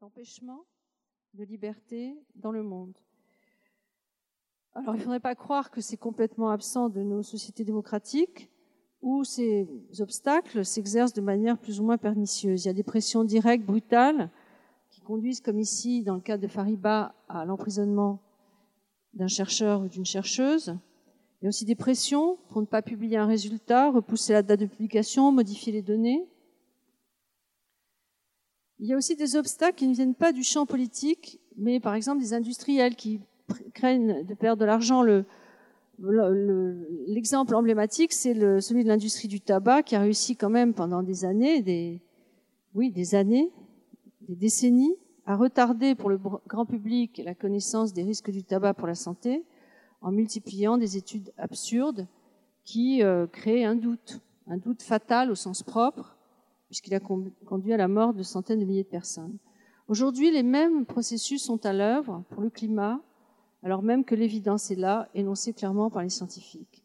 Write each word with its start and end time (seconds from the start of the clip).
d'empêchement 0.00 0.64
de 1.34 1.44
liberté 1.44 2.16
dans 2.34 2.50
le 2.50 2.62
monde. 2.62 2.96
Alors 4.74 4.94
il 4.94 4.98
ne 4.98 5.02
faudrait 5.02 5.20
pas 5.20 5.34
croire 5.34 5.70
que 5.70 5.80
c'est 5.80 5.96
complètement 5.96 6.50
absent 6.50 6.88
de 6.88 7.02
nos 7.02 7.22
sociétés 7.22 7.64
démocratiques 7.64 8.50
où 9.00 9.24
ces 9.24 9.68
obstacles 10.00 10.64
s'exercent 10.64 11.12
de 11.12 11.20
manière 11.20 11.58
plus 11.58 11.80
ou 11.80 11.84
moins 11.84 11.98
pernicieuse. 11.98 12.64
Il 12.64 12.68
y 12.68 12.70
a 12.70 12.74
des 12.74 12.82
pressions 12.82 13.24
directes, 13.24 13.64
brutales, 13.64 14.30
qui 14.90 15.00
conduisent, 15.00 15.40
comme 15.40 15.60
ici 15.60 16.02
dans 16.02 16.14
le 16.14 16.20
cas 16.20 16.38
de 16.38 16.48
Fariba, 16.48 17.14
à 17.28 17.44
l'emprisonnement 17.44 18.20
d'un 19.14 19.28
chercheur 19.28 19.82
ou 19.82 19.88
d'une 19.88 20.04
chercheuse. 20.04 20.76
Il 21.40 21.44
y 21.44 21.46
a 21.46 21.48
aussi 21.48 21.64
des 21.64 21.74
pressions 21.74 22.38
pour 22.48 22.60
ne 22.60 22.66
pas 22.66 22.82
publier 22.82 23.16
un 23.16 23.26
résultat, 23.26 23.90
repousser 23.90 24.32
la 24.32 24.42
date 24.42 24.60
de 24.60 24.66
publication, 24.66 25.32
modifier 25.32 25.72
les 25.72 25.82
données. 25.82 26.26
Il 28.78 28.86
y 28.86 28.92
a 28.92 28.96
aussi 28.96 29.16
des 29.16 29.36
obstacles 29.36 29.76
qui 29.76 29.88
ne 29.88 29.94
viennent 29.94 30.14
pas 30.14 30.32
du 30.32 30.42
champ 30.42 30.66
politique, 30.66 31.40
mais 31.56 31.80
par 31.80 31.94
exemple 31.94 32.20
des 32.20 32.34
industriels 32.34 32.94
qui 32.94 33.20
craignent 33.74 34.24
de 34.24 34.34
perdre 34.34 34.60
de 34.60 34.66
l'argent. 34.66 35.02
L'exemple 37.06 37.54
emblématique, 37.54 38.12
c'est 38.12 38.34
celui 38.60 38.84
de 38.84 38.88
l'industrie 38.88 39.28
du 39.28 39.40
tabac 39.40 39.82
qui 39.84 39.96
a 39.96 40.00
réussi 40.00 40.36
quand 40.36 40.50
même 40.50 40.74
pendant 40.74 41.02
des 41.02 41.24
années, 41.24 41.62
des, 41.62 42.02
oui, 42.74 42.90
des 42.90 43.14
années, 43.14 43.50
des 44.28 44.36
décennies, 44.36 44.96
à 45.24 45.36
retarder 45.36 45.94
pour 45.94 46.10
le 46.10 46.18
grand 46.46 46.66
public 46.66 47.20
la 47.24 47.34
connaissance 47.34 47.92
des 47.92 48.02
risques 48.02 48.30
du 48.30 48.44
tabac 48.44 48.74
pour 48.74 48.86
la 48.86 48.94
santé 48.94 49.44
en 50.00 50.12
multipliant 50.12 50.76
des 50.76 50.96
études 50.96 51.32
absurdes 51.36 52.06
qui 52.64 53.02
euh, 53.02 53.26
créent 53.26 53.64
un 53.64 53.74
doute, 53.74 54.20
un 54.46 54.56
doute 54.56 54.82
fatal 54.82 55.30
au 55.30 55.34
sens 55.34 55.62
propre, 55.62 56.15
puisqu'il 56.66 56.94
a 56.94 57.00
conduit 57.00 57.72
à 57.72 57.76
la 57.76 57.88
mort 57.88 58.14
de 58.14 58.22
centaines 58.22 58.60
de 58.60 58.64
milliers 58.64 58.84
de 58.84 58.88
personnes. 58.88 59.38
Aujourd'hui, 59.88 60.30
les 60.30 60.42
mêmes 60.42 60.84
processus 60.84 61.44
sont 61.44 61.64
à 61.64 61.72
l'œuvre 61.72 62.24
pour 62.30 62.42
le 62.42 62.50
climat, 62.50 63.00
alors 63.62 63.82
même 63.82 64.04
que 64.04 64.14
l'évidence 64.14 64.70
est 64.70 64.76
là, 64.76 65.08
énoncée 65.14 65.52
clairement 65.52 65.90
par 65.90 66.02
les 66.02 66.08
scientifiques. 66.08 66.84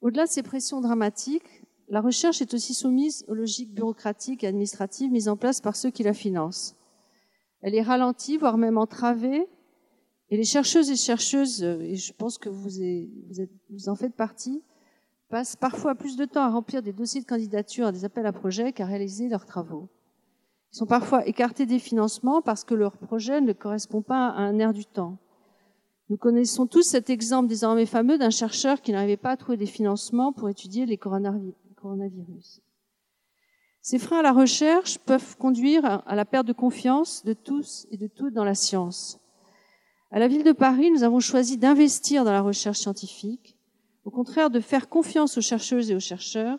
Au-delà 0.00 0.26
de 0.26 0.30
ces 0.30 0.42
pressions 0.42 0.80
dramatiques, 0.80 1.64
la 1.88 2.00
recherche 2.00 2.40
est 2.40 2.54
aussi 2.54 2.74
soumise 2.74 3.24
aux 3.28 3.34
logiques 3.34 3.74
bureaucratiques 3.74 4.44
et 4.44 4.46
administratives 4.46 5.10
mises 5.10 5.28
en 5.28 5.36
place 5.36 5.60
par 5.60 5.76
ceux 5.76 5.90
qui 5.90 6.02
la 6.02 6.14
financent. 6.14 6.76
Elle 7.60 7.74
est 7.74 7.82
ralentie, 7.82 8.36
voire 8.36 8.58
même 8.58 8.78
entravée, 8.78 9.46
et 10.30 10.36
les 10.36 10.44
chercheuses 10.44 10.90
et 10.90 10.96
chercheuses, 10.96 11.62
et 11.62 11.96
je 11.96 12.12
pense 12.12 12.38
que 12.38 12.48
vous, 12.48 12.70
vous 13.70 13.88
en 13.88 13.94
faites 13.94 14.14
partie, 14.14 14.62
passent 15.32 15.56
parfois 15.56 15.94
plus 15.94 16.18
de 16.18 16.26
temps 16.26 16.42
à 16.42 16.50
remplir 16.50 16.82
des 16.82 16.92
dossiers 16.92 17.22
de 17.22 17.26
candidature 17.26 17.86
à 17.86 17.92
des 17.92 18.04
appels 18.04 18.26
à 18.26 18.32
projets 18.32 18.74
qu'à 18.74 18.84
réaliser 18.84 19.30
leurs 19.30 19.46
travaux. 19.46 19.88
Ils 20.70 20.76
sont 20.76 20.84
parfois 20.84 21.26
écartés 21.26 21.64
des 21.64 21.78
financements 21.78 22.42
parce 22.42 22.64
que 22.64 22.74
leur 22.74 22.98
projet 22.98 23.40
ne 23.40 23.54
correspond 23.54 24.02
pas 24.02 24.28
à 24.28 24.42
un 24.42 24.58
air 24.58 24.74
du 24.74 24.84
temps. 24.84 25.16
Nous 26.10 26.18
connaissons 26.18 26.66
tous 26.66 26.82
cet 26.82 27.08
exemple 27.08 27.48
désormais 27.48 27.86
fameux 27.86 28.18
d'un 28.18 28.28
chercheur 28.28 28.82
qui 28.82 28.92
n'arrivait 28.92 29.16
pas 29.16 29.30
à 29.30 29.36
trouver 29.38 29.56
des 29.56 29.64
financements 29.64 30.34
pour 30.34 30.50
étudier 30.50 30.84
les 30.84 30.98
coronavirus. 30.98 32.60
Ces 33.80 33.98
freins 33.98 34.18
à 34.18 34.22
la 34.22 34.32
recherche 34.32 34.98
peuvent 34.98 35.38
conduire 35.38 36.02
à 36.06 36.14
la 36.14 36.26
perte 36.26 36.46
de 36.46 36.52
confiance 36.52 37.24
de 37.24 37.32
tous 37.32 37.86
et 37.90 37.96
de 37.96 38.06
toutes 38.06 38.34
dans 38.34 38.44
la 38.44 38.54
science. 38.54 39.18
À 40.10 40.18
la 40.18 40.28
ville 40.28 40.44
de 40.44 40.52
Paris, 40.52 40.90
nous 40.90 41.04
avons 41.04 41.20
choisi 41.20 41.56
d'investir 41.56 42.22
dans 42.26 42.32
la 42.32 42.42
recherche 42.42 42.80
scientifique 42.80 43.56
au 44.04 44.10
contraire 44.10 44.50
de 44.50 44.60
faire 44.60 44.88
confiance 44.88 45.38
aux 45.38 45.42
chercheuses 45.42 45.90
et 45.90 45.94
aux 45.94 46.00
chercheurs 46.00 46.58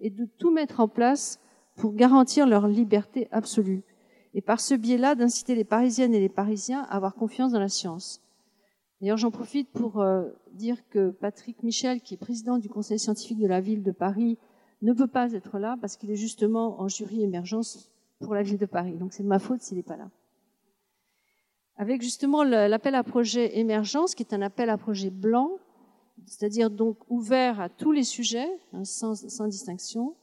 et 0.00 0.10
de 0.10 0.26
tout 0.38 0.50
mettre 0.50 0.80
en 0.80 0.88
place 0.88 1.40
pour 1.76 1.94
garantir 1.94 2.46
leur 2.46 2.68
liberté 2.68 3.28
absolue. 3.30 3.82
Et 4.34 4.42
par 4.42 4.60
ce 4.60 4.74
biais-là, 4.74 5.14
d'inciter 5.14 5.54
les 5.54 5.64
Parisiennes 5.64 6.14
et 6.14 6.20
les 6.20 6.28
Parisiens 6.28 6.82
à 6.82 6.96
avoir 6.96 7.14
confiance 7.14 7.52
dans 7.52 7.60
la 7.60 7.68
science. 7.68 8.20
D'ailleurs, 9.00 9.16
j'en 9.16 9.30
profite 9.30 9.70
pour 9.70 10.00
euh, 10.00 10.24
dire 10.52 10.88
que 10.88 11.10
Patrick 11.10 11.62
Michel, 11.62 12.00
qui 12.00 12.14
est 12.14 12.18
président 12.18 12.58
du 12.58 12.68
conseil 12.68 12.98
scientifique 12.98 13.38
de 13.38 13.46
la 13.46 13.60
ville 13.60 13.82
de 13.82 13.92
Paris, 13.92 14.38
ne 14.82 14.92
peut 14.92 15.06
pas 15.06 15.32
être 15.32 15.58
là 15.58 15.76
parce 15.80 15.96
qu'il 15.96 16.10
est 16.10 16.16
justement 16.16 16.80
en 16.80 16.88
jury 16.88 17.22
émergence 17.22 17.90
pour 18.20 18.34
la 18.34 18.42
ville 18.42 18.58
de 18.58 18.66
Paris. 18.66 18.96
Donc 18.96 19.12
c'est 19.12 19.22
de 19.22 19.28
ma 19.28 19.38
faute 19.38 19.62
s'il 19.62 19.76
n'est 19.76 19.82
pas 19.82 19.96
là. 19.96 20.10
Avec 21.76 22.02
justement 22.02 22.44
l'appel 22.44 22.94
à 22.94 23.02
projet 23.02 23.58
émergence, 23.58 24.14
qui 24.14 24.22
est 24.22 24.34
un 24.34 24.42
appel 24.42 24.70
à 24.70 24.78
projet 24.78 25.10
blanc, 25.10 25.50
c'est-à-dire 26.26 26.70
donc 26.70 26.98
ouvert 27.10 27.60
à 27.60 27.68
tous 27.68 27.92
les 27.92 28.04
sujets, 28.04 28.48
hein, 28.72 28.84
sans, 28.84 29.14
sans, 29.28 29.46
distinction. 29.46 30.14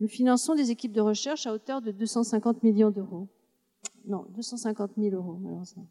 Nous 0.00 0.08
finançons 0.08 0.54
des 0.54 0.70
équipes 0.70 0.92
de 0.92 1.00
recherche 1.00 1.46
à 1.46 1.52
hauteur 1.52 1.80
de 1.80 1.90
250 1.90 2.62
millions 2.62 2.90
d'euros. 2.90 3.28
Non, 4.06 4.26
250 4.30 4.92
000 4.98 5.14
euros, 5.14 5.38
malheureusement. 5.40 5.86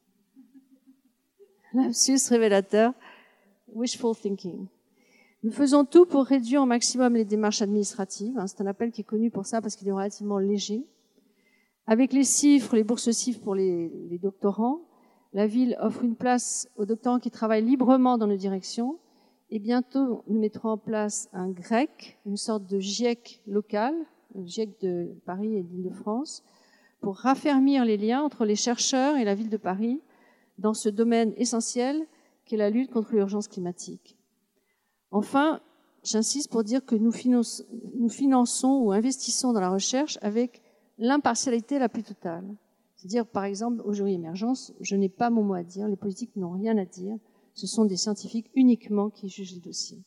Lapsus 1.73 2.19
révélateur, 2.29 2.93
wishful 3.73 4.15
thinking. 4.15 4.67
Nous 5.43 5.51
faisons 5.51 5.83
tout 5.83 6.05
pour 6.05 6.25
réduire 6.25 6.61
au 6.61 6.65
maximum 6.65 7.15
les 7.15 7.25
démarches 7.25 7.61
administratives. 7.61 8.37
Hein, 8.37 8.47
c'est 8.47 8.61
un 8.61 8.67
appel 8.67 8.91
qui 8.91 9.01
est 9.01 9.05
connu 9.05 9.29
pour 9.29 9.45
ça 9.45 9.61
parce 9.61 9.75
qu'il 9.75 9.87
est 9.87 9.91
relativement 9.91 10.39
léger. 10.39 10.85
Avec 11.85 12.13
les 12.13 12.23
CIFRE, 12.23 12.75
les 12.75 12.83
bourses 12.83 13.11
CIFRE 13.11 13.41
pour 13.41 13.55
les, 13.55 13.89
les 14.09 14.17
doctorants, 14.17 14.81
la 15.33 15.47
ville 15.47 15.75
offre 15.81 16.03
une 16.03 16.15
place 16.15 16.69
aux 16.77 16.85
doctorants 16.85 17.19
qui 17.19 17.31
travaillent 17.31 17.65
librement 17.65 18.17
dans 18.17 18.27
nos 18.27 18.37
directions 18.37 18.99
et 19.53 19.59
bientôt, 19.59 20.23
nous 20.27 20.39
mettrons 20.39 20.69
en 20.69 20.77
place 20.79 21.29
un 21.31 21.51
GREC, 21.51 22.17
une 22.25 22.37
sorte 22.37 22.65
de 22.65 22.79
GIEC 22.79 23.39
local, 23.45 23.93
le 24.33 24.47
GIEC 24.47 24.81
de 24.81 25.13
Paris 25.27 25.55
et 25.55 25.61
d'Île-de-France, 25.61 26.43
pour 27.01 27.17
raffermir 27.17 27.85
les 27.85 27.97
liens 27.97 28.23
entre 28.23 28.45
les 28.45 28.55
chercheurs 28.55 29.15
et 29.15 29.23
la 29.23 29.35
ville 29.35 29.51
de 29.51 29.57
Paris 29.57 30.01
dans 30.57 30.73
ce 30.73 30.89
domaine 30.89 31.33
essentiel 31.37 32.07
qu'est 32.45 32.57
la 32.57 32.71
lutte 32.71 32.89
contre 32.89 33.13
l'urgence 33.13 33.47
climatique. 33.47 34.17
Enfin, 35.11 35.61
j'insiste 36.03 36.49
pour 36.49 36.63
dire 36.63 36.83
que 36.83 36.95
nous 36.95 37.11
finançons, 37.11 38.79
ou 38.81 38.91
investissons 38.91 39.53
dans 39.53 39.61
la 39.61 39.69
recherche 39.69 40.17
avec 40.23 40.63
l'impartialité 40.97 41.77
la 41.77 41.89
plus 41.89 42.01
totale. 42.01 42.55
C'est-à-dire, 42.95 43.27
par 43.27 43.43
exemple, 43.43 43.83
au 43.85 43.93
jury 43.93 44.15
émergence, 44.15 44.73
je 44.81 44.95
n'ai 44.95 45.09
pas 45.09 45.29
mon 45.29 45.43
mot 45.43 45.53
à 45.53 45.61
dire, 45.61 45.87
les 45.87 45.95
politiques 45.95 46.35
n'ont 46.37 46.53
rien 46.53 46.75
à 46.79 46.85
dire, 46.85 47.19
ce 47.53 47.67
sont 47.67 47.85
des 47.85 47.97
scientifiques 47.97 48.49
uniquement 48.55 49.09
qui 49.09 49.29
jugent 49.29 49.53
les 49.53 49.59
dossiers. 49.59 50.03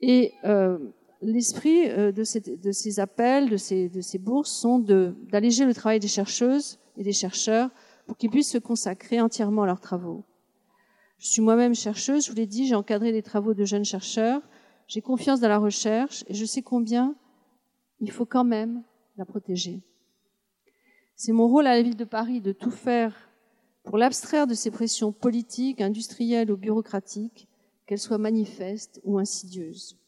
Et 0.00 0.32
euh, 0.44 0.78
l'esprit 1.20 1.88
euh, 1.88 2.12
de, 2.12 2.24
ces 2.24 3.00
appels, 3.00 3.48
de 3.48 3.56
ces, 3.56 3.88
de 3.88 4.00
ces 4.00 4.18
bourses, 4.18 4.50
sont 4.50 4.78
d'alléger 4.78 5.64
le 5.64 5.74
travail 5.74 6.00
des 6.00 6.08
chercheuses 6.08 6.78
et 6.96 7.02
des 7.02 7.12
chercheurs 7.12 7.70
pour 8.06 8.16
qu'ils 8.16 8.30
puissent 8.30 8.50
se 8.50 8.58
consacrer 8.58 9.20
entièrement 9.20 9.62
à 9.62 9.66
leurs 9.66 9.80
travaux. 9.80 10.24
Je 11.18 11.28
suis 11.28 11.42
moi-même 11.42 11.74
chercheuse, 11.74 12.26
je 12.26 12.30
vous 12.30 12.36
l'ai 12.36 12.46
dit, 12.46 12.66
j'ai 12.66 12.74
encadré 12.74 13.12
des 13.12 13.22
travaux 13.22 13.54
de 13.54 13.64
jeunes 13.64 13.84
chercheurs, 13.84 14.42
j'ai 14.88 15.00
confiance 15.00 15.40
dans 15.40 15.48
la 15.48 15.58
recherche 15.58 16.24
et 16.26 16.34
je 16.34 16.44
sais 16.44 16.62
combien 16.62 17.14
il 18.00 18.10
faut 18.10 18.26
quand 18.26 18.44
même 18.44 18.82
la 19.16 19.24
protéger. 19.24 19.80
C'est 21.14 21.32
mon 21.32 21.46
rôle 21.46 21.68
à 21.68 21.76
la 21.76 21.82
ville 21.82 21.96
de 21.96 22.04
Paris 22.04 22.40
de 22.40 22.50
tout 22.50 22.72
faire 22.72 23.14
pour 23.84 23.98
l'abstraire 23.98 24.46
de 24.46 24.54
ces 24.54 24.70
pressions 24.70 25.12
politiques, 25.12 25.80
industrielles 25.80 26.50
ou 26.50 26.56
bureaucratiques, 26.56 27.48
qu'elles 27.86 27.98
soient 27.98 28.18
manifestes 28.18 29.00
ou 29.04 29.18
insidieuses. 29.18 29.98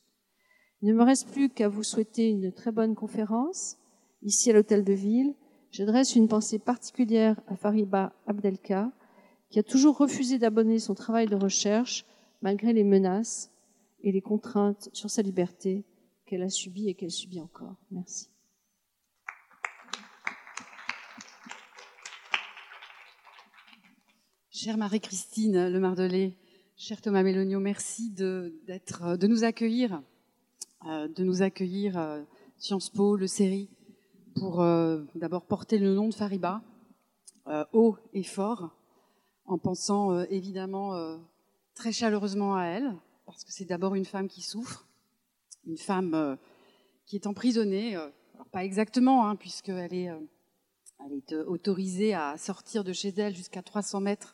Il 0.82 0.88
ne 0.88 0.94
me 0.94 1.02
reste 1.02 1.28
plus 1.28 1.48
qu'à 1.48 1.68
vous 1.68 1.82
souhaiter 1.82 2.28
une 2.28 2.52
très 2.52 2.72
bonne 2.72 2.94
conférence 2.94 3.78
ici 4.22 4.50
à 4.50 4.52
l'hôtel 4.52 4.84
de 4.84 4.92
ville. 4.92 5.34
J'adresse 5.70 6.14
une 6.14 6.28
pensée 6.28 6.58
particulière 6.58 7.40
à 7.46 7.56
Fariba 7.56 8.12
Abdelka, 8.26 8.92
qui 9.50 9.58
a 9.58 9.62
toujours 9.62 9.96
refusé 9.96 10.38
d'abonner 10.38 10.78
son 10.78 10.94
travail 10.94 11.26
de 11.26 11.36
recherche 11.36 12.06
malgré 12.42 12.72
les 12.72 12.84
menaces 12.84 13.50
et 14.02 14.12
les 14.12 14.20
contraintes 14.20 14.90
sur 14.92 15.10
sa 15.10 15.22
liberté 15.22 15.84
qu'elle 16.26 16.42
a 16.42 16.50
subies 16.50 16.88
et 16.88 16.94
qu'elle 16.94 17.10
subit 17.10 17.40
encore. 17.40 17.76
Merci. 17.90 18.33
Chère 24.56 24.76
Marie-Christine 24.76 25.68
Le 25.68 25.80
Mardelet, 25.80 26.36
cher 26.76 27.02
Thomas 27.02 27.24
Mélonio, 27.24 27.58
merci 27.58 28.10
de, 28.10 28.54
de 28.68 29.26
nous 29.26 29.42
accueillir, 29.42 30.00
euh, 30.86 31.08
de 31.08 31.24
nous 31.24 31.42
accueillir 31.42 31.98
euh, 31.98 32.22
Sciences 32.56 32.88
Po, 32.88 33.16
le 33.16 33.26
série, 33.26 33.68
pour 34.36 34.62
euh, 34.62 35.02
d'abord 35.16 35.44
porter 35.44 35.78
le 35.78 35.92
nom 35.92 36.06
de 36.08 36.14
Fariba, 36.14 36.62
haut 37.72 37.96
et 38.12 38.22
fort, 38.22 38.70
en 39.44 39.58
pensant 39.58 40.20
évidemment 40.26 41.18
très 41.74 41.90
chaleureusement 41.90 42.54
à 42.54 42.66
elle, 42.66 42.94
parce 43.26 43.42
que 43.42 43.50
c'est 43.50 43.64
d'abord 43.64 43.96
une 43.96 44.04
femme 44.04 44.28
qui 44.28 44.40
souffre, 44.40 44.86
une 45.66 45.78
femme 45.78 46.38
qui 47.06 47.16
est 47.16 47.26
emprisonnée, 47.26 47.98
pas 48.52 48.64
exactement, 48.64 49.26
hein, 49.26 49.34
puisqu'elle 49.34 49.92
est, 49.92 50.10
elle 51.04 51.12
est 51.12 51.34
autorisée 51.34 52.14
à 52.14 52.38
sortir 52.38 52.84
de 52.84 52.92
chez 52.92 53.12
elle 53.18 53.34
jusqu'à 53.34 53.60
300 53.60 54.00
mètres 54.00 54.33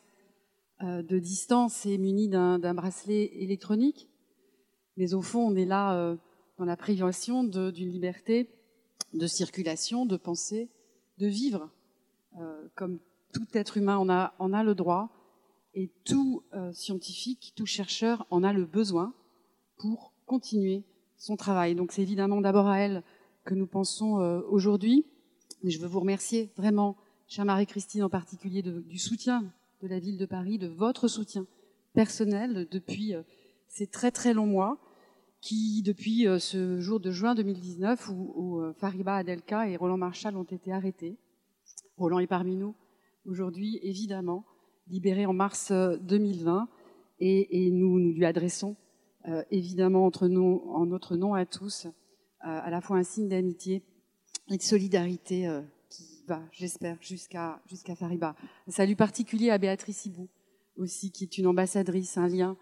de 0.83 1.19
distance 1.19 1.85
et 1.85 1.97
muni 1.97 2.27
d'un 2.27 2.73
bracelet 2.73 3.31
électronique. 3.35 4.09
Mais 4.97 5.13
au 5.13 5.21
fond, 5.21 5.47
on 5.47 5.55
est 5.55 5.65
là 5.65 5.95
euh, 5.95 6.15
dans 6.57 6.65
la 6.65 6.77
privation 6.77 7.43
d'une 7.43 7.89
liberté 7.89 8.49
de 9.13 9.27
circulation, 9.27 10.05
de 10.05 10.17
pensée, 10.17 10.69
de 11.17 11.27
vivre. 11.27 11.69
comme 12.75 12.99
tout 13.33 13.47
être 13.53 13.77
humain 13.77 13.97
en 13.97 14.53
a 14.53 14.63
le 14.63 14.75
droit, 14.75 15.09
et 15.73 15.89
tout 16.05 16.43
scientifique, 16.73 17.53
tout 17.55 17.65
chercheur 17.65 18.25
en 18.29 18.43
a 18.43 18.53
le 18.53 18.65
besoin 18.65 19.13
pour 19.77 20.13
continuer 20.25 20.83
son 21.17 21.35
travail. 21.35 21.75
Donc 21.75 21.91
c'est 21.91 22.01
évidemment 22.01 22.41
d'abord 22.41 22.67
à 22.67 22.79
elle 22.79 23.03
que 23.43 23.53
nous 23.53 23.67
pensons 23.67 24.15
aujourd'hui. 24.49 25.05
Mais 25.63 25.71
je 25.71 25.79
veux 25.79 25.87
vous 25.87 25.99
remercier 25.99 26.51
vraiment, 26.57 26.95
chère 27.27 27.45
Marie-Christine 27.45 28.03
en 28.03 28.09
particulier, 28.09 28.61
du 28.61 28.97
soutien 28.97 29.51
de 29.81 29.87
la 29.87 29.99
ville 29.99 30.17
de 30.17 30.25
Paris, 30.25 30.57
de 30.57 30.67
votre 30.67 31.07
soutien 31.07 31.45
personnel 31.93 32.67
depuis 32.71 33.13
ces 33.67 33.87
très 33.87 34.11
très 34.11 34.33
longs 34.33 34.45
mois 34.45 34.79
qui, 35.41 35.81
depuis 35.81 36.27
euh, 36.27 36.39
ce 36.39 36.79
jour 36.79 36.99
de 36.99 37.11
juin 37.11 37.35
2019, 37.35 38.09
où, 38.09 38.59
euh, 38.59 38.73
Fariba 38.73 39.15
Adelka 39.15 39.67
et 39.67 39.75
Roland 39.75 39.97
Marshall 39.97 40.37
ont 40.37 40.43
été 40.43 40.71
arrêtés. 40.71 41.17
Roland 41.97 42.19
est 42.19 42.27
parmi 42.27 42.55
nous 42.55 42.75
aujourd'hui, 43.25 43.79
évidemment, 43.83 44.45
libéré 44.87 45.25
en 45.25 45.33
mars 45.33 45.71
2020, 45.71 46.61
euh, 46.61 46.65
et, 47.19 47.69
nous, 47.71 47.99
nous 47.99 48.13
lui 48.13 48.25
adressons 48.25 48.75
évidemment 49.51 50.07
entre 50.07 50.27
nous, 50.27 50.63
en 50.69 50.87
notre 50.87 51.15
nom 51.15 51.35
à 51.35 51.45
tous, 51.45 51.85
à 52.39 52.71
la 52.71 52.81
fois 52.81 52.97
un 52.97 53.03
signe 53.03 53.29
d'amitié 53.29 53.83
et 54.49 54.57
de 54.57 54.61
solidarité 54.63 55.47
j'espère, 56.51 56.97
jusqu'à 57.01 57.61
jusqu'à 57.67 57.95
Fariba. 57.95 58.35
Un 58.67 58.71
salut 58.71 58.95
particulier 58.95 59.49
à 59.49 59.57
Béatrice 59.57 60.05
Hibou 60.05 60.29
aussi, 60.77 61.11
qui 61.11 61.23
est 61.25 61.37
une 61.37 61.47
ambassadrice, 61.47 62.17
un 62.17 62.27
lien 62.27 62.57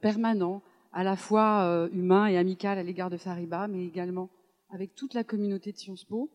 permanent 0.00 0.62
à 0.96 1.04
la 1.04 1.14
fois 1.14 1.64
euh, 1.64 1.90
humain 1.92 2.26
et 2.26 2.38
amical 2.38 2.78
à 2.78 2.82
l'égard 2.82 3.10
de 3.10 3.18
Fariba, 3.18 3.68
mais 3.68 3.84
également 3.84 4.30
avec 4.70 4.94
toute 4.94 5.12
la 5.12 5.24
communauté 5.24 5.70
de 5.70 5.76
Sciences 5.76 6.06
Po. 6.06 6.30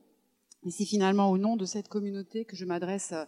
Et 0.64 0.70
c'est 0.70 0.86
finalement 0.86 1.32
au 1.32 1.40
nom 1.40 1.58
de 1.58 1.66
cette 1.66 1.88
communauté 1.88 2.46
que 2.46 2.56
je 2.56 2.66
m'adresse 2.66 3.12
euh, 3.14 3.26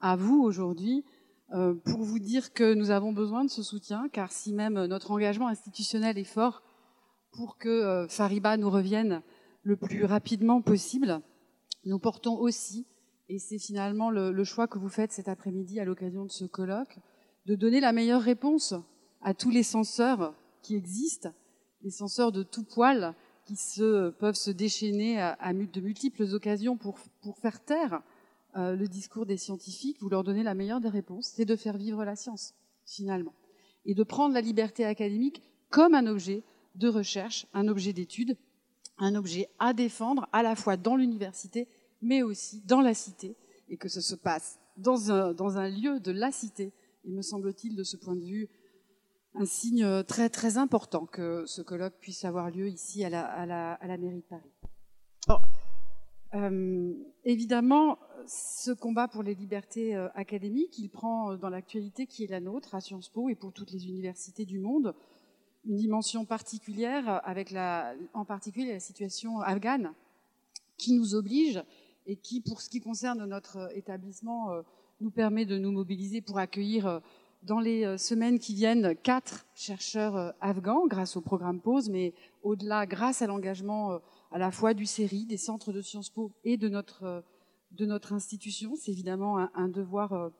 à 0.00 0.16
vous 0.16 0.40
aujourd'hui 0.40 1.04
euh, 1.52 1.74
pour 1.74 2.00
vous 2.00 2.18
dire 2.18 2.54
que 2.54 2.72
nous 2.72 2.90
avons 2.90 3.12
besoin 3.12 3.44
de 3.44 3.50
ce 3.50 3.62
soutien, 3.62 4.08
car 4.10 4.32
si 4.32 4.54
même 4.54 4.86
notre 4.86 5.10
engagement 5.10 5.48
institutionnel 5.48 6.16
est 6.16 6.24
fort 6.24 6.62
pour 7.30 7.58
que 7.58 8.06
Fariba 8.08 8.56
nous 8.56 8.70
revienne 8.70 9.22
le 9.62 9.76
plus 9.76 10.04
rapidement 10.04 10.62
possible, 10.62 11.20
nous 11.84 11.98
portons 11.98 12.36
aussi, 12.38 12.86
et 13.28 13.38
c'est 13.38 13.58
finalement 13.58 14.10
le, 14.10 14.44
choix 14.44 14.66
que 14.66 14.78
vous 14.78 14.88
faites 14.88 15.12
cet 15.12 15.28
après-midi 15.28 15.80
à 15.80 15.84
l'occasion 15.84 16.24
de 16.24 16.30
ce 16.30 16.44
colloque, 16.44 16.98
de 17.46 17.54
donner 17.54 17.80
la 17.80 17.92
meilleure 17.92 18.22
réponse 18.22 18.74
à 19.22 19.34
tous 19.34 19.50
les 19.50 19.62
censeurs 19.62 20.34
qui 20.62 20.74
existent, 20.74 21.32
les 21.82 21.90
censeurs 21.90 22.32
de 22.32 22.42
tout 22.42 22.64
poil 22.64 23.14
qui 23.44 23.56
peuvent 24.18 24.34
se 24.34 24.50
déchaîner 24.50 25.20
à, 25.20 25.52
de 25.52 25.80
multiples 25.80 26.22
occasions 26.34 26.76
pour, 26.76 26.98
pour 27.22 27.38
faire 27.38 27.64
taire 27.64 28.02
euh, 28.56 28.74
le 28.74 28.88
discours 28.88 29.26
des 29.26 29.36
scientifiques, 29.36 29.98
vous 30.00 30.08
leur 30.08 30.24
donnez 30.24 30.42
la 30.42 30.54
meilleure 30.54 30.80
des 30.80 30.88
réponses, 30.88 31.32
c'est 31.34 31.44
de 31.44 31.56
faire 31.56 31.76
vivre 31.76 32.04
la 32.04 32.16
science, 32.16 32.54
finalement, 32.84 33.34
et 33.84 33.94
de 33.94 34.02
prendre 34.02 34.34
la 34.34 34.40
liberté 34.40 34.84
académique 34.84 35.42
comme 35.68 35.94
un 35.94 36.06
objet 36.06 36.42
de 36.74 36.88
recherche, 36.88 37.46
un 37.54 37.68
objet 37.68 37.92
d'étude, 37.92 38.36
un 39.00 39.14
objet 39.14 39.48
à 39.58 39.72
défendre 39.72 40.28
à 40.32 40.42
la 40.42 40.54
fois 40.54 40.76
dans 40.76 40.96
l'université, 40.96 41.68
mais 42.02 42.22
aussi 42.22 42.62
dans 42.66 42.80
la 42.80 42.94
cité, 42.94 43.36
et 43.68 43.76
que 43.76 43.88
ce 43.88 44.00
se 44.00 44.14
passe 44.14 44.58
dans 44.76 45.10
un, 45.10 45.32
dans 45.32 45.58
un 45.58 45.68
lieu 45.68 46.00
de 46.00 46.12
la 46.12 46.30
cité, 46.32 46.72
il 47.04 47.14
me 47.14 47.22
semble-t-il, 47.22 47.76
de 47.76 47.82
ce 47.82 47.96
point 47.96 48.16
de 48.16 48.24
vue, 48.24 48.48
un 49.34 49.46
signe 49.46 50.02
très 50.04 50.28
très 50.28 50.56
important 50.58 51.06
que 51.06 51.44
ce 51.46 51.62
colloque 51.62 51.94
puisse 52.00 52.24
avoir 52.24 52.50
lieu 52.50 52.68
ici 52.68 53.04
à 53.04 53.10
la, 53.10 53.24
à 53.24 53.46
la, 53.46 53.74
à 53.74 53.86
la 53.86 53.96
mairie 53.96 54.16
de 54.16 54.22
Paris. 54.22 54.50
euh, 56.34 56.94
évidemment, 57.24 57.98
ce 58.26 58.70
combat 58.70 59.08
pour 59.08 59.22
les 59.22 59.34
libertés 59.34 59.96
euh, 59.96 60.08
académiques, 60.14 60.78
il 60.78 60.88
prend 60.88 61.32
euh, 61.32 61.36
dans 61.36 61.48
l'actualité 61.48 62.06
qui 62.06 62.24
est 62.24 62.28
la 62.28 62.40
nôtre 62.40 62.74
à 62.74 62.80
Sciences 62.80 63.08
Po 63.08 63.28
et 63.28 63.34
pour 63.34 63.52
toutes 63.52 63.72
les 63.72 63.88
universités 63.88 64.44
du 64.44 64.60
monde 64.60 64.94
une 65.64 65.76
dimension 65.76 66.24
particulière 66.24 67.20
avec 67.24 67.50
la, 67.50 67.94
en 68.14 68.24
particulier 68.24 68.72
la 68.72 68.80
situation 68.80 69.40
afghane 69.40 69.92
qui 70.76 70.92
nous 70.92 71.14
oblige 71.14 71.62
et 72.06 72.16
qui, 72.16 72.40
pour 72.40 72.60
ce 72.60 72.70
qui 72.70 72.80
concerne 72.80 73.24
notre 73.26 73.70
établissement, 73.76 74.48
nous 75.00 75.10
permet 75.10 75.44
de 75.44 75.58
nous 75.58 75.70
mobiliser 75.70 76.22
pour 76.22 76.38
accueillir 76.38 77.02
dans 77.42 77.60
les 77.60 77.84
euh, 77.84 77.96
semaines 77.96 78.38
qui 78.38 78.54
viennent 78.54 78.94
quatre 79.02 79.46
chercheurs 79.54 80.16
euh, 80.16 80.30
afghans 80.40 80.86
grâce 80.86 81.16
au 81.16 81.20
programme 81.20 81.60
PAUSE, 81.60 81.88
mais 81.88 82.12
au-delà, 82.42 82.86
grâce 82.86 83.22
à 83.22 83.26
l'engagement 83.26 83.92
euh, 83.92 83.98
à 84.30 84.38
la 84.38 84.50
fois 84.50 84.74
du 84.74 84.86
CERI, 84.86 85.24
des 85.24 85.36
centres 85.36 85.72
de 85.72 85.80
Sciences 85.80 86.10
Po 86.10 86.32
et 86.44 86.56
de 86.56 86.68
notre, 86.68 87.24
de 87.72 87.86
notre 87.86 88.12
institution. 88.12 88.74
C'est 88.76 88.92
évidemment 88.92 89.38
un, 89.54 89.68
devoir 89.68 90.30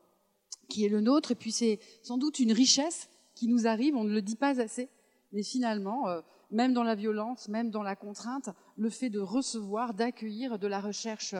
qui 0.69 0.85
est 0.85 0.89
le 0.89 1.01
nôtre, 1.01 1.31
et 1.31 1.35
puis 1.35 1.51
c'est 1.51 1.79
sans 2.01 2.17
doute 2.17 2.39
une 2.39 2.53
richesse 2.53 3.09
qui 3.35 3.47
nous 3.47 3.67
arrive, 3.67 3.95
on 3.95 4.03
ne 4.03 4.13
le 4.13 4.21
dit 4.21 4.37
pas 4.37 4.61
assez, 4.61 4.87
mais 5.31 5.43
finalement, 5.43 6.05
même 6.49 6.73
dans 6.73 6.83
la 6.83 6.95
violence, 6.95 7.47
même 7.47 7.71
dans 7.71 7.83
la 7.83 7.95
contrainte, 7.95 8.49
le 8.77 8.89
fait 8.89 9.09
de 9.09 9.19
recevoir, 9.19 9.93
d'accueillir 9.93 10.59
de 10.59 10.67
la 10.67 10.79
recherche 10.79 11.35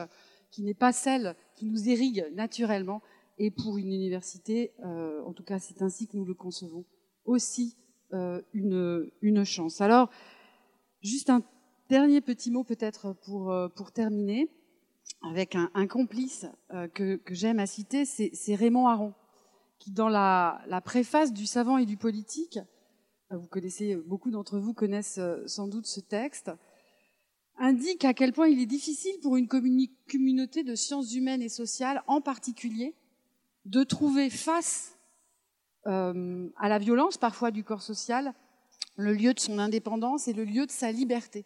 qui 0.52 0.64
n'est 0.64 0.74
pas 0.74 0.92
celle 0.92 1.36
qui 1.56 1.66
nous 1.66 1.88
irrigue 1.88 2.26
naturellement, 2.34 3.02
et 3.38 3.50
pour 3.50 3.78
une 3.78 3.92
université, 3.92 4.74
euh, 4.86 5.24
en 5.24 5.34
tout 5.34 5.44
cas 5.44 5.58
c'est 5.58 5.82
ainsi 5.82 6.08
que 6.08 6.16
nous 6.16 6.26
le 6.26 6.36
concevons, 6.36 6.86
aussi 7.26 7.76
euh, 8.14 8.42
une, 8.54 9.10
une, 9.22 9.44
chance. 9.44 9.82
Alors, 9.82 10.10
juste 11.02 11.30
un 11.30 11.42
dernier 11.90 12.22
petit 12.22 12.52
mot 12.52 12.64
peut-être 12.64 13.14
pour, 13.24 13.52
euh, 13.52 13.68
pour 13.70 13.92
terminer, 13.92 14.50
avec 15.24 15.56
un, 15.56 15.88
complice 15.88 16.48
que, 16.94 17.20
j'aime 17.30 17.60
à 17.60 17.68
citer, 17.68 18.06
c'est 18.06 18.56
Raymond 18.56 18.88
Aron, 18.88 19.14
qui 19.78 19.92
dans 19.92 20.10
la, 20.10 20.82
préface 20.84 21.32
du 21.34 21.46
savant 21.46 21.78
et 21.78 21.86
du 21.86 21.98
politique, 21.98 22.60
vous 23.38 23.48
connaissez, 23.48 23.96
beaucoup 23.96 24.32
d'entre 24.32 24.60
vous 24.60 24.74
connaissent 24.74 25.20
sans 25.46 25.68
doute 25.68 25.88
ce 25.88 26.00
texte, 26.00 26.52
indique 27.58 28.06
à 28.06 28.14
quel 28.14 28.34
point 28.34 28.48
il 28.48 28.60
est 28.60 28.66
difficile 28.66 29.20
pour 29.22 29.38
une 29.38 29.48
communauté 29.48 30.64
de 30.64 30.76
sciences 30.76 31.14
humaines 31.14 31.42
et 31.42 31.50
sociales 31.50 32.04
en 32.08 32.22
particulier 32.22 32.96
de 33.66 33.84
trouver 33.84 34.30
face 34.30 34.98
euh, 35.88 36.50
à 36.58 36.70
la 36.70 36.80
violence 36.80 37.18
parfois 37.18 37.52
du 37.52 37.64
corps 37.64 37.82
social 37.82 38.34
le 38.98 39.14
lieu 39.14 39.34
de 39.34 39.40
son 39.40 39.60
indépendance 39.60 40.28
et 40.28 40.34
le 40.34 40.44
lieu 40.44 40.66
de 40.66 40.72
sa 40.72 40.92
liberté. 40.92 41.46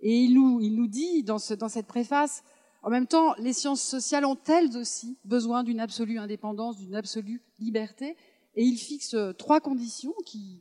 Et 0.00 0.14
il 0.14 0.34
nous, 0.34 0.60
il 0.60 0.74
nous 0.74 0.88
dit 0.88 1.22
dans, 1.22 1.38
ce, 1.38 1.54
dans 1.54 1.68
cette 1.68 1.86
préface, 1.86 2.42
en 2.82 2.90
même 2.90 3.06
temps, 3.06 3.34
les 3.38 3.52
sciences 3.52 3.82
sociales 3.82 4.24
ont 4.24 4.38
elles 4.46 4.76
aussi 4.76 5.18
besoin 5.24 5.64
d'une 5.64 5.80
absolue 5.80 6.18
indépendance, 6.18 6.76
d'une 6.76 6.94
absolue 6.94 7.42
liberté. 7.58 8.16
Et 8.56 8.64
il 8.64 8.78
fixe 8.78 9.12
euh, 9.12 9.32
trois 9.34 9.60
conditions 9.60 10.14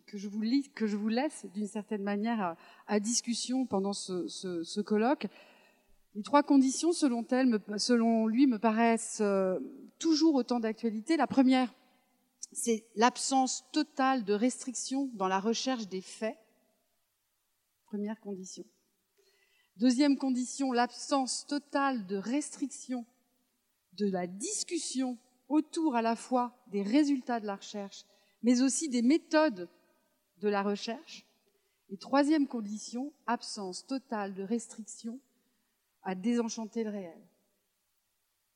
que, 0.06 0.18
je 0.18 0.28
vous 0.28 1.10
laisse 1.10 1.46
d'une 1.54 1.68
certaine 1.68 2.04
manière 2.04 2.42
à, 2.42 2.58
à, 2.88 3.00
discussion 3.00 3.66
pendant 3.66 3.94
ce, 3.94 4.82
colloque. 4.82 5.28
Les 6.14 6.22
trois 6.22 6.44
conditions, 6.44 6.92
selon, 6.92 8.28
lui, 8.28 8.48
me 8.48 8.60
paraissent 8.60 9.20
euh, 9.22 9.60
toujours 9.98 10.36
autant 10.36 10.60
d'actualité. 10.60 11.16
La 11.16 11.28
première, 11.28 11.74
c'est 12.52 12.86
l'absence 12.96 13.64
totale 13.72 14.26
de 14.26 14.34
restrictions 14.34 15.10
dans 15.14 15.30
la 15.30 15.40
recherche 15.40 15.88
des 15.88 16.02
faits. 16.02 16.38
Première 17.86 18.20
condition. 18.20 18.66
Deuxième 19.78 20.18
condition, 20.18 20.74
l'absence 20.74 21.48
totale 21.48 22.06
de 22.08 22.18
restrictions 22.18 23.06
de 23.94 24.10
la 24.10 24.28
discussion 24.28 25.18
autour 25.48 25.96
à 25.96 26.02
la 26.02 26.16
fois 26.16 26.56
des 26.68 26.82
résultats 26.82 27.40
de 27.40 27.46
la 27.46 27.56
recherche, 27.56 28.06
mais 28.44 28.62
aussi 28.62 28.90
des 28.90 29.02
méthodes 29.02 29.70
de 30.42 30.50
la 30.50 30.64
recherche. 30.64 31.26
Et 31.90 31.98
troisième 31.98 32.48
condition, 32.48 33.14
absence 33.28 33.86
totale 33.86 34.34
de 34.34 34.44
restrictions 34.44 35.20
à 36.04 36.16
désenchanter 36.16 36.84
le 36.84 36.90
réel. 36.90 37.22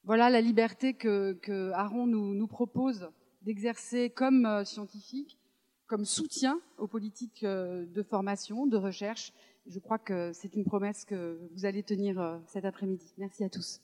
Voilà 0.04 0.30
la 0.30 0.42
liberté 0.42 0.94
que, 0.94 1.34
que 1.34 1.72
Aaron 1.72 2.08
nous, 2.08 2.34
nous 2.34 2.48
propose 2.48 3.10
d'exercer 3.42 4.10
comme 4.10 4.46
euh, 4.46 4.64
scientifique, 4.64 5.38
comme 5.88 6.06
soutien 6.06 6.60
aux 6.78 6.88
politiques 6.88 7.44
euh, 7.44 7.86
de 7.86 8.04
formation, 8.04 8.68
de 8.68 8.78
recherche. 8.78 9.34
Je 9.68 9.80
crois 9.80 10.00
que 10.00 10.32
c'est 10.34 10.56
une 10.56 10.66
promesse 10.66 11.06
que 11.06 11.40
vous 11.52 11.66
allez 11.66 11.84
tenir 11.84 12.20
euh, 12.20 12.40
cet 12.48 12.66
après-midi. 12.66 13.14
Merci 13.18 13.44
à 13.44 13.50
tous. 13.50 13.82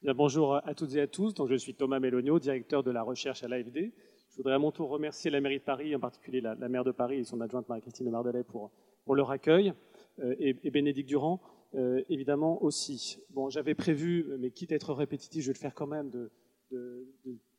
Bien, 0.00 0.14
bonjour 0.14 0.54
à 0.54 0.74
toutes 0.76 0.94
et 0.94 1.00
à 1.00 1.08
tous. 1.08 1.34
Donc, 1.34 1.48
je 1.48 1.56
suis 1.56 1.74
Thomas 1.74 1.98
Mélonio, 1.98 2.38
directeur 2.38 2.84
de 2.84 2.92
la 2.92 3.02
recherche 3.02 3.42
à 3.42 3.48
l'AFD. 3.48 3.92
Je 4.30 4.36
voudrais 4.36 4.54
à 4.54 4.58
mon 4.60 4.70
tour 4.70 4.90
remercier 4.90 5.28
la 5.28 5.40
mairie 5.40 5.58
de 5.58 5.64
Paris, 5.64 5.96
en 5.96 5.98
particulier 5.98 6.40
la, 6.40 6.54
maire 6.54 6.84
de 6.84 6.92
Paris 6.92 7.18
et 7.18 7.24
son 7.24 7.40
adjointe 7.40 7.68
Marie-Christine 7.68 8.08
Mardelet 8.08 8.44
pour, 8.44 8.70
leur 9.12 9.32
accueil, 9.32 9.72
euh, 10.20 10.36
et, 10.38 10.70
Bénédicte 10.70 11.08
Durand, 11.08 11.40
euh, 11.74 12.00
évidemment 12.08 12.62
aussi. 12.62 13.18
Bon, 13.30 13.50
j'avais 13.50 13.74
prévu, 13.74 14.24
mais 14.38 14.52
quitte 14.52 14.70
à 14.70 14.76
être 14.76 14.94
répétitif, 14.94 15.42
je 15.42 15.48
vais 15.48 15.54
le 15.54 15.58
faire 15.58 15.74
quand 15.74 15.88
même, 15.88 16.10
de, 16.10 16.30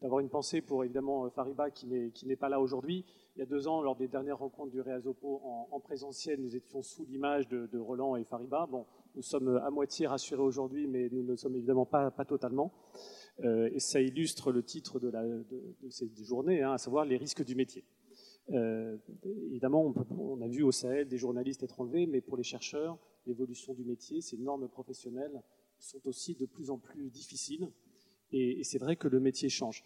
d'avoir 0.01 0.21
une 0.21 0.29
pensée 0.29 0.61
pour 0.61 0.85
évidemment 0.85 1.29
Fariba 1.31 1.69
qui 1.71 1.87
n'est 1.87 2.35
pas 2.37 2.47
là 2.47 2.61
aujourd'hui. 2.61 3.03
Il 3.35 3.39
y 3.39 3.41
a 3.41 3.45
deux 3.45 3.67
ans, 3.67 3.81
lors 3.81 3.97
des 3.97 4.07
dernières 4.07 4.37
rencontres 4.37 4.71
du 4.71 4.79
Réasopo 4.79 5.41
en, 5.43 5.67
en 5.71 5.79
présentiel, 5.79 6.39
nous 6.39 6.55
étions 6.55 6.81
sous 6.81 7.05
l'image 7.05 7.49
de, 7.49 7.79
Roland 7.79 8.15
et 8.15 8.23
Fariba. 8.23 8.65
Bon, 8.71 8.85
nous 9.15 9.21
sommes 9.21 9.57
à 9.57 9.69
moitié 9.69 10.07
rassurés 10.07 10.41
aujourd'hui, 10.41 10.87
mais 10.87 11.09
nous 11.11 11.23
ne 11.23 11.35
sommes 11.35 11.55
évidemment 11.55 11.85
pas, 11.85 12.11
totalement. 12.27 12.71
Euh, 13.43 13.69
et 13.73 13.79
ça 13.79 14.01
illustre 14.01 14.51
le 14.51 14.63
titre 14.63 14.99
de, 14.99 15.11
cette 15.89 16.21
journée, 16.23 16.61
hein, 16.61 16.73
à 16.73 16.77
savoir 16.77 17.05
les 17.05 17.17
risques 17.17 17.43
du 17.43 17.55
métier. 17.55 17.83
Euh, 18.51 18.97
évidemment, 19.25 19.93
on, 20.17 20.41
a 20.41 20.47
vu 20.47 20.63
au 20.63 20.71
Sahel 20.71 21.07
des 21.07 21.17
journalistes 21.17 21.63
être 21.63 21.79
enlevés, 21.79 22.07
mais 22.07 22.21
pour 22.21 22.35
les 22.37 22.43
chercheurs, 22.43 22.97
l'évolution 23.25 23.73
du 23.73 23.83
métier, 23.83 24.21
ces 24.21 24.37
normes 24.37 24.67
professionnelles 24.67 25.41
sont 25.77 26.01
aussi 26.05 26.35
de 26.35 26.45
plus 26.45 26.69
en 26.69 26.77
plus 26.77 27.09
difficiles. 27.09 27.69
Et, 28.31 28.63
c'est 28.63 28.79
vrai 28.79 28.95
que 28.95 29.07
le 29.07 29.19
métier 29.19 29.49
change. 29.49 29.83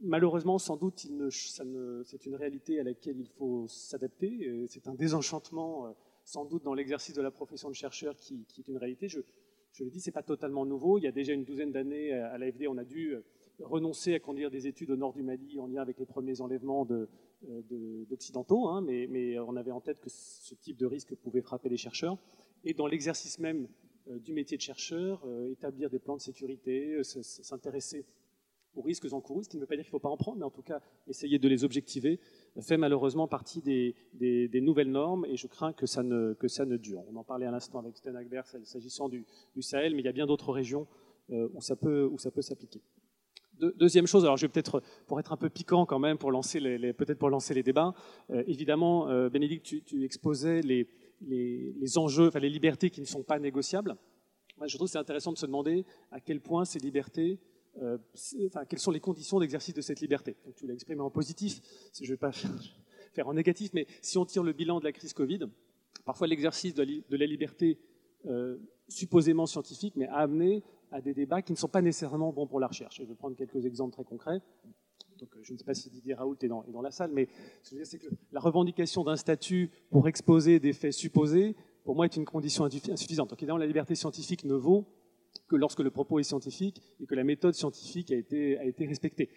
Malheureusement, 0.00 0.58
sans 0.58 0.76
doute, 0.76 1.06
c'est 1.30 2.26
une 2.26 2.34
réalité 2.34 2.80
à 2.80 2.82
laquelle 2.82 3.18
il 3.18 3.28
faut 3.28 3.66
s'adapter. 3.68 4.66
C'est 4.68 4.88
un 4.88 4.94
désenchantement, 4.94 5.86
euh, 5.86 5.90
sans 6.24 6.44
doute, 6.44 6.62
dans 6.64 6.74
l'exercice 6.74 7.14
de 7.14 7.22
la 7.22 7.30
profession 7.30 7.68
de 7.68 7.74
chercheur 7.74 8.16
qui, 8.16 8.46
est 8.58 8.68
une 8.68 8.78
réalité. 8.78 9.08
Je, 9.08 9.20
le 9.80 9.90
dis, 9.90 10.00
c'est 10.00 10.12
pas 10.12 10.22
totalement 10.22 10.64
nouveau. 10.64 10.98
Il 10.98 11.04
y 11.04 11.06
a 11.06 11.12
déjà 11.12 11.32
une 11.32 11.44
douzaine 11.44 11.72
d'années, 11.72 12.12
à 12.12 12.38
l'AFD, 12.38 12.66
on 12.68 12.78
a 12.78 12.84
dû 12.84 13.14
euh, 13.14 13.24
renoncer 13.60 14.14
à 14.14 14.20
conduire 14.20 14.50
des 14.50 14.66
études 14.66 14.90
au 14.90 14.96
nord 14.96 15.12
du 15.12 15.22
Mali 15.22 15.58
en 15.58 15.66
lien 15.66 15.82
avec 15.82 15.98
les 15.98 16.06
premiers 16.06 16.40
enlèvements 16.40 16.86
euh, 16.90 17.06
d'occidentaux, 18.08 18.68
hein, 18.68 18.80
mais, 18.82 19.38
on 19.38 19.56
avait 19.56 19.70
en 19.70 19.80
tête 19.80 20.00
que 20.00 20.10
ce 20.10 20.54
type 20.54 20.76
de 20.76 20.86
risque 20.86 21.14
pouvait 21.14 21.42
frapper 21.42 21.68
les 21.68 21.76
chercheurs. 21.76 22.18
Et 22.64 22.72
dans 22.72 22.86
l'exercice 22.86 23.38
même 23.38 23.68
euh, 24.10 24.18
du 24.18 24.34
métier 24.34 24.56
de 24.58 24.62
chercheur, 24.62 25.22
euh, 25.24 25.50
établir 25.50 25.88
des 25.88 25.98
plans 25.98 26.16
de 26.16 26.20
sécurité, 26.20 26.94
euh, 26.94 27.02
s'intéresser 27.02 28.04
aux 28.76 28.82
risques 28.82 29.12
encourus, 29.12 29.44
ce 29.44 29.48
qui 29.48 29.56
ne 29.56 29.62
veut 29.62 29.66
pas 29.66 29.76
dire 29.76 29.84
qu'il 29.84 29.90
ne 29.90 29.98
faut 29.98 30.00
pas 30.00 30.08
en 30.08 30.16
prendre, 30.16 30.38
mais 30.38 30.44
en 30.44 30.50
tout 30.50 30.62
cas 30.62 30.80
essayer 31.06 31.38
de 31.38 31.48
les 31.48 31.64
objectiver, 31.64 32.20
fait 32.60 32.76
malheureusement 32.76 33.28
partie 33.28 33.62
des, 33.62 34.60
nouvelles 34.60 34.90
normes 34.90 35.24
et 35.26 35.36
je 35.36 35.46
crains 35.46 35.72
que 35.72 35.86
ça, 35.86 36.02
ne, 36.02 36.34
que 36.34 36.48
ça 36.48 36.64
ne 36.64 36.76
dure. 36.76 37.02
On 37.12 37.16
en 37.16 37.24
parlait 37.24 37.46
à 37.46 37.50
l'instant 37.50 37.78
avec 37.78 37.96
Sten 37.96 38.18
s'agissant 38.64 39.08
du, 39.08 39.24
Sahel, 39.60 39.94
mais 39.94 40.02
il 40.02 40.04
y 40.04 40.08
a 40.08 40.12
bien 40.12 40.26
d'autres 40.26 40.52
régions 40.52 40.86
où 41.30 41.60
ça 41.60 41.76
peut, 41.76 42.08
où 42.10 42.18
ça 42.18 42.30
peut 42.30 42.42
s'appliquer. 42.42 42.80
deuxième 43.58 44.06
chose, 44.06 44.24
alors 44.24 44.36
je 44.36 44.46
vais 44.46 44.52
peut-être, 44.52 44.82
pour 45.06 45.18
être 45.20 45.32
un 45.32 45.36
peu 45.36 45.48
piquant 45.48 45.86
quand 45.86 45.98
même, 45.98 46.18
pour 46.18 46.30
lancer 46.30 46.60
les, 46.60 46.92
peut-être 46.92 47.18
pour 47.18 47.30
lancer 47.30 47.54
les 47.54 47.62
débats, 47.62 47.94
évidemment, 48.46 49.28
Bénédicte, 49.28 49.84
tu, 49.84 50.04
exposais 50.04 50.60
les, 50.60 50.88
les, 51.22 51.98
enjeux, 51.98 52.28
enfin 52.28 52.40
les 52.40 52.50
libertés 52.50 52.90
qui 52.90 53.00
ne 53.00 53.06
sont 53.06 53.22
pas 53.22 53.38
négociables. 53.38 53.96
Je 54.66 54.76
trouve 54.76 54.86
que 54.86 54.92
c'est 54.92 54.98
intéressant 54.98 55.32
de 55.32 55.38
se 55.38 55.46
demander 55.46 55.84
à 56.10 56.20
quel 56.20 56.40
point 56.40 56.64
ces 56.64 56.78
libertés, 56.78 57.40
euh, 57.82 57.98
quelles 58.68 58.78
sont 58.78 58.90
les 58.90 59.00
conditions 59.00 59.40
d'exercice 59.40 59.74
de 59.74 59.80
cette 59.80 60.00
liberté? 60.00 60.36
Donc, 60.44 60.54
tu 60.54 60.66
l'as 60.66 60.74
exprimé 60.74 61.00
en 61.00 61.10
positif, 61.10 61.60
je 61.92 62.04
ne 62.04 62.08
vais 62.08 62.16
pas 62.16 62.32
faire, 63.12 63.28
en 63.28 63.34
négatif, 63.34 63.70
mais 63.74 63.86
si 64.00 64.18
on 64.18 64.24
tire 64.24 64.42
le 64.42 64.52
bilan 64.52 64.78
de 64.80 64.84
la 64.84 64.92
crise 64.92 65.12
Covid, 65.12 65.40
parfois 66.04 66.26
l'exercice 66.26 66.74
de, 66.74 66.84
la 67.10 67.26
liberté 67.26 67.78
euh, 68.26 68.58
supposément 68.88 69.46
scientifique, 69.46 69.94
mais 69.96 70.06
a 70.08 70.18
amené 70.18 70.62
à 70.92 71.00
des 71.00 71.14
débats 71.14 71.42
qui 71.42 71.52
ne 71.52 71.58
sont 71.58 71.68
pas 71.68 71.82
nécessairement 71.82 72.32
bons 72.32 72.46
pour 72.46 72.60
la 72.60 72.68
recherche. 72.68 72.98
je 72.98 73.04
vais 73.04 73.14
prendre 73.14 73.36
quelques 73.36 73.64
exemples 73.64 73.92
très 73.92 74.04
concrets. 74.04 74.40
Donc, 75.18 75.34
euh, 75.36 75.40
je 75.42 75.52
ne 75.52 75.58
sais 75.58 75.64
pas 75.64 75.74
si 75.74 75.90
Didier 75.90 76.14
Raoult 76.14 76.36
est 76.42 76.48
dans, 76.48 76.82
la 76.82 76.90
salle, 76.90 77.10
mais 77.12 77.28
ce 77.62 77.70
que 77.70 77.70
je 77.70 77.74
veux 77.76 77.82
dire, 77.82 77.86
c'est 77.86 77.98
que 77.98 78.14
la 78.32 78.40
revendication 78.40 79.04
d'un 79.04 79.16
statut 79.16 79.70
pour 79.90 80.08
exposer 80.08 80.60
des 80.60 80.72
faits 80.72 80.92
supposés, 80.92 81.56
pour 81.84 81.96
moi, 81.96 82.04
est 82.06 82.16
une 82.16 82.24
condition 82.24 82.64
insuffisante. 82.64 83.30
Donc, 83.30 83.38
évidemment, 83.40 83.58
la 83.58 83.66
liberté 83.66 83.94
scientifique 83.94 84.44
ne 84.44 84.54
vaut 84.54 84.86
que 85.48 85.56
lorsque 85.56 85.80
le 85.80 85.90
propos 85.90 86.18
est 86.18 86.24
scientifique 86.24 86.80
et 87.00 87.06
que 87.06 87.14
la 87.14 87.24
méthode 87.24 87.54
scientifique 87.54 88.10
a 88.10 88.16
été, 88.16 88.86
respectée. 88.86 89.28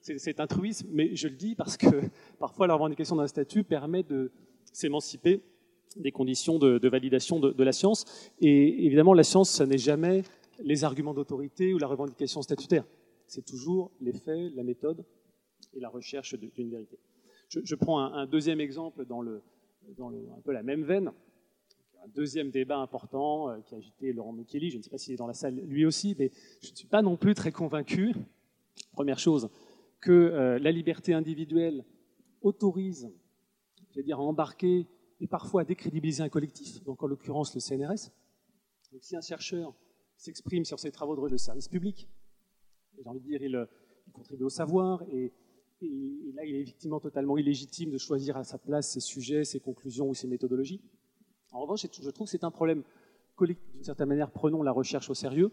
C'est 0.00 0.40
un 0.40 0.46
truisme, 0.46 0.88
mais 0.92 1.14
je 1.14 1.28
le 1.28 1.34
dis 1.34 1.54
parce 1.54 1.76
que 1.76 1.86
parfois 2.38 2.66
la 2.66 2.74
revendication 2.74 3.16
d'un 3.16 3.26
statut 3.26 3.64
permet 3.64 4.02
de 4.02 4.32
s'émanciper 4.72 5.42
des 5.96 6.12
conditions 6.12 6.58
de, 6.58 6.88
validation 6.88 7.38
de, 7.38 7.62
la 7.62 7.72
science. 7.72 8.30
Et 8.40 8.86
évidemment, 8.86 9.12
la 9.12 9.24
science, 9.24 9.50
ce 9.50 9.62
n'est 9.62 9.78
jamais 9.78 10.22
les 10.60 10.84
arguments 10.84 11.12
d'autorité 11.12 11.74
ou 11.74 11.78
la 11.78 11.86
revendication 11.86 12.40
statutaire 12.40 12.84
c'est 13.32 13.44
toujours 13.46 13.90
les 14.00 14.12
faits, 14.12 14.54
la 14.54 14.62
méthode 14.62 15.04
et 15.72 15.80
la 15.80 15.88
recherche 15.88 16.34
d'une 16.34 16.70
vérité. 16.70 16.98
Je, 17.48 17.74
prends 17.74 17.98
un, 18.00 18.26
deuxième 18.26 18.60
exemple 18.60 19.06
dans, 19.06 19.22
le, 19.22 19.42
dans 19.96 20.10
un 20.10 20.40
peu 20.44 20.52
la 20.52 20.62
même 20.62 20.84
veine. 20.84 21.12
Un 22.04 22.08
deuxième 22.08 22.50
débat 22.50 22.78
important 22.78 23.48
euh, 23.48 23.60
qui 23.60 23.74
a 23.76 23.78
agité 23.78 24.12
Laurent 24.12 24.32
Mukeli. 24.32 24.70
Je 24.70 24.78
ne 24.78 24.82
sais 24.82 24.90
pas 24.90 24.98
s'il 24.98 25.14
est 25.14 25.16
dans 25.16 25.28
la 25.28 25.34
salle 25.34 25.54
lui 25.54 25.86
aussi, 25.86 26.16
mais 26.18 26.32
je 26.60 26.70
ne 26.70 26.76
suis 26.76 26.88
pas 26.88 27.00
non 27.00 27.16
plus 27.16 27.34
très 27.34 27.52
convaincu. 27.52 28.12
Première 28.92 29.20
chose, 29.20 29.48
que 30.00 30.10
euh, 30.10 30.58
la 30.58 30.72
liberté 30.72 31.14
individuelle 31.14 31.84
autorise, 32.40 33.08
je 33.90 33.96
vais 33.96 34.02
dire, 34.02 34.18
à 34.18 34.22
embarquer 34.22 34.88
et 35.20 35.28
parfois 35.28 35.60
à 35.60 35.64
décrédibiliser 35.64 36.24
un 36.24 36.28
collectif, 36.28 36.82
donc 36.82 37.02
en 37.04 37.06
l'occurrence 37.06 37.54
le 37.54 37.60
CNRS. 37.60 38.10
Donc 38.90 39.04
si 39.04 39.14
un 39.14 39.20
chercheur 39.20 39.72
s'exprime 40.16 40.64
sur 40.64 40.80
ses 40.80 40.90
travaux 40.90 41.28
de 41.28 41.36
service 41.36 41.68
public, 41.68 42.08
j'ai 42.98 43.08
envie 43.08 43.20
de 43.20 43.24
dire, 43.24 43.42
il, 43.42 43.68
contribue 44.12 44.42
au 44.42 44.50
savoir, 44.50 45.04
et, 45.04 45.32
là, 46.34 46.44
il 46.44 46.56
est 46.56 46.60
effectivement 46.62 46.98
totalement 46.98 47.38
illégitime 47.38 47.90
de 47.90 47.98
choisir 47.98 48.36
à 48.36 48.42
sa 48.42 48.58
place 48.58 48.90
ses 48.90 49.00
sujets, 49.00 49.44
ses 49.44 49.60
conclusions 49.60 50.08
ou 50.08 50.14
ses 50.14 50.26
méthodologies. 50.26 50.80
En 51.52 51.60
revanche, 51.60 51.82
je 51.82 52.10
trouve 52.10 52.26
que 52.26 52.30
c'est 52.30 52.44
un 52.44 52.50
problème 52.50 52.82
collectif. 53.36 53.70
D'une 53.72 53.84
certaine 53.84 54.08
manière, 54.08 54.30
prenons 54.30 54.62
la 54.62 54.72
recherche 54.72 55.10
au 55.10 55.14
sérieux. 55.14 55.52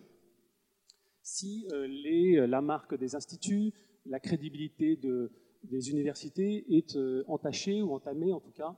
Si 1.22 1.68
euh, 1.72 1.88
les, 1.88 2.48
la 2.48 2.62
marque 2.62 2.98
des 2.98 3.16
instituts, 3.16 3.74
la 4.06 4.20
crédibilité 4.20 4.96
de, 4.96 5.32
des 5.64 5.92
universités 5.92 6.66
est 6.76 6.96
euh, 6.96 7.24
entachée 7.28 7.82
ou 7.82 7.94
entamée, 7.94 8.32
en 8.32 8.40
tout 8.40 8.52
cas, 8.52 8.76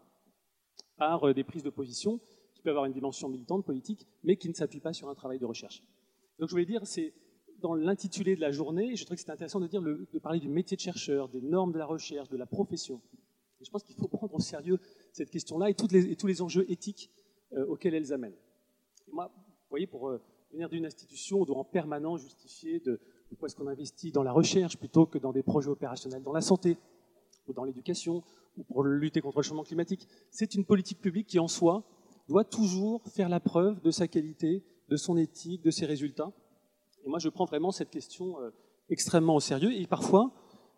par 0.98 1.28
euh, 1.28 1.34
des 1.34 1.44
prises 1.44 1.64
de 1.64 1.70
position 1.70 2.20
qui 2.54 2.62
peuvent 2.62 2.72
avoir 2.72 2.86
une 2.86 2.94
dimension 2.94 3.30
militante, 3.30 3.66
politique, 3.66 4.08
mais 4.24 4.38
qui 4.38 4.50
ne 4.50 4.54
s'appuient 4.54 4.82
pas 4.82 4.94
sur 4.94 5.10
un 5.10 5.16
travail 5.16 5.40
de 5.40 5.46
recherche. 5.46 5.84
Donc 6.40 6.50
je 6.50 6.54
voulais 6.54 6.66
dire, 6.66 6.86
c'est 6.86 7.14
dans 7.60 7.76
l'intitulé 7.76 8.36
de 8.36 8.42
la 8.42 8.52
journée, 8.52 8.96
je 8.96 9.06
trouvais 9.06 9.16
que 9.16 9.22
c'était 9.22 9.32
intéressant 9.32 9.60
de 9.60 10.20
parler 10.20 10.40
du 10.40 10.50
métier 10.50 10.76
de 10.76 10.82
chercheur, 10.82 11.30
des 11.30 11.42
normes 11.42 11.72
de 11.72 11.78
la 11.78 11.86
recherche, 11.86 12.28
de 12.30 12.38
la 12.38 12.48
profession. 12.48 13.02
je 13.62 13.70
pense 13.70 13.84
qu'il 13.84 13.96
faut 13.96 14.08
prendre 14.08 14.34
au 14.34 14.40
sérieux 14.40 14.80
cette 15.12 15.30
question-là 15.30 15.70
et, 15.70 15.76
tous 15.76 16.28
les 16.28 16.42
enjeux 16.42 16.66
éthiques 16.70 17.12
euh, 17.54 17.66
auxquels 17.66 17.94
elles 17.94 18.14
amènent. 18.14 18.36
moi, 19.12 19.32
vous 19.36 19.70
voyez, 19.70 19.88
pour 19.88 20.10
euh, 20.10 20.22
venir 20.52 20.70
d'une 20.70 20.86
institution, 20.86 21.42
on 21.42 21.46
doit 21.46 21.58
en 21.58 21.64
permanence 21.64 22.22
justifier 22.22 22.80
de 22.80 23.00
pourquoi 23.30 23.48
est-ce 23.48 23.56
qu'on 23.56 23.68
investit 23.68 24.12
dans 24.12 24.24
la 24.24 24.34
recherche 24.34 24.78
plutôt 24.78 25.06
que 25.06 25.18
dans 25.18 25.32
des 25.32 25.44
projets 25.44 25.70
opérationnels 25.70 26.24
dans 26.24 26.34
la 26.34 26.42
santé 26.42 26.78
ou 27.48 27.54
dans 27.54 27.64
l'éducation 27.64 28.24
ou 28.58 28.64
pour 28.64 28.84
lutter 28.84 29.22
contre 29.22 29.38
le 29.38 29.44
changement 29.44 29.64
climatique. 29.64 30.08
C'est 30.30 30.56
une 30.56 30.66
politique 30.66 31.00
publique 31.00 31.28
qui, 31.28 31.40
en 31.40 31.48
soi, 31.48 31.84
doit 32.28 32.44
toujours 32.44 33.02
faire 33.08 33.30
la 33.30 33.40
preuve 33.40 33.82
de 33.82 33.92
sa 33.92 34.08
qualité, 34.08 34.64
de 34.90 34.98
son 34.98 35.18
éthique, 35.18 35.62
de 35.62 35.72
ses 35.72 35.86
résultats. 35.86 36.32
Et 37.06 37.10
moi, 37.10 37.20
je 37.20 37.30
prends 37.30 37.46
vraiment 37.46 37.72
cette 37.72 37.90
question 37.90 38.40
euh, 38.42 38.52
extrêmement 38.90 39.36
au 39.36 39.40
sérieux. 39.40 39.74
Et 39.74 39.88
parfois, 39.88 40.32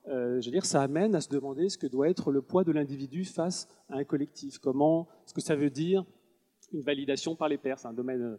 euh, 0.07 0.41
je 0.41 0.47
veux 0.47 0.51
dire, 0.51 0.65
ça 0.65 0.81
amène 0.81 1.15
à 1.15 1.21
se 1.21 1.29
demander 1.29 1.69
ce 1.69 1.77
que 1.77 1.87
doit 1.87 2.09
être 2.09 2.31
le 2.31 2.41
poids 2.41 2.63
de 2.63 2.71
l'individu 2.71 3.25
face 3.25 3.67
à 3.89 3.97
un 3.97 4.03
collectif. 4.03 4.59
Comment, 4.59 5.07
ce 5.25 5.33
que 5.33 5.41
ça 5.41 5.55
veut 5.55 5.69
dire 5.69 6.05
une 6.71 6.81
validation 6.81 7.35
par 7.35 7.49
les 7.49 7.57
pairs. 7.57 7.77
C'est 7.77 7.87
un 7.87 7.93
domaine 7.93 8.21
euh, 8.21 8.37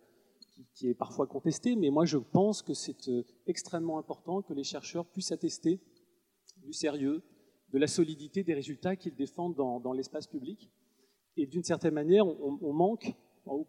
qui, 0.75 0.89
est 0.89 0.95
parfois 0.95 1.27
contesté, 1.27 1.77
mais 1.77 1.91
moi, 1.91 2.05
je 2.05 2.19
pense 2.19 2.63
que 2.63 2.75
c'est 2.75 2.97
extrêmement 3.47 3.99
important 3.99 4.43
que 4.43 4.53
les 4.53 4.65
chercheurs 4.65 5.07
puissent 5.07 5.33
attester 5.33 5.81
du 6.59 6.73
sérieux, 6.73 7.23
de 7.73 7.79
la 7.79 7.87
solidité 7.87 8.43
des 8.43 8.55
résultats 8.55 8.97
qu'ils 8.97 9.15
défendent 9.15 9.55
dans, 9.55 9.93
l'espace 9.93 10.27
public. 10.27 10.71
Et 11.37 11.47
d'une 11.47 11.63
certaine 11.63 11.95
manière, 11.95 12.27
on, 12.27 12.73
manque, 12.73 13.15
on 13.47 13.67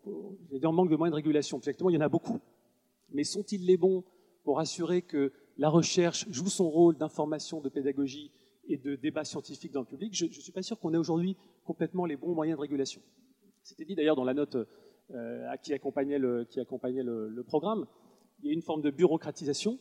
manque 0.71 0.89
de 0.89 0.95
moyens 0.95 1.11
de 1.11 1.15
régulation. 1.15 1.57
Exactement, 1.57 1.89
il 1.89 1.95
y 1.95 1.97
en 1.97 2.01
a 2.01 2.09
beaucoup 2.09 2.39
mais 3.15 3.23
sont-ils 3.23 3.65
les 3.65 3.77
bons 3.77 4.03
pour 4.43 4.59
assurer 4.59 5.01
que 5.01 5.31
la 5.57 5.69
recherche 5.69 6.27
joue 6.29 6.50
son 6.50 6.69
rôle 6.69 6.97
d'information, 6.97 7.62
de 7.62 7.69
pédagogie 7.69 8.31
et 8.67 8.77
de 8.77 8.95
débat 8.95 9.24
scientifique 9.24 9.71
dans 9.71 9.81
le 9.81 9.85
public 9.85 10.13
Je 10.13 10.25
ne 10.25 10.31
suis 10.31 10.51
pas 10.51 10.62
sûr 10.62 10.79
qu'on 10.79 10.93
ait 10.93 10.97
aujourd'hui 10.97 11.38
complètement 11.63 12.05
les 12.05 12.17
bons 12.17 12.33
moyens 12.33 12.57
de 12.57 12.62
régulation. 12.62 13.01
C'était 13.63 13.85
dit 13.85 13.95
d'ailleurs 13.95 14.15
dans 14.15 14.24
la 14.24 14.33
note 14.33 14.57
euh, 15.12 15.57
qui 15.63 15.74
accompagnait, 15.74 16.19
le, 16.19 16.45
qui 16.45 16.59
accompagnait 16.59 17.03
le, 17.03 17.43
programme. 17.43 17.85
Il 18.41 18.47
y 18.47 18.50
a 18.50 18.53
une 18.53 18.62
forme 18.62 18.81
de 18.81 18.91
bureaucratisation, 18.91 19.79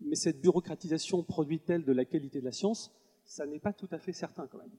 mais 0.00 0.16
cette 0.16 0.40
bureaucratisation 0.40 1.22
produit-elle 1.22 1.84
de 1.84 1.92
la 1.92 2.04
qualité 2.04 2.40
de 2.40 2.44
la 2.44 2.52
science? 2.52 2.90
Ça 3.24 3.46
n'est 3.46 3.60
pas 3.60 3.72
tout 3.72 3.88
à 3.90 3.98
fait 3.98 4.12
certain 4.12 4.46
quand 4.46 4.58
même. 4.58 4.72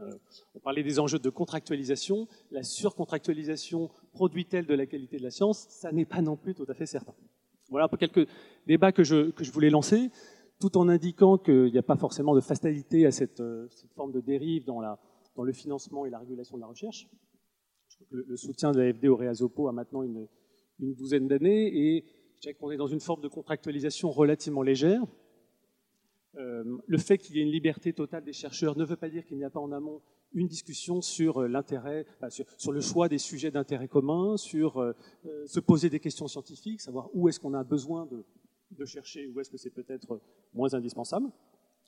Euh, 0.00 0.18
on 0.54 0.60
parlait 0.60 0.82
des 0.82 0.98
enjeux 0.98 1.18
de 1.18 1.30
contractualisation. 1.30 2.28
La 2.50 2.62
surcontractualisation 2.62 3.90
produit-elle 4.12 4.66
de 4.66 4.74
la 4.74 4.86
qualité 4.86 5.18
de 5.18 5.22
la 5.22 5.30
science? 5.30 5.66
Ça 5.68 5.92
n'est 5.92 6.06
pas 6.06 6.22
non 6.22 6.36
plus 6.36 6.54
tout 6.54 6.66
à 6.68 6.74
fait 6.74 6.86
certain. 6.86 7.14
Voilà 7.74 7.88
pour 7.88 7.98
quelques 7.98 8.28
débats 8.68 8.92
que 8.92 9.02
je, 9.02 9.50
voulais 9.50 9.68
lancer, 9.68 10.08
tout 10.60 10.78
en 10.78 10.88
indiquant 10.88 11.38
qu'il 11.38 11.72
n'y 11.72 11.78
a 11.78 11.82
pas 11.82 11.96
forcément 11.96 12.32
de 12.32 12.40
fatalité 12.40 13.04
à 13.04 13.10
cette, 13.10 13.40
euh, 13.40 13.66
forme 13.96 14.12
de 14.12 14.20
dérive 14.20 14.64
dans, 14.64 14.80
le 14.80 15.52
financement 15.52 16.06
et 16.06 16.10
la 16.10 16.20
régulation 16.20 16.56
de 16.56 16.60
la 16.60 16.68
recherche. 16.68 17.08
le, 18.10 18.36
soutien 18.36 18.70
de 18.70 18.78
l'AFD 18.78 19.08
au 19.08 19.16
Réasopo 19.16 19.66
a 19.66 19.72
maintenant 19.72 20.04
une, 20.04 20.28
une 20.78 20.94
douzaine 20.94 21.26
d'années 21.26 21.66
et 21.76 22.04
je 22.36 22.42
dirais 22.42 22.54
qu'on 22.54 22.70
est 22.70 22.76
dans 22.76 22.86
une 22.86 23.00
forme 23.00 23.22
de 23.22 23.26
contractualisation 23.26 24.08
relativement 24.12 24.62
légère. 24.62 25.02
Le 26.36 26.98
fait 26.98 27.18
qu'il 27.18 27.36
y 27.36 27.40
ait 27.40 27.42
une 27.42 27.50
liberté 27.50 27.92
totale 27.92 28.24
des 28.24 28.32
chercheurs 28.32 28.76
ne 28.76 28.84
veut 28.84 28.96
pas 28.96 29.08
dire 29.08 29.24
qu'il 29.24 29.36
n'y 29.36 29.44
a 29.44 29.50
pas 29.50 29.60
en 29.60 29.72
amont 29.72 30.02
une 30.32 30.48
discussion 30.48 31.00
sur 31.00 31.42
l'intérêt, 31.42 32.06
sur, 32.28 32.72
le 32.72 32.80
choix 32.80 33.08
des 33.08 33.18
sujets 33.18 33.50
d'intérêt 33.50 33.86
commun, 33.88 34.36
sur 34.36 34.94
se 35.46 35.60
poser 35.60 35.90
des 35.90 36.00
questions 36.00 36.26
scientifiques, 36.26 36.80
savoir 36.80 37.08
où 37.14 37.28
est-ce 37.28 37.38
qu'on 37.38 37.54
a 37.54 37.62
besoin 37.62 38.06
de, 38.06 38.84
chercher, 38.84 39.28
où 39.28 39.40
est-ce 39.40 39.50
que 39.50 39.58
c'est 39.58 39.70
peut-être 39.70 40.20
moins 40.52 40.74
indispensable. 40.74 41.30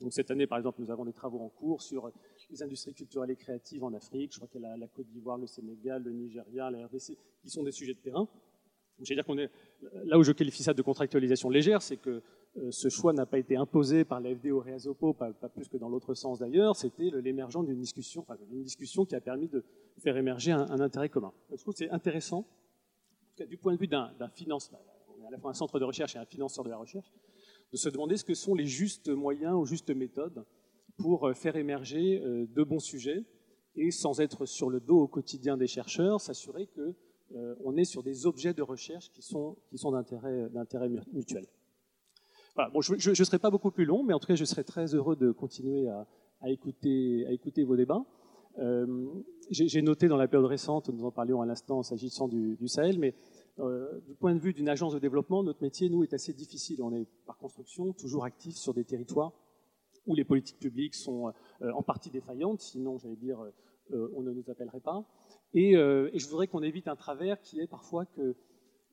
Donc 0.00 0.12
cette 0.12 0.30
année, 0.30 0.46
par 0.46 0.58
exemple, 0.58 0.80
nous 0.80 0.90
avons 0.90 1.04
des 1.04 1.12
travaux 1.12 1.40
en 1.40 1.48
cours 1.48 1.82
sur 1.82 2.10
les 2.50 2.62
industries 2.62 2.92
culturelles 2.92 3.30
et 3.30 3.36
créatives 3.36 3.82
en 3.82 3.94
Afrique. 3.94 4.32
Je 4.32 4.38
crois 4.38 4.48
qu'il 4.48 4.60
y 4.60 4.66
a 4.66 4.76
la, 4.76 4.88
Côte 4.88 5.08
d'Ivoire, 5.08 5.38
le 5.38 5.46
Sénégal, 5.46 6.02
le 6.02 6.12
Nigeria, 6.12 6.70
la 6.70 6.86
RDC, 6.86 7.16
qui 7.40 7.50
sont 7.50 7.62
des 7.62 7.72
sujets 7.72 7.94
de 7.94 8.00
terrain. 8.00 8.28
dire 8.98 9.24
qu'on 9.24 9.38
est 9.38 9.50
là 10.04 10.18
où 10.18 10.22
je 10.22 10.32
qualifie 10.32 10.62
ça 10.62 10.74
de 10.74 10.82
contractualisation 10.82 11.48
légère, 11.48 11.80
c'est 11.80 11.96
que 11.96 12.10
euh, 12.10 12.22
ce 12.70 12.88
choix 12.88 13.12
n'a 13.12 13.26
pas 13.26 13.38
été 13.38 13.56
imposé 13.56 14.04
par 14.04 14.20
l'AFD 14.20 14.50
au 14.50 14.60
Réasopo, 14.60 15.12
pas, 15.12 15.32
pas, 15.32 15.48
plus 15.48 15.68
que 15.68 15.76
dans 15.76 15.88
l'autre 15.88 16.14
sens 16.14 16.38
d'ailleurs. 16.38 16.76
C'était 16.76 17.10
l'émergent 17.22 17.62
d'une 17.62 17.78
discussion, 17.78 18.22
enfin, 18.22 18.36
une 18.50 18.62
discussion 18.62 19.04
qui 19.04 19.14
a 19.14 19.20
permis 19.20 19.48
de 19.48 19.64
faire 19.98 20.16
émerger 20.16 20.52
un, 20.52 20.80
intérêt 20.80 21.08
commun. 21.08 21.32
je 21.50 21.56
trouve 21.56 21.74
que 21.74 21.78
c'est 21.78 21.90
intéressant, 21.90 22.46
du 23.48 23.58
point 23.58 23.74
de 23.74 23.78
vue 23.78 23.88
d'un 23.88 24.28
financement, 24.34 24.80
on 25.18 25.22
est 25.22 25.26
à 25.26 25.30
la 25.30 25.38
fois 25.38 25.50
un 25.50 25.54
centre 25.54 25.78
de 25.78 25.84
recherche 25.84 26.16
et 26.16 26.18
un 26.18 26.24
financeur 26.24 26.64
de 26.64 26.70
la 26.70 26.78
recherche, 26.78 27.12
de 27.72 27.76
se 27.76 27.88
demander 27.88 28.16
ce 28.16 28.24
que 28.24 28.34
sont 28.34 28.54
les 28.54 28.66
justes 28.66 29.08
moyens 29.08 29.54
ou 29.54 29.64
justes 29.66 29.90
méthodes 29.90 30.44
pour 30.96 31.28
euh, 31.28 31.34
faire 31.34 31.56
émerger 31.56 32.20
euh, 32.20 32.46
de 32.46 32.62
bons 32.62 32.78
sujets 32.78 33.24
et 33.74 33.90
sans 33.90 34.20
être 34.20 34.46
sur 34.46 34.70
le 34.70 34.80
dos 34.80 35.00
au 35.00 35.08
quotidien 35.08 35.56
des 35.56 35.66
chercheurs, 35.66 36.20
s'assurer 36.20 36.68
qu'on 36.68 36.94
euh, 37.36 37.76
est 37.76 37.84
sur 37.84 38.02
des 38.02 38.24
objets 38.26 38.54
de 38.54 38.62
recherche 38.62 39.10
qui 39.12 39.22
sont 39.22 39.58
d'intérêt 39.72 40.88
mutuel. 41.12 41.46
Je 42.80 43.10
ne 43.10 43.24
serai 43.24 43.38
pas 43.38 43.50
beaucoup 43.50 43.70
plus 43.70 43.84
long, 43.84 44.02
mais 44.02 44.14
en 44.14 44.18
tout 44.18 44.26
cas, 44.26 44.34
je 44.34 44.44
serai 44.44 44.64
très 44.64 44.94
heureux 44.94 45.16
de 45.16 45.30
continuer 45.30 45.88
à, 45.88 46.06
écouter, 46.50 47.24
à 47.26 47.32
écouter, 47.32 47.64
vos 47.64 47.76
débats. 47.76 48.04
J'ai 49.50 49.82
noté 49.82 50.08
dans 50.08 50.16
la 50.16 50.26
période 50.28 50.48
récente, 50.48 50.88
nous 50.88 51.04
en 51.04 51.10
parlions 51.10 51.40
à 51.40 51.46
l'instant 51.46 51.82
s'agissant 51.82 52.26
du, 52.26 52.56
du, 52.56 52.68
Sahel, 52.68 52.98
mais 52.98 53.14
euh, 53.58 54.00
du 54.06 54.14
point 54.14 54.34
de 54.34 54.40
vue 54.40 54.52
d'une 54.52 54.68
agence 54.68 54.92
de 54.92 54.98
développement, 54.98 55.42
notre 55.42 55.62
métier, 55.62 55.88
nous, 55.88 56.02
est 56.02 56.12
assez 56.12 56.34
difficile. 56.34 56.82
On 56.82 56.92
est, 56.92 57.06
par 57.26 57.38
construction, 57.38 57.92
toujours 57.92 58.24
actif 58.24 58.54
sur 58.54 58.74
des 58.74 58.84
territoires 58.84 59.32
où 60.06 60.14
les 60.14 60.24
politiques 60.24 60.58
publiques 60.58 60.94
sont 60.94 61.32
euh, 61.62 61.72
en 61.72 61.82
partie 61.82 62.10
défaillantes, 62.10 62.60
sinon, 62.60 62.98
j'allais 62.98 63.16
dire, 63.16 63.40
euh, 63.92 64.10
on 64.14 64.22
ne 64.22 64.32
nous 64.32 64.50
appellerait 64.50 64.80
pas. 64.80 65.04
Et, 65.54 65.72
je 65.72 66.28
voudrais 66.28 66.48
qu'on 66.48 66.62
évite 66.62 66.86
un 66.88 66.96
travers 66.96 67.40
qui 67.40 67.60
est 67.60 67.66
parfois 67.66 68.04
que 68.04 68.36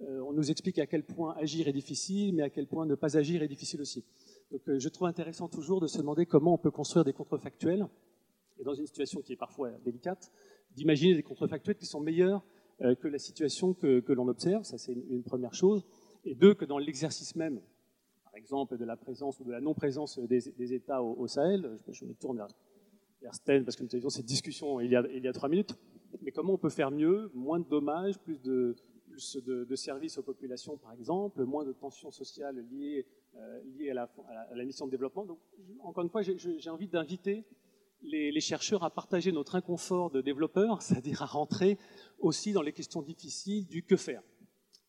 on 0.07 0.33
nous 0.33 0.51
explique 0.51 0.79
à 0.79 0.86
quel 0.86 1.03
point 1.03 1.36
agir 1.38 1.67
est 1.67 1.74
difficile, 1.74 2.33
mais 2.36 2.43
à 2.43 2.50
quel 2.50 2.67
point 2.67 2.86
ne 2.86 2.95
pas 2.95 3.17
agir 3.17 3.41
est 3.43 3.48
difficile 3.48 3.81
aussi. 3.81 4.03
Donc, 4.51 4.62
je 4.67 4.89
trouve 4.89 5.07
intéressant 5.07 5.48
toujours 5.48 5.79
de 5.81 5.88
se 5.88 5.98
demander 5.98 6.25
comment 6.25 6.53
on 6.53 6.57
peut 6.57 6.72
construire 6.72 7.05
des 7.05 7.13
contrefactuels, 7.13 7.88
et 8.60 8.63
dans 8.63 8.74
une 8.74 8.86
situation 8.86 9.22
qui 9.22 9.33
est 9.33 9.38
parfois 9.38 9.72
délicate, 9.83 10.31
d'imaginer 10.75 11.15
des 11.15 11.24
contrefactuels 11.24 11.75
qui 11.75 11.86
sont 11.86 12.00
meilleurs 12.00 12.43
euh, 12.81 12.95
que 12.95 13.07
la 13.07 13.19
situation 13.19 13.74
que, 13.74 14.03
l'on 14.13 14.27
observe, 14.27 14.63
ça 14.63 14.77
c'est 14.77 14.93
une, 14.93 15.24
première 15.24 15.53
chose, 15.53 15.86
et 16.25 16.36
deux, 16.36 16.53
que 16.53 16.65
dans 16.65 16.77
l'exercice 16.77 17.36
même, 17.36 17.62
par 18.24 18.36
exemple 18.36 18.77
de 18.77 18.86
la 18.86 18.98
présence 18.98 19.39
ou 19.39 19.43
de 19.43 19.51
la 19.51 19.62
non-présence 19.62 20.19
des, 20.19 20.74
États 20.74 21.03
au, 21.03 21.27
Sahel, 21.27 21.77
je, 21.89 22.05
me 22.05 22.13
tourne 22.13 22.38
vers, 23.22 23.36
Sten 23.36 23.63
parce 23.63 23.75
que 23.75 23.83
nous 23.83 23.95
avions 23.95 24.10
cette 24.10 24.25
discussion 24.25 24.79
il 24.79 24.91
y 24.91 24.95
a 25.27 25.33
trois 25.33 25.50
minutes, 25.50 25.75
mais 26.22 26.31
comment 26.31 26.53
on 26.53 26.57
peut 26.57 26.69
faire 26.69 26.91
mieux, 26.91 27.29
moins 27.33 27.60
de 27.60 27.67
dommages, 27.67 28.17
plus 28.19 28.41
de, 28.41 28.75
de, 29.13 29.75
services 29.75 30.17
aux 30.17 30.24
populations, 30.24 30.77
par 30.77 30.93
exemple, 30.93 31.43
moins 31.43 31.65
de 31.65 31.74
tensions 31.74 32.12
sociales 32.12 32.65
liées, 32.72 33.05
euh, 33.36 33.62
à, 33.91 34.55
la, 34.55 34.65
mission 34.65 34.86
de 34.86 34.91
développement. 34.91 35.25
Donc, 35.25 35.39
encore 35.84 36.03
une 36.03 36.10
fois, 36.10 36.22
j'ai 36.22 36.70
envie 36.70 36.88
d'inviter 36.88 37.46
les, 38.01 38.39
chercheurs 38.41 38.84
à 38.84 38.89
partager 38.89 39.32
notre 39.32 39.55
inconfort 39.55 40.12
de 40.12 40.22
développeurs, 40.22 40.82
c'est-à-dire 40.82 41.22
à 41.22 41.25
rentrer 41.25 41.77
aussi 42.20 42.53
dans 42.53 42.62
les 42.62 42.74
questions 42.74 43.01
difficiles 43.01 43.67
du 43.67 43.84
que 43.84 43.96
faire, 43.96 44.22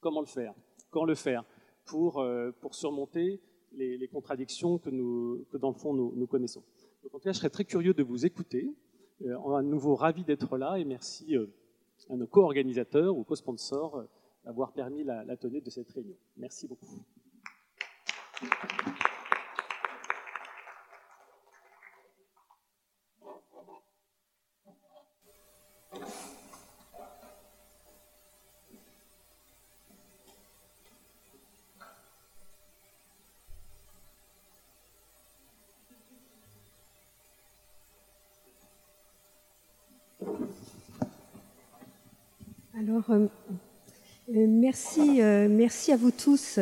comment 0.01 0.21
le 0.21 0.27
faire, 0.27 0.55
quand 0.91 1.05
le 1.05 1.15
faire, 1.15 1.45
pour, 1.85 2.21
euh, 2.21 2.53
surmonter 2.71 3.41
les, 3.73 4.09
contradictions 4.09 4.79
que, 4.79 5.57
dans 5.59 5.71
le 5.71 5.75
fond 5.75 5.95
nous, 5.95 6.27
connaissons. 6.27 6.63
Donc 7.03 7.15
en 7.15 7.19
tout 7.19 7.25
cas, 7.25 7.33
je 7.33 7.39
serais 7.39 7.51
très 7.51 7.65
curieux 7.65 7.95
de 7.95 8.03
vous 8.03 8.25
écouter. 8.25 8.75
Euh, 9.23 9.57
à 9.57 9.63
nouveau 9.63 9.95
ravi 9.95 10.25
d'être 10.25 10.59
là 10.59 10.77
et 10.77 10.85
merci 10.85 11.37
euh, 11.37 11.47
à 12.11 12.17
nos 12.17 12.27
co-organisateurs 12.27 13.17
ou 13.17 13.25
co-sponsors 13.25 14.05
d'avoir 14.45 14.73
permis 14.73 15.05
la, 15.05 15.25
la 15.25 15.37
tenue 15.37 15.61
de 15.61 15.71
cette 15.71 15.91
réunion. 15.91 16.17
Merci 16.37 16.69
beaucoup. 16.69 17.01
Alors, 42.95 43.11
euh, 43.11 43.27
euh, 44.29 44.47
merci, 44.49 45.21
euh, 45.21 45.49
merci 45.51 45.91
à 45.91 45.97
vous 45.97 46.13
tous 46.13 46.61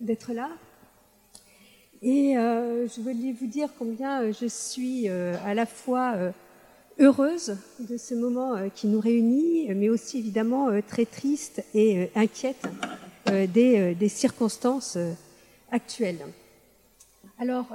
d'être 0.00 0.32
là. 0.32 0.48
Et 2.00 2.32
je 2.34 3.00
voulais 3.02 3.34
vous 3.38 3.46
dire 3.46 3.68
combien 3.78 4.32
je 4.32 4.46
suis 4.46 5.08
à 5.08 5.52
la 5.54 5.66
fois 5.66 6.14
heureuse 6.98 7.56
de 7.80 7.98
ce 7.98 8.14
moment 8.14 8.56
qui 8.74 8.86
nous 8.86 8.98
réunit, 8.98 9.72
mais 9.74 9.90
aussi 9.90 10.18
évidemment 10.18 10.68
très 10.88 11.04
triste 11.04 11.62
et 11.74 12.10
inquiète 12.16 12.66
des, 13.26 13.94
des, 13.94 14.08
circonstances 14.08 14.98
actuelles. 15.70 16.26
Alors, 17.38 17.66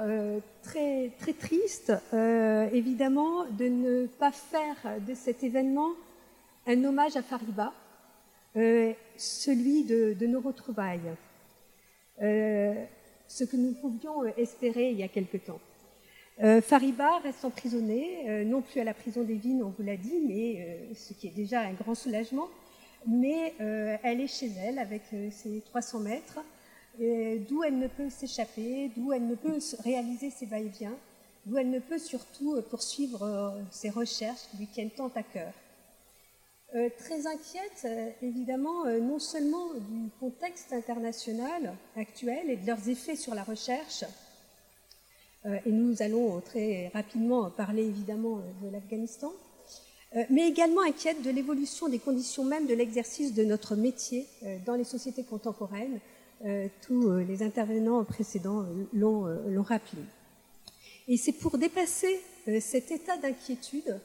très, 0.62 1.12
très 1.18 1.32
triste, 1.32 1.92
évidemment, 2.72 3.44
de 3.58 3.68
ne 3.68 4.06
pas 4.06 4.32
faire 4.32 4.76
de 5.06 5.14
cet 5.14 5.42
événement 5.42 5.92
un 6.68 6.84
hommage 6.84 7.16
à 7.16 7.22
Fariba, 7.22 7.72
euh, 8.56 8.92
celui 9.16 9.84
de, 9.84 10.26
nos 10.26 10.40
retrouvailles, 10.40 11.14
euh, 12.20 12.74
ce 13.26 13.44
que 13.44 13.56
nous 13.56 13.72
pouvions 13.72 14.24
espérer 14.36 14.90
il 14.90 14.98
y 14.98 15.02
a 15.02 15.08
quelque 15.08 15.38
temps. 15.38 15.60
Euh, 16.42 16.60
Fariba 16.60 17.18
reste 17.20 17.44
emprisonnée, 17.44 18.44
non 18.44 18.60
plus 18.60 18.80
à 18.80 18.84
la 18.84 18.92
prison 18.92 19.22
des 19.22 19.36
Vignes, 19.36 19.62
on 19.62 19.70
vous 19.70 19.82
l'a 19.82 19.96
dit, 19.96 20.20
mais 20.26 20.94
ce 20.94 21.14
qui 21.14 21.28
est 21.28 21.34
déjà 21.34 21.62
un 21.62 21.72
grand 21.72 21.94
soulagement, 21.94 22.48
mais 23.06 23.54
elle 23.58 24.20
est 24.20 24.28
chez 24.28 24.50
elle 24.62 24.78
avec 24.78 25.02
ses 25.30 25.62
300 25.62 26.00
mètres, 26.00 26.40
d'où 26.98 27.64
elle 27.64 27.78
ne 27.78 27.88
peut 27.88 28.10
s'échapper, 28.10 28.90
d'où 28.94 29.12
elle 29.14 29.26
ne 29.26 29.34
peut 29.34 29.58
réaliser 29.84 30.30
ses 30.30 30.44
va-et-vient, 30.44 30.96
d'où 31.46 31.56
elle 31.56 31.70
ne 31.70 31.80
peut 31.80 31.98
surtout 31.98 32.60
poursuivre 32.68 33.54
ses 33.70 33.88
recherches 33.88 34.42
qui 34.50 34.58
lui 34.58 34.66
tiennent 34.66 34.90
tant 34.90 35.10
à 35.16 35.22
cœur. 35.22 35.52
Euh, 36.74 36.90
très 36.98 37.26
inquiète, 37.26 37.86
euh, 37.86 38.10
évidemment, 38.20 38.84
euh, 38.84 39.00
non 39.00 39.18
seulement 39.18 39.72
du 39.72 40.10
contexte 40.20 40.74
international 40.74 41.74
actuel 41.96 42.50
et 42.50 42.56
de 42.56 42.66
leurs 42.66 42.90
effets 42.90 43.16
sur 43.16 43.34
la 43.34 43.42
recherche, 43.42 44.04
et 45.64 45.70
nous 45.70 46.02
allons 46.02 46.40
très 46.40 46.88
rapidement 46.88 47.48
parler 47.48 47.84
évidemment 47.84 48.40
de 48.60 48.68
l'Afghanistan, 48.70 49.32
mais 50.28 50.48
également 50.48 50.82
inquiète 50.82 51.22
de 51.22 51.30
l'évolution 51.30 51.88
des 51.88 52.00
conditions 52.00 52.44
même 52.44 52.66
de 52.66 52.74
l'exercice 52.74 53.32
de 53.32 53.44
notre 53.44 53.76
métier 53.76 54.26
dans 54.66 54.74
les 54.74 54.84
sociétés 54.84 55.22
contemporaines. 55.22 56.00
Tous 56.82 57.18
les 57.18 57.42
intervenants 57.44 58.04
précédents 58.04 58.66
l'ont 58.92 59.62
rappelé. 59.62 60.02
Et 61.06 61.16
c'est 61.16 61.32
pour 61.32 61.56
dépasser 61.56 62.20
cet 62.60 62.90
état 62.90 63.16
d'inquiétude 63.16 64.00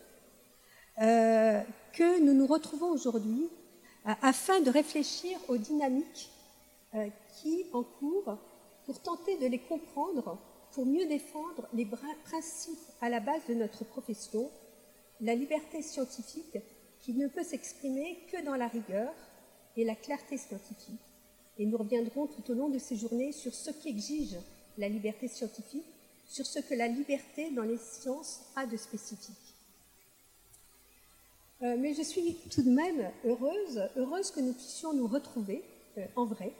que 1.93 2.19
nous 2.19 2.33
nous 2.33 2.47
retrouvons 2.47 2.91
aujourd'hui 2.91 3.49
euh, 4.07 4.11
afin 4.21 4.59
de 4.59 4.69
réfléchir 4.69 5.37
aux 5.47 5.57
dynamiques 5.57 6.31
euh, 6.95 7.07
qui 7.35 7.65
encourent 7.71 8.37
pour 8.85 8.99
tenter 9.01 9.37
de 9.37 9.45
les 9.45 9.59
comprendre, 9.59 10.37
pour 10.73 10.85
mieux 10.85 11.05
défendre 11.05 11.67
les 11.73 11.87
principes 12.25 12.79
à 12.99 13.09
la 13.09 13.19
base 13.19 13.41
de 13.47 13.53
notre 13.53 13.85
profession, 13.85 14.49
la 15.21 15.35
liberté 15.35 15.81
scientifique 15.81 16.57
qui 16.99 17.13
ne 17.13 17.27
peut 17.27 17.43
s'exprimer 17.43 18.17
que 18.31 18.43
dans 18.43 18.55
la 18.55 18.67
rigueur 18.67 19.13
et 19.77 19.85
la 19.85 19.95
clarté 19.95 20.37
scientifique. 20.37 20.99
Et 21.57 21.65
nous 21.65 21.77
reviendrons 21.77 22.27
tout 22.27 22.51
au 22.51 22.55
long 22.55 22.69
de 22.69 22.79
ces 22.79 22.95
journées 22.95 23.31
sur 23.31 23.53
ce 23.53 23.69
qu'exige 23.69 24.37
la 24.77 24.89
liberté 24.89 25.27
scientifique, 25.27 25.85
sur 26.25 26.45
ce 26.45 26.59
que 26.59 26.73
la 26.73 26.87
liberté 26.87 27.51
dans 27.51 27.63
les 27.63 27.77
sciences 27.77 28.41
a 28.55 28.65
de 28.65 28.77
spécifique. 28.77 29.42
Euh, 31.63 31.77
mais 31.79 31.93
je 31.93 32.01
suis 32.01 32.35
tout 32.51 32.61
de 32.61 32.69
même 32.69 33.09
heureuse, 33.23 33.81
heureuse 33.95 34.31
que 34.31 34.41
nous 34.41 34.51
puissions 34.51 34.91
nous 34.91 35.07
retrouver 35.07 35.63
euh, 35.97 36.05
en 36.17 36.25
vrai. 36.25 36.51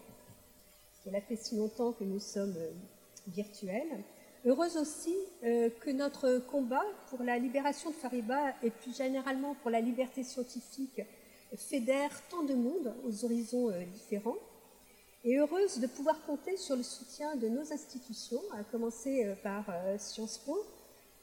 Cela 1.04 1.20
fait 1.20 1.36
si 1.36 1.58
longtemps 1.58 1.92
que 1.92 2.06
nous 2.06 2.22
sommes 2.22 2.56
euh, 2.58 2.72
virtuels. 3.28 4.04
Heureuse 4.46 4.76
aussi 4.76 5.16
que 5.42 5.90
notre 5.92 6.40
combat 6.52 6.84
pour 7.10 7.24
la 7.24 7.38
libération 7.38 7.92
de 7.92 7.96
Fariba 7.96 8.54
et 8.62 8.72
plus 8.72 8.94
généralement 8.94 9.56
pour 9.62 9.72
la 9.72 9.80
liberté 9.80 10.22
scientifique 10.22 11.02
fédère 11.56 12.12
tant 12.30 12.44
de 12.44 12.54
monde 12.54 12.94
aux 13.06 13.24
horizons 13.24 13.72
différents. 13.94 14.36
Et 15.24 15.38
heureuse 15.38 15.80
de 15.80 15.88
pouvoir 15.88 16.22
compter 16.26 16.58
sur 16.58 16.76
le 16.76 16.84
soutien 16.84 17.38
de 17.38 17.48
nos 17.48 17.72
institutions, 17.72 18.42
à 18.52 18.66
commencer 18.66 19.34
par 19.44 19.64
Sciences 19.98 20.40
Po, 20.40 20.58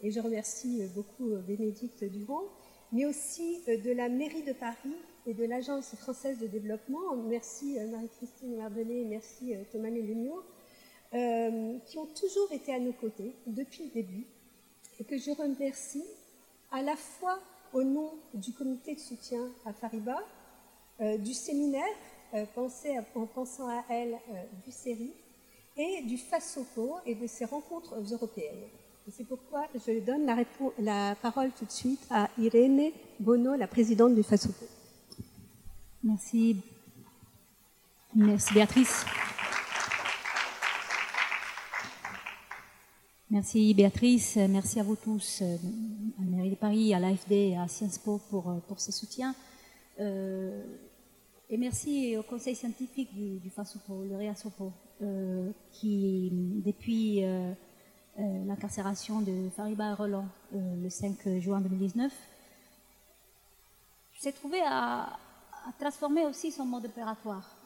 et 0.01 0.11
je 0.11 0.21
remercie 0.21 0.81
beaucoup 0.95 1.37
Bénédicte 1.47 2.05
Durand, 2.05 2.45
mais 2.93 3.07
aussi 3.07 3.61
de 3.67 3.93
la 3.93 4.09
mairie 4.09 4.43
de 4.43 4.53
Paris 4.53 4.97
et 5.27 5.35
de 5.35 5.45
l'Agence 5.45 5.95
française 5.97 6.39
de 6.39 6.47
développement. 6.47 7.17
Merci 7.29 7.79
Marie-Christine 7.91 8.57
Mardelet, 8.57 9.05
merci 9.05 9.55
Thomas 9.73 9.91
Méligno 9.91 10.43
euh, 11.13 11.77
qui 11.87 11.99
ont 11.99 12.07
toujours 12.07 12.53
été 12.53 12.73
à 12.73 12.79
nos 12.79 12.93
côtés 12.93 13.35
depuis 13.49 13.87
le 13.87 13.91
début 13.91 14.27
et 15.01 15.03
que 15.03 15.19
je 15.19 15.33
remercie 15.33 16.05
à 16.71 16.83
la 16.83 16.95
fois 16.95 17.41
au 17.73 17.83
nom 17.83 18.13
du 18.33 18.53
comité 18.53 18.95
de 18.95 19.01
soutien 19.01 19.51
à 19.67 19.73
Fariba, 19.73 20.23
euh, 21.01 21.19
du 21.19 21.35
séminaire 21.35 21.83
euh, 22.35 22.45
en 23.17 23.27
pensant 23.27 23.67
à 23.67 23.83
elle 23.89 24.17
du 24.65 24.71
série 24.71 25.13
et 25.77 26.03
du 26.03 26.17
FASOCO 26.17 26.99
et 27.05 27.17
de 27.17 27.27
ses 27.27 27.45
rencontres 27.45 27.97
européennes. 28.13 28.69
C'est 29.13 29.25
pourquoi 29.25 29.67
je 29.75 29.99
donne 30.05 30.27
la, 30.79 31.15
parole 31.17 31.51
tout 31.59 31.65
de 31.65 31.71
suite 31.71 32.07
à 32.11 32.29
Irène 32.39 32.93
Bono, 33.19 33.57
la 33.57 33.67
présidente 33.67 34.15
du 34.15 34.23
FASOCO. 34.23 34.67
Merci. 36.05 36.57
Merci 38.15 38.55
Béatrice. 38.55 39.05
Merci 43.31 43.75
Béatrice, 43.75 44.37
merci 44.37 44.81
à 44.81 44.83
vous 44.83 44.97
tous, 44.97 45.41
euh, 45.43 45.57
à 45.57 46.25
la 46.25 46.37
mairie 46.37 46.51
de 46.51 46.57
Paris, 46.57 46.93
à 46.95 46.99
l'AFD, 46.99 47.57
à 47.57 47.69
Sciences 47.69 47.99
Po 47.99 48.21
pour, 48.29 48.51
euh, 48.51 48.59
pour 48.69 48.81
ce 48.81 48.93
soutien. 48.93 49.35
Euh, 49.99 50.63
et 51.49 51.57
merci 51.57 52.17
au 52.17 52.23
conseil 52.23 52.55
scientifique 52.55 53.13
du, 53.15 53.51
FASOPO, 53.51 54.05
le 54.05 54.17
REASOPO, 54.17 54.73
qui, 55.73 56.31
depuis 56.65 57.25
l'incarcération 58.19 59.21
de 59.21 59.49
Fariba 59.57 59.95
Roland 59.95 60.27
le 60.53 60.89
5 60.89 61.39
juin 61.39 61.61
2019, 61.61 62.13
s'est 64.19 64.33
trouvé 64.33 64.61
à, 64.63 65.05
à, 65.05 65.73
transformer 65.79 66.27
aussi 66.27 66.53
son 66.53 66.65
mode 66.65 66.85
opératoire. 66.87 67.57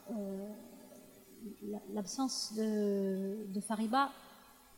L'absence 1.93 2.53
de, 2.55 3.59
Fariba 3.59 4.09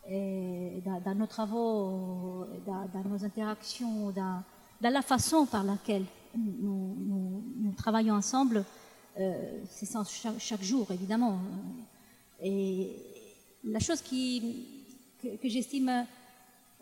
dans, 0.10 1.15
nos 1.15 1.27
travaux, 1.27 2.45
dans, 2.65 3.03
nos 3.06 3.23
interactions, 3.23 4.12
dans, 4.12 4.43
la 4.82 5.01
façon 5.01 5.45
par 5.45 5.63
laquelle 5.63 6.06
nous, 6.36 7.73
travaillons 7.77 8.15
ensemble, 8.15 8.63
euh, 9.19 9.60
c'est 9.69 9.86
ça 9.86 10.03
chaque, 10.39 10.62
jour, 10.62 10.91
évidemment. 10.91 11.39
Et 12.41 12.95
la 13.63 13.80
chose 13.80 14.01
qui, 14.01 14.77
que, 15.42 15.50
j'estime 15.50 16.06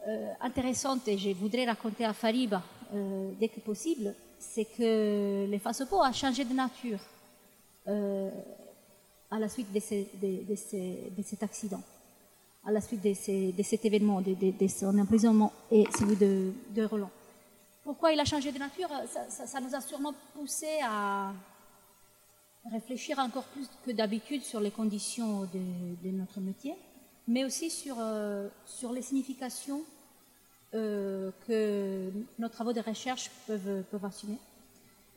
euh, 0.07 0.33
intéressante, 0.41 1.07
et 1.07 1.17
je 1.17 1.31
voudrais 1.31 1.65
raconter 1.65 2.05
à 2.05 2.13
Fariba 2.13 2.61
euh, 2.93 3.31
dès 3.39 3.49
que 3.49 3.59
possible, 3.59 4.13
c'est 4.39 4.65
que 4.65 5.45
les 5.49 5.59
FASOPO 5.59 6.01
a 6.01 6.11
changé 6.11 6.45
de 6.45 6.53
nature 6.53 6.99
à 7.87 9.39
la 9.39 9.47
suite 9.47 9.71
de 9.71 9.79
cet 11.23 11.43
accident 11.43 11.81
à 12.65 12.71
la 12.71 12.81
suite 12.81 13.01
de, 13.01 13.63
cet 13.63 13.85
événement, 13.85 14.21
de, 14.21 14.67
son 14.67 14.97
emprisonnement 14.97 15.53
et 15.71 15.85
celui 15.97 16.15
de, 16.15 16.83
Roland. 16.85 17.11
Pourquoi 17.83 18.11
il 18.11 18.19
a 18.19 18.25
changé 18.25 18.51
de 18.51 18.57
nature 18.57 18.89
ça, 19.29 19.61
nous 19.61 19.75
a 19.75 19.81
sûrement 19.81 20.13
poussé 20.33 20.79
à 20.83 21.31
réfléchir 22.71 23.19
encore 23.19 23.43
plus 23.43 23.69
que 23.85 23.91
d'habitude 23.91 24.41
sur 24.41 24.59
les 24.59 24.71
conditions 24.71 25.41
de, 25.53 26.09
notre 26.09 26.39
métier, 26.39 26.73
mais 27.27 27.43
aussi 27.43 27.69
sur, 27.69 27.95
euh, 27.99 28.47
sur 28.65 28.91
les 28.91 29.01
significations 29.01 29.81
euh, 30.73 31.31
que 31.47 32.11
nos 32.37 32.49
travaux 32.49 32.73
de 32.73 32.81
recherche 32.81 33.31
peuvent, 33.47 33.83
peuvent 33.89 34.05
assumer, 34.05 34.37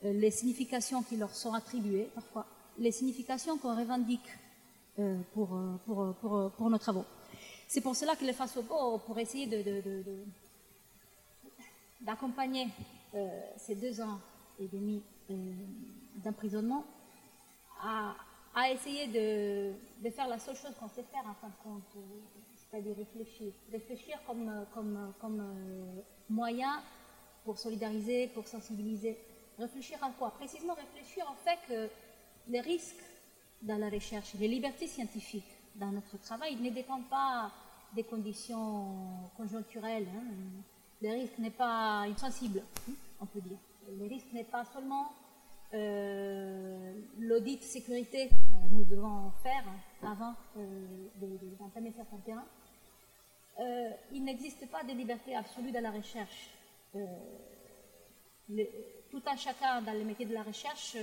euh, 0.05 0.13
les 0.13 0.31
significations 0.31 1.03
qui 1.03 1.17
leur 1.17 1.33
sont 1.35 1.53
attribuées 1.53 2.09
parfois, 2.15 2.45
les 2.77 2.91
significations 2.91 3.57
qu'on 3.57 3.77
revendique 3.77 4.29
pour, 5.33 5.57
pour, 5.85 6.13
pour, 6.57 6.69
nos 6.69 6.77
travaux. 6.77 7.05
C'est 7.69 7.79
pour 7.79 7.95
cela 7.95 8.17
que 8.17 8.25
le 8.25 8.33
FASOPO, 8.33 8.97
pour 9.05 9.17
essayer 9.17 9.47
d'accompagner 12.01 12.67
euh, 13.15 13.27
ces 13.57 13.75
deux 13.75 14.01
ans 14.01 14.19
et 14.59 14.67
demi 14.67 15.01
d'emprisonnement, 16.15 16.83
a, 17.81 18.13
essayé 18.71 19.07
de, 19.07 20.09
faire 20.09 20.27
la 20.27 20.39
seule 20.39 20.55
chose 20.55 20.73
qu'on 20.79 20.89
sait 20.89 21.03
faire 21.03 21.23
en 21.25 21.33
fin 21.35 21.47
de 21.47 21.63
compte, 21.63 21.95
euh, 21.95 22.19
c'est-à-dire 22.55 22.95
réfléchir. 22.95 23.53
Réfléchir 23.71 24.19
comme, 24.25 24.65
comme, 24.73 25.13
comme 25.19 25.55
moyen 26.29 26.81
pour 27.45 27.57
solidariser, 27.57 28.27
pour 28.27 28.47
sensibiliser. 28.47 29.17
Réfléchir 29.57 30.03
à 30.03 30.09
quoi? 30.11 30.31
Précisément 30.31 30.73
réfléchir 30.73 31.29
en 31.29 31.35
fait 31.35 31.59
que 31.67 31.89
les 32.47 32.61
risques 32.61 33.03
dans 33.61 33.77
la 33.77 33.89
recherche, 33.89 34.33
les 34.39 34.47
libertés 34.47 34.87
scientifiques, 34.87 35.51
dans 35.75 35.91
notre 35.91 36.17
travail 36.19 36.55
ne 36.55 36.69
dépend 36.69 37.01
pas 37.03 37.51
des 37.93 38.03
conditions 38.03 38.95
conjoncturelles. 39.35 40.07
Hein. 40.15 40.63
Le 41.01 41.09
risque 41.09 41.37
n'est 41.39 41.49
pas 41.49 42.01
insensible, 42.01 42.61
on 43.19 43.25
peut 43.25 43.41
dire. 43.41 43.57
Le 43.97 44.07
risque 44.07 44.31
n'est 44.33 44.43
pas 44.43 44.65
seulement 44.65 45.11
euh, 45.71 46.93
l'audit 47.19 47.61
sécurité 47.61 48.29
que 48.29 48.73
nous 48.73 48.85
devons 48.85 49.31
faire 49.43 49.63
avant 50.01 50.33
euh, 50.57 51.07
d'entamer 51.59 51.93
certains 51.95 52.17
terrains. 52.25 52.47
Euh, 53.59 53.91
il 54.11 54.23
n'existe 54.23 54.67
pas 54.71 54.83
de 54.83 54.93
liberté 54.93 55.35
absolue 55.35 55.71
dans 55.71 55.83
la 55.83 55.91
recherche. 55.91 56.49
tout 59.11 59.21
un 59.27 59.35
chacun 59.35 59.81
dans 59.83 59.93
le 59.93 60.03
métier 60.03 60.25
de 60.25 60.33
la 60.33 60.41
recherche 60.41 60.97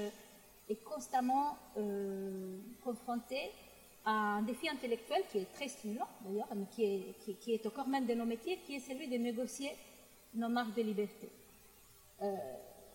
est 0.68 0.82
constamment 0.82 1.56
confronté 2.82 3.52
un 4.04 4.42
défi 4.42 4.68
intellectuel 4.68 5.22
qui 5.30 5.38
est 5.38 5.52
très 5.52 5.68
stimulant 5.68 6.08
d'ailleurs, 6.24 6.48
mais 6.56 6.66
qui 6.74 6.84
est, 6.84 7.38
qui, 7.38 7.52
est, 7.52 7.66
au 7.66 7.70
cœur 7.70 7.86
même 7.86 8.06
de 8.06 8.14
nos 8.14 8.24
métiers, 8.24 8.58
qui 8.66 8.76
est 8.76 8.80
celui 8.80 9.06
de 9.06 9.16
négocier 9.16 9.70
nos 10.34 10.48
marges 10.48 10.74
de 10.74 10.82
liberté. 10.82 11.28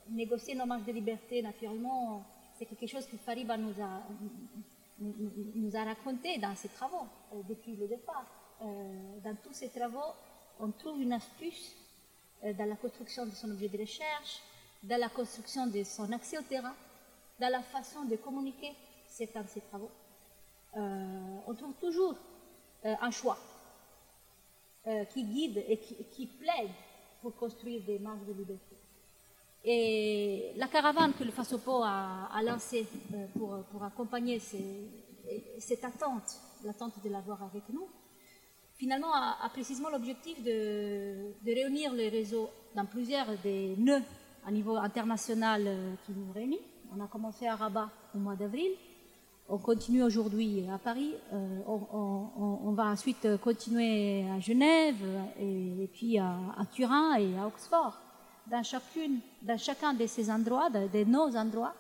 Euh, 0.10 0.12
négocier 0.12 0.56
nos 0.56 0.66
marges 0.66 0.86
de 0.86 0.92
liberté, 0.92 1.42
naturellement, 1.42 2.26
c'est 2.58 2.66
quelque 2.66 2.88
chose 2.88 3.06
que 3.06 3.18
Fariba 3.18 3.58
nous 3.58 3.74
a, 3.82 4.04
raconté 5.84 6.38
dans 6.38 6.56
ses 6.56 6.70
travaux 6.70 7.08
euh, 7.34 7.42
depuis 7.48 7.76
le 7.76 7.88
départ. 7.88 8.26
Euh, 8.62 9.20
dans 9.24 9.36
tous 9.36 9.54
ses 9.54 9.70
travaux, 9.70 10.14
on 10.60 10.72
trouve 10.72 11.02
une 11.02 11.14
astuce 11.14 11.76
dans 12.44 12.68
la 12.68 12.76
construction 12.76 13.26
de 13.26 13.32
son 13.32 13.52
objet 13.52 13.70
de 13.70 13.78
recherche, 13.78 14.42
dans 14.84 15.00
la 15.00 15.10
construction 15.10 15.68
de 15.68 15.84
son 15.84 16.12
accès 16.12 16.40
au 16.40 16.42
terrain, 16.42 16.74
dans 17.40 17.50
la 17.50 17.62
façon 17.62 18.04
de 18.06 18.16
communiquer 18.16 18.72
certains 19.08 19.44
de 19.44 19.50
ses 19.50 19.62
travaux. 19.62 19.92
Euh, 20.78 21.38
on 21.48 21.54
trouve 21.54 21.74
toujours 21.74 22.16
euh, 22.86 22.96
un 23.02 23.12
choix 23.12 23.38
euh, 24.88 25.04
qui 25.06 25.24
guide 25.24 25.64
et 25.68 25.78
qui, 25.78 26.26
plaide 26.26 26.72
pour 27.22 27.36
construire 27.36 27.84
des 27.84 28.00
marques 28.00 28.26
de 28.26 28.34
liberté. 28.34 28.71
Et 29.64 30.54
la 30.56 30.68
caravane 30.68 31.14
que 31.14 31.24
le 31.24 31.32
FASOPO 31.32 31.84
a, 31.84 32.42
lancée 32.44 32.88
pour, 33.38 33.64
pour, 33.72 33.84
accompagner 33.84 34.40
cette 35.60 35.84
attente, 35.84 36.40
l'attente 36.64 36.94
de 37.04 37.10
l'avoir 37.10 37.44
avec 37.44 37.64
nous, 37.72 37.88
finalement 38.76 39.14
a, 39.14 39.48
précisément 39.50 39.90
l'objectif 39.90 40.42
de, 40.44 41.34
réunir 41.46 41.94
les 41.94 42.10
réseaux 42.10 42.50
dans 42.76 42.86
plusieurs 42.86 43.28
des 43.44 43.76
nœuds 43.78 44.02
à 44.46 44.52
niveau 44.52 44.76
international 44.78 45.98
qui 46.06 46.12
nous 46.14 46.32
réunissent. 46.34 46.60
On 46.96 47.00
a 47.00 47.08
commencé 47.08 47.46
à 47.46 47.56
Rabat 47.56 47.90
au 48.16 48.18
mois 48.18 48.36
d'avril, 48.36 48.72
on 49.48 49.58
continue 49.58 50.02
aujourd'hui 50.02 50.66
à 50.74 50.78
Paris, 50.78 51.14
euh, 51.34 51.60
on, 51.68 52.72
va 52.72 52.86
ensuite 52.86 53.38
continuer 53.38 54.26
à 54.30 54.40
Genève 54.40 55.04
et, 55.40 55.90
puis 55.94 56.18
à, 56.18 56.38
Turin 56.72 57.16
et 57.16 57.38
à 57.38 57.48
Oxford. 57.48 58.00
Dans, 58.48 58.64
chacune, 58.64 59.20
dans 59.42 59.58
chacun 59.58 59.94
de 59.94 60.06
ces 60.08 60.30
endroits, 60.30 60.70
de, 60.70 61.04
nos 61.04 61.36
endroits, 61.36 61.74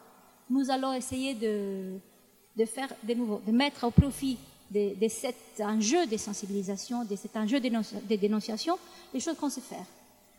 nous 0.49 0.69
allons 0.69 0.93
essayer 0.93 1.33
de, 1.33 2.65
faire 2.65 2.89
de 3.03 3.13
nouveau, 3.13 3.41
de 3.45 3.51
mettre 3.51 3.85
au 3.85 3.91
profit 3.91 4.37
de, 4.69 5.07
cet 5.07 5.35
enjeu 5.59 6.05
de 6.05 6.17
sensibilisation, 6.17 7.03
de 7.03 7.15
cet 7.15 7.35
enjeu 7.35 7.59
de, 7.59 8.15
dénonciation, 8.15 8.77
les 9.13 9.19
choses 9.19 9.35
qu'on 9.37 9.49
sait 9.49 9.61
faire. 9.61 9.85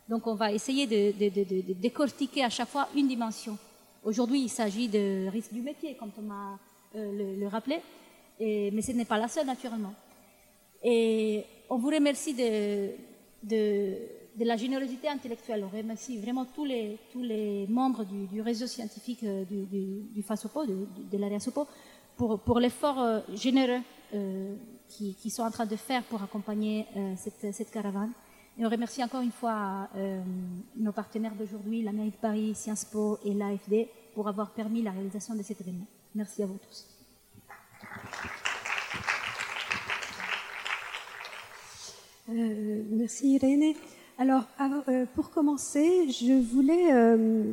Donc 0.09 0.25
on 0.27 0.35
va 0.35 0.51
essayer 0.51 0.87
de, 0.87 1.73
décortiquer 1.73 2.43
à 2.43 2.49
chaque 2.49 2.69
fois 2.69 2.87
une 2.95 3.07
dimension. 3.07 3.57
Aujourd'hui, 4.03 4.41
il 4.41 4.49
s'agit 4.49 4.87
de 4.87 5.27
risque 5.29 5.53
du 5.53 5.61
métier, 5.61 5.95
comme 5.95 6.11
Thomas 6.11 6.57
euh, 6.95 7.37
le, 7.39 7.47
rappeler, 7.47 7.79
et, 8.39 8.69
mais 8.71 8.81
ce 8.81 8.91
n'est 8.91 9.05
pas 9.05 9.17
la 9.17 9.27
seule 9.27 9.45
naturellement. 9.45 9.93
Et 10.83 11.45
on 11.69 11.77
vous 11.77 11.89
remercie 11.89 12.33
de, 12.33 13.95
de, 14.37 14.45
la 14.45 14.57
générosité 14.57 15.07
intellectuelle. 15.07 15.63
On 15.63 15.75
remercie 15.75 16.17
vraiment 16.17 16.45
tous 16.45 16.65
les, 16.65 17.67
membres 17.69 18.03
du, 18.03 18.41
réseau 18.41 18.67
scientifique 18.67 19.23
euh, 19.23 19.43
du, 19.45 20.21
FASOPO, 20.23 20.65
de, 20.65 20.87
de 21.11 21.17
l'AREA 21.17 21.39
SOPO, 21.39 21.67
pour, 22.17 22.59
l'effort 22.59 22.99
euh, 22.99 23.19
généreux 23.33 23.81
euh, 24.13 24.55
qu'ils 24.87 25.15
qui 25.15 25.29
sont 25.29 25.43
en 25.43 25.51
train 25.51 25.65
de 25.65 25.75
faire 25.75 26.03
pour 26.03 26.21
accompagner 26.21 26.85
cette, 27.17 27.71
caravane. 27.71 28.11
Et 28.57 28.65
on 28.65 28.69
remercie 28.69 29.03
encore 29.03 29.21
une 29.21 29.31
fois 29.31 29.89
nos 30.75 30.91
partenaires 30.91 31.33
d'aujourd'hui, 31.33 31.81
la 31.81 31.91
de 31.91 32.11
Paris, 32.21 32.53
Sciences 32.53 32.85
Po 32.85 33.17
et 33.25 33.33
l'AFD, 33.33 33.87
pour 34.13 34.27
avoir 34.27 34.51
permis 34.51 34.83
la 34.83 34.91
réalisation 34.91 35.33
de 35.33 35.41
cet 35.41 35.61
événement. 35.61 35.87
Merci 36.13 36.43
à 36.43 36.45
vous 36.45 36.59
tous. 36.59 36.87
Merci 42.27 43.33
Irène. 43.33 43.73
Alors, 44.23 44.45
euh, 44.87 45.05
pour 45.15 45.31
commencer, 45.31 46.09
je 46.09 46.31
voulais, 46.31 46.93
euh, 46.93 47.51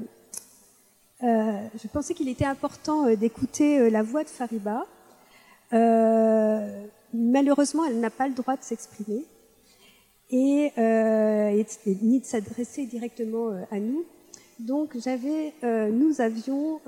euh, 1.24 1.52
je 1.74 1.88
pensais 1.88 2.14
qu'il 2.14 2.28
était 2.28 2.44
important 2.44 3.12
d'écouter 3.16 3.90
la 3.90 4.04
voix 4.04 4.22
de 4.22 4.28
Fariba. 4.28 4.86
Malheureusement, 7.12 7.84
elle 7.86 7.98
n'a 7.98 8.10
pas 8.10 8.28
le 8.28 8.34
droit 8.34 8.56
de 8.56 8.62
s'exprimer 8.62 9.24
et, 10.30 10.70
ni 11.86 12.20
de 12.20 12.24
s'adresser 12.24 12.86
directement 12.86 13.48
à 13.72 13.80
nous. 13.80 14.04
Donc, 14.60 14.96
j'avais, 14.96 15.52
nous 15.90 16.20
avions 16.20 16.80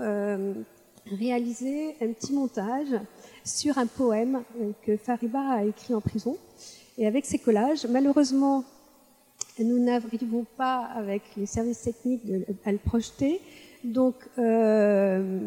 réalisé 1.07 1.97
un 2.01 2.13
petit 2.13 2.33
montage 2.33 3.01
sur 3.45 3.79
un 3.79 3.87
poème 3.87 4.45
que 4.87 4.97
Fariba 4.97 5.41
a 5.41 5.65
écrit 5.65 5.93
en 5.93 6.01
prison. 6.01 6.37
Et 6.99 7.07
avec 7.09 7.27
ces 7.27 7.41
collages, 7.41 7.85
malheureusement, 7.87 8.65
nous 9.59 9.79
n'arrivons 9.79 10.47
pas 10.57 10.89
avec 10.95 11.23
les 11.37 11.47
services 11.47 11.83
techniques 11.83 12.23
à 12.65 12.73
le 12.73 12.79
projeter. 12.79 13.41
Donc, 13.85 14.15
euh, 14.39 15.39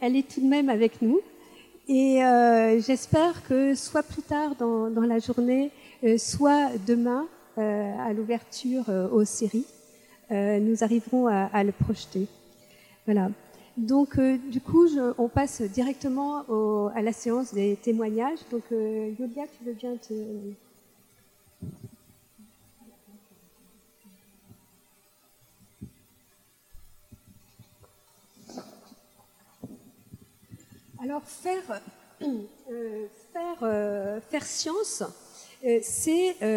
elle 0.00 0.16
est 0.16 0.28
tout 0.28 0.40
de 0.40 0.46
même 0.46 0.68
avec 0.68 1.02
nous. 1.02 1.20
Et 1.88 2.24
euh, 2.24 2.80
j'espère 2.80 3.46
que 3.46 3.74
soit 3.74 4.02
plus 4.02 4.22
tard 4.22 4.56
dans, 4.56 4.88
la 5.06 5.18
journée, 5.18 5.70
euh, 6.04 6.18
soit 6.18 6.70
demain, 6.86 7.26
à 7.58 8.12
l'ouverture 8.12 8.84
aux 9.12 9.24
séries, 9.24 9.64
nous 10.30 10.84
arriverons 10.84 11.26
à, 11.26 11.64
le 11.64 11.72
projeter. 11.72 12.26
Voilà. 13.06 13.30
Donc, 13.78 14.20
du 14.20 14.60
coup, 14.60 14.86
on 15.16 15.28
passe 15.28 15.62
directement 15.62 16.44
à 16.94 17.00
la 17.00 17.12
séance 17.12 17.54
des 17.54 17.76
témoignages. 17.76 18.40
Donc, 18.50 18.64
Yolia, 18.70 19.44
tu 19.56 19.64
veux 19.64 19.72
bien 19.72 19.96
te... 19.96 20.12
Alors, 31.02 31.22
faire, 31.24 31.82
euh, 32.22 33.06
euh, 33.62 34.20
science, 34.40 35.02
euh, 35.64 35.80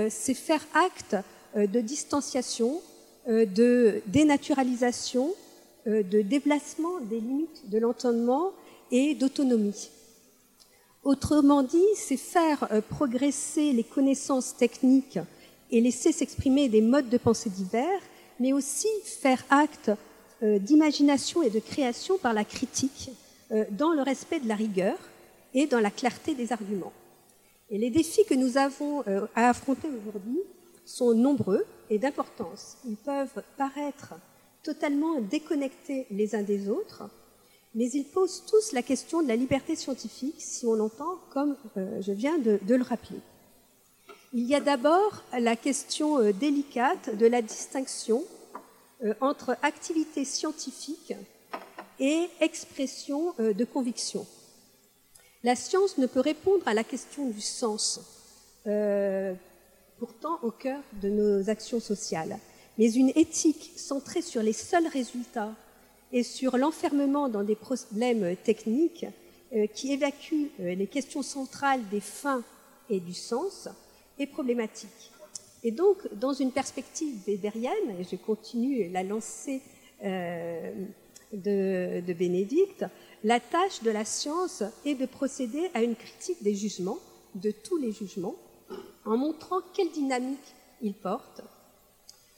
c'est 0.10 0.34
faire 0.34 0.65
acte 0.73 1.15
de 1.56 1.82
distanciation, 1.82 2.82
de 3.28 4.02
dénaturalisation, 4.06 5.34
de 5.86 6.21
déplacement 6.21 6.99
des 7.02 7.19
limites 7.19 7.69
de 7.69 7.80
l'entendement 7.80 8.52
et 8.91 9.15
d'autonomie. 9.15 9.89
Autrement 11.04 11.63
dit, 11.63 11.84
c'est 11.95 12.17
faire 12.17 12.67
progresser 12.89 13.73
les 13.73 13.84
connaissances 13.84 14.56
techniques 14.56 15.19
et 15.71 15.82
laisser 15.82 16.12
s'exprimer 16.12 16.69
des 16.69 16.82
modes 16.82 17.10
de 17.10 17.17
pensée 17.17 17.49
divers, 17.49 18.02
mais 18.39 18.54
aussi 18.54 18.88
faire 19.04 19.43
acte 19.49 19.91
d'imagination 20.41 21.41
et 21.41 21.49
de 21.49 21.60
création 21.60 22.19
par 22.19 22.34
la 22.34 22.45
critique, 22.45 23.12
dans 23.71 23.93
le 23.93 24.01
respect 24.01 24.39
de 24.39 24.47
la 24.47 24.55
rigueur 24.55 24.97
et 25.53 25.67
dans 25.67 25.79
la 25.79 25.91
clarté 25.91 26.35
des 26.35 26.51
arguments. 26.51 26.93
Et 27.69 27.77
les 27.77 27.89
défis 27.89 28.25
que 28.25 28.33
nous 28.33 28.57
avons 28.57 29.03
euh, 29.07 29.27
à 29.35 29.49
affronter 29.49 29.88
aujourd'hui 29.88 30.39
sont 30.85 31.13
nombreux 31.13 31.65
et 31.89 31.99
d'importance. 31.99 32.77
Ils 32.85 32.97
peuvent 32.97 33.43
paraître 33.57 34.15
totalement 34.63 35.21
déconnectés 35.21 36.07
les 36.09 36.35
uns 36.35 36.41
des 36.41 36.67
autres, 36.69 37.03
mais 37.75 37.89
ils 37.91 38.05
posent 38.05 38.43
tous 38.45 38.71
la 38.73 38.81
question 38.81 39.21
de 39.21 39.27
la 39.27 39.35
liberté 39.35 39.75
scientifique 39.75 40.35
si 40.39 40.65
on 40.65 40.73
l'entend 40.73 41.19
comme 41.31 41.55
euh, 41.77 42.01
je 42.01 42.12
viens 42.12 42.39
de, 42.39 42.59
de 42.63 42.75
le 42.75 42.83
rappeler. 42.83 43.19
Il 44.33 44.45
y 44.45 44.55
a 44.55 44.59
d'abord 44.59 45.23
la 45.38 45.55
question 45.55 46.19
euh, 46.19 46.33
délicate 46.33 47.15
de 47.15 47.27
la 47.27 47.43
distinction 47.43 48.23
euh, 49.03 49.13
entre 49.21 49.57
activité 49.62 50.25
scientifique 50.25 51.13
et 51.99 52.29
expression 52.41 53.33
euh, 53.39 53.53
de 53.53 53.65
conviction. 53.65 54.25
La 55.43 55.55
science 55.55 55.97
ne 55.97 56.05
peut 56.05 56.19
répondre 56.19 56.67
à 56.67 56.73
la 56.73 56.83
question 56.83 57.29
du 57.29 57.41
sens, 57.41 58.01
euh, 58.67 59.33
pourtant 59.97 60.39
au 60.43 60.51
cœur 60.51 60.81
de 61.01 61.09
nos 61.09 61.49
actions 61.49 61.79
sociales. 61.79 62.38
Mais 62.77 62.91
une 62.93 63.12
éthique 63.15 63.73
centrée 63.75 64.21
sur 64.21 64.41
les 64.41 64.53
seuls 64.53 64.88
résultats 64.88 65.53
et 66.12 66.23
sur 66.23 66.57
l'enfermement 66.57 67.29
dans 67.29 67.43
des 67.43 67.55
problèmes 67.55 68.35
techniques 68.38 69.05
euh, 69.53 69.67
qui 69.67 69.91
évacuent 69.93 70.49
les 70.59 70.88
questions 70.88 71.21
centrales 71.21 71.81
des 71.89 71.99
fins 71.99 72.43
et 72.89 72.99
du 72.99 73.13
sens 73.13 73.69
est 74.17 74.27
problématique. 74.27 75.12
Et 75.63 75.71
donc, 75.71 75.97
dans 76.13 76.33
une 76.33 76.51
perspective 76.51 77.15
weberienne, 77.27 77.99
et 77.99 78.03
je 78.03 78.15
continue 78.15 78.89
la 78.89 79.03
lancée 79.03 79.62
de, 81.33 82.01
de 82.05 82.13
Bénédicte, 82.13 82.85
la 83.23 83.39
tâche 83.39 83.83
de 83.83 83.91
la 83.91 84.05
science 84.05 84.63
est 84.85 84.95
de 84.95 85.05
procéder 85.05 85.69
à 85.73 85.83
une 85.83 85.95
critique 85.95 86.41
des 86.41 86.55
jugements, 86.55 86.99
de 87.35 87.51
tous 87.51 87.77
les 87.77 87.91
jugements, 87.91 88.35
en 89.05 89.17
montrant 89.17 89.59
quelle 89.73 89.91
dynamique 89.91 90.55
ils 90.81 90.93
portent, 90.93 91.41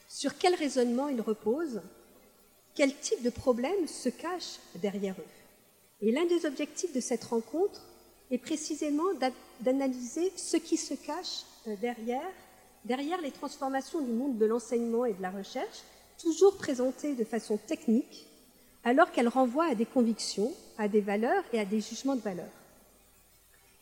sur 0.08 0.36
quel 0.38 0.54
raisonnement 0.54 1.08
ils 1.08 1.20
reposent, 1.20 1.80
quel 2.74 2.94
type 2.96 3.22
de 3.22 3.30
problème 3.30 3.86
se 3.86 4.08
cache 4.08 4.58
derrière 4.76 5.14
eux. 5.18 6.06
Et 6.06 6.10
l'un 6.10 6.24
des 6.26 6.46
objectifs 6.46 6.92
de 6.92 7.00
cette 7.00 7.24
rencontre 7.24 7.80
est 8.30 8.38
précisément 8.38 9.12
d'a- 9.20 9.30
d'analyser 9.60 10.32
ce 10.36 10.56
qui 10.56 10.76
se 10.76 10.94
cache 10.94 11.42
euh, 11.68 11.76
derrière, 11.80 12.30
derrière 12.84 13.20
les 13.20 13.30
transformations 13.30 14.00
du 14.00 14.10
monde 14.10 14.38
de 14.38 14.46
l'enseignement 14.46 15.04
et 15.04 15.12
de 15.12 15.22
la 15.22 15.30
recherche, 15.30 15.82
toujours 16.20 16.56
présentées 16.56 17.14
de 17.14 17.24
façon 17.24 17.56
technique, 17.56 18.26
alors 18.84 19.10
qu'elles 19.12 19.28
renvoient 19.28 19.70
à 19.70 19.74
des 19.74 19.86
convictions, 19.86 20.52
à 20.78 20.88
des 20.88 21.00
valeurs 21.00 21.44
et 21.52 21.60
à 21.60 21.64
des 21.64 21.80
jugements 21.80 22.16
de 22.16 22.20
valeur. 22.20 22.50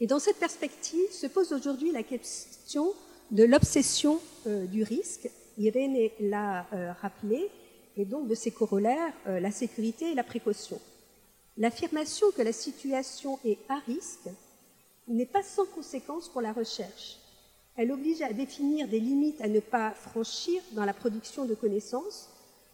Et 0.01 0.07
dans 0.07 0.19
cette 0.19 0.39
perspective 0.39 1.11
se 1.11 1.27
pose 1.27 1.53
aujourd'hui 1.53 1.93
la 1.93 2.03
question 2.03 2.93
de 3.31 3.45
l'obsession 3.45 4.21
euh, 4.47 4.67
du 4.67 4.83
risque. 4.83 5.29
Irénée 5.59 6.13
l'a 6.21 6.67
euh, 6.73 6.93
rappelé, 7.03 7.51
et 7.97 8.05
donc 8.05 8.29
de 8.29 8.35
ses 8.35 8.51
corollaires, 8.51 9.13
euh, 9.27 9.41
la 9.41 9.51
sécurité 9.51 10.13
et 10.13 10.15
la 10.15 10.25
précaution. 10.25 10.81
L'affirmation 11.59 12.31
que 12.31 12.43
la 12.43 12.53
situation 12.53 13.39
est 13.45 13.59
à 13.69 13.79
risque 13.87 14.29
n'est 15.09 15.27
pas 15.27 15.43
sans 15.43 15.67
conséquence 15.67 16.29
pour 16.29 16.41
la 16.41 16.53
recherche. 16.53 17.19
Elle 17.77 17.93
oblige 17.93 18.23
à 18.23 18.33
définir 18.33 18.89
des 18.89 19.01
limites 19.01 19.41
à 19.41 19.49
ne 19.49 19.61
pas 19.61 19.91
franchir 19.91 20.63
dans 20.73 20.85
la 20.85 20.95
production 20.95 21.45
de 21.45 21.55
connaissances, 21.55 22.31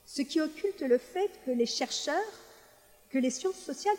ce 0.06 0.22
qui 0.22 0.40
occulte 0.40 0.80
le 0.82 0.98
fait 0.98 1.30
que 1.44 1.50
les 1.50 1.66
chercheurs, 1.66 2.32
que 3.10 3.18
les 3.18 3.30
sciences 3.30 3.58
sociales, 3.58 3.96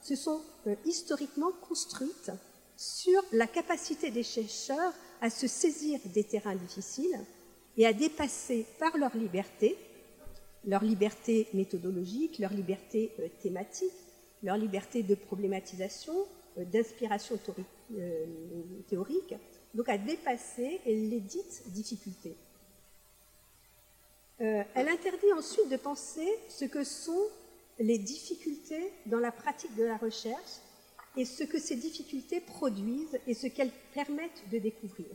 se 0.00 0.16
sont 0.16 0.40
euh, 0.66 0.74
historiquement 0.84 1.52
construites 1.68 2.30
sur 2.76 3.20
la 3.32 3.46
capacité 3.46 4.10
des 4.10 4.22
chercheurs 4.22 4.92
à 5.20 5.28
se 5.28 5.46
saisir 5.46 6.00
des 6.06 6.24
terrains 6.24 6.54
difficiles 6.56 7.18
et 7.76 7.84
à 7.86 7.92
dépasser 7.92 8.64
par 8.78 8.96
leur 8.96 9.14
liberté, 9.16 9.76
leur 10.64 10.82
liberté 10.82 11.48
méthodologique, 11.52 12.38
leur 12.38 12.52
liberté 12.52 13.12
euh, 13.18 13.28
thématique, 13.42 13.92
leur 14.42 14.56
liberté 14.56 15.02
de 15.02 15.14
problématisation, 15.14 16.14
euh, 16.58 16.64
d'inspiration 16.64 17.36
théori- 17.36 17.64
théorique, 18.88 19.34
donc 19.74 19.88
à 19.88 19.98
dépasser 19.98 20.80
les 20.86 21.20
dites 21.20 21.64
difficultés. 21.68 22.34
Euh, 24.40 24.62
elle 24.74 24.88
interdit 24.88 25.32
ensuite 25.36 25.68
de 25.68 25.76
penser 25.76 26.28
ce 26.48 26.64
que 26.64 26.84
sont 26.84 27.26
les 27.78 27.98
difficultés 27.98 28.92
dans 29.06 29.18
la 29.18 29.32
pratique 29.32 29.74
de 29.76 29.84
la 29.84 29.96
recherche 29.96 30.60
et 31.16 31.24
ce 31.24 31.42
que 31.42 31.58
ces 31.58 31.76
difficultés 31.76 32.40
produisent 32.40 33.18
et 33.26 33.34
ce 33.34 33.48
qu'elles 33.48 33.72
permettent 33.94 34.48
de 34.52 34.58
découvrir. 34.58 35.10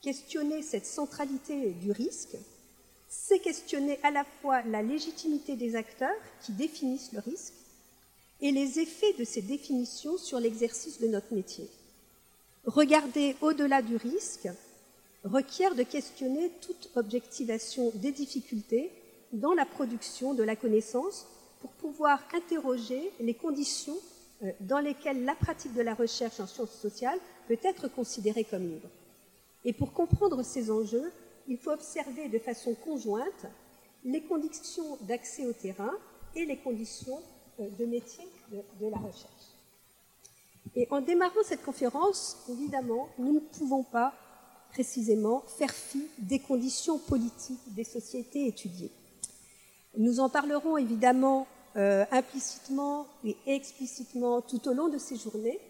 Questionner 0.00 0.62
cette 0.62 0.86
centralité 0.86 1.70
du 1.70 1.92
risque, 1.92 2.36
c'est 3.08 3.38
questionner 3.38 3.98
à 4.02 4.10
la 4.10 4.24
fois 4.24 4.62
la 4.62 4.82
légitimité 4.82 5.54
des 5.54 5.76
acteurs 5.76 6.10
qui 6.42 6.52
définissent 6.52 7.12
le 7.12 7.20
risque 7.20 7.54
et 8.40 8.50
les 8.50 8.80
effets 8.80 9.12
de 9.14 9.24
ces 9.24 9.42
définitions 9.42 10.18
sur 10.18 10.40
l'exercice 10.40 11.00
de 11.00 11.06
notre 11.06 11.32
métier. 11.32 11.68
Regarder 12.66 13.36
au-delà 13.40 13.82
du 13.82 13.96
risque 13.96 14.48
requiert 15.24 15.74
de 15.74 15.82
questionner 15.82 16.50
toute 16.60 16.90
objectivation 16.96 17.90
des 17.94 18.12
difficultés 18.12 18.92
dans 19.32 19.54
la 19.54 19.64
production 19.64 20.34
de 20.34 20.42
la 20.42 20.56
connaissance 20.56 21.26
pour 21.60 21.70
pouvoir 21.72 22.22
interroger 22.34 23.10
les 23.20 23.34
conditions 23.34 23.96
euh, 24.42 24.52
dans 24.60 24.80
lesquelles 24.80 25.24
la 25.24 25.34
pratique 25.34 25.74
de 25.74 25.82
la 25.82 25.94
recherche 25.94 26.40
en 26.40 26.46
sciences 26.46 26.78
sociales 26.78 27.18
peut 27.48 27.58
être 27.62 27.88
considérée 27.88 28.44
comme 28.44 28.68
libre. 28.68 28.88
Et 29.64 29.72
pour 29.72 29.92
comprendre 29.92 30.42
ces 30.42 30.70
enjeux, 30.70 31.10
il 31.48 31.58
faut 31.58 31.70
observer 31.70 32.28
de 32.28 32.38
façon 32.38 32.74
conjointe 32.74 33.46
les 34.04 34.22
conditions 34.22 34.98
d'accès 35.02 35.46
au 35.46 35.52
terrain 35.52 35.92
et 36.34 36.44
les 36.44 36.58
conditions 36.58 37.20
euh, 37.60 37.68
de 37.78 37.86
métier 37.86 38.24
de, 38.52 38.86
la 38.88 38.98
recherche. 38.98 39.54
Et 40.76 40.86
en 40.90 41.00
démarrant 41.00 41.42
cette 41.44 41.62
conférence, 41.62 42.44
évidemment, 42.48 43.08
nous 43.18 43.32
ne 43.32 43.40
pouvons 43.40 43.82
pas 43.82 44.12
précisément 44.74 45.44
faire 45.56 45.70
fi 45.70 46.02
des 46.18 46.40
conditions 46.40 46.98
politiques 46.98 47.74
des 47.74 47.84
sociétés 47.84 48.48
étudiées. 48.48 48.90
Nous 49.96 50.18
en 50.18 50.28
parlerons 50.28 50.76
évidemment 50.76 51.46
euh, 51.76 52.04
implicitement 52.10 53.06
et 53.24 53.36
explicitement 53.46 54.40
tout 54.40 54.66
au 54.68 54.72
long 54.74 54.88
de 54.88 54.98
ces 54.98 55.16
journées, 55.16 55.60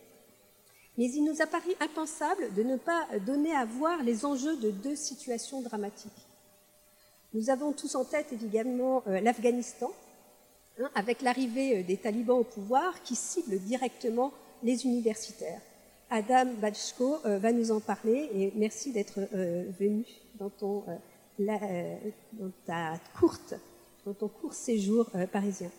mais 0.97 1.11
il 1.11 1.23
nous 1.23 1.43
a 1.43 1.47
paru 1.47 1.71
impensable 1.81 2.55
de 2.55 2.63
ne 2.63 2.77
pas 2.77 3.07
donner 3.27 3.55
à 3.55 3.67
voir 3.67 4.03
les 4.03 4.25
enjeux 4.25 4.57
de 4.57 4.71
deux 4.71 4.97
situations 4.97 5.61
dramatiques. 5.61 6.27
Nous 7.35 7.51
avons 7.51 7.73
tous 7.73 7.95
en 7.97 8.07
tête 8.07 8.33
évidemment 8.33 9.03
euh, 9.07 9.21
l'Afghanistan, 9.21 9.93
hein, 10.79 10.91
avec 10.95 11.21
l'arrivée 11.21 11.81
euh, 11.81 11.83
des 11.83 11.99
talibans 11.99 12.39
au 12.39 12.45
pouvoir 12.45 13.03
qui 13.03 13.17
ciblent 13.17 13.59
directement 13.59 14.33
les 14.63 14.87
universitaires. 14.87 15.61
Adam 16.15 16.47
Bajko 16.61 17.17
euh, 17.25 17.39
va 17.39 17.51
nous 17.51 17.73
en 17.73 17.81
parler 17.81 18.31
et 18.33 18.53
merci 18.55 18.93
d'être 18.93 19.19
venu 19.81 20.05
dans 20.39 20.49
ton, 20.49 20.85
dans 21.41 22.53
ta 22.65 23.01
courte, 23.19 23.55
court 24.41 24.55
séjour 24.55 25.11
parisien. 25.33 25.73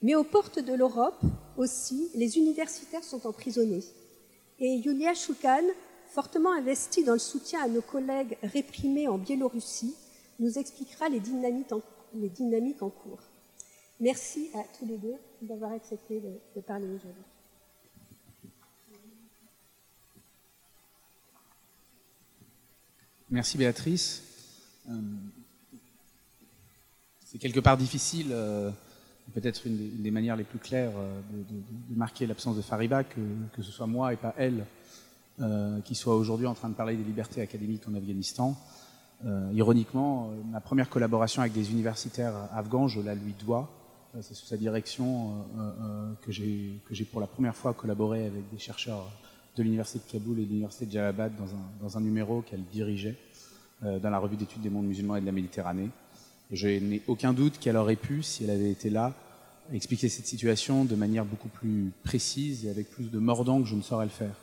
Mais 0.00 0.14
aux 0.14 0.24
portes 0.24 0.58
de 0.58 0.72
l'Europe 0.72 1.20
aussi, 1.58 2.10
les 2.14 2.38
universitaires 2.38 3.04
sont 3.04 3.26
emprisonnés. 3.26 3.84
Et 4.58 4.76
Yulia 4.76 5.12
Shoukan, 5.12 5.64
fortement 6.08 6.52
investie 6.52 7.04
dans 7.04 7.12
le 7.12 7.18
soutien 7.18 7.62
à 7.62 7.68
nos 7.68 7.82
collègues 7.82 8.38
réprimés 8.42 9.06
en 9.06 9.18
Biélorussie, 9.18 9.94
nous 10.38 10.58
expliquera 10.58 11.10
les 11.10 11.20
dynamiques 11.20 12.82
en 12.82 12.90
cours. 12.90 13.20
Merci 14.00 14.48
à 14.54 14.64
tous 14.78 14.86
les 14.86 14.96
deux 14.96 15.16
d'avoir 15.42 15.72
accepté 15.72 16.20
de, 16.20 16.60
parler 16.62 16.86
aujourd'hui. 16.86 17.22
Merci 23.32 23.56
Béatrice. 23.56 24.22
Euh, 24.90 24.92
c'est 27.24 27.38
quelque 27.38 27.60
part 27.60 27.78
difficile, 27.78 28.28
euh, 28.30 28.70
peut-être 29.32 29.66
une, 29.66 30.02
des 30.02 30.10
manières 30.10 30.36
les 30.36 30.44
plus 30.44 30.58
claires 30.58 30.92
euh, 30.94 31.18
de, 31.48 31.96
marquer 31.96 32.26
l'absence 32.26 32.56
de 32.56 32.60
Fariba, 32.60 33.04
que, 33.04 33.20
que, 33.56 33.62
ce 33.62 33.72
soit 33.72 33.86
moi 33.86 34.12
et 34.12 34.16
pas 34.16 34.34
elle 34.36 34.66
qui 35.84 35.94
soit 35.94 36.14
aujourd'hui 36.14 36.46
en 36.46 36.54
train 36.54 36.68
de 36.68 36.74
parler 36.74 36.94
des 36.94 37.02
libertés 37.02 37.40
académiques 37.40 37.88
en 37.88 37.94
Afghanistan. 37.94 38.56
Ironiquement, 39.52 40.30
ma 40.52 40.60
première 40.60 40.88
collaboration 40.88 41.40
avec 41.40 41.52
des 41.52 41.72
universitaires 41.72 42.34
afghans, 42.52 42.86
je 42.86 43.00
la 43.00 43.14
lui 43.16 43.34
dois. 43.44 43.68
C'est 44.20 44.34
sous 44.34 44.46
sa 44.46 44.56
direction 44.56 45.44
que 46.20 46.30
j'ai 46.30 47.04
pour 47.10 47.20
la 47.20 47.26
première 47.26 47.56
fois 47.56 47.72
collaboré 47.72 48.26
avec 48.26 48.48
des 48.52 48.58
chercheurs 48.58 49.10
de 49.56 49.62
l'université 49.62 50.00
de 50.06 50.12
Kaboul 50.12 50.38
et 50.40 50.44
de 50.44 50.48
l'université 50.48 50.86
de 50.86 50.92
Jalalabad 50.92 51.32
dans 51.36 51.54
un, 51.54 51.70
dans 51.80 51.96
un 51.98 52.00
numéro 52.00 52.42
qu'elle 52.42 52.64
dirigeait 52.72 53.16
dans 53.82 54.10
la 54.10 54.18
revue 54.18 54.36
d'études 54.36 54.62
des 54.62 54.70
mondes 54.70 54.86
musulmans 54.86 55.16
et 55.16 55.20
de 55.20 55.26
la 55.26 55.32
Méditerranée. 55.32 55.88
Je 56.52 56.68
n'ai 56.68 57.02
aucun 57.08 57.32
doute 57.32 57.58
qu'elle 57.58 57.76
aurait 57.76 57.96
pu, 57.96 58.22
si 58.22 58.44
elle 58.44 58.50
avait 58.50 58.70
été 58.70 58.90
là, 58.90 59.12
expliquer 59.72 60.08
cette 60.08 60.26
situation 60.28 60.84
de 60.84 60.94
manière 60.94 61.24
beaucoup 61.24 61.48
plus 61.48 61.90
précise 62.04 62.64
et 62.64 62.70
avec 62.70 62.88
plus 62.90 63.10
de 63.10 63.18
mordant 63.18 63.60
que 63.60 63.66
je 63.66 63.74
ne 63.74 63.82
saurais 63.82 64.04
le 64.04 64.12
faire. 64.12 64.36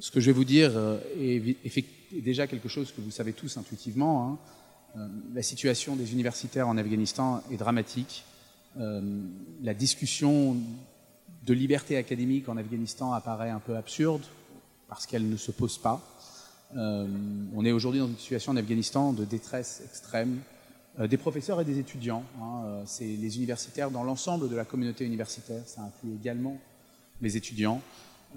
ce 0.00 0.10
que 0.10 0.18
je 0.18 0.26
vais 0.26 0.32
vous 0.32 0.44
dire 0.44 0.72
est, 1.16 1.56
effectivement 1.64 1.96
déjà 2.12 2.46
quelque 2.46 2.68
chose 2.68 2.92
que 2.92 3.00
vous 3.00 3.10
savez 3.10 3.32
tous 3.32 3.56
intuitivement. 3.56 4.28
Hein. 4.28 4.38
Euh, 4.96 5.08
la 5.34 5.42
situation 5.42 5.96
des 5.96 6.12
universitaires 6.12 6.68
en 6.68 6.76
Afghanistan 6.78 7.42
est 7.50 7.56
dramatique. 7.56 8.24
Euh, 8.78 9.00
la 9.62 9.74
discussion 9.74 10.56
de 11.46 11.54
liberté 11.54 11.96
académique 11.96 12.48
en 12.48 12.56
Afghanistan 12.56 13.12
apparaît 13.12 13.50
un 13.50 13.60
peu 13.60 13.76
absurde 13.76 14.22
parce 14.88 15.06
qu'elle 15.06 15.28
ne 15.28 15.36
se 15.36 15.52
pose 15.52 15.78
pas. 15.78 16.02
Euh, 16.76 17.06
on 17.54 17.64
est 17.64 17.72
aujourd'hui 17.72 18.00
dans 18.00 18.08
une 18.08 18.18
situation 18.18 18.52
en 18.52 18.56
Afghanistan 18.56 19.12
de 19.12 19.24
détresse 19.24 19.82
extrême 19.84 20.40
des 20.98 21.18
professeurs 21.18 21.60
et 21.60 21.64
des 21.64 21.78
étudiants. 21.78 22.24
Hein. 22.40 22.82
C'est 22.86 23.04
les 23.04 23.36
universitaires 23.36 23.90
dans 23.90 24.02
l'ensemble 24.02 24.48
de 24.48 24.56
la 24.56 24.64
communauté 24.64 25.04
universitaire, 25.04 25.62
ça 25.66 25.82
inclut 25.82 26.14
également 26.14 26.58
les 27.20 27.36
étudiants. 27.36 27.82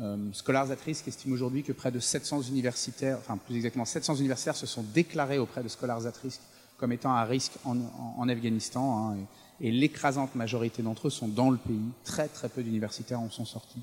Euh, 0.01 0.17
Scholars 0.33 0.71
at 0.71 0.77
Risk 0.85 1.07
estime 1.07 1.33
aujourd'hui 1.33 1.63
que 1.63 1.73
près 1.73 1.91
de 1.91 1.99
700 1.99 2.43
universitaires, 2.43 3.17
enfin 3.19 3.37
plus 3.37 3.55
exactement 3.55 3.85
700 3.85 4.15
universitaires 4.15 4.55
se 4.55 4.65
sont 4.65 4.83
déclarés 4.93 5.39
auprès 5.39 5.61
de 5.61 5.67
Scholars 5.67 6.05
at 6.05 6.13
Risk 6.23 6.39
comme 6.77 6.93
étant 6.93 7.11
à 7.11 7.25
risque 7.25 7.53
en, 7.65 8.29
Afghanistan. 8.29 9.11
Hein, 9.11 9.17
l'écrasante 9.61 10.35
majorité 10.35 10.81
d'entre 10.81 11.07
eux 11.07 11.11
sont 11.11 11.27
dans 11.27 11.49
le 11.49 11.57
pays. 11.57 11.91
Très 12.03 12.27
très 12.27 12.49
peu 12.49 12.63
d'universitaires 12.63 13.19
en 13.19 13.29
sont 13.29 13.45
sortis. 13.45 13.81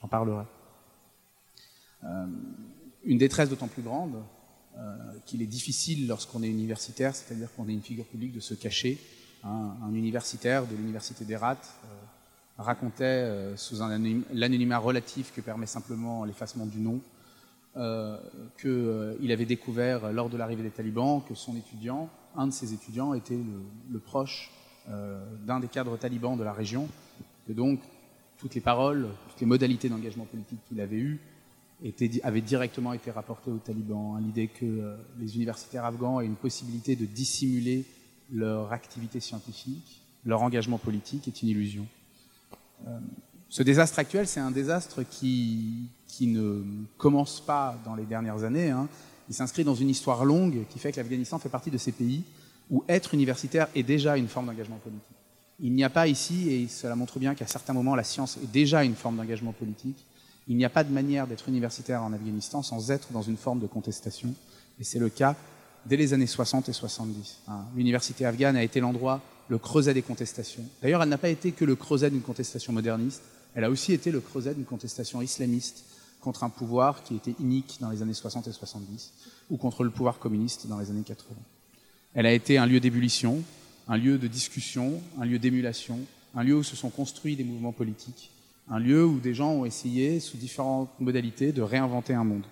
J'en 0.00 0.08
parlerai. 0.08 0.44
Euh, 2.04 2.26
une 3.04 3.18
détresse 3.18 3.48
d'autant 3.48 3.68
plus 3.68 3.82
grande 3.82 4.22
euh, 4.76 4.96
qu'il 5.26 5.42
est 5.42 5.46
difficile 5.46 6.06
lorsqu'on 6.08 6.42
est 6.42 6.48
universitaire, 6.48 7.14
c'est-à-dire 7.14 7.48
qu'on 7.54 7.68
est 7.68 7.72
une 7.72 7.82
figure 7.82 8.06
publique, 8.06 8.32
de 8.32 8.40
se 8.40 8.54
cacher. 8.54 8.98
Un 9.44 9.92
universitaire 9.92 10.68
de 10.68 10.76
l'université 10.76 11.24
d'Erat, 11.24 11.58
racontait, 12.58 13.04
euh, 13.04 13.56
sous 13.56 13.76
l'anonymat 14.32 14.78
relatif 14.78 15.32
que 15.34 15.40
permet 15.40 15.66
simplement 15.66 16.24
l'effacement 16.24 16.66
du 16.66 16.80
nom, 16.80 17.00
euh, 17.76 18.18
qu'il 18.60 18.70
euh, 18.70 19.32
avait 19.32 19.46
découvert 19.46 20.12
lors 20.12 20.28
de 20.28 20.36
l'arrivée 20.36 20.62
des 20.62 20.70
talibans 20.70 21.22
que 21.26 21.34
son 21.34 21.56
étudiant, 21.56 22.08
un 22.36 22.46
de 22.46 22.52
ses 22.52 22.72
étudiants, 22.74 23.14
était 23.14 23.38
le, 23.90 23.98
proche 23.98 24.50
d'un 24.88 25.60
des 25.60 25.68
cadres 25.68 25.96
talibans 25.96 26.36
de 26.36 26.42
la 26.42 26.52
région, 26.52 26.88
que 27.46 27.52
donc 27.52 27.80
toutes 28.38 28.54
les 28.54 28.60
paroles, 28.60 29.06
toutes 29.30 29.40
les 29.40 29.46
modalités 29.46 29.88
d'engagement 29.88 30.24
politique 30.24 30.58
qu'il 30.68 30.80
avait 30.80 30.98
eues 30.98 31.20
avaient 32.22 32.40
directement 32.40 32.92
été 32.92 33.10
rapportées 33.10 33.50
aux 33.50 33.58
talibans. 33.58 34.18
L'idée 34.20 34.48
que 34.48 34.96
les 35.18 35.36
universitaires 35.36 35.84
afghans 35.84 36.20
aient 36.20 36.26
une 36.26 36.36
possibilité 36.36 36.96
de 36.96 37.06
dissimuler 37.06 37.84
leur 38.32 38.72
activité 38.72 39.20
scientifique, 39.20 40.02
leur 40.24 40.42
engagement 40.42 40.78
politique 40.78 41.28
est 41.28 41.42
une 41.42 41.48
illusion. 41.48 41.86
Euh, 42.86 42.98
ce 43.48 43.62
désastre 43.62 43.98
actuel, 43.98 44.26
c'est 44.26 44.40
un 44.40 44.50
désastre 44.50 45.02
qui, 45.02 45.88
qui, 46.06 46.26
ne 46.26 46.62
commence 46.96 47.40
pas 47.40 47.78
dans 47.84 47.94
les 47.94 48.04
dernières 48.04 48.44
années. 48.44 48.70
Hein. 48.70 48.88
Il 49.28 49.34
s'inscrit 49.34 49.64
dans 49.64 49.74
une 49.74 49.90
histoire 49.90 50.24
longue 50.24 50.64
qui 50.70 50.78
fait 50.78 50.92
que 50.92 50.96
l'Afghanistan 50.96 51.38
fait 51.38 51.48
partie 51.48 51.70
de 51.70 51.78
ces 51.78 51.92
pays 51.92 52.24
où 52.72 52.82
être 52.88 53.14
universitaire 53.14 53.68
est 53.76 53.84
déjà 53.84 54.16
une 54.16 54.26
forme 54.26 54.46
d'engagement 54.46 54.78
politique. 54.78 55.02
Il 55.60 55.74
n'y 55.74 55.84
a 55.84 55.90
pas 55.90 56.08
ici, 56.08 56.50
et 56.50 56.66
cela 56.66 56.96
montre 56.96 57.20
bien 57.20 57.36
qu'à 57.36 57.46
certains 57.46 57.74
moments, 57.74 57.94
la 57.94 58.02
science 58.02 58.38
est 58.42 58.50
déjà 58.50 58.82
une 58.82 58.96
forme 58.96 59.18
d'engagement 59.18 59.52
politique, 59.52 60.04
il 60.48 60.56
n'y 60.56 60.64
a 60.64 60.70
pas 60.70 60.82
de 60.82 60.92
manière 60.92 61.26
d'être 61.28 61.48
universitaire 61.48 62.02
en 62.02 62.12
Afghanistan 62.12 62.62
sans 62.62 62.90
être 62.90 63.12
dans 63.12 63.22
une 63.22 63.36
forme 63.36 63.60
de 63.60 63.66
contestation. 63.66 64.34
Et 64.80 64.84
c'est 64.84 64.98
le 64.98 65.08
cas 65.08 65.36
dès 65.86 65.96
les 65.96 66.14
années 66.14 66.26
60 66.26 66.68
et 66.68 66.72
70. 66.72 67.42
Hein. 67.46 67.64
L'université 67.76 68.26
afghane 68.26 68.56
a 68.56 68.62
été 68.64 68.80
l'endroit 68.80 69.20
le 69.48 69.58
creuset 69.58 69.94
des 69.94 70.02
contestations. 70.02 70.64
D'ailleurs, 70.80 71.02
elle 71.02 71.08
n'a 71.08 71.18
pas 71.18 71.28
été 71.28 71.52
que 71.52 71.64
le 71.64 71.76
creuset 71.76 72.10
d'une 72.10 72.22
contestation 72.22 72.72
moderniste, 72.72 73.22
elle 73.54 73.64
a 73.64 73.70
aussi 73.70 73.92
été 73.92 74.10
le 74.10 74.20
creuset 74.20 74.54
d'une 74.54 74.64
contestation 74.64 75.20
islamiste 75.22 75.84
contre 76.20 76.42
un 76.42 76.48
pouvoir 76.48 77.02
qui 77.02 77.16
était 77.16 77.34
inique 77.38 77.78
dans 77.80 77.90
les 77.90 78.00
années 78.02 78.14
60 78.14 78.48
et 78.48 78.52
70, 78.52 79.12
ou 79.50 79.56
contre 79.56 79.84
le 79.84 79.90
pouvoir 79.90 80.18
communiste 80.18 80.66
dans 80.68 80.78
les 80.78 80.90
années 80.90 81.02
80. 81.02 81.36
Elle 82.14 82.26
a 82.26 82.32
été 82.32 82.58
un 82.58 82.66
lieu 82.66 82.80
d'ébullition, 82.80 83.42
un 83.88 83.96
lieu 83.96 84.18
de 84.18 84.26
discussion, 84.26 85.00
un 85.20 85.24
lieu 85.24 85.38
d'émulation, 85.38 85.98
un 86.34 86.42
lieu 86.42 86.56
où 86.56 86.62
se 86.62 86.76
sont 86.76 86.90
construits 86.90 87.36
des 87.36 87.44
mouvements 87.44 87.72
politiques, 87.72 88.30
un 88.68 88.78
lieu 88.78 89.04
où 89.04 89.18
des 89.18 89.34
gens 89.34 89.52
ont 89.52 89.64
essayé, 89.64 90.20
sous 90.20 90.36
différentes 90.36 90.90
modalités, 91.00 91.52
de 91.52 91.62
réinventer 91.62 92.14
un 92.14 92.24
monde. 92.24 92.44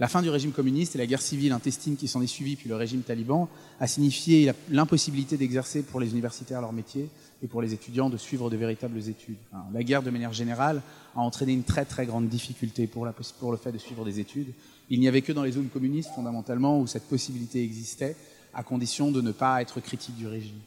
La 0.00 0.08
fin 0.08 0.22
du 0.22 0.28
régime 0.28 0.50
communiste 0.50 0.96
et 0.96 0.98
la 0.98 1.06
guerre 1.06 1.22
civile 1.22 1.52
intestine 1.52 1.96
qui 1.96 2.08
s'en 2.08 2.20
est 2.20 2.26
suivie, 2.26 2.56
puis 2.56 2.68
le 2.68 2.74
régime 2.74 3.02
taliban, 3.02 3.48
a 3.78 3.86
signifié 3.86 4.52
l'impossibilité 4.68 5.36
d'exercer 5.36 5.82
pour 5.84 6.00
les 6.00 6.10
universitaires 6.10 6.60
leur 6.60 6.72
métier 6.72 7.08
et 7.44 7.46
pour 7.46 7.62
les 7.62 7.74
étudiants 7.74 8.10
de 8.10 8.16
suivre 8.16 8.50
de 8.50 8.56
véritables 8.56 8.98
études. 9.08 9.36
La 9.72 9.84
guerre, 9.84 10.02
de 10.02 10.10
manière 10.10 10.32
générale, 10.32 10.82
a 11.14 11.20
entraîné 11.20 11.52
une 11.52 11.62
très 11.62 11.84
très 11.84 12.06
grande 12.06 12.28
difficulté 12.28 12.88
pour, 12.88 13.06
pour 13.38 13.52
le 13.52 13.56
fait 13.56 13.70
de 13.70 13.78
suivre 13.78 14.04
des 14.04 14.18
études. 14.18 14.52
Il 14.90 15.00
n'y 15.00 15.08
avait 15.08 15.22
que 15.22 15.32
dans 15.32 15.42
les 15.42 15.52
zones 15.52 15.68
communistes, 15.68 16.10
fondamentalement, 16.14 16.78
où 16.78 16.86
cette 16.86 17.08
possibilité 17.08 17.62
existait, 17.62 18.16
à 18.52 18.62
condition 18.62 19.10
de 19.10 19.20
ne 19.20 19.32
pas 19.32 19.60
être 19.62 19.80
critique 19.80 20.16
du 20.16 20.26
régime. 20.26 20.60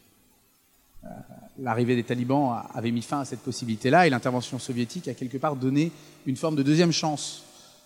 L'arrivée 1.60 1.96
des 1.96 2.04
talibans 2.04 2.64
avait 2.74 2.92
mis 2.92 3.02
fin 3.02 3.22
à 3.22 3.26
cette 3.26 3.40
possibilité-là 3.40 4.06
et 4.06 4.10
l'intervention 4.10 4.60
soviétique 4.60 5.08
a 5.08 5.14
quelque 5.14 5.38
part 5.38 5.56
donné 5.56 5.92
une 6.26 6.36
forme 6.36 6.56
de 6.56 6.64
deuxième 6.64 6.92
chance 6.92 7.44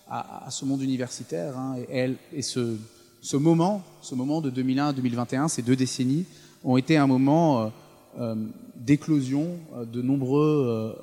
à, 0.10 0.48
ce 0.50 0.66
monde 0.66 0.82
universitaire. 0.82 1.58
Hein. 1.58 1.78
et, 1.90 2.42
ce, 2.42 3.38
moment, 3.38 3.82
ce 4.02 4.16
moment 4.16 4.42
de 4.42 4.50
2001 4.50 4.88
à 4.90 4.94
2021, 4.94 5.48
ces 5.48 5.62
deux 5.62 5.76
décennies, 5.76 6.26
ont 6.64 6.78
été 6.78 6.98
un 6.98 7.08
moment 7.08 7.62
euh, 7.62 7.68
euh, 8.20 8.36
d'éclosion 8.76 9.58
euh, 9.76 9.86
de 9.86 10.02
nombreux 10.02 10.96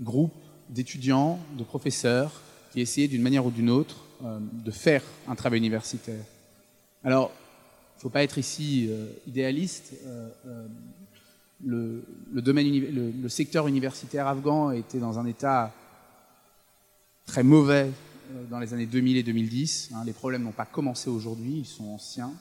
groupes 0.00 0.34
d'étudiants, 0.68 1.38
de 1.56 1.64
professeurs 1.64 2.42
qui 2.72 2.80
essayaient 2.80 3.08
d'une 3.08 3.22
manière 3.22 3.46
ou 3.46 3.50
d'une 3.50 3.70
autre 3.70 3.96
de 4.20 4.70
faire 4.70 5.02
un 5.28 5.34
travail 5.34 5.58
universitaire. 5.58 6.24
Alors, 7.04 7.30
il 7.94 7.98
ne 7.98 8.00
faut 8.02 8.08
pas 8.10 8.22
être 8.22 8.38
ici 8.38 8.90
idéaliste. 9.26 9.94
Le, 11.64 12.04
le, 12.32 13.28
secteur 13.28 13.68
universitaire 13.68 14.26
afghan 14.26 14.70
était 14.72 14.98
dans 14.98 15.18
un 15.18 15.26
état 15.26 15.72
très 17.26 17.42
mauvais 17.42 17.90
dans 18.50 18.58
les 18.58 18.74
années 18.74 18.86
2000 18.86 19.16
et 19.16 19.22
2010. 19.22 19.90
Hein. 19.94 20.02
les 20.04 20.12
problèmes 20.12 20.42
n'ont 20.42 20.52
pas 20.52 20.66
commencé 20.66 21.10
aujourd'hui, 21.10 21.58
ils 21.58 21.66
sont 21.66 21.86
anciens 21.86 22.32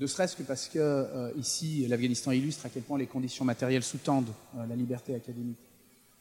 ne 0.00 0.06
serait-ce 0.06 0.36
que 0.36 0.42
parce 0.42 0.68
que 0.68 0.78
euh, 0.78 1.30
ici, 1.38 1.86
l'Afghanistan 1.86 2.32
illustre 2.32 2.66
à 2.66 2.68
quel 2.68 2.82
point 2.82 2.98
les 2.98 3.06
conditions 3.06 3.44
matérielles 3.44 3.82
sous-tendent 3.82 4.32
euh, 4.56 4.66
la 4.66 4.74
liberté 4.74 5.14
académique. 5.14 5.58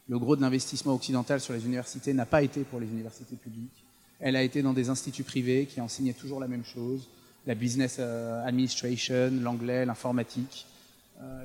Le 0.09 0.19
gros 0.19 0.35
de 0.35 0.41
l'investissement 0.41 0.93
occidental 0.93 1.39
sur 1.39 1.53
les 1.53 1.65
universités 1.65 2.13
n'a 2.13 2.25
pas 2.25 2.43
été 2.43 2.61
pour 2.61 2.79
les 2.79 2.87
universités 2.87 3.35
publiques. 3.35 3.85
Elle 4.19 4.35
a 4.35 4.43
été 4.43 4.61
dans 4.61 4.73
des 4.73 4.89
instituts 4.89 5.23
privés 5.23 5.65
qui 5.65 5.81
enseignaient 5.81 6.13
toujours 6.13 6.39
la 6.39 6.47
même 6.47 6.63
chose, 6.63 7.09
la 7.45 7.55
business 7.55 7.97
euh, 7.99 8.45
administration, 8.45 9.31
l'anglais, 9.41 9.85
l'informatique. 9.85 10.65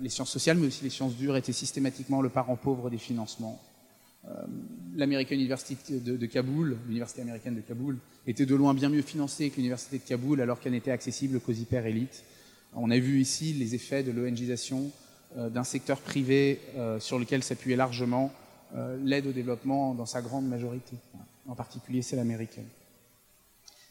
les 0.01 0.09
sciences 0.09 0.31
sociales, 0.31 0.59
mais 0.59 0.67
aussi 0.67 0.83
les 0.83 0.91
sciences 0.91 1.15
dures, 1.15 1.37
étaient 1.37 1.53
systématiquement 1.53 2.21
le 2.21 2.29
parent 2.29 2.57
pauvre 2.57 2.91
des 2.91 2.99
financements. 2.99 3.61
L'American 4.97 5.37
University 5.37 6.01
de, 6.01 6.27
Kaboul, 6.27 6.77
l'université 6.87 7.23
américaine 7.23 7.55
de 7.55 7.61
Kaboul, 7.61 7.97
était 8.27 8.45
de 8.45 8.55
loin 8.57 8.75
bien 8.75 8.89
mieux 8.89 9.03
financée 9.03 9.51
que 9.51 9.57
l'université 9.57 9.99
de 9.99 10.03
Kaboul 10.03 10.41
alors 10.41 10.59
qu'elle 10.61 10.73
n'était 10.73 10.91
accessible 10.91 11.39
qu'aux 11.41 11.53
hyper-élites. 11.53 12.25
On 12.75 12.91
a 12.91 12.99
vu 12.99 13.21
ici 13.21 13.53
les 13.55 13.75
effets 13.75 14.03
de 14.03 14.11
l'ONGisation 14.11 14.91
euh, 15.37 15.49
d'un 15.49 15.65
secteur 15.65 16.01
privé 16.01 16.61
euh, 16.77 17.01
sur 17.01 17.19
lequel 17.19 17.43
s'appuyait 17.43 17.77
largement 17.77 18.27
euh, 18.27 18.48
l'aide 19.03 19.27
au 19.27 19.33
développement 19.33 19.95
dans 19.95 20.07
sa 20.07 20.21
grande 20.21 20.47
majorité, 20.47 20.97
en 21.47 21.55
particulier 21.55 22.03
celle 22.03 22.19
américaine. 22.19 22.69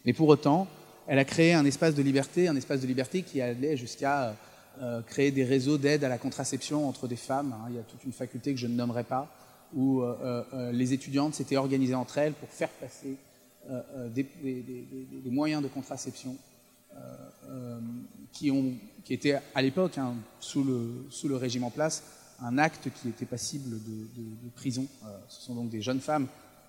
Mais 0.04 0.12
pour 0.12 0.28
autant, 0.28 0.68
elle 1.06 1.18
a 1.18 1.24
créé 1.24 1.52
un 1.54 1.64
espace 1.64 1.94
de 1.94 2.02
liberté, 2.02 2.48
un 2.48 2.56
espace 2.56 2.80
de 2.80 2.86
liberté 2.86 3.22
qui 3.22 3.40
allait 3.40 3.76
jusqu'à 3.76 4.36
créer 5.06 5.32
des 5.32 5.44
réseaux 5.44 5.78
d'aide 5.78 6.04
à 6.04 6.08
la 6.08 6.18
contraception 6.18 6.88
entre 6.88 7.08
des 7.08 7.16
femmes. 7.16 7.52
Hein. 7.52 7.66
Il 7.70 7.76
y 7.76 7.78
a 7.78 7.82
toute 7.82 8.04
une 8.04 8.12
faculté 8.12 8.52
que 8.52 8.60
je 8.60 8.68
ne 8.68 8.74
nommerai 8.74 9.02
pas, 9.02 9.28
où 9.74 10.02
les 10.72 10.92
étudiantes 10.92 11.34
s'étaient 11.34 11.56
organisées 11.56 11.96
entre 11.96 12.18
elles 12.18 12.34
pour 12.34 12.48
faire 12.48 12.70
passer 12.70 13.16
euh, 13.70 13.82
euh, 13.96 14.08
des, 14.08 15.30
moyens 15.30 15.62
de 15.62 15.68
contraception 15.68 16.34
euh, 16.94 17.78
qui, 18.32 18.50
étaient 19.10 19.38
à 19.54 19.60
l'époque, 19.60 19.98
hein, 19.98 20.14
sous 20.40 20.64
le 20.64 21.36
régime 21.36 21.64
en 21.64 21.70
place, 21.70 22.02
un 22.40 22.58
acte 22.58 22.88
qui 23.00 23.08
était 23.08 23.26
passible 23.26 23.70
de, 23.70 24.50
prison. 24.54 24.86
ce 25.28 25.42
sont 25.42 25.54
donc 25.54 25.70
des 25.70 25.82
jeunes 25.82 26.00
femmes 26.00 26.26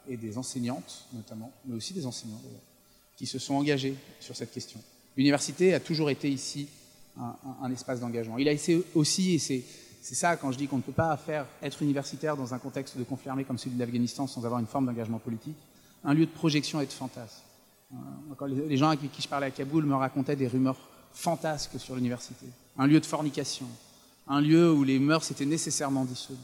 et 0.07 0.17
des 0.17 0.38
enseignantes, 0.38 1.05
notamment, 1.13 1.51
mais 1.65 1.76
aussi 1.76 1.93
des 1.93 2.05
enseignants, 2.05 2.41
qui 3.15 3.26
se 3.26 3.39
sont 3.39 3.55
engagés 3.55 3.95
sur 4.20 4.36
cette 4.36 4.51
question. 4.51 4.80
L'université 5.17 5.74
a 5.74 5.80
toujours 5.80 6.09
été 6.09 6.30
ici 6.30 6.67
un, 7.61 7.72
espace 7.72 7.99
d'engagement. 7.99 8.38
Il 8.38 8.47
a 8.47 8.51
été 8.51 8.82
aussi, 8.95 9.34
et 9.36 9.39
c'est, 9.39 9.63
ça 10.01 10.38
quand 10.38 10.51
je 10.51 10.57
dis 10.57 10.67
qu'on 10.67 10.78
ne 10.78 10.82
peut 10.82 10.91
pas 10.91 11.15
faire 11.17 11.45
être 11.61 11.82
universitaire 11.82 12.38
dans 12.38 12.53
un 12.53 12.59
contexte 12.59 12.97
de 12.97 13.03
conflit 13.03 13.30
armé 13.30 13.43
comme 13.43 13.57
celui 13.57 13.76
de 13.76 13.80
l'Afghanistan 13.80 14.28
sans 14.28 14.45
avoir 14.45 14.59
une 14.59 14.67
forme 14.67 14.86
d'engagement 14.86 15.20
politique, 15.20 15.57
un 16.03 16.13
lieu 16.13 16.26
de 16.26 16.32
projection 16.32 16.80
et 16.80 16.86
de 16.86 16.91
fantasme. 16.91 17.41
Euh, 17.91 18.47
les 18.67 18.78
gens 18.78 18.89
avec 18.89 19.11
qui 19.11 19.22
je 19.22 19.28
parlais 19.28 19.47
à 19.47 19.51
Kaboul 19.51 19.86
me 19.86 19.95
racontaient 19.95 20.36
des 20.36 20.47
rumeurs 20.47 20.78
fantasques 21.11 21.80
sur 21.80 21.95
l'université. 21.95 22.45
Un 22.78 22.88
lieu 22.88 22.99
de 22.99 23.05
fornication, 23.05 23.65
un 24.30 24.41
lieu 24.41 24.71
où 24.71 24.84
les 24.84 24.99
mœurs 24.99 25.30
étaient 25.32 25.45
nécessairement 25.45 26.05
dissolues. 26.05 26.38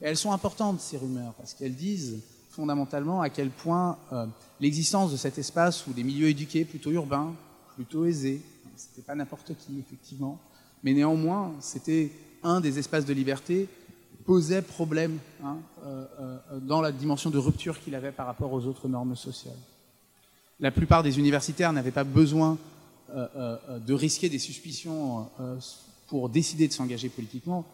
Et 0.00 0.04
elles 0.04 0.18
sont 0.18 0.32
importantes, 0.32 0.80
ces 0.80 0.98
rumeurs, 0.98 1.32
parce 1.34 1.54
qu'elles 1.54 1.74
disent 1.74 2.20
fondamentalement 2.50 3.22
à 3.22 3.30
quel 3.30 3.48
point 3.48 3.96
euh, 4.12 4.26
l'existence 4.60 5.10
de 5.10 5.16
cet 5.16 5.38
espace 5.38 5.86
où 5.86 5.94
des 5.94 6.04
milieux 6.04 6.28
éduqués, 6.28 6.66
plutôt 6.66 6.90
urbains, 6.90 7.34
plutôt 7.74 8.04
aisés, 8.04 8.42
c'était 8.76 9.00
pas 9.00 9.14
n'importe 9.14 9.56
qui, 9.56 9.78
effectivement, 9.78 10.38
mais 10.82 10.92
néanmoins, 10.92 11.52
c'était 11.60 12.12
un 12.42 12.60
des 12.60 12.78
espaces 12.78 13.06
de 13.06 13.14
liberté 13.14 13.68
posait 14.26 14.62
problème 14.62 15.18
hein, 15.42 15.56
euh, 15.84 16.04
euh, 16.20 16.60
dans 16.60 16.80
la 16.80 16.92
dimension 16.92 17.30
de 17.30 17.38
rupture 17.38 17.80
qu'il 17.80 17.94
avait 17.94 18.12
par 18.12 18.26
rapport 18.26 18.52
aux 18.52 18.66
autres 18.66 18.88
normes 18.88 19.16
sociales. 19.16 19.56
La 20.60 20.70
plupart 20.70 21.02
des 21.02 21.18
universitaires 21.18 21.72
n'avaient 21.72 21.90
pas 21.90 22.04
besoin 22.04 22.58
de 23.14 23.92
risquer 23.92 24.30
des 24.30 24.38
suspicions 24.38 25.28
pour 26.12 26.28
décider 26.28 26.68
de 26.68 26.74
s'engager 26.74 27.08
politiquement. 27.08 27.64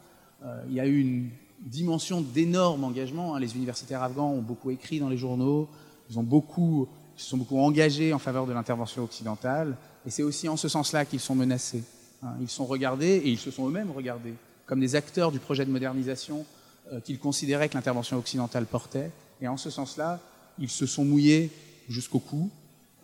il 0.68 0.74
y 0.74 0.78
a 0.78 0.86
eu 0.86 1.00
une 1.00 1.28
dimension 1.60 2.20
d'énorme 2.20 2.84
engagement. 2.84 3.34
Hein. 3.34 3.40
Les 3.40 3.56
universitaires 3.56 4.00
afghans 4.00 4.30
ont 4.30 4.42
beaucoup 4.42 4.70
écrit 4.70 5.00
dans 5.00 5.08
les 5.08 5.18
journaux, 5.18 5.68
ils, 6.08 6.20
ont 6.20 6.22
beaucoup, 6.22 6.86
ils 7.16 7.20
se 7.20 7.30
sont 7.30 7.36
beaucoup 7.36 7.58
engagés 7.58 8.12
en 8.12 8.20
faveur 8.20 8.46
de 8.46 8.52
l'intervention 8.52 9.02
occidentale, 9.02 9.76
et 10.06 10.10
c'est 10.10 10.22
aussi 10.22 10.48
en 10.48 10.56
ce 10.56 10.68
sens-là 10.68 11.04
qu'ils 11.04 11.18
sont 11.18 11.34
menacés. 11.34 11.82
Hein. 12.22 12.34
Ils 12.40 12.48
sont 12.48 12.64
regardés, 12.64 13.16
et 13.24 13.28
ils 13.28 13.38
se 13.38 13.50
sont 13.50 13.68
eux-mêmes 13.68 13.90
regardés 13.90 14.34
comme 14.66 14.78
des 14.78 14.94
acteurs 14.94 15.32
du 15.32 15.40
projet 15.40 15.64
de 15.64 15.70
modernisation 15.72 16.46
euh, 16.92 17.00
qu'ils 17.00 17.18
considéraient 17.18 17.68
que 17.68 17.74
l'intervention 17.74 18.18
occidentale 18.18 18.66
portait. 18.66 19.10
Et 19.40 19.48
en 19.48 19.56
ce 19.56 19.70
sens-là, 19.70 20.20
ils 20.60 20.68
se 20.68 20.86
sont 20.86 21.04
mouillés 21.04 21.50
jusqu'au 21.88 22.20
cou 22.20 22.50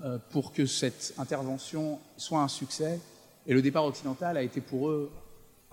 euh, 0.05 0.19
pour 0.31 0.53
que 0.53 0.67
cette 0.67 1.15
intervention 1.17 1.99
soit 2.19 2.41
un 2.41 2.49
succès. 2.49 3.01
Et 3.47 3.55
le 3.55 3.63
départ 3.63 3.87
occidental 3.87 4.37
a 4.37 4.43
été 4.43 4.61
pour 4.61 4.91
eux, 4.91 5.11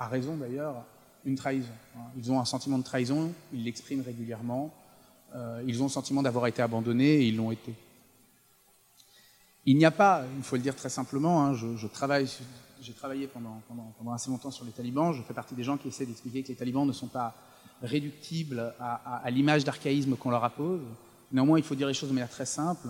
à 0.02 0.08
raison 0.08 0.36
d'ailleurs, 0.36 0.84
une 1.26 1.36
trahison. 1.36 1.72
Hein. 1.96 2.10
Ils 2.18 2.32
ont 2.32 2.40
un 2.40 2.46
sentiment 2.46 2.80
de 2.80 2.84
trahison, 2.84 3.32
ils 3.54 3.64
l'expriment 3.64 4.02
régulièrement. 4.02 4.74
Euh, 5.36 5.64
ils 5.68 5.80
ont 5.82 5.86
le 5.86 5.92
sentiment 5.92 6.24
d'avoir 6.24 6.48
été 6.48 6.62
abandonnés 6.62 7.18
et 7.18 7.28
ils 7.28 7.38
l'ont 7.38 7.52
été. 7.52 7.76
Il 9.68 9.78
n'y 9.78 9.86
a 9.86 9.92
pas, 9.92 10.24
il 10.38 10.44
faut 10.44 10.56
le 10.56 10.64
dire 10.64 10.76
très 10.76 10.90
simplement, 10.90 11.46
hein, 11.46 11.54
je, 11.54 11.86
travaille 11.86 12.28
j'ai 12.82 12.94
travaillé 12.94 13.28
pendant, 13.28 13.62
pendant, 13.68 14.12
assez 14.12 14.32
longtemps 14.32 14.50
sur 14.50 14.66
les 14.66 14.72
talibans. 14.72 15.14
Je 15.14 15.22
fais 15.22 15.36
partie 15.36 15.54
des 15.54 15.64
gens 15.64 15.78
qui 15.78 15.88
essaient 15.88 16.08
d'expliquer 16.08 16.42
que 16.42 16.48
les 16.48 16.56
talibans 16.56 16.88
ne 16.88 16.94
sont 16.94 17.08
pas 17.08 17.36
réductibles 17.84 18.74
à, 18.80 19.30
l'image 19.30 19.64
d'archaïsme 19.64 20.16
qu'on 20.16 20.32
leur 20.32 20.44
appose. 20.44 20.82
Néanmoins, 21.32 21.60
il 21.60 21.64
faut 21.64 21.76
dire 21.76 21.88
les 21.88 21.94
choses 21.94 22.10
de 22.10 22.16
manière 22.16 22.30
très 22.30 22.48
simple. 22.48 22.88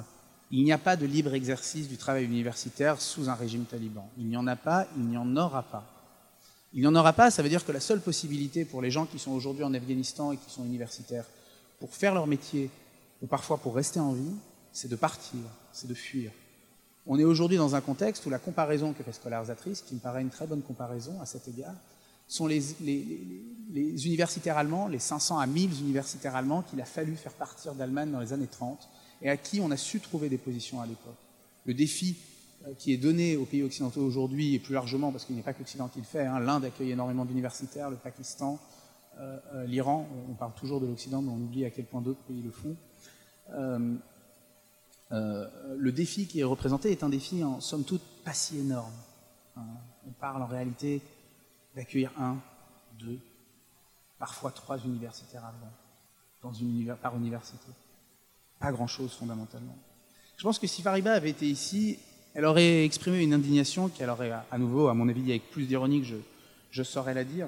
Il 0.49 0.63
n'y 0.63 0.71
a 0.71 0.77
pas 0.77 0.95
de 0.95 1.05
libre 1.05 1.33
exercice 1.33 1.89
du 1.89 1.97
travail 1.97 2.23
universitaire 2.23 3.01
sous 3.01 3.29
un 3.29 3.35
régime 3.35 3.65
taliban. 3.65 4.09
Il 4.17 4.27
n'y 4.27 4.37
en 4.37 4.47
a 4.47 4.55
pas, 4.55 4.87
il 4.95 5.03
n'y 5.03 5.17
en 5.17 5.35
aura 5.35 5.63
pas. 5.63 5.90
Il 6.73 6.81
n'y 6.81 6.87
en 6.87 6.95
aura 6.95 7.13
pas, 7.13 7.31
ça 7.31 7.43
veut 7.43 7.49
dire 7.49 7.65
que 7.65 7.71
la 7.71 7.79
seule 7.79 7.99
possibilité 7.99 8.63
pour 8.63 8.81
les 8.81 8.91
gens 8.91 9.05
qui 9.05 9.19
sont 9.19 9.31
aujourd'hui 9.31 9.63
en 9.63 9.73
Afghanistan 9.73 10.31
et 10.31 10.37
qui 10.37 10.49
sont 10.49 10.63
universitaires 10.63 11.25
pour 11.79 11.93
faire 11.93 12.13
leur 12.13 12.27
métier, 12.27 12.69
ou 13.21 13.27
parfois 13.27 13.57
pour 13.57 13.75
rester 13.75 13.99
en 13.99 14.13
vie, 14.13 14.35
c'est 14.71 14.87
de 14.87 14.95
partir, 14.95 15.39
c'est 15.73 15.87
de 15.87 15.93
fuir. 15.93 16.31
On 17.07 17.19
est 17.19 17.23
aujourd'hui 17.23 17.57
dans 17.57 17.75
un 17.75 17.81
contexte 17.81 18.25
où 18.25 18.29
la 18.29 18.39
comparaison 18.39 18.93
que 18.93 19.03
fait 19.03 19.11
Scholarisatrice, 19.11 19.81
qui 19.81 19.95
me 19.95 19.99
paraît 19.99 20.21
une 20.21 20.29
très 20.29 20.47
bonne 20.47 20.61
comparaison 20.61 21.19
à 21.21 21.25
cet 21.25 21.47
égard, 21.47 21.73
sont 22.27 22.47
les, 22.47 22.63
universitaires 23.73 24.57
allemands, 24.57 24.87
les 24.87 24.99
500 24.99 25.39
à 25.39 25.47
1000 25.47 25.81
universitaires 25.81 26.35
allemands 26.35 26.61
qu'il 26.61 26.79
a 26.79 26.85
fallu 26.85 27.15
faire 27.15 27.33
partir 27.33 27.73
d'Allemagne 27.73 28.11
dans 28.11 28.21
les 28.21 28.31
années 28.31 28.47
30 28.47 28.87
et 29.21 29.29
à 29.29 29.35
qui 29.35 29.59
on 29.59 29.69
a 29.71 29.77
su 29.77 29.99
trouver 29.99 30.29
des 30.29 30.37
positions 30.37 30.79
à 30.79 30.85
l'époque. 30.85 31.17
Le 31.65 31.73
défi 31.73 32.15
qui 32.77 32.93
est 32.93 32.97
donné 32.97 33.37
aux 33.37 33.45
pays 33.45 33.63
occidentaux 33.63 34.01
aujourd'hui, 34.01 34.55
et 34.55 34.59
plus 34.59 34.73
largement, 34.73 35.11
parce 35.11 35.25
qu'il 35.25 35.37
a 35.39 35.41
pas 35.41 35.53
que 35.53 35.59
l'Occident 35.59 35.87
qui 35.87 35.99
le 35.99 36.05
fait, 36.05 36.25
hein, 36.25 36.39
l'Inde 36.39 36.65
accueille 36.65 36.91
énormément 36.91 37.25
d'universitaires, 37.25 37.89
le 37.89 37.97
Pakistan, 37.97 38.59
euh, 39.19 39.37
euh, 39.53 39.65
l'Iran, 39.65 40.07
on 40.29 40.33
parle 40.33 40.53
toujours 40.53 40.79
de 40.79 40.87
l'Occident, 40.87 41.21
mais 41.21 41.31
on 41.31 41.35
oublie 41.35 41.65
à 41.65 41.69
quel 41.69 41.85
point 41.85 42.01
d'autres 42.01 42.23
pays 42.23 42.41
le 42.41 42.51
font. 42.51 42.75
Euh, 45.11 45.47
le 45.77 45.91
défi 45.91 46.25
qui 46.27 46.39
est 46.39 46.45
représenté 46.45 46.91
est 46.91 47.03
un 47.03 47.09
défi 47.09 47.43
en 47.43 47.59
somme 47.59 47.83
toute 47.83 48.01
pas 48.23 48.33
si 48.33 48.59
énorme. 48.59 48.93
Hein. 49.57 49.65
On 50.07 50.11
parle 50.11 50.41
en 50.41 50.45
réalité 50.45 51.01
d'accueillir 51.75 52.13
un, 52.17 52.37
deux, 52.97 53.19
parfois 54.17 54.51
trois 54.51 54.77
universitaires 54.79 55.43
allemands 55.43 55.73
dans 56.41 56.53
une 56.53 56.95
par 57.01 57.17
université. 57.17 57.67
Pas 58.59 58.71
grand-chose 58.71 59.13
fondamentalement. 59.13 59.77
Je 60.37 60.43
pense 60.43 60.57
que 60.57 60.67
si 60.67 60.81
Fariba 60.81 61.13
avait 61.13 61.29
été 61.29 61.45
ici, 61.45 61.99
elle 62.33 62.45
aurait 62.45 62.85
exprimé 62.85 63.21
une 63.21 63.33
indignation 63.33 63.89
qu'elle 63.89 64.09
aurait, 64.09 64.31
à 64.49 64.57
nouveau, 64.57 64.87
à 64.87 64.93
mon 64.93 65.07
avis, 65.09 65.29
avec 65.29 65.49
plus 65.51 65.65
d'ironie 65.65 66.01
que 66.01 66.07
je, 66.07 66.15
je 66.71 66.83
saurais 66.83 67.13
la 67.13 67.23
dire. 67.23 67.47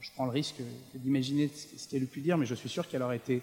je 0.00 0.10
prends 0.14 0.24
le 0.24 0.30
risque 0.30 0.56
d'imaginer 0.94 1.50
ce 1.54 1.88
qu'elle 1.88 2.02
eût 2.02 2.06
pu 2.06 2.20
dire, 2.20 2.38
mais 2.38 2.46
je 2.46 2.54
suis 2.54 2.68
sûr 2.68 2.88
qu'elle 2.88 3.02
aurait 3.02 3.16
été 3.16 3.42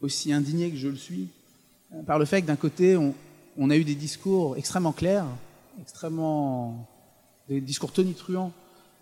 aussi 0.00 0.32
indignée 0.32 0.70
que 0.70 0.76
je 0.76 0.88
le 0.88 0.96
suis 0.96 1.28
par 2.06 2.18
le 2.18 2.24
fait 2.24 2.42
que 2.42 2.46
d'un 2.46 2.56
côté, 2.56 2.96
on, 3.56 3.70
a 3.70 3.76
eu 3.76 3.84
des 3.84 3.94
discours 3.94 4.56
extrêmement 4.56 4.92
clairs, 4.92 5.26
extrêmement, 5.80 6.88
des 7.48 7.60
discours 7.60 7.92
tonitruants 7.92 8.52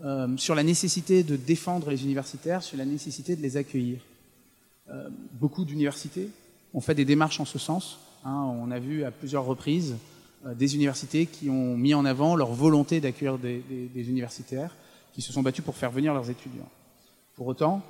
euh, 0.05 0.37
sur 0.37 0.55
la 0.55 0.63
nécessité 0.63 1.23
de 1.23 1.37
défendre 1.37 1.91
les 1.91 2.05
universitaires, 2.05 2.63
sur 2.63 2.77
la 2.77 2.85
nécessité 2.85 3.35
de 3.37 3.43
les 3.43 3.57
accueillir. 3.57 4.01
Euh, 4.91 5.09
beaucoup 5.33 5.65
d'universités 5.65 6.29
ont 6.75 6.81
fait 6.81 6.95
des 6.95 7.05
démarches 7.05 7.41
en 7.41 7.45
ce 7.45 7.59
sens. 7.59 7.99
Hein. 8.25 8.55
on 8.61 8.71
a 8.71 8.79
vu 8.79 9.05
à 9.05 9.11
plusieurs 9.11 9.45
reprises 9.45 9.95
euh, 9.95 9.97
des 10.45 10.75
universités 10.75 11.27
qui 11.27 11.49
ont 11.51 11.77
mis 11.77 11.95
en 11.95 12.05
avant 12.05 12.35
leur 12.35 12.53
volonté 12.53 13.01
d'accueillir 13.01 13.39
des, 13.39 13.63
universitaires, 13.95 14.75
qui 15.13 15.23
se 15.23 15.33
sont 15.33 15.43
battus 15.43 15.65
pour 15.65 15.77
faire 15.77 15.91
venir 15.91 16.15
leurs 16.15 16.31
étudiants. 16.31 16.69
Pour 17.35 17.47
autant, 17.47 17.83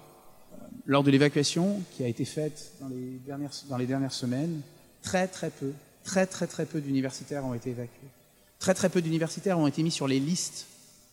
lors 0.86 1.02
de 1.02 1.10
l'évacuation 1.10 1.82
qui 1.92 2.04
a 2.04 2.08
été 2.08 2.24
faite 2.24 2.72
dans 2.80 2.88
les 3.78 3.86
dernières, 3.86 4.12
semaines, 4.12 4.60
très 5.02 5.28
très 5.28 5.50
peu, 5.50 5.72
très 6.04 6.26
très 6.26 6.46
très 6.46 6.66
peu 6.66 6.80
d'universitaires 6.80 7.44
ont 7.44 7.54
été 7.54 7.70
évacués. 7.70 8.08
Très 8.58 8.74
très 8.74 8.88
peu 8.88 9.00
d'universitaires 9.02 9.58
ont 9.58 9.66
été 9.66 9.82
mis 9.82 9.90
sur 9.90 10.06
les 10.06 10.20
listes 10.20 10.66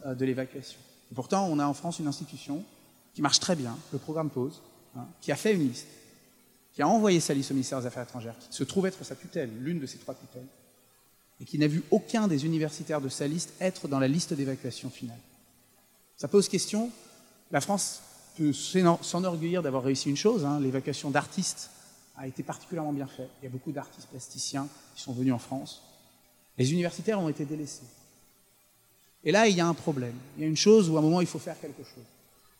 de 0.06 0.26
l'évacuation. 0.26 0.80
Pourtant, 1.16 1.48
on 1.48 1.60
a 1.60 1.66
en 1.66 1.74
France 1.74 2.00
une 2.00 2.08
institution 2.08 2.64
qui 3.14 3.22
marche 3.22 3.40
très 3.40 3.56
bien, 3.56 3.78
le 3.92 3.98
programme 3.98 4.30
PAUSE, 4.30 4.62
hein, 4.96 5.06
qui 5.22 5.32
a 5.32 5.36
fait 5.36 5.54
une 5.54 5.68
liste, 5.68 5.88
qui 6.74 6.82
a 6.82 6.88
envoyé 6.88 7.20
sa 7.20 7.34
liste 7.34 7.52
au 7.52 7.54
ministère 7.54 7.80
des 7.80 7.88
Affaires 7.88 8.04
étrangères, 8.04 8.38
qui 8.38 8.56
se 8.56 8.64
trouve 8.64 8.86
être 8.86 9.04
sa 9.04 9.16
tutelle, 9.16 9.50
l'une 9.60 9.80
de 9.80 9.86
ses 9.86 9.98
trois 9.98 10.14
tutelles, 10.14 10.46
et 11.42 11.46
qui 11.46 11.58
n'a 11.58 11.68
vu 11.68 11.84
aucun 11.92 12.28
des 12.28 12.46
universitaires 12.46 13.02
de 13.02 13.10
sa 13.10 13.28
liste 13.28 13.54
être 13.60 13.88
dans 13.88 14.00
la 14.00 14.08
liste 14.08 14.34
d'évacuation 14.34 14.90
finale. 14.90 15.20
Ça 16.18 16.28
pose 16.28 16.50
question. 16.50 16.92
La 17.52 17.62
France 17.62 18.02
peut 18.38 18.54
s'enorgueillir 18.54 19.64
d'avoir 19.64 19.84
réussi 19.84 20.10
une 20.10 20.18
chose, 20.18 20.46
hein, 20.46 20.60
l'évacuation 20.60 21.10
d'artistes 21.10 21.70
a 22.18 22.28
été 22.28 22.44
particulièrement 22.44 22.92
bien 22.92 23.08
faite. 23.08 23.30
Il 23.42 23.46
y 23.46 23.48
a 23.48 23.52
beaucoup 23.52 23.72
d'artistes 23.72 24.10
plasticiens 24.10 24.68
qui 24.96 25.02
sont 25.02 25.14
venus 25.14 25.34
en 25.34 25.40
France. 25.40 25.82
Les 26.58 26.74
universitaires 26.74 27.20
ont 27.20 27.30
été 27.30 27.46
délaissés. 27.46 27.88
Et 29.24 29.32
là, 29.32 29.48
il 29.48 29.56
y 29.56 29.62
a 29.62 29.68
un 29.68 29.74
problème. 29.74 30.16
Il 30.38 30.42
y 30.42 30.46
a 30.46 30.48
une 30.48 30.58
chose 30.58 30.90
où 30.90 30.98
à 30.98 31.00
un 31.00 31.02
moment, 31.02 31.22
il 31.22 31.28
faut 31.28 31.40
faire 31.40 31.60
quelque 31.60 31.84
chose. 31.84 32.04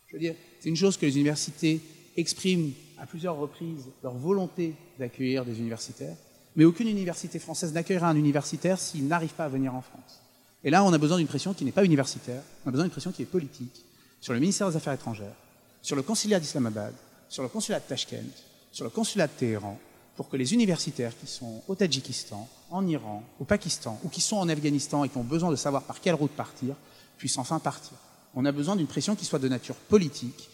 Je 0.08 0.14
veux 0.14 0.20
dire, 0.20 0.36
c'est 0.60 0.70
une 0.70 0.78
chose 0.78 0.96
que 0.96 1.06
les 1.06 1.16
universités 1.16 1.82
expriment 2.16 2.72
à 2.98 3.06
plusieurs 3.06 3.36
reprises 3.36 3.86
leur 4.02 4.14
volonté 4.14 4.74
d'accueillir 4.98 5.46
des 5.46 5.60
universitaires, 5.60 6.16
mais 6.56 6.66
aucune 6.66 6.88
université 6.88 7.40
française 7.40 7.74
n'accueillera 7.74 8.10
un 8.10 8.16
universitaire 8.16 8.80
s'il 8.80 9.08
n'arrive 9.08 9.34
pas 9.34 9.46
à 9.46 9.50
venir 9.50 9.74
en 9.76 9.82
France. 9.82 10.22
Et 10.64 10.70
là, 10.70 10.84
on 10.84 10.92
a 10.92 10.98
besoin 10.98 11.18
d'une 11.18 11.28
pression 11.28 11.54
qui 11.54 11.64
n'est 11.64 11.72
pas 11.72 11.86
universitaire, 11.86 12.42
on 12.66 12.70
a 12.70 12.72
besoin 12.72 12.86
d'une 12.86 12.92
pression 12.92 13.12
qui 13.12 13.22
est 13.22 13.26
politique, 13.26 13.86
sur 14.20 14.34
le 14.34 14.40
ministère 14.40 14.70
des 14.70 14.76
Affaires 14.76 14.94
étrangères, 14.94 15.36
sur 15.82 15.96
le 15.96 16.02
consulat 16.02 16.40
d'Islamabad, 16.40 16.94
sur 17.30 17.44
le 17.44 17.50
consulat 17.50 17.80
de 17.80 17.86
Tashkent, 17.86 18.44
sur 18.72 18.84
le 18.84 18.90
consulat 18.90 19.28
de 19.28 19.32
Téhéran, 19.32 19.80
pour 20.16 20.28
que 20.28 20.36
les 20.36 20.54
universitaires 20.54 21.14
qui 21.18 21.28
sont 21.28 21.64
au 21.68 21.76
Tadjikistan, 21.76 22.48
en 22.72 22.86
Iran, 22.88 23.24
au 23.40 23.46
Pakistan, 23.46 23.98
ou 24.04 24.10
qui 24.10 24.20
sont 24.20 24.36
en 24.36 24.50
Afghanistan 24.50 25.06
et 25.06 25.10
qui 25.10 25.18
ont 25.18 25.24
besoin 25.24 25.50
de 25.50 25.56
savoir 25.56 25.84
par 25.84 26.02
quelle 26.02 26.16
route 26.16 26.32
partir, 26.32 26.76
puissent 27.18 27.38
enfin 27.38 27.60
partir. 27.60 27.94
On 28.36 28.46
a 28.46 28.52
besoin 28.52 28.76
d'une 28.76 28.88
pression 28.88 29.16
qui 29.16 29.24
soit 29.24 29.40
de 29.40 29.48
nature 29.48 29.76
politique 29.76 30.50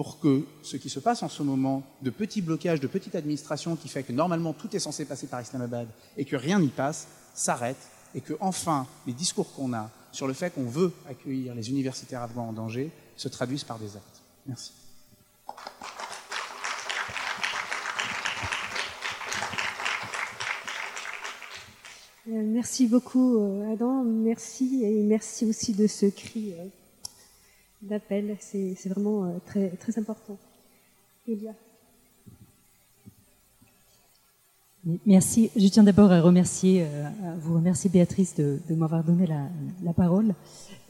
pour 0.00 0.18
que 0.18 0.46
ce 0.62 0.78
qui 0.78 0.88
se 0.88 0.98
passe 0.98 1.22
en 1.22 1.28
ce 1.28 1.42
moment 1.42 1.82
de 2.00 2.08
petits 2.08 2.40
blocages, 2.40 2.80
de 2.80 2.86
petite 2.86 3.14
administration 3.14 3.76
qui 3.76 3.90
fait 3.90 4.02
que 4.02 4.12
normalement 4.12 4.54
tout 4.54 4.74
est 4.74 4.78
censé 4.78 5.04
passer 5.04 5.26
par 5.26 5.42
Islamabad 5.42 5.86
et 6.16 6.24
que 6.24 6.36
rien 6.36 6.58
n'y 6.58 6.68
passe, 6.68 7.06
s'arrête 7.34 7.76
et 8.14 8.22
que 8.22 8.32
enfin 8.40 8.86
les 9.06 9.12
discours 9.12 9.52
qu'on 9.52 9.74
a 9.74 9.90
sur 10.10 10.26
le 10.26 10.32
fait 10.32 10.54
qu'on 10.54 10.64
veut 10.64 10.90
accueillir 11.06 11.54
les 11.54 11.68
universitaires 11.68 12.22
afghans 12.22 12.48
en 12.48 12.54
danger 12.54 12.90
se 13.14 13.28
traduisent 13.28 13.64
par 13.64 13.78
des 13.78 13.94
actes. 13.94 14.22
Merci. 14.46 14.72
Euh, 22.26 22.42
merci 22.46 22.86
beaucoup, 22.86 23.36
euh, 23.36 23.70
Adam. 23.70 24.02
Merci 24.02 24.82
et 24.82 25.02
merci 25.02 25.44
aussi 25.44 25.74
de 25.74 25.86
ce 25.86 26.06
cri 26.06 26.54
euh, 26.58 26.64
d'appel. 27.82 28.36
C'est 28.40 28.88
vraiment 28.88 29.40
très, 29.46 29.70
très 29.70 29.98
important. 29.98 30.36
Elia. 31.28 31.52
Merci. 35.04 35.50
Je 35.56 35.68
tiens 35.68 35.82
d'abord 35.82 36.10
à 36.10 36.22
remercier, 36.22 36.84
à 36.84 37.34
vous 37.38 37.54
remercier 37.54 37.90
Béatrice 37.90 38.34
de, 38.36 38.74
m'avoir 38.74 39.04
donné 39.04 39.26
la, 39.26 39.92
parole 39.92 40.34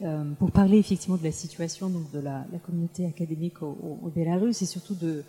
euh, 0.01 0.23
pour 0.39 0.51
parler 0.51 0.77
effectivement 0.77 1.17
de 1.17 1.23
la 1.25 1.33
situation 1.33 1.89
donc 1.89 2.09
de 2.11 2.19
la, 2.19 2.45
communauté 2.65 3.05
académique 3.05 3.61
au, 3.61 4.09
Bélarus 4.15 4.61
et 4.61 4.65
surtout 4.65 4.95
de, 4.95 5.25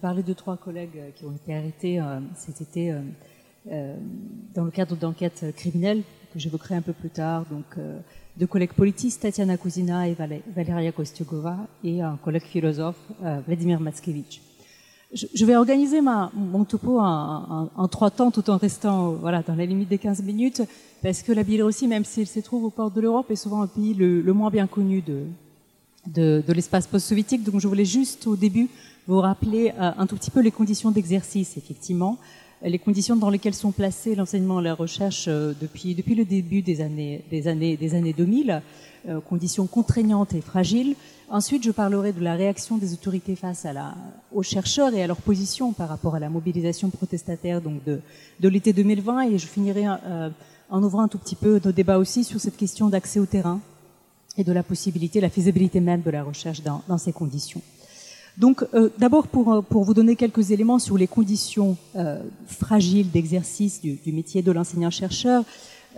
parler 0.00 0.22
de 0.22 0.32
trois 0.32 0.56
collègues 0.56 1.12
qui 1.16 1.24
ont 1.24 1.32
été 1.32 1.56
arrêtés 1.56 2.00
euh, 2.00 2.20
cet 2.36 2.60
été 2.60 2.92
euh, 2.92 3.00
euh, 3.72 3.96
dans 4.54 4.64
le 4.64 4.70
cadre 4.70 4.94
d'enquêtes 4.94 5.46
criminelles 5.56 6.02
que 6.34 6.38
j'évoquerai 6.38 6.74
un 6.74 6.82
peu 6.82 6.92
plus 6.92 7.08
tard. 7.08 7.46
Donc, 7.50 7.64
euh, 7.78 7.98
deux 8.36 8.46
collègues 8.46 8.72
politistes, 8.72 9.22
Tatiana 9.22 9.56
Kuzina 9.56 10.08
et 10.08 10.14
Valeria 10.14 10.92
Kostyugova, 10.92 11.56
et 11.84 12.02
un 12.02 12.16
collègue 12.16 12.42
philosophe, 12.42 12.98
euh, 13.22 13.40
Vladimir 13.46 13.80
Matskevich. 13.80 14.40
Je, 15.12 15.46
vais 15.46 15.54
organiser 15.54 16.00
mon 16.00 16.64
topo 16.64 16.98
en, 16.98 17.88
trois 17.88 18.10
temps, 18.10 18.32
tout 18.32 18.50
en 18.50 18.56
restant 18.56 19.12
voilà, 19.12 19.42
dans 19.42 19.54
la 19.54 19.64
limite 19.64 19.88
des 19.88 19.98
15 19.98 20.22
minutes, 20.24 20.62
parce 21.02 21.22
que 21.22 21.30
la 21.30 21.44
Biélorussie, 21.44 21.86
même 21.86 22.04
si 22.04 22.22
elle 22.22 22.26
se 22.26 22.40
trouve 22.40 22.64
aux 22.64 22.70
portes 22.70 22.96
de 22.96 23.00
l'Europe, 23.00 23.30
est 23.30 23.36
souvent 23.36 23.62
un 23.62 23.68
pays 23.68 23.94
le, 23.94 24.32
moins 24.32 24.50
bien 24.50 24.66
connu 24.66 25.02
de, 25.02 25.26
de, 26.08 26.42
de 26.44 26.52
l'espace 26.52 26.88
post-soviétique. 26.88 27.44
Donc 27.44 27.60
je 27.60 27.68
voulais 27.68 27.84
juste 27.84 28.26
au 28.26 28.34
début 28.34 28.68
vous 29.06 29.20
rappeler 29.20 29.72
euh, 29.78 29.92
un 29.96 30.06
tout 30.08 30.16
petit 30.16 30.32
peu 30.32 30.40
les 30.40 30.50
conditions 30.50 30.90
d'exercice, 30.90 31.56
effectivement 31.56 32.18
les 32.64 32.78
conditions 32.78 33.16
dans 33.16 33.30
lesquelles 33.30 33.54
sont 33.54 33.72
placés 33.72 34.14
l'enseignement 34.14 34.60
et 34.60 34.64
la 34.64 34.74
recherche 34.74 35.26
euh, 35.28 35.52
depuis, 35.60 35.94
le 35.94 36.24
début 36.24 36.62
des 36.62 36.80
années, 36.80 37.22
des 37.30 37.46
années, 37.46 37.76
des 37.76 37.94
années 37.94 38.14
2000, 38.14 38.62
euh, 39.08 39.20
conditions 39.20 39.66
contraignantes 39.66 40.34
et 40.34 40.40
fragiles. 40.40 40.96
Ensuite, 41.28 41.62
je 41.62 41.70
parlerai 41.70 42.12
de 42.12 42.22
la 42.22 42.34
réaction 42.34 42.78
des 42.78 42.92
autorités 42.94 43.36
face 43.36 43.66
aux 44.32 44.42
chercheurs 44.42 44.94
et 44.94 45.02
à 45.02 45.06
leur 45.06 45.18
position 45.18 45.72
par 45.72 45.88
rapport 45.88 46.14
à 46.14 46.18
la 46.18 46.30
mobilisation 46.30 46.90
protestataire 46.90 47.60
donc 47.60 47.82
de, 47.84 48.00
l'été 48.48 48.72
2020 48.72 49.22
et 49.22 49.38
je 49.38 49.46
finirai 49.46 49.86
euh, 49.86 50.30
en 50.70 50.82
ouvrant 50.82 51.02
un 51.02 51.08
tout 51.08 51.18
petit 51.18 51.36
peu 51.36 51.60
nos 51.64 51.72
débats 51.72 51.98
aussi 51.98 52.24
sur 52.24 52.40
cette 52.40 52.56
question 52.56 52.88
d'accès 52.88 53.20
au 53.20 53.26
terrain 53.26 53.60
et 54.36 54.44
de 54.44 54.52
la 54.52 54.62
possibilité, 54.62 55.20
la 55.20 55.30
faisabilité 55.30 55.80
même 55.80 56.02
de 56.02 56.10
la 56.10 56.24
recherche 56.24 56.62
dans 56.62 56.98
ces 56.98 57.12
conditions. 57.12 57.62
Donc, 58.36 58.64
euh, 58.74 58.90
d'abord 58.98 59.28
pour, 59.28 59.52
euh, 59.52 59.60
pour 59.60 59.84
vous 59.84 59.94
donner 59.94 60.16
quelques 60.16 60.50
éléments 60.50 60.80
sur 60.80 60.98
les 60.98 61.06
conditions 61.06 61.76
euh, 61.94 62.20
fragiles 62.46 63.10
d'exercice 63.10 63.80
du, 63.80 63.92
du, 63.92 64.12
métier 64.12 64.42
de 64.42 64.50
l'enseignant-chercheur, 64.50 65.44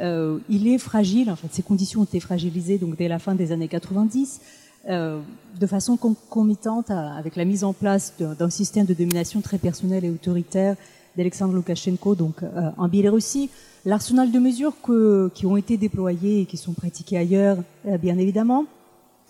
euh, 0.01 0.39
il 0.49 0.69
est 0.69 0.79
fragile. 0.79 1.31
En 1.31 1.37
fait, 1.37 1.49
ces 1.51 1.63
conditions 1.63 2.03
ont 2.03 2.05
été 2.05 2.21
fragilisées 2.21 2.79
donc 2.79 2.97
dès 2.97 3.09
la 3.09 3.19
fin 3.19 3.35
des 3.35 3.53
années 3.53 3.69
90, 3.69 4.41
euh, 4.89 5.21
de 5.59 5.67
façon 5.67 5.97
concomitante 5.97 6.91
à, 6.91 7.15
avec 7.15 7.37
la 7.37 7.45
mise 7.45 7.65
en 7.65 7.73
place 7.73 8.15
d'un 8.19 8.51
système 8.51 8.87
de 8.87 8.95
domination 8.95 9.41
très 9.41 9.59
personnel 9.59 10.05
et 10.05 10.11
autoritaire 10.11 10.77
d'Alexandre 11.17 11.55
Loukachenko, 11.55 12.15
donc 12.15 12.43
euh, 12.43 12.71
en 12.77 12.89
Biélorussie. 12.89 13.49
L'arsenal 13.87 14.31
de 14.31 14.39
mesures 14.39 14.75
que, 14.83 15.31
qui 15.35 15.47
ont 15.47 15.57
été 15.57 15.77
déployées 15.77 16.43
et 16.43 16.47
qui 16.47 16.57
sont 16.57 16.73
pratiquées 16.73 17.19
ailleurs, 17.19 17.59
bien 18.03 18.19
évidemment, 18.19 18.65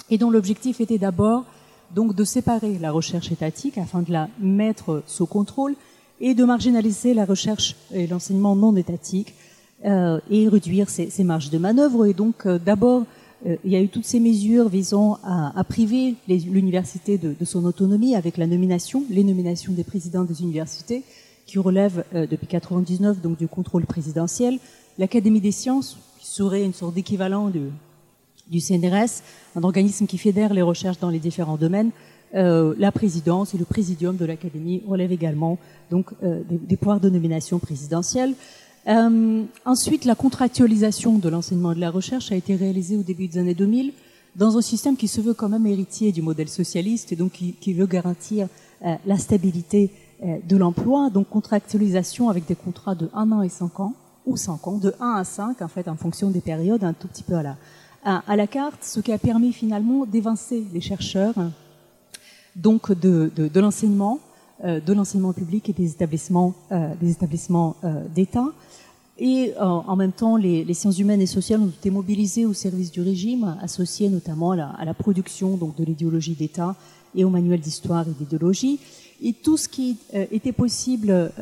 et 0.08 0.16
dont 0.16 0.30
l'objectif 0.30 0.80
était 0.80 0.96
d'abord 0.96 1.44
donc 1.94 2.14
de 2.14 2.24
séparer 2.24 2.78
la 2.78 2.92
recherche 2.92 3.32
étatique 3.32 3.78
afin 3.78 4.02
de 4.02 4.12
la 4.12 4.28
mettre 4.40 5.02
sous 5.06 5.26
contrôle 5.26 5.74
et 6.20 6.34
de 6.34 6.44
marginaliser 6.44 7.14
la 7.14 7.24
recherche 7.24 7.76
et 7.92 8.06
l'enseignement 8.06 8.56
non 8.56 8.76
étatique 8.76 9.34
euh, 9.84 10.18
et 10.30 10.48
réduire 10.48 10.88
ces, 10.88 11.24
marges 11.24 11.50
de 11.50 11.58
manœuvre. 11.58 12.06
Et 12.06 12.14
donc 12.14 12.46
euh, 12.46 12.58
d'abord, 12.58 13.04
euh, 13.46 13.56
il 13.64 13.72
y 13.72 13.76
a 13.76 13.80
eu 13.80 13.88
toutes 13.88 14.06
ces 14.06 14.20
mesures 14.20 14.68
visant 14.68 15.18
à, 15.22 15.62
priver 15.64 16.14
l'université 16.28 17.18
de, 17.18 17.44
son 17.44 17.64
autonomie 17.64 18.14
avec 18.14 18.38
la 18.38 18.46
nomination, 18.46 19.04
les 19.10 19.24
nominations 19.24 19.72
des 19.72 19.84
présidents 19.84 20.24
des 20.24 20.40
universités 20.42 21.02
qui 21.44 21.58
relèvent 21.58 22.04
depuis 22.12 22.48
99 22.48 23.20
donc 23.20 23.38
du 23.38 23.46
contrôle 23.46 23.84
présidentiel, 23.84 24.58
l'Académie 24.98 25.40
des 25.40 25.52
sciences 25.52 25.96
qui 26.18 26.26
serait 26.26 26.64
une 26.64 26.72
sorte 26.72 26.94
d'équivalent 26.94 27.50
de 27.50 27.68
du 28.50 28.60
CNRS, 28.60 29.22
un 29.56 29.62
organisme 29.62 30.06
qui 30.06 30.18
fédère 30.18 30.54
les 30.54 30.62
recherches 30.62 30.98
dans 30.98 31.10
les 31.10 31.18
différents 31.18 31.56
domaines. 31.56 31.90
Euh, 32.34 32.74
la 32.78 32.92
présidence 32.92 33.54
et 33.54 33.58
le 33.58 33.64
présidium 33.64 34.16
de 34.16 34.24
l'Académie 34.24 34.82
relèvent 34.86 35.12
également 35.12 35.58
donc 35.90 36.10
euh, 36.22 36.42
des, 36.48 36.76
pouvoirs 36.76 37.00
de 37.00 37.08
nomination 37.08 37.58
présidentielle. 37.58 38.34
Euh, 38.88 39.44
ensuite, 39.64 40.04
la 40.04 40.14
contractualisation 40.14 41.18
de 41.18 41.28
l'enseignement 41.28 41.72
et 41.72 41.76
de 41.76 41.80
la 41.80 41.90
recherche 41.90 42.32
a 42.32 42.36
été 42.36 42.54
réalisée 42.56 42.96
au 42.96 43.02
début 43.02 43.28
des 43.28 43.38
années 43.38 43.54
2000 43.54 43.92
dans 44.34 44.58
un 44.58 44.60
système 44.60 44.96
qui 44.96 45.08
se 45.08 45.20
veut 45.20 45.34
quand 45.34 45.48
même 45.48 45.66
héritier 45.66 46.12
du 46.12 46.20
modèle 46.20 46.48
socialiste 46.48 47.10
et 47.12 47.16
donc 47.16 47.32
qui, 47.32 47.52
qui 47.54 47.72
veut 47.72 47.86
garantir 47.86 48.48
la 49.06 49.16
stabilité 49.16 49.90
de 50.22 50.56
l'emploi. 50.58 51.08
Donc 51.08 51.30
contractualisation 51.30 52.28
avec 52.28 52.44
des 52.44 52.54
contrats 52.54 52.94
de 52.94 53.08
1 53.14 53.32
an 53.32 53.40
et 53.40 53.48
5 53.48 53.80
ans 53.80 53.94
ou 54.26 54.36
5 54.36 54.68
ans, 54.68 54.76
de 54.76 54.92
1 55.00 55.14
à 55.14 55.24
5 55.24 55.62
en 55.62 55.68
fait 55.68 55.88
en 55.88 55.96
fonction 55.96 56.28
des 56.28 56.42
périodes, 56.42 56.84
un 56.84 56.92
tout 56.92 57.08
petit 57.08 57.22
peu 57.22 57.34
à 57.34 57.42
la, 57.42 57.56
à, 58.06 58.36
la 58.36 58.46
carte, 58.46 58.84
ce 58.84 59.00
qui 59.00 59.10
a 59.12 59.18
permis 59.18 59.52
finalement 59.52 60.06
d'évincer 60.06 60.64
les 60.72 60.80
chercheurs 60.80 61.34
donc 62.54 62.92
de, 62.92 63.30
l'enseignement, 63.58 64.20
euh, 64.64 64.80
de 64.80 64.92
l'enseignement 64.92 65.32
public 65.32 65.68
et 65.68 65.72
des 65.72 65.90
établissements, 65.90 66.54
euh, 66.70 66.94
euh, 67.84 68.04
d'État. 68.14 68.46
Et 69.18 69.54
en 69.58 69.96
même 69.96 70.12
temps, 70.12 70.36
les, 70.36 70.74
sciences 70.74 70.98
humaines 70.98 71.22
et 71.22 71.26
sociales 71.26 71.60
ont 71.60 71.68
été 71.68 71.90
mobilisées 71.90 72.44
au 72.44 72.52
service 72.52 72.92
du 72.92 73.00
régime, 73.00 73.56
associées 73.62 74.10
notamment 74.10 74.50
à 74.50 74.84
la, 74.84 74.94
production 74.94 75.56
donc, 75.56 75.74
de 75.74 75.84
l'idéologie 75.84 76.34
d'État 76.34 76.76
et 77.14 77.24
au 77.24 77.30
manuel 77.30 77.58
d'histoire 77.60 78.06
et 78.06 78.12
d'idéologie. 78.12 78.78
Et 79.22 79.32
tout 79.32 79.56
ce 79.56 79.70
qui 79.70 79.96
était 80.12 80.52
possible 80.52 81.32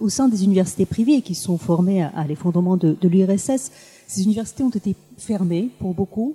au 0.00 0.08
sein 0.08 0.26
des 0.26 0.42
universités 0.42 0.86
privées 0.86 1.22
qui 1.22 1.36
sont 1.36 1.56
formées 1.56 2.02
à, 2.02 2.24
l'effondrement 2.26 2.76
de 2.76 2.96
l'URSS, 3.06 3.70
ces 4.06 4.24
universités 4.24 4.62
ont 4.62 4.70
été 4.70 4.94
fermées 5.18 5.70
pour 5.78 5.94
beaucoup. 5.94 6.34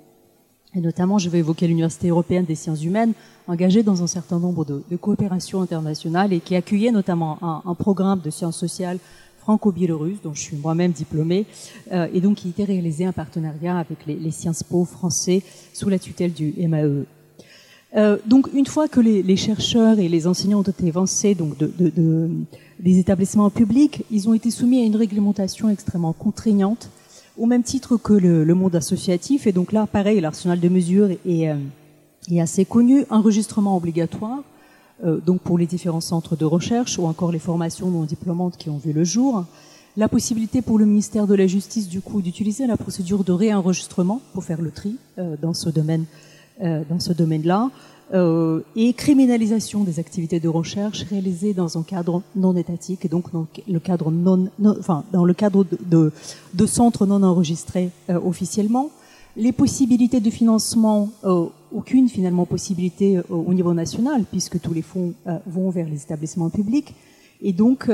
Et 0.74 0.80
notamment, 0.80 1.18
je 1.18 1.28
vais 1.28 1.38
évoquer 1.38 1.66
l'Université 1.66 2.08
européenne 2.08 2.44
des 2.44 2.54
sciences 2.54 2.84
humaines, 2.84 3.12
engagée 3.48 3.82
dans 3.82 4.02
un 4.02 4.06
certain 4.06 4.38
nombre 4.38 4.64
de, 4.64 4.96
coopérations 4.96 5.60
internationales 5.60 6.32
et 6.32 6.40
qui 6.40 6.54
accueillait 6.54 6.92
notamment 6.92 7.38
un, 7.66 7.74
programme 7.74 8.20
de 8.20 8.30
sciences 8.30 8.56
sociales 8.56 8.98
franco-biélorusse, 9.40 10.18
dont 10.22 10.34
je 10.34 10.40
suis 10.40 10.56
moi-même 10.56 10.92
diplômée, 10.92 11.46
euh, 11.92 12.06
et 12.12 12.20
donc 12.20 12.36
qui 12.36 12.50
était 12.50 12.64
réalisé 12.64 13.08
en 13.08 13.12
partenariat 13.12 13.78
avec 13.78 14.06
les, 14.06 14.30
Sciences 14.30 14.62
Po 14.62 14.84
français 14.84 15.42
sous 15.72 15.88
la 15.88 15.98
tutelle 15.98 16.32
du 16.32 16.54
MAE. 16.68 17.04
Euh, 17.96 18.18
donc, 18.26 18.48
une 18.52 18.66
fois 18.66 18.86
que 18.86 19.00
les, 19.00 19.36
chercheurs 19.36 19.98
et 19.98 20.08
les 20.08 20.28
enseignants 20.28 20.60
ont 20.60 20.62
été 20.62 20.88
avancés 20.88 21.34
donc 21.34 21.56
de, 21.58 21.72
de, 21.78 21.88
de, 21.88 22.30
des 22.78 22.98
établissements 22.98 23.50
publics, 23.50 24.04
ils 24.10 24.28
ont 24.28 24.34
été 24.34 24.50
soumis 24.50 24.82
à 24.82 24.84
une 24.84 24.94
réglementation 24.94 25.68
extrêmement 25.68 26.12
contraignante, 26.12 26.90
au 27.36 27.46
même 27.46 27.62
titre 27.62 27.96
que 27.96 28.12
le, 28.12 28.54
monde 28.54 28.76
associatif. 28.76 29.46
Et 29.46 29.52
donc 29.52 29.72
là, 29.72 29.86
pareil, 29.86 30.20
l'arsenal 30.20 30.60
de 30.60 30.68
mesures 30.68 31.10
est, 31.10 31.54
est, 32.30 32.40
assez 32.40 32.64
connu. 32.64 33.04
Enregistrement 33.10 33.76
obligatoire, 33.76 34.42
euh, 35.04 35.18
donc 35.18 35.40
pour 35.40 35.58
les 35.58 35.66
différents 35.66 36.00
centres 36.00 36.36
de 36.36 36.44
recherche 36.44 36.98
ou 36.98 37.06
encore 37.06 37.32
les 37.32 37.38
formations 37.38 37.90
non 37.90 38.04
diplômantes 38.04 38.56
qui 38.56 38.70
ont 38.70 38.78
vu 38.78 38.92
le 38.92 39.04
jour. 39.04 39.44
La 39.96 40.08
possibilité 40.08 40.62
pour 40.62 40.78
le 40.78 40.86
ministère 40.86 41.26
de 41.26 41.34
la 41.34 41.46
Justice, 41.46 41.88
du 41.88 42.00
coup, 42.00 42.22
d'utiliser 42.22 42.66
la 42.66 42.76
procédure 42.76 43.24
de 43.24 43.32
réenregistrement 43.32 44.20
pour 44.32 44.44
faire 44.44 44.62
le 44.62 44.70
tri 44.70 44.96
euh, 45.18 45.34
euh, 46.62 46.82
dans 46.88 47.00
ce 47.00 47.12
domaine-là, 47.12 47.70
euh, 48.12 48.60
et 48.74 48.92
criminalisation 48.92 49.84
des 49.84 50.00
activités 50.00 50.40
de 50.40 50.48
recherche 50.48 51.04
réalisées 51.04 51.54
dans 51.54 51.78
un 51.78 51.84
cadre 51.84 52.22
non 52.34 52.56
étatique 52.56 53.04
et 53.04 53.08
donc 53.08 53.30
dans 53.32 53.46
le 53.68 53.78
cadre 53.78 54.10
de, 56.52 56.66
centres 56.66 57.06
non 57.06 57.22
enregistrés 57.22 57.90
euh, 58.08 58.18
officiellement 58.24 58.90
les 59.36 59.52
possibilités 59.52 60.20
de 60.20 60.28
financement, 60.28 61.10
euh, 61.22 61.46
aucune 61.72 62.08
finalement 62.08 62.46
possibilité 62.46 63.20
au 63.28 63.54
niveau 63.54 63.74
national, 63.74 64.24
puisque 64.24 64.60
tous 64.60 64.72
les 64.72 64.82
fonds 64.82 65.14
vont 65.46 65.70
vers 65.70 65.88
les 65.88 66.02
établissements 66.02 66.50
publics. 66.50 66.96
Et 67.40 67.52
donc, 67.52 67.88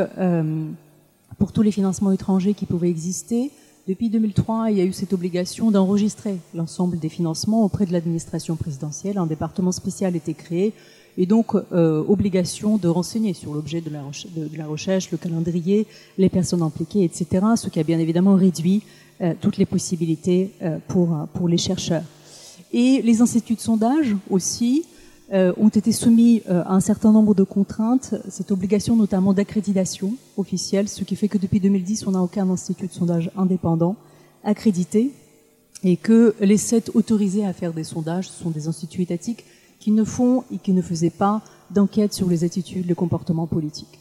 pour 1.38 1.52
tous 1.52 1.60
les 1.60 1.70
financements 1.70 2.10
étrangers 2.10 2.54
qui 2.54 2.64
pouvaient 2.64 2.88
exister, 2.88 3.50
depuis 3.86 4.08
2003, 4.10 4.72
il 4.72 4.78
y 4.78 4.80
a 4.80 4.84
eu 4.84 4.92
cette 4.92 5.12
obligation 5.12 5.70
d'enregistrer 5.70 6.38
l'ensemble 6.54 6.98
des 6.98 7.08
financements 7.08 7.62
auprès 7.62 7.86
de 7.86 7.92
l'administration 7.92 8.56
présidentielle. 8.56 9.16
Un 9.16 9.26
département 9.26 9.70
spécial 9.70 10.16
était 10.16 10.34
créé 10.34 10.72
et 11.16 11.24
donc 11.24 11.54
euh, 11.54 12.02
obligation 12.08 12.78
de 12.78 12.88
renseigner 12.88 13.32
sur 13.32 13.54
l'objet 13.54 13.80
de, 13.80 13.90
la 14.56 14.66
recherche, 14.66 15.12
le 15.12 15.18
calendrier, 15.18 15.86
les 16.18 16.28
personnes 16.28 16.62
impliquées, 16.62 17.04
etc. 17.04 17.46
Ce 17.54 17.68
qui 17.68 17.78
a 17.78 17.84
bien 17.84 18.00
évidemment 18.00 18.34
réduit 18.34 18.82
euh, 19.20 19.34
toutes 19.40 19.56
les 19.56 19.66
possibilités 19.66 20.50
euh, 20.62 20.78
pour, 20.88 21.16
pour 21.32 21.48
les 21.48 21.58
chercheurs. 21.58 22.02
Et 22.72 23.00
les 23.02 23.22
instituts 23.22 23.54
de 23.54 23.60
sondage 23.60 24.16
aussi 24.30 24.84
euh, 25.32 25.52
ont 25.56 25.68
été 25.68 25.90
soumis 25.90 26.42
euh, 26.48 26.62
à 26.64 26.74
un 26.74 26.80
certain 26.80 27.10
nombre 27.10 27.34
de 27.34 27.42
contraintes, 27.42 28.14
cette 28.28 28.52
obligation 28.52 28.94
notamment 28.94 29.32
d'accréditation 29.32 30.14
officielle, 30.36 30.88
ce 30.88 31.02
qui 31.04 31.16
fait 31.16 31.28
que 31.28 31.38
depuis 31.38 31.58
2010, 31.58 32.06
on 32.06 32.12
n'a 32.12 32.22
aucun 32.22 32.48
institut 32.48 32.86
de 32.86 32.92
sondage 32.92 33.30
indépendant 33.36 33.96
accrédité 34.44 35.10
et 35.82 35.96
que 35.96 36.34
les 36.40 36.56
sept 36.56 36.90
autorisés 36.94 37.44
à 37.44 37.52
faire 37.52 37.72
des 37.72 37.84
sondages 37.84 38.28
sont 38.28 38.50
des 38.50 38.68
instituts 38.68 39.02
étatiques 39.02 39.44
qui 39.80 39.90
ne 39.90 40.04
font 40.04 40.44
et 40.52 40.58
qui 40.58 40.72
ne 40.72 40.82
faisaient 40.82 41.10
pas 41.10 41.42
d'enquête 41.70 42.12
sur 42.12 42.28
les 42.28 42.44
attitudes, 42.44 42.86
les 42.86 42.94
comportements 42.94 43.46
politiques. 43.46 43.98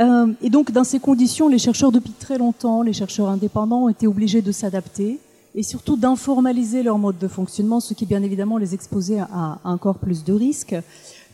Euh, 0.00 0.32
et 0.42 0.50
donc, 0.50 0.72
dans 0.72 0.84
ces 0.84 0.98
conditions, 0.98 1.48
les 1.48 1.58
chercheurs, 1.58 1.92
depuis 1.92 2.12
très 2.12 2.38
longtemps, 2.38 2.82
les 2.82 2.92
chercheurs 2.92 3.28
indépendants, 3.28 3.84
ont 3.84 3.88
été 3.88 4.06
obligés 4.06 4.42
de 4.42 4.52
s'adapter 4.52 5.18
et 5.54 5.62
surtout 5.62 5.96
d'informaliser 5.96 6.82
leur 6.82 6.98
mode 6.98 7.18
de 7.18 7.28
fonctionnement, 7.28 7.80
ce 7.80 7.94
qui, 7.94 8.06
bien 8.06 8.22
évidemment, 8.22 8.58
les 8.58 8.74
exposait 8.74 9.20
à, 9.20 9.58
encore 9.64 9.98
plus 9.98 10.24
de 10.24 10.32
risques, 10.32 10.74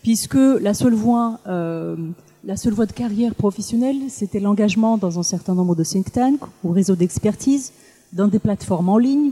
puisque 0.02 0.34
la 0.34 0.74
seule 0.74 0.94
voie, 0.94 1.40
euh, 1.46 1.96
la 2.44 2.56
seule 2.56 2.74
voie 2.74 2.86
de 2.86 2.92
carrière 2.92 3.34
professionnelle, 3.34 3.96
c'était 4.08 4.40
l'engagement 4.40 4.98
dans 4.98 5.18
un 5.18 5.22
certain 5.22 5.54
nombre 5.54 5.74
de 5.74 5.84
think 5.84 6.12
tanks 6.12 6.40
ou 6.64 6.70
réseaux 6.70 6.96
d'expertise, 6.96 7.72
dans 8.12 8.28
des 8.28 8.38
plateformes 8.38 8.88
en 8.88 8.98
ligne, 8.98 9.30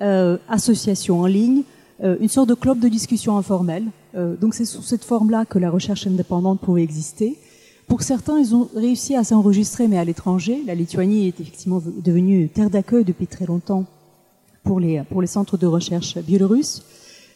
euh, 0.00 0.38
associations 0.48 1.20
en 1.20 1.26
ligne, 1.26 1.62
euh, 2.02 2.16
une 2.20 2.28
sorte 2.28 2.48
de 2.48 2.54
club 2.54 2.78
de 2.78 2.88
discussion 2.88 3.36
informelle. 3.36 3.84
Euh, 4.14 4.36
donc, 4.36 4.54
c'est 4.54 4.64
sous 4.64 4.82
cette 4.82 5.04
forme-là 5.04 5.44
que 5.44 5.58
la 5.58 5.70
recherche 5.70 6.06
indépendante 6.06 6.60
pouvait 6.60 6.82
exister. 6.82 7.36
Pour 7.86 8.02
certains, 8.02 8.38
ils 8.38 8.54
ont 8.54 8.68
réussi 8.74 9.16
à 9.16 9.24
s'enregistrer, 9.24 9.88
mais 9.88 9.98
à 9.98 10.04
l'étranger. 10.04 10.62
La 10.66 10.74
Lituanie 10.74 11.26
est 11.26 11.40
effectivement 11.40 11.82
devenue 12.02 12.48
terre 12.48 12.70
d'accueil 12.70 13.04
depuis 13.04 13.26
très 13.26 13.44
longtemps 13.44 13.84
pour 14.64 14.80
les, 14.80 15.02
centres 15.26 15.56
de 15.56 15.66
recherche 15.66 16.18
biélorusses. 16.18 16.82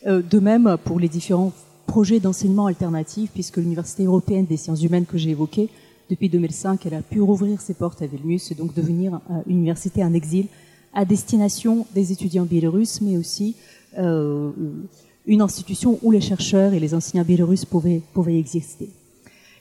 Euh, 0.07 0.23
de 0.23 0.39
même 0.39 0.77
pour 0.85 1.01
les 1.01 1.09
différents 1.09 1.53
projets 1.87 2.21
d'enseignement 2.21 2.67
alternatif, 2.67 3.31
puisque 3.33 3.57
l'Université 3.57 4.05
européenne 4.05 4.47
des 4.47 4.57
sciences 4.57 4.83
humaines 4.83 5.07
que 5.07 5.19
j'ai 5.19 5.31
évoquée, 5.31 5.69
depuis 6.11 6.29
2005, 6.29 6.85
elle 6.87 6.95
a 6.95 7.03
pu 7.03 7.21
rouvrir 7.21 7.61
ses 7.61 7.75
portes 7.75 8.03
à 8.03 8.07
Vilnius 8.07 8.51
et 8.51 8.55
donc 8.55 8.75
devenir 8.75 9.21
euh, 9.31 9.41
une 9.47 9.59
université 9.59 10.05
en 10.05 10.13
exil 10.13 10.47
à 10.93 11.05
destination 11.05 11.87
des 11.95 12.13
étudiants 12.13 12.45
biélorusses, 12.45 13.01
mais 13.01 13.17
aussi 13.17 13.57
euh, 13.99 14.51
une 15.27 15.41
institution 15.41 15.99
où 16.03 16.11
les 16.11 16.21
chercheurs 16.21 16.73
et 16.73 16.81
les 16.81 16.95
enseignants 16.95 17.25
biélorusses 17.25 17.65
pouvaient 17.65 18.39
exister. 18.39 18.91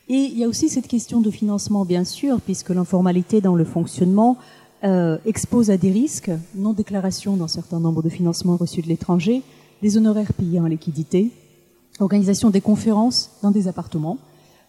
Et 0.10 0.16
il 0.16 0.38
y 0.38 0.44
a 0.44 0.48
aussi 0.48 0.68
cette 0.68 0.88
question 0.88 1.22
de 1.22 1.32
financement, 1.32 1.86
bien 1.86 2.04
sûr, 2.04 2.42
puisque 2.42 2.70
l'informalité 2.70 3.40
dans 3.40 3.56
le 3.56 3.64
fonctionnement 3.64 4.38
euh, 4.84 5.18
expose 5.26 5.72
à 5.72 5.78
des 5.78 5.92
risques, 5.92 6.32
non-déclaration 6.56 7.38
d'un 7.38 7.48
certain 7.48 7.80
nombre 7.80 8.04
de 8.04 8.10
financements 8.10 8.58
reçus 8.58 8.82
de 8.82 8.88
l'étranger, 8.88 9.42
des 9.82 9.98
honoraires 9.98 10.34
payés 10.34 10.60
en 10.60 10.66
liquidité, 10.66 11.32
organisation 12.00 12.50
des 12.50 12.60
conférences 12.60 13.32
dans 13.42 13.52
des 13.52 13.70
appartements, 13.70 14.18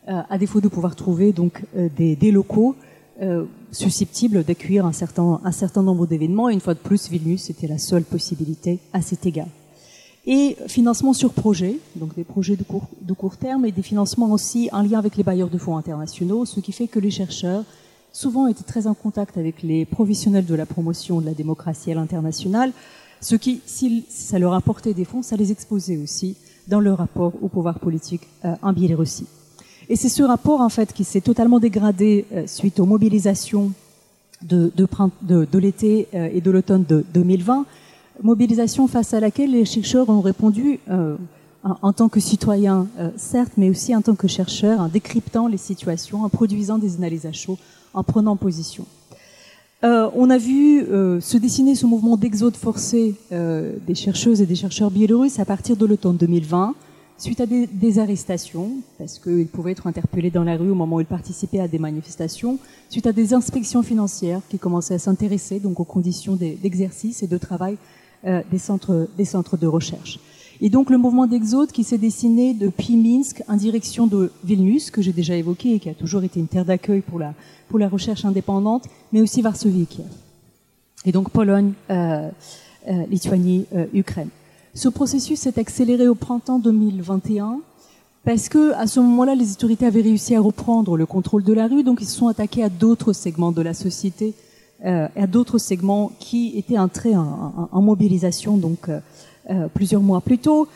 euh, 0.09 0.21
à 0.29 0.39
défaut 0.39 0.61
de 0.61 0.69
pouvoir 0.69 0.95
trouver 0.95 1.35
euh, 1.77 1.89
des, 1.97 2.31
locaux 2.31 2.77
susceptibles 3.73 4.45
d'accueillir 4.45 4.87
un 4.87 4.93
certain, 4.93 5.41
un 5.45 5.53
certain 5.53 5.83
nombre 5.83 6.07
d'événements. 6.07 6.49
Une 6.49 6.61
fois 6.61 6.75
de 6.75 6.81
plus, 6.81 7.09
Vilnius 7.09 7.51
était 7.51 7.67
la 7.67 7.79
seule 7.79 8.05
possibilité 8.05 8.79
à 8.93 9.03
cet 9.03 9.27
égard 9.27 9.49
et 10.27 10.57
financement 10.69 11.13
sur 11.13 11.33
projet, 11.33 11.79
donc 11.97 12.15
des 12.15 12.25
projets 12.25 12.57
de 12.57 13.13
court 13.13 13.37
terme 13.37 13.67
et 13.67 13.73
des 13.73 13.83
financements 13.83 14.33
aussi 14.33 14.71
en 14.73 14.83
lien 14.83 14.99
avec 14.99 15.17
les 15.17 15.23
bailleurs 15.23 15.51
de 15.51 15.59
fonds 15.59 15.77
internationaux, 15.77 16.47
ce 16.47 16.61
qui 16.61 16.73
fait 16.73 16.89
que 16.89 16.99
les 16.99 17.11
chercheurs 17.11 17.65
souvent 18.15 18.47
étaient 18.47 18.65
très 18.65 18.87
en 18.87 18.95
contact 18.95 19.37
avec 19.37 19.63
les 19.63 19.85
professionnels 19.85 20.47
de 20.47 20.55
la 20.55 20.65
promotion 20.65 21.21
de 21.21 21.27
la 21.27 21.35
démocratie 21.35 21.91
à 21.91 21.95
l'international, 21.97 22.73
ce 23.21 23.35
qui, 23.35 23.61
si 23.67 24.07
ça 24.09 24.39
leur 24.39 24.55
apportait 24.55 24.95
des 24.95 25.05
fonds, 25.05 25.23
ça 25.23 25.37
les 25.37 25.51
exposait 25.51 25.97
aussi 25.97 26.37
dans 26.69 26.81
leur 26.81 26.99
rapport 26.99 27.33
au 27.43 27.49
pouvoir 27.49 27.81
politique 27.81 28.29
euh, 28.45 28.55
en 28.63 28.73
Biélorussie. 28.73 29.27
Et 29.89 29.97
c'est 29.97 30.09
ce 30.09 30.23
rapport, 30.23 30.61
en 30.61 30.69
fait, 30.69 30.93
qui 30.93 31.05
s'est 31.05 31.21
totalement 31.21 31.59
dégradé 31.59 32.25
euh, 32.33 32.47
suite 32.47 32.81
aux 32.81 32.87
mobilisations 32.87 33.73
de, 34.43 34.71
l'été 35.59 36.07
euh, 36.15 36.29
et 36.33 36.41
de 36.41 36.51
l'automne 36.51 36.85
de 36.89 37.05
2020, 37.13 37.67
mobilisation 38.23 38.87
face 38.87 39.13
à 39.13 39.21
laquelle 39.21 39.51
les 39.51 39.65
chercheurs 39.65 40.09
ont 40.09 40.21
répondu 40.21 40.79
en, 40.89 41.17
en, 41.83 41.93
tant 41.93 42.09
que 42.09 42.21
citoyens, 42.21 42.87
certes, 43.17 43.55
mais 43.57 43.71
aussi 43.71 43.97
en 43.97 44.03
tant 44.03 44.15
que 44.15 44.29
chercheurs, 44.29 44.79
en 44.79 44.87
décryptant 44.87 45.49
les 45.49 45.57
situations, 45.57 46.23
en 46.23 46.29
produisant 46.29 46.79
des 46.79 46.95
analyses 46.95 47.27
à 47.27 47.33
chaud, 47.33 47.59
en 47.95 48.03
prenant 48.03 48.37
position. 48.37 48.87
Euh, 49.85 50.09
on 50.15 50.31
a 50.31 50.39
vu 50.39 50.81
euh, 50.81 51.21
se 51.21 51.37
dessiner 51.37 51.75
ce 51.75 51.85
mouvement 51.85 52.17
d'exode 52.17 52.57
forcé 52.57 53.17
euh, 53.33 53.75
des 53.87 53.95
chercheuses 53.95 54.41
et 54.41 54.47
des 54.47 54.55
chercheurs 54.55 54.91
biélorusses 54.91 55.39
à 55.39 55.45
partir 55.45 55.77
de 55.77 55.85
l'automne 55.85 56.17
2020, 56.17 56.75
suite 57.19 57.41
à 57.41 57.47
des, 57.47 57.99
arrestations, 57.99 58.71
parce 58.99 59.19
qu'ils 59.19 59.47
pouvaient 59.47 59.73
être 59.73 59.87
interpellés 59.87 60.31
dans 60.31 60.43
la 60.43 60.57
rue 60.57 60.71
au 60.71 60.75
moment 60.75 60.97
où 60.97 61.01
ils 61.01 61.07
participaient 61.07 61.61
à 61.61 61.69
des 61.69 61.79
manifestations, 61.79 62.59
suite 62.89 63.07
à 63.07 63.13
des 63.13 63.35
inspections 63.35 63.83
financières 63.83 64.41
qui 64.49 64.59
commençaient 64.59 64.95
à 64.95 64.99
s'intéresser 64.99 65.61
aux 65.63 65.85
conditions 65.85 66.35
d'exercice 66.35 67.23
et 67.23 67.27
de 67.27 67.39
travail 67.39 67.77
des 68.25 68.59
centres 68.59 69.57
de 69.57 69.67
recherche. 69.67 70.19
Et 70.61 70.71
donc 70.71 70.91
le 70.91 70.99
mouvement 70.99 71.27
d'exode 71.27 71.73
qui 71.73 71.85
s'est 71.85 71.99
dessiné 71.99 72.55
depuis 72.55 72.97
Minsk 72.97 73.43
en 73.49 73.57
direction 73.57 74.07
de 74.07 74.31
Vilnius, 74.45 74.91
que 74.91 75.03
j'ai 75.03 75.13
déjà 75.13 75.35
évoqué 75.35 75.75
et 75.75 75.81
qui 75.81 75.89
a 75.89 75.95
toujours 75.95 76.23
été 76.23 76.41
une 76.41 76.47
terre 76.47 76.65
d'accueil 76.65 77.01
pour 77.01 77.19
la, 77.19 77.35
pour 77.69 77.79
la 77.79 77.89
recherche 77.89 78.25
indépendante, 78.25 78.85
mais 79.13 79.21
aussi 79.21 79.43
Varsovie 79.43 79.83
et. 79.83 80.03
Et 81.07 81.13
donc 81.13 81.31
Pologne, 81.31 81.73
euh, 81.91 82.31
euh, 82.89 83.07
Lituanie, 83.11 83.67
euh, 83.75 83.87
Ukraine. 83.93 84.29
Ce 84.75 84.89
processus 84.89 85.41
s'est 85.41 85.59
accéléré 85.59 86.09
au 86.09 86.15
printemps 86.15 86.59
2021 86.59 87.61
parce 88.25 88.49
que 88.49 88.73
à 88.75 88.87
ce 88.87 89.01
moment-là, 89.01 89.35
les 89.35 89.53
autorités 89.53 89.87
avaient 89.87 90.01
réussi 90.01 90.35
à 90.35 90.41
reprendre 90.41 90.97
le 90.97 91.05
contrôle 91.05 91.45
de 91.45 91.53
la 91.53 91.67
rue, 91.67 91.83
donc 91.83 91.99
ils 92.01 92.07
se 92.07 92.17
sont 92.17 92.29
attaqués 92.29 92.63
à 92.63 92.71
d'autres 92.71 93.13
segments 93.13 93.53
de 93.53 93.63
la 93.63 93.75
société 93.75 94.35
à 94.83 95.27
d'autres 95.27 95.57
segments 95.57 96.13
qui 96.19 96.59
étaient 96.59 96.77
entrés 96.77 97.17
en, 97.17 97.71
en, 97.73 97.81
mobilisation 97.81 98.59
donc 98.59 98.91
euh, 99.51 99.69
plusieurs 99.69 100.03
mois 100.03 100.21
plus 100.21 100.39
tôt. 100.39 100.69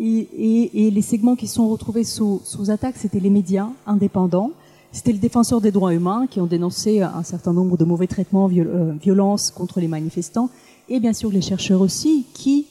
Et, 0.00 0.90
les 0.92 1.02
segments 1.02 1.34
qui 1.34 1.48
sont 1.48 1.68
retrouvés 1.68 2.04
sous, 2.04 2.40
attaque, 2.68 2.94
c'était 2.96 3.18
les 3.18 3.30
médias 3.30 3.68
indépendants, 3.86 4.52
c'était 4.92 5.12
le 5.12 5.18
défenseur 5.18 5.60
des 5.60 5.72
droits 5.72 5.92
humains 5.92 6.28
qui 6.30 6.40
ont 6.40 6.46
dénoncé 6.46 7.02
un 7.02 7.24
certain 7.24 7.52
nombre 7.52 7.76
de 7.76 7.84
mauvais 7.84 8.06
traitements, 8.06 8.46
violences 8.46 9.50
contre 9.50 9.80
les 9.80 9.88
manifestants, 9.88 10.50
et 10.88 11.00
bien 11.00 11.12
sûr 11.12 11.30
les 11.30 11.40
chercheurs 11.40 11.80
aussi 11.80 12.26
qui 12.32 12.66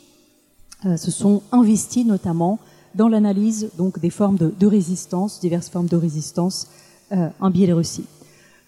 se 0.96 1.12
sont 1.12 1.42
investis 1.52 2.06
notamment 2.06 2.60
dans 2.98 3.08
l'analyse 3.08 3.70
des 4.02 4.10
formes 4.10 4.38
de, 4.38 4.68
résistance, 4.68 5.40
diverses 5.40 5.70
formes 5.70 5.88
de 5.88 5.96
résistance 5.96 6.68
euh, 7.12 7.30
en 7.40 7.50
Biélorussie. 7.50 8.06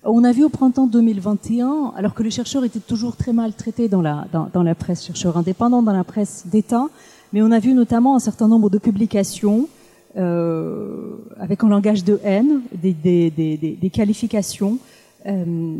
On 0.06 0.24
a 0.24 0.32
vu 0.32 0.46
au 0.46 0.50
printemps 0.50 0.88
2021, 0.88 1.94
alors 1.98 2.14
que 2.14 2.24
les 2.24 2.32
chercheurs 2.32 2.64
étaient 2.64 2.80
toujours 2.80 3.18
très 3.18 3.34
mal 3.34 3.54
traités 3.54 3.90
dans 3.90 4.02
la, 4.02 4.28
dans, 4.32 4.64
la 4.64 4.74
presse, 4.74 5.06
chercheurs 5.06 5.36
indépendants, 5.36 5.84
dans 5.84 5.92
la 5.92 6.06
presse 6.06 6.46
d'État, 6.48 6.88
mais 7.34 7.42
on 7.42 7.52
a 7.52 7.60
vu 7.60 7.74
notamment 7.74 8.16
un 8.16 8.20
certain 8.20 8.48
nombre 8.48 8.70
de 8.70 8.78
publications 8.78 9.68
euh, 10.18 11.18
avec 11.38 11.64
un 11.66 11.70
langage 11.70 12.06
de 12.06 12.20
haine, 12.24 12.62
des, 12.74 12.94
des, 12.94 13.30
des, 13.30 13.58
des 13.58 13.90
qualifications 13.90 14.78
euh, 15.26 15.76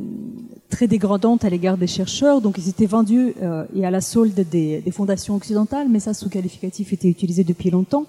très 0.70 0.88
dégradantes 0.88 1.46
à 1.46 1.50
l'égard 1.50 1.78
des 1.78 1.88
chercheurs. 1.88 2.42
Donc 2.42 2.58
ils 2.58 2.68
étaient 2.68 2.86
vendus 2.86 3.34
euh, 3.42 3.64
et 3.74 3.86
à 3.86 3.92
la 3.92 4.02
solde 4.02 4.46
des, 4.52 4.84
fondations 4.92 5.36
occidentales, 5.36 5.88
mais 5.90 6.02
ça, 6.02 6.14
ce 6.14 6.28
qualificatif 6.28 6.92
était 6.92 7.08
utilisé 7.08 7.44
depuis 7.44 7.70
longtemps 7.70 8.06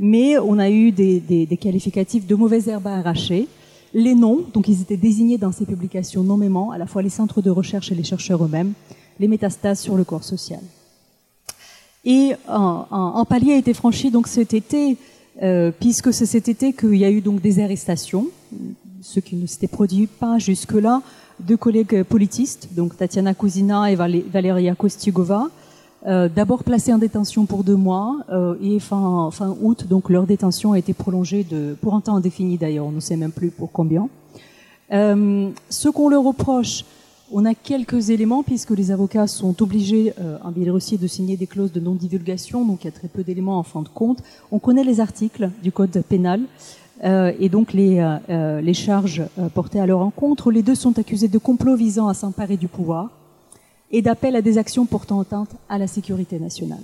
mais 0.00 0.38
on 0.38 0.60
a 0.60 0.70
eu 0.70 0.92
des, 0.92 1.58
qualificatifs 1.60 2.24
de 2.24 2.36
mauvaises 2.36 2.68
herbes 2.68 2.86
à 2.86 2.98
arracher. 2.98 3.48
Les 3.94 4.14
noms, 4.14 4.44
donc 4.52 4.68
ils 4.68 4.82
étaient 4.82 4.96
désignés 4.96 5.38
dans 5.38 5.52
ces 5.52 5.64
publications 5.64 6.22
nommément, 6.22 6.70
à 6.72 6.78
la 6.78 6.86
fois 6.86 7.02
les 7.02 7.08
centres 7.08 7.40
de 7.40 7.50
recherche 7.50 7.90
et 7.90 7.94
les 7.94 8.04
chercheurs 8.04 8.44
eux-mêmes, 8.44 8.72
les 9.18 9.28
métastases 9.28 9.80
sur 9.80 9.96
le 9.96 10.04
corps 10.04 10.24
social. 10.24 10.60
Et 12.04 12.32
un, 12.48 13.24
palier 13.28 13.52
a 13.52 13.56
été 13.56 13.74
franchi 13.74 14.10
donc 14.10 14.28
cet 14.28 14.54
été, 14.54 14.96
euh, 15.42 15.70
puisque 15.78 16.12
c'est 16.12 16.26
cet 16.26 16.48
été 16.48 16.72
qu'il 16.72 16.96
y 16.96 17.04
a 17.04 17.10
eu 17.10 17.20
donc 17.20 17.40
des 17.40 17.62
arrestations, 17.62 18.28
ce 19.00 19.20
qui 19.20 19.36
ne 19.36 19.46
s'était 19.46 19.68
produit 19.68 20.06
pas 20.06 20.38
jusque-là, 20.38 21.02
de 21.40 21.56
collègues 21.56 22.02
politistes, 22.02 22.68
donc 22.74 22.96
Tatiana 22.96 23.34
Kuzina 23.34 23.90
et 23.90 23.94
Valeria 23.94 24.74
Kostigova, 24.74 25.48
euh, 26.06 26.28
d'abord 26.28 26.64
placés 26.64 26.92
en 26.92 26.98
détention 26.98 27.46
pour 27.46 27.64
deux 27.64 27.76
mois 27.76 28.18
euh, 28.30 28.54
et 28.62 28.78
fin, 28.78 29.30
août, 29.60 29.86
donc 29.88 30.10
leur 30.10 30.26
détention 30.26 30.72
a 30.72 30.78
été 30.78 30.92
prolongée 30.92 31.46
pour 31.80 31.94
un 31.94 32.00
temps 32.00 32.16
indéfini 32.16 32.56
d'ailleurs, 32.56 32.86
on 32.86 32.92
ne 32.92 33.00
sait 33.00 33.16
même 33.16 33.32
plus 33.32 33.50
pour 33.50 33.72
combien. 33.72 34.08
Euh, 34.92 35.50
ce 35.68 35.88
qu'on 35.88 36.08
leur 36.08 36.22
reproche, 36.22 36.84
on 37.30 37.44
a 37.44 37.54
quelques 37.54 38.08
éléments 38.10 38.42
puisque 38.42 38.70
les 38.70 38.90
avocats 38.90 39.26
sont 39.26 39.62
obligés 39.62 40.14
euh, 40.18 40.38
en 40.42 40.50
Biélorussie 40.50 40.96
de 40.96 41.06
signer 41.06 41.36
des 41.36 41.46
clauses 41.46 41.72
de 41.72 41.80
non-divulgation, 41.80 42.64
donc 42.64 42.84
il 42.84 42.86
y 42.86 42.88
a 42.88 42.92
très 42.92 43.08
peu 43.08 43.22
d'éléments 43.22 43.58
en 43.58 43.62
fin 43.62 43.82
de 43.82 43.88
compte. 43.88 44.22
On 44.50 44.58
connaît 44.58 44.84
les 44.84 45.00
articles 45.00 45.50
du 45.62 45.70
code 45.70 46.02
pénal. 46.08 46.40
Euh, 47.04 47.32
et 47.38 47.48
donc 47.48 47.74
les, 47.74 48.00
euh, 48.28 48.60
les 48.60 48.74
charges 48.74 49.22
portées 49.54 49.78
à 49.78 49.86
leur 49.86 50.00
encontre. 50.00 50.50
Les 50.50 50.62
deux 50.62 50.74
sont 50.74 50.98
accusés 50.98 51.28
de 51.28 51.38
complot 51.38 51.76
visant 51.76 52.08
à 52.08 52.14
s'emparer 52.14 52.56
du 52.56 52.66
pouvoir, 52.66 53.10
et 53.90 54.02
d'appel 54.02 54.36
à 54.36 54.42
des 54.42 54.58
actions 54.58 54.86
portant 54.86 55.20
atteinte 55.20 55.50
à 55.68 55.78
la 55.78 55.86
sécurité 55.86 56.38
nationale. 56.38 56.82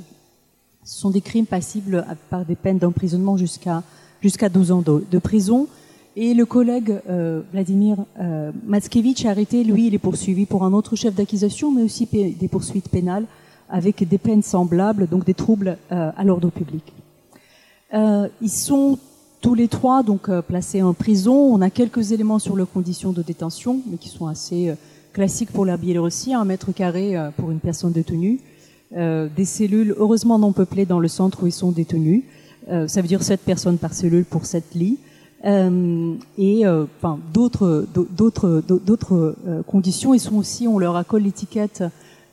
Ce 0.85 0.99
sont 1.01 1.11
des 1.11 1.21
crimes 1.21 1.47
passibles 1.47 2.05
par 2.31 2.45
des 2.45 2.57
peines 2.57 2.79
d'emprisonnement 2.79 3.37
jusqu'à 3.37 3.83
jusqu'à 4.25 4.49
12 4.49 4.73
ans 4.73 4.83
de, 4.83 5.19
prison. 5.19 5.69
Et 6.17 6.33
le 6.33 6.47
collègue 6.47 6.99
euh, 7.11 7.43
Vladimir 7.53 7.99
euh, 8.19 8.53
Matskevich, 8.65 9.27
arrêté, 9.27 9.65
lui, 9.65 9.89
il 9.89 9.95
est 9.95 9.99
poursuivi 9.99 10.47
pour 10.47 10.65
un 10.65 10.73
autre 10.73 10.97
chef 10.97 11.15
d'accusation, 11.15 11.71
mais 11.71 11.83
aussi 11.83 12.07
des 12.07 12.49
poursuites 12.49 12.89
pénales 12.89 13.27
avec 13.69 14.09
des 14.09 14.17
peines 14.17 14.43
semblables, 14.43 15.09
donc 15.09 15.27
des 15.27 15.35
troubles 15.35 15.77
euh, 15.93 16.11
à 16.17 16.25
l'ordre 16.25 16.49
public. 16.49 16.85
Euh, 17.93 18.29
ils 18.41 18.51
sont 18.51 18.99
tous 19.43 19.55
les 19.55 19.69
trois 19.69 20.03
donc 20.03 20.31
placés 20.41 20.81
en 20.81 20.95
prison. 20.95 21.35
On 21.35 21.61
a 21.61 21.69
quelques 21.69 22.13
éléments 22.13 22.39
sur 22.39 22.57
leurs 22.57 22.73
conditions 22.73 23.13
de 23.13 23.21
détention, 23.21 23.81
mais 23.91 23.99
qui 23.99 24.09
sont 24.09 24.27
assez 24.27 24.73
classique 25.15 25.53
pour 25.53 25.65
la 25.65 25.79
Biélorussie, 25.79 26.35
un 26.35 26.45
mètre 26.45 26.73
carré 26.73 27.17
euh, 27.17 27.31
pour 27.31 27.51
une 27.51 27.61
personne 27.61 27.93
détenue, 27.93 28.41
euh, 28.97 29.29
des 29.35 29.47
cellules 29.47 29.95
heureusement 29.97 30.39
non 30.39 30.53
peuplées 30.53 30.85
dans 30.85 31.01
le 31.01 31.09
centre 31.09 31.45
où 31.45 31.47
ils 31.47 31.53
sont 31.53 31.71
détenus. 31.71 32.25
Euh, 32.69 32.89
ça 32.89 33.01
veut 33.01 33.09
dire 33.09 33.23
sept 33.23 33.41
personnes 33.41 33.79
par 33.79 33.95
cellule 33.95 34.25
pour 34.27 34.45
sept 34.45 34.75
lits. 34.75 34.99
Et 35.47 36.65
d'autres 37.35 37.87
d'autres 38.17 38.63
d'autres 38.67 39.37
conditions. 39.67 40.15
Ils 40.15 40.19
sont 40.19 40.37
aussi, 40.37 40.67
on 40.67 40.79
leur 40.79 40.97
accole 40.97 41.25
l'étiquette 41.25 41.85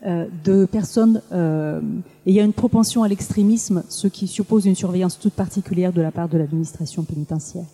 de 0.01 0.63
personnes 0.63 1.21
et 1.29 2.31
il 2.31 2.33
y 2.33 2.39
a 2.39 2.43
une 2.43 2.53
propension 2.53 3.03
à 3.03 3.09
l'extrémisme, 3.09 3.83
ce 3.89 4.07
qui 4.07 4.27
suppose 4.27 4.65
une 4.65 4.75
surveillance 4.75 5.19
toute 5.19 5.33
particulière 5.33 5.91
de 5.91 6.01
la 6.01 6.11
part 6.11 6.29
de 6.29 6.37
l'administration 6.37 7.03
pénitentiaire. 7.03 7.65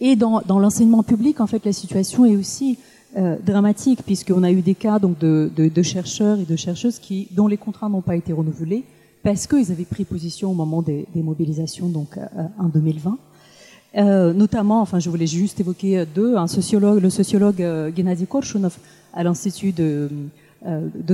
Et 0.00 0.16
dans, 0.16 0.42
dans 0.44 0.58
l'enseignement 0.58 1.04
public, 1.04 1.40
en 1.40 1.46
fait, 1.46 1.64
la 1.64 1.72
situation 1.72 2.24
est 2.26 2.34
aussi 2.34 2.76
euh, 3.16 3.36
dramatique 3.42 4.02
puisqu'on 4.04 4.42
a 4.42 4.50
eu 4.50 4.60
des 4.60 4.74
cas 4.74 4.98
donc 4.98 5.18
de, 5.18 5.82
chercheurs 5.82 6.38
et 6.38 6.44
de 6.44 6.56
chercheuses 6.56 6.98
qui 6.98 7.26
dont 7.30 7.46
les 7.46 7.56
contrats 7.56 7.88
n'ont 7.88 8.02
pas 8.02 8.16
été 8.16 8.34
renouvelés 8.34 8.84
parce 9.22 9.46
qu'ils 9.46 9.72
avaient 9.72 9.86
pris 9.86 10.04
position 10.04 10.50
au 10.50 10.54
moment 10.54 10.82
des, 10.82 11.06
mobilisations 11.14 11.88
donc 11.88 12.18
euh, 12.18 12.26
en 12.58 12.68
2020. 12.68 13.16
Euh, 13.96 14.34
notamment, 14.34 14.82
enfin, 14.82 14.98
je 14.98 15.08
voulais 15.08 15.26
juste 15.26 15.58
évoquer 15.58 16.04
deux, 16.14 16.36
un 16.36 16.48
sociologue, 16.48 17.00
le 17.00 17.08
sociologue 17.08 17.64
Gennady 17.96 18.26
Korshunov 18.26 18.76
à 19.14 19.24
l'institut 19.24 19.72
de, 19.72 20.10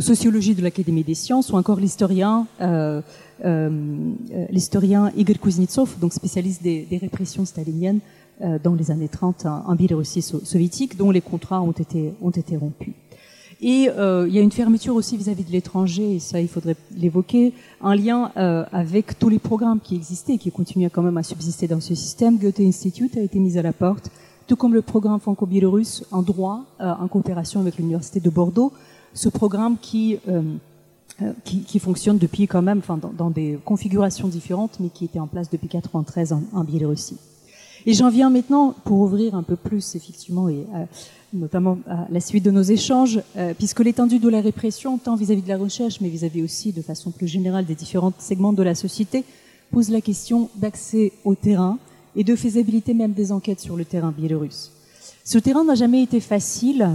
sociologie 0.00 0.56
de 0.56 0.62
l'Académie 0.62 1.04
des 1.04 1.14
sciences, 1.14 1.52
ou 1.52 1.56
encore 1.56 1.78
l'historien, 1.78 2.48
l'historien 4.50 5.12
Igor 5.16 5.38
Kuznetsov, 5.38 5.96
donc 6.00 6.12
spécialiste 6.12 6.60
des, 6.60 6.98
répressions 7.00 7.44
staliniennes 7.44 8.00
dans 8.40 8.74
les 8.74 8.90
années 8.90 9.08
30 9.08 9.46
en 9.46 9.74
Biélorussie 9.74 10.22
soviétique, 10.22 10.96
dont 10.96 11.10
les 11.10 11.20
contrats 11.20 11.62
ont 11.62 11.72
été, 11.72 12.14
ont 12.20 12.30
été 12.30 12.56
rompus. 12.56 12.94
Et 13.60 13.88
euh, 13.88 14.26
il 14.28 14.34
y 14.34 14.38
a 14.38 14.42
une 14.42 14.52
fermeture 14.52 14.94
aussi 14.94 15.16
vis-à-vis 15.16 15.44
de 15.44 15.50
l'étranger, 15.50 16.16
et 16.16 16.18
ça 16.18 16.40
il 16.40 16.48
faudrait 16.48 16.76
l'évoquer, 16.96 17.54
un 17.80 17.94
lien 17.94 18.30
euh, 18.36 18.64
avec 18.72 19.18
tous 19.18 19.28
les 19.28 19.38
programmes 19.38 19.80
qui 19.80 19.94
existaient 19.94 20.34
et 20.34 20.38
qui 20.38 20.50
continuent 20.50 20.90
quand 20.92 21.02
même 21.02 21.16
à 21.16 21.22
subsister 21.22 21.66
dans 21.66 21.80
ce 21.80 21.94
système. 21.94 22.36
Goethe 22.36 22.60
Institute 22.60 23.16
a 23.16 23.22
été 23.22 23.38
mis 23.38 23.56
à 23.56 23.62
la 23.62 23.72
porte, 23.72 24.10
tout 24.46 24.56
comme 24.56 24.74
le 24.74 24.82
programme 24.82 25.20
franco-biélorusse 25.20 26.04
en 26.10 26.22
droit, 26.22 26.64
euh, 26.80 26.92
en 26.92 27.08
coopération 27.08 27.60
avec 27.60 27.78
l'Université 27.78 28.20
de 28.20 28.30
Bordeaux. 28.30 28.72
Ce 29.14 29.28
programme 29.28 29.78
qui, 29.80 30.18
euh, 30.28 30.42
euh, 31.22 31.32
qui, 31.44 31.60
qui, 31.60 31.78
fonctionne 31.78 32.18
depuis 32.18 32.46
quand 32.46 32.62
même, 32.62 32.78
enfin, 32.78 32.98
dans, 32.98 33.12
dans, 33.16 33.30
des 33.30 33.58
configurations 33.64 34.28
différentes, 34.28 34.78
mais 34.80 34.88
qui 34.88 35.04
était 35.04 35.20
en 35.20 35.28
place 35.28 35.48
depuis 35.48 35.68
93 35.68 36.32
en, 36.32 36.42
en 36.52 36.64
Biélorussie. 36.64 37.16
Et 37.86 37.92
j'en 37.92 38.08
viens 38.08 38.30
maintenant 38.30 38.74
pour 38.84 39.00
ouvrir 39.00 39.34
un 39.34 39.42
peu 39.42 39.56
plus, 39.56 39.94
effectivement, 39.94 40.48
et 40.48 40.66
euh, 40.74 40.84
notamment 41.34 41.78
à 41.86 42.06
la 42.10 42.20
suite 42.20 42.44
de 42.44 42.50
nos 42.50 42.62
échanges, 42.62 43.20
euh, 43.36 43.52
puisque 43.52 43.80
l'étendue 43.80 44.18
de 44.18 44.28
la 44.28 44.40
répression, 44.40 44.96
tant 44.96 45.16
vis-à-vis 45.16 45.42
-vis 45.42 45.44
de 45.44 45.48
la 45.50 45.58
recherche, 45.58 46.00
mais 46.00 46.08
vis-à-vis 46.08 46.40
-vis 46.40 46.44
aussi 46.44 46.72
de 46.72 46.80
façon 46.80 47.10
plus 47.10 47.28
générale 47.28 47.66
des 47.66 47.74
différents 47.74 48.14
segments 48.18 48.54
de 48.54 48.62
la 48.62 48.74
société, 48.74 49.24
pose 49.70 49.90
la 49.90 50.00
question 50.00 50.48
d'accès 50.56 51.12
au 51.24 51.34
terrain 51.34 51.78
et 52.16 52.24
de 52.24 52.36
faisabilité 52.36 52.94
même 52.94 53.12
des 53.12 53.32
enquêtes 53.32 53.60
sur 53.60 53.76
le 53.76 53.84
terrain 53.84 54.14
biélorusse. 54.16 54.70
Ce 55.24 55.38
terrain 55.38 55.64
n'a 55.64 55.74
jamais 55.74 56.02
été 56.02 56.20
facile, 56.20 56.88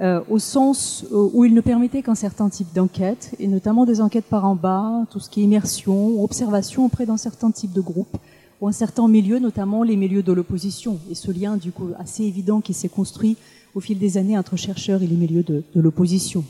euh, 0.00 0.20
au 0.30 0.38
sens 0.38 1.04
où 1.10 1.44
il 1.44 1.54
ne 1.54 1.60
permettait 1.60 2.02
qu'un 2.02 2.14
certain 2.14 2.48
type 2.48 2.72
d'enquête, 2.72 3.34
et 3.40 3.48
notamment 3.48 3.86
des 3.86 4.00
enquêtes 4.00 4.26
par 4.26 4.44
en 4.44 4.54
bas, 4.54 5.04
tout 5.10 5.20
ce 5.20 5.28
qui 5.28 5.40
est 5.40 5.44
immersion, 5.44 6.22
observation 6.22 6.84
auprès 6.84 7.06
d'un 7.06 7.16
certain 7.16 7.50
type 7.50 7.72
de 7.72 7.80
groupe, 7.80 8.16
ou 8.62 8.68
un 8.68 8.72
certain 8.72 9.08
milieu, 9.08 9.40
notamment 9.40 9.82
les 9.82 9.96
milieux 9.96 10.22
de 10.22 10.32
l'opposition, 10.32 11.00
et 11.10 11.16
ce 11.16 11.32
lien 11.32 11.56
du 11.56 11.72
coup 11.72 11.88
assez 11.98 12.22
évident 12.22 12.60
qui 12.60 12.72
s'est 12.72 12.88
construit 12.88 13.36
au 13.74 13.80
fil 13.80 13.98
des 13.98 14.16
années 14.16 14.38
entre 14.38 14.56
chercheurs 14.56 15.02
et 15.02 15.06
les 15.06 15.16
milieux 15.16 15.42
de, 15.42 15.64
l'opposition. 15.74 16.44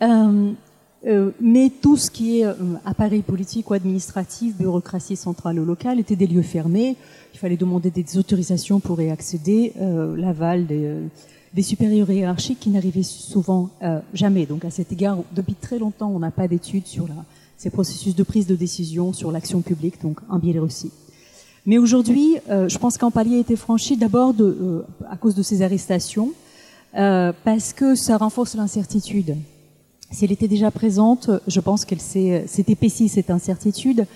Euh, 0.00 0.52
euh, 1.06 1.30
mais 1.40 1.70
tout 1.82 1.96
ce 1.96 2.08
qui 2.08 2.40
est 2.40 2.46
euh, 2.46 2.54
appareil 2.84 3.22
politique 3.22 3.68
ou 3.70 3.74
administratif, 3.74 4.56
bureaucratie 4.56 5.16
centrale 5.16 5.58
ou 5.58 5.64
locale, 5.64 5.98
était 5.98 6.14
des 6.14 6.28
lieux 6.28 6.42
fermés. 6.42 6.94
Il 7.34 7.40
fallait 7.40 7.56
demander 7.56 7.90
des 7.90 8.16
autorisations 8.16 8.78
pour 8.78 9.02
y 9.02 9.10
accéder, 9.10 9.72
l'aval 10.16 10.66
des, 10.66 10.94
des, 11.52 11.62
supérieurs 11.62 12.10
hiérarchiques 12.10 12.60
qui 12.60 12.70
n'arrivaient 12.70 13.02
souvent 13.02 13.70
jamais. 14.14 14.46
Donc 14.46 14.64
à 14.64 14.70
cet 14.70 14.92
égard, 14.92 15.18
depuis 15.34 15.54
très 15.54 15.78
longtemps, 15.78 16.10
on 16.14 16.18
n'a 16.18 16.30
pas 16.30 16.48
d'études 16.48 16.86
sur 16.86 17.08
la 17.08 17.14
ces 17.60 17.68
processus 17.68 18.14
de 18.16 18.22
prise 18.22 18.46
de 18.46 18.56
décision 18.56 19.12
sur 19.12 19.30
l'action 19.30 19.60
publique, 19.60 20.00
donc 20.02 20.18
en 20.30 20.38
Biélorussie. 20.38 20.90
Mais 21.66 21.76
aujourd'hui, 21.76 22.38
euh, 22.48 22.70
je 22.70 22.78
pense 22.78 22.96
qu'un 22.96 23.10
palier 23.10 23.36
a 23.36 23.40
été 23.40 23.54
franchi 23.54 23.98
d'abord 23.98 24.32
euh, 24.40 24.86
à 25.10 25.18
cause 25.18 25.34
de 25.34 25.42
ces 25.42 25.60
arrestations, 25.60 26.32
euh, 26.96 27.34
parce 27.44 27.74
que 27.74 27.94
ça 27.94 28.16
renforce 28.16 28.54
l'incertitude. 28.54 29.36
Si 30.10 30.24
elle 30.24 30.32
était 30.32 30.48
déjà 30.48 30.70
présente, 30.70 31.28
je 31.46 31.60
pense 31.60 31.84
qu'elle 31.84 32.00
s'est 32.00 32.46
épaissie, 32.66 33.10
cette 33.10 33.30
incertitude. 33.30 34.06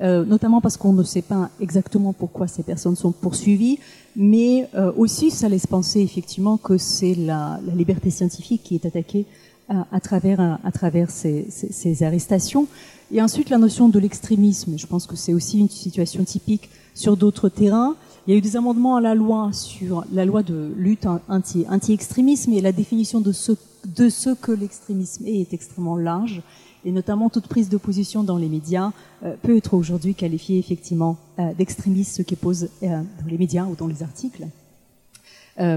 euh, 0.00 0.24
notamment 0.24 0.60
parce 0.60 0.76
qu'on 0.76 0.92
ne 0.92 1.02
sait 1.02 1.22
pas 1.22 1.50
exactement 1.60 2.12
pourquoi 2.12 2.46
ces 2.46 2.62
personnes 2.62 2.96
sont 2.96 3.12
poursuivies, 3.12 3.78
mais 4.14 4.68
euh, 4.74 4.92
aussi 4.96 5.30
ça 5.30 5.48
laisse 5.48 5.66
penser 5.66 6.00
effectivement 6.00 6.56
que 6.56 6.78
c'est 6.78 7.14
la, 7.14 7.60
la, 7.66 7.74
liberté 7.74 8.10
scientifique 8.10 8.62
qui 8.62 8.74
est 8.76 8.86
attaquée 8.86 9.26
à, 9.68 10.00
travers, 10.00 10.58
à, 10.64 10.72
travers 10.72 11.10
ces, 11.10 11.46
ces, 11.50 11.72
ces, 11.72 12.02
arrestations. 12.02 12.66
Et 13.12 13.22
ensuite 13.22 13.50
la 13.50 13.58
notion 13.58 13.88
de 13.88 13.98
l'extrémisme, 13.98 14.78
je 14.78 14.86
pense 14.86 15.06
que 15.06 15.16
c'est 15.16 15.34
aussi 15.34 15.58
une 15.58 15.68
situation 15.68 16.24
typique 16.24 16.70
sur 16.94 17.16
d'autres 17.16 17.48
terrains. 17.48 17.96
Il 18.26 18.32
y 18.32 18.34
a 18.34 18.38
eu 18.38 18.42
des 18.42 18.56
amendements 18.56 18.96
à 18.96 19.00
la 19.00 19.14
loi 19.14 19.50
sur 19.52 20.04
la 20.12 20.24
loi 20.24 20.42
de 20.42 20.72
lutte 20.76 21.06
anti-extrémisme 21.28 22.52
et 22.52 22.60
la 22.60 22.72
définition 22.72 23.20
de 23.20 23.32
ce, 23.32 23.52
de 23.96 24.08
ce 24.08 24.30
que 24.30 24.52
l'extrémisme 24.52 25.26
est 25.26 25.40
est 25.40 25.54
extrêmement 25.54 25.96
large 25.96 26.42
et 26.84 26.92
notamment 26.92 27.28
toute 27.28 27.48
prise 27.48 27.68
de 27.68 27.76
position 27.76 28.22
dans 28.22 28.36
les 28.36 28.48
médias 28.48 28.92
euh, 29.24 29.34
peut 29.42 29.56
être 29.56 29.74
aujourd'hui 29.74 30.14
qualifiée 30.14 30.58
effectivement 30.58 31.16
euh, 31.38 31.52
d'extrémiste, 31.54 32.16
ce 32.16 32.22
qui 32.22 32.36
pose 32.36 32.68
euh, 32.82 33.02
dans 33.20 33.26
les 33.26 33.38
médias 33.38 33.64
ou 33.64 33.74
dans 33.74 33.86
les 33.86 34.02
articles 34.02 34.46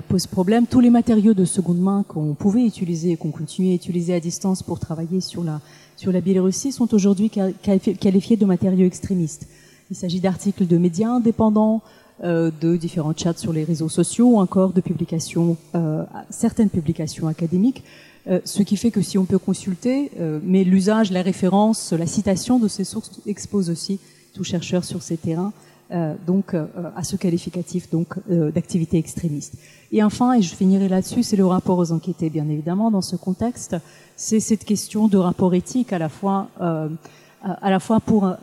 pose 0.07 0.27
problème. 0.27 0.67
Tous 0.67 0.79
les 0.79 0.89
matériaux 0.89 1.33
de 1.33 1.45
seconde 1.45 1.79
main 1.79 2.05
qu'on 2.07 2.33
pouvait 2.33 2.63
utiliser 2.65 3.11
et 3.11 3.17
qu'on 3.17 3.31
continuait 3.31 3.71
à 3.71 3.75
utiliser 3.75 4.13
à 4.13 4.19
distance 4.19 4.61
pour 4.61 4.79
travailler 4.79 5.21
sur 5.21 5.43
la, 5.43 5.59
sur 5.97 6.11
la 6.11 6.21
Biélorussie 6.21 6.71
sont 6.71 6.93
aujourd'hui 6.93 7.29
qualifiés 7.29 8.37
de 8.37 8.45
matériaux 8.45 8.85
extrémistes. 8.85 9.47
Il 9.89 9.95
s'agit 9.95 10.19
d'articles 10.19 10.67
de 10.67 10.77
médias 10.77 11.09
indépendants, 11.09 11.81
de 12.23 12.75
différents 12.77 13.15
chats 13.17 13.37
sur 13.37 13.53
les 13.53 13.63
réseaux 13.63 13.89
sociaux 13.89 14.35
ou 14.35 14.39
encore 14.39 14.73
de 14.73 14.81
publications, 14.81 15.57
certaines 16.29 16.69
publications 16.69 17.27
académiques 17.27 17.83
euh, 18.27 18.39
ce 18.45 18.61
qui 18.61 18.77
fait 18.77 18.91
que 18.91 19.01
si 19.01 19.17
on 19.17 19.25
peut 19.25 19.39
consulter, 19.39 20.11
euh, 20.19 20.39
mais 20.43 20.63
l'usage, 20.63 21.11
la 21.11 21.23
référence, 21.23 21.91
la 21.91 22.05
citation 22.05 22.59
de 22.59 22.67
ces 22.67 22.83
sources 22.83 23.19
expose 23.25 23.69
aussi 23.69 23.99
tout 24.33 24.43
chercheur 24.43 24.83
sur 24.83 25.01
ces 25.01 25.17
terrains 25.17 25.53
euh, 25.91 26.15
donc 26.25 26.55
à 26.95 27.03
ce 27.03 27.15
qualificatif 27.15 27.89
donc 27.89 28.15
d'activité 28.27 28.97
extrémiste. 28.97 29.55
Et 29.91 30.03
enfin, 30.03 30.33
et 30.33 30.41
je 30.41 30.55
finirai 30.55 30.87
là-dessus, 30.87 31.23
c'est 31.23 31.35
le 31.35 31.45
rapport 31.45 31.77
aux 31.77 31.91
enquêtés, 31.91 32.29
bien 32.29 32.47
évidemment, 32.47 32.91
dans 32.91 33.01
ce 33.01 33.15
contexte, 33.15 33.75
c'est 34.15 34.39
cette 34.39 34.63
question 34.63 35.07
de 35.07 35.17
rapport 35.17 35.53
éthique 35.53 35.91
à 35.91 35.99
la 35.99 36.09
fois 36.09 36.47
à 37.43 37.69
la 37.69 37.79
fois 37.79 37.99
pour 37.99 38.33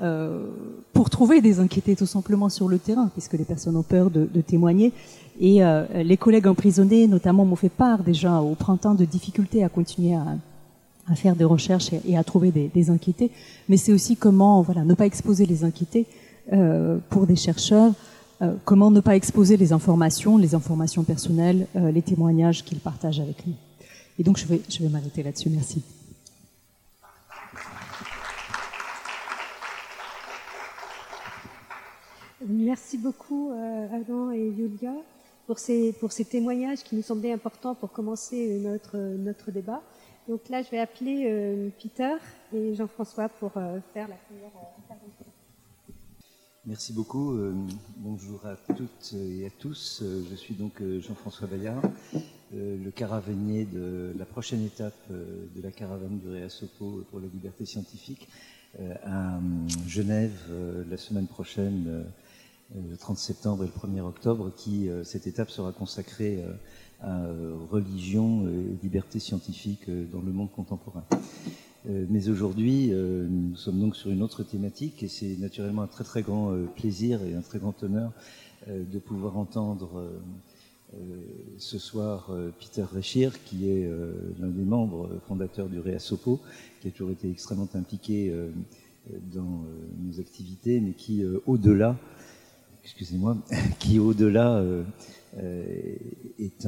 pour 0.99 1.11
trouver 1.11 1.40
des 1.40 1.61
enquêtés 1.61 1.94
tout 1.94 2.07
simplement 2.07 2.49
sur 2.49 2.68
le 2.68 2.76
terrain, 2.76 3.09
puisque 3.12 3.34
les 3.34 3.44
personnes 3.44 3.76
ont 3.76 3.84
peur 3.84 4.11
de, 4.11 4.26
témoigner, 4.40 4.92
et 5.38 5.62
euh, 5.62 5.84
les 6.03 6.16
collègues 6.16 6.49
emprisonnés, 6.49 7.07
notamment, 7.07 7.44
m'ont 7.44 7.55
fait 7.55 7.68
part 7.68 8.03
déjà 8.03 8.40
au 8.40 8.57
printemps 8.57 8.96
de 8.96 9.05
difficultés 9.05 9.62
à 9.62 9.68
continuer 9.68 10.16
à, 10.16 11.14
faire 11.14 11.36
des 11.36 11.44
recherches 11.44 11.90
et, 12.05 12.18
à 12.18 12.24
trouver 12.24 12.51
des, 12.51 12.66
des 12.74 12.90
inquiétés. 12.90 13.30
Mais 13.68 13.76
c'est 13.76 13.92
aussi 13.92 14.16
comment, 14.16 14.61
voilà, 14.62 14.82
ne 14.82 14.94
pas 14.94 15.07
exposer 15.07 15.46
les 15.46 15.62
inquiétés 15.62 16.07
euh, 16.09 16.27
pour 17.11 17.26
des 17.26 17.36
chercheurs. 17.36 17.92
Euh, 18.40 18.55
comment 18.64 18.92
ne 18.92 19.01
pas 19.01 19.16
exposer 19.16 19.57
les 19.57 19.72
informations, 19.72 20.36
les 20.36 20.55
informations 20.55 21.03
personnelles, 21.03 21.66
euh, 21.74 21.90
les 21.90 22.03
témoignages 22.03 22.64
qu'ils 22.64 22.78
partagent 22.78 23.18
avec 23.18 23.44
nous. 23.46 23.55
Et 24.18 24.22
donc 24.22 24.36
je 24.36 24.46
vais, 24.46 24.61
je 24.68 24.80
vais 24.80 24.88
m'arrêter 24.88 25.24
là-dessus. 25.24 25.51
Merci. 25.51 25.82
Merci 32.46 32.96
beaucoup, 32.96 33.51
euh, 33.51 33.86
Adam 33.92 34.30
et 34.30 34.53
Julia 34.57 34.94
pour 35.46 35.59
ces, 35.59 35.92
pour 35.94 36.12
ces 36.12 36.24
témoignages 36.24 36.84
qui 36.84 36.94
nous 36.94 37.03
semblaient 37.03 37.32
importants 37.32 37.74
pour 37.74 37.90
commencer 37.90 38.61
notre, 38.62 38.96
notre 38.99 39.51
débat. 39.51 39.82
Donc 40.28 40.49
là, 40.49 40.62
je 40.62 40.70
vais 40.70 40.78
appeler 40.78 41.24
euh, 41.26 41.70
Peter 41.82 42.16
et 42.55 42.74
Jean-François 42.74 43.28
pour 43.30 43.51
euh, 43.57 43.80
faire 43.94 44.07
la 44.09 44.14
première 44.14 44.53
euh. 44.57 44.77
Merci 46.68 46.92
beaucoup. 46.92 47.32
Euh, 47.32 47.52
bonjour 47.96 48.44
à 48.46 48.54
toutes 48.76 49.14
et 49.14 49.46
à 49.46 49.50
tous. 49.58 50.02
Euh, 50.02 50.22
je 50.30 50.36
suis 50.36 50.54
donc 50.54 50.82
Jean-François 51.00 51.48
Bayard, 51.48 51.82
le 52.54 52.90
caravanier 52.90 53.64
de 53.64 54.12
la 54.18 54.26
prochaine 54.26 54.62
étape 54.64 54.94
de 55.10 55.62
la 55.62 55.72
caravane 55.72 56.18
du 56.18 56.28
Réasopo 56.28 57.04
pour 57.10 57.20
la 57.20 57.26
liberté 57.26 57.64
scientifique 57.64 58.28
à 59.04 59.40
Genève 59.86 60.38
la 60.88 60.96
semaine 60.98 61.26
prochaine 61.26 62.04
le 62.74 62.96
30 62.96 63.18
septembre 63.18 63.64
et 63.64 63.66
le 63.66 63.72
1er 63.72 64.00
octobre, 64.02 64.52
qui, 64.54 64.88
euh, 64.88 65.04
cette 65.04 65.26
étape 65.26 65.50
sera 65.50 65.72
consacrée 65.72 66.42
euh, 66.44 66.52
à 67.00 67.22
euh, 67.24 67.56
religion 67.70 68.46
et 68.48 68.76
liberté 68.82 69.18
scientifique 69.20 69.88
dans 69.88 70.20
le 70.20 70.32
monde 70.32 70.50
contemporain. 70.50 71.04
Mais 71.84 72.28
aujourd'hui, 72.28 72.90
nous 72.90 73.56
sommes 73.56 73.80
donc 73.80 73.96
sur 73.96 74.10
une 74.10 74.22
autre 74.22 74.42
thématique 74.42 75.02
et 75.02 75.08
c'est 75.08 75.36
naturellement 75.38 75.82
un 75.82 75.86
très 75.86 76.04
très 76.04 76.22
grand 76.22 76.52
plaisir 76.76 77.22
et 77.22 77.34
un 77.34 77.40
très 77.40 77.58
grand 77.58 77.82
honneur 77.82 78.12
de 78.66 78.98
pouvoir 78.98 79.36
entendre 79.38 80.10
ce 81.56 81.78
soir 81.78 82.30
Peter 82.58 82.82
Rechir, 82.82 83.42
qui 83.44 83.70
est 83.70 83.88
l'un 84.38 84.48
des 84.48 84.64
membres 84.64 85.20
fondateurs 85.28 85.68
du 85.68 85.78
Réasopo, 85.78 86.40
qui 86.80 86.88
a 86.88 86.90
toujours 86.90 87.12
été 87.12 87.30
extrêmement 87.30 87.68
impliqué 87.74 88.34
dans 89.32 89.64
nos 90.00 90.20
activités, 90.20 90.80
mais 90.80 90.92
qui, 90.92 91.24
au-delà, 91.46 91.96
excusez-moi, 92.88 93.36
qui 93.78 93.98
au-delà 93.98 94.56
euh, 94.56 94.82
euh, 95.38 95.96
est 96.38 96.66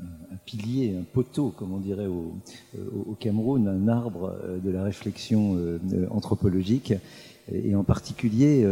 un, 0.00 0.36
pilier, 0.44 0.96
un 0.98 1.04
poteau, 1.12 1.52
comme 1.56 1.72
on 1.72 1.78
dirait 1.78 2.06
au, 2.06 2.32
Cameroun, 3.18 3.68
un 3.68 3.88
arbre 3.88 4.34
euh, 4.44 4.58
de 4.58 4.70
la 4.70 4.82
réflexion 4.82 5.58
anthropologique. 6.10 6.94
Et 7.52 7.74
en 7.74 7.84
particulier, 7.84 8.66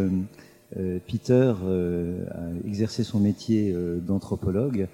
Peter 1.07 1.53
a 2.31 2.67
exercé 2.67 3.05
son 3.05 3.21
métier 3.21 3.77
d'anthropologue 4.07 4.89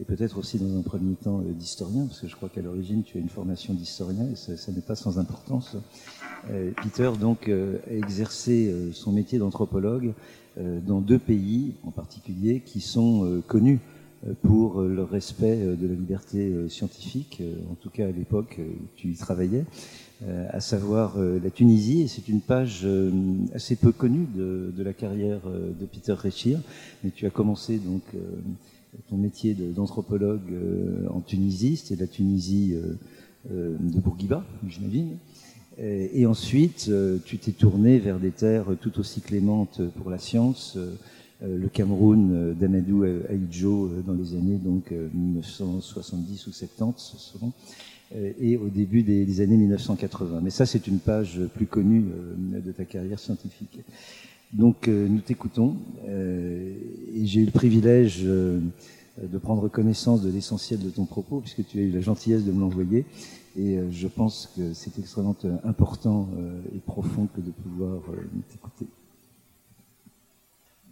et 0.00 0.04
peut-être 0.04 0.38
aussi 0.38 0.58
dans 0.58 0.76
un 0.78 0.82
premier 0.82 1.14
temps 1.14 1.40
d'historien, 1.40 2.06
parce 2.06 2.20
que 2.20 2.28
je 2.28 2.36
crois 2.36 2.48
qu'à 2.48 2.62
l'origine 2.62 3.02
tu 3.02 3.18
as 3.18 3.20
une 3.20 3.28
formation 3.28 3.74
d'historien 3.74 4.28
et 4.32 4.36
ça, 4.36 4.56
ça 4.56 4.72
n'est 4.72 4.80
pas 4.80 4.96
sans 4.96 5.18
importance. 5.18 5.76
Euh, 6.50 6.72
Peter 6.82 7.10
donc 7.18 7.48
euh, 7.48 7.78
a 7.88 7.94
exercé 7.94 8.68
euh, 8.68 8.92
son 8.92 9.12
métier 9.12 9.38
d'anthropologue 9.38 10.12
dans 10.86 11.00
deux 11.00 11.18
pays 11.18 11.74
en 11.82 11.90
particulier 11.90 12.60
qui 12.64 12.80
sont 12.80 13.42
connus 13.48 13.80
pour 14.42 14.80
le 14.80 15.02
respect 15.02 15.56
de 15.56 15.86
la 15.86 15.94
liberté 15.94 16.52
scientifique, 16.68 17.42
en 17.70 17.74
tout 17.74 17.90
cas 17.90 18.06
à 18.06 18.10
l'époque 18.10 18.58
où 18.58 18.86
tu 18.96 19.08
y 19.08 19.16
travaillais, 19.16 19.64
à 20.50 20.60
savoir 20.60 21.18
la 21.18 21.50
Tunisie. 21.50 22.02
Et 22.02 22.08
c'est 22.08 22.28
une 22.28 22.40
page 22.40 22.86
assez 23.54 23.76
peu 23.76 23.92
connue 23.92 24.26
de, 24.34 24.82
la 24.82 24.92
carrière 24.94 25.40
de 25.48 25.86
Peter 25.86 26.14
Rechir, 26.14 26.58
mais 27.02 27.10
tu 27.10 27.26
as 27.26 27.30
commencé 27.30 27.78
donc 27.78 28.02
ton 29.10 29.16
métier 29.16 29.54
d'anthropologue 29.54 30.54
en 31.12 31.20
Tunisie, 31.20 31.76
c'était 31.76 32.00
la 32.00 32.08
Tunisie 32.08 32.74
de 33.50 34.00
Bourguiba, 34.00 34.42
j'imagine. 34.66 35.18
Euh, 35.80 36.08
et 36.12 36.26
ensuite, 36.26 36.86
euh, 36.88 37.18
tu 37.24 37.38
t'es 37.38 37.52
tourné 37.52 37.98
vers 37.98 38.18
des 38.18 38.30
terres 38.30 38.66
tout 38.80 38.98
aussi 38.98 39.20
clémentes 39.20 39.80
pour 39.96 40.10
la 40.10 40.18
science, 40.18 40.74
euh, 40.76 40.94
le 41.42 41.68
Cameroun 41.68 42.54
d'Amadou 42.54 43.04
Aïdjo 43.28 43.90
dans 44.06 44.14
les 44.14 44.34
années 44.34 44.56
donc 44.56 44.92
1970 44.92 46.46
ou 46.46 46.52
70, 46.52 47.02
ce 47.02 47.18
seront, 47.18 47.52
et 48.14 48.56
au 48.56 48.68
début 48.68 49.02
des, 49.02 49.40
années 49.40 49.56
1980. 49.56 50.40
Mais 50.42 50.50
ça, 50.50 50.64
c'est 50.64 50.86
une 50.86 50.98
page 50.98 51.40
plus 51.54 51.66
connue 51.66 52.04
de 52.38 52.72
ta 52.72 52.84
carrière 52.84 53.18
scientifique. 53.18 53.80
Donc, 54.52 54.86
nous 54.86 55.18
t'écoutons, 55.18 55.76
et 56.06 57.26
j'ai 57.26 57.40
eu 57.40 57.46
le 57.46 57.50
privilège 57.50 58.24
de 58.24 59.38
prendre 59.38 59.68
connaissance 59.68 60.22
de 60.22 60.30
l'essentiel 60.30 60.80
de 60.80 60.90
ton 60.90 61.04
propos, 61.04 61.40
puisque 61.40 61.66
tu 61.66 61.78
as 61.78 61.82
eu 61.82 61.90
la 61.90 62.00
gentillesse 62.00 62.44
de 62.44 62.52
me 62.52 62.60
l'envoyer. 62.60 63.04
Et 63.56 63.78
euh, 63.78 63.90
je 63.90 64.08
pense 64.08 64.52
que 64.56 64.72
c'est 64.72 64.98
extrêmement 64.98 65.36
euh, 65.44 65.56
important 65.64 66.28
euh, 66.36 66.60
et 66.74 66.80
profond 66.80 67.28
que 67.34 67.40
de 67.40 67.50
pouvoir 67.50 68.02
t'écouter. 68.50 68.86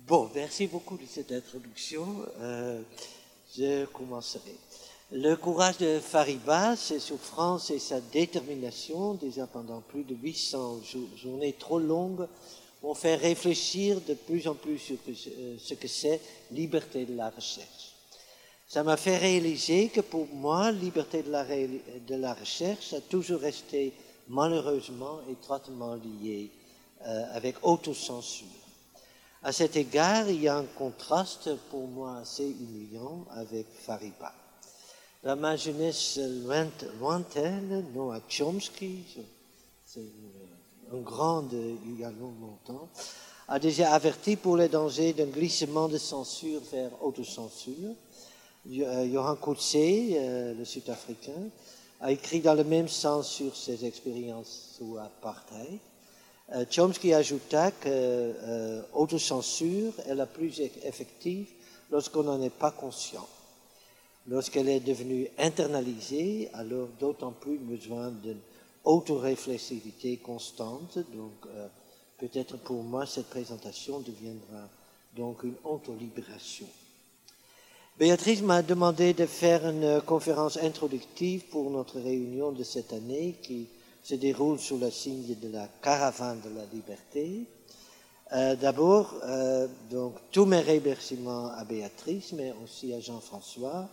Bon, 0.08 0.28
merci 0.34 0.66
beaucoup 0.66 0.96
de 0.96 1.06
cette 1.06 1.30
introduction. 1.30 2.04
Euh, 2.40 2.82
je 3.56 3.84
commencerai. 3.84 4.56
Le 5.12 5.36
courage 5.36 5.78
de 5.78 6.00
Fariba, 6.00 6.74
ses 6.74 6.98
souffrances 6.98 7.70
et 7.70 7.78
sa 7.78 8.00
détermination, 8.00 9.14
déjà 9.14 9.46
pendant 9.46 9.80
plus 9.80 10.02
de 10.02 10.16
800 10.16 10.80
journées 11.14 11.52
trop 11.52 11.78
longues, 11.78 12.26
m'ont 12.82 12.94
fait 12.94 13.14
réfléchir 13.14 14.00
de 14.00 14.14
plus 14.14 14.48
en 14.48 14.54
plus 14.54 14.78
sur 14.80 14.96
ce 15.06 15.74
que 15.74 15.86
c'est 15.86 16.20
liberté 16.50 17.04
de 17.04 17.14
la 17.14 17.30
recherche. 17.30 17.94
Ça 18.66 18.82
m'a 18.82 18.96
fait 18.96 19.18
réaliser 19.18 19.88
que 19.88 20.00
pour 20.00 20.26
moi, 20.34 20.72
liberté 20.72 21.22
de 21.22 21.30
la, 21.30 21.44
de 21.44 22.14
la 22.16 22.34
recherche 22.34 22.92
a 22.92 23.00
toujours 23.00 23.40
resté 23.40 23.92
malheureusement 24.26 25.20
étroitement 25.30 25.94
liée 25.94 26.50
euh, 27.06 27.24
avec 27.34 27.54
autocensure. 27.62 28.61
À 29.44 29.50
cet 29.50 29.74
égard, 29.74 30.30
il 30.30 30.40
y 30.40 30.46
a 30.46 30.56
un 30.56 30.66
contraste 30.78 31.50
pour 31.68 31.88
moi 31.88 32.18
assez 32.18 32.44
humiliant 32.44 33.26
avec 33.32 33.66
Fariba. 33.72 34.32
Dans 35.24 35.34
ma 35.34 35.56
jeunesse 35.56 36.20
lointaine, 37.00 37.86
Noah 37.92 38.20
Chomsky, 38.28 39.02
c'est 39.84 40.06
un 40.92 41.00
grand 41.00 41.44
il 41.52 41.98
y 41.98 42.04
a 42.04 42.12
longtemps, 42.12 42.88
a 43.48 43.58
déjà 43.58 43.92
averti 43.92 44.36
pour 44.36 44.56
les 44.56 44.68
dangers 44.68 45.12
d'un 45.12 45.26
glissement 45.26 45.88
de 45.88 45.98
censure 45.98 46.60
vers 46.70 46.90
autocensure. 47.02 47.96
Johan 48.64 49.34
Coetzee, 49.34 50.54
le 50.56 50.64
Sud-Africain, 50.64 51.50
a 52.00 52.12
écrit 52.12 52.42
dans 52.42 52.54
le 52.54 52.62
même 52.62 52.88
sens 52.88 53.28
sur 53.28 53.56
ses 53.56 53.84
expériences 53.84 54.76
sous 54.78 54.98
apartheid. 54.98 55.80
Chomsky 56.70 57.14
ajouta 57.14 57.70
que 57.70 57.88
euh, 57.88 58.82
autocensure 58.92 59.92
est 60.06 60.14
la 60.14 60.26
plus 60.26 60.60
effective 60.60 61.48
lorsqu'on 61.90 62.24
n'en 62.24 62.42
est 62.42 62.50
pas 62.50 62.70
conscient. 62.70 63.26
Lorsqu'elle 64.28 64.68
est 64.68 64.80
devenue 64.80 65.28
internalisée, 65.38 66.50
alors 66.52 66.88
d'autant 67.00 67.32
plus 67.32 67.58
besoin 67.58 68.10
d'une 68.10 68.40
autoréflexivité 68.84 70.18
constante. 70.18 70.98
Donc, 71.14 71.32
euh, 71.46 71.68
peut-être 72.18 72.56
pour 72.58 72.82
moi, 72.82 73.06
cette 73.06 73.30
présentation 73.30 74.00
deviendra 74.00 74.68
donc 75.16 75.42
une 75.44 75.56
autolibération. 75.64 76.66
Béatrice 77.98 78.42
m'a 78.42 78.62
demandé 78.62 79.12
de 79.12 79.26
faire 79.26 79.68
une 79.68 80.00
conférence 80.02 80.56
introductive 80.56 81.44
pour 81.50 81.70
notre 81.70 82.00
réunion 82.00 82.52
de 82.52 82.62
cette 82.62 82.92
année 82.92 83.36
qui 83.42 83.68
se 84.02 84.14
déroule 84.14 84.58
sous 84.58 84.78
le 84.78 84.90
signe 84.90 85.34
de 85.40 85.48
la 85.48 85.68
caravane 85.80 86.40
de 86.40 86.50
la 86.50 86.64
liberté. 86.72 87.46
Euh, 88.32 88.56
d'abord, 88.56 89.14
euh, 89.24 89.68
donc 89.90 90.16
tous 90.30 90.46
mes 90.46 90.60
remerciements 90.60 91.48
à 91.48 91.64
Béatrice, 91.64 92.32
mais 92.32 92.52
aussi 92.64 92.92
à 92.94 93.00
Jean-François, 93.00 93.88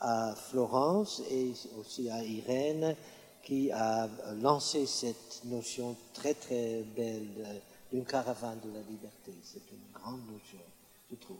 à 0.00 0.34
Florence 0.34 1.22
et 1.30 1.52
aussi 1.78 2.10
à 2.10 2.22
Irène 2.22 2.96
qui 3.42 3.70
a 3.70 4.08
lancé 4.42 4.86
cette 4.86 5.42
notion 5.44 5.96
très 6.12 6.34
très 6.34 6.82
belle 6.96 7.62
d'une 7.92 8.04
caravane 8.04 8.58
de 8.64 8.72
la 8.74 8.80
liberté. 8.80 9.32
C'est 9.44 9.62
une 9.70 9.92
grande 9.94 10.20
notion, 10.26 10.58
je 11.10 11.16
trouve. 11.16 11.36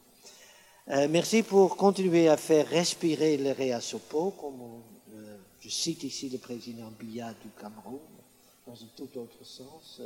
Euh, 0.88 1.08
merci 1.10 1.42
pour 1.42 1.76
continuer 1.76 2.28
à 2.28 2.36
faire 2.36 2.68
respirer 2.68 3.36
le 3.38 3.50
Réasopo, 3.50 4.30
comme 4.40 4.82
je 5.66 5.70
cite 5.72 6.04
ici 6.04 6.28
le 6.28 6.38
président 6.38 6.92
Biya 6.96 7.34
du 7.42 7.48
Cameroun, 7.60 7.98
dans 8.66 8.72
un 8.74 8.88
tout 8.96 9.08
autre 9.18 9.44
sens. 9.44 10.00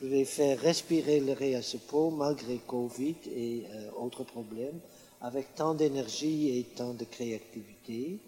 Je 0.00 0.06
vais 0.06 0.24
faire 0.24 0.60
respirer 0.60 1.20
le 1.20 1.34
Réasopo 1.34 2.10
malgré 2.10 2.56
Covid 2.66 3.14
et 3.32 3.64
euh, 3.70 3.90
autres 3.96 4.24
problèmes, 4.24 4.80
avec 5.20 5.54
tant 5.54 5.74
d'énergie 5.74 6.58
et 6.58 6.64
tant 6.64 6.94
de 6.94 7.04
créativité, 7.04 8.18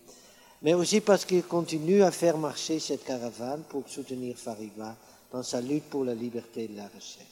mais 0.63 0.75
aussi 0.75 1.01
parce 1.01 1.25
qu'il 1.25 1.43
continue 1.43 2.05
à 2.05 2.13
faire 2.13 2.39
marcher 2.39 2.79
cette 2.79 3.05
caravane 3.05 3.65
pour 3.69 3.89
soutenir 3.89 4.37
Fariba 4.37 4.97
dans 5.33 5.43
sa 5.43 5.61
lutte 5.61 5.91
pour 5.91 6.05
la 6.05 6.15
liberté 6.15 6.69
de 6.69 6.77
la 6.77 6.87
recherche. 6.87 7.27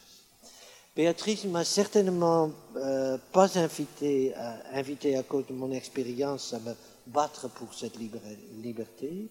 Béatrice 0.96 1.44
m'a 1.44 1.64
certainement 1.64 2.50
euh, 2.74 3.18
pas 3.32 3.56
invité, 3.56 4.34
invité 4.72 5.16
à 5.16 5.22
cause 5.22 5.46
de 5.46 5.52
mon 5.52 5.70
expérience 5.70 6.54
à 6.54 6.58
me 6.58 6.74
battre 7.08 7.48
pour 7.48 7.74
cette 7.74 7.96
liberté. 7.98 9.28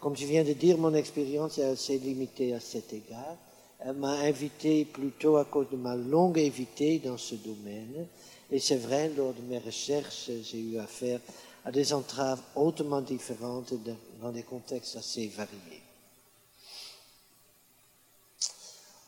Comme 0.00 0.16
je 0.16 0.26
viens 0.26 0.44
de 0.44 0.52
dire, 0.52 0.78
mon 0.78 0.94
expérience 0.94 1.58
est 1.58 1.64
assez 1.64 1.98
limitée 1.98 2.54
à 2.54 2.60
cet 2.60 2.92
égard. 2.92 3.36
Elle 3.80 3.96
m'a 3.96 4.12
invité 4.20 4.84
plutôt 4.84 5.36
à 5.36 5.44
cause 5.44 5.68
de 5.70 5.76
ma 5.76 5.96
longue 5.96 6.38
évité 6.38 6.98
dans 6.98 7.18
ce 7.18 7.34
domaine. 7.34 8.06
Et 8.50 8.58
c'est 8.58 8.76
vrai, 8.76 9.10
lors 9.16 9.34
de 9.34 9.42
mes 9.42 9.58
recherches, 9.58 10.30
j'ai 10.42 10.60
eu 10.60 10.78
affaire 10.78 11.20
à 11.64 11.72
des 11.72 11.92
entraves 11.92 12.40
hautement 12.54 13.00
différentes 13.00 13.74
dans 14.22 14.30
des 14.30 14.44
contextes 14.44 14.96
assez 14.96 15.26
variés. 15.28 15.82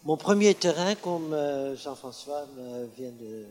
Mon 0.05 0.17
premier 0.17 0.55
terrain, 0.55 0.95
comme 0.95 1.33
euh, 1.33 1.77
Jean-François 1.77 2.47
vient 2.97 3.11
de 3.11 3.45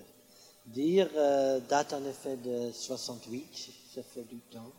dire, 0.68 1.10
euh, 1.16 1.60
date 1.60 1.94
en 1.94 2.06
effet 2.06 2.36
de 2.38 2.72
68, 2.72 3.70
ça 3.98 4.04
fait 4.04 4.28
du 4.30 4.38
temps. 4.52 4.72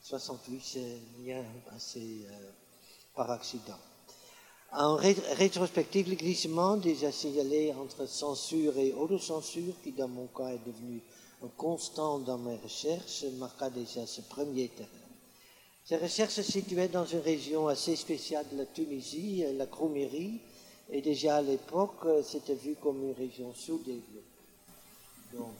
68, 0.00 0.60
c'est 0.64 0.98
bien 1.18 1.44
assez 1.74 2.26
euh, 2.30 2.50
par 3.14 3.30
accident. 3.30 3.76
En 4.72 4.96
rétrospective, 4.96 6.08
le 6.08 6.14
glissement 6.16 6.78
déjà 6.78 7.12
signalé 7.12 7.74
entre 7.74 8.06
censure 8.06 8.78
et 8.78 8.94
autocensure, 8.94 9.74
qui 9.82 9.92
dans 9.92 10.08
mon 10.08 10.26
cas 10.28 10.48
est 10.48 10.66
devenu 10.66 11.02
un 11.44 11.48
constant 11.48 12.18
dans 12.18 12.38
mes 12.38 12.56
recherches, 12.56 13.24
marqua 13.38 13.68
déjà 13.68 14.06
ce 14.06 14.22
premier 14.22 14.68
terrain. 14.68 14.88
Ces 15.84 15.98
recherches 15.98 16.34
se 16.34 16.42
situaient 16.42 16.88
dans 16.88 17.04
une 17.04 17.20
région 17.20 17.68
assez 17.68 17.94
spéciale 17.94 18.46
de 18.50 18.56
la 18.56 18.66
Tunisie, 18.66 19.44
la 19.54 19.66
Croumérie, 19.66 20.40
et 20.90 21.02
déjà 21.02 21.36
à 21.36 21.42
l'époque, 21.42 22.06
c'était 22.24 22.54
vu 22.54 22.74
comme 22.76 23.04
une 23.04 23.14
région 23.14 23.52
sous-développée. 23.54 24.24
Donc, 25.34 25.52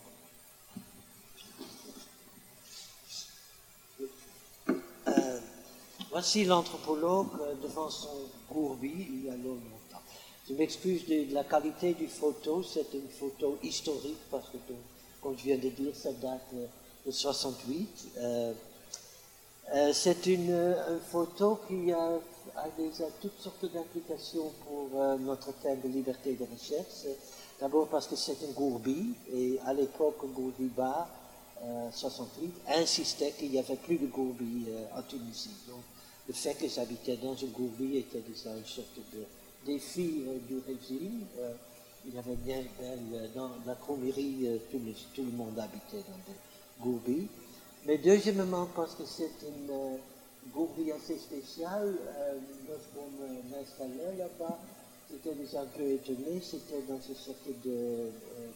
Voici 6.17 6.47
l'anthropologue 6.47 7.29
euh, 7.43 7.55
devant 7.63 7.91
son 7.91 8.09
gourbi 8.51 8.91
il 8.91 9.27
y 9.27 9.29
a 9.29 9.37
longtemps. 9.37 10.01
Je 10.49 10.55
m'excuse 10.55 11.07
de, 11.07 11.35
la 11.35 11.45
qualité 11.45 11.93
du 11.93 12.09
photo, 12.09 12.63
c'est 12.63 12.87
une 12.95 13.11
photo 13.11 13.59
historique 13.63 14.17
parce 14.31 14.49
que, 14.49 14.57
comme 15.21 15.37
je 15.37 15.43
viens 15.43 15.59
de 15.59 15.69
dire, 15.69 15.95
ça 15.95 16.11
date 16.15 16.41
euh, 16.55 16.65
de 17.05 17.11
68. 17.11 18.09
Euh, 18.17 18.55
c'est 19.93 20.25
une, 20.25 20.75
photo 21.13 21.61
qui 21.69 21.93
a, 21.93 22.19
déjà 22.79 23.05
toutes 23.21 23.39
sortes 23.39 23.71
d'implications 23.71 24.51
pour 24.65 24.99
notre 25.19 25.53
thème 25.61 25.83
de 25.83 25.89
liberté 25.89 26.33
de 26.33 26.47
recherche. 26.51 27.15
D'abord 27.61 27.89
parce 27.89 28.07
que 28.07 28.17
c'est 28.17 28.41
une 28.41 28.55
gourbi, 28.55 29.13
et 29.35 29.59
à 29.67 29.75
l'époque, 29.75 30.25
Gourbi-Bas, 30.35 31.09
68, 31.93 32.55
insistait 32.69 33.33
qu'il 33.33 33.51
n'y 33.51 33.59
avait 33.59 33.77
plus 33.77 33.99
de 33.99 34.07
gourbi 34.07 34.67
en 34.97 35.03
Tunisie 35.03 35.51
le 36.29 36.35
fait 36.35 36.55
que 36.55 36.69
j'habitais 36.69 37.17
dans 37.17 37.35
une 37.37 37.51
gourbi 37.51 37.99
était 37.99 38.21
déjà 38.21 38.57
une 38.57 38.65
sorte 38.65 38.99
de 39.15 39.25
défi 39.65 40.25
euh, 40.27 40.39
du 40.49 40.59
régime. 40.59 41.27
Euh, 41.39 41.53
il 42.09 42.17
avait 42.19 42.37
bien, 42.37 42.63
euh, 42.83 43.27
dans 43.35 43.51
la 43.67 43.75
Croumérie, 43.75 44.61
tout, 44.71 44.81
le 45.23 45.31
monde 45.33 45.59
habitait 45.59 46.05
dans 46.09 46.19
des 46.27 46.39
gourbies. 46.81 47.29
Mais 47.85 47.99
deuxièmement, 47.99 48.69
parce 48.75 48.95
que 48.95 49.05
c'est 49.05 49.31
une 49.47 49.99
gourbi 50.53 50.91
assez 50.93 51.19
spéciale, 51.19 51.95
lorsqu'on 52.69 53.11
m'installait 53.51 54.17
là-bas, 54.17 54.59
j'étais 55.11 55.35
déjà 55.35 55.63
un 55.63 55.67
peu 55.67 55.83
étonné, 55.83 56.41
c'était 56.43 56.83
dans 56.89 57.01
une 57.01 57.15
sorte 57.15 57.49
de 57.65 58.11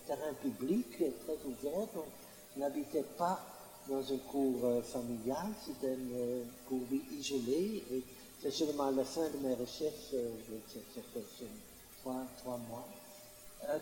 terrain 0.07 0.33
public 0.43 0.87
très 0.97 1.39
ouvert, 1.45 1.87
donc 1.95 2.07
je 2.55 2.61
n'habitais 2.61 3.05
pas 3.17 3.50
dans 3.91 4.03
une 4.03 4.21
cour 4.21 4.55
euh, 4.65 4.83
familiale, 4.83 5.53
c'était 5.67 5.95
une 5.95 6.15
euh, 6.15 6.43
cour 6.69 6.81
isolée, 7.19 7.83
et 7.93 8.03
c'est 8.41 8.53
seulement 8.53 8.85
à 8.85 8.93
la 8.93 9.05
fin 9.05 9.23
de 9.23 9.47
mes 9.47 9.55
recherches, 9.55 10.15
euh, 10.15 10.31
je 10.49 11.01
fait 11.01 11.47
trois, 12.01 12.25
trois 12.39 12.59
mois, 12.69 12.89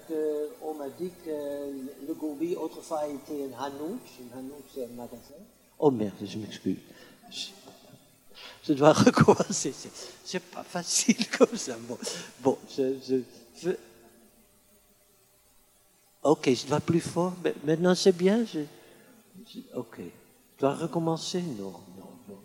qu'on 0.08 0.74
m'a 0.74 0.88
dit 0.88 1.10
que 1.24 2.06
le 2.06 2.14
gourbi 2.14 2.56
autrefois 2.56 3.06
était 3.06 3.44
un 3.54 3.62
hanout, 3.62 4.00
un 4.34 4.38
hanout 4.38 4.64
c'est 4.74 4.84
un 4.84 4.96
magasin. 4.96 5.40
Oh 5.78 5.90
merde, 5.90 6.14
je 6.24 6.38
m'excuse. 6.38 6.78
Je, 8.64 8.72
dois 8.72 8.92
recommencer, 8.94 9.72
c'est 10.24 10.42
pas 10.42 10.64
facile 10.64 11.28
comme 11.38 11.56
ça. 11.56 11.76
Bon, 11.86 11.98
bon 12.40 12.58
je, 12.76 13.20
je, 13.62 13.70
Ok, 16.22 16.50
je 16.52 16.66
dois 16.66 16.80
plus 16.80 17.00
fort. 17.00 17.34
Maintenant 17.64 17.94
c'est 17.94 18.16
bien. 18.16 18.44
Ok. 19.74 19.96
Tu 19.96 20.60
dois 20.60 20.74
recommencer 20.74 21.40
Non, 21.40 21.72
non, 21.96 22.10
non. 22.28 22.38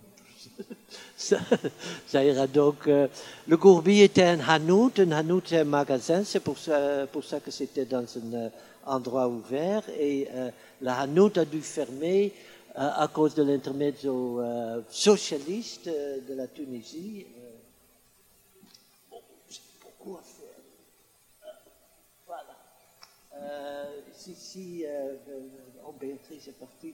ça, 1.18 2.24
ira 2.24 2.48
donc. 2.48 2.88
Euh, 2.88 3.08
le 3.48 3.58
Gourbi 3.58 4.02
était 4.02 4.24
un 4.24 4.40
hanout. 4.40 4.92
Un 5.00 5.12
hanout, 5.12 5.42
c'est 5.46 5.60
un 5.60 5.64
magasin. 5.64 6.24
C'est 6.24 6.40
pour 6.40 6.58
ça, 6.58 7.08
que 7.44 7.52
c'était 7.52 7.86
dans 7.86 8.06
un 8.18 8.34
euh, 8.34 8.50
endroit 8.86 9.28
ouvert. 9.28 9.84
Et 10.00 10.28
euh, 10.32 10.52
la 10.82 11.00
hanout 11.00 11.38
a 11.38 11.46
dû 11.46 11.62
fermer 11.62 12.34
à 12.76 13.08
cause 13.08 13.36
de 13.36 13.44
l'intermédio 13.44 14.42
socialiste 14.90 15.86
de 15.86 16.34
la 16.34 16.48
Tunisie. 16.48 17.24
Bon, 19.12 19.22
c'est 19.48 19.62
beaucoup 19.84 20.18
à 20.18 20.24
faire. 20.24 21.54
voilà. 22.26 22.56
si 24.12 24.84
oh, 25.88 25.94
Béatrice 26.00 26.48
est 26.48 26.60
partie, 26.60 26.94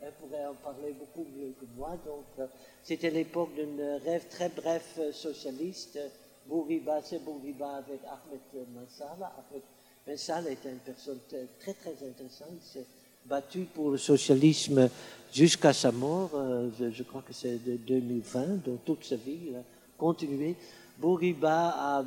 elle 0.00 0.12
pourrait 0.12 0.46
en 0.46 0.54
parler 0.54 0.94
beaucoup 0.98 1.26
mieux 1.36 1.52
que 1.60 1.66
moi. 1.76 1.96
Donc, 2.06 2.24
euh, 2.38 2.46
c'était 2.82 3.10
l'époque 3.10 3.50
d'un 3.56 3.98
rêve 3.98 4.26
très 4.30 4.48
bref 4.48 4.94
euh, 4.98 5.12
socialiste. 5.12 5.98
Bourguiba, 6.46 7.00
c'est 7.02 7.22
Bourguiba 7.22 7.76
avec 7.76 8.00
Ahmed 8.04 8.66
Mansala. 8.74 9.32
Ahmed 9.36 9.62
Mansala 10.06 10.50
était 10.50 10.70
une 10.70 10.78
personne 10.78 11.18
très, 11.28 11.74
très 11.74 11.90
intéressante. 11.90 12.48
Il 12.54 12.66
s'est 12.66 12.86
battu 13.26 13.66
pour 13.74 13.90
le 13.90 13.98
socialisme 13.98 14.88
jusqu'à 15.32 15.74
sa 15.74 15.92
mort. 15.92 16.30
Euh, 16.34 16.70
je, 16.78 17.02
crois 17.02 17.22
que 17.22 17.34
c'est 17.34 17.62
de 17.62 17.76
2020, 17.76 18.64
donc 18.64 18.84
toute 18.86 19.04
sa 19.04 19.16
vie, 19.16 19.52
continué. 19.98 20.56
Bourguiba 20.98 21.68
a 21.98 22.04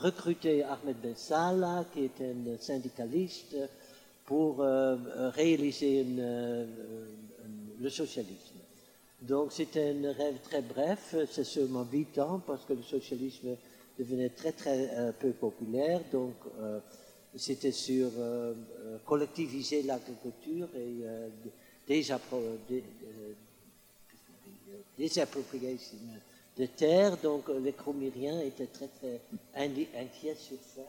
recruté 0.00 0.64
Ahmed 0.64 0.96
Ben 1.00 1.14
Salah, 1.14 1.84
qui 1.92 2.04
est 2.04 2.20
un 2.20 2.58
syndicaliste, 2.58 3.54
pour 4.24 4.62
euh, 4.62 4.96
réaliser 5.30 6.00
une, 6.00 6.18
euh, 6.20 6.66
le 7.80 7.90
socialisme. 7.90 8.58
Donc 9.20 9.52
c'était 9.52 9.90
un 9.90 10.12
rêve 10.12 10.38
très 10.42 10.62
bref, 10.62 11.14
c'est 11.30 11.44
seulement 11.44 11.86
huit 11.90 12.18
ans, 12.18 12.40
parce 12.46 12.64
que 12.64 12.72
le 12.74 12.82
socialisme 12.82 13.56
devenait 13.98 14.30
très 14.30 14.52
très 14.52 14.90
euh, 14.98 15.12
peu 15.12 15.30
populaire. 15.32 16.00
Donc 16.12 16.34
euh, 16.60 16.78
c'était 17.36 17.72
sur 17.72 18.08
euh, 18.18 18.54
euh, 18.84 18.98
collectiviser 19.04 19.82
l'agriculture 19.82 20.68
et 20.74 21.04
euh, 21.04 21.28
désappro- 21.88 22.58
dé- 22.68 22.84
euh, 23.04 23.32
désappropriation 24.98 25.98
de 26.58 26.66
terres. 26.66 27.16
Donc 27.18 27.48
euh, 27.48 27.60
les 27.60 27.72
Cromiriens 27.72 28.40
étaient 28.40 28.66
très 28.66 28.88
très 28.88 29.20
inquiets 29.56 30.36
sur 30.36 30.58
ça. 30.74 30.82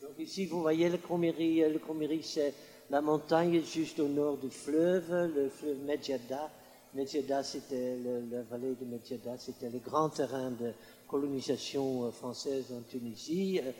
Donc 0.00 0.18
ici, 0.18 0.46
vous 0.46 0.60
voyez 0.60 0.88
le 0.88 0.98
Croméry. 0.98 1.60
Le 1.60 1.78
Croméry, 1.78 2.22
c'est 2.22 2.52
la 2.90 3.00
montagne 3.00 3.62
juste 3.62 3.98
au 4.00 4.08
nord 4.08 4.36
du 4.36 4.50
fleuve, 4.50 5.10
le 5.34 5.48
fleuve 5.48 5.78
Medjada. 5.84 6.50
Medjada, 6.94 7.42
c'était 7.42 7.96
la 8.30 8.42
vallée 8.42 8.74
de 8.74 8.84
Medjada, 8.84 9.36
c'était 9.38 9.70
le 9.70 9.78
grand 9.78 10.08
terrain 10.08 10.50
de 10.50 10.72
colonisation 11.06 12.04
euh, 12.04 12.10
française 12.10 12.66
en 12.72 12.80
Tunisie. 12.82 13.60
Euh, 13.62 13.72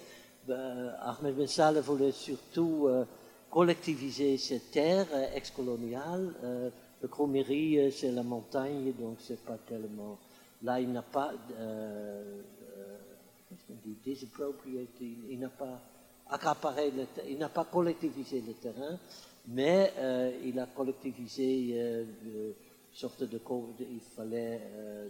ben, 0.47 0.95
Ahmed 1.01 1.35
Ben 1.37 1.47
Saleh 1.47 1.81
voulait 1.81 2.13
surtout 2.13 2.87
euh, 2.87 3.05
collectiviser 3.51 4.37
ces 4.39 4.61
terres 4.61 5.07
euh, 5.13 5.35
ex-coloniales. 5.35 6.35
Euh, 6.45 6.71
le 7.01 7.09
Croméry, 7.09 7.79
euh, 7.79 7.91
c'est 7.91 8.11
la 8.11 8.23
montagne, 8.23 8.93
donc 8.93 9.17
c'est 9.21 9.43
pas 9.45 9.59
tellement. 9.59 10.19
Là, 10.63 10.81
il 10.81 10.91
n'a 10.91 11.03
pas. 11.03 11.33
euh, 11.59 12.43
euh, 12.77 12.99
il 15.31 15.39
n'a 15.39 15.49
pas 15.49 15.81
accaparé, 16.29 16.91
le 16.91 17.07
il 17.29 17.39
n'a 17.39 17.49
pas 17.49 17.65
collectivisé 17.65 18.43
le 18.47 18.53
terrain, 18.55 18.99
mais 19.47 19.93
euh, 19.97 20.33
il 20.45 20.59
a 20.59 20.67
collectivisé 20.67 21.71
une 21.73 22.55
sorte 22.93 23.23
de, 23.23 23.41
il 23.81 24.01
fallait 24.01 24.61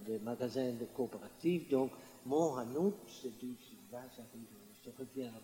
des 0.07 0.19
magasins 0.21 0.73
de 0.73 0.85
coopératives. 0.95 1.69
Donc, 1.69 1.91
mon 2.27 2.57
Hanout, 2.57 2.95
c'est 3.09 3.37
dû, 3.39 3.57
là, 3.91 4.03
je 4.15 4.91
reviens 4.97 5.29
à 5.29 5.41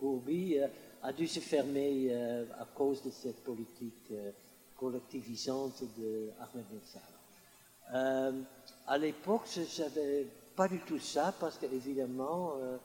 euh, 0.00 0.66
a 1.02 1.12
dû 1.12 1.26
se 1.26 1.40
fermer 1.40 2.12
à 2.58 2.64
cause 2.74 3.02
de 3.02 3.10
cette 3.10 3.42
politique 3.42 4.12
collectivisante 4.78 5.82
de 5.98 6.30
Ahmed 6.40 6.64
Ben 6.70 6.80
Salah. 6.84 7.04
Euh, 7.94 8.32
à 8.86 8.98
l'époque, 8.98 9.42
je 9.54 9.60
ne 9.60 9.66
savais 9.66 10.26
pas 10.54 10.68
du 10.68 10.78
tout 10.80 10.98
ça 10.98 11.34
parce 11.38 11.58
qu'évidemment, 11.58 12.54
euh, 12.60 12.76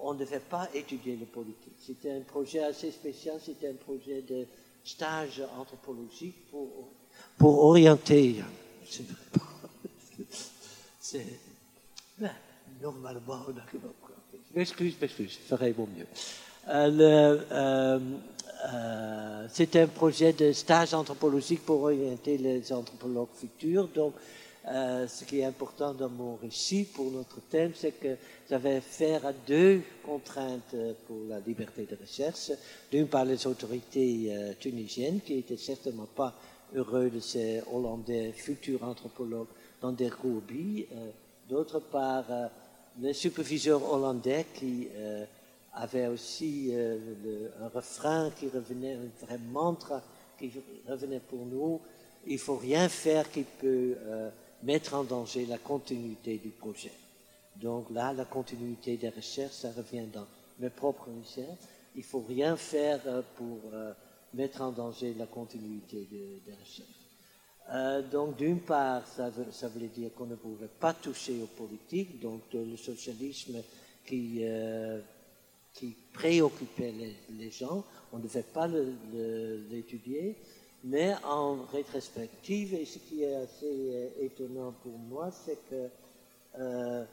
on 0.00 0.14
ne 0.14 0.18
devait 0.18 0.40
pas 0.40 0.68
étudier 0.74 1.16
le 1.16 1.26
politique. 1.26 1.74
C'était 1.80 2.12
un 2.12 2.20
projet 2.20 2.62
assez 2.62 2.90
spécial, 2.90 3.40
c'était 3.44 3.68
un 3.68 3.74
projet 3.74 4.22
de 4.22 4.46
stage 4.84 5.42
anthropologique 5.56 6.50
pour, 6.50 6.90
pour 7.38 7.64
orienter. 7.64 8.42
C'est 8.86 9.04
pas. 9.32 9.40
Ben, 12.18 12.30
normalement, 12.80 13.44
on 13.48 13.56
arrive 13.56 13.84
à 13.84 14.38
Je 14.50 14.58
m'excuse, 14.58 14.94
m'excuse, 15.00 15.32
je 15.32 15.48
ferai 15.48 15.74
mon 15.76 15.86
mieux. 15.86 16.06
Euh, 16.68 17.38
euh, 17.52 18.00
euh, 18.72 19.46
c'était 19.50 19.80
un 19.80 19.86
projet 19.86 20.32
de 20.32 20.52
stage 20.52 20.94
anthropologique 20.94 21.64
pour 21.64 21.82
orienter 21.82 22.38
les 22.38 22.72
anthropologues 22.72 23.28
futurs. 23.34 23.88
Donc, 23.88 24.14
ce 24.66 25.24
qui 25.26 25.40
est 25.40 25.44
important 25.44 25.92
dans 25.92 26.08
mon 26.08 26.36
récit 26.36 26.84
pour 26.84 27.10
notre 27.10 27.38
thème, 27.50 27.72
c'est 27.74 27.92
que 27.92 28.16
j'avais 28.48 28.76
affaire 28.76 29.26
à 29.26 29.32
deux 29.46 29.82
contraintes 30.02 30.74
pour 31.06 31.18
la 31.28 31.38
liberté 31.40 31.84
de 31.84 31.98
recherche. 32.00 32.50
D'une 32.90 33.06
part, 33.06 33.26
les 33.26 33.46
autorités 33.46 34.34
tunisiennes, 34.58 35.20
qui 35.20 35.34
étaient 35.34 35.58
certainement 35.58 36.08
pas 36.16 36.32
heureux 36.74 37.10
de 37.10 37.20
ces 37.20 37.60
Hollandais 37.70 38.32
futurs 38.32 38.82
anthropologues 38.84 39.48
dans 39.82 39.92
des. 39.92 40.06
Euh, 40.06 41.10
D'autre 41.46 41.78
part, 41.78 42.24
les 42.98 43.12
superviseurs 43.12 43.92
hollandais 43.92 44.46
qui 44.54 44.88
avaient 45.74 46.06
aussi 46.08 46.70
euh, 46.72 46.98
un 47.60 47.68
refrain 47.68 48.30
qui 48.38 48.48
revenait, 48.48 48.94
un 48.94 49.26
vrai 49.26 49.38
mantra 49.38 50.02
qui 50.38 50.50
revenait 50.88 51.20
pour 51.20 51.44
nous. 51.46 51.80
Il 52.26 52.38
faut 52.38 52.56
rien 52.56 52.88
faire 52.88 53.30
qui 53.30 53.42
peut 53.42 53.96
euh, 53.98 54.30
mettre 54.62 54.94
en 54.94 55.04
danger 55.04 55.46
la 55.46 55.58
continuité 55.58 56.38
du 56.38 56.50
projet. 56.50 56.92
Donc 57.56 57.90
là, 57.90 58.12
la 58.12 58.24
continuité 58.24 58.96
des 58.96 59.10
recherches, 59.10 59.52
ça 59.54 59.70
revient 59.76 60.06
dans 60.12 60.26
mes 60.58 60.70
propres 60.70 61.08
recherches. 61.20 61.58
Il 61.96 62.02
faut 62.02 62.24
rien 62.26 62.56
faire 62.56 63.00
euh, 63.06 63.22
pour 63.36 63.58
mettre 64.32 64.62
en 64.62 64.72
danger 64.72 65.14
la 65.16 65.26
continuité 65.26 66.08
de- 66.10 66.40
des 66.44 66.56
recherches. 66.60 66.88
Donc, 68.12 68.36
d'une 68.36 68.60
part, 68.60 69.06
ça, 69.06 69.30
veut- 69.30 69.50
ça 69.50 69.68
voulait 69.68 69.86
dire 69.88 70.12
qu'on 70.14 70.26
ne 70.26 70.34
pouvait 70.34 70.68
pas 70.68 70.92
toucher 70.92 71.40
aux 71.42 71.46
politiques, 71.46 72.20
donc 72.20 72.42
le 72.52 72.76
socialisme 72.76 73.56
qui, 74.04 74.44
qui 75.74 75.96
préoccupait 76.12 76.94
les, 77.30 77.50
gens, 77.50 77.84
on 78.12 78.18
ne 78.18 78.22
devait 78.22 78.44
pas 78.44 78.68
l'étudier, 78.68 80.36
mais 80.84 81.14
en 81.24 81.64
rétrospective, 81.72 82.74
et 82.74 82.84
ce 82.84 82.98
qui 82.98 83.24
est 83.24 83.34
assez 83.34 83.64
euh, 83.64 84.08
étonnant 84.20 84.72
pour 84.82 84.96
moi, 84.98 85.30
c'est 85.30 85.58
que 85.68 85.88
euh, 86.58 87.04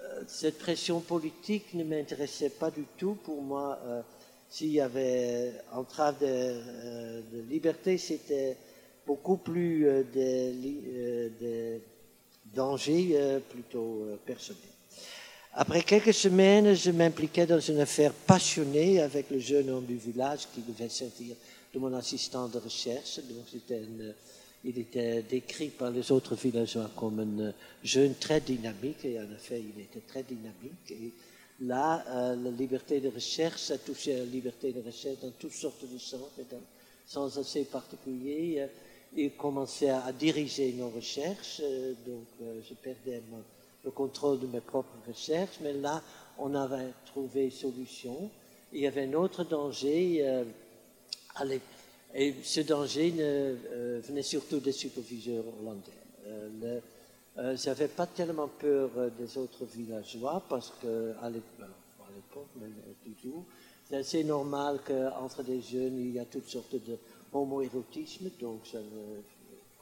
euh, 0.00 0.24
cette 0.26 0.58
pression 0.58 1.00
politique 1.00 1.74
ne 1.74 1.84
m'intéressait 1.84 2.50
pas 2.50 2.70
du 2.70 2.84
tout. 2.96 3.14
Pour 3.22 3.42
moi, 3.42 3.78
s'il 4.48 4.72
y 4.72 4.80
avait 4.80 5.52
entrave 5.72 6.18
de, 6.20 7.22
de 7.36 7.42
liberté, 7.42 7.96
c'était 7.96 8.56
beaucoup 9.06 9.36
plus 9.36 9.86
des 10.12 11.30
des 11.40 11.80
dangers 12.52 13.40
plutôt 13.48 14.06
personnels. 14.26 14.73
Après 15.56 15.82
quelques 15.82 16.12
semaines, 16.14 16.74
je 16.74 16.90
m'impliquais 16.90 17.46
dans 17.46 17.60
une 17.60 17.78
affaire 17.78 18.12
passionnée 18.12 19.00
avec 19.00 19.30
le 19.30 19.38
jeune 19.38 19.70
homme 19.70 19.84
du 19.84 19.96
village 19.96 20.48
qui 20.52 20.60
devait 20.62 20.88
servir 20.88 21.36
de 21.72 21.78
mon 21.78 21.94
assistant 21.94 22.48
de 22.48 22.58
recherche. 22.58 23.20
Donc 23.20 23.44
il 24.64 24.78
était 24.78 25.22
décrit 25.22 25.68
par 25.68 25.90
les 25.92 26.10
autres 26.10 26.34
villageois 26.34 26.90
comme 26.96 27.20
un 27.20 27.52
jeune 27.84 28.14
très 28.16 28.40
dynamique, 28.40 29.04
et 29.04 29.20
en 29.20 29.30
effet, 29.32 29.60
il 29.60 29.80
était 29.80 30.00
très 30.00 30.24
dynamique. 30.24 30.90
Et 30.90 31.12
là, 31.60 32.04
euh, 32.08 32.34
la 32.36 32.50
liberté 32.50 33.00
de 33.00 33.08
recherche, 33.10 33.60
ça 33.60 33.78
touchait 33.78 34.14
à 34.16 34.18
la 34.18 34.24
liberté 34.24 34.72
de 34.72 34.80
recherche 34.80 35.20
dans 35.22 35.30
toutes 35.38 35.52
sortes 35.52 35.84
de 35.88 35.98
sens, 35.98 36.30
mais 36.36 36.44
dans 36.50 36.62
sens 37.06 37.38
assez 37.38 37.64
particulier. 37.64 38.56
Euh, 38.58 38.66
Il 39.16 39.30
commençait 39.36 39.90
à, 39.90 40.10
diriger 40.12 40.72
nos 40.72 40.88
recherches, 40.90 41.60
euh, 41.62 41.92
donc 42.04 42.26
euh, 42.42 42.60
je 42.68 42.74
perdais 42.74 43.22
mon- 43.30 43.44
le 43.84 43.90
contrôle 43.90 44.40
de 44.40 44.46
mes 44.46 44.60
propres 44.60 44.96
recherches, 45.06 45.58
mais 45.62 45.72
là, 45.74 46.02
on 46.38 46.54
avait 46.54 46.92
trouvé 47.06 47.50
solution. 47.50 48.30
Il 48.72 48.80
y 48.80 48.86
avait 48.86 49.04
un 49.04 49.12
autre 49.14 49.44
danger. 49.44 50.18
euh, 50.26 50.44
l'é- 51.44 51.60
et 52.16 52.32
ce 52.44 52.60
danger 52.60 53.12
euh, 53.18 54.00
venait 54.04 54.22
surtout 54.22 54.60
des 54.60 54.72
superviseurs 54.72 55.44
hollandais. 55.60 55.90
Euh, 56.26 56.48
le- 56.62 56.82
euh, 57.42 57.56
J'avais 57.56 57.88
pas 57.88 58.06
tellement 58.06 58.46
peur 58.48 58.90
euh, 58.96 59.10
des 59.18 59.36
autres 59.36 59.64
villageois 59.64 60.42
parce 60.48 60.72
que 60.80 61.12
à 61.20 61.28
l'époque, 61.28 62.46
mais 62.60 62.68
toujours, 63.20 63.44
c'est 64.02 64.24
normal 64.24 64.78
qu'entre 64.86 65.42
des 65.42 65.60
jeunes, 65.60 65.98
il 65.98 66.12
y 66.12 66.18
a 66.18 66.24
toutes 66.24 66.48
sortes 66.48 66.74
de 66.76 66.96
homoérotisme, 67.32 68.30
donc 68.40 68.60
ça 68.66 68.78
ne 68.78 69.20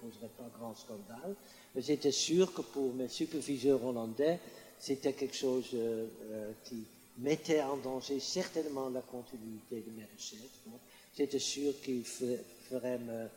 causerait 0.02 0.30
pas 0.36 0.48
grand 0.58 0.74
scandale. 0.74 1.34
Mais 1.74 1.82
j'étais 1.82 2.12
sûr 2.12 2.52
que 2.52 2.62
pour 2.62 2.92
mes 2.94 3.08
superviseurs 3.08 3.84
hollandais, 3.84 4.38
c'était 4.78 5.12
quelque 5.12 5.36
chose 5.36 5.70
euh, 5.74 6.06
euh, 6.30 6.52
qui 6.64 6.84
mettait 7.18 7.62
en 7.62 7.76
danger 7.76 8.18
certainement 8.20 8.88
la 8.88 9.00
continuité 9.02 9.80
de 9.86 9.90
mes 9.92 10.06
recherches. 10.14 10.58
Donc, 10.66 10.80
J'étais 11.16 11.38
sûr 11.38 11.72
qu'il 11.82 12.02
fe- 12.02 12.40
ferait 12.70 12.98
me 12.98 13.28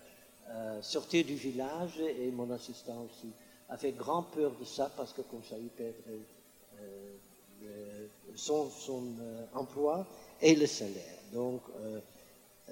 euh, 0.49 0.81
sortir 0.81 1.25
du 1.25 1.35
village 1.35 1.99
et 1.99 2.31
mon 2.31 2.49
assistant 2.51 3.05
aussi 3.05 3.31
avait 3.69 3.91
grand 3.91 4.23
peur 4.23 4.51
de 4.59 4.63
ça 4.65 4.91
parce 4.95 5.11
que 5.11 5.21
comme 5.23 5.43
ça 5.43 5.57
il 5.57 5.67
perdrait 5.69 6.21
son, 8.35 8.69
son 8.69 9.03
emploi 9.53 10.05
et 10.41 10.55
le 10.55 10.67
salaire. 10.67 11.19
Donc 11.33 11.61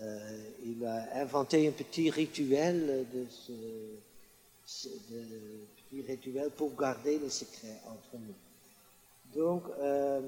euh, 0.02 0.50
il 0.66 0.84
a 0.86 1.22
inventé 1.22 1.68
un 1.68 1.72
petit 1.72 2.10
rituel 2.10 3.06
ce, 3.30 4.90
rituel 6.08 6.50
pour 6.52 6.76
garder 6.76 7.20
le 7.20 7.30
secret 7.30 7.80
entre 7.86 8.18
nous. 8.18 8.34
Donc, 9.36 9.64
euh, 9.80 10.22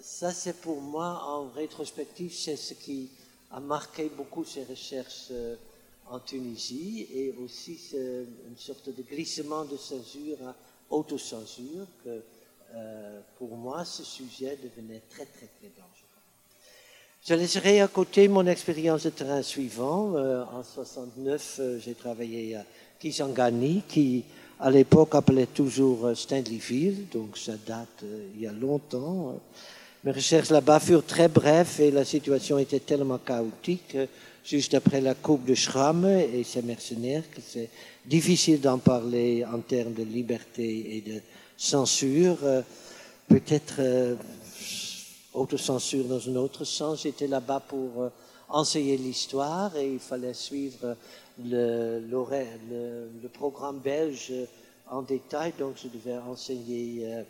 ça, 0.00 0.32
c'est 0.32 0.60
pour 0.60 0.80
moi, 0.80 1.22
en 1.24 1.48
rétrospective, 1.48 2.32
c'est 2.32 2.56
ce 2.56 2.74
qui 2.74 3.10
a 3.50 3.58
marqué 3.58 4.08
beaucoup 4.08 4.44
ces 4.44 4.62
recherches 4.64 5.28
euh, 5.32 5.56
en 6.06 6.20
Tunisie 6.20 7.08
et 7.12 7.32
aussi 7.42 7.80
une 7.94 8.56
sorte 8.56 8.90
de 8.90 9.02
glissement 9.02 9.64
de 9.64 9.76
censure 9.76 10.36
à 10.46 10.54
autocensure 10.88 11.86
que 12.04 12.22
pour 13.38 13.56
moi, 13.56 13.84
ce 13.84 14.04
sujet 14.04 14.56
devenait 14.56 15.02
très, 15.08 15.26
très, 15.26 15.46
très 15.46 15.68
dangereux. 15.70 15.95
Je 17.28 17.34
laisserai 17.34 17.80
à 17.80 17.88
côté 17.88 18.28
mon 18.28 18.46
expérience 18.46 19.02
de 19.02 19.10
terrain 19.10 19.42
suivant. 19.42 20.12
Euh, 20.14 20.44
en 20.44 20.62
69, 20.62 21.60
j'ai 21.84 21.94
travaillé 21.94 22.54
à 22.54 22.64
Kisangani, 23.00 23.82
qui 23.88 24.22
à 24.60 24.70
l'époque 24.70 25.16
appelait 25.16 25.46
toujours 25.46 26.12
Stanleyville, 26.14 27.08
donc 27.12 27.36
ça 27.36 27.54
date 27.66 28.04
il 28.36 28.42
y 28.42 28.46
a 28.46 28.52
longtemps. 28.52 29.40
Mes 30.04 30.12
recherches 30.12 30.50
là-bas 30.50 30.78
furent 30.78 31.04
très 31.04 31.26
brèves 31.26 31.80
et 31.80 31.90
la 31.90 32.04
situation 32.04 32.58
était 32.58 32.78
tellement 32.78 33.18
chaotique, 33.18 33.96
juste 34.44 34.74
après 34.74 35.00
la 35.00 35.14
coupe 35.14 35.44
de 35.46 35.54
Schramm 35.56 36.06
et 36.06 36.44
ses 36.44 36.62
mercenaires, 36.62 37.24
que 37.28 37.40
c'est 37.44 37.70
difficile 38.04 38.60
d'en 38.60 38.78
parler 38.78 39.44
en 39.44 39.58
termes 39.58 39.94
de 39.94 40.04
liberté 40.04 40.96
et 40.96 41.00
de 41.00 41.20
censure. 41.56 42.38
Peut-être 43.26 43.80
euh, 43.80 44.14
autocensure 45.36 46.04
dans 46.04 46.28
un 46.28 46.36
autre 46.36 46.64
sens. 46.64 47.02
J'étais 47.02 47.26
là-bas 47.26 47.60
pour 47.60 48.02
euh, 48.02 48.08
enseigner 48.48 48.96
l'histoire 48.96 49.76
et 49.76 49.92
il 49.92 49.98
fallait 49.98 50.34
suivre 50.34 50.96
le, 51.44 52.00
le, 52.00 53.08
le, 53.22 53.28
programme 53.28 53.78
belge 53.78 54.32
en 54.88 55.02
détail, 55.02 55.52
donc 55.58 55.74
je 55.82 55.88
devais 55.88 56.16
enseigner 56.18 57.02
euh, 57.04 57.22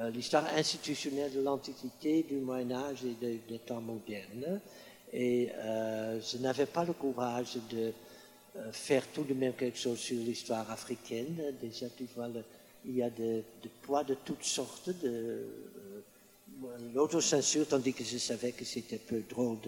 euh, 0.00 0.10
l'histoire 0.10 0.46
institutionnelle 0.56 1.32
de 1.32 1.40
l'Antiquité, 1.40 2.22
du 2.22 2.36
Moyen 2.36 2.70
Âge 2.72 3.04
et 3.04 3.40
des 3.48 3.58
temps 3.58 3.80
modernes. 3.80 4.60
Et 5.12 5.50
euh, 5.54 6.20
je 6.20 6.38
n'avais 6.38 6.66
pas 6.66 6.84
le 6.84 6.94
courage 6.94 7.58
de 7.70 7.92
euh, 8.56 8.72
faire 8.72 9.06
tout 9.12 9.24
de 9.24 9.34
même 9.34 9.52
quelque 9.52 9.78
chose 9.78 9.98
sur 9.98 10.16
l'histoire 10.16 10.70
africaine. 10.70 11.54
Déjà, 11.60 11.86
tu 11.90 12.06
vois, 12.16 12.28
il 12.86 12.96
y 12.96 13.02
a 13.02 13.10
de, 13.10 13.42
poids 13.82 14.04
de 14.04 14.16
toutes 14.24 14.44
sortes, 14.44 14.88
de 15.02 15.44
l'autocensure, 16.94 17.66
tandis 17.66 17.92
que 17.92 18.04
je 18.04 18.18
savais 18.18 18.52
que 18.52 18.64
c'était 18.64 18.98
peu 18.98 19.22
drôle 19.28 19.58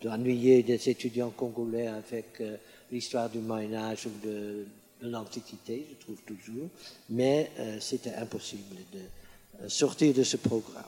d'ennuyer 0.00 0.62
des 0.62 0.88
étudiants 0.88 1.30
congolais 1.30 1.88
avec 1.88 2.40
l'histoire 2.90 3.28
du 3.28 3.38
Moyen 3.38 3.74
Âge 3.74 4.06
ou 4.06 4.26
de, 4.26 4.64
de 5.02 5.08
l'Antiquité, 5.08 5.86
je 5.90 6.04
trouve 6.04 6.20
toujours, 6.26 6.68
mais 7.10 7.50
euh, 7.58 7.78
c'était 7.80 8.14
impossible 8.14 8.76
de 8.92 8.98
euh, 9.64 9.68
sortir 9.68 10.14
de 10.14 10.22
ce 10.22 10.36
programme. 10.36 10.84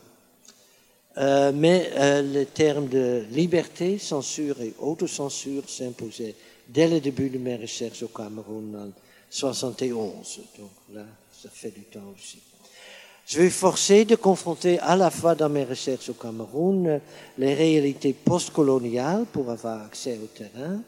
Euh, 1.18 1.50
mais 1.52 1.90
le 2.22 2.44
terme 2.44 2.88
de 2.88 3.24
liberté, 3.32 3.98
censure 3.98 4.60
et 4.60 4.74
autocensure 4.78 5.68
s'imposait 5.68 6.36
dès 6.68 6.86
le 6.86 7.00
début 7.00 7.30
de 7.30 7.38
mes 7.38 7.56
recherches 7.56 8.04
au 8.04 8.08
Cameroun 8.08 8.76
en 8.76 8.92
71. 9.28 10.40
Donc 10.56 10.70
là, 10.94 11.04
ça 11.32 11.50
fait 11.50 11.72
du 11.72 11.82
temps 11.82 12.14
aussi. 12.16 12.38
Je 13.30 13.38
vais 13.38 13.50
forcer 13.50 14.04
de 14.04 14.16
confronter 14.16 14.80
à 14.80 14.96
la 14.96 15.08
fois 15.08 15.36
dans 15.36 15.48
mes 15.48 15.62
recherches 15.62 16.08
au 16.08 16.14
Cameroun 16.14 17.00
les 17.38 17.54
réalités 17.54 18.12
postcoloniales 18.12 19.24
pour 19.32 19.52
avoir 19.52 19.84
accès 19.84 20.18
au 20.20 20.26
terrain 20.26 20.80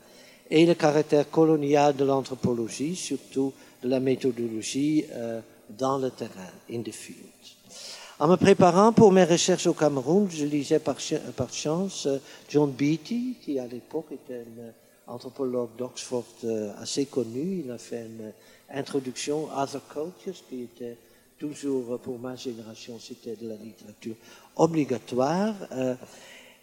et 0.50 0.66
le 0.66 0.74
caractère 0.74 1.30
colonial 1.30 1.94
de 1.94 2.04
l'anthropologie, 2.04 2.96
surtout 2.96 3.52
de 3.80 3.88
la 3.88 4.00
méthodologie 4.00 5.04
euh, 5.12 5.40
dans 5.78 5.98
le 5.98 6.10
terrain, 6.10 6.50
in 6.68 6.82
the 6.82 6.90
field. 6.90 7.20
En 8.18 8.26
me 8.26 8.34
préparant 8.34 8.92
pour 8.92 9.12
mes 9.12 9.22
recherches 9.22 9.68
au 9.68 9.74
Cameroun, 9.74 10.28
je 10.28 10.44
lisais 10.44 10.80
par, 10.80 10.96
par 11.36 11.52
chance 11.52 12.06
euh, 12.06 12.18
John 12.48 12.72
Beatty, 12.72 13.36
qui 13.40 13.60
à 13.60 13.68
l'époque 13.68 14.10
était 14.10 14.44
un 15.06 15.12
anthropologue 15.12 15.76
d'Oxford 15.78 16.24
euh, 16.42 16.72
assez 16.80 17.06
connu. 17.06 17.62
Il 17.64 17.70
a 17.70 17.78
fait 17.78 18.06
une 18.06 18.32
introduction 18.76 19.46
Other 19.56 19.82
Cultures, 19.88 20.42
qui 20.48 20.62
était 20.62 20.96
toujours 21.42 21.98
pour 21.98 22.20
ma 22.20 22.36
génération, 22.36 23.00
c'était 23.00 23.34
de 23.34 23.48
la 23.48 23.56
littérature 23.56 24.14
obligatoire. 24.54 25.54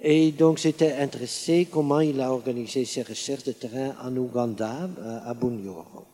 Et 0.02 0.32
donc, 0.32 0.58
j'étais 0.58 0.94
intéressé 0.94 1.68
comment 1.70 2.00
il 2.00 2.22
a 2.22 2.32
organisé 2.32 2.86
ses 2.86 3.02
recherches 3.02 3.44
de 3.44 3.52
terrain 3.52 3.94
en 4.02 4.16
Ouganda, 4.16 4.90
euh, 5.02 5.20
à 5.26 5.34
Bunyoro. 5.34 6.06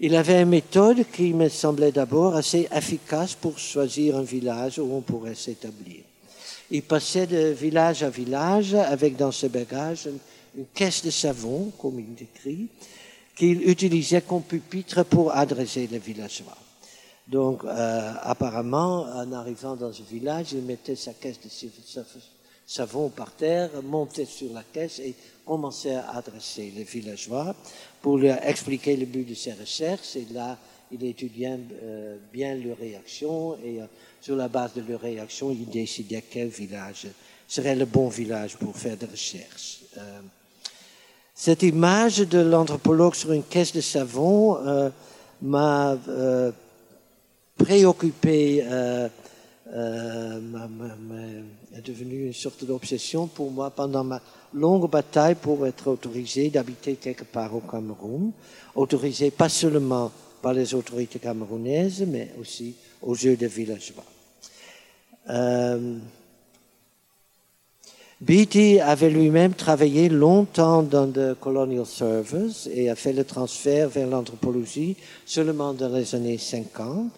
Il 0.00 0.14
avait 0.14 0.42
une 0.42 0.50
méthode 0.50 1.06
qui 1.10 1.32
me 1.32 1.48
semblait 1.48 1.90
d'abord 1.90 2.36
assez 2.36 2.68
efficace 2.70 3.34
pour 3.34 3.58
choisir 3.58 4.18
un 4.18 4.22
village 4.22 4.78
où 4.78 4.92
on 4.92 5.00
pourrait 5.00 5.34
s'établir. 5.34 6.02
Il 6.70 6.82
passait 6.82 7.26
de 7.26 7.48
village 7.48 8.02
à 8.02 8.10
village 8.10 8.74
avec 8.74 9.16
dans 9.16 9.32
ses 9.32 9.48
bagages 9.48 10.06
une, 10.54 10.66
caisse 10.74 11.02
de 11.02 11.10
savon, 11.10 11.72
comme 11.80 11.98
il 11.98 12.14
décrit, 12.14 12.68
qu'il 13.34 13.66
utilisait 13.66 14.20
comme 14.20 14.42
pupitre 14.42 15.04
pour 15.06 15.34
adresser 15.34 15.88
les 15.90 15.98
villageois. 15.98 16.67
Donc, 17.28 17.62
euh, 17.64 18.12
apparemment, 18.22 19.02
en 19.02 19.32
arrivant 19.32 19.76
dans 19.76 19.92
ce 19.92 20.02
village, 20.02 20.52
il 20.52 20.62
mettait 20.62 20.96
sa 20.96 21.12
caisse 21.12 21.38
de 21.40 21.50
savon 22.66 23.10
par 23.10 23.32
terre, 23.32 23.70
montait 23.82 24.24
sur 24.24 24.52
la 24.54 24.62
caisse 24.62 24.98
et 24.98 25.14
commençait 25.44 25.94
à 25.94 26.16
adresser 26.16 26.72
les 26.74 26.84
villageois 26.84 27.54
pour 28.00 28.18
leur 28.18 28.42
expliquer 28.46 28.96
le 28.96 29.04
but 29.04 29.28
de 29.28 29.34
ses 29.34 29.52
recherches. 29.52 30.16
Et 30.16 30.26
là, 30.32 30.56
il 30.90 31.04
étudiait 31.04 31.58
euh, 31.82 32.16
bien 32.32 32.54
leurs 32.54 32.78
réactions 32.78 33.56
et 33.62 33.80
euh, 33.80 33.86
sur 34.20 34.36
la 34.36 34.48
base 34.48 34.72
de 34.74 34.82
leurs 34.88 35.00
réactions, 35.00 35.50
il 35.50 35.68
décidait 35.68 36.24
quel 36.30 36.48
village 36.48 37.06
serait 37.46 37.76
le 37.76 37.84
bon 37.84 38.08
village 38.08 38.56
pour 38.56 38.76
faire 38.76 38.96
des 38.96 39.06
recherches. 39.06 39.80
Euh, 39.98 40.20
cette 41.34 41.62
image 41.62 42.18
de 42.18 42.38
l'anthropologue 42.38 43.14
sur 43.14 43.32
une 43.32 43.44
caisse 43.44 43.72
de 43.72 43.80
savon 43.80 44.58
m'a 45.40 45.96
préoccupé 47.58 48.64
euh, 48.64 49.08
est 51.76 51.86
devenue 51.86 52.26
une 52.26 52.32
sorte 52.32 52.64
d'obsession 52.64 53.26
pour 53.26 53.50
moi 53.50 53.70
pendant 53.70 54.04
ma 54.04 54.22
longue 54.54 54.88
bataille 54.90 55.34
pour 55.34 55.66
être 55.66 55.88
autorisé 55.88 56.48
d'habiter 56.48 56.94
quelque 56.94 57.24
part 57.24 57.54
au 57.54 57.60
Cameroun, 57.60 58.32
autorisé 58.74 59.30
pas 59.30 59.48
seulement 59.48 60.10
par 60.40 60.54
les 60.54 60.72
autorités 60.72 61.18
camerounaises, 61.18 62.06
mais 62.06 62.30
aussi 62.40 62.76
aux 63.02 63.14
yeux 63.14 63.36
des 63.36 63.48
villageois. 63.48 64.04
Euh, 65.28 65.98
Beatty 68.20 68.80
avait 68.80 69.10
lui-même 69.10 69.52
travaillé 69.52 70.08
longtemps 70.08 70.82
dans 70.82 71.12
le 71.14 71.34
Colonial 71.34 71.86
Service 71.86 72.68
et 72.72 72.88
a 72.90 72.96
fait 72.96 73.12
le 73.12 73.24
transfert 73.24 73.88
vers 73.88 74.08
l'anthropologie 74.08 74.96
seulement 75.24 75.72
dans 75.72 75.88
les 75.88 76.14
années 76.14 76.38
50 76.38 77.12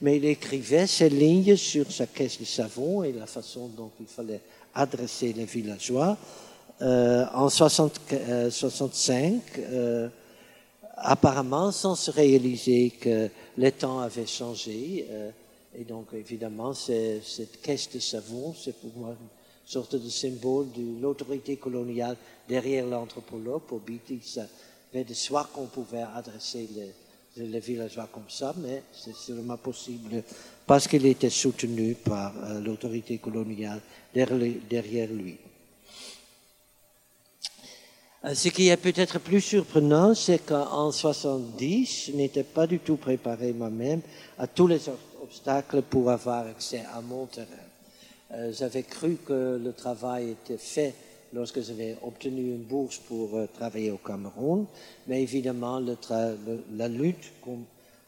mais 0.00 0.16
il 0.18 0.24
écrivait 0.26 0.86
ces 0.86 1.08
lignes 1.08 1.56
sur 1.56 1.90
sa 1.90 2.06
caisse 2.06 2.38
de 2.38 2.44
savon 2.44 3.02
et 3.02 3.12
la 3.12 3.26
façon 3.26 3.68
dont 3.68 3.90
il 4.00 4.06
fallait 4.06 4.40
adresser 4.74 5.32
les 5.32 5.46
villageois. 5.46 6.16
Euh, 6.82 7.24
en 7.32 7.46
1965, 7.46 9.40
euh, 9.58 10.08
apparemment 10.96 11.72
sans 11.72 11.94
se 11.94 12.10
réaliser 12.10 12.90
que 12.90 13.30
les 13.56 13.72
temps 13.72 14.00
avaient 14.00 14.26
changé. 14.26 15.06
Euh, 15.10 15.30
et 15.78 15.84
donc, 15.84 16.08
évidemment, 16.14 16.74
cette 16.74 17.62
caisse 17.62 17.90
de 17.90 17.98
savon, 17.98 18.54
c'est 18.58 18.76
pour 18.78 18.90
moi 18.96 19.10
une 19.10 19.28
sorte 19.64 19.96
de 19.96 20.08
symbole 20.08 20.70
de 20.72 21.00
l'autorité 21.00 21.56
coloniale 21.56 22.16
derrière 22.48 22.86
l'anthropologue. 22.86 23.62
Pour 23.62 23.80
Beatty, 23.80 24.20
ça 24.22 24.46
avait 24.92 25.04
de 25.04 25.14
soi 25.14 25.48
qu'on 25.52 25.66
pouvait 25.66 26.04
adresser 26.14 26.68
les 26.74 26.92
les 27.36 27.60
villageois 27.60 28.08
comme 28.12 28.28
ça, 28.28 28.54
mais 28.58 28.82
c'est 28.92 29.14
seulement 29.14 29.56
possible 29.56 30.22
parce 30.66 30.88
qu'il 30.88 31.06
était 31.06 31.30
soutenu 31.30 31.94
par 31.94 32.32
euh, 32.36 32.60
l'autorité 32.60 33.18
coloniale 33.18 33.80
derrière 34.14 35.10
lui. 35.12 35.36
Euh, 38.24 38.34
ce 38.34 38.48
qui 38.48 38.68
est 38.68 38.76
peut-être 38.76 39.20
plus 39.20 39.40
surprenant, 39.40 40.14
c'est 40.14 40.44
qu'en 40.44 40.90
70, 40.90 42.06
je 42.06 42.12
n'étais 42.12 42.42
pas 42.42 42.66
du 42.66 42.78
tout 42.78 42.96
préparé 42.96 43.52
moi-même 43.52 44.00
à 44.38 44.46
tous 44.46 44.66
les 44.66 44.80
obstacles 45.22 45.82
pour 45.82 46.10
avoir 46.10 46.46
accès 46.46 46.82
à 46.92 47.00
mon 47.00 47.26
terrain. 47.26 47.46
Euh, 48.32 48.52
j'avais 48.52 48.82
cru 48.82 49.18
que 49.24 49.60
le 49.62 49.72
travail 49.72 50.30
était 50.30 50.58
fait 50.58 50.94
lorsque 51.32 51.60
j'avais 51.62 51.96
obtenu 52.02 52.54
une 52.54 52.62
bourse 52.62 52.98
pour 52.98 53.36
euh, 53.36 53.46
travailler 53.46 53.90
au 53.90 53.98
Cameroun. 53.98 54.66
Mais 55.06 55.22
évidemment, 55.22 55.80
la 55.80 56.88
lutte 56.88 57.32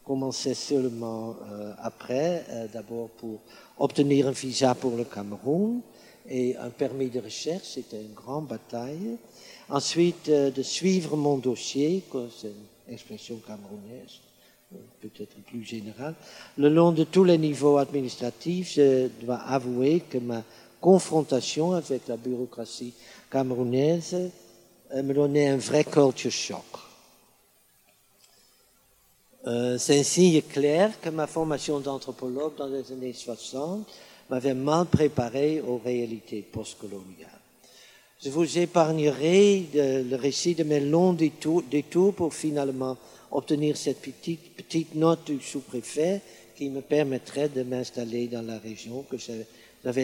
commençait 0.03 0.53
seulement 0.53 1.35
euh, 1.51 1.73
après, 1.79 2.45
euh, 2.49 2.67
d'abord 2.71 3.09
pour 3.09 3.39
obtenir 3.77 4.27
un 4.27 4.31
visa 4.31 4.75
pour 4.75 4.95
le 4.95 5.03
Cameroun 5.03 5.81
et 6.27 6.55
un 6.57 6.69
permis 6.69 7.09
de 7.09 7.19
recherche, 7.19 7.69
c'était 7.75 8.01
une 8.01 8.13
grande 8.13 8.47
bataille. 8.47 9.17
Ensuite, 9.69 10.29
de 10.29 10.63
suivre 10.63 11.15
mon 11.15 11.37
dossier, 11.37 12.03
c'est 12.39 12.47
une 12.47 12.93
expression 12.93 13.37
camerounaise, 13.37 14.19
peut-être 14.99 15.35
plus 15.47 15.63
général. 15.63 16.15
Le 16.57 16.69
long 16.69 16.91
de 16.91 17.03
tous 17.03 17.23
les 17.23 17.37
niveaux 17.37 17.77
administratifs, 17.77 18.73
je 18.75 19.07
dois 19.21 19.37
avouer 19.37 20.01
que 20.01 20.17
ma 20.17 20.43
confrontation 20.79 21.73
avec 21.73 22.07
la 22.07 22.17
bureaucratie 22.17 22.93
camerounaise 23.29 24.31
me 24.93 25.13
donnait 25.13 25.49
un 25.49 25.57
vrai 25.57 25.83
culture 25.83 26.31
shock. 26.31 26.65
Euh, 29.47 29.77
c'est 29.77 29.99
un 29.99 30.03
signe 30.03 30.41
clair 30.41 30.99
que 30.99 31.09
ma 31.09 31.25
formation 31.25 31.79
d'anthropologue 31.79 32.55
dans 32.57 32.67
les 32.67 32.91
années 32.91 33.13
60 33.13 33.87
m'avait 34.29 34.53
mal 34.53 34.85
préparé 34.85 35.61
aux 35.61 35.77
réalités 35.77 36.41
postcoloniales. 36.41 37.39
Je 38.21 38.29
vous 38.29 38.57
épargnerai 38.57 39.67
le 39.73 40.15
récit 40.17 40.53
de 40.53 40.63
mes 40.63 40.81
longs 40.81 41.13
détours, 41.13 42.13
pour 42.13 42.33
finalement 42.33 42.97
obtenir 43.31 43.77
cette 43.77 44.01
petite, 44.01 44.55
petite 44.55 44.93
note 44.95 45.25
du 45.25 45.39
sous-préfet 45.41 46.21
qui 46.57 46.69
me 46.69 46.81
permettrait 46.81 47.47
de 47.47 47.63
m'installer 47.63 48.27
dans 48.27 48.41
la 48.41 48.59
région 48.59 49.05
que 49.09 49.17
j'avais 49.17 49.47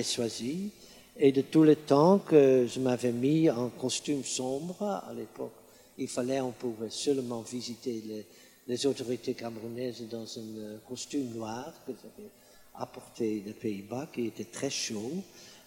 choisie 0.03 0.71
et 1.17 1.31
de 1.31 1.41
tout 1.41 1.63
le 1.63 1.75
temps 1.75 2.19
que 2.19 2.67
je 2.67 2.79
m'avais 2.79 3.11
mis 3.11 3.49
en 3.49 3.69
costume 3.69 4.23
sombre 4.23 4.81
à 4.83 5.13
l'époque. 5.15 5.53
Il 5.97 6.07
fallait, 6.07 6.41
on 6.41 6.51
pouvait 6.51 6.89
seulement 6.89 7.41
visiter 7.41 8.25
les, 8.67 8.85
autorités 8.85 9.33
camerounaises 9.33 10.03
dans 10.09 10.25
un 10.37 10.77
costume 10.87 11.29
noir 11.35 11.71
que 11.85 11.93
j'avais 11.93 12.29
apporté 12.77 13.39
des 13.39 13.53
Pays-Bas, 13.53 14.09
qui 14.11 14.27
était 14.27 14.45
très 14.45 14.69
chaud, 14.69 15.23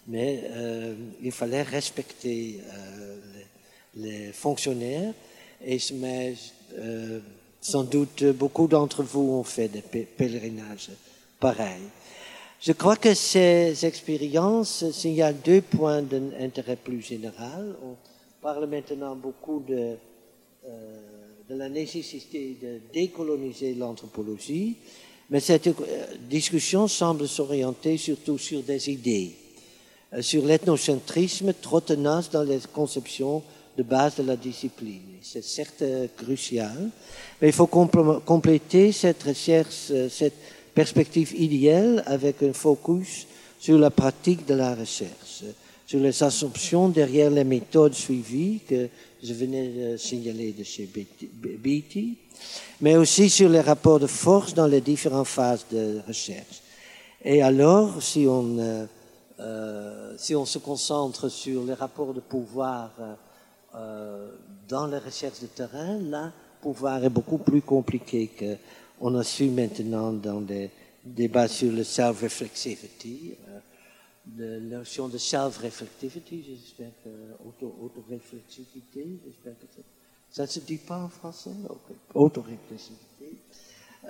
mais 0.07 0.43
euh, 0.51 0.95
il 1.23 1.31
fallait 1.31 1.63
respecter 1.63 2.61
euh, 2.67 3.17
les, 3.95 4.31
fonctionnaires. 4.31 5.13
Et 5.65 5.79
euh, 5.93 7.19
sans 7.59 7.83
doute, 7.83 8.23
beaucoup 8.25 8.67
d'entre 8.67 9.01
vous 9.01 9.31
ont 9.31 9.43
fait 9.43 9.67
des 9.67 9.81
pèlerinages 9.81 10.91
pareils. 11.39 11.89
Je 12.61 12.73
crois 12.73 12.97
que 12.97 13.13
ces 13.13 13.85
expériences 13.85 14.91
signalent 14.91 15.37
deux 15.45 15.61
points 15.61 16.01
d'intérêt 16.01 16.75
plus 16.75 17.01
général. 17.01 17.73
On 17.81 17.95
parle 18.41 18.67
maintenant 18.67 19.15
beaucoup 19.15 19.63
de, 19.65 19.95
euh, 20.67 20.99
la 21.47 21.69
nécessité 21.69 22.57
de 22.61 22.81
décoloniser 22.93 23.75
l'anthropologie, 23.75 24.75
mais 25.29 25.39
cette 25.39 25.67
euh, 25.67 25.73
discussion 26.29 26.89
semble 26.89 27.29
s'orienter 27.29 27.95
surtout 27.95 28.37
sur 28.37 28.61
des 28.61 28.89
idées, 28.89 29.31
euh, 30.13 30.21
sur 30.21 30.45
l'ethnocentrisme 30.45 31.53
trop 31.61 31.79
tenace 31.79 32.29
dans 32.29 32.43
les 32.43 32.59
conceptions 32.73 33.41
de 33.77 33.83
base 33.83 34.17
de 34.17 34.23
la 34.23 34.35
discipline. 34.35 35.15
C'est 35.21 35.45
certes 35.45 35.83
crucial, 36.17 36.89
mais 37.41 37.47
il 37.47 37.53
faut 37.53 37.67
compléter 37.67 38.91
cette 38.91 39.23
recherche, 39.23 39.93
cette 40.09 40.58
perspective 40.79 41.33
idéale 41.35 42.01
avec 42.05 42.41
un 42.41 42.53
focus 42.53 43.27
sur 43.59 43.77
la 43.77 43.89
pratique 43.89 44.45
de 44.45 44.53
la 44.53 44.75
recherche, 44.75 45.43
sur 45.85 45.99
les 45.99 46.23
assumptions 46.23 46.87
derrière 46.87 47.29
les 47.29 47.43
méthodes 47.43 47.93
suivies 47.93 48.61
que 48.65 48.87
je 49.21 49.33
venais 49.33 49.67
de 49.67 49.97
signaler 49.97 50.53
de 50.53 50.63
chez 50.63 50.87
Beatty, 50.87 52.17
mais 52.79 52.95
aussi 52.95 53.29
sur 53.29 53.49
les 53.49 53.59
rapports 53.59 53.99
de 53.99 54.07
force 54.07 54.53
dans 54.53 54.67
les 54.67 54.79
différentes 54.79 55.27
phases 55.27 55.65
de 55.69 55.99
recherche. 56.07 56.61
Et 57.25 57.41
alors, 57.41 58.01
si 58.01 58.25
on, 58.25 58.57
euh, 58.57 58.85
euh, 59.41 60.13
si 60.17 60.33
on 60.33 60.45
se 60.45 60.59
concentre 60.59 61.27
sur 61.27 61.61
les 61.65 61.73
rapports 61.73 62.13
de 62.13 62.21
pouvoir 62.21 62.91
euh, 63.75 64.31
dans 64.69 64.87
les 64.87 64.99
recherches 64.99 65.41
de 65.41 65.47
terrain, 65.47 65.99
là, 65.99 66.31
pouvoir 66.61 67.03
est 67.03 67.09
beaucoup 67.09 67.39
plus 67.39 67.61
compliqué 67.61 68.29
qu'on 68.99 69.15
a 69.15 69.23
su 69.23 69.49
maintenant 69.49 70.11
dans 70.11 70.41
des 70.41 70.69
débats 71.03 71.47
sur 71.47 71.71
le 71.71 71.83
self-reflexivity. 71.83 73.35
Euh, 73.47 73.59
la 74.37 74.77
notion 74.77 75.07
de 75.07 75.17
self-reflectivity, 75.17 76.43
j'espère 76.43 76.91
que 77.03 77.09
auto-réflexivité, 77.47 79.19
j'espère 79.25 79.57
que 79.57 79.65
ça, 80.29 80.43
ne 80.43 80.47
se 80.47 80.59
dit 80.59 80.77
pas 80.77 80.99
en 80.99 81.09
français, 81.09 81.51
auto-réflexivité. 82.13 83.41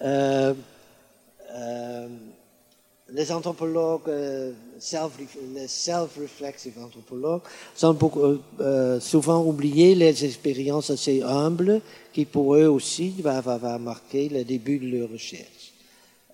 Euh, 0.02 0.53
euh, 1.52 2.07
les 3.14 3.31
anthropologues, 3.31 4.10
euh, 4.10 4.52
les 5.53 5.68
self-reflexive 5.68 6.77
anthropologues, 6.84 7.41
sont 7.76 7.98
euh, 8.18 8.38
euh, 8.60 8.99
souvent 8.99 9.44
oubliés 9.44 9.95
les 9.95 10.26
expériences 10.26 10.90
assez 10.90 11.22
humbles 11.22 11.81
qui 12.14 12.26
pour 12.26 12.56
eux 12.56 12.68
aussi 12.68 13.10
va, 13.22 13.41
va, 13.41 13.57
va 13.57 13.77
marquer 13.77 14.30
le 14.30 14.44
début 14.44 14.80
de 14.80 14.98
leur 14.98 15.10
recherche. 15.10 15.73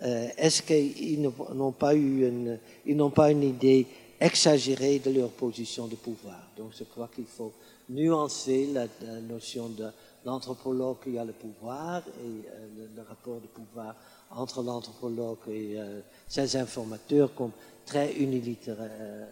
Est-ce 0.02 0.61
qu'ils 0.61 1.22
n'ont 1.22 1.72
pas 1.72 1.95
eu 1.95 2.27
une, 2.27 2.60
ils 2.85 2.97
n'ont 2.97 3.10
pas 3.10 3.31
une 3.31 3.43
idée 3.43 3.88
exagérée 4.19 4.99
de 4.99 5.10
leur 5.10 5.30
position 5.30 5.88
de 5.88 5.95
pouvoir? 5.95 6.49
Donc 6.57 6.72
je 6.77 6.84
crois 6.84 7.10
qu'il 7.15 7.26
faut 7.26 7.53
nuancer 7.89 8.68
la, 8.73 8.88
notion 9.22 9.69
de 9.69 9.85
l'anthropologue 10.26 10.97
qui 11.02 11.18
a 11.18 11.23
le 11.23 11.31
pouvoir 11.31 12.03
et 12.23 12.95
le 12.95 13.02
rapport 13.07 13.39
de 13.39 13.47
pouvoir 13.47 13.95
entre 14.31 14.61
l'anthropologue 14.64 15.38
et 15.47 15.80
euh, 15.80 16.02
ses 16.27 16.56
informateurs 16.56 17.34
comme 17.34 17.52
très 17.85 18.14
euh, 18.19 19.26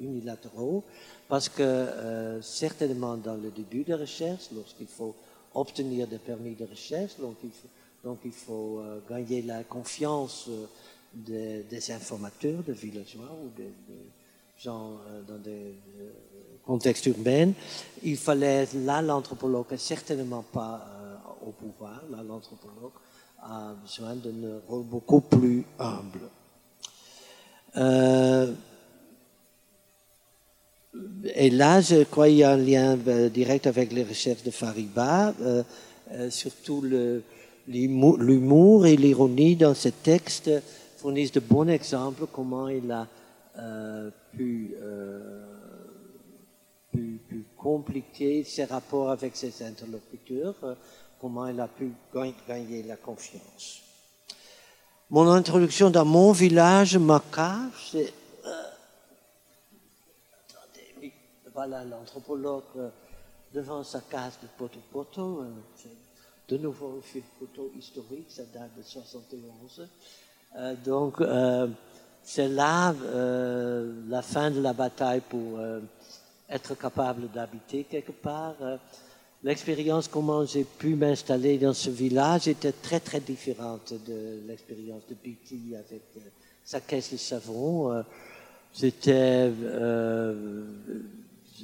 unilatéraux, 0.00 0.82
parce 1.28 1.48
que 1.48 1.62
euh, 1.62 2.42
certainement 2.42 3.16
dans 3.16 3.36
le 3.36 3.50
début 3.50 3.84
de 3.84 3.94
recherche, 3.94 4.48
lorsqu'il 4.54 4.86
faut 4.86 5.14
obtenir 5.54 6.06
des 6.06 6.18
permis 6.18 6.54
de 6.54 6.64
recherche, 6.64 7.12
donc 7.18 7.36
il 8.24 8.32
faut, 8.32 8.82
gagner 9.08 9.42
la 9.42 9.64
confiance 9.64 10.48
des, 11.12 11.64
des 11.64 11.90
informateurs, 11.90 12.62
des 12.62 12.72
villageois 12.72 13.36
ou 13.44 13.48
des, 13.56 13.72
gens 14.58 14.92
dans 15.26 15.38
des 15.38 15.74
contextes 16.64 17.06
urbains, 17.06 17.52
il 18.02 18.16
fallait, 18.16 18.68
là 18.74 19.02
l'anthropologue 19.02 19.70
n'est 19.70 19.78
certainement 19.78 20.44
pas 20.52 20.99
au 21.50 21.52
pouvoir, 21.52 22.02
l'anthropologue 22.10 22.92
a 23.42 23.74
besoin 23.82 24.14
d'un 24.14 24.60
rôle 24.68 24.84
beaucoup 24.84 25.20
plus 25.20 25.64
humble. 25.78 26.28
Euh, 27.76 28.52
et 31.34 31.50
là, 31.50 31.80
je 31.80 32.02
crois 32.04 32.26
qu'il 32.26 32.38
y 32.38 32.44
a 32.44 32.52
un 32.52 32.56
lien 32.56 32.98
euh, 33.06 33.28
direct 33.28 33.66
avec 33.66 33.92
les 33.92 34.04
recherches 34.04 34.42
de 34.42 34.50
Fariba, 34.50 35.34
euh, 35.40 35.62
surtout 36.30 36.84
l'humour 37.68 38.86
et 38.86 38.96
l'ironie 38.96 39.56
dans 39.56 39.74
ce 39.74 39.88
texte 39.88 40.50
fournissent 40.96 41.32
de 41.32 41.40
bons 41.40 41.68
exemples 41.68 42.26
comment 42.32 42.68
il 42.68 42.90
a 42.90 43.06
pu, 44.32 44.74
compliquer 47.56 48.42
ses 48.42 48.64
rapports 48.64 49.10
avec 49.10 49.36
ses 49.36 49.62
interlocuteurs 49.62 50.56
comment 51.20 51.46
elle 51.46 51.60
a 51.60 51.68
pu 51.68 51.92
gagner 52.48 52.82
la 52.82 52.96
confiance. 52.96 53.82
Mon 55.10 55.28
introduction 55.28 55.90
dans 55.90 56.04
mon 56.04 56.32
village 56.32 56.96
macabre, 56.96 57.72
c'est... 57.90 58.12
Euh, 58.46 58.62
attendez, 60.48 61.12
voilà 61.52 61.84
l'anthropologue 61.84 62.62
euh, 62.76 62.88
devant 63.52 63.82
sa 63.82 64.00
case 64.00 64.38
de 64.42 64.48
Poto-Poto. 64.56 65.42
Euh, 65.42 65.50
de 66.48 66.56
nouveau 66.56 67.02
une 67.14 67.22
photo 67.38 67.70
historique, 67.76 68.30
ça 68.30 68.42
date 68.52 68.70
de 68.76 68.82
71. 68.82 69.88
donc, 70.84 71.22
c'est 72.24 72.48
là 72.48 72.92
la 72.92 74.22
fin 74.22 74.50
de 74.50 74.60
la 74.60 74.72
bataille 74.72 75.20
pour 75.20 75.60
être 76.48 76.74
capable 76.74 77.30
d'habiter 77.30 77.84
quelque 77.84 78.10
part. 78.10 78.56
L'expérience, 79.42 80.06
comment 80.06 80.44
j'ai 80.44 80.64
pu 80.64 80.94
m'installer 80.96 81.56
dans 81.56 81.72
ce 81.72 81.88
village, 81.88 82.46
était 82.46 82.72
très 82.72 83.00
très 83.00 83.20
différente 83.20 83.94
de 84.06 84.40
l'expérience 84.46 85.02
de 85.08 85.14
Betty 85.14 85.74
avec 85.74 86.02
euh, 86.18 86.20
sa 86.62 86.80
caisse 86.80 87.12
de 87.12 87.16
savon. 87.16 87.90
Euh, 87.90 88.02
euh, 89.08 90.64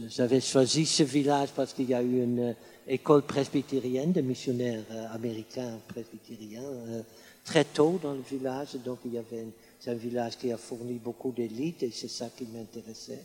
j'avais 0.08 0.40
choisi 0.40 0.86
ce 0.86 1.02
village 1.02 1.50
parce 1.54 1.74
qu'il 1.74 1.90
y 1.90 1.94
a 1.94 2.02
eu 2.02 2.22
une 2.22 2.54
école 2.88 3.22
presbytérienne 3.22 4.12
de 4.12 4.22
missionnaires 4.22 4.84
américains 5.12 5.78
presbytériens 5.86 7.04
très 7.44 7.64
tôt 7.64 8.00
dans 8.02 8.14
le 8.14 8.22
village. 8.22 8.74
Donc 8.84 9.00
il 9.04 9.14
y 9.14 9.18
avait, 9.18 9.46
c'est 9.78 9.90
un 9.90 9.94
village 9.94 10.38
qui 10.38 10.50
a 10.50 10.56
fourni 10.56 10.94
beaucoup 10.94 11.30
d'élites 11.30 11.82
et 11.82 11.90
c'est 11.92 12.08
ça 12.08 12.30
qui 12.36 12.46
m'intéressait, 12.46 13.22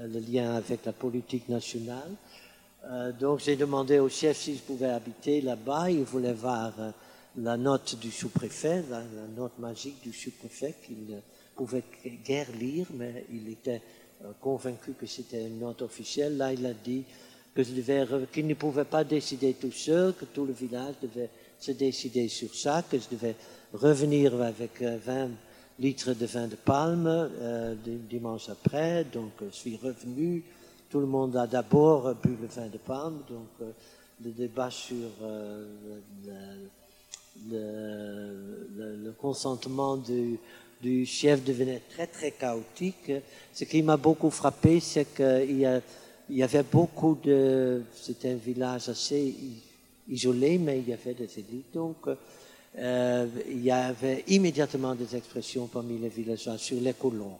le 0.00 0.18
lien 0.18 0.54
avec 0.54 0.84
la 0.84 0.92
politique 0.92 1.48
nationale. 1.48 2.10
Euh, 2.84 3.12
donc 3.12 3.40
j'ai 3.40 3.56
demandé 3.56 3.98
au 3.98 4.08
chef 4.08 4.36
s'il 4.36 4.58
pouvait 4.58 4.90
habiter 4.90 5.40
là-bas. 5.40 5.90
Il 5.90 6.04
voulait 6.04 6.32
voir 6.32 6.72
euh, 6.78 6.90
la 7.36 7.56
note 7.56 7.96
du 8.00 8.10
sous-préfet, 8.10 8.84
la, 8.90 9.02
note 9.36 9.58
magique 9.58 10.02
du 10.02 10.12
sous-préfet 10.12 10.74
qu'il 10.84 11.06
ne 11.06 11.20
pouvait 11.54 11.84
guère 12.24 12.50
lire, 12.58 12.86
mais 12.94 13.24
il 13.32 13.48
était 13.48 13.82
euh, 14.24 14.32
convaincu 14.40 14.92
que 14.92 15.06
c'était 15.06 15.46
une 15.46 15.60
note 15.60 15.82
officielle. 15.82 16.36
Là, 16.36 16.52
il 16.52 16.66
a 16.66 16.74
dit 16.74 17.04
je 17.54 18.24
qu'il 18.32 18.46
ne 18.46 18.54
pouvait 18.54 18.84
pas 18.84 19.04
décider 19.04 19.54
tout 19.54 19.72
seul, 19.72 20.14
que 20.14 20.24
tout 20.24 20.46
le 20.46 20.54
village 20.54 20.94
devait 21.02 21.28
se 21.58 21.72
décider 21.72 22.28
sur 22.28 22.54
ça, 22.54 22.82
que 22.82 22.98
je 22.98 23.08
devais 23.10 23.36
revenir 23.74 24.40
avec 24.40 24.80
20 24.80 25.28
litres 25.78 26.14
de 26.14 26.26
vin 26.26 26.46
de 26.46 26.56
palme 26.56 27.06
euh, 27.06 27.74
dimanche 28.08 28.48
après. 28.48 29.04
Donc 29.04 29.32
je 29.40 29.54
suis 29.54 29.76
revenu. 29.76 30.44
Tout 30.92 31.00
le 31.00 31.06
monde 31.06 31.34
a 31.38 31.46
d'abord 31.46 32.14
bu 32.22 32.36
le 32.38 32.46
vin 32.48 32.66
de 32.66 32.76
palme. 32.76 33.22
Donc 33.26 33.48
euh, 33.62 33.70
le 34.22 34.30
débat 34.30 34.70
sur 34.70 35.08
euh, 35.22 35.64
le, 37.50 39.10
consentement 39.12 39.96
du, 39.96 41.06
chef 41.06 41.42
devenait 41.42 41.80
très 41.94 42.06
très 42.08 42.32
chaotique. 42.32 43.10
Ce 43.54 43.64
qui 43.64 43.82
m'a 43.82 43.96
beaucoup 43.96 44.28
frappé, 44.28 44.80
c'est 44.80 45.06
qu'il 45.14 45.66
y, 46.28 46.42
avait 46.42 46.62
beaucoup 46.62 47.16
de... 47.24 47.84
C'était 47.94 48.32
un 48.32 48.36
village 48.36 48.90
assez 48.90 49.34
isolé, 50.10 50.58
mais 50.58 50.80
il 50.80 50.90
y 50.90 50.92
avait 50.92 51.14
des 51.14 51.38
élites. 51.38 51.72
Donc 51.72 52.06
euh, 52.76 53.26
il 53.48 53.64
y 53.64 53.70
avait 53.70 54.24
immédiatement 54.28 54.94
des 54.94 55.16
expressions 55.16 55.68
parmi 55.68 55.96
les 55.96 56.10
villageois 56.10 56.58
sur 56.58 56.78
les 56.82 56.92
colons, 56.92 57.38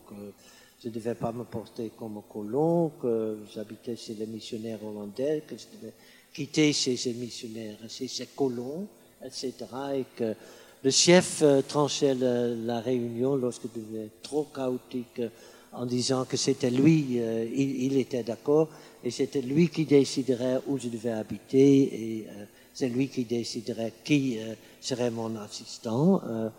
je 0.82 0.88
ne 0.88 0.94
devais 0.94 1.14
pas 1.14 1.32
me 1.32 1.44
porter 1.44 1.92
comme 1.96 2.22
colon, 2.32 2.92
que 3.00 3.38
j'habitais 3.54 3.96
chez 3.96 4.14
les 4.14 4.26
missionnaires 4.26 4.84
hollandais, 4.84 5.42
que 5.46 5.56
je 5.56 5.64
devais 5.76 5.92
quitter 6.32 6.72
chez 6.72 6.96
ces 6.96 7.12
missionnaires, 7.12 7.76
chez 7.88 8.08
ces 8.08 8.26
colons, 8.26 8.86
etc. 9.24 9.54
Et 9.94 10.04
que 10.16 10.34
le 10.82 10.90
chef 10.90 11.42
euh, 11.42 11.62
tranchait 11.62 12.14
la, 12.14 12.80
réunion 12.80 13.36
lorsque 13.36 13.72
devenait 13.72 14.10
trop 14.22 14.44
chaotique 14.44 15.20
euh, 15.20 15.28
en 15.72 15.86
disant 15.86 16.24
que 16.24 16.36
c'était 16.36 16.70
lui, 16.70 17.18
il, 17.54 17.84
il, 17.84 17.96
était 17.96 18.22
d'accord, 18.22 18.68
et 19.02 19.10
c'était 19.10 19.40
lui 19.40 19.68
qui 19.68 19.84
déciderait 19.84 20.60
où 20.66 20.78
je 20.78 20.88
devais 20.88 21.12
habiter, 21.12 22.18
et 22.18 22.26
c'est 22.74 22.90
lui 22.90 23.08
qui 23.08 23.24
déciderait 23.24 23.92
qui 24.04 24.38
serait 24.82 25.10
mon 25.10 25.34
assistant. 25.36 26.20
Euh, 26.26 26.50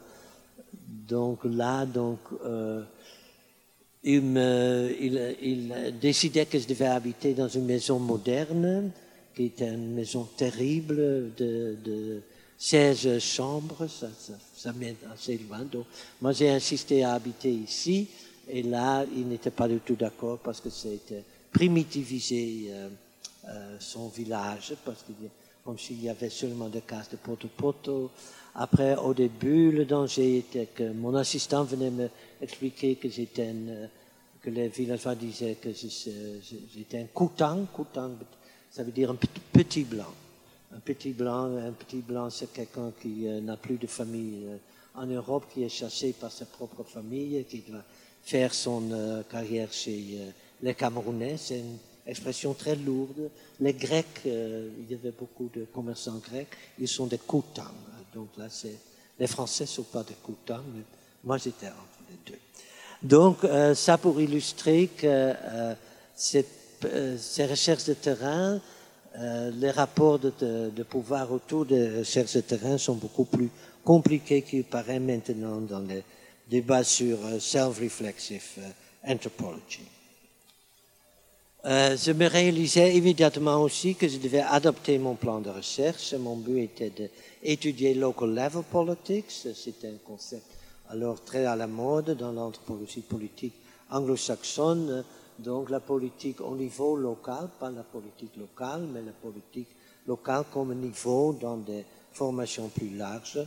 donc 1.08 1.40
là, 1.44 1.86
donc, 1.86 2.20
euh, 2.46 2.84
il, 4.04 4.22
me, 4.22 4.96
il, 5.00 5.36
il, 5.42 6.00
décidait 6.00 6.46
que 6.46 6.60
je 6.60 6.68
devais 6.68 6.88
habiter 6.88 7.34
dans 7.34 7.48
une 7.48 7.66
maison 7.66 8.00
moderne, 8.00 8.92
qui 9.36 9.46
était 9.46 9.70
une 9.70 9.94
maison 9.94 10.28
terrible 10.38 11.32
de, 11.36 11.76
de 11.84 12.22
16 12.58 13.20
chambres, 13.20 13.88
ça, 13.88 14.10
ça, 14.18 14.34
ça 14.56 14.74
mène 14.74 14.96
assez 15.14 15.38
loin. 15.38 15.60
Donc, 15.60 15.86
moi, 16.22 16.32
j'ai 16.34 16.50
insisté 16.50 17.04
à 17.04 17.14
habiter 17.14 17.52
ici, 17.52 18.08
et 18.50 18.64
là, 18.64 19.06
il 19.16 19.28
n'était 19.28 19.52
pas 19.52 19.68
du 19.68 19.80
tout 19.80 19.96
d'accord 19.96 20.40
parce 20.40 20.60
que 20.60 20.70
c'était 20.70 21.24
primitivisé 21.52 22.68
euh, 22.70 22.90
euh, 23.48 23.78
son 23.80 24.10
village, 24.10 24.74
parce 24.86 25.04
qu'il 25.04 25.16
comme 25.64 25.80
s'il 25.80 26.04
y 26.04 26.10
avait 26.10 26.30
seulement 26.30 26.68
des 26.68 26.82
cases 26.82 27.10
de 27.10 27.16
poto-poto. 27.16 28.12
Après, 28.56 28.96
au 28.96 29.14
début, 29.14 29.72
le 29.72 29.86
danger 29.86 30.38
était 30.38 30.68
que 30.68 30.92
mon 30.92 31.16
assistant 31.16 31.64
venait 31.64 31.90
me 31.90 32.10
expliquer 32.42 32.96
que 32.96 33.10
j'étais 33.10 33.52
euh, 33.52 33.88
que 34.42 34.50
les 34.50 34.68
villageois 34.68 35.16
disaient 35.16 35.56
que 35.56 35.70
j'étais 35.72 37.00
un 37.00 37.06
coutang. 37.14 37.66
Coutang, 37.74 38.12
ça 38.70 38.84
veut 38.84 38.92
dire 38.92 39.10
un 39.10 39.16
petit, 39.16 39.84
blanc. 39.84 40.14
Un 40.76 40.80
petit 40.80 41.12
blanc, 41.12 41.56
un 41.56 41.72
petit 41.72 42.02
blanc, 42.02 42.30
c'est 42.30 42.52
quelqu'un 42.52 42.92
qui 43.02 43.28
euh, 43.28 43.42
n'a 43.42 43.58
plus 43.58 43.78
de 43.78 43.88
famille 43.88 44.44
euh, 44.46 44.58
en 44.96 45.06
Europe, 45.06 45.46
qui 45.52 45.64
est 45.64 45.70
chassé 45.70 46.14
par 46.14 46.32
sa 46.32 46.46
propre 46.46 46.84
famille, 46.84 47.44
qui 47.46 47.60
doit 47.60 47.84
faire 48.22 48.54
son 48.54 49.24
carrière 49.30 49.74
chez 49.74 50.34
les 50.62 50.76
Camerounais. 50.76 51.36
C'est 51.38 51.60
une 51.60 51.78
expression 52.06 52.54
très 52.54 52.76
lourde. 52.76 53.30
Les 53.60 53.74
Grecs, 53.74 54.22
euh, 54.26 54.70
il 54.80 54.92
y 54.92 54.94
avait 54.94 55.12
beaucoup 55.12 55.50
de 55.54 55.66
commerçants 55.66 56.20
grecs, 56.20 56.50
ils 56.80 56.88
sont 56.88 57.08
des 57.08 57.18
coutans. 57.18 57.64
Donc 58.14 58.30
là, 58.38 58.46
c'est, 58.50 58.78
les 59.20 59.28
Français 59.28 59.64
ne 59.66 59.70
sont 59.70 59.84
pas 59.84 60.04
des 60.04 60.16
coutans, 60.16 60.64
mais 60.74 60.84
moi 61.24 61.38
j'étais 61.38 61.68
entre 61.68 62.00
les 62.10 62.32
deux. 62.32 62.40
Donc 63.02 63.44
euh, 63.44 63.76
ça 63.76 63.98
pour 63.98 64.20
illustrer 64.22 64.88
que 64.88 65.06
euh, 65.08 65.74
ces, 66.16 66.46
ces, 67.18 67.46
recherches 67.46 67.86
de 67.86 67.94
terrain, 67.94 68.60
les 69.16 69.70
rapports 69.70 70.18
de, 70.18 70.34
de, 70.70 70.84
pouvoir 70.84 71.32
autour 71.32 71.68
des 71.68 72.00
recherches 72.00 72.34
de 72.34 72.42
terrain 72.42 72.80
sont 72.80 72.96
beaucoup 72.96 73.26
plus 73.26 73.50
compliqués 73.84 74.42
qu'il 74.42 74.64
paraît 74.64 75.00
maintenant 75.00 75.62
dans 75.62 75.82
les 75.82 76.04
débats 76.50 76.84
sur 76.84 77.20
self-reflexive 77.40 78.60
anthropology. 79.06 79.93
Euh, 81.66 81.96
je 81.96 82.12
me 82.12 82.28
réalisais 82.28 82.94
immédiatement 82.94 83.62
aussi 83.62 83.96
que 83.96 84.06
je 84.10 84.18
devais 84.18 84.42
adopter 84.42 84.98
mon 84.98 85.16
plan 85.16 85.40
de 85.40 85.50
recherche. 85.50 86.14
Mon 86.14 86.36
but 86.36 86.60
était 86.60 86.90
d'étudier 86.90 87.94
local 87.94 88.36
level 88.36 88.64
politics. 88.70 89.32
C'était 89.32 89.88
un 89.88 90.00
concept 90.06 90.44
alors 90.90 91.24
très 91.24 91.46
à 91.46 91.56
la 91.56 91.68
mode 91.68 92.18
dans 92.18 92.34
l'anthropologie 92.34 93.00
politique 93.00 93.54
anglo-saxonne. 93.90 95.06
Donc 95.40 95.70
la 95.70 95.80
politique 95.80 96.42
au 96.42 96.54
niveau 96.54 96.98
local, 96.98 97.48
pas 97.58 97.72
la 97.72 97.84
politique 97.84 98.36
locale, 98.36 98.82
mais 98.94 99.02
la 99.02 99.14
politique 99.14 99.70
locale 100.06 100.44
comme 100.52 100.76
niveau 100.76 101.32
dans 101.32 101.56
des 101.56 101.86
formations 102.12 102.68
plus 102.68 102.90
larges. 102.90 103.40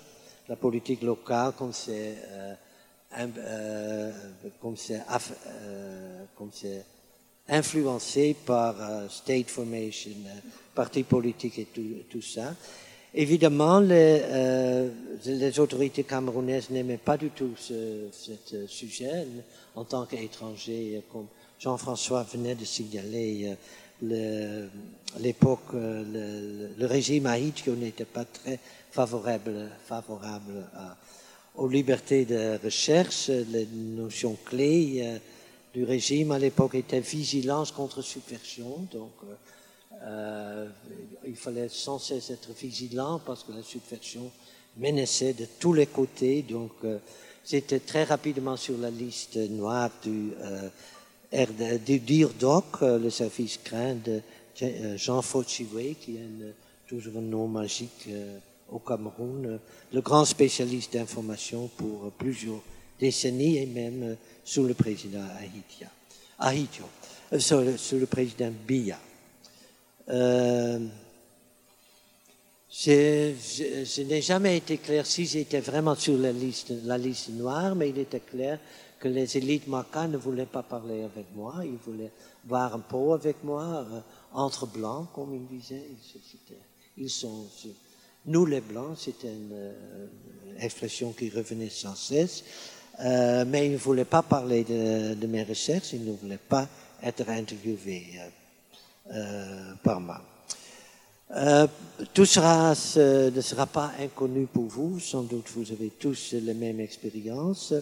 La 0.49 0.57
politique 0.57 1.03
locale 1.03 1.53
comme 1.53 1.75
c'est 1.75 2.17
euh, 2.31 2.55
euh, 3.19 4.13
comme 4.59 4.77
c'est 4.77 5.03
euh, 5.05 6.83
influencé 7.48 8.35
par 8.44 8.74
euh, 8.81 9.09
state 9.09 9.48
formation, 9.48 10.10
euh, 10.27 10.40
partis 10.74 11.05
politiques 11.05 11.59
et 11.59 11.66
tout, 11.66 11.82
tout, 12.10 12.23
ça. 12.23 12.55
Évidemment, 13.14 13.81
les, 13.81 14.20
euh, 14.24 14.90
les 15.24 15.59
autorités 15.60 16.05
camerounaises 16.05 16.70
n'aimaient 16.70 16.98
pas 16.98 17.16
du 17.16 17.31
tout 17.31 17.52
ce, 17.56 18.09
ce 18.12 18.66
sujet 18.66 19.27
en 19.74 19.85
tant 19.85 20.05
qu'étranger, 20.06 21.02
comme 21.10 21.27
Jean-François 21.59 22.24
venait 22.24 22.55
de 22.55 22.64
signaler. 22.64 23.56
L'époque, 24.02 25.73
le, 25.73 26.68
le, 26.77 26.86
régime 26.86 27.24
haïtien 27.24 27.73
n'était 27.73 28.05
pas 28.05 28.27
très 28.27 28.59
favorable, 28.90 29.70
favorable 29.86 30.66
à, 30.74 30.97
aux 31.55 31.68
libertés 31.68 32.27
de 32.27 32.59
recherche, 32.62 33.28
les 33.28 33.66
notions 33.73 34.36
clés 34.44 35.18
du 35.77 35.85
régime 35.85 36.32
à 36.32 36.39
l'époque 36.39 36.74
était 36.74 37.01
vigilance 37.01 37.70
contre 37.70 38.01
subversion. 38.01 38.89
Donc, 38.90 39.12
euh, 39.24 39.35
euh, 40.05 40.69
il 41.27 41.36
fallait 41.36 41.69
sans 41.69 41.98
cesse 41.98 42.31
être 42.31 42.51
vigilant 42.59 43.20
parce 43.27 43.44
que 43.44 43.53
la 43.53 43.62
subversion 43.62 44.31
menaçait 44.78 45.35
de 45.35 45.47
tous 45.61 45.74
les 45.74 45.85
côtés. 45.85 46.40
Donc, 46.40 46.73
euh, 46.85 46.97
c'était 47.44 47.81
très 47.81 48.05
rapidement 48.05 48.57
sur 48.57 48.78
la 48.78 48.89
liste 48.89 49.36
noire 49.36 49.90
du, 50.03 50.32
du 51.85 51.98
DIRDOC, 52.01 52.81
le 52.81 53.11
service 53.11 53.59
craint 53.62 53.97
de 53.97 54.23
Jean 54.97 55.20
Fauchiwe, 55.20 55.94
qui 56.01 56.16
est 56.16 56.55
toujours 56.89 57.19
un 57.19 57.20
nom 57.20 57.48
magique 57.48 58.09
au 58.73 58.78
Cameroun, 58.78 59.61
le 59.93 60.01
grand 60.01 60.24
spécialiste 60.24 60.94
d'information 60.94 61.69
pour 61.77 62.11
plusieurs 62.12 62.62
décennies 62.98 63.59
et 63.59 63.66
même 63.66 64.16
sous 64.47 64.62
le 64.62 64.74
président 64.74 65.24
haïtien, 65.39 65.89
haïtien 66.39 66.86
euh, 67.32 67.40
sous, 67.40 67.98
le, 67.98 68.06
président 68.06 68.52
Biya. 68.66 68.98
Euh, 70.09 70.78
je, 72.70 74.02
n'ai 74.02 74.23
jamais 74.23 74.59
été 74.59 74.78
clair 74.78 75.05
si 75.05 75.27
j'étais 75.27 75.59
vraiment 75.59 75.97
sur 75.97 76.16
la 76.16 76.31
liste, 76.31 76.73
la 76.85 76.97
liste 76.97 77.31
noire, 77.31 77.74
mais 77.74 77.89
il 77.89 77.98
était 77.98 78.20
clair 78.20 78.60
que 79.01 79.09
les 79.09 79.36
élites 79.36 79.66
maca 79.66 80.06
ne 80.06 80.16
voulaient 80.16 80.47
pas 80.47 80.62
parler 80.62 81.02
avec 81.02 81.27
moi, 81.35 81.56
ils 81.64 81.78
voulaient 81.85 82.12
voir 82.44 82.73
un 82.73 82.78
pot 82.78 83.14
avec 83.14 83.43
moi, 83.43 83.64
euh, 83.64 84.01
entre 84.32 84.66
blancs, 84.66 85.09
comme 85.12 85.35
ils 85.35 85.59
disaient. 85.59 85.89
Ils 86.98 87.10
sont, 87.10 87.47
nous 88.27 88.47
les 88.47 88.60
blancs, 88.60 88.97
c'était 88.97 89.32
une 89.32 89.74
expression 90.60 91.12
qui 91.12 91.31
revenait 91.31 91.68
sans 91.68 91.97
cesse. 91.97 92.44
Euh, 93.05 93.44
mais 93.47 93.66
il 93.66 93.73
ne 93.73 93.77
voulait 93.77 94.06
pas 94.06 94.23
parler 94.23 94.64
de, 94.64 95.27
mes 95.27 95.43
recherches, 95.43 95.93
il 95.93 96.05
ne 96.05 96.12
voulait 96.12 96.39
pas 96.39 96.66
être 97.02 97.28
interviewé 97.28 98.06
euh, 98.16 99.14
euh, 99.14 99.73
par 99.82 100.01
moi. 100.01 100.20
tout 102.14 102.24
sera, 102.24 102.70
ne 102.70 103.40
sera 103.40 103.66
pas 103.66 103.93
inconnu 104.01 104.47
pour 104.47 104.64
vous, 104.64 104.98
sans 104.98 105.23
doute 105.23 105.47
vous 105.55 105.70
avez 105.73 105.90
tous 105.98 106.32
les 106.32 106.55
mêmes 106.55 106.81
expériences, 106.81 107.74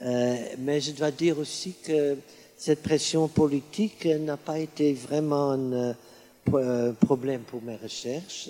mais 0.00 0.80
je 0.80 0.92
dois 0.92 1.10
dire 1.10 1.38
aussi 1.38 1.74
que 1.82 2.16
cette 2.56 2.82
pression 2.82 3.28
politique 3.28 4.04
n'a 4.04 4.36
pas 4.36 4.58
été 4.58 4.92
vraiment 4.92 5.52
un 5.52 6.92
problème 7.00 7.42
pour 7.42 7.62
mes 7.62 7.76
recherches. 7.76 8.48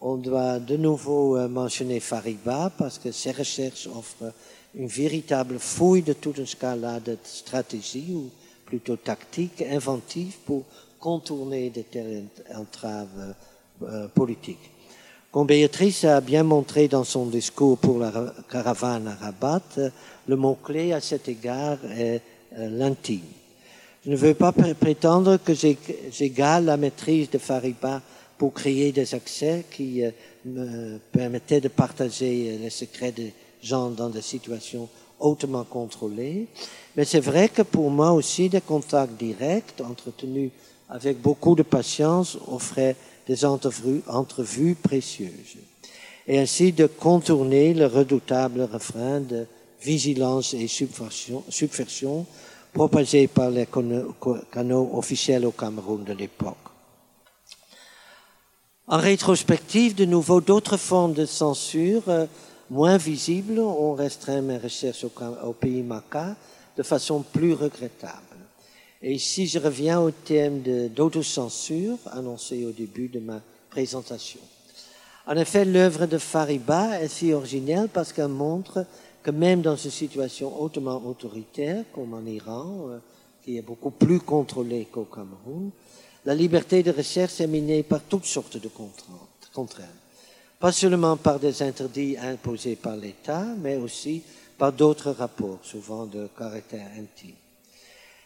On 0.00 0.16
doit 0.16 0.60
de 0.60 0.76
nouveau 0.76 1.48
mentionner 1.48 2.00
Fariba 2.00 2.70
parce 2.78 2.98
que 2.98 3.10
ses 3.10 3.32
recherches 3.32 3.88
offrent 3.88 4.32
une 4.76 4.86
véritable 4.88 5.58
fouille 5.58 6.02
de 6.02 6.12
toute 6.12 6.38
une 6.38 6.46
scala 6.46 7.00
de 7.00 7.16
stratégie, 7.22 8.12
ou 8.12 8.30
plutôt 8.66 8.96
tactique, 8.96 9.62
inventive, 9.62 10.36
pour 10.44 10.64
contourner 10.98 11.70
de 11.70 11.82
telles 11.82 12.24
entraves 12.54 13.34
euh, 13.82 14.08
politiques. 14.08 14.70
Comme 15.30 15.46
Béatrice 15.46 16.04
a 16.04 16.20
bien 16.20 16.44
montré 16.44 16.88
dans 16.88 17.04
son 17.04 17.26
discours 17.26 17.78
pour 17.78 17.98
la 17.98 18.12
caravane 18.50 19.08
à 19.08 19.14
Rabat, 19.14 19.90
le 20.28 20.36
mot-clé 20.36 20.92
à 20.92 21.00
cet 21.00 21.28
égard 21.28 21.78
est 21.90 22.22
l'intime. 22.56 23.20
Je 24.04 24.10
ne 24.10 24.16
veux 24.16 24.34
pas 24.34 24.52
prétendre 24.52 25.38
que 25.38 25.52
j'égale 25.54 26.66
la 26.66 26.76
maîtrise 26.76 27.30
de 27.30 27.38
Fariba 27.38 28.00
pour 28.38 28.52
créer 28.52 28.92
des 28.92 29.14
accès 29.14 29.64
qui 29.70 30.02
me 30.44 30.98
permettaient 31.10 31.60
de 31.60 31.68
partager 31.68 32.58
les 32.58 32.70
secrets 32.70 33.12
des 33.12 33.32
gens 33.64 33.90
dans 33.90 34.08
des 34.08 34.22
situations 34.22 34.88
hautement 35.18 35.64
contrôlées. 35.64 36.46
Mais 36.96 37.04
c'est 37.04 37.20
vrai 37.20 37.48
que 37.48 37.62
pour 37.62 37.90
moi 37.90 38.12
aussi, 38.12 38.48
des 38.48 38.60
contacts 38.60 39.18
directs 39.18 39.80
entretenus 39.80 40.50
avec 40.88 41.20
beaucoup 41.20 41.54
de 41.54 41.62
patience 41.62 42.36
offraient 42.46 42.96
des 43.26 43.44
entrevues, 43.44 44.74
précieuses. 44.74 45.56
Et 46.26 46.38
ainsi 46.38 46.72
de 46.72 46.86
contourner 46.86 47.74
le 47.74 47.86
redoutable 47.86 48.62
refrain 48.62 49.20
de 49.20 49.46
vigilance 49.80 50.54
et 50.54 50.68
subversion, 50.68 51.42
subversion 51.48 52.26
propagé 52.72 53.28
par 53.28 53.50
les 53.50 53.66
canaux 53.66 54.90
officiels 54.94 55.46
au 55.46 55.52
Cameroun 55.52 56.04
de 56.04 56.12
l'époque. 56.12 56.56
En 58.86 58.98
rétrospective, 58.98 59.94
de 59.94 60.04
nouveau, 60.04 60.40
d'autres 60.40 60.76
formes 60.76 61.14
de 61.14 61.24
censure 61.24 62.02
euh, 62.08 62.26
moins 62.74 62.96
visibles 62.96 63.60
ont 63.60 63.94
restreint 63.94 64.42
mes 64.42 64.58
recherches 64.58 65.04
au, 65.04 65.52
pays 65.52 65.82
Maca 65.82 66.34
de 66.76 66.82
façon 66.82 67.22
plus 67.22 67.54
regrettable. 67.54 68.18
Et 69.00 69.12
ici, 69.12 69.46
je 69.46 69.60
reviens 69.60 70.00
au 70.00 70.10
thème 70.10 70.60
d'autocensure 70.88 71.98
annoncé 72.10 72.64
au 72.64 72.72
début 72.72 73.06
de 73.06 73.20
ma 73.20 73.40
présentation. 73.70 74.40
En 75.26 75.36
effet, 75.36 75.64
l'œuvre 75.64 76.06
de 76.06 76.18
Fariba 76.18 77.00
est 77.00 77.08
si 77.08 77.32
originelle 77.32 77.88
parce 77.88 78.12
qu'elle 78.12 78.28
montre 78.28 78.84
que 79.22 79.30
même 79.30 79.62
dans 79.62 79.76
une 79.76 79.90
situation 79.90 80.60
hautement 80.60 81.00
autoritaire, 81.06 81.84
comme 81.94 82.12
en 82.12 82.26
Iran, 82.26 82.88
euh, 82.88 82.98
qui 83.44 83.56
est 83.56 83.62
beaucoup 83.62 83.92
plus 83.92 84.18
contrôlée 84.18 84.88
qu'au 84.90 85.04
Cameroun, 85.04 85.70
la 86.24 86.34
liberté 86.34 86.82
de 86.82 86.90
recherche 86.90 87.40
est 87.40 87.46
minée 87.46 87.84
par 87.84 88.00
toutes 88.02 88.26
sortes 88.26 88.56
de 88.56 88.68
contraintes. 88.68 90.03
Pas 90.64 90.72
seulement 90.72 91.18
par 91.18 91.38
des 91.38 91.62
interdits 91.62 92.16
imposés 92.16 92.76
par 92.76 92.96
l'État, 92.96 93.44
mais 93.60 93.76
aussi 93.76 94.22
par 94.56 94.72
d'autres 94.72 95.10
rapports, 95.10 95.58
souvent 95.62 96.06
de 96.06 96.30
caractère 96.38 96.86
intime. 96.92 97.34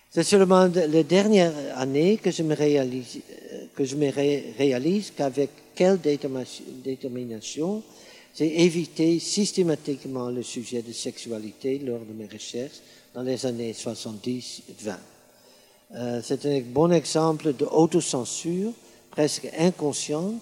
C'est 0.09 0.23
seulement 0.23 0.67
les 0.67 1.03
dernières 1.03 1.53
années 1.75 2.17
que 2.19 2.31
je 2.31 2.45
me 2.45 2.55
réalise, 2.55 3.19
euh, 3.77 5.03
qu'avec 5.17 5.51
quelle 5.75 5.99
détermination 6.01 7.83
j'ai 8.37 8.63
évité 8.63 9.19
systématiquement 9.19 10.29
le 10.29 10.45
sujet 10.45 10.83
de 10.83 10.93
sexualité 10.93 11.81
lors 11.81 12.05
de 12.05 12.13
mes 12.13 12.29
recherches 12.33 12.79
dans 13.15 13.23
les 13.23 13.47
années 13.47 13.73
70-20. 13.73 14.63
Euh, 15.97 16.21
c'est 16.23 16.47
un 16.47 16.61
bon 16.61 16.93
exemple 16.93 17.53
d'autocensure 17.53 18.71
presque 19.11 19.49
inconsciente 19.59 20.41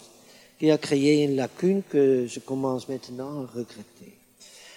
qui 0.58 0.70
a 0.70 0.78
créé 0.78 1.24
une 1.24 1.36
lacune 1.36 1.82
que 1.82 2.26
je 2.26 2.40
commence 2.40 2.88
maintenant 2.88 3.42
à 3.42 3.46
regretter, 3.46 4.16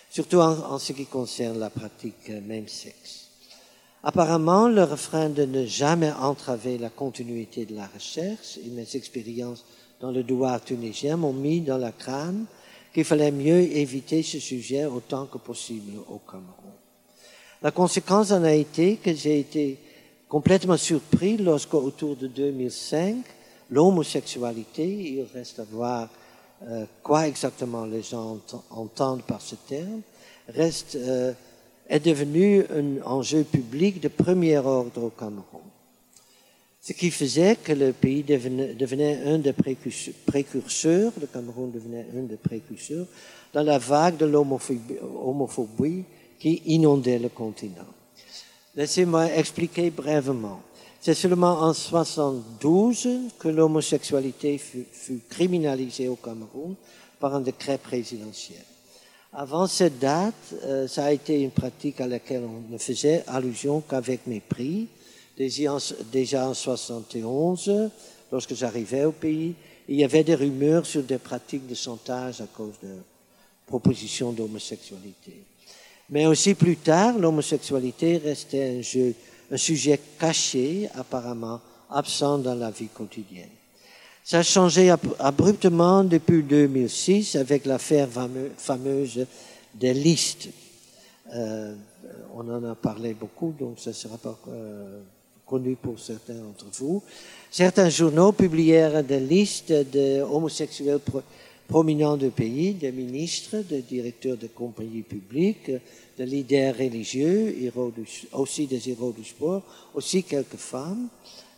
surtout 0.09 0.37
en, 0.37 0.77
ce 0.77 0.93
qui 0.93 1.05
concerne 1.05 1.59
la 1.59 1.69
pratique 1.69 2.29
même 2.29 2.67
sexe. 2.67 3.27
Apparemment, 4.03 4.67
le 4.67 4.83
refrain 4.83 5.29
de 5.29 5.43
ne 5.43 5.65
jamais 5.65 6.11
entraver 6.11 6.77
la 6.77 6.89
continuité 6.89 7.65
de 7.65 7.75
la 7.75 7.87
recherche 7.87 8.57
et 8.65 8.69
mes 8.69 8.95
expériences 8.95 9.65
dans 9.99 10.11
le 10.11 10.23
douar 10.23 10.63
tunisien 10.63 11.17
m'ont 11.17 11.33
mis 11.33 11.61
dans 11.61 11.77
la 11.77 11.91
crâne 11.91 12.45
qu'il 12.93 13.03
fallait 13.03 13.31
mieux 13.31 13.61
éviter 13.61 14.23
ce 14.23 14.39
sujet 14.39 14.85
autant 14.85 15.25
que 15.25 15.37
possible 15.37 15.97
au 16.09 16.19
Cameroun. 16.19 16.73
La 17.61 17.71
conséquence 17.71 18.31
en 18.31 18.43
a 18.43 18.53
été 18.53 18.95
que 18.95 19.13
j'ai 19.13 19.39
été 19.39 19.77
complètement 20.29 20.77
surpris 20.77 21.37
lorsque, 21.37 21.73
autour 21.73 22.15
de 22.15 22.27
2005, 22.27 23.17
l'homosexualité, 23.69 24.85
il 24.85 25.27
reste 25.33 25.59
à 25.59 25.63
voir 25.63 26.09
euh, 26.67 26.85
quoi 27.01 27.27
exactement 27.27 27.85
les 27.85 28.01
gens 28.01 28.39
entendent 28.69 29.23
par 29.23 29.41
ce 29.41 29.55
terme, 29.55 30.01
reste, 30.49 30.95
euh, 30.95 31.33
est 31.87 31.99
devenu 31.99 32.63
un 32.69 33.01
enjeu 33.05 33.43
public 33.43 34.01
de 34.01 34.09
premier 34.09 34.57
ordre 34.57 35.03
au 35.03 35.09
Cameroun. 35.09 35.63
Ce 36.81 36.93
qui 36.93 37.11
faisait 37.11 37.57
que 37.57 37.73
le 37.73 37.93
pays 37.93 38.23
devenait, 38.23 38.73
devenait 38.73 39.21
un 39.25 39.37
des 39.37 39.53
précurseurs, 39.53 41.11
le 41.19 41.27
Cameroun 41.27 41.71
devenait 41.71 42.07
un 42.15 42.23
des 42.23 42.37
précurseurs 42.37 43.05
dans 43.53 43.63
la 43.63 43.77
vague 43.77 44.17
de 44.17 44.25
l'homophobie 44.25 46.03
qui 46.39 46.61
inondait 46.67 47.19
le 47.19 47.29
continent. 47.29 47.87
Laissez-moi 48.75 49.33
expliquer 49.35 49.89
brièvement. 49.89 50.61
C'est 51.01 51.13
seulement 51.13 51.61
en 51.61 51.73
72 51.73 53.07
que 53.39 53.47
l'homosexualité 53.47 54.57
fut, 54.57 54.85
criminalisée 55.29 56.09
au 56.09 56.17
Cameroun 56.17 56.75
par 57.19 57.35
un 57.35 57.39
décret 57.39 57.77
présidentiel. 57.77 58.63
Avant 59.31 59.67
cette 59.67 59.99
date, 59.99 60.33
euh, 60.63 60.87
ça 60.87 61.05
a 61.05 61.11
été 61.11 61.41
une 61.41 61.51
pratique 61.51 62.01
à 62.01 62.07
laquelle 62.07 62.43
on 62.43 62.73
ne 62.73 62.77
faisait 62.77 63.23
allusion 63.27 63.81
qu'avec 63.81 64.27
mépris. 64.27 64.87
Déjà 65.37 65.73
en, 65.73 65.77
déjà 66.11 66.49
en 66.49 66.53
71, 66.53 67.91
lorsque 68.31 68.55
j'arrivais 68.55 69.05
au 69.05 69.13
pays, 69.13 69.55
il 69.87 69.95
y 69.95 70.03
avait 70.03 70.23
des 70.23 70.35
rumeurs 70.35 70.85
sur 70.85 71.03
des 71.03 71.17
pratiques 71.17 71.67
de 71.67 71.75
chantage 71.75 72.41
à 72.41 72.47
cause 72.47 72.75
de 72.83 72.95
propositions 73.65 74.33
d'homosexualité. 74.33 75.43
Mais 76.09 76.25
aussi 76.25 76.55
plus 76.55 76.75
tard, 76.75 77.17
l'homosexualité 77.17 78.17
restait 78.17 78.79
un, 78.79 78.81
jeu, 78.81 79.13
un 79.51 79.57
sujet 79.57 79.99
caché, 80.19 80.89
apparemment 80.95 81.59
absent 81.89 82.37
dans 82.39 82.55
la 82.55 82.71
vie 82.71 82.87
quotidienne. 82.87 83.49
Ça 84.23 84.39
a 84.39 84.43
changé 84.43 84.93
abruptement 85.17 86.03
depuis 86.03 86.43
2006 86.43 87.35
avec 87.35 87.65
l'affaire 87.65 88.07
fameuse 88.57 89.25
des 89.73 89.93
listes. 89.93 90.49
Euh, 91.33 91.73
on 92.35 92.47
en 92.47 92.63
a 92.63 92.75
parlé 92.75 93.13
beaucoup, 93.13 93.55
donc 93.57 93.79
ça 93.79 93.89
ne 93.89 93.95
sera 93.95 94.17
pas 94.17 94.37
euh, 94.49 94.99
connu 95.45 95.75
pour 95.75 95.99
certains 95.99 96.35
d'entre 96.35 96.65
vous. 96.73 97.01
Certains 97.49 97.89
journaux 97.89 98.31
publièrent 98.31 99.03
des 99.03 99.19
listes 99.19 99.73
d'homosexuels 99.91 100.99
prominents 101.67 102.17
du 102.17 102.29
pays, 102.29 102.73
des 102.73 102.91
ministres, 102.91 103.57
des 103.67 103.81
directeurs 103.81 104.37
de 104.37 104.47
compagnies 104.47 105.03
publiques, 105.03 105.71
des 106.19 106.25
leaders 106.25 106.75
religieux, 106.77 107.71
aussi 108.33 108.67
des 108.67 108.89
héros 108.89 109.13
du 109.13 109.23
sport, 109.23 109.63
aussi 109.93 110.23
quelques 110.23 110.57
femmes, 110.57 111.07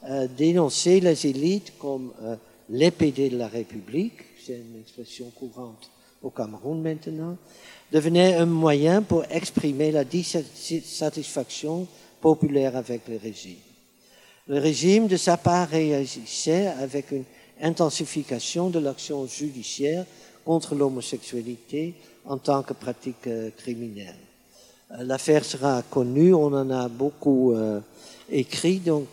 euh, 0.08 0.28
dénoncer 0.38 1.00
les 1.00 1.26
élites 1.26 1.74
comme 1.80 2.14
euh, 2.22 2.92
PD 2.92 3.32
de 3.32 3.38
la 3.38 3.48
République, 3.48 4.20
c'est 4.46 4.54
une 4.54 4.80
expression 4.80 5.32
courante 5.32 5.90
au 6.22 6.30
Cameroun 6.30 6.80
maintenant, 6.80 7.38
devenait 7.92 8.36
un 8.36 8.46
moyen 8.46 9.02
pour 9.02 9.24
exprimer 9.32 9.92
la 9.92 10.04
dissatisfaction 10.04 11.88
populaire 12.22 12.76
avec 12.76 13.08
le 13.08 13.18
régime. 13.18 13.58
Le 14.48 14.60
régime, 14.60 15.08
de 15.08 15.18
sa 15.18 15.38
part, 15.38 15.70
réagissait 15.70 16.68
avec 16.68 17.10
une 17.12 17.26
intensification 17.60 18.70
de 18.70 18.78
l'action 18.78 19.26
judiciaire 19.26 20.06
contre 20.46 20.76
l'homosexualité 20.76 21.96
en 22.26 22.38
tant 22.38 22.62
que 22.62 22.74
pratique 22.74 23.26
euh, 23.26 23.50
criminelle. 23.58 24.31
Euh, 24.92 25.04
l'affaire 25.04 25.46
sera 25.46 25.82
connue, 25.84 26.34
on 26.34 26.54
en 26.54 26.70
a 26.70 26.88
beaucoup 26.88 27.54
euh, 27.54 27.80
écrit, 28.30 28.80
donc 28.80 29.08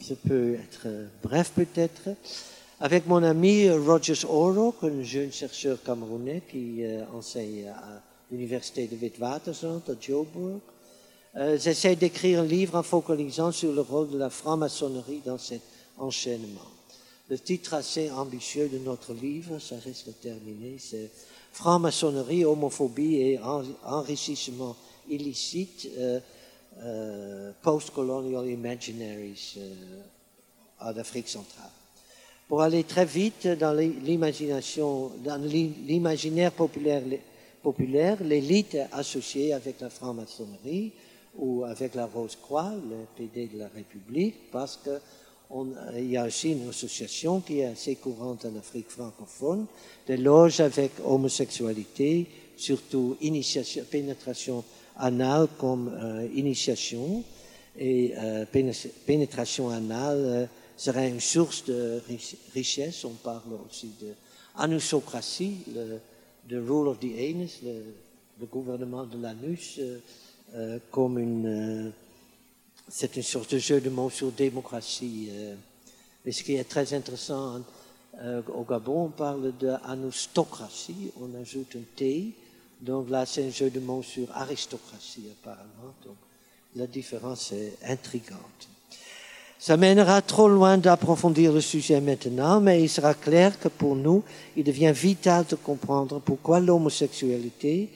ça 0.00 0.14
peut 0.26 0.54
être 0.54 0.86
bref 1.22 1.52
peut-être. 1.54 2.10
Avec 2.80 3.06
mon 3.06 3.22
ami 3.22 3.70
Rogers 3.70 4.24
Oro, 4.28 4.74
un 4.82 5.02
jeune 5.02 5.32
chercheur 5.32 5.82
camerounais 5.82 6.42
qui 6.50 6.82
enseigne 7.14 7.68
à 7.68 8.02
l'université 8.30 8.86
de 8.86 8.96
Witwatersrand 8.96 9.82
à 9.88 9.92
Joburg, 10.00 10.60
j'essaie 11.56 11.96
d'écrire 11.96 12.40
un 12.40 12.44
livre 12.44 12.76
en 12.76 12.82
focalisant 12.82 13.52
sur 13.52 13.72
le 13.72 13.82
rôle 13.82 14.10
de 14.10 14.18
la 14.18 14.30
franc-maçonnerie 14.30 15.22
dans 15.24 15.38
cet 15.38 15.62
enchaînement. 15.98 16.74
Le 17.30 17.38
titre 17.38 17.72
assez 17.74 18.10
ambitieux 18.10 18.68
de 18.68 18.78
notre 18.78 19.14
livre, 19.14 19.58
ça 19.58 19.76
reste 19.82 20.20
terminé, 20.20 20.76
c'est 20.78 21.10
Franc-maçonnerie, 21.54 22.44
homophobie 22.44 23.14
et 23.14 23.40
enrichissement 23.84 24.74
illicite, 25.08 25.88
euh, 25.96 26.18
euh, 26.82 27.52
post-colonial 27.62 28.48
imaginaries 28.48 29.54
euh, 29.58 30.00
en 30.80 30.96
Afrique 30.96 31.28
centrale. 31.28 31.70
Pour 32.48 32.60
aller 32.60 32.82
très 32.82 33.04
vite 33.04 33.46
dans 33.46 33.72
l'imagination, 33.72 35.12
dans 35.24 35.40
l'imaginaire 35.40 36.50
populaire, 36.50 37.02
populaire, 37.62 38.16
l'élite 38.24 38.76
associée 38.90 39.52
avec 39.52 39.80
la 39.80 39.90
franc-maçonnerie 39.90 40.90
ou 41.36 41.62
avec 41.62 41.94
la 41.94 42.06
Rose-Croix, 42.06 42.72
le 42.90 43.06
PD 43.16 43.46
de 43.46 43.60
la 43.60 43.68
République, 43.68 44.50
parce 44.50 44.76
que 44.76 44.98
Il 45.96 46.10
y 46.10 46.16
a 46.16 46.26
aussi 46.26 46.52
une 46.52 46.68
association 46.68 47.40
qui 47.40 47.60
est 47.60 47.66
assez 47.66 47.94
courante 47.96 48.44
en 48.44 48.56
Afrique 48.58 48.90
francophone, 48.90 49.66
des 50.06 50.16
loges 50.16 50.58
avec 50.60 50.92
homosexualité, 51.04 52.26
surtout 52.56 53.16
initiation, 53.20 53.84
pénétration 53.88 54.64
anale 54.96 55.46
comme 55.58 55.92
euh, 55.94 56.26
initiation. 56.34 57.22
Et 57.78 58.14
euh, 58.16 58.46
pénétration 59.06 59.70
anale 59.70 60.18
euh, 60.18 60.46
serait 60.76 61.08
une 61.08 61.20
source 61.20 61.64
de 61.64 62.00
richesse. 62.54 63.04
On 63.04 63.10
parle 63.10 63.52
aussi 63.68 63.92
de 64.00 64.08
anusocratie, 64.56 65.58
le 65.72 66.00
the 66.48 66.60
rule 66.60 66.88
of 66.88 66.98
the 66.98 67.16
anus, 67.18 67.60
le, 67.64 68.46
gouvernement 68.46 69.04
de 69.04 69.22
l'anus, 69.22 69.80
comme 70.90 71.18
une, 71.18 71.92
c'est 72.88 73.16
une 73.16 73.22
sorte 73.22 73.54
de 73.54 73.58
jeu 73.58 73.80
de 73.80 73.90
mots 73.90 74.10
sur 74.10 74.30
démocratie. 74.30 75.28
Euh. 75.30 75.54
Et 76.26 76.32
ce 76.32 76.42
qui 76.42 76.54
est 76.54 76.64
très 76.64 76.92
intéressant 76.94 77.60
euh, 78.22 78.42
au 78.54 78.62
Gabon, 78.62 79.06
on 79.06 79.08
parle 79.08 79.52
d'anustocratie, 79.58 81.12
on 81.20 81.40
ajoute 81.40 81.76
un 81.76 81.84
T, 81.96 82.32
donc 82.80 83.10
là 83.10 83.26
c'est 83.26 83.46
un 83.46 83.50
jeu 83.50 83.70
de 83.70 83.80
mots 83.80 84.02
sur 84.02 84.30
aristocratie 84.36 85.26
apparemment. 85.32 85.94
Donc 86.04 86.16
la 86.76 86.86
différence 86.86 87.52
est 87.52 87.76
intrigante. 87.86 88.68
Ça 89.58 89.76
mènera 89.76 90.20
trop 90.20 90.48
loin 90.48 90.76
d'approfondir 90.76 91.52
le 91.52 91.60
sujet 91.60 92.00
maintenant, 92.00 92.60
mais 92.60 92.82
il 92.82 92.88
sera 92.88 93.14
clair 93.14 93.58
que 93.58 93.68
pour 93.68 93.96
nous, 93.96 94.22
il 94.56 94.64
devient 94.64 94.92
vital 94.94 95.46
de 95.48 95.54
comprendre 95.54 96.20
pourquoi 96.20 96.60
l'homosexualité 96.60 97.88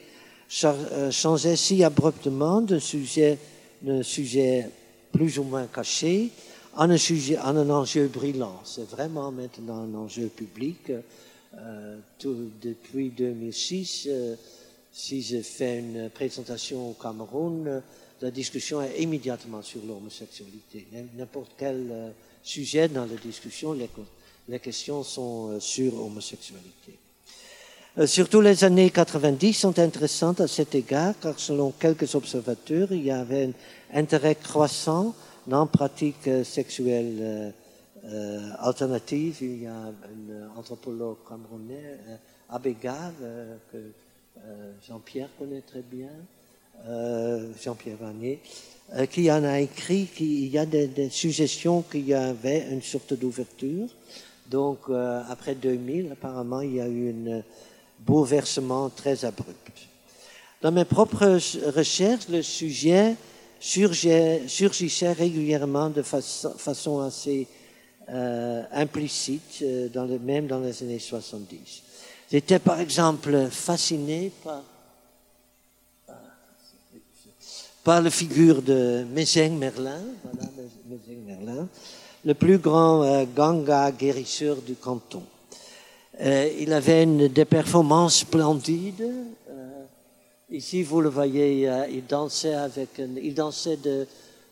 euh, 0.65 1.10
changeait 1.10 1.56
si 1.56 1.85
abruptement 1.85 2.62
d'un 2.62 2.81
sujet, 2.81 3.39
d'un 3.82 4.02
sujet 4.02 4.70
plus 5.19 5.39
ou 5.40 5.43
moins 5.43 5.66
caché 5.66 6.31
en 6.77 6.89
un, 6.90 6.97
sujet, 6.97 7.36
un 7.39 7.69
enjeu 7.70 8.07
brillant. 8.07 8.61
C'est 8.65 8.89
vraiment 8.89 9.32
maintenant 9.32 9.82
un 9.82 9.95
enjeu 9.95 10.28
public. 10.28 10.93
Euh, 11.59 11.99
depuis 12.62 13.11
2006, 13.11 14.07
euh, 14.09 14.36
si 14.93 15.23
je 15.23 15.39
fais 15.39 15.81
une 15.81 16.09
présentation 16.11 16.90
au 16.90 16.93
Cameroun, 16.93 17.82
la 18.20 18.31
discussion 18.31 18.81
est 18.81 19.03
immédiatement 19.03 19.61
sur 19.62 19.81
l'homosexualité. 19.85 20.86
N'importe 21.16 21.51
quel 21.59 21.89
euh, 21.90 22.11
sujet 22.40 22.86
dans 22.86 23.07
la 23.07 23.16
discussion, 23.16 23.73
les, 23.73 24.59
questions 24.61 25.03
sont 25.03 25.51
euh, 25.51 25.61
sur 25.61 25.97
l'homosexualité. 25.97 26.97
Euh, 27.99 28.07
surtout 28.07 28.40
les 28.40 28.62
années 28.62 28.90
90 28.90 29.53
sont 29.53 29.78
intéressantes 29.81 30.40
à 30.40 30.47
cet 30.47 30.77
égard, 30.77 31.15
car 31.20 31.39
selon 31.40 31.73
quelques 31.73 32.15
observateurs, 32.15 32.93
il 32.93 33.03
y 33.03 33.11
avait 33.11 33.51
intérêt 33.93 34.35
croissant 34.35 35.15
dans 35.47 35.60
la 35.60 35.66
pratique 35.66 36.28
sexuelle 36.44 37.52
euh, 38.05 38.51
alternative. 38.59 39.39
Il 39.40 39.62
y 39.62 39.66
a 39.66 39.74
un 39.74 40.56
anthropologue 40.56 41.19
camerounais, 41.28 41.98
Abégar, 42.48 43.12
que 43.73 43.78
Jean-Pierre 44.86 45.28
connaît 45.39 45.62
très 45.62 45.82
bien, 45.82 46.10
euh, 46.86 47.52
Jean-Pierre 47.60 47.97
Vanier, 48.01 48.40
euh, 48.94 49.06
qui 49.06 49.31
en 49.31 49.43
a 49.43 49.60
écrit 49.60 50.06
qu'il 50.06 50.47
y 50.47 50.56
a 50.56 50.65
des, 50.65 51.10
suggestions 51.10 51.82
qu'il 51.82 52.06
y 52.06 52.15
avait 52.15 52.69
une 52.70 52.82
sorte 52.82 53.15
d'ouverture. 53.15 53.89
Donc, 54.48 54.78
euh, 54.89 55.20
après 55.28 55.56
2000, 55.56 56.12
apparemment, 56.12 56.60
il 56.60 56.77
y 56.77 56.81
a 56.81 56.86
eu 56.89 57.10
un 57.10 57.43
bouleversement 57.98 58.90
très 58.90 59.24
abrupt. 59.24 59.89
Dans 60.62 60.70
mes 60.70 60.85
propres 60.85 61.39
recherches, 61.70 62.28
le 62.28 62.43
sujet 62.43 63.16
surgissait 63.60 65.12
régulièrement 65.12 65.90
de 65.90 66.02
façon, 66.02 67.01
assez 67.01 67.47
implicite, 68.72 69.64
dans 69.93 70.05
le, 70.05 70.18
même 70.18 70.47
dans 70.47 70.60
les 70.60 70.82
années 70.82 70.98
70. 70.98 71.82
J'étais 72.30 72.59
par 72.59 72.80
exemple 72.80 73.48
fasciné 73.51 74.32
par 77.89 78.02
la 78.02 78.10
figure 78.10 78.60
de 78.60 79.06
Mézeng 79.14 79.56
Merlin, 79.56 80.02
le 82.24 82.35
plus 82.35 82.59
grand 82.59 83.02
euh, 83.02 83.24
ganga 83.35 83.90
guérisseur 83.90 84.56
du 84.56 84.74
canton. 84.74 85.22
Euh, 86.20 86.51
il 86.59 86.72
avait 86.74 87.05
une, 87.05 87.28
des 87.28 87.47
performances 87.47 88.18
splendides. 88.18 89.10
Euh, 90.50 90.56
ici, 90.56 90.82
vous 90.82 91.00
le 91.00 91.08
voyez, 91.08 91.68
euh, 91.68 91.86
il 91.90 92.06
dansait 92.06 92.54
avec, 92.54 92.90
il 92.98 93.34
dansait 93.34 93.76
de, 93.76 94.06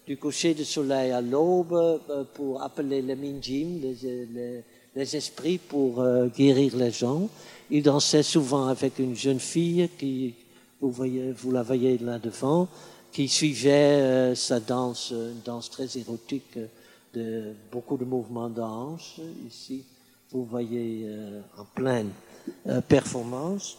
du 0.07 0.17
coucher 0.17 0.55
de 0.55 0.65
soleil 0.65 1.11
à 1.11 1.21
l'aube 1.21 1.73
euh, 1.73 2.25
pour 2.35 2.63
appeler 2.63 3.03
les 3.03 3.17
minjim, 3.17 3.81
les, 3.81 4.27
les, 4.35 4.63
les 4.95 5.17
esprits 5.17 5.59
pour 5.59 6.03
guérir 6.37 6.77
les 6.77 6.91
gens. 6.91 7.29
Il 7.71 7.83
dansait 7.83 8.23
souvent 8.23 8.67
avec 8.67 8.99
une 8.99 9.15
jeune 9.15 9.41
fille 9.41 9.91
qui, 9.99 10.35
vous 10.81 10.91
voyez, 10.91 11.33
vous 11.33 11.51
la 11.51 11.63
voyez 11.63 11.99
là 11.99 12.19
devant 12.19 12.69
qui 13.17 13.29
suivait 13.29 14.03
euh, 14.03 14.35
sa 14.35 14.61
danse, 14.61 15.11
une 15.11 15.41
danse 15.43 15.71
très 15.71 15.97
érotique, 15.97 16.59
euh, 16.59 16.67
de 17.15 17.55
beaucoup 17.73 17.97
de 17.97 18.05
mouvements 18.05 18.51
de 18.51 18.61
Ici, 19.49 19.87
vous 20.31 20.45
voyez 20.45 21.05
euh, 21.07 21.41
en 21.57 21.65
pleine 21.65 22.11
performance. 22.87 23.79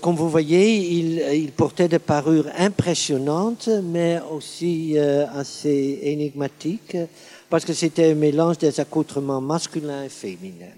Comme 0.00 0.16
vous 0.16 0.28
voyez, 0.28 0.76
il, 0.98 1.18
il, 1.32 1.52
portait 1.52 1.88
des 1.88 1.98
parures 1.98 2.48
impressionnantes, 2.58 3.68
mais 3.82 4.20
aussi 4.30 4.98
assez 4.98 6.00
énigmatiques, 6.02 6.96
parce 7.48 7.64
que 7.64 7.72
c'était 7.72 8.10
un 8.10 8.14
mélange 8.14 8.58
des 8.58 8.80
accoutrements 8.80 9.40
masculins 9.40 10.04
et 10.04 10.08
féminins. 10.08 10.76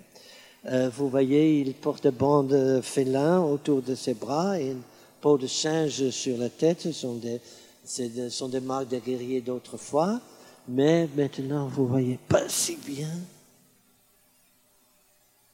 Euh, 0.67 0.89
vous 0.89 1.09
voyez, 1.11 1.61
il 1.61 1.75
porte 1.75 2.05
des 2.05 2.11
bandes 2.11 2.81
félins 2.83 3.41
autour 3.41 3.83
de 3.83 3.95
ses 3.95 4.15
bras 4.15 4.59
et 4.59 4.71
une 4.71 4.83
peau 5.21 5.37
de 5.37 5.47
singe 5.47 6.09
sur 6.11 6.39
la 6.39 6.49
tête. 6.49 6.81
Ce 6.81 6.93
sont 6.93 7.15
des, 7.15 7.41
ce 7.85 8.29
sont 8.31 8.49
des 8.49 8.61
marques 8.61 8.89
des 8.89 9.01
guerriers 9.01 9.43
d'autrefois. 9.43 10.21
Mais 10.67 11.07
maintenant, 11.15 11.69
vous 11.69 11.87
voyez 11.87 12.19
pas 12.29 12.49
si 12.49 12.77
bien. 12.77 13.11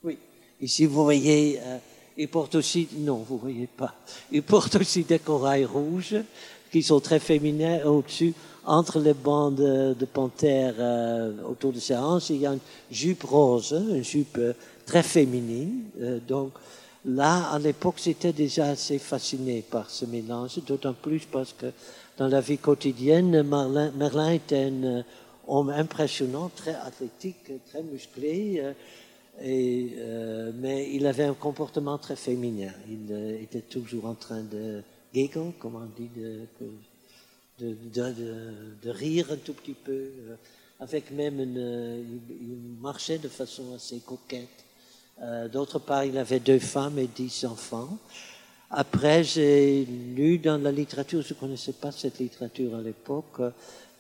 Oui, 0.05 0.17
ici, 0.61 0.87
vous 0.87 1.03
voyez, 1.03 1.59
euh, 1.61 1.79
il 2.21 2.29
porte 2.29 2.55
aussi, 2.55 2.87
non, 2.99 3.25
vous 3.27 3.39
voyez 3.39 3.67
pas. 3.67 3.95
Il 4.31 4.43
porte 4.43 4.77
aussi 4.77 5.05
des 5.05 5.19
corails 5.19 5.65
rouges 5.65 6.17
qui 6.71 6.83
sont 6.83 7.01
très 7.01 7.19
féminins 7.19 7.83
au-dessus 7.85 8.35
entre 8.67 9.01
les 9.01 9.15
bandes 9.15 9.57
de 9.99 10.05
panthères 10.05 10.75
euh, 10.79 11.33
autour 11.49 11.73
de 11.73 11.81
ses 11.81 11.97
hanches, 11.97 12.29
il 12.29 12.37
y 12.37 12.47
a 12.47 12.53
une 12.53 12.61
jupe 12.91 13.25
rose, 13.25 13.73
une 13.73 14.05
jupe 14.05 14.39
très 14.85 15.03
féminine. 15.03 15.85
Euh, 15.99 16.19
donc 16.29 16.53
là, 17.07 17.53
à 17.53 17.59
l'époque, 17.59 17.97
j'étais 18.05 18.35
déjà 18.35 18.67
assez 18.67 18.99
fasciné 18.99 19.65
par 19.69 19.89
ce 19.89 20.05
mélange, 20.05 20.59
d'autant 20.67 20.93
plus 20.93 21.25
parce 21.25 21.55
que 21.55 21.73
dans 22.19 22.29
la 22.29 22.43
vie 22.43 22.59
quotidienne, 22.59 23.43
Merlin, 23.43 23.93
Merlin 23.97 24.33
était 24.33 24.65
un 24.65 24.85
euh, 24.85 25.03
homme 25.49 25.71
impressionnant, 25.71 26.51
très 26.55 26.75
athlétique, 26.75 27.51
très 27.71 27.83
musclé. 27.83 28.63
Euh, 29.43 30.52
mais 30.55 30.90
il 30.93 31.07
avait 31.07 31.24
un 31.24 31.35
comportement 31.35 31.98
très 31.98 32.16
féminin. 32.16 32.73
Il 32.89 33.12
était 33.43 33.62
toujours 33.62 34.07
en 34.07 34.15
train 34.15 34.43
de 34.43 34.82
giggle, 35.15 35.52
comme 35.59 35.77
on 35.77 35.86
dit, 35.98 36.11
de, 37.59 38.90
rire 38.90 39.28
un 39.31 39.36
tout 39.36 39.55
petit 39.55 39.74
peu, 39.74 40.11
avec 40.78 41.11
même 41.11 41.40
il 41.40 42.81
marchait 42.81 43.19
de 43.19 43.28
façon 43.28 43.74
assez 43.74 44.01
coquette. 44.01 44.65
Euh, 45.23 45.48
d'autre 45.48 45.78
part, 45.78 46.05
il 46.05 46.16
avait 46.16 46.40
deux 46.40 46.59
femmes 46.59 46.98
et 46.98 47.07
dix 47.07 47.44
enfants. 47.44 47.98
Après, 48.70 49.23
j'ai 49.24 49.85
lu 49.85 50.39
dans 50.39 50.57
la 50.62 50.73
littérature, 50.73 51.23
je 51.23 51.35
ne 51.35 51.40
connaissais 51.40 51.73
pas 51.73 51.93
cette 51.93 52.19
littérature 52.20 52.74
à 52.74 52.81
l'époque, 52.81 53.43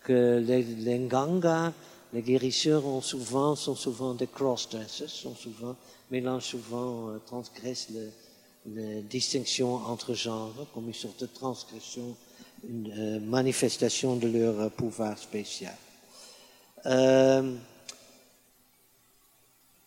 que 0.02 0.38
les, 0.38 0.62
les 0.62 0.98
Nganga, 0.98 1.74
les 2.12 2.22
guérisseurs 2.22 2.82
sont 3.02 3.74
souvent 3.74 4.14
des 4.14 4.26
cross-dressers, 4.26 5.08
sont 5.08 5.34
souvent, 5.34 5.76
mélangent 6.10 6.46
souvent, 6.46 7.10
euh, 7.10 7.18
transgressent 7.26 7.88
les 8.66 9.02
distinctions 9.02 9.74
entre 9.74 10.14
genres, 10.14 10.66
comme 10.74 10.88
une 10.88 10.94
sorte 10.94 11.20
de 11.20 11.26
transgression, 11.26 12.16
une 12.68 12.92
euh, 12.96 13.20
manifestation 13.20 14.16
de 14.16 14.28
leur 14.28 14.70
pouvoir 14.72 15.18
spécial. 15.18 15.76
Euh, 16.86 17.54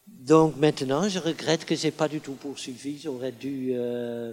donc 0.07 0.55
maintenant, 0.57 1.09
je 1.09 1.19
regrette 1.19 1.65
que 1.65 1.75
je 1.75 1.85
n'ai 1.85 1.91
pas 1.91 2.07
du 2.07 2.19
tout 2.19 2.33
poursuivi. 2.33 2.99
J'aurais 3.01 3.31
dû 3.31 3.71
euh, 3.73 4.31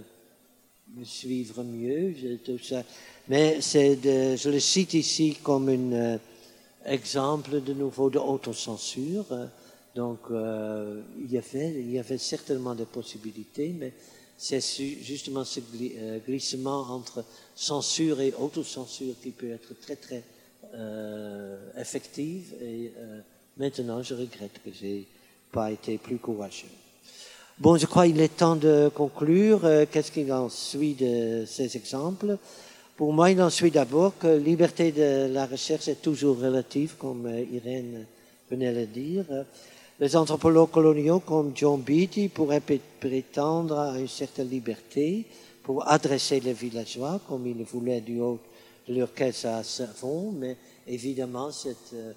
me 0.95 1.03
suivre 1.03 1.63
mieux. 1.63 2.13
Tout 2.45 2.59
ça. 2.59 2.83
Mais 3.27 3.59
je 3.61 4.49
le 4.49 4.59
cite 4.59 4.93
ici 4.93 5.37
comme 5.43 5.69
un 5.69 5.93
euh, 5.93 6.17
exemple 6.85 7.61
de 7.61 7.73
nouveau 7.73 8.09
de 8.09 8.19
autocensure. 8.19 9.25
Donc 9.95 10.19
euh, 10.31 11.01
il, 11.19 11.31
y 11.31 11.99
avait, 11.99 12.17
certainement 12.17 12.75
des 12.75 12.85
possibilités, 12.85 13.75
mais 13.77 13.93
c'est 14.37 14.61
justement 14.61 15.43
ce 15.43 15.59
euh, 15.59 16.19
glissement 16.25 16.81
entre 16.89 17.23
censure 17.55 18.21
et 18.21 18.33
autocensure 18.39 19.13
qui 19.21 19.31
peut 19.31 19.51
être 19.51 19.79
très 19.79 19.95
très 19.95 20.23
euh, 20.73 21.57
effective. 21.77 22.53
Et 22.61 22.91
euh, 22.97 23.19
maintenant, 23.57 24.01
je 24.01 24.15
regrette 24.15 24.59
que 24.63 24.71
j'ai 24.71 25.05
pas 25.51 25.71
été 25.71 25.97
plus 25.97 26.17
courageux. 26.17 26.69
Bon, 27.59 27.77
je 27.77 27.85
crois 27.85 28.07
qu'il 28.07 28.19
est 28.21 28.37
temps 28.37 28.55
de 28.55 28.89
conclure. 28.95 29.61
Qu'est-ce 29.91 30.11
qu'il 30.11 30.31
en 30.31 30.49
suit 30.49 30.95
de 30.95 31.43
ces 31.45 31.75
exemples? 31.75 32.37
Pour 33.01 33.13
moi, 33.13 33.31
il 33.31 33.41
en 33.41 33.49
suit 33.49 33.71
d'abord 33.71 34.15
que 34.19 34.27
liberté 34.27 34.91
de 34.91 35.25
la 35.33 35.47
recherche 35.47 35.87
est 35.87 36.03
toujours 36.03 36.37
relative, 36.37 36.97
comme 36.99 37.25
euh, 37.25 37.43
Irène 37.51 38.05
venait 38.47 38.71
le 38.71 38.85
dire. 38.85 39.25
Les 39.99 40.15
anthropologues 40.15 40.69
coloniaux 40.69 41.19
comme 41.19 41.51
John 41.55 41.81
Beatty 41.81 42.29
pourraient 42.29 42.61
prétendre 42.61 43.79
à 43.79 43.97
une 43.97 44.07
certaine 44.07 44.49
liberté 44.49 45.25
pour 45.63 45.89
adresser 45.89 46.41
les 46.41 46.53
villageois 46.53 47.19
comme 47.27 47.47
ils 47.47 47.57
le 47.57 47.63
voulaient 47.63 48.01
du 48.01 48.19
haut 48.19 48.37
de 48.87 48.93
leur 48.93 49.15
caisse 49.15 49.45
à 49.45 49.63
savon, 49.63 50.31
mais 50.33 50.55
évidemment 50.85 51.49
cette 51.49 51.95
euh, 51.95 52.13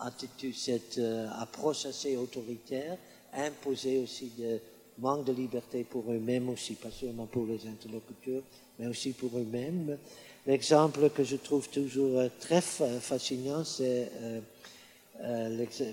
attitude, 0.00 0.56
cette 0.56 0.96
euh, 0.96 1.28
approche 1.38 1.84
assez 1.84 2.16
autoritaire 2.16 2.96
imposait 3.34 3.98
aussi 3.98 4.32
de 4.38 4.58
manque 4.98 5.26
de 5.26 5.34
liberté 5.34 5.84
pour 5.84 6.10
eux-mêmes 6.10 6.48
aussi, 6.48 6.76
pas 6.76 6.90
seulement 6.90 7.26
pour 7.26 7.44
les 7.44 7.66
interlocuteurs, 7.66 8.42
mais 8.78 8.86
aussi 8.86 9.12
pour 9.12 9.36
eux-mêmes. 9.38 9.96
L'exemple 10.46 11.10
que 11.10 11.24
je 11.24 11.36
trouve 11.36 11.68
toujours 11.68 12.18
euh, 12.18 12.28
très 12.40 12.60
fascinant, 12.60 13.64
c'est 13.64 14.10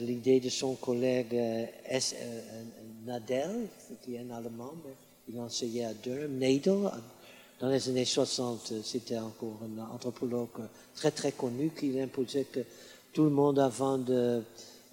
l'idée 0.02 0.40
de 0.40 0.50
son 0.50 0.76
collègue. 0.76 1.36
Nadel, 3.06 3.68
qui 4.04 4.16
est 4.16 4.20
un 4.20 4.32
Allemand, 4.32 4.74
mais 4.86 4.94
il 5.30 5.40
enseignait 5.40 5.86
à 5.86 5.94
Durham, 5.94 6.38
Nadel, 6.38 6.92
dans 7.62 7.70
les 7.70 7.90
années 7.90 8.06
60, 8.06 8.74
c'était 8.84 9.20
encore 9.20 9.60
un 9.64 9.94
anthropologue 9.94 10.68
très 10.96 11.12
très 11.12 11.32
connu 11.32 11.72
qui 11.78 12.00
imposait 12.00 12.46
que 12.46 12.62
tout 13.14 13.24
le 13.24 13.30
monde, 13.30 13.60
avant 13.60 14.00
de 14.00 14.42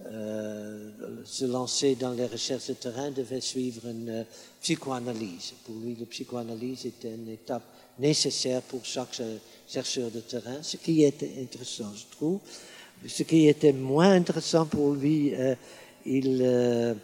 euh, 0.04 0.90
se 1.24 1.46
lancer 1.46 1.94
dans 1.94 2.12
les 2.12 2.26
recherches 2.26 2.68
de 2.68 2.74
terrain, 2.74 3.10
devait 3.10 3.40
suivre 3.40 3.86
une 3.86 4.26
psychoanalyse. 4.60 5.54
Pour 5.64 5.76
lui, 5.76 5.96
la 5.98 6.04
psychoanalyse 6.06 6.84
était 6.84 7.14
une 7.14 7.30
étape 7.30 7.64
nécessaire 7.98 8.62
pour 8.62 8.84
chaque 8.84 9.20
chercheur 9.68 10.10
de 10.10 10.20
terrain, 10.20 10.62
ce 10.62 10.76
qui 10.76 11.04
était 11.04 11.32
intéressant, 11.40 11.92
je 11.94 12.16
trouve. 12.16 12.40
Ce 13.06 13.22
qui 13.22 13.46
était 13.46 13.72
moins 13.72 14.12
intéressant 14.12 14.66
pour 14.66 14.94
lui, 14.94 15.34
euh, 15.34 15.54
il 16.04 16.40
euh, 16.42 16.94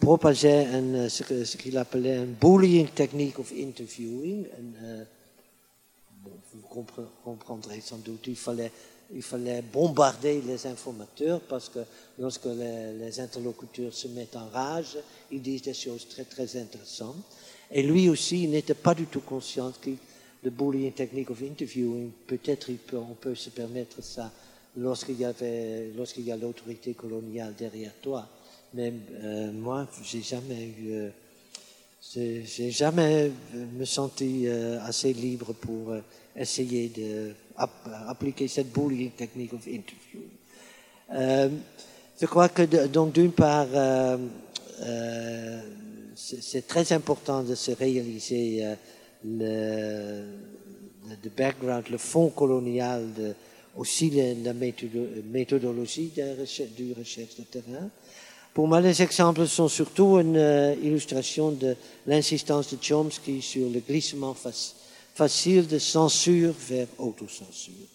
propageait 0.00 0.66
un, 0.66 1.08
ce 1.08 1.56
qu'il 1.56 1.76
appelait 1.76 2.16
un 2.16 2.26
bullying 2.26 2.88
technique 2.88 3.38
of 3.38 3.52
interviewing. 3.52 4.46
bon, 6.22 6.32
vous 6.54 6.84
comprendrez 7.24 7.80
sans 7.80 7.98
doute, 7.98 8.26
il 8.26 8.36
fallait 9.22 9.62
bombarder 9.62 10.40
les 10.40 10.66
informateurs 10.66 11.40
parce 11.40 11.68
que 11.68 11.80
lorsque 12.18 12.46
les, 12.46 13.20
interlocuteurs 13.20 13.92
se 13.92 14.08
mettent 14.08 14.36
en 14.36 14.48
rage, 14.48 14.96
ils 15.30 15.42
disent 15.42 15.62
des 15.62 15.74
choses 15.74 16.08
très 16.08 16.24
très 16.24 16.56
intéressantes. 16.56 17.22
Et 17.70 17.82
lui 17.82 18.08
aussi, 18.08 18.44
il 18.44 18.50
n'était 18.50 18.74
pas 18.74 18.94
du 18.94 19.06
tout 19.06 19.20
conscient 19.20 19.72
que 19.80 19.90
le 20.44 20.50
bullying 20.50 20.92
technique 20.92 21.30
of 21.30 21.42
interviewing, 21.42 22.10
peut-être 22.26 22.70
on 22.92 23.14
peut 23.14 23.34
se 23.34 23.50
permettre 23.50 24.02
ça 24.02 24.30
lorsqu'il 24.76 25.18
y 25.18 25.24
avait, 25.24 25.90
lorsqu'il 25.96 26.24
y 26.24 26.32
a 26.32 26.36
l'autorité 26.36 26.92
coloniale 26.94 27.54
derrière 27.58 27.92
toi. 28.02 28.28
Mais 28.74 28.92
euh, 29.22 29.52
moi, 29.52 29.86
j'ai 30.02 30.20
jamais 30.20 30.64
eu, 30.78 30.92
euh, 30.92 31.10
j'ai 32.44 32.70
jamais 32.70 33.30
me 33.72 33.84
senti 33.84 34.46
euh, 34.46 34.78
assez 34.82 35.12
libre 35.12 35.54
pour 35.54 35.94
essayer 36.36 36.90
d'appliquer 37.56 38.48
cette 38.48 38.72
bullying 38.72 39.12
technique 39.12 39.52
of 39.52 39.66
interview. 39.66 40.20
Euh, 41.12 41.48
je 42.20 42.26
crois 42.26 42.48
que 42.48 42.86
donc 42.86 43.12
d'une 43.12 43.32
part, 43.32 43.66
euh, 43.72 44.16
euh, 44.82 45.60
c'est 46.14 46.66
très 46.66 46.92
important 46.92 47.42
de 47.42 47.54
se 47.54 47.72
réaliser 47.72 48.76
le, 49.24 50.24
le, 51.08 51.30
background, 51.36 51.88
le 51.90 51.98
fond 51.98 52.28
colonial, 52.30 53.12
de, 53.16 53.34
aussi 53.76 54.10
la, 54.10 54.52
méthodologie 54.52 56.12
de 56.16 56.40
recherche, 56.40 56.70
du 56.70 56.92
recherche 56.92 57.36
de 57.36 57.44
terrain. 57.44 57.90
Pour 58.52 58.68
moi, 58.68 58.80
les 58.80 59.02
exemples 59.02 59.46
sont 59.48 59.68
surtout 59.68 60.18
une 60.18 60.76
illustration 60.82 61.50
de 61.50 61.74
l'insistance 62.06 62.72
de 62.72 62.78
Chomsky 62.80 63.42
sur 63.42 63.68
le 63.68 63.80
glissement 63.80 64.36
facile 65.14 65.66
de 65.66 65.78
censure 65.78 66.54
vers 66.68 66.86
autocensure. 66.98 67.88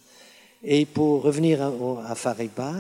Et 0.64 0.86
pour 0.86 1.22
revenir 1.22 1.72
à, 2.06 2.16
Fariba, 2.16 2.76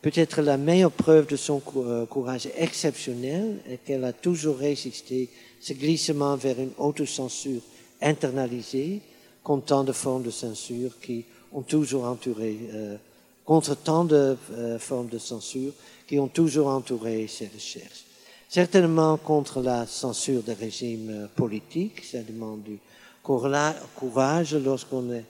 peut-être 0.00 0.40
la 0.40 0.56
meilleure 0.56 0.90
preuve 0.90 1.26
de 1.26 1.36
son 1.36 1.60
euh, 1.76 2.06
courage 2.06 2.48
exceptionnel 2.56 3.58
est 3.68 3.84
qu'elle 3.84 4.04
a 4.04 4.14
toujours 4.14 4.56
résisté 4.56 5.28
ce 5.60 5.74
glissement 5.74 6.36
vers 6.36 6.58
une 6.58 6.72
autocensure 6.78 7.60
internalisée 8.02 9.00
contre 9.42 9.66
tant 9.66 9.84
de 9.84 9.92
formes 9.92 10.22
de 10.22 10.30
censure 10.30 10.98
qui 11.00 11.24
ont 11.52 11.62
toujours 11.62 12.04
entouré, 12.04 12.58
euh, 12.72 12.96
contre 13.44 13.74
tant 13.74 14.04
de 14.04 14.36
euh, 14.52 14.78
formes 14.78 15.08
de 15.08 15.18
censure 15.18 15.72
qui 16.06 16.18
ont 16.18 16.28
toujours 16.28 16.68
entouré 16.68 17.26
ses 17.26 17.48
recherches. 17.48 18.04
Certainement 18.48 19.16
contre 19.16 19.60
la 19.60 19.86
censure 19.86 20.42
des 20.42 20.54
régimes 20.54 21.28
politiques, 21.36 22.04
ça 22.04 22.22
demande 22.22 22.62
du 22.62 22.78
courage 23.22 24.54
lorsqu'on 24.54 25.22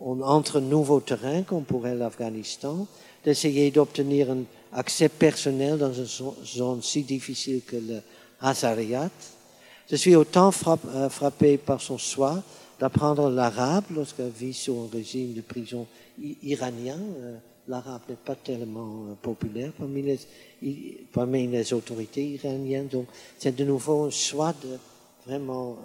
on 0.00 0.20
entre 0.22 0.60
nouveau 0.60 1.00
terrain, 1.00 1.42
comme 1.42 1.64
pourrait 1.64 1.94
l'Afghanistan, 1.94 2.86
d'essayer 3.24 3.70
d'obtenir 3.70 4.30
un 4.30 4.42
accès 4.72 5.08
personnel 5.08 5.78
dans 5.78 5.92
une 5.92 6.06
zone 6.44 6.82
si 6.82 7.02
difficile 7.02 7.62
que 7.66 7.76
le 7.76 8.00
Hazariyat. 8.40 9.10
Je 9.90 9.96
suis 9.96 10.14
autant 10.14 10.48
euh, 10.48 11.08
frappé 11.08 11.56
par 11.56 11.80
son 11.80 11.96
choix 11.96 12.42
d'apprendre 12.78 13.30
l'arabe 13.30 13.84
lorsqu'il 13.94 14.28
vit 14.28 14.52
sur 14.52 14.74
un 14.74 14.88
régime 14.92 15.32
de 15.32 15.40
prison 15.40 15.86
iranien. 16.42 16.98
Euh, 17.20 17.38
l'arabe 17.68 18.02
n'est 18.10 18.16
pas 18.16 18.34
tellement 18.34 19.06
euh, 19.08 19.14
populaire 19.22 19.72
parmi 19.78 20.02
les, 20.02 21.06
parmi 21.10 21.46
les 21.46 21.72
autorités 21.72 22.22
iraniennes. 22.22 22.88
Donc, 22.88 23.06
c'est 23.38 23.56
de 23.56 23.64
nouveau 23.64 24.04
un 24.04 24.10
choix 24.10 24.52
de 24.62 24.76
vraiment 25.26 25.76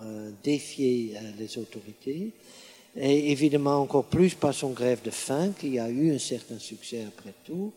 défier 0.42 1.18
les 1.38 1.58
autorités. 1.58 2.32
Et 2.96 3.32
évidemment 3.32 3.82
encore 3.82 4.06
plus 4.06 4.36
par 4.36 4.54
son 4.54 4.70
grève 4.70 5.02
de 5.04 5.12
faim 5.12 5.52
qui 5.60 5.80
a 5.80 5.90
eu 5.90 6.14
un 6.14 6.20
certain 6.20 6.60
succès 6.60 7.04
après 7.06 7.34
tout. 7.44 7.74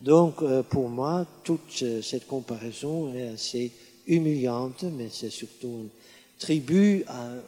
Donc 0.00 0.42
pour 0.70 0.88
moi, 0.88 1.24
toute 1.44 1.84
cette 2.02 2.26
comparaison 2.26 3.14
est 3.14 3.28
assez 3.28 3.70
humiliante, 4.06 4.82
mais 4.84 5.08
c'est 5.10 5.30
surtout 5.30 5.86
un 5.86 6.38
tribut 6.38 7.04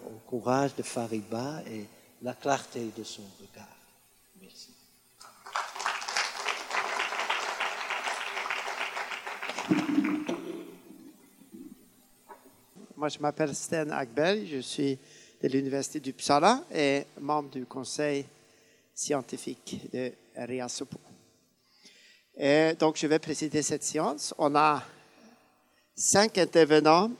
au 0.06 0.18
courage 0.28 0.74
de 0.74 0.82
Fariba 0.82 1.62
et 1.70 1.84
la 2.22 2.34
clarté 2.34 2.90
de 2.96 3.04
son 3.04 3.22
regard. 3.40 3.76
Merci. 4.40 4.70
Moi, 12.96 13.08
je 13.08 13.18
m'appelle 13.18 13.54
Sten 13.54 13.92
Agbel, 13.92 14.46
je 14.46 14.58
suis 14.58 14.98
de 15.42 15.48
l'Université 15.48 16.00
du 16.00 16.14
Psala 16.14 16.64
et 16.74 17.04
membre 17.20 17.50
du 17.50 17.66
conseil 17.66 18.24
scientifique 18.94 19.78
de 19.92 20.12
RIASOPO. 20.34 20.98
Et 22.38 22.72
donc, 22.78 22.96
je 22.96 23.06
vais 23.06 23.18
présider 23.18 23.62
cette 23.62 23.84
séance. 23.84 24.34
On 24.38 24.54
a 24.56 24.82
cinq 25.96 26.36
intervenants 26.38 27.10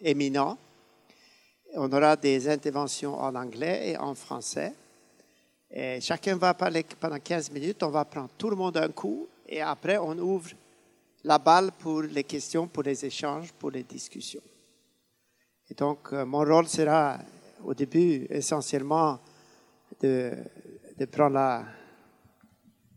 éminents. 0.00 0.58
On 1.74 1.90
aura 1.90 2.14
des 2.14 2.48
interventions 2.48 3.18
en 3.18 3.34
anglais 3.34 3.90
et 3.90 3.96
en 3.96 4.14
français. 4.14 4.72
Et 5.70 6.00
chacun 6.00 6.36
va 6.36 6.54
parler 6.54 6.84
pendant 7.00 7.18
15 7.18 7.50
minutes. 7.50 7.82
On 7.82 7.88
va 7.88 8.04
prendre 8.04 8.30
tout 8.38 8.50
le 8.50 8.56
monde 8.56 8.76
un 8.76 8.90
coup 8.90 9.26
et 9.48 9.60
après, 9.60 9.98
on 9.98 10.16
ouvre 10.18 10.50
la 11.24 11.38
balle 11.38 11.72
pour 11.72 12.02
les 12.02 12.24
questions, 12.24 12.68
pour 12.68 12.82
les 12.82 13.04
échanges, 13.04 13.52
pour 13.52 13.70
les 13.70 13.82
discussions. 13.82 14.42
Et 15.70 15.74
donc, 15.74 16.12
euh, 16.12 16.24
mon 16.24 16.44
rôle 16.44 16.68
sera 16.68 17.18
au 17.64 17.72
début 17.72 18.26
essentiellement 18.28 19.18
de, 20.00 20.32
de 20.98 21.04
prendre 21.06 21.34
la, 21.34 21.64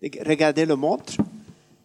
de 0.02 0.10
regarder 0.28 0.66
le 0.66 0.76
montre, 0.76 1.14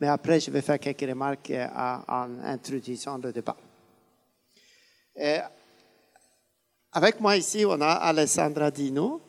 mais 0.02 0.08
après 0.08 0.40
je 0.40 0.50
vais 0.50 0.62
faire 0.62 0.80
quelques 0.80 1.08
remarques 1.08 1.52
euh, 1.52 1.68
en, 2.08 2.28
introduisant 2.42 3.18
le 3.18 3.32
débat. 3.32 3.56
Et 5.14 5.38
avec 6.90 7.20
moi 7.20 7.36
ici, 7.36 7.64
on 7.64 7.80
a 7.80 7.92
Alessandra 8.10 8.72
Dino, 8.72 9.20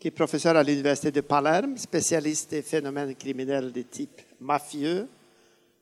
qui 0.00 0.08
est 0.08 0.12
professeure 0.12 0.56
à 0.56 0.62
l'Université 0.62 1.10
de 1.10 1.20
Palerme, 1.20 1.76
spécialiste 1.76 2.50
des 2.50 2.62
phénomènes 2.62 3.14
criminels 3.14 3.70
de 3.70 3.82
type 3.82 4.22
mafieux 4.40 5.06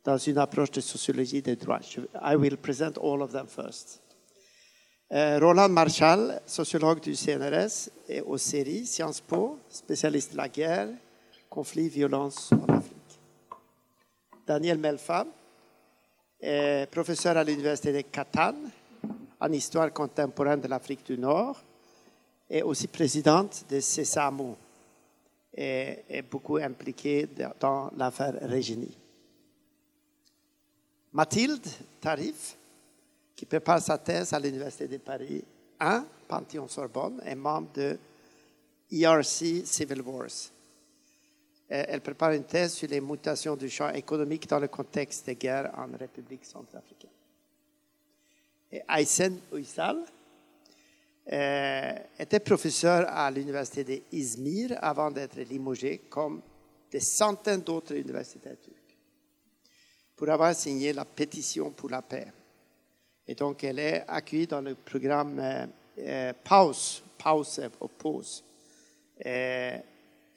dans 0.03 0.19
une 0.19 0.39
approche 0.39 0.73
de 0.73 0.81
sociologie 0.81 1.41
des 1.41 1.55
droits. 1.55 1.79
I 2.21 2.35
will 2.35 2.57
present 2.57 2.99
all 3.01 3.23
of 3.23 3.31
them 3.31 3.47
first. 3.47 4.01
Euh, 5.13 5.39
Roland 5.39 5.69
Marshall, 5.69 6.41
sociologue 6.45 6.99
du 6.99 7.15
CNRS 7.15 7.89
et 8.09 8.21
au 8.21 8.37
CERI, 8.37 8.85
Sciences 8.85 9.21
Po, 9.21 9.61
spécialiste 9.69 10.33
de 10.33 10.39
la 10.39 10.49
guerre, 10.49 10.89
conflits, 11.49 11.89
violence 11.89 12.51
en 12.51 12.75
Afrique. 12.75 12.94
Daniel 14.47 14.79
Melfa, 14.79 15.27
est 16.41 16.91
professeur 16.91 17.37
à 17.37 17.45
l'université 17.45 17.93
de 17.93 18.03
Catane 18.03 18.71
en 19.41 19.53
histoire 19.53 19.93
contemporaine 19.93 20.61
de 20.61 20.69
l'Afrique 20.69 21.07
du 21.07 21.17
Nord 21.19 21.63
et 22.51 22.63
aussi 22.63 22.89
présidente 22.89 23.65
de 23.69 23.81
CESAMO 23.81 24.57
et 25.57 26.23
beaucoup 26.31 26.57
impliquée 26.57 27.29
dans 27.59 27.91
l'affaire 27.97 28.35
Régini. 28.43 28.95
Mathilde 31.13 31.67
Tarif, 32.01 32.57
qui 33.37 33.47
prépare 33.47 33.81
sa 33.81 33.99
thèse 33.99 34.33
à 34.33 34.41
l'Université 34.41 34.89
de 34.89 34.99
Paris 34.99 35.45
1, 35.79 36.05
Panthéon-Sorbonne, 36.29 37.23
est 37.25 37.35
membre 37.35 37.69
de 37.73 37.99
ERC 38.91 39.65
Civil 39.65 40.03
Wars. 40.03 40.51
Elle 41.69 42.01
prépare 42.03 42.33
une 42.33 42.45
thèse 42.45 42.75
sur 42.75 42.89
les 42.89 43.01
mutations 43.01 43.57
du 43.57 43.71
champ 43.71 43.91
économique 43.91 44.47
dans 44.49 44.59
le 44.59 44.69
contexte 44.69 45.27
des 45.27 45.35
guerres 45.35 45.73
en 45.77 45.87
République 45.97 46.45
centrafricaine. 46.45 47.11
Et 48.71 48.83
Aysen 48.89 49.39
Uysal 49.53 50.05
euh, 51.33 51.93
était 52.19 52.41
professeur 52.41 53.07
à 53.09 53.31
l'université 53.31 53.85
d'Izmir 53.85 54.77
avant 54.83 55.11
d'être 55.11 55.41
limogé, 55.41 56.03
comme 56.11 56.43
des 56.91 57.01
centaines 57.01 57.63
d'autres 57.63 57.97
universitaires 57.97 58.61
turcs, 58.63 58.97
pour 60.15 60.29
avoir 60.29 60.55
signé 60.55 60.93
la 60.93 61.07
pétition 61.07 61.71
pour 61.71 61.89
la 61.89 62.03
paix. 62.03 62.27
Et 63.27 63.35
donc, 63.35 63.65
elle 63.65 63.79
est 63.79 64.05
accueillie 64.07 64.47
dans 64.47 64.61
le 64.61 64.75
programme 64.75 65.39
euh, 65.39 65.67
euh 65.99 66.33
PAUSE, 66.45 67.03
Pause 67.17 67.71
Pause. 67.97 68.45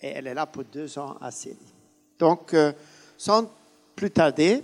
Et, 0.02 0.08
elle 0.08 0.28
est 0.28 0.34
là 0.34 0.46
pour 0.46 0.64
deux 0.64 0.98
ans 0.98 1.18
à 1.22 1.32
Série. 1.32 1.58
Donc, 2.20 2.54
euh, 2.54 2.72
sans 3.18 3.50
plus 3.96 4.12
tarder, 4.12 4.64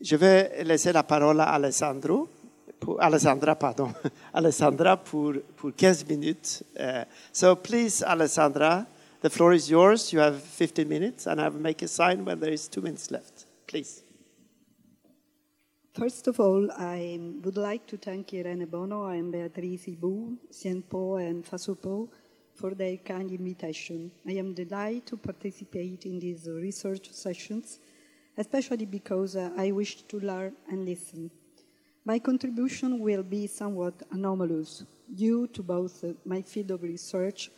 je 0.00 0.16
vais 0.16 0.62
laisser 0.64 0.92
la 0.92 1.02
parole 1.02 1.40
à 1.40 1.50
Alessandro 1.50 2.28
Alessandra, 2.98 3.54
pardon, 3.54 3.92
Alessandra 4.32 4.96
pour, 4.96 5.34
pour 5.56 5.72
15 5.74 6.06
minutes. 6.08 6.62
Uh, 6.78 7.04
so 7.32 7.56
please, 7.56 8.02
Alessandra, 8.02 8.86
the 9.22 9.30
floor 9.30 9.54
is 9.54 9.68
yours. 9.70 10.12
You 10.12 10.20
have 10.20 10.40
15 10.40 10.88
minutes, 10.88 11.26
and 11.26 11.40
I 11.40 11.48
will 11.48 11.60
make 11.60 11.82
a 11.82 11.88
sign 11.88 12.24
when 12.24 12.38
there 12.38 12.52
is 12.52 12.68
two 12.68 12.82
minutes 12.82 13.10
left. 13.10 13.46
Please. 13.66 14.02
First 15.94 16.28
of 16.28 16.38
all, 16.40 16.70
I 16.72 17.18
would 17.42 17.56
like 17.56 17.86
to 17.86 17.96
thank 17.96 18.34
Irene 18.34 18.66
Bono 18.66 19.06
and 19.06 19.32
Beatrice 19.32 19.86
Ibu, 19.86 20.36
Cienpo 20.52 21.16
and 21.18 21.42
Fasupo 21.42 22.08
for 22.56 22.74
their 22.74 22.96
kind 22.96 23.30
invitation. 23.30 24.10
I 24.26 24.32
am 24.32 24.54
delighted 24.54 25.06
to 25.06 25.16
participate 25.16 26.06
in 26.06 26.18
these 26.18 26.48
research 26.48 27.12
sessions, 27.12 27.78
especially 28.36 28.86
because 28.86 29.36
uh, 29.36 29.50
I 29.56 29.72
wish 29.72 30.02
to 30.02 30.20
learn 30.20 30.54
and 30.68 30.84
listen. 30.84 31.30
My 32.04 32.18
contribution 32.18 33.00
will 33.00 33.22
be 33.22 33.46
somewhat 33.46 34.02
anomalous 34.10 34.84
due 35.14 35.46
to 35.48 35.62
both 35.62 36.04
my 36.24 36.40
field 36.42 36.70
of 36.70 36.82
research, 36.82 37.50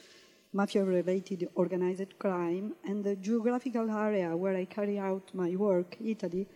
mafia-related 0.53 1.49
organized 1.55 2.19
crime, 2.19 2.75
and 2.85 3.05
the 3.05 3.17
geographical 3.17 3.91
area 3.91 4.35
where 4.37 4.57
I 4.57 4.65
carry 4.65 4.99
out 4.99 5.35
my 5.35 5.55
work, 5.57 5.97
Italy, 6.01 6.47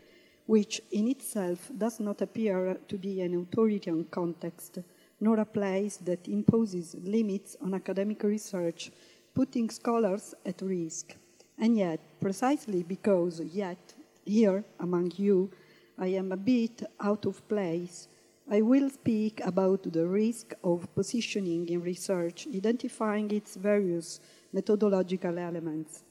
which 0.47 0.81
in 0.91 1.09
itself 1.09 1.71
does 1.77 2.01
not 2.01 2.21
appear 2.23 2.79
to 2.89 2.99
be 2.99 3.21
an 3.21 3.35
authoritarian 3.35 4.05
context, 4.11 4.79
nor 5.23 5.39
a 5.39 5.47
place 5.47 5.99
that 5.99 6.27
imposes 6.27 6.97
limits 7.05 7.57
on 7.63 7.75
academic 7.75 8.25
research, 8.25 8.91
putting 9.33 9.71
scholars 9.71 10.35
at 10.45 10.61
risk. 10.63 11.15
And 11.57 11.77
yet, 11.79 12.01
precisely 12.21 12.83
because 12.83 13.41
yet, 13.41 13.95
here 14.25 14.65
among 14.81 15.13
you, 15.17 15.49
I 15.97 16.09
am 16.09 16.33
a 16.33 16.37
bit 16.37 16.83
out 16.99 17.25
of 17.25 17.47
place. 17.47 18.09
I 18.51 18.63
will 18.63 18.91
speak 18.91 19.41
about 19.45 19.93
the 19.93 20.09
risk 20.09 20.55
of 20.65 20.93
positioning 20.93 21.69
in 21.69 21.83
research, 21.83 22.49
identifying 22.53 23.31
its 23.31 23.55
various 23.55 24.19
methodological 24.53 25.39
elements. 25.39 26.03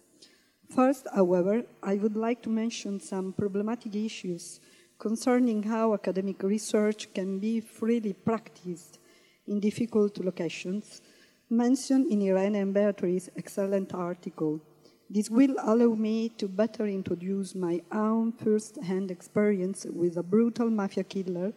First, 0.69 1.05
however, 1.13 1.65
I 1.83 1.95
would 1.95 2.15
like 2.15 2.41
to 2.43 2.49
mention 2.49 3.01
some 3.01 3.33
problematic 3.33 3.93
issues 3.93 4.61
concerning 4.99 5.63
how 5.63 5.93
academic 5.93 6.41
research 6.43 7.13
can 7.13 7.39
be 7.39 7.59
freely 7.59 8.13
practiced 8.13 8.99
in 9.47 9.59
difficult 9.59 10.17
locations, 10.19 11.01
mentioned 11.49 12.11
in 12.11 12.21
Irene 12.21 12.55
and 12.55 12.73
Beatrice's 12.73 13.29
excellent 13.35 13.93
article. 13.93 14.61
This 15.09 15.29
will 15.29 15.55
allow 15.59 15.93
me 15.95 16.29
to 16.37 16.47
better 16.47 16.87
introduce 16.87 17.53
my 17.53 17.81
own 17.91 18.31
first 18.31 18.81
hand 18.81 19.11
experience 19.11 19.85
with 19.85 20.15
a 20.17 20.23
brutal 20.23 20.69
mafia 20.69 21.03
killer 21.03 21.51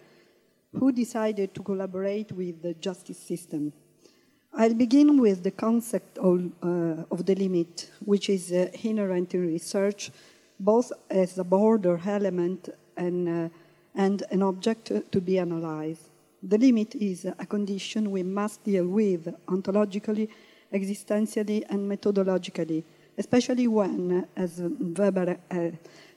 who 0.72 0.90
decided 0.90 1.54
to 1.54 1.62
collaborate 1.62 2.32
with 2.32 2.62
the 2.62 2.74
justice 2.74 3.18
system. 3.18 3.72
I'll 4.52 4.74
begin 4.74 5.20
with 5.20 5.42
the 5.42 5.50
concept 5.50 6.18
of, 6.18 6.50
uh, 6.62 7.04
of 7.10 7.26
the 7.26 7.34
limit, 7.34 7.90
which 8.04 8.28
is 8.28 8.52
uh, 8.52 8.70
inherent 8.82 9.34
in 9.34 9.46
research, 9.46 10.10
both 10.58 10.92
as 11.10 11.38
a 11.38 11.44
border 11.44 12.00
element 12.06 12.68
and, 12.96 13.28
uh, 13.28 13.48
and 13.94 14.22
an 14.30 14.42
object 14.42 14.92
to 15.10 15.20
be 15.20 15.38
analyzed. 15.38 16.08
The 16.46 16.58
limit 16.58 16.94
is 16.94 17.24
a 17.24 17.46
condition 17.46 18.10
we 18.10 18.22
must 18.22 18.62
deal 18.64 18.86
with 18.86 19.34
ontologically, 19.46 20.28
existentially, 20.72 21.64
and 21.70 21.90
methodologically 21.90 22.84
especially 23.18 23.68
when, 23.68 24.26
as 24.36 24.60
Weber 24.60 25.36
uh, 25.50 25.70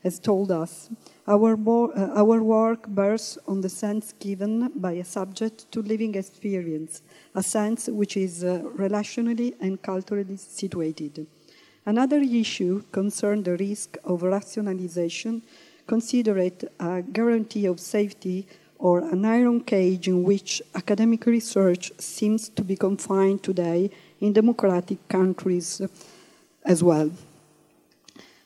has 0.04 0.20
told 0.20 0.52
us, 0.52 0.90
our, 1.28 1.54
uh, 1.54 2.22
our 2.22 2.42
work 2.42 2.86
bears 2.88 3.38
on 3.48 3.62
the 3.62 3.70
sense 3.70 4.14
given 4.20 4.72
by 4.76 4.94
a 4.94 5.04
subject 5.04 5.72
to 5.72 5.82
living 5.82 6.16
experience, 6.16 7.02
a 7.36 7.44
sense 7.44 7.88
which 7.88 8.18
is 8.18 8.44
uh, 8.44 8.64
relationally 8.78 9.54
and 9.60 9.82
culturally 9.82 10.38
situated. 10.38 11.28
Another 11.86 12.20
issue 12.20 12.84
concerned 12.92 13.46
the 13.46 13.58
risk 13.58 13.98
of 14.04 14.24
rationalization, 14.24 15.42
consider 15.86 16.38
it 16.38 16.72
a 16.80 17.02
guarantee 17.02 17.66
of 17.66 17.80
safety 17.80 18.46
or 18.80 19.00
an 19.00 19.26
iron 19.26 19.62
cage 19.62 20.08
in 20.08 20.24
which 20.24 20.62
academic 20.76 21.26
research 21.26 21.92
seems 21.98 22.50
to 22.50 22.64
be 22.64 22.76
confined 22.76 23.44
today 23.44 23.90
in 24.22 24.34
democratic 24.34 25.08
countries 25.08 25.82
as 26.64 26.84
well. 26.84 27.12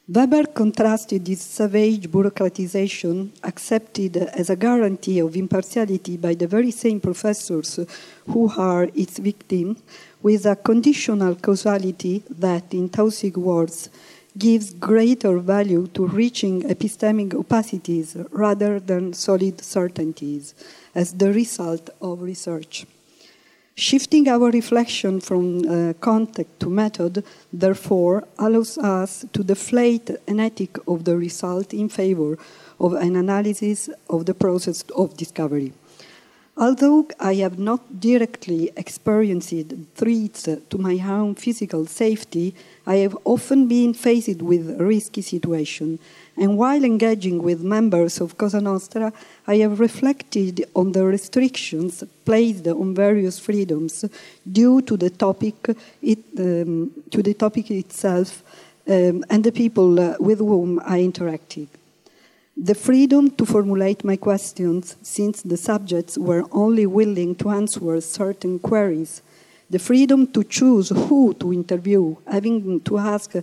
Weber 0.07 0.47
contrasted 0.47 1.23
this 1.23 1.41
savage 1.41 2.09
bureaucratization, 2.09 3.29
accepted 3.43 4.17
as 4.17 4.49
a 4.49 4.57
guarantee 4.57 5.19
of 5.19 5.37
impartiality 5.37 6.17
by 6.17 6.33
the 6.33 6.47
very 6.47 6.71
same 6.71 6.99
professors 6.99 7.79
who 8.27 8.51
are 8.57 8.89
its 8.93 9.19
victims, 9.19 9.81
with 10.21 10.45
a 10.45 10.55
conditional 10.57 11.35
causality 11.35 12.23
that, 12.29 12.73
in 12.73 12.89
Tausig 12.89 13.37
words, 13.37 13.89
gives 14.37 14.73
greater 14.73 15.37
value 15.39 15.87
to 15.87 16.07
reaching 16.07 16.63
epistemic 16.63 17.29
opacities 17.33 18.15
rather 18.31 18.79
than 18.79 19.13
solid 19.13 19.61
certainties 19.61 20.53
as 20.95 21.13
the 21.13 21.31
result 21.33 21.89
of 22.01 22.21
research. 22.21 22.85
Shifting 23.75 24.27
our 24.27 24.51
reflection 24.51 25.21
from 25.21 25.67
uh, 25.67 25.93
context 25.93 26.59
to 26.59 26.69
method, 26.69 27.23
therefore, 27.51 28.27
allows 28.37 28.77
us 28.77 29.25
to 29.33 29.43
deflate 29.43 30.09
an 30.27 30.39
ethic 30.39 30.77
of 30.87 31.03
the 31.05 31.17
result 31.17 31.73
in 31.73 31.89
favor 31.89 32.37
of 32.79 32.93
an 32.93 33.15
analysis 33.15 33.89
of 34.09 34.25
the 34.25 34.33
process 34.33 34.83
of 34.95 35.15
discovery. 35.17 35.73
Although 36.57 37.07
I 37.19 37.35
have 37.35 37.57
not 37.57 37.99
directly 37.99 38.71
experienced 38.75 39.73
threats 39.95 40.43
to 40.43 40.77
my 40.77 40.99
own 40.99 41.35
physical 41.35 41.85
safety, 41.87 42.53
I 42.85 42.95
have 42.97 43.17
often 43.25 43.67
been 43.67 43.93
faced 43.93 44.41
with 44.41 44.79
risky 44.79 45.21
situations 45.21 45.99
and 46.37 46.57
while 46.57 46.83
engaging 46.83 47.43
with 47.43 47.61
members 47.61 48.21
of 48.21 48.37
Cosa 48.37 48.61
Nostra, 48.61 49.11
I 49.45 49.57
have 49.57 49.79
reflected 49.79 50.65
on 50.73 50.91
the 50.91 51.05
restrictions 51.05 52.03
placed 52.25 52.67
on 52.67 52.95
various 52.95 53.37
freedoms 53.37 54.05
due 54.49 54.81
to 54.83 54.97
the 54.97 55.09
topic, 55.09 55.55
it, 56.01 56.19
um, 56.39 56.91
to 57.11 57.21
the 57.21 57.33
topic 57.33 57.69
itself 57.71 58.43
um, 58.87 59.25
and 59.29 59.43
the 59.43 59.51
people 59.51 59.99
uh, 59.99 60.15
with 60.19 60.39
whom 60.39 60.79
I 60.85 60.99
interacted. 60.99 61.67
The 62.55 62.75
freedom 62.75 63.31
to 63.31 63.45
formulate 63.45 64.03
my 64.03 64.15
questions, 64.15 64.95
since 65.01 65.41
the 65.41 65.57
subjects 65.57 66.17
were 66.17 66.45
only 66.51 66.85
willing 66.85 67.35
to 67.35 67.49
answer 67.49 67.99
certain 68.01 68.59
queries. 68.59 69.21
The 69.71 69.79
freedom 69.79 70.27
to 70.27 70.43
choose 70.43 70.89
who 70.89 71.33
to 71.39 71.51
interview, 71.51 72.15
having 72.27 72.81
to 72.81 72.97
ask 72.99 73.33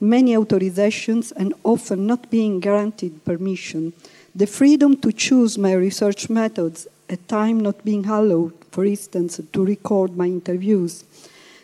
many 0.00 0.34
authorizations 0.34 1.32
and 1.36 1.54
often 1.62 2.06
not 2.06 2.30
being 2.30 2.58
granted 2.58 3.24
permission, 3.24 3.92
the 4.34 4.46
freedom 4.46 4.96
to 4.96 5.12
choose 5.12 5.56
my 5.56 5.74
research 5.74 6.28
methods, 6.28 6.88
at 7.08 7.28
time 7.28 7.60
not 7.60 7.84
being 7.84 8.04
allowed 8.06 8.54
for 8.74 8.84
instance, 8.84 9.40
to 9.52 9.64
record 9.64 10.16
my 10.16 10.26
interviews. 10.26 11.04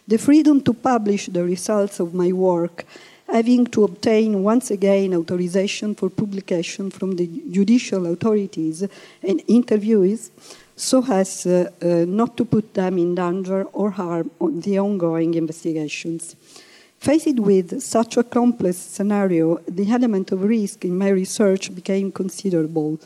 The 0.07 0.17
freedom 0.17 0.61
to 0.61 0.73
publish 0.73 1.27
the 1.27 1.43
results 1.43 1.99
of 1.99 2.15
my 2.15 2.31
work, 2.31 2.85
having 3.27 3.67
to 3.75 3.83
obtain 3.83 4.45
once 4.45 4.71
again 4.71 5.15
authorization 5.15 5.97
for 5.97 6.09
publication 6.09 6.89
from 6.89 7.17
the 7.17 7.27
judicial 7.51 8.07
authorities 8.07 8.83
and 9.27 9.41
interviewees 9.49 10.31
so 10.81 11.05
as 11.13 11.47
uh, 11.47 11.71
uh, 11.83 12.05
not 12.07 12.37
to 12.37 12.45
put 12.45 12.73
them 12.75 12.97
in 12.99 13.15
danger 13.15 13.65
or 13.73 13.91
harm 13.91 14.31
on 14.41 14.61
the 14.61 14.79
ongoing 14.79 15.35
investigations. 15.35 16.37
Faced 16.99 17.39
with 17.39 17.83
such 17.83 18.17
a 18.17 18.25
complex 18.25 18.77
scenario, 18.77 19.59
the 19.69 19.91
element 19.91 20.33
of 20.33 20.43
risk 20.43 20.85
in 20.85 20.97
my 20.97 21.09
research 21.09 21.75
became 21.75 22.11
considerable. 22.11 22.99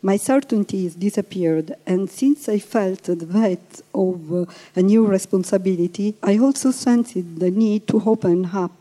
My 0.00 0.16
certainties 0.16 0.94
disappeared, 0.94 1.74
and 1.84 2.08
since 2.08 2.48
I 2.48 2.60
felt 2.60 3.02
the 3.04 3.26
weight 3.26 3.82
of 3.92 4.32
uh, 4.32 4.44
a 4.76 4.82
new 4.82 5.04
responsibility, 5.04 6.14
I 6.22 6.38
also 6.38 6.70
sensed 6.70 7.14
the 7.14 7.50
need 7.50 7.88
to 7.88 8.02
open 8.06 8.50
up 8.54 8.76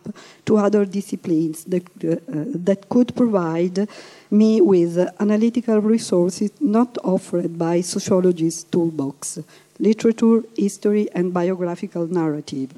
to 0.45 0.57
other 0.57 0.85
disciplines 0.85 1.63
that, 1.63 1.83
uh, 2.03 2.17
that 2.27 2.87
could 2.89 3.15
provide 3.15 3.87
me 4.29 4.61
with 4.61 4.97
analytical 5.19 5.79
resources 5.81 6.51
not 6.59 6.99
offered 7.03 7.57
by 7.57 7.81
sociology's 7.81 8.63
toolbox 8.65 9.39
literature, 9.79 10.43
history, 10.55 11.09
and 11.13 11.33
biographical 11.33 12.07
narrative. 12.07 12.71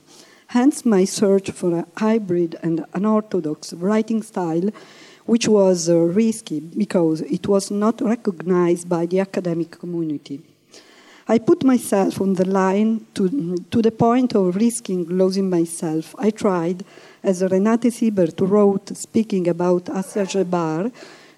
Hence, 0.48 0.86
my 0.86 1.06
search 1.06 1.52
for 1.52 1.78
a 1.78 1.86
hybrid 1.98 2.58
and 2.64 2.86
unorthodox 2.94 3.74
writing 3.74 4.24
style, 4.24 4.72
which 5.30 5.48
was 5.48 5.90
uh, 5.90 5.96
risky 5.96 6.60
because 6.60 7.22
it 7.22 7.48
was 7.48 7.70
not 7.70 8.02
recognized 8.02 8.90
by 8.90 9.06
the 9.06 9.20
academic 9.20 9.70
community. 9.70 10.42
I 11.28 11.38
put 11.38 11.64
myself 11.64 12.20
on 12.20 12.34
the 12.34 12.48
line 12.48 13.06
to, 13.14 13.56
to 13.70 13.80
the 13.84 13.92
point 13.92 14.34
of 14.34 14.56
risking 14.56 15.06
losing 15.06 15.48
myself. 15.48 16.16
I 16.18 16.32
tried, 16.32 16.84
as 17.24 17.44
Renate 17.44 17.94
Siebert 17.94 18.42
wrote, 18.42 18.98
speaking 18.98 19.48
about 19.48 19.88
Assage 19.90 20.50
Bar, 20.50 20.90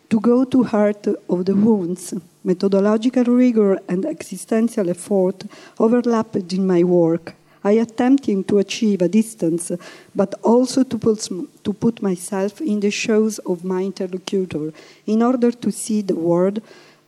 to 0.10 0.20
go 0.22 0.46
to 0.46 0.64
heart 0.64 1.08
of 1.30 1.44
the 1.44 1.56
wounds. 1.56 2.14
Methodological 2.46 3.26
rigor 3.26 3.78
and 3.90 4.06
existential 4.06 4.90
effort 4.90 5.44
overlapped 5.78 6.54
in 6.54 6.66
my 6.66 6.84
work. 6.86 7.36
I 7.64 7.74
attempting 7.74 8.44
to 8.46 8.58
achieve 8.58 9.02
a 9.02 9.08
distance, 9.08 9.72
but 10.16 10.34
also 10.44 10.84
to 10.84 10.98
put, 10.98 11.28
to 11.64 11.74
put 11.74 12.02
myself 12.02 12.60
in 12.62 12.80
the 12.80 12.92
shoes 12.92 13.40
of 13.40 13.64
my 13.64 13.84
interlocutor 13.84 14.74
in 15.06 15.22
order 15.22 15.52
to 15.52 15.72
see 15.72 16.02
the 16.02 16.16
world 16.16 16.62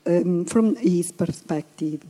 um, 0.05 0.45
from 0.45 0.75
his 0.75 1.11
perspective. 1.11 2.01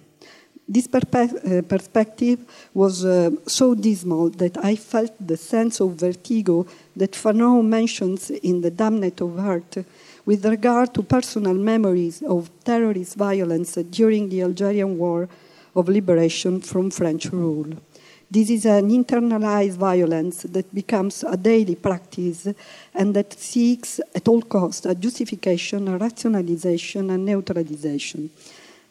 This 0.68 0.88
perpe- 0.88 1.60
uh, 1.60 1.62
perspective 1.64 2.40
was 2.74 3.04
uh, 3.04 3.32
so 3.46 3.76
dismal 3.76 4.30
that 4.30 4.58
I 4.64 4.76
felt 4.76 5.12
the 5.20 5.38
sense 5.38 5.82
of 5.82 5.96
vertigo 5.96 6.66
that 6.96 7.12
Fanon 7.12 7.66
mentions 7.68 8.30
in 8.30 8.62
The 8.62 8.72
Damned 8.72 9.22
of 9.22 9.38
Heart 9.38 9.86
with 10.26 10.46
regard 10.46 10.94
to 10.94 11.04
personal 11.04 11.56
memories 11.56 12.22
of 12.24 12.50
terrorist 12.64 13.16
violence 13.18 13.76
during 13.92 14.30
the 14.30 14.42
Algerian 14.42 14.98
War 14.98 15.28
of 15.76 15.90
Liberation 15.90 16.62
from 16.62 16.92
French 16.92 17.26
rule. 17.26 17.74
This 18.34 18.50
is 18.50 18.66
an 18.66 18.90
internalized 18.90 19.78
violence 19.78 20.42
that 20.42 20.74
becomes 20.74 21.24
a 21.24 21.38
daily 21.38 21.76
practice 21.76 22.48
and 22.92 23.16
that 23.16 23.32
seeks 23.34 24.00
at 24.16 24.28
all 24.28 24.42
costs 24.42 24.88
a 24.88 24.96
justification, 24.96 25.88
a 25.88 26.00
rationalization, 26.00 27.12
and 27.12 27.28
neutralization. 27.28 28.32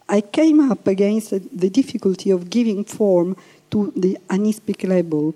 I 0.09 0.20
came 0.20 0.70
up 0.70 0.86
against 0.86 1.31
the 1.31 1.70
difficulty 1.70 2.31
of 2.31 2.51
giving 2.51 2.85
form 2.85 3.36
to 3.73 3.93
the 3.97 4.16
unspeakable 4.31 5.35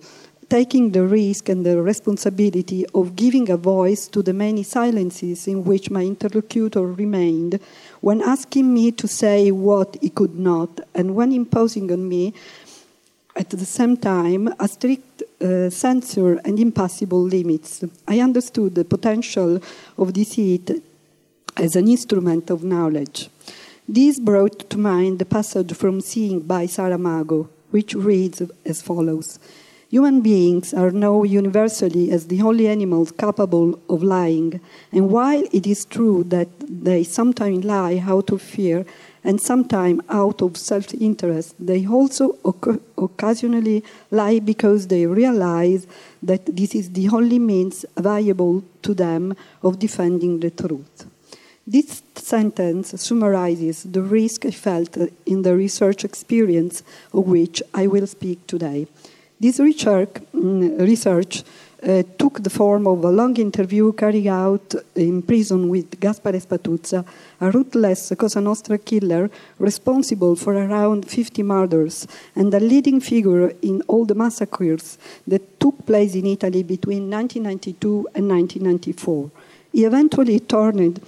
taking 0.48 0.92
the 0.92 1.04
risk 1.04 1.48
and 1.48 1.66
the 1.66 1.82
responsibility 1.82 2.86
of 2.94 3.16
giving 3.16 3.50
a 3.50 3.56
voice 3.56 4.06
to 4.06 4.22
the 4.22 4.32
many 4.32 4.62
silences 4.62 5.48
in 5.48 5.64
which 5.64 5.90
my 5.90 6.02
interlocutor 6.02 6.86
remained 6.86 7.58
when 8.00 8.22
asking 8.22 8.72
me 8.72 8.92
to 8.92 9.08
say 9.08 9.50
what 9.50 9.96
he 10.00 10.08
could 10.08 10.38
not 10.38 10.80
and 10.94 11.16
when 11.16 11.32
imposing 11.32 11.90
on 11.90 12.08
me 12.08 12.32
at 13.36 13.50
the 13.50 13.66
same 13.66 13.96
time 13.96 14.48
a 14.58 14.66
strict 14.66 15.22
uh, 15.40 15.70
and 16.44 16.58
impossible 16.58 17.22
limits. 17.22 17.84
I 18.08 18.20
understood 18.20 18.74
the 18.74 18.84
potential 18.84 19.60
of 19.98 20.12
deceit 20.12 20.70
as 21.56 21.76
an 21.76 21.88
instrument 21.88 22.50
of 22.50 22.64
knowledge. 22.64 23.28
This 23.88 24.18
brought 24.18 24.68
to 24.70 24.78
mind 24.78 25.18
the 25.18 25.24
passage 25.24 25.72
from 25.74 26.00
Seeing 26.00 26.40
by 26.40 26.66
Saramago, 26.66 27.48
which 27.70 27.94
reads 27.94 28.42
as 28.64 28.82
follows. 28.82 29.38
Human 29.88 30.20
beings 30.20 30.74
are 30.74 30.90
known 30.90 31.28
universally 31.28 32.10
as 32.10 32.26
the 32.26 32.42
only 32.42 32.66
animals 32.66 33.12
capable 33.12 33.78
of 33.88 34.02
lying, 34.02 34.60
and 34.90 35.10
while 35.10 35.44
it 35.52 35.66
is 35.66 35.84
true 35.84 36.24
that 36.24 36.48
they 36.58 37.04
sometimes 37.04 37.64
lie 37.64 38.02
out 38.04 38.32
of 38.32 38.42
fear 38.42 38.84
and 39.26 39.40
sometimes 39.40 40.02
out 40.08 40.40
of 40.40 40.56
self 40.56 40.94
interest, 40.94 41.56
they 41.58 41.84
also 41.84 42.38
occasionally 42.96 43.82
lie 44.12 44.38
because 44.38 44.86
they 44.86 45.04
realize 45.04 45.88
that 46.22 46.46
this 46.46 46.76
is 46.76 46.92
the 46.92 47.08
only 47.08 47.40
means 47.40 47.84
available 47.96 48.62
to 48.82 48.94
them 48.94 49.34
of 49.64 49.80
defending 49.80 50.38
the 50.38 50.50
truth. 50.50 51.06
This 51.66 52.04
sentence 52.14 52.94
summarizes 53.02 53.82
the 53.82 54.02
risk 54.02 54.46
I 54.46 54.52
felt 54.52 54.96
in 55.26 55.42
the 55.42 55.56
research 55.56 56.04
experience 56.04 56.84
of 57.12 57.26
which 57.26 57.60
I 57.74 57.88
will 57.88 58.06
speak 58.06 58.46
today. 58.46 58.86
This 59.40 59.58
research, 59.58 60.14
mm, 60.32 60.78
research 60.78 61.42
uh, 61.82 62.02
took 62.18 62.42
the 62.42 62.50
form 62.50 62.86
of 62.86 63.04
a 63.04 63.10
long 63.10 63.36
interview 63.36 63.92
carried 63.92 64.26
out 64.26 64.74
in 64.94 65.22
prison 65.22 65.68
with 65.68 66.00
Gaspare 66.00 66.40
Spatuzza, 66.40 67.04
a 67.40 67.50
ruthless 67.50 68.12
Cosa 68.16 68.40
Nostra 68.40 68.78
killer 68.78 69.30
responsible 69.58 70.36
for 70.36 70.54
around 70.54 71.08
50 71.08 71.42
murders 71.42 72.06
and 72.34 72.52
a 72.54 72.60
leading 72.60 73.00
figure 73.00 73.50
in 73.62 73.82
all 73.88 74.04
the 74.04 74.14
massacres 74.14 74.98
that 75.26 75.60
took 75.60 75.84
place 75.86 76.14
in 76.14 76.26
Italy 76.26 76.62
between 76.62 77.10
1992 77.10 78.08
and 78.14 78.28
1994. 78.28 79.30
He 79.72 79.84
eventually 79.84 80.40
turned 80.40 81.00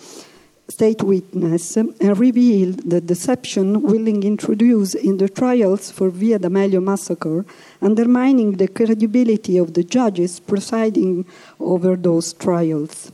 state 0.71 1.03
witness 1.03 1.77
and 1.77 2.19
revealed 2.19 2.91
the 2.91 3.01
deception 3.01 3.83
Willing 3.83 4.23
introduced 4.23 4.95
in 4.97 5.17
the 5.17 5.29
trials 5.29 5.91
for 5.91 6.11
Via 6.11 6.39
D'Amelio 6.39 6.83
massacre, 6.83 7.47
undermining 7.81 8.53
the 8.53 8.69
credibility 8.69 9.57
of 9.57 9.73
the 9.73 9.83
judges 9.83 10.41
presiding 10.41 11.25
over 11.59 11.97
those 11.97 12.35
trials. 12.35 13.11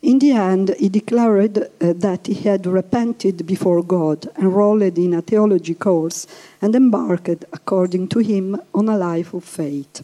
In 0.00 0.18
the 0.18 0.32
end, 0.32 0.74
he 0.78 0.88
declared 0.88 1.58
uh, 1.58 1.92
that 1.96 2.26
he 2.26 2.34
had 2.34 2.66
repented 2.66 3.46
before 3.46 3.82
God, 3.82 4.28
enrolled 4.38 4.98
in 4.98 5.14
a 5.14 5.22
theology 5.22 5.74
course, 5.74 6.26
and 6.60 6.74
embarked, 6.74 7.44
according 7.52 8.08
to 8.08 8.18
him, 8.20 8.60
on 8.74 8.88
a 8.88 8.96
life 8.96 9.34
of 9.34 9.44
faith. 9.44 10.02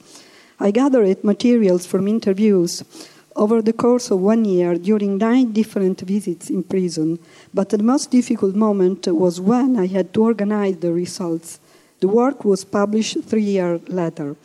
I 0.60 0.72
gathered 0.72 1.22
materials 1.22 1.86
from 1.86 2.08
interviews 2.08 2.82
over 3.38 3.62
the 3.62 3.72
course 3.72 4.10
of 4.10 4.18
one 4.20 4.44
year 4.44 4.74
during 4.74 5.16
nine 5.16 5.52
different 5.52 6.00
visits 6.00 6.50
in 6.50 6.64
prison, 6.64 7.18
but 7.54 7.70
the 7.70 7.78
most 7.78 8.10
difficult 8.10 8.54
moment 8.54 9.06
was 9.06 9.40
when 9.40 9.76
I 9.76 9.86
had 9.86 10.12
to 10.14 10.24
organize 10.24 10.76
the 10.78 10.92
results. 10.92 11.60
The 12.00 12.08
work 12.08 12.44
was 12.44 12.64
published 12.64 13.22
three 13.24 13.48
years 13.56 13.80
later. 13.88 14.36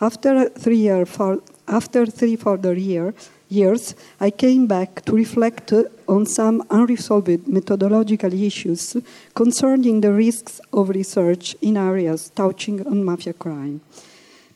After 0.00 0.48
three, 0.50 0.78
year 0.78 1.06
for, 1.06 1.40
after 1.66 2.04
three 2.06 2.36
further 2.36 2.74
year, 2.74 3.14
years, 3.48 3.94
I 4.20 4.30
came 4.30 4.66
back 4.66 5.04
to 5.04 5.12
reflect 5.12 5.72
on 6.08 6.26
some 6.26 6.62
unresolved 6.70 7.46
methodological 7.48 8.32
issues 8.32 8.96
concerning 9.34 10.00
the 10.00 10.12
risks 10.12 10.60
of 10.72 10.88
research 10.88 11.56
in 11.60 11.76
areas 11.76 12.30
touching 12.34 12.86
on 12.86 13.04
mafia 13.04 13.32
crime. 13.32 13.80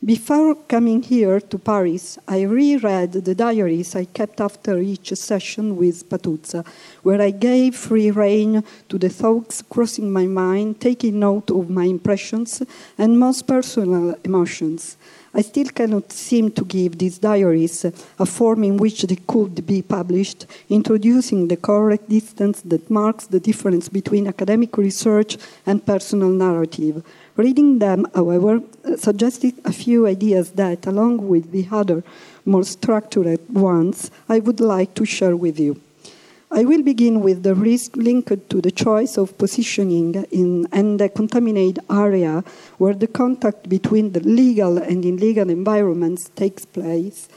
Before 0.05 0.53
coming 0.53 1.01
here 1.01 1.39
to 1.39 1.57
Paris, 1.57 2.19
I 2.27 2.43
reread 2.43 3.13
the 3.13 3.33
diaries 3.33 3.95
I 3.95 4.05
kept 4.05 4.39
after 4.39 4.77
each 4.77 5.11
session 5.15 5.75
with 5.75 6.07
Spatuzza, 6.07 6.63
where 7.01 7.19
I 7.19 7.31
gave 7.31 7.75
free 7.75 8.11
rein 8.11 8.63
to 8.89 8.97
the 8.99 9.09
thoughts 9.09 9.63
crossing 9.63 10.11
my 10.11 10.27
mind, 10.27 10.79
taking 10.79 11.19
note 11.19 11.49
of 11.49 11.71
my 11.71 11.85
impressions 11.85 12.61
and 12.95 13.19
most 13.19 13.47
personal 13.47 14.13
emotions. 14.23 14.97
I 15.33 15.41
still 15.41 15.69
cannot 15.69 16.11
seem 16.11 16.51
to 16.51 16.63
give 16.63 16.97
these 16.97 17.17
diaries 17.17 17.83
a 17.85 18.25
form 18.25 18.63
in 18.63 18.77
which 18.77 19.01
they 19.01 19.17
could 19.27 19.65
be 19.65 19.81
published, 19.81 20.45
introducing 20.69 21.47
the 21.47 21.57
correct 21.57 22.07
distance 22.07 22.61
that 22.61 22.89
marks 22.89 23.25
the 23.27 23.39
difference 23.39 23.89
between 23.89 24.27
academic 24.27 24.77
research 24.77 25.37
and 25.65 25.85
personal 25.85 26.29
narrative. 26.29 27.03
Reading 27.37 27.77
them, 27.77 28.07
however, 28.15 28.61
uh, 28.83 28.97
suggested 28.97 29.53
a 29.63 29.71
few 29.71 30.07
ideas 30.07 30.51
that, 30.53 30.87
along 30.87 31.27
with 31.27 31.51
the 31.51 31.67
other 31.71 32.03
more 32.45 32.63
structured 32.63 33.39
ones, 33.47 34.09
I 34.27 34.39
would 34.39 34.59
like 34.59 34.95
to 34.95 35.05
share 35.05 35.35
with 35.35 35.59
you. 35.59 35.79
I 36.49 36.63
will 36.63 36.81
begin 36.81 37.21
with 37.21 37.43
the 37.43 37.53
risk 37.53 37.95
linked 37.95 38.49
to 38.49 38.61
the 38.61 38.71
choice 38.71 39.17
of 39.17 39.37
positioning 39.37 40.25
in 40.31 40.67
and 40.71 40.99
a 40.99 41.09
contaminated 41.09 41.83
area 41.91 42.43
where 42.79 42.95
the 42.95 43.07
contact 43.07 43.69
between 43.69 44.13
the 44.13 44.21
legal 44.21 44.77
and 44.77 45.05
illegal 45.05 45.49
environments 45.49 46.29
takes 46.29 46.65
place 46.65 47.29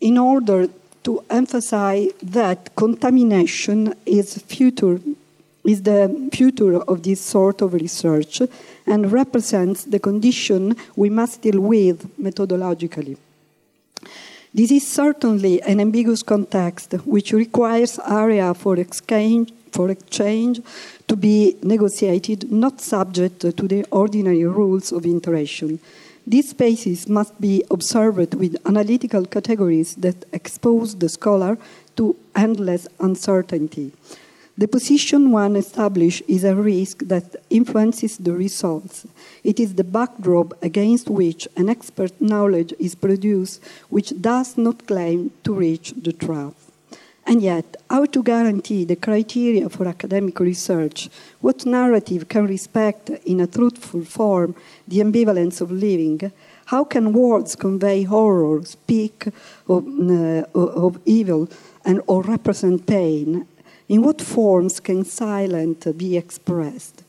in 0.00 0.18
order 0.18 0.68
to 1.04 1.22
emphasize 1.30 2.10
that 2.22 2.74
contamination 2.74 3.94
is 4.04 4.38
future 4.38 4.98
is 5.66 5.82
the 5.82 6.30
future 6.32 6.78
of 6.82 7.02
this 7.02 7.20
sort 7.20 7.60
of 7.62 7.74
research 7.74 8.42
and 8.86 9.12
represents 9.12 9.84
the 9.84 9.98
condition 9.98 10.76
we 10.94 11.10
must 11.10 11.42
deal 11.42 11.60
with 11.60 12.06
methodologically. 12.18 13.16
This 14.54 14.70
is 14.70 14.86
certainly 14.86 15.60
an 15.62 15.80
ambiguous 15.80 16.22
context 16.22 16.92
which 17.04 17.32
requires 17.32 17.98
area 18.08 18.54
for 18.54 18.78
exchange, 18.78 19.52
for 19.70 19.90
exchange 19.90 20.62
to 21.08 21.16
be 21.16 21.56
negotiated, 21.62 22.50
not 22.50 22.80
subject 22.80 23.40
to 23.40 23.68
the 23.68 23.84
ordinary 23.90 24.44
rules 24.44 24.92
of 24.92 25.04
interaction. 25.04 25.78
These 26.26 26.50
spaces 26.50 27.08
must 27.08 27.38
be 27.40 27.62
observed 27.70 28.34
with 28.34 28.56
analytical 28.66 29.26
categories 29.26 29.94
that 29.96 30.24
expose 30.32 30.96
the 30.96 31.08
scholar 31.08 31.58
to 31.96 32.16
endless 32.34 32.88
uncertainty. 32.98 33.92
The 34.58 34.68
position 34.68 35.32
one 35.32 35.54
establishes 35.54 36.26
is 36.26 36.42
a 36.42 36.54
risk 36.54 37.02
that 37.08 37.36
influences 37.50 38.16
the 38.16 38.32
results. 38.32 39.06
It 39.44 39.60
is 39.60 39.74
the 39.74 39.84
backdrop 39.84 40.54
against 40.62 41.10
which 41.10 41.46
an 41.56 41.68
expert 41.68 42.18
knowledge 42.22 42.72
is 42.78 42.94
produced, 42.94 43.62
which 43.90 44.18
does 44.18 44.56
not 44.56 44.86
claim 44.86 45.30
to 45.44 45.52
reach 45.52 45.92
the 45.92 46.14
truth. 46.14 46.54
And 47.26 47.42
yet, 47.42 47.76
how 47.90 48.06
to 48.06 48.22
guarantee 48.22 48.84
the 48.84 48.96
criteria 48.96 49.68
for 49.68 49.88
academic 49.88 50.40
research? 50.40 51.10
What 51.40 51.66
narrative 51.66 52.28
can 52.28 52.46
respect 52.46 53.10
in 53.10 53.40
a 53.40 53.46
truthful 53.46 54.04
form 54.04 54.54
the 54.88 55.00
ambivalence 55.00 55.60
of 55.60 55.70
living? 55.70 56.32
How 56.66 56.84
can 56.84 57.12
words 57.12 57.56
convey 57.56 58.04
horror, 58.04 58.64
speak 58.64 59.26
of, 59.68 59.86
uh, 59.86 60.44
of 60.54 60.98
evil, 61.04 61.48
and 61.84 62.00
or 62.06 62.22
represent 62.22 62.86
pain? 62.86 63.46
In 63.88 64.02
what 64.02 64.20
forms 64.20 64.80
can 64.80 65.04
silence 65.04 65.84
be 65.96 66.16
expressed? 66.16 67.04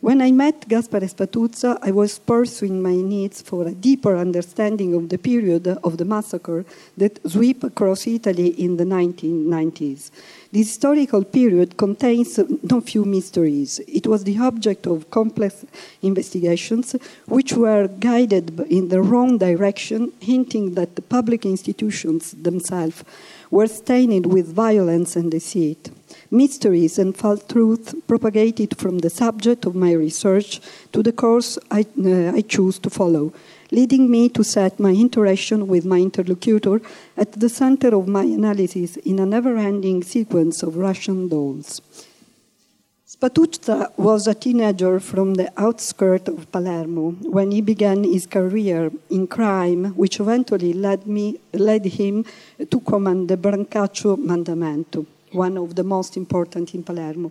When 0.00 0.22
I 0.22 0.30
met 0.30 0.68
Gaspare 0.68 1.08
Spatuzza, 1.10 1.76
I 1.82 1.90
was 1.90 2.20
pursuing 2.20 2.80
my 2.80 2.94
needs 2.94 3.42
for 3.42 3.66
a 3.66 3.72
deeper 3.72 4.16
understanding 4.16 4.94
of 4.94 5.08
the 5.08 5.18
period 5.18 5.66
of 5.66 5.98
the 5.98 6.04
massacre 6.04 6.64
that 6.96 7.18
swept 7.28 7.64
across 7.64 8.06
Italy 8.06 8.48
in 8.58 8.76
the 8.76 8.84
1990s. 8.84 10.10
This 10.52 10.68
historical 10.68 11.24
period 11.24 11.76
contains 11.76 12.38
no 12.62 12.80
few 12.80 13.04
mysteries. 13.04 13.80
It 13.88 14.06
was 14.06 14.22
the 14.22 14.38
object 14.38 14.86
of 14.86 15.10
complex 15.10 15.66
investigations 16.00 16.94
which 17.26 17.52
were 17.52 17.88
guided 17.88 18.58
in 18.70 18.88
the 18.88 19.02
wrong 19.02 19.36
direction, 19.36 20.12
hinting 20.20 20.74
that 20.74 20.94
the 20.94 21.02
public 21.02 21.44
institutions 21.44 22.30
themselves 22.40 23.04
were 23.50 23.66
stained 23.66 24.26
with 24.26 24.54
violence 24.54 25.16
and 25.16 25.30
deceit 25.30 25.90
mysteries 26.30 26.98
and 26.98 27.16
false 27.16 27.42
truths 27.42 27.94
propagated 28.06 28.78
from 28.78 28.98
the 28.98 29.10
subject 29.10 29.66
of 29.66 29.74
my 29.74 29.92
research 29.92 30.60
to 30.92 31.02
the 31.02 31.12
course 31.12 31.58
I, 31.70 31.84
uh, 32.04 32.32
I 32.32 32.42
choose 32.42 32.78
to 32.80 32.90
follow, 32.90 33.32
leading 33.72 34.10
me 34.10 34.28
to 34.30 34.44
set 34.44 34.78
my 34.78 34.92
interaction 34.92 35.66
with 35.66 35.84
my 35.84 35.98
interlocutor 35.98 36.80
at 37.16 37.32
the 37.32 37.48
center 37.48 37.96
of 37.96 38.06
my 38.06 38.22
analysis 38.22 38.96
in 38.98 39.18
a 39.18 39.26
never 39.26 39.56
ending 39.56 40.02
sequence 40.02 40.62
of 40.62 40.76
Russian 40.76 41.28
dolls. 41.28 41.82
Spatuzza 43.08 43.90
was 43.98 44.28
a 44.28 44.34
teenager 44.34 45.00
from 45.00 45.34
the 45.34 45.52
outskirts 45.60 46.28
of 46.28 46.50
Palermo 46.52 47.10
when 47.22 47.50
he 47.50 47.60
began 47.60 48.04
his 48.04 48.24
career 48.24 48.92
in 49.10 49.26
crime, 49.26 49.86
which 49.96 50.20
eventually 50.20 50.72
led, 50.72 51.06
me, 51.06 51.38
led 51.52 51.84
him 51.84 52.24
to 52.70 52.80
command 52.80 53.28
the 53.28 53.36
Brancaccio 53.36 54.16
Mandamento 54.16 55.04
one 55.32 55.58
of 55.58 55.74
the 55.74 55.84
most 55.84 56.16
important 56.16 56.74
in 56.74 56.82
Palermo. 56.82 57.30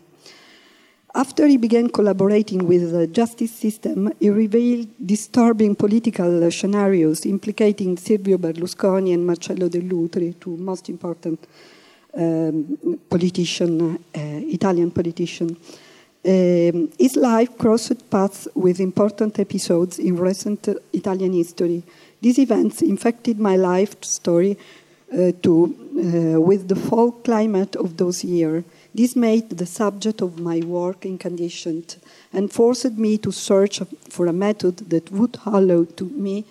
After 1.15 1.47
he 1.47 1.57
began 1.57 1.89
collaborating 1.89 2.67
with 2.67 2.91
the 2.91 3.07
justice 3.07 3.51
system, 3.51 4.13
he 4.19 4.29
revealed 4.29 4.89
disturbing 5.03 5.75
political 5.75 6.51
scenarios 6.51 7.25
implicating 7.25 7.97
Silvio 7.97 8.37
Berlusconi 8.37 9.13
and 9.13 9.25
Marcello 9.25 9.69
Dell'Utri, 9.69 10.39
two 10.39 10.55
most 10.57 10.87
important 10.87 11.39
um, 12.15 12.99
politician, 13.09 13.81
uh, 13.81 13.97
Italian 14.13 14.91
politician. 14.91 15.57
Um, 16.23 16.91
his 16.99 17.15
life 17.15 17.57
crossed 17.57 18.09
paths 18.09 18.47
with 18.53 18.79
important 18.79 19.39
episodes 19.39 19.99
in 19.99 20.15
recent 20.15 20.67
Italian 20.93 21.33
history. 21.33 21.81
These 22.21 22.39
events 22.39 22.81
infected 22.81 23.39
my 23.39 23.55
life 23.55 23.95
story 24.03 24.57
uh, 25.11 25.31
to, 25.41 25.88
uh, 25.99 26.39
with 26.39 26.67
the 26.67 26.75
fall 26.75 27.11
climate 27.11 27.75
of 27.75 27.97
those 27.97 28.23
years. 28.23 28.63
This 28.95 29.15
made 29.15 29.49
the 29.49 29.65
subject 29.65 30.21
of 30.21 30.39
my 30.39 30.61
work 30.61 31.01
inconditioned 31.01 31.97
and 32.33 32.51
forced 32.51 32.97
me 32.97 33.17
to 33.19 33.31
search 33.31 33.81
for 34.09 34.27
a 34.27 34.33
method 34.33 34.77
that 34.89 35.11
would 35.11 35.37
allow 35.45 35.85
to 35.97 36.05
me 36.05 36.45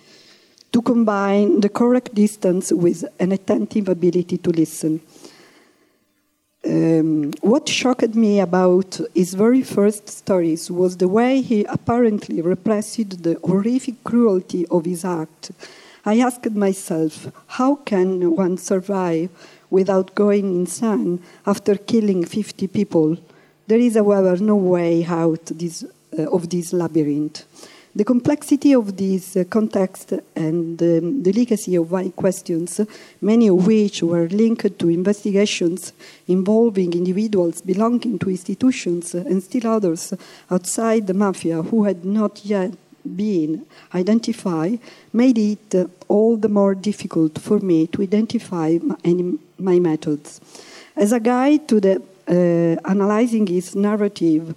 to 0.71 0.81
combine 0.81 1.59
the 1.61 1.69
correct 1.69 2.13
distance 2.13 2.71
with 2.71 3.03
an 3.19 3.31
attentive 3.31 3.89
ability 3.89 4.37
to 4.37 4.51
listen. 4.51 5.01
Um, 6.63 7.31
what 7.41 7.67
shocked 7.67 8.15
me 8.15 8.39
about 8.39 8.99
his 9.15 9.33
very 9.33 9.63
first 9.63 10.09
stories 10.09 10.69
was 10.69 10.97
the 10.97 11.07
way 11.07 11.41
he 11.41 11.63
apparently 11.63 12.41
repressed 12.41 13.23
the 13.23 13.39
horrific 13.43 14.03
cruelty 14.03 14.65
of 14.67 14.85
his 14.85 15.05
act 15.05 15.51
I 16.09 16.21
asked 16.21 16.49
myself, 16.55 17.31
how 17.45 17.75
can 17.75 18.35
one 18.35 18.57
survive 18.57 19.29
without 19.69 20.15
going 20.15 20.55
insane 20.55 21.21
after 21.45 21.75
killing 21.75 22.25
50 22.25 22.65
people? 22.65 23.17
There 23.67 23.77
is, 23.77 23.93
however, 23.93 24.35
no 24.37 24.55
way 24.55 25.05
out 25.05 25.45
this, 25.45 25.85
uh, 26.17 26.23
of 26.35 26.49
this 26.49 26.73
labyrinth. 26.73 27.45
The 27.95 28.05
complexity 28.05 28.73
of 28.73 28.97
this 28.97 29.37
uh, 29.37 29.43
context 29.43 30.13
and 30.35 30.79
the 30.79 31.31
legacy 31.31 31.75
of 31.75 31.91
my 31.91 32.09
questions, 32.09 32.81
many 33.21 33.47
of 33.47 33.67
which 33.67 34.01
were 34.01 34.27
linked 34.29 34.79
to 34.79 34.89
investigations 34.89 35.93
involving 36.27 36.93
individuals 36.93 37.61
belonging 37.61 38.17
to 38.17 38.31
institutions 38.31 39.13
and 39.13 39.43
still 39.43 39.67
others 39.67 40.15
outside 40.49 41.05
the 41.05 41.13
mafia 41.13 41.61
who 41.61 41.83
had 41.83 42.03
not 42.03 42.43
yet 42.43 42.71
being 43.15 43.65
identified 43.93 44.79
made 45.13 45.37
it 45.37 45.75
uh, 45.75 45.87
all 46.07 46.37
the 46.37 46.49
more 46.49 46.75
difficult 46.75 47.39
for 47.39 47.59
me 47.59 47.87
to 47.87 48.01
identify 48.01 48.77
my, 48.81 48.97
my 49.57 49.79
methods. 49.79 50.41
As 50.95 51.11
a 51.11 51.19
guide 51.19 51.67
to 51.69 51.79
the 51.79 52.01
uh, 52.27 52.89
analyzing 52.89 53.47
his 53.47 53.75
narrative 53.75 54.55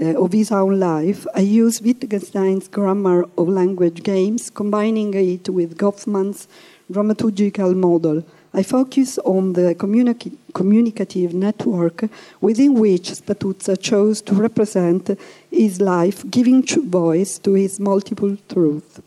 uh, 0.00 0.22
of 0.22 0.32
his 0.32 0.52
own 0.52 0.78
life, 0.78 1.26
I 1.34 1.40
use 1.40 1.82
Wittgenstein's 1.82 2.68
grammar 2.68 3.26
of 3.36 3.48
language 3.48 4.02
games, 4.02 4.50
combining 4.50 5.14
it 5.14 5.48
with 5.48 5.76
Goffman's 5.76 6.46
dramaturgical 6.90 7.74
model 7.74 8.24
I 8.54 8.62
focus 8.62 9.18
on 9.18 9.52
the 9.52 9.74
communi- 9.74 10.36
communicative 10.54 11.34
network 11.34 12.04
within 12.40 12.74
which 12.74 13.10
Spatuzza 13.10 13.80
chose 13.80 14.22
to 14.22 14.34
represent 14.34 15.18
his 15.50 15.80
life, 15.80 16.28
giving 16.30 16.62
voice 16.64 17.38
to 17.40 17.52
his 17.52 17.78
multiple 17.78 18.36
truths. 18.48 19.00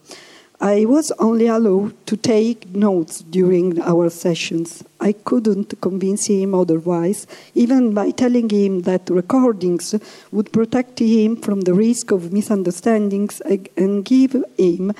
I 0.64 0.86
was 0.86 1.12
only 1.18 1.48
allowed 1.48 2.06
to 2.06 2.16
take 2.16 2.70
notes 2.76 3.22
during 3.22 3.82
our 3.82 4.12
sessions. 4.12 4.84
I 5.00 5.14
couldn't 5.14 5.82
convince 5.82 6.28
him 6.28 6.54
otherwise, 6.54 7.26
even 7.56 7.96
by 7.96 8.12
telling 8.12 8.48
him 8.48 8.82
that 8.82 9.10
recordings 9.10 9.96
would 10.32 10.54
protect 10.54 11.00
him 11.00 11.38
from 11.38 11.62
the 11.62 11.74
risk 11.74 12.12
of 12.12 12.32
misunderstandings 12.32 13.42
and 13.76 14.06
give 14.06 14.36
him 14.56 14.94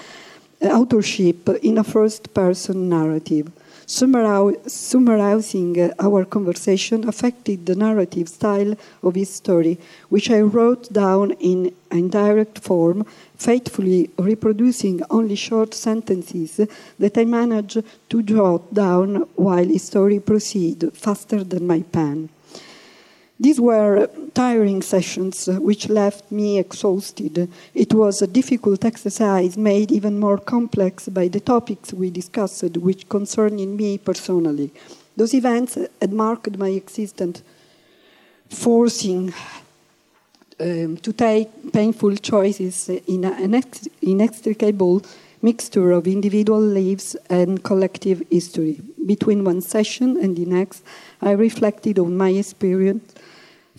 authorship 0.64 1.48
in 1.62 1.78
a 1.78 1.84
first 1.84 2.34
person 2.34 2.90
narrative 2.90 3.52
summarizing 3.92 5.92
our 6.00 6.26
conversation 6.26 7.08
affected 7.08 7.66
the 7.66 7.76
narrative 7.76 8.30
style 8.30 8.76
of 9.04 9.16
his 9.16 9.34
story, 9.34 9.78
which 10.10 10.32
I 10.32 10.40
wrote 10.40 10.92
down 10.94 11.32
in 11.40 11.74
indirect 11.92 12.60
form, 12.60 13.06
faithfully 13.36 14.10
reproducing 14.18 15.02
only 15.10 15.36
short 15.36 15.74
sentences 15.74 16.62
that 17.00 17.18
I 17.18 17.26
managed 17.26 17.84
to 18.10 18.24
jot 18.24 18.74
down 18.74 19.28
while 19.36 19.66
his 19.66 19.84
story 19.84 20.20
proceeded 20.20 20.94
faster 20.94 21.44
than 21.44 21.68
my 21.68 21.82
pen. 21.82 22.30
These 23.42 23.60
were 23.60 24.08
tiring 24.36 24.84
sessions 24.84 25.48
uh, 25.48 25.54
which 25.56 25.90
left 25.90 26.32
me 26.32 26.60
exhausted. 26.60 27.50
It 27.74 27.92
was 27.92 28.22
a 28.22 28.28
difficult 28.28 28.86
exercise 28.86 29.58
made 29.58 29.92
even 29.92 30.20
more 30.20 30.38
complex 30.38 31.10
by 31.10 31.28
the 31.28 31.40
topics 31.40 31.92
we 31.92 32.12
discussed, 32.12 32.78
which 32.78 33.10
concerned 33.10 33.76
me 33.76 33.98
personally. 33.98 34.70
Those 35.18 35.34
events 35.34 35.76
had 36.00 36.14
marked 36.14 36.56
my 36.56 36.70
existence, 36.70 37.42
forcing 38.48 39.34
um, 40.60 40.98
to 40.98 41.12
take 41.12 41.74
painful 41.74 42.18
choices 42.18 42.90
in 42.90 43.26
an 43.26 43.64
inextricable 44.04 45.02
mixture 45.42 45.92
of 45.94 46.06
individual 46.06 46.62
lives 46.62 47.16
and 47.28 47.64
collective 47.64 48.22
history. 48.30 48.80
Between 49.04 49.44
one 49.44 49.62
session 49.62 50.18
and 50.22 50.38
the 50.38 50.46
next, 50.46 50.84
I 51.24 51.32
reflected 51.32 51.98
on 51.98 52.16
my 52.16 52.30
experience, 52.30 53.16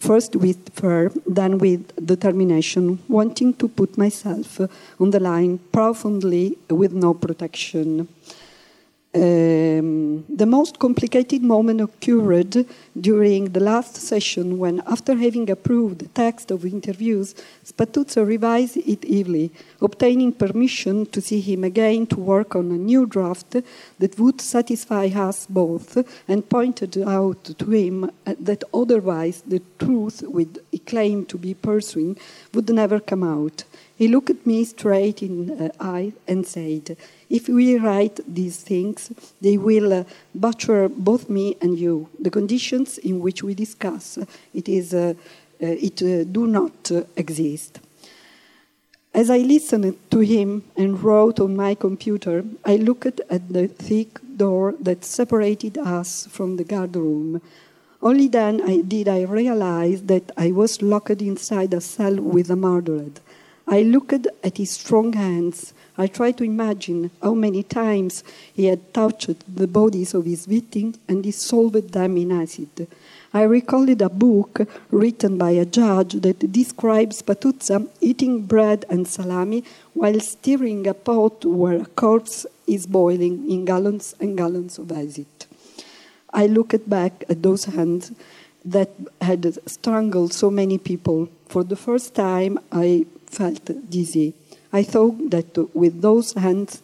first 0.02 0.34
with 0.34 0.60
fear, 0.74 1.12
then 1.26 1.58
with 1.58 1.82
determination, 2.04 2.98
wanting 3.08 3.54
to 3.54 3.68
put 3.68 3.96
myself 3.96 4.60
on 4.98 5.10
the 5.10 5.20
line 5.20 5.58
profoundly 5.70 6.58
with 6.68 6.92
no 6.92 7.14
protection. 7.14 8.08
Um, 9.14 10.24
the 10.26 10.46
most 10.46 10.78
complicated 10.78 11.42
moment 11.42 11.82
occurred 11.82 12.64
during 12.98 13.52
the 13.52 13.60
last 13.60 13.96
session 13.96 14.58
when, 14.58 14.82
after 14.86 15.14
having 15.14 15.50
approved 15.50 15.98
the 15.98 16.08
text 16.08 16.50
of 16.50 16.64
interviews, 16.64 17.34
Spatuzza 17.62 18.26
revised 18.26 18.78
it 18.78 19.04
heavily, 19.04 19.50
obtaining 19.82 20.32
permission 20.32 21.04
to 21.06 21.20
see 21.20 21.40
him 21.40 21.62
again 21.62 22.06
to 22.06 22.16
work 22.16 22.56
on 22.56 22.70
a 22.70 22.78
new 22.78 23.04
draft 23.04 23.50
that 23.98 24.18
would 24.18 24.40
satisfy 24.40 25.08
us 25.08 25.46
both, 25.46 25.98
and 26.26 26.48
pointed 26.48 26.96
out 27.02 27.44
to 27.44 27.70
him 27.70 28.10
that 28.24 28.64
otherwise 28.72 29.42
the 29.46 29.60
truth 29.78 30.22
which 30.22 30.56
he 30.70 30.78
claimed 30.78 31.28
to 31.28 31.36
be 31.36 31.52
pursuing 31.52 32.16
would 32.54 32.70
never 32.70 32.98
come 32.98 33.24
out. 33.24 33.64
He 34.02 34.08
looked 34.08 34.30
at 34.30 34.44
me 34.44 34.64
straight 34.64 35.22
in 35.22 35.46
the 35.46 35.72
eye 35.78 36.12
and 36.26 36.44
said, 36.44 36.96
If 37.30 37.48
we 37.48 37.78
write 37.78 38.18
these 38.26 38.56
things, 38.56 39.12
they 39.40 39.56
will 39.56 39.92
uh, 39.92 40.04
butcher 40.34 40.88
both 40.88 41.30
me 41.30 41.56
and 41.60 41.78
you. 41.78 42.08
The 42.18 42.28
conditions 42.28 42.98
in 42.98 43.20
which 43.20 43.44
we 43.44 43.54
discuss 43.54 44.18
it, 44.52 44.68
is, 44.68 44.92
uh, 44.92 45.14
uh, 45.62 45.66
it 45.88 46.02
uh, 46.02 46.24
do 46.24 46.48
not 46.48 46.90
uh, 46.90 47.04
exist. 47.14 47.78
As 49.14 49.30
I 49.30 49.38
listened 49.38 49.96
to 50.10 50.18
him 50.18 50.64
and 50.76 51.00
wrote 51.00 51.38
on 51.38 51.54
my 51.54 51.76
computer, 51.76 52.44
I 52.64 52.78
looked 52.78 53.20
at 53.30 53.52
the 53.52 53.68
thick 53.68 54.18
door 54.36 54.74
that 54.80 55.04
separated 55.04 55.78
us 55.78 56.26
from 56.26 56.56
the 56.56 56.64
guard 56.64 56.96
room. 56.96 57.40
Only 58.02 58.26
then 58.26 58.62
I, 58.68 58.80
did 58.80 59.06
I 59.06 59.22
realize 59.22 60.02
that 60.06 60.32
I 60.36 60.50
was 60.50 60.82
locked 60.82 61.22
inside 61.22 61.72
a 61.72 61.80
cell 61.80 62.16
with 62.16 62.50
a 62.50 62.56
murdered. 62.56 63.20
I 63.72 63.80
looked 63.80 64.26
at 64.44 64.58
his 64.58 64.72
strong 64.72 65.14
hands. 65.14 65.72
I 65.96 66.06
tried 66.06 66.36
to 66.36 66.44
imagine 66.44 67.10
how 67.22 67.32
many 67.32 67.62
times 67.62 68.22
he 68.52 68.66
had 68.66 68.92
touched 68.92 69.56
the 69.56 69.66
bodies 69.66 70.12
of 70.12 70.26
his 70.26 70.44
victims 70.44 70.98
and 71.08 71.22
dissolved 71.22 71.90
them 71.94 72.18
in 72.18 72.32
acid. 72.32 72.86
I 73.32 73.44
recalled 73.44 74.02
a 74.02 74.10
book 74.10 74.68
written 74.90 75.38
by 75.38 75.52
a 75.52 75.64
judge 75.64 76.12
that 76.20 76.52
describes 76.52 77.22
Spatuzza 77.22 77.88
eating 78.02 78.42
bread 78.42 78.84
and 78.90 79.08
salami 79.08 79.64
while 79.94 80.20
stirring 80.20 80.86
a 80.86 80.92
pot 80.92 81.42
where 81.46 81.80
a 81.80 81.86
corpse 81.86 82.44
is 82.66 82.86
boiling 82.86 83.50
in 83.50 83.64
gallons 83.64 84.14
and 84.20 84.36
gallons 84.36 84.76
of 84.78 84.92
acid. 84.92 85.32
I 86.30 86.44
looked 86.44 86.90
back 86.90 87.24
at 87.30 87.42
those 87.42 87.64
hands 87.64 88.12
that 88.66 88.90
had 89.22 89.56
strangled 89.66 90.34
so 90.34 90.50
many 90.50 90.76
people. 90.76 91.30
For 91.48 91.64
the 91.64 91.76
first 91.76 92.14
time, 92.14 92.58
I 92.70 93.06
felt 93.32 93.64
dizzy. 93.90 94.34
I 94.72 94.82
thought 94.82 95.30
that 95.30 95.56
with 95.74 96.00
those 96.00 96.32
hands, 96.34 96.80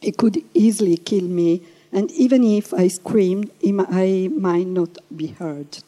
he 0.00 0.12
could 0.12 0.42
easily 0.54 0.96
kill 0.96 1.24
me, 1.24 1.62
and 1.92 2.10
even 2.12 2.42
if 2.42 2.74
I 2.74 2.88
screamed, 2.88 3.50
I 3.62 4.28
might 4.32 4.66
not 4.66 4.98
be 5.14 5.28
heard. 5.28 5.78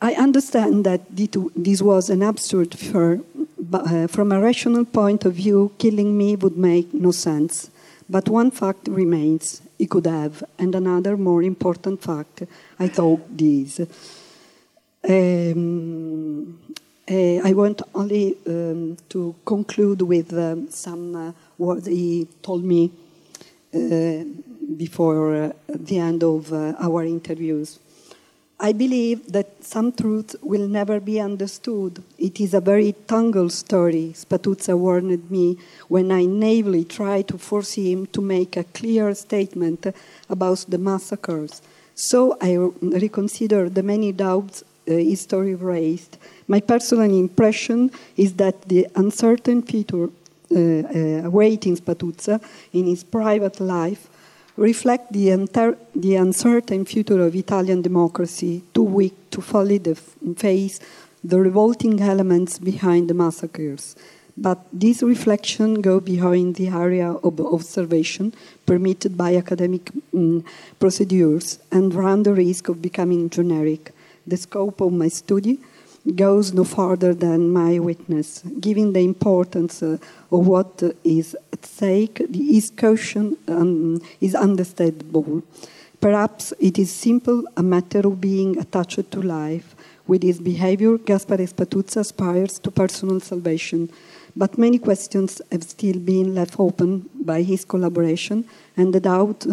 I 0.00 0.14
understand 0.14 0.84
that 0.84 1.02
this 1.16 1.80
was 1.80 2.10
an 2.10 2.22
absurd 2.22 2.74
fear, 2.74 3.20
but 3.58 3.90
uh, 3.90 4.06
from 4.06 4.32
a 4.32 4.40
rational 4.40 4.84
point 4.84 5.24
of 5.24 5.34
view, 5.34 5.72
killing 5.78 6.16
me 6.16 6.36
would 6.36 6.56
make 6.56 6.92
no 6.92 7.10
sense. 7.10 7.70
But 8.08 8.28
one 8.28 8.50
fact 8.50 8.88
remains 8.88 9.62
he 9.78 9.86
could 9.86 10.06
have, 10.06 10.44
and 10.58 10.74
another 10.74 11.16
more 11.16 11.42
important 11.42 12.02
fact, 12.02 12.42
I 12.78 12.88
thought 12.88 13.22
this. 13.36 13.80
Um, 15.08 16.58
uh, 17.10 17.40
I 17.44 17.52
want 17.52 17.82
only 17.94 18.36
um, 18.46 18.96
to 19.10 19.34
conclude 19.44 20.02
with 20.02 20.32
um, 20.32 20.70
some 20.70 21.14
uh, 21.14 21.32
words 21.58 21.86
he 21.86 22.26
told 22.42 22.64
me 22.64 22.92
uh, 23.74 24.24
before 24.76 25.36
uh, 25.36 25.52
the 25.68 25.98
end 25.98 26.22
of 26.24 26.52
uh, 26.52 26.74
our 26.80 27.04
interviews. 27.04 27.78
I 28.58 28.72
believe 28.72 29.32
that 29.32 29.62
some 29.62 29.92
truth 29.92 30.36
will 30.40 30.66
never 30.68 31.00
be 31.00 31.20
understood. 31.20 32.02
It 32.18 32.40
is 32.40 32.54
a 32.54 32.60
very 32.60 32.92
tangled 32.92 33.52
story, 33.52 34.14
Spatuzza 34.14 34.78
warned 34.78 35.30
me 35.30 35.58
when 35.88 36.10
I 36.10 36.24
naively 36.24 36.84
tried 36.84 37.28
to 37.28 37.36
force 37.36 37.74
him 37.74 38.06
to 38.06 38.22
make 38.22 38.56
a 38.56 38.64
clear 38.64 39.14
statement 39.14 39.86
about 40.30 40.64
the 40.68 40.78
massacres. 40.78 41.60
So 41.94 42.38
I 42.40 42.54
reconsidered 42.80 43.74
the 43.74 43.82
many 43.82 44.12
doubts 44.12 44.64
his 44.86 45.20
story 45.20 45.54
raised 45.54 46.16
my 46.48 46.60
personal 46.60 47.10
impression 47.10 47.90
is 48.16 48.34
that 48.34 48.62
the 48.62 48.86
uncertain 48.94 49.62
future 49.62 50.04
uh, 50.04 50.58
uh, 50.58 51.26
awaiting 51.26 51.76
Spatuzza 51.76 52.40
in 52.72 52.86
his 52.86 53.02
private 53.02 53.60
life 53.60 54.08
reflect 54.56 55.12
the, 55.12 55.30
enter- 55.30 55.78
the 55.94 56.16
uncertain 56.16 56.84
future 56.84 57.20
of 57.22 57.34
Italian 57.34 57.82
democracy, 57.82 58.62
too 58.72 58.84
weak 58.84 59.14
to 59.30 59.40
fully 59.40 59.78
def- 59.78 60.14
face 60.36 60.80
the 61.24 61.40
revolting 61.40 62.00
elements 62.00 62.58
behind 62.58 63.08
the 63.08 63.14
massacres. 63.14 63.96
But 64.36 64.64
these 64.72 65.02
reflections 65.02 65.78
go 65.78 66.00
behind 66.00 66.56
the 66.56 66.68
area 66.68 67.12
of 67.12 67.40
observation 67.40 68.34
permitted 68.66 69.16
by 69.16 69.36
academic 69.36 69.90
um, 70.12 70.44
procedures 70.78 71.58
and 71.70 71.94
run 71.94 72.24
the 72.24 72.34
risk 72.34 72.68
of 72.68 72.82
becoming 72.82 73.30
generic. 73.30 73.92
The 74.26 74.36
scope 74.36 74.80
of 74.80 74.92
my 74.92 75.08
study 75.08 75.58
goes 76.14 76.52
no 76.52 76.64
farther 76.64 77.14
than 77.14 77.50
my 77.50 77.78
witness, 77.78 78.42
giving 78.60 78.92
the 78.92 79.00
importance 79.00 79.82
uh, 79.82 79.96
of 80.30 80.46
what 80.46 80.82
is 81.02 81.36
at 81.52 81.64
stake, 81.64 82.22
the 82.28 82.56
is 82.56 82.70
caution 82.70 83.36
um, 83.48 84.00
is 84.20 84.34
understandable. 84.34 85.42
Perhaps 86.00 86.52
it 86.60 86.78
is 86.78 86.92
simple 86.92 87.44
a 87.56 87.62
matter 87.62 88.00
of 88.00 88.20
being 88.20 88.58
attached 88.58 89.10
to 89.10 89.22
life. 89.22 89.74
With 90.06 90.22
his 90.22 90.38
behavior, 90.38 90.98
Gaspare 90.98 91.48
Spatuzza 91.48 92.00
aspires 92.00 92.58
to 92.58 92.70
personal 92.70 93.20
salvation. 93.20 93.88
But 94.36 94.58
many 94.58 94.78
questions 94.78 95.40
have 95.50 95.62
still 95.62 95.98
been 95.98 96.34
left 96.34 96.58
open 96.58 97.08
by 97.14 97.42
his 97.42 97.64
collaboration, 97.64 98.44
and 98.76 98.92
the 98.92 99.00
doubt 99.00 99.46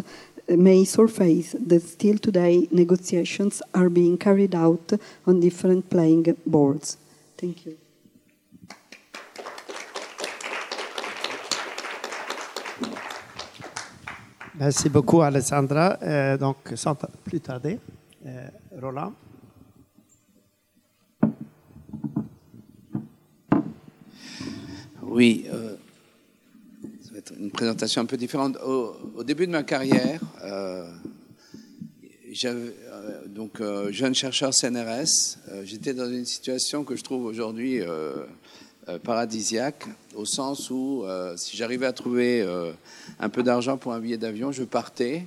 may 0.57 0.85
surface 0.85 1.55
that 1.67 1.81
still 1.81 2.17
today 2.17 2.67
negotiations 2.71 3.61
are 3.73 3.89
being 3.89 4.17
carried 4.17 4.55
out 4.55 4.93
on 5.25 5.39
different 5.39 5.89
playing 5.89 6.35
boards. 6.45 6.97
Thank 7.37 7.65
you. 7.65 7.77
Merci 14.61 14.89
beaucoup, 14.89 15.23
Alessandra. 15.23 15.97
Euh, 16.03 16.37
donc, 16.37 16.57
sans 16.75 16.95
plus 17.23 17.39
tarder, 17.39 17.79
euh, 18.27 18.47
Roland. 18.79 19.13
Oui, 25.01 25.45
euh, 25.51 25.77
une 27.39 27.51
présentation 27.51 28.01
un 28.01 28.05
peu 28.05 28.17
différente. 28.17 28.57
Au, 28.57 29.23
début 29.23 29.47
de 29.47 29.51
ma 29.51 29.63
carrière, 29.63 30.19
euh, 30.43 30.87
euh, 32.45 33.27
donc 33.27 33.59
euh, 33.59 33.91
jeune 33.91 34.15
chercheur 34.15 34.53
CNRS, 34.53 35.37
j'étais 35.63 35.93
dans 35.93 36.09
une 36.09 36.25
situation 36.25 36.83
que 36.83 36.95
je 36.95 37.03
trouve 37.03 37.25
aujourd'hui 37.25 37.81
paradisiaque, 39.03 39.85
au 40.15 40.25
sens 40.25 40.69
où 40.69 41.03
si 41.35 41.55
j'arrivais 41.57 41.85
à 41.85 41.93
trouver 41.93 42.45
un 43.19 43.29
peu 43.29 43.43
d'argent 43.43 43.77
pour 43.77 43.93
un 43.93 43.99
billet 43.99 44.17
d'avion, 44.17 44.51
je 44.51 44.63
partais 44.63 45.25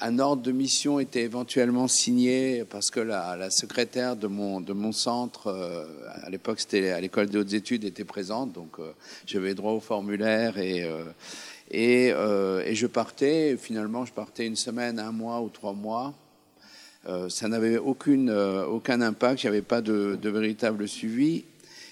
un 0.00 0.18
ordre 0.18 0.42
de 0.42 0.52
mission 0.52 1.00
était 1.00 1.22
éventuellement 1.22 1.88
signé 1.88 2.64
parce 2.64 2.90
que 2.90 3.00
la, 3.00 3.50
secrétaire 3.50 4.16
de 4.16 4.26
mon, 4.28 4.92
centre, 4.92 5.48
euh, 5.48 5.84
à 6.22 6.30
l'époque 6.30 6.60
c'était 6.60 6.90
à 6.90 7.00
l'école 7.00 7.28
des 7.28 7.38
hautes 7.38 7.52
études, 7.52 7.84
était 7.84 8.04
présente, 8.04 8.52
donc 8.52 8.78
euh, 8.78 8.92
j'avais 9.26 9.54
droit 9.54 9.72
au 9.72 9.80
formulaire 9.80 10.58
et, 10.58 10.84
euh, 10.84 12.62
et, 12.64 12.74
je 12.74 12.86
partais. 12.86 13.56
finalement, 13.56 14.04
je 14.04 14.12
partais 14.12 14.46
une 14.46 14.56
semaine, 14.56 14.98
un 14.98 15.12
mois 15.12 15.40
ou 15.40 15.48
trois 15.48 15.72
mois. 15.72 16.14
ça 17.28 17.48
n'avait 17.48 17.78
aucun 17.78 19.00
impact, 19.00 19.44
avait 19.44 19.62
pas 19.62 19.80
de, 19.80 20.18
véritable 20.22 20.88
suivi. 20.88 21.44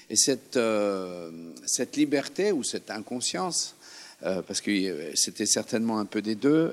Et 0.09 0.17
cette 0.17 0.57
liberté 1.97 2.53
ou 2.53 2.63
cette 2.63 2.91
inconscience 2.91 3.76
parce 4.21 4.61
que 4.61 5.15
c'était 5.15 5.47
certainement 5.47 5.99
un 5.99 6.05
peu 6.05 6.23
des 6.23 6.35
deux. 6.35 6.73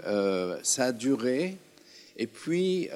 ça 0.64 0.86
a 0.86 0.92
duré, 0.92 1.58
et 2.18 2.28
puis 2.28 2.90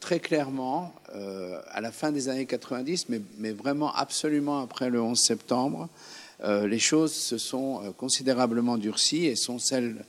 très 0.00 0.20
clairement, 0.20 0.94
à 1.12 1.80
la 1.80 1.90
fin 1.90 2.12
des 2.12 2.28
années 2.28 2.46
90, 2.46 3.06
mais, 3.38 3.52
vraiment 3.52 3.92
absolument 3.94 4.60
après 4.60 4.90
le 4.90 5.00
11 5.00 5.18
septembre, 5.18 5.88
les 6.44 6.78
choses 6.78 7.12
se 7.12 7.38
sont 7.38 7.94
considérablement 7.96 8.76
durcies 8.76 9.26
et 9.26 9.36
sont 9.36 9.58
celles 9.58 10.04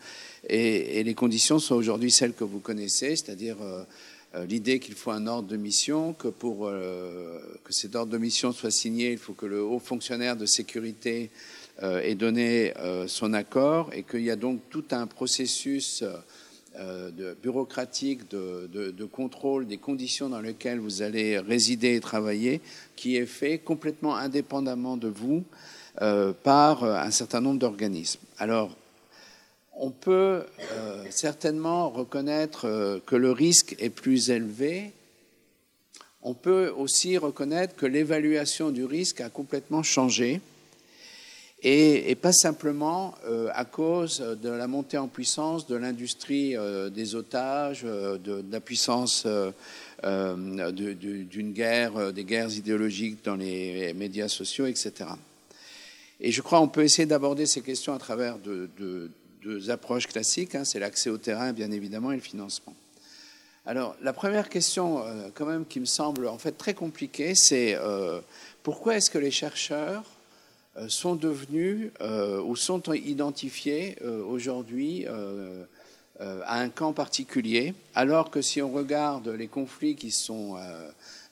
et, 0.50 1.04
les 1.04 1.14
conditions 1.14 1.60
sont 1.60 1.76
aujourd'hui 1.76 2.12
celles 2.12 2.34
que 2.34 2.44
vous 2.44 2.60
connaissez, 2.60 3.16
c'est-à-dire 3.16 3.58
euh, 4.36 4.46
l'idée 4.46 4.80
qu'il 4.80 4.96
faut 4.96 5.12
un 5.12 5.28
ordre 5.28 5.50
de 5.50 5.58
mission, 5.58 6.14
que 6.14 6.30
pour 6.30 6.68
euh, 6.68 7.40
que 7.66 7.74
cet 7.74 7.96
ordre 7.96 8.12
de 8.12 8.18
mission 8.18 8.54
soit 8.54 8.72
signé, 8.72 9.12
il 9.12 9.18
faut 9.18 9.34
que 9.34 9.46
le 9.46 9.62
haut 9.62 9.80
fonctionnaire 9.80 10.38
de 10.38 10.46
sécurité 10.46 11.30
euh, 11.30 11.38
ait 11.82 12.16
donné 12.16 12.74
son 13.08 13.34
accord 13.34 13.90
et 13.94 14.04
qu'il 14.04 14.22
y 14.22 14.32
a 14.32 14.36
donc 14.36 14.60
tout 14.70 14.84
un 14.92 15.08
processus 15.08 16.04
de, 16.78 17.36
bureaucratique 17.42 18.30
de, 18.30 19.06
contrôle 19.12 19.68
des 19.68 19.78
conditions 19.78 20.30
dans 20.30 20.42
lesquelles 20.42 20.80
vous 20.80 21.02
allez 21.02 21.40
résider 21.40 21.96
et 21.96 22.00
travailler 22.00 22.62
qui 22.96 23.16
est 23.16 23.26
fait 23.26 23.58
complètement 23.58 24.16
indépendamment 24.16 24.98
de 24.98 25.08
vous 25.08 25.44
par 26.44 26.84
un 26.84 27.12
certain 27.12 27.42
nombre 27.42 27.60
d'organismes. 27.60 28.20
Alors, 28.38 28.76
on 29.82 29.90
peut 29.90 30.46
euh, 30.74 31.06
certainement 31.10 31.90
reconnaître 31.90 32.66
euh, 32.66 33.00
que 33.06 33.16
le 33.16 33.32
risque 33.32 33.76
est 33.80 33.90
plus 33.90 34.30
élevé. 34.30 34.92
On 36.22 36.36
peut 36.36 36.72
aussi 36.78 37.18
reconnaître 37.18 37.76
que 37.76 37.88
l'évaluation 37.88 38.70
du 38.70 38.86
risque 38.86 39.22
a 39.22 39.30
complètement 39.30 39.82
changé 39.82 40.40
et, 41.64 42.16
pas 42.16 42.32
simplement 42.32 43.16
euh, 43.26 43.50
à 43.54 43.66
cause 43.66 44.20
de 44.20 44.50
la 44.50 44.68
montée 44.68 44.98
en 44.98 45.08
puissance 45.08 45.68
de 45.68 45.76
l'industrie 45.76 46.56
des 46.92 47.16
otages, 47.16 47.84
de, 47.84 48.44
la 48.52 48.60
puissance 48.60 49.28
d'une 50.04 51.52
guerre, 51.54 52.14
des 52.14 52.24
guerres 52.24 52.52
idéologiques 52.52 53.24
dans 53.24 53.36
les 53.36 53.94
médias 53.94 54.28
sociaux, 54.28 54.66
etc. 54.66 55.10
Et 56.20 56.32
je 56.32 56.42
crois 56.42 56.60
qu'on 56.60 56.68
peut 56.68 56.84
essayer 56.84 57.08
d'aborder 57.08 57.48
ces 57.48 57.62
questions 57.62 57.94
à 57.94 58.00
travers 58.00 58.38
de, 58.38 58.70
deux 59.44 59.70
approches 59.72 60.08
classiques, 60.08 60.54
hein, 60.54 60.64
c'est 60.64 60.80
l'accès 60.80 61.10
au 61.10 61.18
terrain, 61.18 61.52
bien 61.52 61.72
évidemment, 61.72 62.12
et 62.12 62.16
le 62.16 62.22
financement. 62.22 62.76
Alors, 63.66 63.96
la 64.02 64.14
première 64.14 64.50
question, 64.50 65.04
euh, 65.06 65.30
quand 65.34 65.46
même, 65.46 65.66
qui 65.66 65.80
me 65.80 65.86
semble 65.86 66.28
en 66.28 66.38
fait 66.38 66.54
très 66.54 66.74
compliquée, 66.74 67.34
c'est 67.36 67.76
euh, 67.76 68.20
pourquoi 68.64 68.98
est-ce 68.98 69.10
que 69.10 69.18
les 69.18 69.32
chercheurs 69.32 70.04
euh, 70.04 70.11
sont 70.88 71.16
devenus 71.16 71.92
ou 72.46 72.56
sont 72.56 72.82
identifiés 72.94 73.98
aujourd'hui 74.28 75.06
à 76.20 76.60
un 76.60 76.70
camp 76.70 76.94
particulier, 76.94 77.74
alors 77.96 78.32
que 78.32 78.42
si 78.42 78.62
on 78.62 78.72
regarde 78.72 79.28
les 79.28 79.48
conflits 79.48 79.96
qui 79.96 80.12
sont 80.12 80.58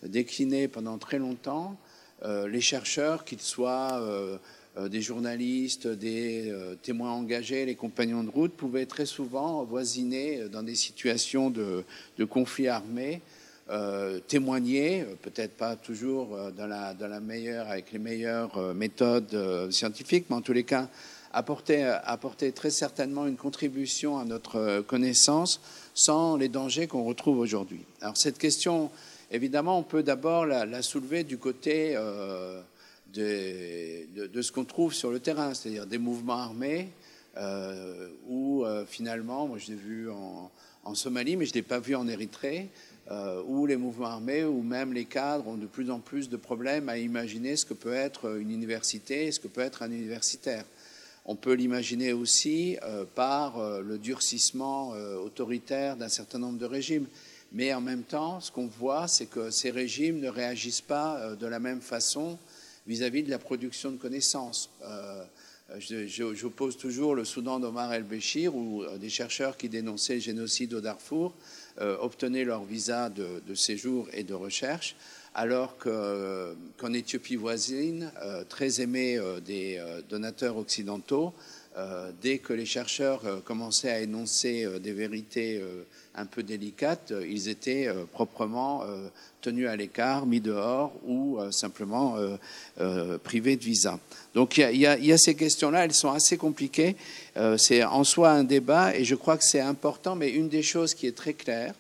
déclinés 0.04 0.68
pendant 0.68 0.98
très 0.98 1.20
longtemps, 1.20 1.78
les 2.26 2.62
chercheurs, 2.62 3.24
qu'ils 3.24 3.42
soient 3.42 4.02
euh, 4.80 4.88
des 4.88 5.02
journalistes, 5.02 5.88
des 5.88 6.50
euh, 6.52 6.76
témoins 6.76 7.12
engagés, 7.12 7.66
les 7.66 7.76
compagnons 7.76 8.24
de 8.24 8.30
route 8.30 8.54
pouvaient 8.54 8.86
très 8.86 9.08
souvent 9.08 9.64
voisiner 9.64 10.48
dans 10.48 10.62
des 10.62 10.76
situations 10.76 11.50
de, 11.50 11.84
de 12.18 12.26
conflits 12.26 12.68
armés, 12.68 13.22
euh, 13.70 14.20
témoigner, 14.28 15.06
peut-être 15.22 15.56
pas 15.56 15.76
toujours 15.76 16.36
la, 16.58 16.94
dans 16.94 17.08
la, 17.08 17.20
meilleure, 17.20 17.68
avec 17.68 17.92
les 17.92 18.00
meilleures 18.00 18.74
méthodes 18.74 19.72
scientifiques, 19.72 20.26
mais 20.30 20.36
en 20.36 20.42
tous 20.42 20.54
les 20.54 20.64
cas, 20.64 20.88
apporter, 21.32 22.52
très 22.54 22.72
certainement 22.72 23.28
une 23.28 23.38
contribution 23.38 24.18
à 24.18 24.26
notre 24.26 24.82
connaissance 24.82 25.62
sans 25.94 26.38
les 26.38 26.50
dangers 26.50 26.88
qu'on 26.88 27.04
retrouve 27.04 27.40
aujourd'hui. 27.40 27.82
Alors 28.02 28.18
cette 28.18 28.40
question, 28.40 28.90
évidemment, 29.32 29.78
on 29.78 29.84
peut 29.84 30.04
d'abord 30.04 30.46
la, 30.46 30.82
soulever 30.82 31.24
du 31.24 31.38
côté 31.38 31.96
de, 33.14 34.42
ce 34.42 34.52
qu'on 34.52 34.66
trouve 34.66 34.94
sur 34.94 35.12
le 35.12 35.20
terrain, 35.20 35.54
c'est-à-dire 35.54 35.86
des 35.86 36.00
mouvements 36.00 36.40
armés 36.40 36.90
euh, 37.38 38.10
où 38.28 38.66
euh, 38.66 38.86
finalement, 38.86 39.48
moi 39.48 39.58
je 39.60 39.68
l'ai 39.68 39.78
vu 39.78 40.10
en, 40.10 40.52
en, 40.84 40.96
Somalie, 40.96 41.38
mais 41.38 41.46
je 41.46 41.52
ne 41.52 41.56
l'ai 41.56 41.62
pas 41.62 41.80
vu 41.80 41.96
en 41.96 42.08
Érythrée, 42.08 42.70
euh, 43.12 43.42
où 43.48 43.66
les 43.66 43.78
mouvements 43.78 44.08
armés, 44.08 44.44
où 44.44 44.62
même 44.62 44.94
les 44.94 45.06
cadres 45.06 45.48
ont 45.48 45.58
de 45.58 45.66
plus 45.66 45.90
en 45.90 46.00
plus 46.00 46.30
de 46.30 46.38
problèmes 46.38 46.90
à 46.90 46.98
imaginer 46.98 47.56
ce 47.56 47.66
que 47.66 47.74
peut 47.74 47.94
être 47.94 48.38
une 48.38 48.52
université 48.52 49.32
ce 49.32 49.40
que 49.40 49.48
peut 49.48 49.62
être 49.62 49.82
un 49.84 49.92
universitaire. 49.92 50.66
On 51.26 51.36
peut 51.36 51.54
l'imaginer 51.54 52.14
aussi 52.14 52.78
euh, 52.84 53.06
par 53.16 53.60
euh, 53.60 53.82
le 53.82 53.98
durcissement 53.98 54.90
autoritaire 55.24 55.98
d'un 55.98 56.10
certain 56.10 56.40
nombre 56.40 56.58
de 56.58 56.66
régimes. 56.66 57.08
Mais 57.52 57.74
en 57.74 57.82
même 57.82 58.04
temps, 58.04 58.40
ce 58.40 58.52
qu'on 58.52 58.68
voit, 58.68 59.08
c'est 59.08 59.26
que 59.26 59.50
ces 59.50 59.72
régimes 59.72 60.20
ne 60.20 60.30
réagissent 60.30 60.82
pas 60.82 61.36
de 61.36 61.48
la 61.48 61.60
même 61.60 61.82
façon 61.82 62.38
vis-à-vis 62.86 63.24
de 63.24 63.32
la 63.32 63.40
production 63.40 63.92
de 63.92 63.98
connaissances. 63.98 64.70
Euh, 65.72 65.80
J'oppose 66.34 66.78
toujours 66.78 67.16
le 67.16 67.26
Soudan 67.26 67.60
d'Omar 67.60 67.94
el-Béchir, 67.94 68.52
euh, 68.56 68.98
des 68.98 69.10
chercheurs 69.10 69.58
qui 69.58 69.70
dénonçaient 69.70 70.16
le 70.16 70.20
génocide 70.20 70.74
au 70.74 70.82
Darfour 70.82 71.34
euh, 71.80 71.98
obtenaient 72.00 72.44
leur 72.44 72.64
visa 72.64 73.10
de, 73.10 73.42
de, 73.48 73.56
séjour 73.56 74.08
et 74.14 74.24
de 74.24 74.34
recherche, 74.34 74.96
alors 75.36 75.78
qu'en 75.78 76.94
Éthiopie 76.94 77.36
voisine, 77.36 78.12
très 78.50 78.82
aimée 78.82 79.20
des 79.46 79.80
donateurs 80.10 80.58
occidentaux, 80.58 81.34
dès 82.20 82.40
que 82.40 82.52
les 82.52 82.66
chercheurs 82.66 83.44
commençaient 83.46 83.92
à 83.92 84.00
énoncer 84.02 84.68
des 84.80 84.92
vérités 84.92 85.62
un 86.20 86.26
peu 86.26 86.44
délicates, 86.44 87.14
ils 87.28 87.50
étaient 87.50 87.88
proprement 88.14 88.84
tenus 89.42 89.68
à 89.68 89.76
l'écart, 89.76 90.26
mis 90.26 90.42
dehors 90.42 90.94
ou 91.06 91.40
euh, 91.40 91.52
simplement 91.52 92.18
euh, 92.18 92.36
euh, 92.80 93.18
privés 93.18 93.56
de 93.56 93.64
visa. 93.64 94.00
Donc 94.34 94.58
il 94.58 94.78
y, 94.78 94.86
a 94.86 95.18
ces 95.18 95.36
questions-là, 95.36 95.86
elles 95.86 95.94
sont 95.94 96.12
assez 96.12 96.38
compliquées. 96.38 96.96
c'est 97.58 97.84
en 97.84 98.04
soi 98.04 98.30
un 98.30 98.44
débat 98.44 98.96
et 98.96 99.04
je 99.04 99.16
crois 99.16 99.38
que 99.38 99.44
c'est 99.44 99.60
important, 99.60 100.16
mais 100.16 100.30
une 100.30 100.50
des 100.50 100.62
choses 100.62 100.94
qui 100.94 101.08
est 101.08 101.18
très 101.18 101.34
claire, 101.34 101.74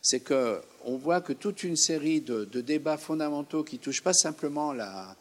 c'est 0.00 0.20
que 0.20 0.60
on 0.84 0.96
voit 0.96 1.20
que 1.20 1.32
toute 1.32 1.62
une 1.62 1.76
série 1.76 2.20
de, 2.20 2.44
débats 2.60 2.96
fondamentaux 2.96 3.62
qui 3.62 3.78
touchent 3.78 4.02
pas 4.02 4.12
simplement 4.12 4.72
la, 4.72 5.16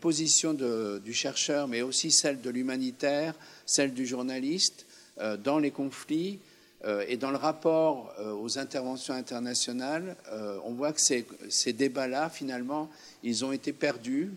position 0.00 0.54
du 0.54 1.12
chercheur, 1.12 1.66
mais 1.66 1.82
aussi 1.82 2.12
celle 2.12 2.40
de 2.40 2.50
l'humanitaire, 2.50 3.34
celle 3.66 3.92
du 3.92 4.06
journaliste, 4.06 4.86
dans 5.42 5.58
les 5.58 5.72
conflits, 5.72 6.38
euh, 6.38 6.49
et 7.08 7.16
dans 7.16 7.30
le 7.30 7.36
rapport 7.36 8.12
euh, 8.18 8.32
aux 8.32 8.58
interventions 8.58 9.12
internationales, 9.14 10.16
euh, 10.32 10.58
on 10.64 10.72
voit 10.72 10.92
que 10.92 11.00
ces, 11.00 11.72
débats-là, 11.72 12.30
finalement, 12.30 12.88
ils 13.22 13.44
ont 13.44 13.52
été 13.52 13.72
perdus 13.72 14.32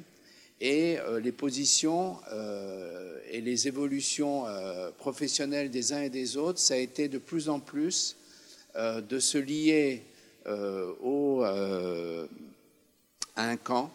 et 0.61 0.97
les 1.21 1.31
positions 1.33 2.17
et 3.29 3.41
les 3.41 3.67
évolutions 3.67 4.45
professionnelles 4.97 5.69
des 5.69 5.91
uns 5.91 6.03
et 6.03 6.09
des 6.09 6.37
autres, 6.37 6.59
ça 6.59 6.75
a 6.75 6.77
été 6.77 7.09
de 7.09 7.17
plus 7.17 7.49
en 7.49 7.59
plus 7.59 8.15
de 8.73 9.19
se 9.19 9.37
lier 9.37 10.03
à 10.45 10.53
un 13.35 13.57
camp 13.57 13.91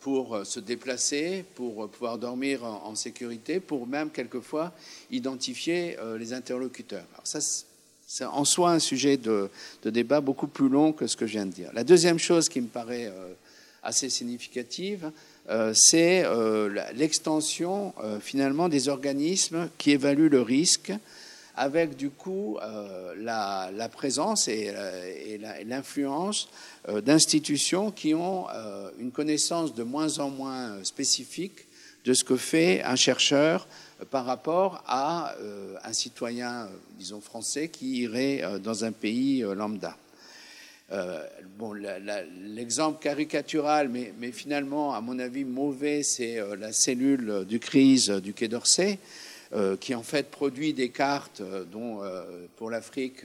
pour 0.00 0.46
se 0.46 0.60
déplacer, 0.60 1.44
pour 1.54 1.88
pouvoir 1.88 2.18
dormir 2.18 2.64
en, 2.64 2.94
sécurité, 2.94 3.58
pour 3.58 3.86
même 3.86 4.10
quelquefois 4.10 4.72
identifier 5.10 5.96
les 6.18 6.32
interlocuteurs. 6.32 7.04
Alors 7.14 7.26
ça, 7.26 7.40
c'est 8.06 8.24
en 8.24 8.44
soi 8.44 8.70
un 8.70 8.78
sujet 8.78 9.16
de, 9.16 9.50
débat 9.84 10.20
beaucoup 10.20 10.46
plus 10.46 10.68
long 10.68 10.92
que 10.92 11.06
ce 11.06 11.16
que 11.16 11.26
je 11.26 11.32
viens 11.32 11.46
de 11.46 11.52
dire. 11.52 11.70
La 11.74 11.84
deuxième 11.84 12.18
chose 12.18 12.48
qui 12.48 12.60
me 12.60 12.68
paraît 12.68 13.06
euh, 13.06 13.32
assez 13.82 14.08
significative, 14.08 15.10
euh, 15.48 15.72
c'est 15.74 16.24
euh, 16.24 16.84
l'extension 16.94 17.92
finalement 18.20 18.68
des 18.68 18.88
organismes 18.88 19.68
qui 19.76 19.90
évaluent 19.90 20.28
le 20.28 20.40
risque, 20.40 20.92
avec 21.56 21.96
du 21.96 22.10
coup 22.10 22.58
la, 23.16 23.88
présence 23.92 24.48
et, 24.48 24.72
l'influence 25.64 26.48
d'institutions 27.04 27.90
qui 27.90 28.14
ont 28.14 28.46
une 28.98 29.10
connaissance 29.10 29.74
de 29.74 29.82
moins 29.82 30.18
en 30.18 30.30
moins 30.30 30.84
spécifique 30.84 31.66
de 32.06 32.14
ce 32.14 32.22
que 32.22 32.36
fait 32.36 32.82
un 32.84 32.94
chercheur 32.94 33.66
par 34.10 34.24
rapport 34.24 34.82
à 34.86 35.34
euh, 35.40 35.74
un 35.82 35.92
citoyen, 35.92 36.66
euh, 36.66 36.68
disons 36.98 37.20
français, 37.20 37.68
qui 37.68 38.02
irait 38.02 38.42
euh, 38.42 38.58
dans 38.58 38.84
un 38.84 38.92
pays 38.92 39.40
lambda. 39.40 39.96
bon, 41.58 41.72
l'exemple 42.54 43.02
caricatural, 43.02 43.88
mais, 43.88 44.30
finalement, 44.30 44.94
à 44.94 45.00
mon 45.00 45.18
avis, 45.18 45.44
mauvais, 45.44 46.04
c'est 46.04 46.38
la 46.56 46.72
cellule 46.72 47.44
du 47.44 47.58
crise 47.58 48.08
du 48.08 48.32
Quai 48.32 48.46
d'Orsay, 48.46 49.00
qui 49.80 49.94
en 49.94 50.02
fait 50.02 50.30
produit 50.30 50.72
des 50.72 50.88
cartes, 50.88 51.42
dont 51.72 52.00
pour 52.56 52.70
l'Afrique, 52.70 53.22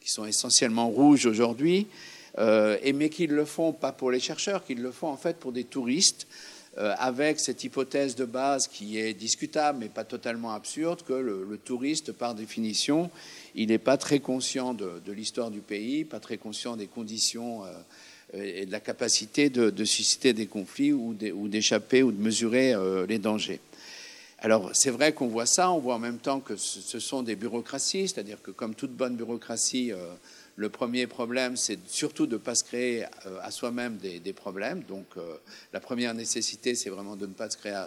qui 0.00 0.10
sont 0.10 0.24
essentiellement 0.24 0.88
rouges 0.88 1.26
aujourd'hui, 1.26 1.88
et 2.38 2.92
mais 2.92 3.08
qui 3.08 3.26
le 3.26 3.44
font 3.44 3.72
pas 3.72 3.92
pour 3.92 4.10
les 4.10 4.20
chercheurs, 4.20 4.64
qu'ils 4.64 4.80
le 4.80 4.92
font 4.92 5.08
en 5.08 5.16
fait 5.16 5.36
pour 5.38 5.52
des 5.52 5.64
touristes 5.64 6.26
euh, 6.78 6.94
avec 6.98 7.40
cette 7.40 7.64
hypothèse 7.64 8.16
de 8.16 8.26
base 8.26 8.68
qui 8.68 8.98
est 8.98 9.14
discutable 9.14 9.78
mais 9.80 9.88
pas 9.88 10.04
totalement 10.04 10.52
absurde, 10.52 11.00
que 11.08 11.14
le, 11.14 11.56
touriste, 11.56 12.12
par 12.12 12.34
définition, 12.34 13.10
il 13.54 13.68
n'est 13.68 13.78
pas 13.78 13.96
très 13.96 14.18
conscient 14.18 14.74
de, 14.74 15.00
l'histoire 15.10 15.50
du 15.50 15.60
pays, 15.60 16.04
pas 16.04 16.20
très 16.20 16.36
conscient 16.36 16.76
des 16.76 16.86
conditions 16.86 17.64
euh, 17.64 18.60
et 18.60 18.66
de 18.66 18.72
la 18.72 18.80
capacité 18.80 19.48
de, 19.48 19.84
susciter 19.86 20.34
des 20.34 20.44
conflits 20.44 20.92
ou 20.92 21.14
d'échapper 21.14 22.02
ou, 22.02 22.12
de 22.12 22.20
mesurer 22.20 22.74
euh, 22.74 23.06
les 23.06 23.18
dangers. 23.18 23.60
Alors 24.38 24.70
c'est 24.74 24.90
vrai 24.90 25.12
qu'on 25.12 25.28
voit 25.28 25.46
ça, 25.46 25.70
on 25.70 25.78
voit 25.78 25.94
en 25.94 25.98
même 25.98 26.18
temps 26.18 26.40
que 26.40 26.56
ce, 26.56 27.00
sont 27.00 27.22
des 27.22 27.36
bureaucraties, 27.36 28.08
c'est-à-dire 28.08 28.42
que 28.42 28.50
comme 28.50 28.74
toute 28.74 28.92
bonne 28.92 29.16
bureaucratie, 29.16 29.92
le 30.56 30.70
premier 30.70 31.06
problème, 31.06 31.56
c'est 31.56 31.78
surtout 31.86 32.26
de 32.26 32.32
ne 32.32 32.40
pas 32.40 32.54
se 32.54 32.64
créer 32.64 33.04
euh, 33.26 33.38
à 33.42 33.50
soi-même 33.50 33.98
des, 33.98 34.32
problèmes. 34.32 34.82
Donc, 34.88 35.04
euh, 35.16 35.36
la 35.74 35.80
première 35.80 36.14
nécessité, 36.14 36.74
c'est 36.74 36.88
vraiment 36.88 37.14
de 37.14 37.26
ne 37.26 37.32
pas 37.32 37.50
se 37.50 37.58
créer. 37.58 37.84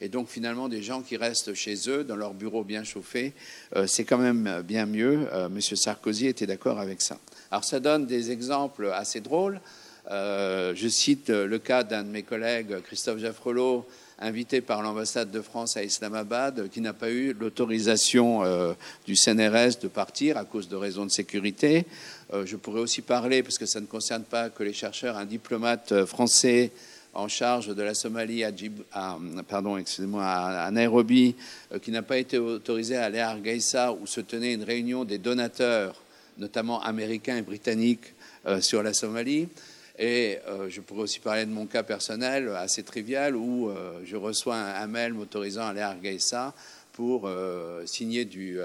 Et 0.00 0.08
donc, 0.08 0.28
finalement, 0.28 0.68
des 0.68 0.82
gens 0.82 1.02
qui 1.02 1.18
restent 1.18 1.52
chez 1.52 1.76
eux, 1.88 2.04
dans 2.04 2.16
leur 2.16 2.32
bureau 2.32 2.64
bien 2.64 2.84
chauffé, 2.84 3.34
euh, 3.76 3.86
c'est 3.86 4.04
quand 4.04 4.18
même 4.18 4.62
bien 4.62 4.86
mieux. 4.86 5.28
Monsieur 5.50 5.76
Sarkozy 5.76 6.26
était 6.26 6.46
d'accord 6.46 6.80
avec 6.80 7.02
ça. 7.02 7.18
Alors, 7.50 7.64
ça 7.64 7.80
donne 7.80 8.06
des 8.06 8.30
exemples 8.30 8.90
assez 8.94 9.20
drôles. 9.20 9.60
je 10.10 10.88
cite 10.88 11.28
le 11.28 11.58
cas 11.58 11.84
d'un 11.84 12.02
de 12.02 12.08
mes 12.08 12.22
collègues, 12.22 12.80
Christophe 12.82 13.18
Jaffrelot, 13.18 13.86
invité 14.18 14.60
par 14.60 14.82
l'ambassade 14.82 15.30
de 15.30 15.40
France 15.42 15.76
à 15.76 15.84
Islamabad, 15.84 16.68
qui 16.70 16.80
n'a 16.80 16.92
pas 16.92 17.10
eu 17.10 17.34
l'autorisation 17.34 18.44
euh, 18.44 18.72
du 19.06 19.14
CNRS 19.14 19.78
de 19.82 19.88
partir 19.88 20.38
à 20.38 20.44
cause 20.44 20.68
de 20.68 20.76
raisons 20.76 21.04
de 21.04 21.10
sécurité. 21.10 21.84
Euh, 22.32 22.46
je 22.46 22.56
pourrais 22.56 22.80
aussi 22.80 23.02
parler, 23.02 23.42
parce 23.42 23.58
que 23.58 23.66
ça 23.66 23.80
ne 23.80 23.86
concerne 23.86 24.24
pas 24.24 24.48
que 24.48 24.62
les 24.62 24.72
chercheurs, 24.72 25.16
un 25.16 25.26
diplomate 25.26 25.92
euh, 25.92 26.06
français 26.06 26.70
en 27.12 27.28
charge 27.28 27.68
de 27.68 27.82
la 27.82 27.94
Somalie 27.94 28.44
à, 28.44 28.52
pardon, 29.48 29.78
excusez-moi, 29.78 30.22
à, 30.22 30.70
Nairobi, 30.70 31.34
qui 31.80 31.90
n'a 31.90 32.02
pas 32.02 32.18
été 32.18 32.36
autorisé 32.36 32.96
à 32.96 33.04
aller 33.04 33.20
à 33.20 33.30
Hargeisa 33.30 33.92
où 33.92 34.06
se 34.06 34.20
tenait 34.20 34.52
une 34.52 34.64
réunion 34.64 35.06
des 35.06 35.16
donateurs, 35.16 35.94
notamment 36.36 36.82
américains 36.82 37.38
et 37.38 37.42
britanniques, 37.42 38.12
sur 38.60 38.82
la 38.82 38.92
Somalie. 38.92 39.48
Et 39.98 40.38
euh, 40.46 40.68
je 40.68 40.80
pourrais 40.80 41.02
aussi 41.02 41.20
parler 41.20 41.46
de 41.46 41.50
mon 41.50 41.66
cas 41.66 41.82
personnel 41.82 42.48
assez 42.56 42.82
trivial 42.82 43.34
où 43.34 43.70
euh, 43.70 44.00
je 44.04 44.16
reçois 44.16 44.56
un, 44.56 44.86
mail 44.86 45.14
m'autorisant 45.14 45.62
à 45.62 45.68
aller 45.68 45.80
à 45.80 45.90
Argeisa 45.90 46.54
pour 46.92 47.26
euh, 47.26 47.84
signer 47.86 48.24
du, 48.24 48.58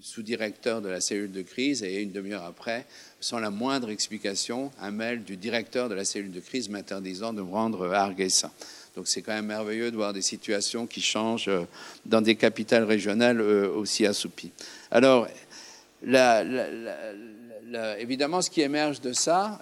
sous-directeur 0.00 0.80
de 0.80 0.88
la 0.88 1.00
cellule 1.00 1.30
de 1.30 1.42
crise 1.42 1.82
et 1.82 2.02
une 2.02 2.12
demi-heure 2.12 2.44
après, 2.44 2.86
sans 3.20 3.38
la 3.38 3.50
moindre 3.50 3.90
explication, 3.90 4.70
un 4.80 4.90
mail 4.90 5.22
du 5.22 5.36
directeur 5.36 5.88
de 5.88 5.94
la 5.94 6.04
cellule 6.04 6.30
de 6.32 6.40
crise 6.40 6.68
m'interdisant 6.68 7.32
de 7.32 7.42
me 7.42 7.50
rendre 7.50 7.92
à 7.92 8.02
Argeisa. 8.02 8.50
Donc 8.96 9.06
c'est 9.06 9.22
quand 9.22 9.32
même 9.32 9.46
merveilleux 9.46 9.90
de 9.90 9.96
voir 9.96 10.12
des 10.12 10.22
situations 10.22 10.86
qui 10.86 11.00
changent 11.00 11.50
dans 12.06 12.20
des 12.20 12.34
capitales 12.34 12.84
régionales 12.84 13.40
aussi 13.40 14.06
assoupies. 14.06 14.50
Alors, 14.90 15.28
la, 16.02 16.42
évidemment, 17.98 18.42
ce 18.42 18.50
qui 18.50 18.60
émerge 18.60 19.00
de 19.00 19.12
ça, 19.12 19.60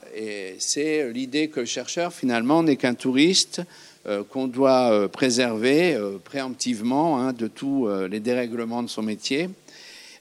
c'est 0.58 1.12
l'idée 1.12 1.48
que 1.48 1.60
le 1.60 1.66
chercheur, 1.66 2.12
finalement, 2.12 2.62
n'est 2.62 2.76
qu'un 2.76 2.94
touriste 2.94 3.62
euh, 4.08 4.24
qu'on 4.24 4.46
doit 4.46 4.90
euh, 4.90 5.08
préserver 5.08 5.94
euh, 5.94 6.18
préemptivement 6.18 7.18
hein, 7.18 7.34
de 7.34 7.46
tous 7.46 7.88
les 8.08 8.20
dérèglements 8.20 8.82
de 8.82 8.88
son 8.88 9.02
métier. 9.02 9.50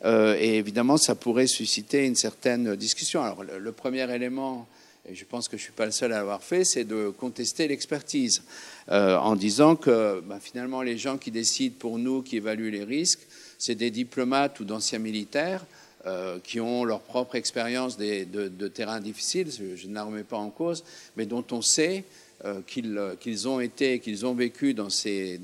et 0.03 0.57
évidemment, 0.57 0.97
ça 0.97 1.15
pourrait 1.15 1.47
susciter 1.47 2.05
une 2.05 2.15
certaine 2.15 2.75
discussion. 2.75 3.23
Alors, 3.23 3.43
le, 3.43 3.71
premier 3.71 4.09
élément, 4.13 4.67
et 5.09 5.15
je 5.15 5.25
pense 5.25 5.47
que 5.47 5.57
je 5.57 5.61
ne 5.61 5.65
suis 5.65 5.73
pas 5.73 5.85
le 5.85 5.91
seul 5.91 6.11
à 6.11 6.17
l'avoir 6.17 6.43
fait, 6.43 6.65
c'est 6.65 6.83
de 6.83 7.09
contester 7.09 7.67
l'expertise 7.67 8.43
en 8.89 9.35
disant 9.35 9.75
que 9.75 10.21
bah, 10.21 10.39
finalement, 10.39 10.81
les 10.83 10.97
gens 10.97 11.17
qui 11.17 11.31
décident 11.31 11.75
pour 11.79 11.97
nous, 11.97 12.21
qui 12.21 12.37
évaluent 12.37 12.71
les 12.71 12.83
risques, 12.83 13.25
c'est 13.57 13.75
des 13.75 13.89
diplomates 13.89 14.59
ou 14.59 14.65
d'anciens 14.65 14.99
militaires 14.99 15.65
euh, 16.07 16.39
qui 16.41 16.61
ont 16.61 16.85
leur 16.85 17.01
propre 17.01 17.35
expérience 17.35 17.97
de, 17.97 18.23
de, 18.23 18.67
terrains 18.69 19.01
difficiles, 19.01 19.51
je, 19.51 19.87
ne 19.87 19.93
la 19.93 20.03
remets 20.03 20.23
pas 20.23 20.37
en 20.37 20.49
cause, 20.49 20.85
mais 21.17 21.25
dont 21.25 21.43
on 21.51 21.61
sait 21.61 22.05
euh, 22.45 22.61
euh, 22.77 23.15
qu'ils 23.19 23.47
ont 23.49 23.59
été, 23.59 23.99
qu'ils 23.99 24.25
ont 24.25 24.33
vécu 24.33 24.73
dans 24.73 24.89
ces, 24.89 25.37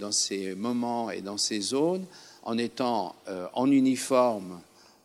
moments 0.56 1.12
et 1.12 1.20
dans 1.20 1.38
ces 1.38 1.60
zones 1.60 2.06
en 2.44 2.58
étant 2.58 3.14
en 3.54 3.70
uniforme 3.70 4.62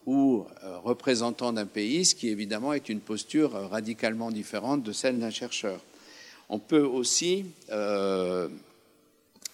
ou 0.06 0.44
représentant 0.84 1.52
d'un 1.52 1.66
pays, 1.66 2.04
ce 2.04 2.14
qui 2.14 2.28
évidemment 2.28 2.72
est 2.72 2.88
une 2.88 3.00
posture 3.00 3.52
radicalement 3.70 4.30
différente 4.30 4.84
de 4.84 4.92
celle 4.92 5.18
d'un 5.18 5.30
chercheur. 5.30 5.80
On 6.48 6.58
peut 6.58 6.82
aussi 6.82 7.46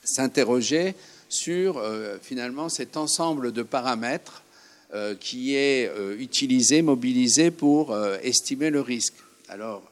s'interroger 0.02 0.94
sur 1.28 1.82
finalement 2.22 2.68
cet 2.68 2.97
ensemble 2.97 3.52
de 3.52 3.62
paramètres 3.62 4.44
euh, 4.95 5.16
qui 5.16 5.57
est 5.57 5.89
euh, 5.89 6.16
utilisé, 6.21 6.81
mobilisé 6.81 7.51
pour 7.51 7.91
euh, 7.91 8.16
estimer 8.23 8.71
le 8.71 8.81
risque. 8.81 9.15
Alors, 9.49 9.83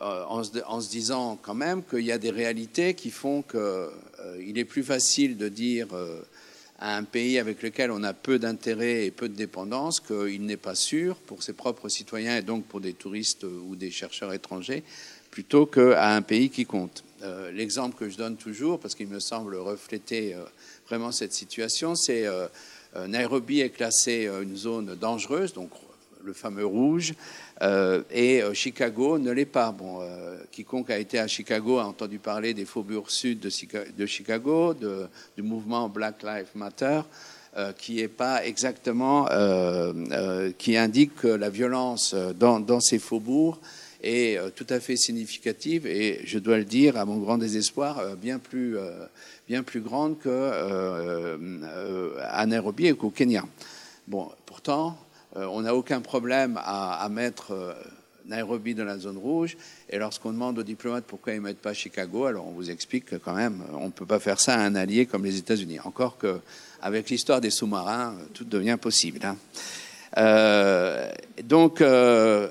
en 0.00 0.42
se, 0.42 0.88
disant 0.88 1.38
quand 1.42 1.54
même 1.54 1.82
qu'il 1.82 2.00
y 2.06 2.12
a 2.12 2.16
des 2.16 2.30
réalités 2.30 2.94
qui 2.94 3.10
font 3.10 3.42
qu'il 3.42 4.58
est 4.58 4.64
plus 4.64 4.82
facile 4.82 5.36
de 5.36 5.48
dire 5.48 5.88
à 6.78 6.96
un 6.96 7.04
pays 7.04 7.38
avec 7.38 7.62
lequel 7.62 7.90
on 7.90 8.02
a 8.04 8.14
peu 8.14 8.38
d'intérêt 8.38 9.04
et 9.04 9.10
peu 9.10 9.28
de 9.28 9.34
dépendance 9.34 10.00
qu'il 10.00 10.46
n'est 10.46 10.56
pas 10.56 10.74
sûr 10.74 11.16
pour 11.16 11.42
ses 11.42 11.52
propres 11.52 11.88
citoyens 11.88 12.38
et 12.38 12.42
donc 12.42 12.64
pour 12.64 12.80
des 12.80 12.94
touristes 12.94 13.44
ou 13.44 13.76
des 13.76 13.90
chercheurs 13.90 14.32
étrangers, 14.32 14.82
plutôt 15.30 15.66
qu'à 15.66 16.14
un 16.14 16.22
pays 16.22 16.48
qui 16.48 16.64
compte. 16.64 17.04
L'exemple 17.52 17.96
que 17.96 18.08
je 18.08 18.16
donne 18.16 18.36
toujours, 18.36 18.80
parce 18.80 18.94
qu'il 18.94 19.08
me 19.08 19.20
semble 19.20 19.56
refléter 19.56 20.36
vraiment 20.88 21.12
cette 21.12 21.32
situation, 21.32 21.94
c'est 21.94 22.26
Nairobi 23.06 23.60
est 23.60 23.70
classée 23.70 24.26
euh, 24.26 24.42
une 24.42 24.56
zone 24.56 24.94
dangereuse, 24.94 25.52
donc 25.52 25.70
le 26.24 26.32
fameux 26.32 26.66
rouge, 26.66 27.14
euh, 27.62 28.02
et 28.10 28.42
Chicago 28.52 29.18
ne 29.18 29.30
l'est 29.30 29.46
pas. 29.46 29.72
Bon, 29.72 30.00
quiconque 30.50 30.90
a 30.90 30.98
été 30.98 31.18
à 31.18 31.26
Chicago 31.26 31.78
a 31.78 31.84
entendu 31.84 32.18
parler 32.18 32.54
des 32.54 32.64
faubourgs 32.64 33.10
sud 33.10 33.40
de, 33.40 34.06
Chicago, 34.06 34.74
du 34.74 35.42
mouvement 35.42 35.88
Black 35.88 36.22
Lives 36.22 36.50
Matter, 36.54 37.00
qui 37.78 38.00
est 38.00 38.08
pas 38.08 38.44
exactement, 38.44 39.26
qui 40.58 40.76
indique 40.76 41.14
que 41.14 41.28
la 41.28 41.50
violence 41.50 42.14
dans, 42.14 42.60
dans 42.60 42.80
ces 42.80 42.98
faubourgs 42.98 43.60
est 44.02 44.38
tout 44.54 44.66
à 44.68 44.80
fait 44.80 44.96
significative 44.96 45.86
et, 45.86 46.20
je 46.24 46.38
dois 46.38 46.58
le 46.58 46.64
dire, 46.64 46.96
à 46.96 47.04
mon 47.04 47.18
grand 47.18 47.38
désespoir, 47.38 48.16
bien 48.16 48.38
plus 48.38 48.76
bien 49.48 49.62
plus 49.62 49.80
grande 49.80 50.18
qu'à 50.20 50.28
euh, 50.28 51.38
euh, 51.40 52.46
Nairobi 52.46 52.86
et 52.86 52.94
qu'au 52.94 53.10
Kenya. 53.10 53.44
Bon, 54.06 54.30
pourtant, 54.44 54.98
euh, 55.36 55.46
on 55.46 55.62
n'a 55.62 55.74
aucun 55.74 56.00
problème 56.02 56.60
à, 56.62 57.08
mettre 57.10 57.74
Nairobi 58.26 58.74
dans 58.74 58.84
la 58.84 58.98
zone 58.98 59.16
rouge. 59.16 59.56
Et 59.88 59.98
lorsqu'on 59.98 60.32
demande 60.32 60.58
aux 60.58 60.62
diplomates 60.62 61.04
pourquoi 61.04 61.32
ils 61.32 61.36
ne 61.36 61.42
mettent 61.42 61.62
pas 61.62 61.72
Chicago, 61.72 62.26
alors 62.26 62.46
on 62.46 62.52
vous 62.52 62.70
explique 62.70 63.06
que 63.06 63.16
quand 63.16 63.34
même, 63.34 63.62
on 63.72 63.86
ne 63.86 63.90
peut 63.90 64.06
pas 64.06 64.20
faire 64.20 64.38
ça 64.38 64.54
à 64.54 64.58
un 64.58 64.74
allié 64.74 65.06
comme 65.06 65.24
les 65.24 65.38
États-Unis. 65.38 65.80
Encore 65.80 66.18
qu'avec 66.18 67.08
l'histoire 67.08 67.40
des 67.40 67.50
sous-marins, 67.50 68.16
tout 68.34 68.44
devient 68.44 68.76
possible. 68.80 69.20
Hein. 69.24 69.36
donc, 71.44 71.80
euh, 71.80 72.48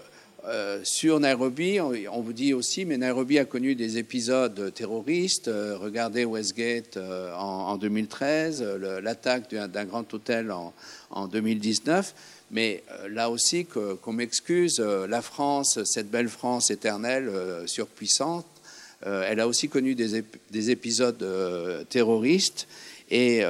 sur 0.84 1.20
Nairobi, 1.20 1.80
on, 1.82 2.22
vous 2.22 2.34
dit 2.34 2.54
aussi, 2.54 2.86
mais 2.86 2.98
Nairobi 2.98 3.38
a 3.38 3.46
connu 3.46 3.76
des 3.76 3.98
épisodes 3.98 4.74
terroristes. 4.74 5.50
Euh, 5.50 5.78
regardez 5.78 6.24
Westgate 6.24 6.98
euh, 6.98 7.34
en, 7.36 7.78
2013, 7.78 8.64
l'attaque 9.04 9.50
d'un 9.54 9.86
grand 9.86 10.14
hôtel 10.14 10.52
en, 10.52 11.28
2019. 11.28 12.14
Mais 12.52 12.84
là 13.10 13.30
aussi, 13.30 13.66
qu'on 13.66 14.14
m'excuse, 14.14 14.80
la 14.80 15.22
France, 15.22 15.84
cette 15.84 16.10
belle 16.10 16.30
France 16.30 16.72
éternelle, 16.72 17.30
surpuissante, 17.66 18.46
elle 19.02 19.42
a 19.42 19.48
aussi 19.48 19.68
connu 19.68 19.96
des, 19.96 20.70
épisodes 20.72 21.86
terroristes. 21.90 22.68
Et, 23.12 23.42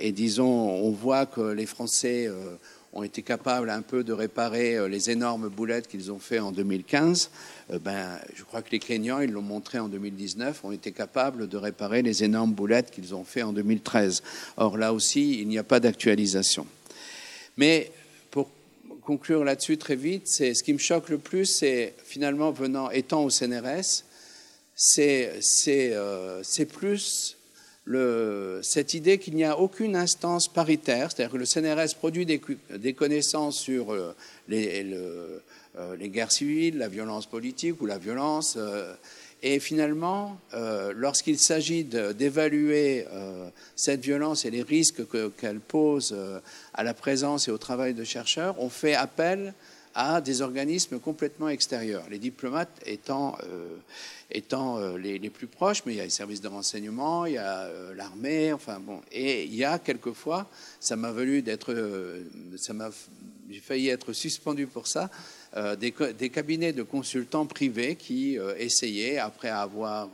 et, 0.00 0.10
disons, 0.10 0.50
on 0.50 0.90
voit 0.90 1.26
que 1.26 1.52
les 1.52 1.66
Français 1.66 2.28
ont 2.92 3.02
été 3.02 3.22
capables 3.22 3.70
un 3.70 3.82
peu 3.82 4.02
de 4.02 4.12
réparer 4.12 4.76
euh, 4.76 4.88
les 4.88 5.10
énormes 5.10 5.48
boulettes 5.48 5.86
qu'ils 5.86 6.10
ont 6.10 6.18
fait 6.18 6.40
en 6.40 6.50
2015, 6.52 7.30
euh, 7.70 7.78
ben, 7.78 8.18
je 8.34 8.42
crois 8.42 8.62
que 8.62 8.70
les 8.70 8.80
Kenyans, 8.80 9.20
ils 9.20 9.30
l'ont 9.30 9.42
montré 9.42 9.78
en 9.78 9.88
2019, 9.88 10.64
ont 10.64 10.72
été 10.72 10.90
capables 10.92 11.48
de 11.48 11.56
réparer 11.56 12.02
les 12.02 12.24
énormes 12.24 12.52
boulettes 12.52 12.90
qu'ils 12.90 13.14
ont 13.14 13.24
fait 13.24 13.42
en 13.42 13.52
2013. 13.52 14.22
Or 14.56 14.76
là 14.76 14.92
aussi, 14.92 15.40
il 15.40 15.48
n'y 15.48 15.58
a 15.58 15.64
pas 15.64 15.78
d'actualisation. 15.80 16.66
Mais 17.56 17.92
pour 18.30 18.50
conclure 19.02 19.44
là-dessus 19.44 19.76
très 19.76 19.96
vite, 19.96 20.26
c'est 20.26 20.54
ce 20.54 20.62
qui 20.62 20.72
me 20.72 20.78
choque 20.78 21.08
le 21.10 21.18
plus, 21.18 21.46
c'est 21.46 21.94
finalement 22.04 22.50
venant 22.50 22.90
étant 22.90 23.22
au 23.22 23.30
CNRS, 23.30 24.04
c'est 24.74 25.30
euh, 25.68 26.40
c'est 26.42 26.66
cette 28.62 28.94
idée 28.94 29.18
qu'il 29.18 29.34
n'y 29.34 29.44
a 29.44 29.58
aucune 29.58 29.96
instance 29.96 30.48
paritaire, 30.48 31.10
c'est-à-dire 31.10 31.32
que 31.32 31.38
le 31.38 31.46
CNRS 31.46 31.94
produit 31.96 32.26
des, 32.26 32.92
connaissances 32.92 33.58
sur 33.58 33.92
euh, 33.92 34.14
euh, 34.50 35.38
les, 35.98 36.08
guerres 36.08 36.32
civiles, 36.32 36.78
la 36.78 36.88
violence 36.88 37.26
politique 37.26 37.80
ou 37.80 37.86
la 37.86 37.98
violence, 37.98 38.54
euh, 38.56 38.94
Et 39.42 39.58
finalement, 39.58 40.38
lorsqu'il 40.94 41.38
s'agit 41.38 41.84
d'évaluer 41.84 43.06
cette 43.74 44.02
violence 44.02 44.44
et 44.44 44.50
les 44.50 44.62
risques 44.62 45.02
qu'elle 45.38 45.60
pose 45.60 46.14
à 46.74 46.84
la 46.84 46.92
présence 46.92 47.48
et 47.48 47.50
au 47.50 47.56
travail 47.56 47.94
de 47.94 48.04
chercheurs, 48.04 48.54
on 48.58 48.68
fait 48.68 48.94
appel 48.94 49.54
à 49.94 50.20
des 50.20 50.42
organismes 50.42 50.98
complètement 50.98 51.48
extérieurs. 51.48 52.04
Les 52.10 52.18
diplomates 52.18 52.80
étant, 52.86 53.36
euh, 53.44 53.76
euh, 54.52 54.98
les, 54.98 55.30
plus 55.30 55.46
proches, 55.46 55.82
mais 55.84 55.94
il 55.94 55.96
y 55.96 56.00
a 56.00 56.04
les 56.04 56.10
services 56.10 56.40
de 56.40 56.48
renseignement, 56.48 57.26
il 57.26 57.34
y 57.34 57.38
a 57.38 57.62
euh, 57.62 57.94
l'armée, 57.94 58.52
enfin 58.52 58.78
bon. 58.80 59.00
Et 59.12 59.44
il 59.44 59.54
y 59.54 59.64
a 59.64 59.78
quelquefois, 59.78 60.48
ça 60.78 60.96
m'a 60.96 61.10
valu 61.10 61.42
d'être, 61.42 61.74
ça 62.56 62.72
m'a, 62.72 62.90
j'ai 63.50 63.60
failli 63.60 63.88
être 63.88 64.12
suspendu 64.12 64.66
pour 64.66 64.86
ça, 64.86 65.10
des, 65.78 65.90
cabinets 66.30 66.72
de 66.72 66.84
consultants 66.84 67.46
privés 67.46 67.96
qui 67.96 68.38
essayaient, 68.58 69.18
après 69.18 69.48
avoir 69.48 70.10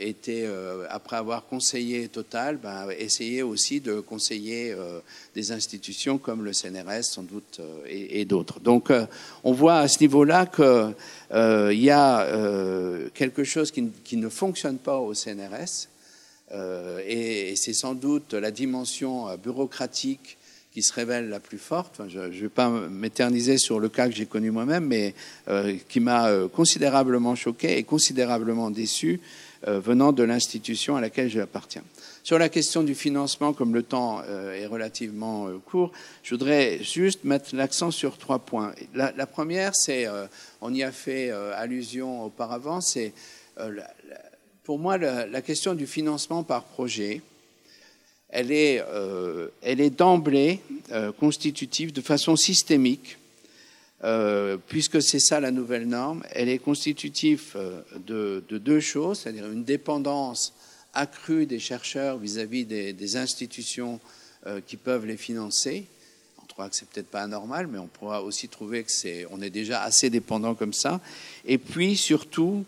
était, 0.00 0.44
euh, 0.44 0.86
après 0.88 1.16
avoir 1.16 1.46
conseillé 1.46 2.08
Total, 2.08 2.56
ben, 2.56 2.88
essayer 2.96 3.42
aussi 3.42 3.80
de 3.80 4.00
conseiller 4.00 4.72
euh, 4.72 5.00
des 5.34 5.52
institutions 5.52 6.18
comme 6.18 6.44
le 6.44 6.52
CNRS 6.52 7.02
sans 7.02 7.22
doute 7.22 7.60
et, 7.88 8.24
d'autres. 8.24 8.60
Donc 8.60 8.92
on 9.44 9.52
voit 9.52 9.78
à 9.78 9.88
ce 9.88 10.00
niveau-là 10.00 10.46
qu'il 10.46 11.80
y 11.80 11.90
a 11.90 12.26
quelque 13.14 13.44
chose 13.44 13.70
qui, 13.70 14.16
ne 14.16 14.28
fonctionne 14.28 14.78
pas 14.78 14.98
au 14.98 15.14
CNRS. 15.14 15.88
et, 17.06 17.54
c'est 17.56 17.74
sans 17.74 17.94
doute 17.94 18.34
la 18.34 18.50
dimension 18.50 19.36
bureaucratique 19.36 20.38
qui 20.72 20.82
se 20.82 20.92
révèle 20.92 21.28
la 21.28 21.40
plus 21.40 21.58
forte. 21.58 22.00
je 22.08 22.20
ne 22.20 22.28
vais 22.28 22.48
pas 22.48 22.68
m'éterniser 22.68 23.58
sur 23.58 23.80
le 23.80 23.88
cas 23.88 24.08
que 24.08 24.14
j'ai 24.14 24.26
connu 24.26 24.50
moi-même, 24.50 24.86
mais 24.86 25.14
qui 25.88 26.00
m'a 26.00 26.30
considérablement 26.52 27.34
choqué 27.34 27.78
et 27.78 27.82
considérablement 27.84 28.70
déçu 28.70 29.20
euh, 29.20 29.47
venant 29.66 30.12
de 30.12 30.22
l'institution 30.22 30.96
à 30.96 31.00
laquelle 31.00 31.28
j'appartiens. 31.28 31.82
Sur 32.28 32.38
la 32.38 32.50
question 32.50 32.82
du 32.82 32.94
financement, 32.94 33.54
comme 33.54 33.72
le 33.72 33.82
temps 33.82 34.20
euh, 34.28 34.52
est 34.52 34.66
relativement 34.66 35.48
euh, 35.48 35.56
court, 35.64 35.92
je 36.22 36.34
voudrais 36.34 36.78
juste 36.82 37.24
mettre 37.24 37.56
l'accent 37.56 37.90
sur 37.90 38.18
trois 38.18 38.38
points. 38.38 38.74
La, 38.94 39.26
première, 39.26 39.74
c'est, 39.74 40.06
on 40.60 40.74
y 40.74 40.82
a 40.82 40.92
fait 40.92 41.30
allusion 41.30 42.24
auparavant, 42.24 42.82
c'est 42.82 43.14
pour 44.62 44.78
moi 44.78 44.98
la, 44.98 45.40
question 45.40 45.74
du 45.74 45.86
financement 45.86 46.42
par 46.42 46.64
projet. 46.64 47.22
Elle 48.28 48.52
est, 48.52 48.84
elle 49.62 49.80
est 49.80 49.88
d'emblée 49.88 50.60
constitutive 51.18 51.94
de 51.94 52.02
façon 52.02 52.36
systémique 52.36 53.16
euh, 54.04 54.58
puisque 54.68 55.02
c'est 55.02 55.18
ça 55.18 55.40
la 55.40 55.50
nouvelle 55.50 55.88
norme, 55.88 56.22
elle 56.30 56.48
est 56.48 56.60
constitutive 56.60 57.54
euh, 57.56 57.82
de, 58.06 58.58
deux 58.58 58.78
choses, 58.78 59.20
c'est-à-dire 59.20 59.50
une 59.50 59.64
dépendance 59.64 60.54
accrue 60.94 61.46
des 61.46 61.58
chercheurs 61.58 62.16
vis-à-vis 62.18 62.64
des, 62.64 63.16
institutions 63.16 63.98
euh, 64.46 64.60
qui 64.64 64.76
peuvent 64.76 65.04
les 65.04 65.16
financer. 65.16 65.86
On 66.40 66.46
trouvera 66.46 66.68
que 66.68 66.76
c'est 66.76 66.88
peut-être 66.88 67.10
pas 67.10 67.22
anormal, 67.22 67.66
mais 67.66 67.78
on 67.78 67.88
pourra 67.88 68.22
aussi 68.22 68.48
trouver 68.48 68.84
que 68.84 68.92
c'est, 68.92 69.26
on 69.32 69.42
est 69.42 69.50
déjà 69.50 69.82
assez 69.82 70.10
dépendant 70.10 70.54
comme 70.54 70.72
ça. 70.72 71.00
Et 71.44 71.58
puis 71.58 71.96
surtout 71.96 72.64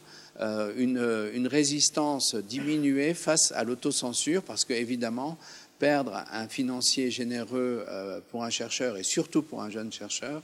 une, 0.79 1.31
une, 1.35 1.47
résistance 1.47 2.35
diminuée 2.35 3.13
face 3.13 3.53
à 3.53 3.63
l'autocensure, 3.63 4.43
parce 4.43 4.65
que 4.65 4.73
évidemment 4.73 5.37
perdre 5.79 6.25
un 6.33 6.49
financier 6.49 7.11
généreux 7.11 7.85
pour 8.31 8.43
un 8.43 8.49
chercheur 8.49 8.97
et 8.97 9.03
surtout 9.03 9.43
pour 9.43 9.61
un 9.63 9.69
jeune 9.69 9.93
chercheur, 9.93 10.43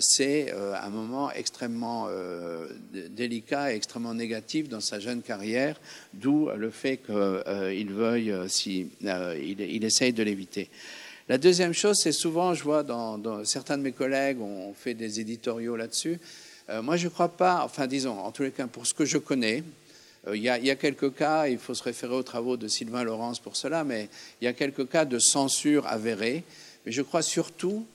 c'est 0.00 0.52
euh, 0.52 0.74
un 0.80 0.88
moment 0.88 1.32
extrêmement 1.32 2.06
euh, 2.08 2.68
délicat 2.92 3.72
et 3.72 3.76
extrêmement 3.76 4.14
négatif 4.14 4.68
dans 4.68 4.80
sa 4.80 5.00
jeune 5.00 5.22
carrière, 5.22 5.80
d'où 6.12 6.48
le 6.56 6.70
fait 6.70 6.98
qu'il 6.98 7.92
veuille, 7.92 8.34
si, 8.48 8.88
il, 9.00 9.84
essaye 9.84 10.12
de 10.12 10.22
l'éviter. 10.22 10.70
La 11.28 11.38
deuxième 11.38 11.72
chose, 11.72 11.96
c'est 12.00 12.12
souvent, 12.12 12.54
je 12.54 12.62
vois 12.62 12.82
dans, 12.82 13.44
certains 13.44 13.78
de 13.78 13.82
mes 13.82 13.92
collègues, 13.92 14.40
on 14.40 14.74
fait 14.74 14.94
des 14.94 15.20
éditoriaux 15.20 15.76
là-dessus. 15.76 16.18
moi, 16.82 16.96
je 16.96 17.06
ne 17.06 17.10
crois 17.10 17.30
pas, 17.30 17.62
enfin 17.64 17.86
disons, 17.86 18.18
en 18.18 18.30
tous 18.30 18.42
les 18.42 18.50
cas, 18.50 18.66
pour 18.66 18.86
ce 18.86 18.94
que 18.94 19.04
je 19.04 19.18
connais, 19.18 19.64
il 20.32 20.40
y, 20.40 20.48
a, 20.48 20.58
il 20.58 20.64
y, 20.64 20.70
a, 20.70 20.76
quelques 20.76 21.14
cas, 21.14 21.48
il 21.48 21.58
faut 21.58 21.74
se 21.74 21.82
référer 21.82 22.14
aux 22.14 22.22
travaux 22.22 22.56
de 22.56 22.68
Sylvain 22.68 23.04
Laurence 23.04 23.40
pour 23.40 23.56
cela, 23.56 23.84
mais 23.84 24.08
il 24.40 24.44
y 24.44 24.48
a 24.48 24.52
quelques 24.52 24.88
cas 24.88 25.04
de 25.04 25.18
censure 25.18 25.86
avérée. 25.86 26.44
Mais 26.86 26.92
je 26.92 27.02
crois 27.02 27.22
surtout 27.22 27.86
euh, 27.86 27.93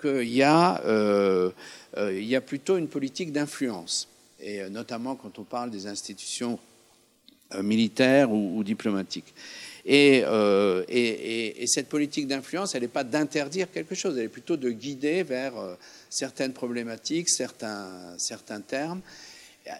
qu'il 0.00 0.28
y, 0.28 0.42
euh, 0.42 1.50
euh, 1.96 2.20
y, 2.20 2.36
a 2.36 2.40
plutôt 2.40 2.76
une 2.76 2.88
politique 2.88 3.32
d'influence, 3.32 4.08
et 4.40 4.68
notamment 4.68 5.16
quand 5.16 5.38
on 5.38 5.44
parle 5.44 5.70
des 5.70 5.86
institutions 5.86 6.58
militaires 7.62 8.32
ou, 8.32 8.62
diplomatiques. 8.64 9.32
Et, 9.84 10.24
et, 10.88 11.62
et, 11.62 11.66
cette 11.68 11.88
politique 11.88 12.26
d'influence, 12.26 12.74
elle 12.74 12.82
n'est 12.82 12.88
pas 12.88 13.04
d'interdire 13.04 13.70
quelque 13.70 13.94
chose, 13.94 14.18
elle 14.18 14.24
est 14.24 14.28
plutôt 14.28 14.56
de 14.56 14.70
guider 14.70 15.22
vers 15.22 15.52
certaines 16.10 16.52
problématiques, 16.52 17.28
certains 17.28 18.60
termes. 18.66 19.00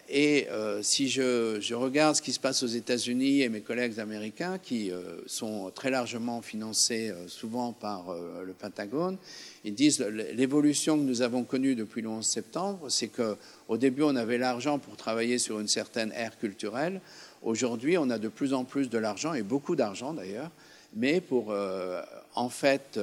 Et 0.09 0.49
euh, 0.51 0.83
si 0.83 1.09
je, 1.09 1.75
regarde 1.75 2.17
ce 2.17 2.23
qui 2.23 2.33
se 2.33 2.41
passe 2.41 2.63
aux 2.63 2.69
États-Unis 2.69 3.43
et 3.43 3.49
mes 3.49 3.61
collègues 3.61 4.01
américains, 4.01 4.59
qui 4.59 4.91
euh, 4.91 5.03
sont 5.27 5.71
très 5.75 5.91
largement 5.91 6.43
financés 6.43 7.11
euh, 7.11 7.29
souvent 7.29 7.73
par 7.73 8.07
le 8.45 8.53
Pentagone, 8.53 9.17
ils 9.65 9.75
disent 9.75 10.01
l'évolution 10.01 10.97
que 10.97 11.03
nous 11.03 11.23
avons 11.23 11.45
connue 11.45 11.75
depuis 11.75 12.03
le 12.03 12.09
11 12.09 12.27
septembre, 12.27 12.89
c'est 12.89 13.09
qu'au 13.09 13.77
début, 13.77 14.03
on 14.03 14.17
avait 14.17 14.39
l'argent 14.39 14.79
pour 14.79 14.97
travailler 14.97 15.39
sur 15.39 15.61
une 15.61 15.69
certaine 15.69 16.13
ère 16.13 16.39
culturelle. 16.39 17.01
Aujourd'hui, 17.43 17.99
on 17.99 18.11
a 18.11 18.19
de 18.19 18.29
plus 18.29 18.55
en 18.55 18.65
plus 18.65 18.89
de 18.89 18.99
l'argent, 18.99 19.35
et 19.35 19.43
beaucoup 19.43 19.77
d'argent 19.77 20.15
d'ailleurs, 20.15 20.51
mais 20.95 21.21
pour, 21.21 21.53
en 22.35 22.49
fait, 22.49 22.99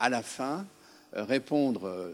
à 0.00 0.08
la 0.08 0.22
fin, 0.22 0.66
répondre 1.12 2.10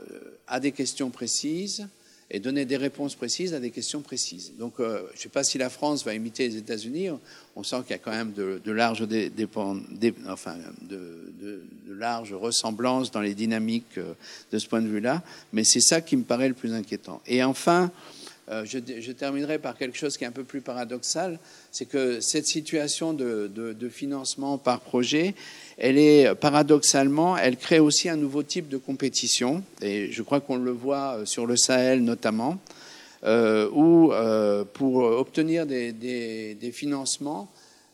à 0.46 0.60
des 0.60 0.72
questions 0.72 1.10
précises, 1.10 1.88
et 2.30 2.40
donner 2.40 2.64
des 2.64 2.76
réponses 2.76 3.14
précises 3.14 3.54
à 3.54 3.60
des 3.60 3.70
questions 3.70 4.00
précises. 4.00 4.52
Donc, 4.58 4.80
euh, 4.80 5.02
je 5.12 5.18
ne 5.18 5.22
sais 5.22 5.28
pas 5.28 5.44
si 5.44 5.58
la 5.58 5.70
France 5.70 6.04
va 6.04 6.14
imiter 6.14 6.48
les 6.48 6.56
États-Unis. 6.56 7.10
On 7.54 7.62
sent 7.62 7.76
qu'il 7.82 7.90
y 7.90 7.94
a 7.94 7.98
quand 7.98 8.10
même 8.10 8.32
de, 8.32 8.60
larges, 11.88 12.34
ressemblances 12.34 13.10
dans 13.12 13.20
les 13.20 13.34
dynamiques 13.34 13.98
euh, 13.98 14.14
de 14.50 14.58
ce 14.58 14.66
point 14.66 14.82
de 14.82 14.88
vue-là. 14.88 15.22
Mais 15.52 15.62
c'est 15.62 15.80
ça 15.80 16.00
qui 16.00 16.16
me 16.16 16.24
paraît 16.24 16.48
le 16.48 16.54
plus 16.54 16.72
inquiétant. 16.72 17.22
Et 17.26 17.44
enfin, 17.44 17.92
euh, 18.48 18.64
je, 18.64 19.12
terminerai 19.12 19.58
par 19.58 19.76
quelque 19.76 19.98
chose 19.98 20.16
qui 20.16 20.22
est 20.22 20.26
un 20.26 20.32
peu 20.32 20.44
plus 20.44 20.60
paradoxal, 20.60 21.40
c'est 21.72 21.86
que 21.86 22.20
cette 22.20 22.46
situation 22.46 23.12
de, 23.12 23.88
financement 23.90 24.56
par 24.56 24.80
projet, 24.80 25.34
elle 25.78 25.98
est 25.98 26.34
paradoxalement, 26.34 27.36
elle 27.36 27.56
crée 27.56 27.80
aussi 27.80 28.08
un 28.08 28.16
nouveau 28.16 28.42
type 28.42 28.68
de 28.68 28.78
compétition, 28.78 29.62
et 29.82 30.10
je 30.10 30.22
crois 30.22 30.40
qu'on 30.40 30.56
le 30.56 30.70
voit 30.70 31.18
euh, 31.18 31.26
sur 31.26 31.46
le 31.46 31.56
Sahel 31.56 32.02
notamment, 32.02 32.58
euh, 33.24 33.68
où 33.72 34.12
euh, 34.12 34.64
pour 34.64 34.96
obtenir 34.96 35.66
des, 35.66 36.56
financements, 36.72 37.50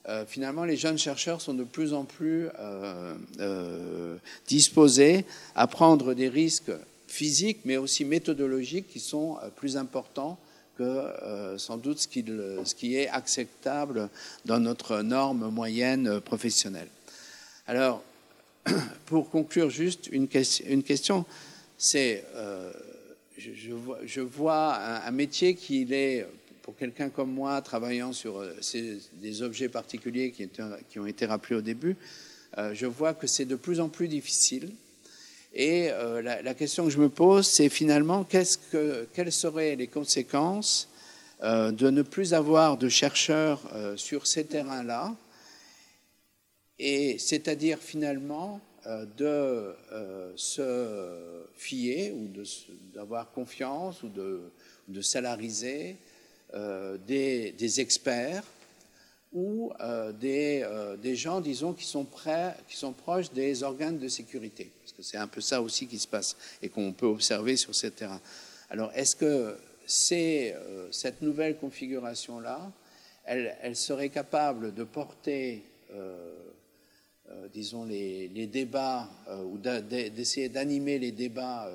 euh, 0.09 0.24
finalement, 0.26 0.64
les 0.64 0.76
jeunes 0.76 0.98
chercheurs 0.98 1.40
sont 1.40 1.54
de 1.54 1.64
plus 1.64 1.94
en 1.94 2.04
plus 2.04 2.48
euh, 2.59 4.16
disposés 4.46 5.24
à 5.54 5.66
prendre 5.66 6.12
des 6.14 6.28
risques 6.28 6.72
physiques, 7.06 7.60
mais 7.64 7.76
aussi 7.76 8.04
méthodologiques 8.04 8.88
qui 8.88 9.00
sont 9.00 9.38
plus 9.56 9.76
importants 9.76 10.38
que 10.78 11.02
sans 11.59 11.76
doute 11.76 11.98
ce 11.98 12.74
qui, 12.74 12.96
est 12.96 13.09
acceptable 13.09 14.09
dans 14.46 14.59
notre 14.59 15.02
norme 15.02 15.50
moyenne 15.50 16.20
professionnelle. 16.20 16.88
Alors, 17.68 18.02
pour 19.06 19.30
conclure 19.30 19.70
juste 19.70 20.09
une, 20.09 20.26
question, 20.26 21.24
c'est, 21.78 22.24
euh, 22.34 22.72
je, 23.39 24.20
vois, 24.20 24.74
un, 24.74 25.10
métier 25.12 25.55
qui 25.55 25.86
est, 25.93 26.26
pour 26.62 26.76
quelqu'un 26.76 27.09
comme 27.09 27.30
moi, 27.30 27.62
travaillant 27.62 28.12
sur 28.12 28.40
euh, 28.40 28.52
des 29.14 29.43
objets 29.43 29.68
particuliers 29.68 30.32
qui, 30.32 30.98
ont 30.98 31.06
été 31.06 31.24
rappelés 31.24 31.55
au 31.55 31.60
début, 31.60 31.97
euh, 32.59 32.74
je 32.74 32.86
vois 32.86 33.14
que 33.14 33.28
c'est 33.28 33.44
de 33.44 33.55
plus 33.55 33.78
en 33.78 33.89
plus 33.89 34.09
difficile. 34.09 34.72
Et 35.55 35.90
la, 36.24 36.55
question 36.55 36.86
que 36.86 36.90
je 36.90 36.98
me 36.98 37.10
pose, 37.10 37.47
c'est 37.47 37.68
finalement 37.68 38.24
que, 38.24 39.06
quelles 39.12 39.30
seraient 39.30 39.76
les 39.76 39.86
conséquences 39.86 40.89
de 41.43 41.90
ne 41.90 42.01
plus 42.01 42.32
avoir 42.32 42.78
de 42.78 42.89
chercheurs 42.89 43.60
sur 43.97 44.26
ces 44.26 44.47
terrains-là 44.47 45.14
et 46.82 47.16
c'est-à-dire 47.18 47.78
finalement 47.78 48.60
euh, 48.86 49.06
de 49.16 49.76
euh, 49.92 50.32
se 50.34 51.44
fier 51.54 52.10
ou 52.10 52.28
d'avoir 52.92 53.30
confiance 53.30 54.02
ou 54.02 54.09
de, 54.09 55.00
salariser 55.00 55.96
euh, 56.54 56.98
des, 57.06 57.80
experts 57.80 58.42
ou 59.32 59.72
des, 60.20 60.66
des, 61.00 61.16
gens, 61.16 61.40
disons, 61.40 61.72
qui 61.72 61.86
sont, 61.86 62.04
prêts, 62.04 62.54
qui 62.68 62.76
sont 62.76 62.92
proches 62.92 63.32
des 63.32 63.62
organes 63.62 63.98
de 63.98 64.09
sécurité. 64.09 64.70
Parce 64.80 64.92
que 64.92 65.02
c'est 65.02 65.16
un 65.16 65.28
peu 65.28 65.40
ça 65.40 65.62
aussi 65.62 65.86
qui 65.86 65.98
se 65.98 66.09
passe 66.09 66.36
et 66.60 66.68
qu'on 66.68 66.92
peut 66.92 67.06
observer 67.06 67.56
sur 67.56 67.74
ces 67.74 67.92
terrains. 67.92 68.20
Alors, 68.68 68.90
est-ce 68.94 69.16
que 69.16 69.56
cette 69.86 71.22
nouvelle 71.22 71.56
configuration-là, 71.56 72.70
elle, 73.24 73.76
serait 73.76 74.10
capable 74.10 74.74
de 74.74 74.84
porter, 74.84 75.62
disons, 77.52 77.84
les, 77.84 78.28
débats 78.46 79.09
ou 79.46 79.59
d'essayer 79.59 80.48
d'animer 80.48 80.98
les 80.98 81.12
débats 81.12 81.70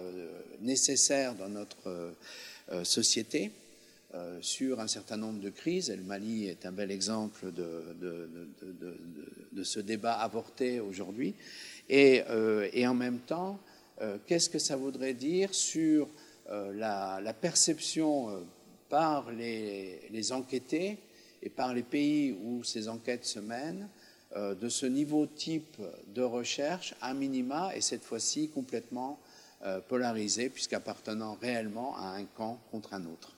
nécessaires 0.61 1.35
dans 1.35 1.49
notre 1.49 2.13
société 2.83 3.51
euh, 4.15 4.37
sur 4.41 4.79
un 4.79 4.87
certain 4.87 5.17
nombre 5.17 5.41
de 5.41 5.49
crises. 5.49 5.89
Et 5.89 5.97
le 5.97 6.03
Mali 6.03 6.47
est 6.47 6.65
un 6.65 6.71
bel 6.71 6.91
exemple 6.91 7.51
de, 7.51 7.83
ce 9.63 9.81
débat 9.81 10.13
avorté 10.13 10.79
aujourd'hui. 10.79 11.35
Et, 11.89 12.23
euh, 12.29 12.69
en 12.87 12.93
même 12.93 13.19
temps, 13.19 13.59
euh, 14.01 14.17
qu'est-ce 14.25 14.49
que 14.49 14.59
ça 14.59 14.77
voudrait 14.77 15.13
dire 15.13 15.53
sur 15.53 16.07
la, 16.49 17.35
perception 17.41 18.45
par 18.87 19.29
les, 19.29 19.99
les, 20.09 20.31
enquêtés 20.31 20.97
et 21.43 21.49
par 21.49 21.73
les 21.73 21.83
pays 21.83 22.31
où 22.31 22.63
ces 22.63 22.87
enquêtes 22.87 23.25
se 23.25 23.39
mènent 23.39 23.89
de 24.37 24.69
ce 24.69 24.85
niveau 24.85 25.25
type 25.25 25.77
de 26.13 26.21
recherche 26.21 26.93
à 27.01 27.13
minima 27.13 27.75
et 27.75 27.81
cette 27.81 28.03
fois-ci 28.03 28.49
complètement 28.49 29.19
polarisé 29.87 30.49
puisqu'appartenant 30.49 31.37
réellement 31.41 31.95
à 31.97 32.15
un 32.17 32.25
camp 32.25 32.59
contre 32.71 32.93
un 32.93 33.05
autre. 33.05 33.31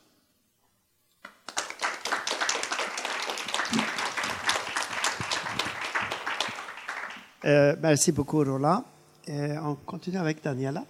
Euh, 7.45 7.75
merci 7.81 8.11
beaucoup, 8.11 8.43
Roland. 8.43 8.83
on 9.27 9.75
continue 9.85 10.17
avec 10.17 10.43
Daniela. 10.43 10.83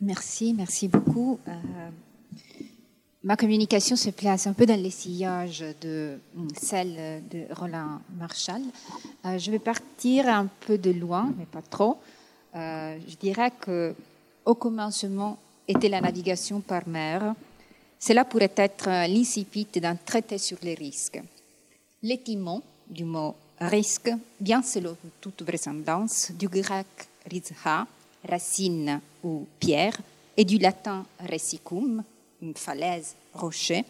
Merci, 0.00 0.54
merci 0.54 0.86
beaucoup. 0.86 1.40
Euh, 1.48 1.52
ma 3.22 3.36
communication 3.36 3.96
se 3.96 4.10
place 4.10 4.46
un 4.46 4.52
peu 4.52 4.66
dans 4.66 4.80
les 4.80 4.90
sillages 4.90 5.64
de 5.80 6.18
celle 6.56 7.22
de 7.30 7.52
Roland 7.54 8.00
Marshall. 8.16 8.62
Euh, 9.24 9.38
je 9.38 9.50
vais 9.50 9.58
partir 9.58 10.28
un 10.28 10.46
peu 10.66 10.78
de 10.78 10.90
loin, 10.90 11.32
mais 11.36 11.46
pas 11.46 11.62
trop. 11.62 11.98
je 12.54 13.16
dirais 13.20 13.52
que 13.60 13.94
au 14.44 14.54
commencement 14.54 15.38
était 15.66 15.88
la 15.88 16.00
navigation 16.00 16.60
par 16.60 16.88
mer. 16.88 17.34
Cela 17.98 18.24
pourrait 18.24 18.54
être 18.56 18.88
l'incipit 19.08 19.66
d'un 19.80 19.96
traité 19.96 20.38
sur 20.38 20.58
les 20.62 20.74
risques. 20.74 21.20
Les 22.02 22.18
timons 22.18 22.62
du 22.88 23.04
mot 23.04 23.34
risque, 23.60 24.10
bien 24.40 24.62
selon 24.62 24.96
toute 25.20 25.42
vraisemblance, 25.42 26.32
du 26.32 26.48
grec 26.48 26.86
rizha, 27.28 27.86
racine 28.26 29.00
ou 29.22 29.46
pierre, 29.58 29.98
et 30.36 30.44
du 30.44 30.58
latin 30.58 31.04
resicum, 31.28 32.02
une 32.42 32.54
falaise, 32.54 33.14
rocher, 33.34 33.84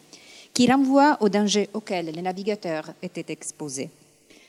qui 0.52 0.70
renvoie 0.70 1.16
au 1.20 1.28
danger 1.28 1.68
auquel 1.74 2.06
les 2.06 2.22
navigateurs 2.22 2.92
étaient 3.02 3.32
exposés. 3.32 3.90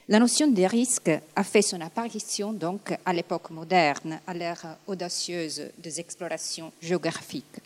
La 0.07 0.19
notion 0.19 0.47
de 0.47 0.63
risque 0.63 1.11
a 1.35 1.43
fait 1.43 1.61
son 1.61 1.80
apparition 1.81 2.51
donc 2.51 2.95
à 3.05 3.13
l'époque 3.13 3.51
moderne, 3.51 4.19
à 4.26 4.34
l'ère 4.34 4.77
audacieuse 4.88 5.63
des 5.77 5.99
explorations 5.99 6.71
géographiques 6.81 7.59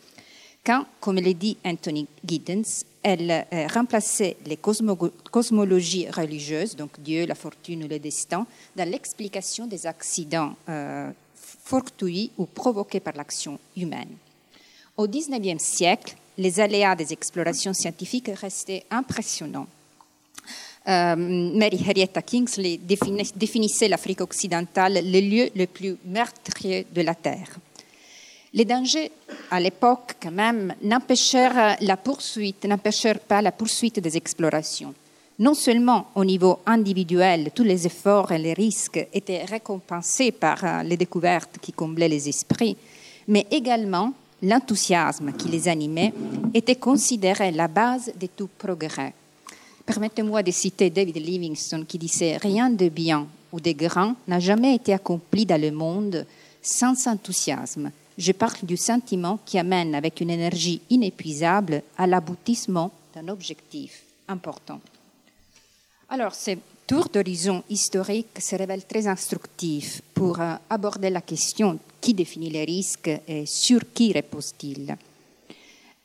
quand, 0.64 0.86
comme 1.00 1.20
le 1.20 1.34
dit 1.34 1.58
Anthony 1.64 2.06
Giddens, 2.24 2.84
elle 3.02 3.46
euh, 3.52 3.66
remplaçait 3.66 4.38
les 4.46 4.56
cosmologies 4.56 6.08
religieuses, 6.08 6.74
donc 6.74 6.98
Dieu, 7.00 7.26
la 7.26 7.34
fortune 7.34 7.84
ou 7.84 7.88
le 7.88 7.98
destin, 7.98 8.46
dans 8.74 8.88
l'explication 8.88 9.66
des 9.66 9.86
accidents 9.86 10.56
euh, 10.68 11.10
fortuits 11.34 12.30
ou 12.38 12.46
provoqués 12.46 13.00
par 13.00 13.14
l'action 13.14 13.58
humaine. 13.76 14.16
Au 14.96 15.06
XIXe 15.06 15.62
siècle, 15.62 16.16
les 16.38 16.60
aléas 16.60 16.96
des 16.96 17.12
explorations 17.12 17.72
scientifiques 17.72 18.30
restaient 18.34 18.84
impressionnants. 18.90 19.66
Euh, 20.86 21.16
Mary 21.16 21.82
Henrietta 21.82 22.20
Kingsley 22.20 22.78
définissait 22.78 23.88
l'Afrique 23.88 24.20
occidentale 24.20 25.00
le 25.02 25.20
lieu 25.20 25.50
le 25.56 25.66
plus 25.66 25.96
meurtrier 26.04 26.86
de 26.94 27.00
la 27.00 27.14
Terre. 27.14 27.58
Les 28.52 28.64
dangers, 28.64 29.10
à 29.50 29.58
l'époque, 29.58 30.14
quand 30.22 30.30
même, 30.30 30.74
n'empêchèrent 30.82 31.76
pas 33.26 33.42
la 33.42 33.50
poursuite 33.52 33.98
des 33.98 34.16
explorations. 34.16 34.94
Non 35.40 35.54
seulement 35.54 36.06
au 36.14 36.24
niveau 36.24 36.60
individuel, 36.64 37.50
tous 37.52 37.64
les 37.64 37.86
efforts 37.86 38.30
et 38.30 38.38
les 38.38 38.52
risques 38.52 39.04
étaient 39.12 39.44
récompensés 39.44 40.30
par 40.30 40.62
euh, 40.62 40.82
les 40.84 40.96
découvertes 40.96 41.58
qui 41.60 41.72
comblaient 41.72 42.08
les 42.08 42.28
esprits, 42.28 42.76
mais 43.26 43.46
également 43.50 44.12
l'enthousiasme 44.44 45.32
qui 45.32 45.48
les 45.48 45.68
animait 45.68 46.12
était 46.52 46.76
considéré 46.76 47.50
la 47.50 47.68
base 47.68 48.12
de 48.18 48.26
tout 48.26 48.48
progrès. 48.58 49.12
Permettez-moi 49.84 50.42
de 50.42 50.50
citer 50.50 50.90
David 50.90 51.16
Livingstone 51.16 51.86
qui 51.86 51.98
disait 51.98 52.36
Rien 52.36 52.70
de 52.70 52.88
bien 52.88 53.26
ou 53.52 53.60
de 53.60 53.72
grand 53.72 54.14
n'a 54.28 54.40
jamais 54.40 54.74
été 54.74 54.92
accompli 54.94 55.44
dans 55.44 55.60
le 55.60 55.70
monde 55.70 56.26
sans 56.62 57.06
enthousiasme 57.06 57.90
je 58.16 58.32
parle 58.32 58.58
du 58.62 58.76
sentiment 58.76 59.38
qui 59.44 59.58
amène 59.58 59.94
avec 59.94 60.20
une 60.20 60.30
énergie 60.30 60.80
inépuisable 60.90 61.82
à 61.98 62.06
l'aboutissement 62.06 62.92
d'un 63.14 63.28
objectif 63.28 64.02
important. 64.28 64.80
Alors, 66.08 66.34
ce 66.34 66.52
tour 66.86 67.08
d'horizon 67.08 67.62
historique 67.68 68.40
se 68.40 68.56
révèle 68.56 68.84
très 68.84 69.06
instructif 69.06 70.02
pour 70.12 70.40
euh, 70.40 70.54
aborder 70.68 71.10
la 71.10 71.20
question 71.20 71.78
qui 72.00 72.14
définit 72.14 72.50
les 72.50 72.64
risques 72.64 73.10
et 73.26 73.46
sur 73.46 73.80
qui 73.92 74.12
repose-t-il? 74.12 74.96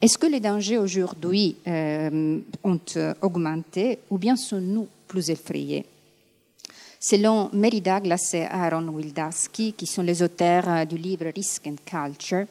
Est-ce 0.01 0.17
que 0.17 0.27
les 0.27 0.39
dangers 0.39 0.77
aujourd'hui 0.77 1.57
euh, 1.67 2.39
ont 2.63 2.79
euh, 2.95 3.13
augmenté 3.21 3.99
ou 4.09 4.17
bien 4.17 4.35
sont-nous 4.35 4.87
plus 5.07 5.29
effrayés? 5.29 5.85
Selon 7.01 7.49
Mary 7.53 7.81
Douglas 7.81 8.31
et 8.33 8.43
Aaron 8.43 8.87
Wildawski, 8.89 9.73
qui 9.73 9.85
sont 9.85 10.01
les 10.01 10.21
auteurs 10.21 10.85
du 10.85 10.97
livre 10.97 11.31
Risk 11.33 11.67
and 11.67 11.75
Culture, 11.85 12.45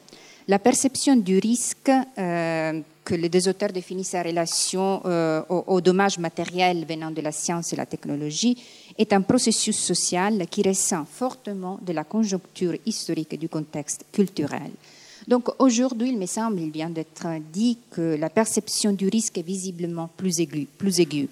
la 0.47 0.57
perception 0.57 1.15
du 1.15 1.37
risque 1.37 1.91
que 3.09 3.15
les 3.15 3.29
deux 3.29 3.47
auteurs 3.47 3.71
définissent 3.71 4.13
en 4.13 4.21
relation 4.21 5.01
euh, 5.05 5.41
aux, 5.49 5.81
dommages 5.81 6.19
matériels 6.19 6.85
venant 6.87 7.09
de 7.09 7.21
la 7.21 7.31
science 7.31 7.73
et 7.73 7.75
la 7.75 7.87
technologie 7.87 8.55
est 8.99 9.11
un 9.13 9.21
processus 9.21 9.75
social 9.79 10.45
qui 10.47 10.61
ressent 10.61 11.05
fortement 11.11 11.79
de 11.81 11.91
la 11.91 12.03
conjoncture 12.03 12.75
historique 12.85 13.33
et 13.33 13.37
du 13.37 13.49
contexte 13.49 14.05
culturel. 14.11 14.69
Donc 15.27 15.49
aujourd'hui, 15.57 16.09
il 16.09 16.19
me 16.19 16.27
semble, 16.27 16.59
il 16.59 16.69
vient 16.69 16.91
d'être 16.91 17.25
dit 17.51 17.79
que 17.89 18.15
la 18.15 18.29
perception 18.29 18.93
du 18.93 19.07
risque 19.07 19.39
est 19.39 19.47
visiblement 19.55 20.07
plus 20.15 20.39
aiguë. 20.39 20.67
Plus 20.77 20.99
aiguë. 20.99 21.29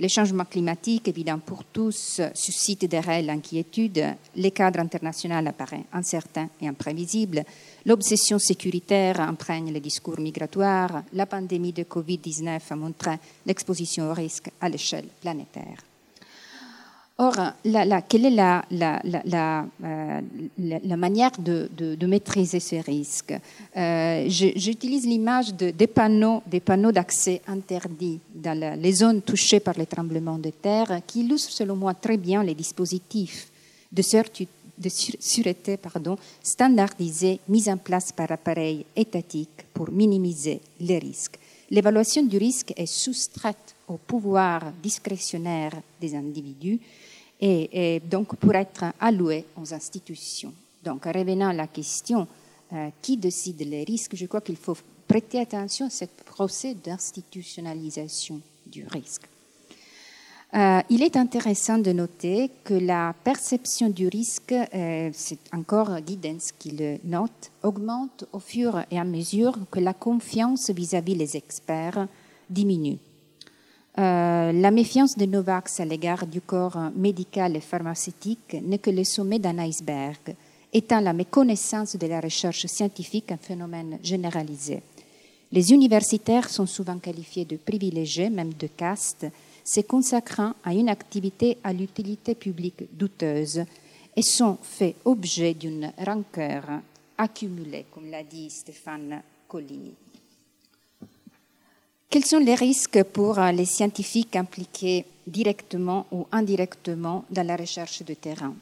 Les 0.00 0.08
changements 0.08 0.44
climatiques, 0.44 1.08
évidents 1.08 1.40
pour 1.40 1.64
tous, 1.64 2.20
suscitent 2.32 2.84
des 2.84 3.00
réelles 3.00 3.30
inquiétudes. 3.30 4.14
Le 4.36 4.48
cadre 4.50 4.78
international 4.78 5.48
apparaît 5.48 5.86
incertain 5.92 6.48
et 6.60 6.68
imprévisible. 6.68 7.42
L'obsession 7.84 8.38
sécuritaire 8.38 9.20
imprègne 9.20 9.72
les 9.72 9.80
discours 9.80 10.20
migratoires. 10.20 11.02
La 11.14 11.26
pandémie 11.26 11.72
de 11.72 11.82
Covid-19 11.82 12.60
a 12.70 12.76
montré 12.76 13.18
l'exposition 13.44 14.08
au 14.08 14.14
risque 14.14 14.50
à 14.60 14.68
l'échelle 14.68 15.08
planétaire. 15.20 15.82
Or, 17.20 17.34
quelle 18.08 18.26
est 18.26 18.30
la, 18.30 18.64
euh, 18.70 20.20
manière 20.96 21.32
de, 21.36 22.06
maîtriser 22.06 22.60
ces 22.60 22.80
risques 22.80 23.34
euh, 23.76 24.24
J'utilise 24.28 25.04
l'image 25.04 25.52
des 25.52 25.86
panneaux, 25.88 26.44
des 26.46 26.60
panneaux 26.60 26.92
d'accès 26.92 27.42
interdits 27.48 28.20
dans 28.32 28.80
les 28.80 28.92
zones 28.92 29.22
touchées 29.22 29.58
par 29.58 29.74
les 29.76 29.86
tremblements 29.86 30.38
de 30.38 30.50
terre, 30.50 31.00
qui 31.08 31.22
illustrent 31.22 31.50
selon 31.50 31.74
moi 31.74 31.92
très 31.92 32.16
bien 32.16 32.44
les 32.44 32.54
dispositifs 32.54 33.48
de, 33.90 34.02
sûreté 35.18 35.76
standardisés 36.40 37.40
mis 37.48 37.68
en 37.68 37.78
place 37.78 38.12
par 38.12 38.30
appareils 38.30 38.86
étatiques 38.94 39.66
pour 39.74 39.90
minimiser 39.90 40.60
les 40.78 41.00
risques. 41.00 41.40
L'évaluation 41.70 42.22
du 42.22 42.38
risque 42.38 42.72
est 42.76 42.86
soustraite 42.86 43.74
au 43.88 43.96
pouvoir 43.96 44.72
discrétionnaire 44.82 45.72
des 46.00 46.14
individus 46.14 46.78
et, 47.40 48.00
donc 48.00 48.36
pour 48.36 48.54
être 48.54 48.86
alloué 49.00 49.44
aux 49.60 49.72
institutions. 49.72 50.52
Donc, 50.82 51.04
revenant 51.04 51.48
à 51.48 51.52
la 51.52 51.66
question 51.66 52.26
euh, 52.72 52.88
qui 53.02 53.16
décide 53.16 53.60
les 53.60 53.84
risques, 53.84 54.14
je 54.14 54.26
crois 54.26 54.40
qu'il 54.40 54.56
faut 54.56 54.76
prêter 55.06 55.40
attention 55.40 55.86
à 55.86 55.90
ce 55.90 56.04
procès 56.24 56.74
d'institutionnalisation 56.74 58.40
du 58.66 58.86
risque. 58.86 59.28
Euh, 60.54 60.80
il 60.88 61.02
est 61.02 61.16
intéressant 61.16 61.76
de 61.76 61.92
noter 61.92 62.50
que 62.64 62.72
la 62.72 63.14
perception 63.22 63.90
du 63.90 64.08
risque, 64.08 64.52
euh, 64.52 65.10
c'est 65.12 65.38
encore 65.52 65.98
Giddens 66.06 66.52
qui 66.58 66.70
le 66.70 66.96
note, 67.04 67.50
augmente 67.62 68.24
au 68.32 68.38
fur 68.38 68.82
et 68.90 68.98
à 68.98 69.04
mesure 69.04 69.58
que 69.70 69.78
la 69.78 69.92
confiance 69.92 70.70
vis-à-vis 70.70 71.16
des 71.16 71.36
experts 71.36 72.08
diminue. 72.48 72.98
Euh, 73.98 74.52
la 74.52 74.70
méfiance 74.70 75.16
de 75.16 75.26
Novax 75.26 75.80
à 75.80 75.84
l'égard 75.84 76.24
du 76.24 76.40
corps 76.40 76.78
médical 76.94 77.56
et 77.56 77.60
pharmaceutique 77.60 78.56
n'est 78.62 78.78
que 78.78 78.90
le 78.90 79.02
sommet 79.02 79.40
d'un 79.40 79.58
iceberg, 79.58 80.36
étant 80.72 81.00
la 81.00 81.12
méconnaissance 81.12 81.96
de 81.96 82.06
la 82.06 82.20
recherche 82.20 82.66
scientifique 82.66 83.32
un 83.32 83.38
phénomène 83.38 83.98
généralisé. 84.00 84.82
Les 85.50 85.72
universitaires 85.72 86.48
sont 86.48 86.66
souvent 86.66 86.98
qualifiés 86.98 87.44
de 87.44 87.56
privilégiés, 87.56 88.30
même 88.30 88.52
de 88.52 88.68
caste, 88.68 89.26
se 89.64 89.80
consacrant 89.80 90.52
à 90.62 90.72
une 90.74 90.90
activité 90.90 91.58
à 91.64 91.72
l'utilité 91.72 92.36
publique 92.36 92.84
douteuse 92.96 93.64
et 94.14 94.22
sont 94.22 94.58
faits 94.62 94.94
objet 95.06 95.54
d'une 95.54 95.90
rancœur 96.06 96.64
accumulée, 97.16 97.86
comme 97.92 98.10
l'a 98.10 98.22
dit 98.22 98.48
Stéphane 98.48 99.22
Collini. 99.48 99.94
Quels 102.10 102.24
sont 102.24 102.38
les 102.38 102.54
risques 102.54 103.02
pour 103.02 103.38
les 103.38 103.66
scientifiques 103.66 104.34
impliqués 104.34 105.04
directement 105.26 106.06
ou 106.10 106.26
indirectement 106.32 107.26
dans 107.30 107.46
la 107.46 107.54
recherche 107.54 108.02
de 108.02 108.14
terrain? 108.14 108.54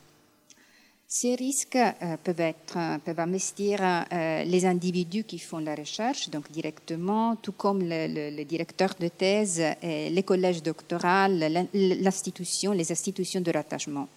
Ces 1.07 1.37
risques 1.37 1.77
euh, 1.77 2.17
peuvent, 2.25 2.41
être, 2.41 2.77
euh, 2.77 2.99
peuvent 2.99 3.21
investir 3.21 3.79
euh, 3.81 4.43
les 4.43 4.67
individus 4.67 5.23
qui 5.23 5.39
font 5.39 5.59
la 5.59 5.77
recherche, 5.77 6.29
donc 6.29 6.51
directement, 6.51 7.37
tout 7.37 7.53
comme 7.53 7.83
le, 7.85 8.43
directeur 8.43 8.95
de 8.99 9.07
thèse, 9.07 9.63
et 9.81 10.11
les 10.11 10.23
collèges 10.25 10.65
doctoraux, 10.65 11.29
l'institution, 11.73 12.73
les 12.73 12.91
institutions 12.91 13.41
de 13.41 13.53
rattachement. 13.53 14.09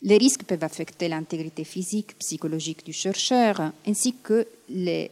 Les 0.00 0.16
risques 0.16 0.44
peuvent 0.44 0.64
affecter 0.64 1.08
l'intégrité 1.08 1.64
physique, 1.64 2.16
psychologique 2.18 2.86
du 2.86 2.94
chercheur, 2.94 3.72
ainsi 3.86 4.14
que 4.22 4.46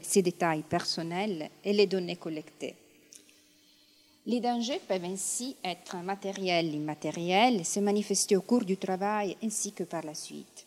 ses 0.00 0.23
détails 0.23 0.62
personnels 0.62 1.50
et 1.62 1.74
les 1.74 1.86
données 1.86 2.16
collectées. 2.16 2.74
Les 4.26 4.40
dangers 4.40 4.80
peuvent 4.88 5.04
ainsi 5.04 5.54
être 5.62 5.96
matériels, 6.02 6.74
immatériels, 6.74 7.64
se 7.64 7.78
manifester 7.78 8.36
au 8.36 8.40
cours 8.40 8.64
du 8.64 8.78
travail 8.78 9.36
ainsi 9.42 9.72
que 9.72 9.84
par 9.84 10.02
la 10.02 10.14
suite. 10.14 10.64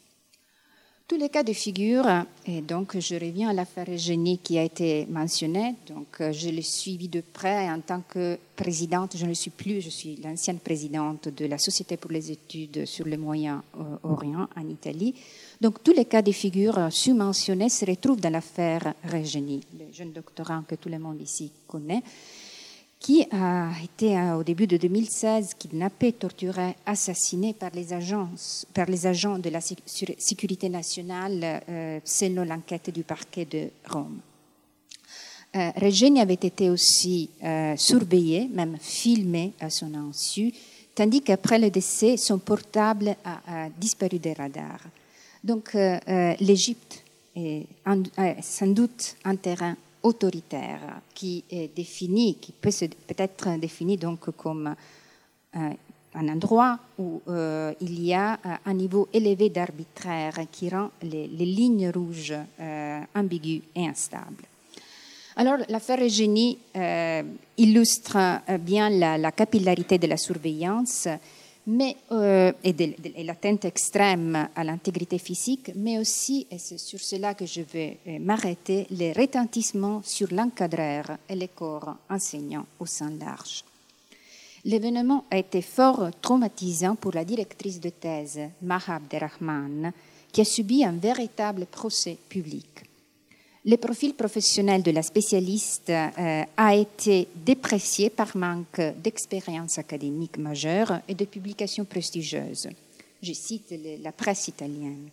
Tous 1.07 1.17
les 1.17 1.29
cas 1.29 1.41
de 1.41 1.53
figure, 1.53 2.05
et 2.45 2.61
donc 2.61 2.99
je 2.99 3.15
reviens 3.15 3.49
à 3.49 3.53
l'affaire 3.53 3.89
Eugénie 3.89 4.37
qui 4.39 4.59
a 4.59 4.63
été 4.63 5.07
mentionnée, 5.09 5.73
donc 5.87 6.07
euh, 6.19 6.33
je 6.33 6.49
l'ai 6.49 6.61
suivi 6.61 7.07
de 7.07 7.21
près 7.21 7.69
en 7.69 7.79
tant 7.79 8.01
que 8.01 8.37
présidente, 8.57 9.15
je 9.15 9.23
ne 9.23 9.29
le 9.29 9.33
suis 9.33 9.49
plus, 9.49 9.79
je 9.79 9.89
suis 9.89 10.17
l'ancienne 10.17 10.59
présidente 10.59 11.29
de 11.29 11.45
la 11.45 11.57
Société 11.57 11.95
pour 11.95 12.11
les 12.11 12.29
études 12.29 12.85
sur 12.85 13.05
le 13.05 13.17
Moyen-Orient 13.17 14.49
en 14.55 14.67
Italie. 14.67 15.15
Donc 15.61 15.81
tous 15.81 15.93
les 15.93 16.05
cas 16.05 16.21
de 16.21 16.33
figure 16.33 16.89
sous-mentionnés 16.91 17.69
se 17.69 17.85
retrouvent 17.85 18.19
dans 18.19 18.33
l'affaire 18.33 18.93
Regeni, 19.09 19.61
le 19.79 19.91
jeune 19.93 20.11
doctorant 20.11 20.63
que 20.67 20.75
tout 20.75 20.89
le 20.89 20.99
monde 20.99 21.21
ici 21.21 21.51
connaît 21.67 22.03
qui 23.07 23.25
a 23.31 23.69
été 23.81 24.17
euh, 24.17 24.35
au 24.35 24.43
début 24.43 24.67
de 24.67 24.75
2016 24.75 25.53
kidnappé, 25.57 26.11
torturé, 26.11 26.75
assassiné 26.85 27.53
par 27.53 27.69
les, 27.73 27.93
agents 27.93 29.39
de 29.39 29.49
la 29.49 29.61
sécurité 29.61 30.67
nationale 30.67 31.63
euh, 31.69 32.01
selon 32.03 32.43
l'enquête 32.43 32.89
du 32.89 33.03
parquet 33.03 33.45
de 33.45 33.69
Rome. 33.89 34.19
Euh, 35.55 36.19
avait 36.19 36.33
été 36.33 36.69
aussi 36.69 37.29
euh, 37.45 37.77
surveillé, 37.77 38.49
même 38.53 38.75
filmé 38.77 39.53
à 39.61 39.69
son 39.69 39.93
insu, 39.93 40.51
tandis 40.93 41.21
qu'après 41.21 41.59
le 41.59 41.69
décès, 41.69 42.17
son 42.17 42.39
portable 42.39 43.15
a, 43.23 43.69
disparu 43.79 44.19
des 44.19 44.33
radars. 44.33 44.83
Donc 45.45 45.77
l'Égypte 46.41 47.05
est 47.37 47.67
sans 48.41 48.67
doute 48.67 49.15
un 49.23 49.37
terrain 49.37 49.77
autoritaire 50.07 51.01
qui 51.13 51.43
est 51.49 51.75
défini, 51.75 52.35
qui 52.35 52.51
peut, 52.51 52.71
peut 53.07 53.15
être 53.17 53.59
défini 53.59 53.97
donc 53.97 54.31
comme 54.35 54.75
euh, 55.55 55.69
un 56.15 56.29
endroit 56.29 56.79
où 56.97 57.21
euh, 57.27 57.73
il 57.79 58.03
y 58.03 58.13
a 58.13 58.33
euh, 58.33 58.55
un 58.65 58.73
niveau 58.73 59.07
élevé 59.13 59.49
d'arbitraire 59.49 60.33
qui 60.51 60.69
rend 60.69 60.89
les, 61.03 61.27
lignes 61.27 61.91
rouges 61.93 62.33
ambiguës 63.13 63.61
et 63.75 63.87
instables. 63.87 64.45
Alors, 65.35 65.57
l'affaire 65.69 66.01
Eugénie 66.01 66.57
illustre 67.57 68.17
bien 68.59 68.89
la, 68.89 69.19
la, 69.19 69.31
capillarité 69.31 69.99
de 69.99 70.07
la 70.07 70.17
surveillance 70.17 71.07
mais, 71.67 71.97
euh, 72.13 72.53
et, 72.63 72.73
de, 72.73 72.93
l'atteinte 73.23 73.65
extrême 73.65 74.47
à 74.55 74.63
l'intégrité 74.63 75.17
physique, 75.17 75.71
mais 75.75 75.99
aussi, 75.99 76.47
et 76.49 76.57
c'est 76.57 76.77
sur 76.77 76.99
cela 76.99 77.33
que 77.33 77.45
je 77.45 77.61
vais 77.61 77.97
euh, 78.07 78.19
m'arrêter, 78.19 78.87
les 78.89 79.11
retentissements 79.11 80.01
sur 80.03 80.33
l'encadreur 80.33 81.17
et 81.27 81.35
les 81.35 81.49
corps 81.49 81.97
enseignants 82.09 82.65
au 82.79 82.85
sein 82.85 83.11
large. 83.19 83.65
L'événement 84.63 85.25
a 85.29 85.37
été 85.37 85.61
fort 85.61 86.09
traumatisant 86.21 86.95
pour 86.95 87.13
la 87.13 87.25
directrice 87.25 87.79
de 87.79 87.89
thèse, 87.89 88.39
Mahab 88.61 89.07
Derrahman, 89.09 89.91
qui 90.31 90.41
a 90.41 90.45
subi 90.45 90.83
un 90.83 90.93
véritable 90.93 91.65
procès 91.65 92.17
public. 92.29 92.86
Le 93.69 93.75
profil 93.75 94.13
professionnel 94.13 94.81
de 94.81 94.91
la 94.91 95.03
spécialiste 95.03 95.89
euh, 95.89 96.43
a 96.55 96.73
été 96.73 97.27
déprécié 97.45 98.09
par 98.09 98.37
manque 98.37 98.79
d'expérience 99.03 99.77
académique 99.77 100.37
majeure 100.37 101.01
et 101.09 101.13
de 101.13 101.25
publications 101.25 101.83
prestigieuses. 101.83 102.69
Je 103.21 103.33
cite 103.33 103.75
la 104.01 104.13
presse 104.13 104.47
italienne. 104.47 105.09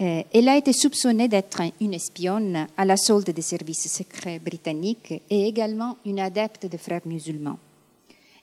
Euh, 0.00 0.24
elle 0.34 0.48
a 0.48 0.56
été 0.56 0.72
soupçonnée 0.72 1.28
d'être 1.28 1.62
une 1.80 1.94
espionne 1.94 2.66
à 2.76 2.84
la 2.84 2.96
solde 2.96 3.30
des 3.30 3.40
services 3.40 3.88
secrets 3.88 4.40
britanniques 4.40 5.22
et 5.30 5.46
également 5.46 5.96
une 6.04 6.18
adepte 6.18 6.66
des 6.66 6.78
frères 6.78 7.06
musulmans. 7.06 7.60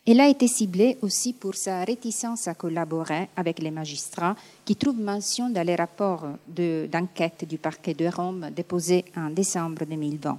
Elle 0.05 0.19
a 0.19 0.27
été 0.27 0.49
ciblée 0.49 0.97
aussi 1.01 1.31
pour 1.31 1.55
sa 1.55 1.85
réticence 1.85 2.49
à 2.49 2.55
collaborer 2.55 3.29
avec 3.37 3.59
les 3.59 3.71
magistrats 3.71 4.35
qui 4.65 4.75
trouvent 4.75 4.99
mention 4.99 5.49
dans 5.49 5.65
les 5.65 5.75
rapports 5.75 6.27
d'enquête 6.45 7.45
du 7.47 7.57
parquet 7.57 7.93
de 7.93 8.07
Rome 8.07 8.49
déposés 8.53 9.05
en 9.15 9.29
décembre 9.29 9.85
2020. 9.85 10.37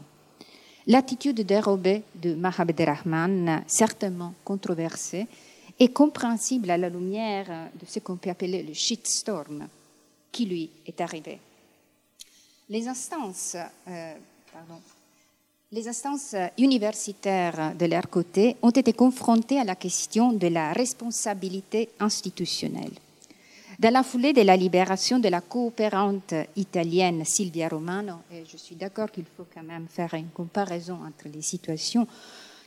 L'attitude 0.89 1.41
dérobée 1.41 2.03
de 2.15 2.35
Mahabed 2.35 2.79
Rahman, 2.79 3.65
certainement 3.67 4.35
controversée, 4.45 5.27
est 5.81 5.89
compréhensible 5.89 6.71
à 6.71 6.77
la 6.77 6.91
lumière 6.91 7.71
de 7.81 7.87
ce 7.87 8.01
qu'on 8.01 8.17
peut 8.17 8.29
appeler 8.29 8.63
le 8.63 8.75
shitstorm 8.75 9.67
qui 10.31 10.45
lui 10.45 10.71
est 10.87 11.01
arrivé. 11.01 11.39
Les 12.69 12.87
instances, 12.87 13.57
euh, 13.89 14.15
pardon, 14.53 14.81
les 15.75 15.89
instances 15.89 16.37
universitaires 16.57 17.73
de 17.77 17.87
leur 17.87 18.09
côté 18.09 18.57
ont 18.63 18.71
été 18.71 18.93
confrontées 18.93 19.59
à 19.59 19.65
la 19.65 19.75
question 19.75 20.33
de 20.33 20.47
la 20.47 20.73
responsabilité 20.73 21.89
institutionnelle. 21.99 22.93
Dans 23.81 23.93
la 23.93 24.05
foulée 24.05 24.33
de 24.33 24.43
la 24.43 24.57
libération 24.57 25.19
de 25.19 25.29
la 25.29 25.41
coopérante 25.41 26.33
italienne 26.55 27.25
Silvia 27.25 27.69
Romano, 27.69 28.19
et 28.33 28.45
je 28.49 28.57
suis 28.57 28.77
d'accord 28.77 29.11
qu'il 29.11 29.25
faut 29.37 29.47
quand 29.53 29.65
même 29.65 29.89
faire 29.91 30.15
une 30.15 30.29
comparaison 30.29 30.99
entre 31.05 31.27
les 31.35 31.43
situations, 31.43 32.07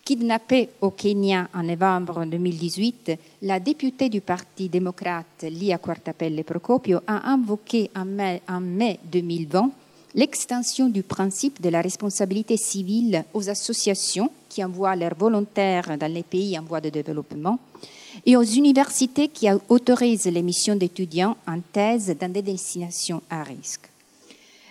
kidnappée 0.03 0.71
au 0.81 0.91
Kenya 0.91 1.47
en 1.53 1.63
novembre 1.63 2.25
2018, 2.25 3.11
la 3.43 3.61
députée 3.61 4.09
du 4.09 4.19
Parti 4.19 4.67
démocrate 4.67 5.43
Lia 5.43 5.77
Quartapelle 5.77 6.43
Procopio 6.43 6.99
a 7.07 7.29
invoqué 7.31 7.89
en 7.95 8.03
mai, 8.03 8.41
en 8.49 8.59
mai 8.59 8.99
2020 9.05 9.71
l'extension 10.17 10.89
du 10.89 11.03
principe 11.03 11.61
de 11.61 11.69
la 11.69 11.81
responsabilité 11.81 12.57
civile 12.57 13.23
aux 13.33 13.49
associations 13.49 14.31
qui 14.49 14.63
envoient 14.63 14.95
leurs 14.95 15.15
volontaires 15.15 15.95
dans 15.97 16.11
les 16.11 16.23
pays 16.23 16.57
en 16.57 16.63
voie 16.63 16.81
de 16.81 16.89
développement 16.89 17.59
et 18.25 18.35
aux 18.35 18.43
universités 18.43 19.27
qui 19.27 19.47
autorisent 19.69 20.25
l'émission 20.25 20.75
d'étudiants 20.75 21.37
en 21.47 21.59
thèse 21.71 22.15
dans 22.19 22.31
des 22.31 22.41
destinations 22.41 23.21
à 23.29 23.43
risque. 23.43 23.89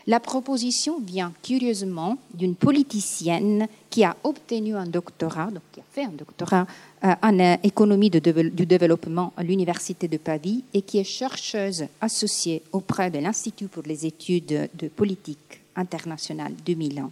La 0.09 0.21
proposition 0.21 1.01
vient 1.01 1.33
curieusement 1.43 2.17
d'une 2.33 2.55
politicienne 2.55 3.67
qui 3.91 4.05
a 4.05 4.17
obtenu 4.23 4.77
un 4.77 4.87
doctorat, 4.87 5.47
donc 5.47 5.63
qui 5.73 5.81
a 5.81 5.85
fait 5.91 6.05
un 6.05 6.13
doctorat 6.13 6.65
euh, 7.05 7.13
en 7.23 7.41
euh, 7.41 7.57
économie 7.65 8.09
du 8.09 8.21
développement 8.21 9.33
à 9.37 9.43
l'Université 9.43 10.07
de 10.07 10.17
Pavie 10.17 10.63
et 10.73 10.83
qui 10.83 10.99
est 10.99 11.05
chercheuse 11.05 11.87
associée 12.01 12.63
auprès 12.71 13.11
de 13.11 13.19
l'Institut 13.19 13.67
pour 13.67 13.83
les 13.83 14.07
études 14.07 14.71
de 14.73 14.89
politique 14.89 15.61
internationale 15.75 16.53
de 16.65 16.75
Milan. 16.75 17.11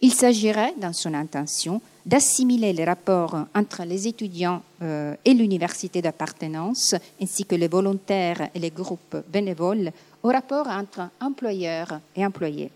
Il 0.00 0.12
s'agirait, 0.12 0.74
dans 0.80 0.92
son 0.92 1.12
intention, 1.14 1.80
d'assimiler 2.06 2.72
les 2.72 2.84
rapports 2.84 3.36
entre 3.54 3.82
les 3.84 4.06
étudiants 4.06 4.62
euh, 4.82 5.14
et 5.24 5.34
l'université 5.34 6.00
d'appartenance, 6.00 6.94
ainsi 7.20 7.44
que 7.44 7.56
les 7.56 7.68
volontaires 7.68 8.48
et 8.54 8.58
les 8.58 8.70
groupes 8.70 9.16
bénévoles, 9.28 9.90
au 10.22 10.28
rapport 10.28 10.68
entre 10.68 11.10
employeurs 11.20 12.00
et 12.14 12.24
employés. 12.24 12.70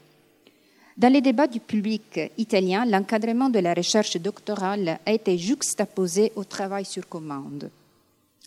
Dans 0.97 1.13
les 1.13 1.21
débats 1.21 1.47
du 1.47 1.61
public 1.61 2.21
italien, 2.37 2.85
l'encadrement 2.85 3.49
de 3.49 3.61
la 3.61 3.73
recherche 3.73 4.17
doctorale 4.19 4.99
a 5.07 5.13
été 5.13 5.39
juxtaposé 5.39 6.33
au 6.37 6.45
travail 6.45 6.85
sur 6.85 7.09
commande. 7.09 7.71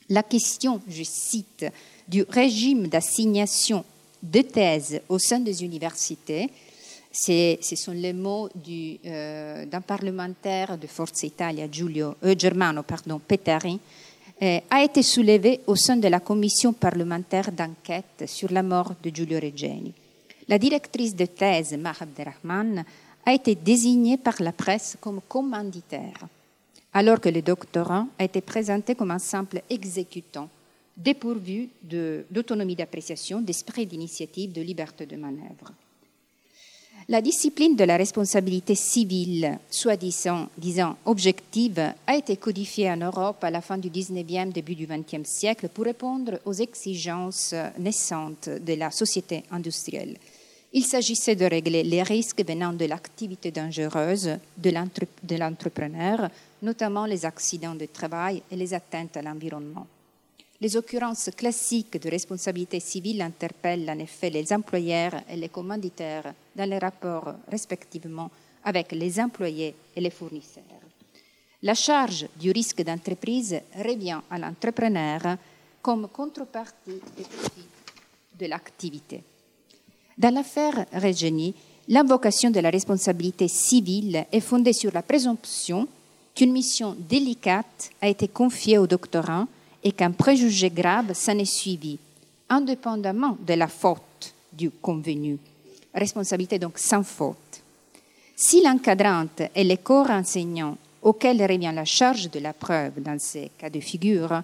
La 0.10 0.22
question, 0.22 0.82
je 0.88 1.04
cite, 1.04 1.66
du 2.08 2.24
régime 2.30 2.88
d'assignation 2.88 3.84
de 4.22 4.42
thèses 4.42 5.02
au 5.10 5.18
sein 5.18 5.40
des 5.40 5.64
universités, 5.64 6.52
ce 7.16 7.76
sont 7.76 7.94
les 7.94 8.14
mots 8.14 8.50
euh, 9.06 9.66
d'un 9.66 9.82
parlementaire 9.82 10.78
de 10.78 10.88
Forza 10.88 11.26
Italia, 11.26 11.68
Giulio, 11.72 12.16
euh, 12.24 12.36
Germano 12.38 12.84
pardon, 12.84 13.20
Petari, 13.26 13.80
euh, 14.42 14.60
a 14.70 14.84
été 14.84 15.02
soulevée 15.02 15.62
au 15.66 15.76
sein 15.76 15.96
de 15.96 16.10
la 16.10 16.20
commission 16.20 16.74
parlementaire 16.74 17.52
d'enquête 17.52 18.26
sur 18.28 18.52
la 18.52 18.62
mort 18.62 18.94
de 19.02 19.10
Giulio 19.10 19.40
Regeni. 19.40 19.94
La 20.48 20.60
directrice 20.60 21.16
de 21.16 21.26
thèse, 21.26 21.78
Mahab 21.78 22.10
Rahman, 22.18 22.84
a 23.26 23.34
été 23.34 23.56
désigné 23.56 24.18
par 24.18 24.36
la 24.42 24.52
presse 24.52 24.98
comme 25.00 25.22
commanditaire, 25.28 26.28
alors 26.94 27.20
que 27.20 27.30
le 27.30 27.42
doctorant 27.42 28.10
a 28.20 28.26
été 28.26 28.42
présenté 28.42 28.94
comme 28.94 29.12
un 29.12 29.20
simple 29.20 29.62
exécutant, 29.70 30.50
dépourvu 30.96 31.70
d'autonomie 32.30 32.76
d'appréciation, 32.76 33.42
d'esprit 33.42 33.86
d'initiative, 33.86 34.52
de 34.52 34.62
liberté 34.62 35.06
de 35.06 35.16
manœuvre. 35.16 35.72
La 37.08 37.22
discipline 37.22 37.76
de 37.76 37.84
la 37.84 37.98
responsabilité 37.98 38.74
civile, 38.74 39.60
soi-disant 39.70 40.50
disant 40.58 40.98
objective, 41.06 41.94
a 42.08 42.16
été 42.16 42.36
codifiée 42.36 42.90
en 42.90 42.98
Europe 42.98 43.44
à 43.44 43.52
la 43.52 43.62
fin 43.62 43.78
du 43.78 43.92
19e, 43.92 44.52
début 44.52 44.74
du 44.74 44.88
20e 44.88 45.24
siècle 45.24 45.70
pour 45.70 45.86
répondre 45.86 46.40
aux 46.46 46.54
exigences 46.54 47.54
naissantes 47.78 48.50
de 48.50 48.74
la 48.74 48.90
société 48.90 49.44
industrielle. 49.52 50.18
Il 50.74 50.84
s'agissait 50.84 51.36
de 51.36 51.46
régler 51.46 51.84
les 51.84 52.02
risques 52.02 52.44
venant 52.44 52.74
de 52.74 52.86
l'activité 52.86 53.52
dangereuse 53.52 54.40
de 54.58 55.38
l'entrepreneur, 55.38 56.30
notamment 56.64 57.06
les 57.06 57.24
accidents 57.24 57.76
de 57.76 57.86
travail 57.86 58.42
et 58.50 58.56
les 58.56 58.74
atteintes 58.74 59.16
à 59.16 59.22
l'environnement. 59.22 59.86
Les 60.62 60.78
occurrences 60.78 61.30
classiques 61.36 62.02
de 62.02 62.10
responsabilité 62.10 62.80
civile 62.80 63.22
interpellent 63.22 63.90
en 63.90 64.00
effet 64.00 64.30
les 64.30 64.54
employeurs 64.54 65.22
et 65.30 65.36
les 65.36 65.50
commanditaires 65.50 66.34
dans 66.56 66.70
les 66.70 66.78
rapports 66.78 67.34
respectivement 67.50 68.32
avec 68.64 68.94
les 68.94 69.20
employés 69.20 69.76
et 69.96 70.02
les 70.02 70.10
fournisseurs. 70.10 70.64
La 71.62 71.74
charge 71.74 72.28
du 72.40 72.52
risque 72.52 72.84
d'entreprise 72.84 73.60
revient 73.76 74.22
à 74.30 74.38
l'entrepreneur 74.38 75.38
comme 75.82 76.08
contrepartie 76.08 77.02
de 78.40 78.46
l'activité. 78.46 79.24
Dans 80.18 80.34
l'affaire 80.34 80.86
Regeni, 80.94 81.54
l'invocation 81.90 82.50
de 82.50 82.60
la 82.60 82.70
responsabilité 82.70 83.48
civile 83.48 84.26
est 84.32 84.40
fondée 84.40 84.74
sur 84.74 84.92
la 84.94 85.02
présomption 85.02 85.88
qu'une 86.34 86.54
mission 86.54 86.96
délicate 86.98 87.90
a 88.02 88.08
été 88.08 88.28
confiée 88.28 88.78
au 88.78 88.88
doctorant 88.88 89.48
et 89.86 89.92
qu'un 89.92 90.12
préjugé 90.12 90.72
grave 90.72 91.14
s'en 91.14 91.38
est 91.38 91.46
suivi, 91.46 91.98
indépendamment 92.50 93.38
de 93.40 93.54
la 93.54 93.68
faute 93.68 94.34
du 94.52 94.72
convenu. 94.72 95.38
Responsabilité 95.94 96.58
donc 96.58 96.80
sans 96.80 97.04
faute. 97.04 97.62
Si 98.36 98.64
l'encadrante 98.64 99.44
et 99.54 99.64
les 99.64 99.78
corps 99.78 100.10
enseignants 100.10 100.76
auxquels 101.04 101.42
revient 101.42 101.72
la 101.74 101.86
charge 101.86 102.32
de 102.32 102.40
la 102.40 102.54
preuve 102.54 103.00
dans 103.02 103.20
ces 103.20 103.52
cas 103.58 103.70
de 103.70 103.80
figure 103.80 104.42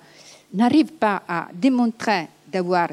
n'arrivent 0.54 0.94
pas 0.94 1.24
à 1.28 1.48
démontrer 1.52 2.28
d'avoir 2.48 2.90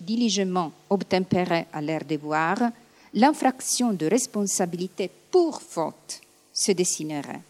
diligemment 0.00 0.72
obtempéré 0.90 1.66
à 1.72 1.80
leur 1.80 2.04
devoir, 2.04 2.58
l'infraction 3.14 3.92
de 3.92 4.06
responsabilité 4.06 5.10
pour 5.30 5.62
faute 5.62 6.20
se 6.52 6.72
dessinerait. 6.72 7.40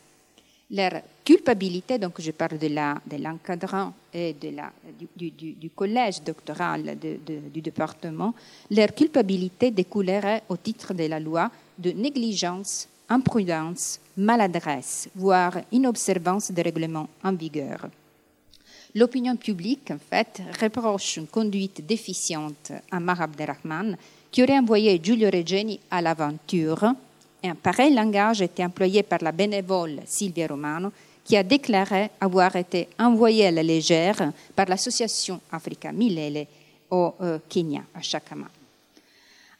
Culpabilité, 1.24 1.98
donc 1.98 2.20
je 2.20 2.30
parle 2.32 2.58
de, 2.58 2.68
l'encadrant 3.16 3.92
et 4.12 4.34
de 4.34 4.50
la, 4.50 4.72
du, 5.16 5.70
collège 5.70 6.22
doctoral 6.22 6.96
du 6.98 7.60
département, 7.60 8.34
leur 8.70 8.94
culpabilité 8.94 9.70
découlerait 9.70 10.42
au 10.48 10.56
titre 10.56 10.94
de 10.94 11.04
la 11.06 11.20
loi 11.20 11.50
de 11.78 11.90
négligence, 11.90 12.88
imprudence, 13.08 14.00
maladresse, 14.16 15.08
voire 15.14 15.60
inobservance 15.70 16.50
des 16.50 16.62
règlements 16.62 17.08
en 17.22 17.32
vigueur. 17.32 17.88
L'opinion 18.94 19.36
publique, 19.36 19.90
en 19.90 19.98
fait, 19.98 20.42
reproche 20.60 21.16
une 21.16 21.26
conduite 21.26 21.86
déficiente 21.86 22.72
à 22.90 23.00
Mar 23.00 23.22
Abderrahman, 23.22 23.96
qui 24.30 24.42
aurait 24.42 24.58
envoyé 24.58 25.00
Giulio 25.02 25.30
Regeni 25.30 25.80
à 25.90 26.02
l'aventure 26.02 26.94
un 27.44 27.54
pareil 27.56 27.92
langage 27.92 28.40
était 28.40 28.64
employé 28.64 29.02
par 29.02 29.18
la 29.20 29.32
bénévole 29.32 30.00
Silvia 30.06 30.46
Romano, 30.46 30.92
qui 31.24 31.36
a 31.36 31.42
déclaré 31.42 32.10
avoir 32.20 32.56
été 32.56 32.88
envoyée 32.98 33.46
à 33.46 33.50
la 33.50 33.62
légère 33.62 34.32
par 34.54 34.66
l'association 34.66 35.40
Africa 35.50 35.92
Milele 35.92 36.46
au 36.90 37.14
euh, 37.20 37.38
Kenya, 37.48 37.82
à 37.94 38.02
Chakama. 38.02 38.46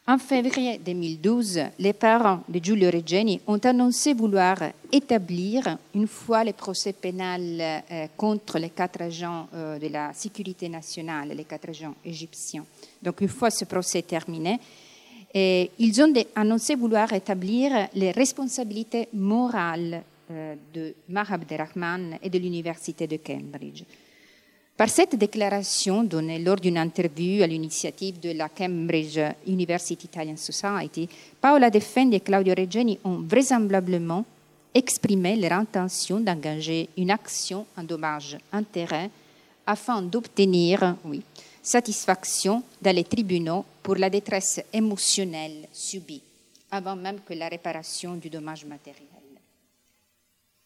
En 0.05 0.17
février 0.17 0.77
2012, 0.79 1.61
les 1.79 1.93
parents 1.93 2.41
de 2.49 2.59
Giulio 2.61 2.91
Regeni 2.91 3.39
ont 3.47 3.59
annoncé 3.59 4.13
vouloir 4.13 4.57
établir, 4.91 5.77
une 5.95 6.07
fois 6.07 6.43
le 6.43 6.51
procès 6.51 6.91
pénal 6.91 7.41
euh, 7.61 8.07
contre 8.17 8.59
les 8.59 8.69
quatre 8.69 9.01
agents 9.01 9.47
euh, 9.53 9.79
de 9.79 9.87
la 9.87 10.11
sécurité 10.13 10.67
nationale, 10.67 11.29
les 11.29 11.45
quatre 11.45 11.69
agents 11.69 11.95
égyptiens, 12.03 12.65
donc 13.01 13.21
une 13.21 13.29
fois 13.29 13.49
ce 13.49 13.63
procès 13.63 14.01
terminé, 14.01 14.59
ils 15.35 15.99
ont 15.99 16.13
annoncé 16.35 16.75
vouloir 16.75 17.11
établir 17.11 17.87
les 17.95 18.11
responsabilités 18.11 19.07
morales 19.13 20.03
de 20.73 20.95
Mahab 21.09 21.43
Rahman 21.49 22.17
et 22.21 22.29
de 22.29 22.39
l'Université 22.39 23.07
de 23.07 23.17
Cambridge. 23.17 23.83
Par 24.75 24.89
cette 24.89 25.15
déclaration 25.15 26.03
donnée 26.03 26.39
lors 26.39 26.55
d'une 26.55 26.79
interview 26.79 27.43
à 27.43 27.47
l'initiative 27.47 28.19
de 28.19 28.31
la 28.31 28.49
Cambridge 28.49 29.19
University 29.47 30.07
Italian 30.07 30.35
Society, 30.35 31.07
Paola 31.39 31.69
De 31.69 31.79
Fendi 31.79 32.15
et 32.15 32.21
Claudio 32.21 32.55
Regeni 32.57 32.97
ont 33.03 33.19
vraisemblablement 33.19 34.25
exprimé 34.73 35.35
leur 35.35 35.53
intention 35.53 36.19
d'engager 36.19 36.89
une 36.97 37.11
action 37.11 37.67
en 37.77 37.83
dommage-intérêt 37.83 39.11
afin 39.67 40.01
d'obtenir, 40.01 40.95
oui, 41.05 41.21
satisfaction 41.61 42.63
dans 42.81 42.95
les 42.95 43.03
tribunaux 43.03 43.65
pour 43.83 43.95
la 43.95 44.09
détresse 44.09 44.59
émotionnelle 44.73 45.67
subie, 45.71 46.21
avant 46.71 46.95
même 46.95 47.19
que 47.21 47.35
la 47.35 47.47
réparation 47.47 48.15
du 48.15 48.29
dommage 48.29 48.65
matériel. 48.65 49.12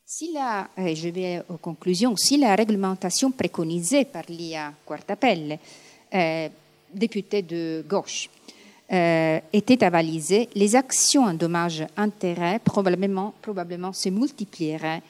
Si 0.10 0.32
la, 0.32 0.70
je 0.78 1.10
vais 1.10 1.44
aux 1.50 1.58
conclusions, 1.58 2.16
si 2.16 2.38
la 2.38 2.56
réglementation 2.56 3.30
préconisée 3.30 4.06
par 4.06 4.24
l'IA 4.30 4.72
Quartapelle, 4.86 5.60
euh, 6.14 6.48
de 6.94 7.84
gauche, 7.86 8.30
euh, 8.90 9.40
était 9.52 9.84
avalisée, 9.84 10.48
les 10.56 10.78
actions 10.78 11.26
en 11.26 11.34
dommage-intérêt 11.34 12.60
probablement, 12.60 13.34
probablement 13.42 13.92
se 13.92 14.08
multiplieraient 14.08 15.02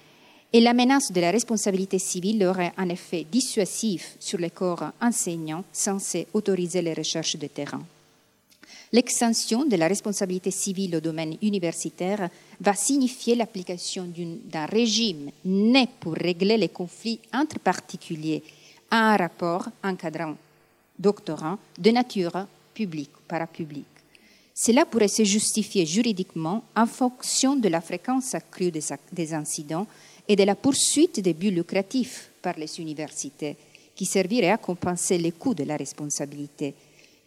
et 0.51 0.61
la 0.61 0.73
menace 0.73 1.11
de 1.11 1.21
la 1.21 1.29
responsabilité 1.29 1.99
civile 1.99 2.43
aurait 2.47 2.73
un 2.75 2.89
effet 2.89 3.23
dissuasif 3.31 4.15
sur 4.19 4.39
les 4.39 4.49
corps 4.49 4.93
enseignants 4.99 5.63
censés 5.71 6.25
autoriser 6.33 6.81
les 6.81 6.95
recherches 6.95 7.35
de 7.35 7.45
terrain. 7.45 7.83
L'extension 8.93 9.65
de 9.65 9.75
la 9.75 9.87
responsabilité 9.87 10.49
civile 10.49 10.95
au 10.95 11.01
domaine 11.01 11.37
universitaire 11.41 12.29
va 12.61 12.73
signifier 12.73 13.35
l'application 13.35 14.09
d'un 14.45 14.65
régime 14.65 15.29
né 15.43 15.89
pour 15.99 16.13
régler 16.13 16.57
les 16.57 16.69
conflits 16.69 17.19
entre 17.33 17.59
particuliers 17.59 18.43
à 18.89 19.13
un 19.13 19.17
rapport 19.17 19.67
encadrant 19.83 20.37
doctorants 20.97 21.59
de 21.77 21.91
nature 21.91 22.47
publique 22.73 23.11
ou 23.17 23.21
parapublique. 23.27 23.85
Cela 24.53 24.85
pourrait 24.85 25.07
se 25.07 25.23
justifier 25.23 25.85
juridiquement 25.85 26.63
en 26.75 26.87
fonction 26.87 27.55
de 27.55 27.67
la 27.67 27.81
fréquence 27.81 28.33
accrue 28.33 28.71
des 28.71 29.33
incidents 29.33 29.85
et 30.27 30.35
de 30.35 30.43
la 30.43 30.55
poursuite 30.55 31.19
des 31.19 31.33
buts 31.33 31.51
lucratifs 31.51 32.31
par 32.41 32.57
les 32.57 32.79
universités, 32.79 33.55
qui 33.95 34.05
serviraient 34.05 34.51
à 34.51 34.57
compenser 34.57 35.17
les 35.17 35.31
coûts 35.31 35.53
de 35.53 35.63
la 35.63 35.77
responsabilité. 35.77 36.73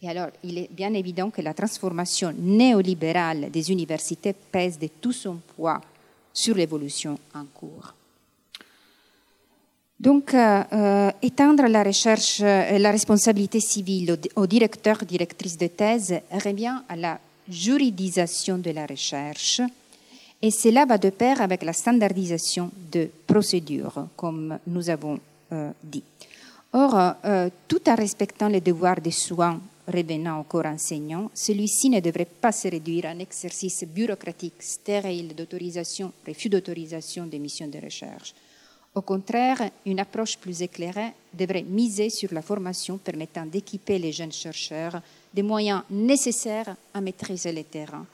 Et 0.01 0.09
alors, 0.09 0.29
il 0.43 0.57
est 0.57 0.69
bien 0.71 0.93
évident 0.93 1.29
que 1.29 1.41
la 1.41 1.53
transformation 1.53 2.33
néolibérale 2.37 3.51
des 3.51 3.71
universités 3.71 4.33
pèse 4.33 4.79
de 4.79 4.87
tout 4.99 5.11
son 5.11 5.37
poids 5.55 5.79
sur 6.33 6.55
l'évolution 6.55 7.19
en 7.35 7.45
cours. 7.45 7.93
Donc, 9.99 10.33
euh, 10.33 10.63
euh, 10.73 11.11
étendre 11.21 11.67
la 11.67 11.83
recherche, 11.83 12.39
et 12.41 12.79
la 12.79 12.89
responsabilité 12.89 13.59
civile 13.59 14.17
aux, 14.35 14.47
directeurs, 14.47 15.05
directrices 15.05 15.57
de 15.57 15.67
thèse 15.67 16.19
revient 16.31 16.81
à 16.89 16.95
la 16.95 17.19
juridisation 17.47 18.57
de 18.57 18.71
la 18.71 18.87
recherche, 18.87 19.61
et 20.41 20.49
cela 20.49 20.85
va 20.85 20.97
de 20.97 21.11
pair 21.11 21.41
avec 21.41 21.61
la 21.61 21.73
standardisation 21.73 22.71
de 22.91 23.09
procédures, 23.27 24.07
comme 24.15 24.57
nous 24.65 24.89
avons 24.89 25.19
euh, 25.51 25.69
dit. 25.83 26.03
Or, 26.73 27.15
euh, 27.25 27.49
tout 27.67 27.87
en 27.87 27.95
respectant 27.95 28.47
les 28.47 28.61
devoirs 28.61 29.01
de 29.01 29.11
soins 29.11 29.59
revenant 29.91 30.39
au 30.39 30.43
corps 30.43 30.65
enseignant, 30.65 31.29
celui-ci 31.33 31.89
ne 31.89 31.99
devrait 31.99 32.25
pas 32.25 32.51
se 32.51 32.67
réduire 32.67 33.05
à 33.05 33.09
un 33.09 33.19
exercice 33.19 33.83
bureaucratique 33.83 34.61
stérile 34.61 35.35
d'autorisation, 35.35 36.11
refus 36.27 36.49
d'autorisation 36.49 37.25
des 37.25 37.39
missions 37.39 37.67
de 37.67 37.79
recherche. 37.79 38.33
Au 38.95 39.01
contraire, 39.01 39.69
une 39.85 39.99
approche 39.99 40.37
plus 40.37 40.61
éclairée 40.61 41.13
devrait 41.33 41.63
miser 41.63 42.09
sur 42.09 42.33
la 42.33 42.41
formation 42.41 42.97
permettant 42.97 43.45
d'équiper 43.45 43.99
les 43.99 44.11
jeunes 44.11 44.31
chercheurs 44.31 45.01
des 45.33 45.43
moyens 45.43 45.83
nécessaires 45.89 46.75
à 46.93 46.99
maîtriser 46.99 47.53
le 47.53 47.63
terrain 47.63 48.05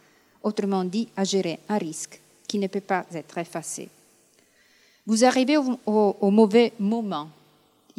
autrement 0.43 0.83
dit 0.83 1.07
à 1.15 1.23
gérer 1.23 1.59
un 1.69 1.77
risque 1.77 2.19
qui 2.47 2.57
ne 2.59 2.67
peut 2.67 2.81
pas 2.81 3.05
être 3.13 3.37
effacé. 3.37 3.89
Vous 5.05 5.23
arrivez 5.23 5.57
au, 5.57 6.31
mauvais 6.31 6.73
moment. 6.79 7.29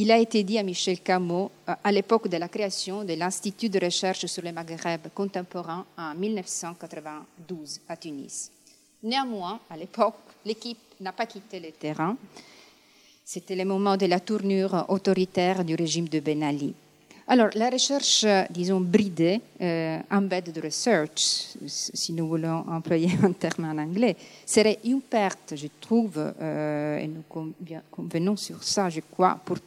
Il 0.01 0.13
a 0.13 0.19
été 0.19 0.45
dit 0.45 0.57
à 0.59 0.63
Michel 0.63 1.01
Camus 1.01 1.49
euh, 1.69 1.75
à 1.83 1.91
l'époque 1.91 2.29
de 2.29 2.37
la 2.37 2.47
création 2.47 3.03
de 3.03 3.15
l'Institut 3.15 3.69
de 3.69 3.85
recherche 3.85 4.27
sur 4.27 4.45
le 4.45 4.53
Maghreb 4.53 5.09
contemporain 5.13 5.85
en 5.97 6.15
1992 6.15 7.81
à 7.89 7.97
Tunis. 7.97 8.53
Néanmoins, 9.03 9.59
à 9.69 9.77
l'époque, 9.77 10.15
l'équipe 10.45 10.79
n'a 11.01 11.11
pas 11.11 11.27
quitté 11.27 11.59
le 11.59 11.73
terrain. 11.73 12.17
C'était 13.25 13.57
le 13.57 13.65
moment 13.65 13.97
de 13.97 14.07
la 14.07 14.21
tournure 14.21 14.85
autoritaire 14.89 15.65
du 15.65 15.75
régime 15.75 16.09
de 16.09 16.21
Ben 16.21 16.45
Ali. 16.45 16.75
Alors, 17.31 17.51
la 17.57 17.69
recherche, 17.69 18.25
disons, 18.49 18.81
bridée, 18.81 19.39
euh, 19.61 19.99
embedded 20.11 20.65
research, 20.65 21.59
si 21.67 22.15
nous 22.15 22.27
voulons 22.27 22.65
employer 22.67 23.11
un 23.23 23.33
terme 23.33 23.67
en 23.67 23.77
anglais, 23.77 24.17
serait 24.47 24.79
une 24.85 25.03
perte, 25.03 25.53
je 25.55 25.67
trouve, 25.79 26.17
euh, 26.17 26.97
et 26.97 27.07
nous 27.07 27.25
convenons 27.91 28.35
sur 28.35 28.65
ça, 28.65 28.89
je 28.89 29.01
crois, 29.01 29.39
pour, 29.45 29.59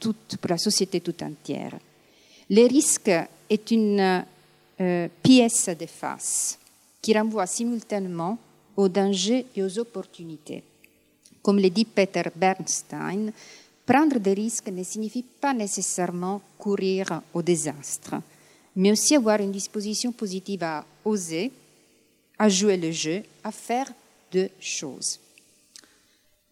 la 0.49 0.57
société 0.57 1.01
tout 1.01 1.23
entière. 1.23 1.77
Le 2.49 2.67
risque 2.67 3.11
est 3.47 3.69
une 3.69 4.23
euh, 4.81 5.07
pièce 5.21 5.69
de 5.79 5.85
face 5.85 6.57
qui 6.99 7.15
renvoie 7.15 7.45
simultanément 7.45 8.39
aux 8.75 8.89
dangers 8.89 9.45
et 9.55 9.61
aux 9.61 9.77
opportunités. 9.77 10.63
Comme 11.43 11.59
le 11.59 11.69
dit 11.69 11.85
Peter 11.85 12.23
Bernstein, 12.35 13.31
prendre 13.91 14.19
des 14.19 14.33
risques 14.33 14.69
ne 14.69 14.83
signifie 14.83 15.23
pas 15.23 15.53
nécessairement 15.53 16.41
courir 16.57 17.21
au 17.33 17.41
désastre, 17.41 18.15
mais 18.73 18.93
aussi 18.93 19.17
avoir 19.17 19.41
une 19.41 19.51
disposition 19.51 20.13
positive 20.13 20.63
à 20.63 20.85
oser, 21.03 21.51
à 22.39 22.47
jouer 22.47 22.77
le 22.77 22.91
jeu, 22.91 23.21
à 23.43 23.51
faire 23.51 23.91
deux 24.31 24.49
choses. 24.61 25.19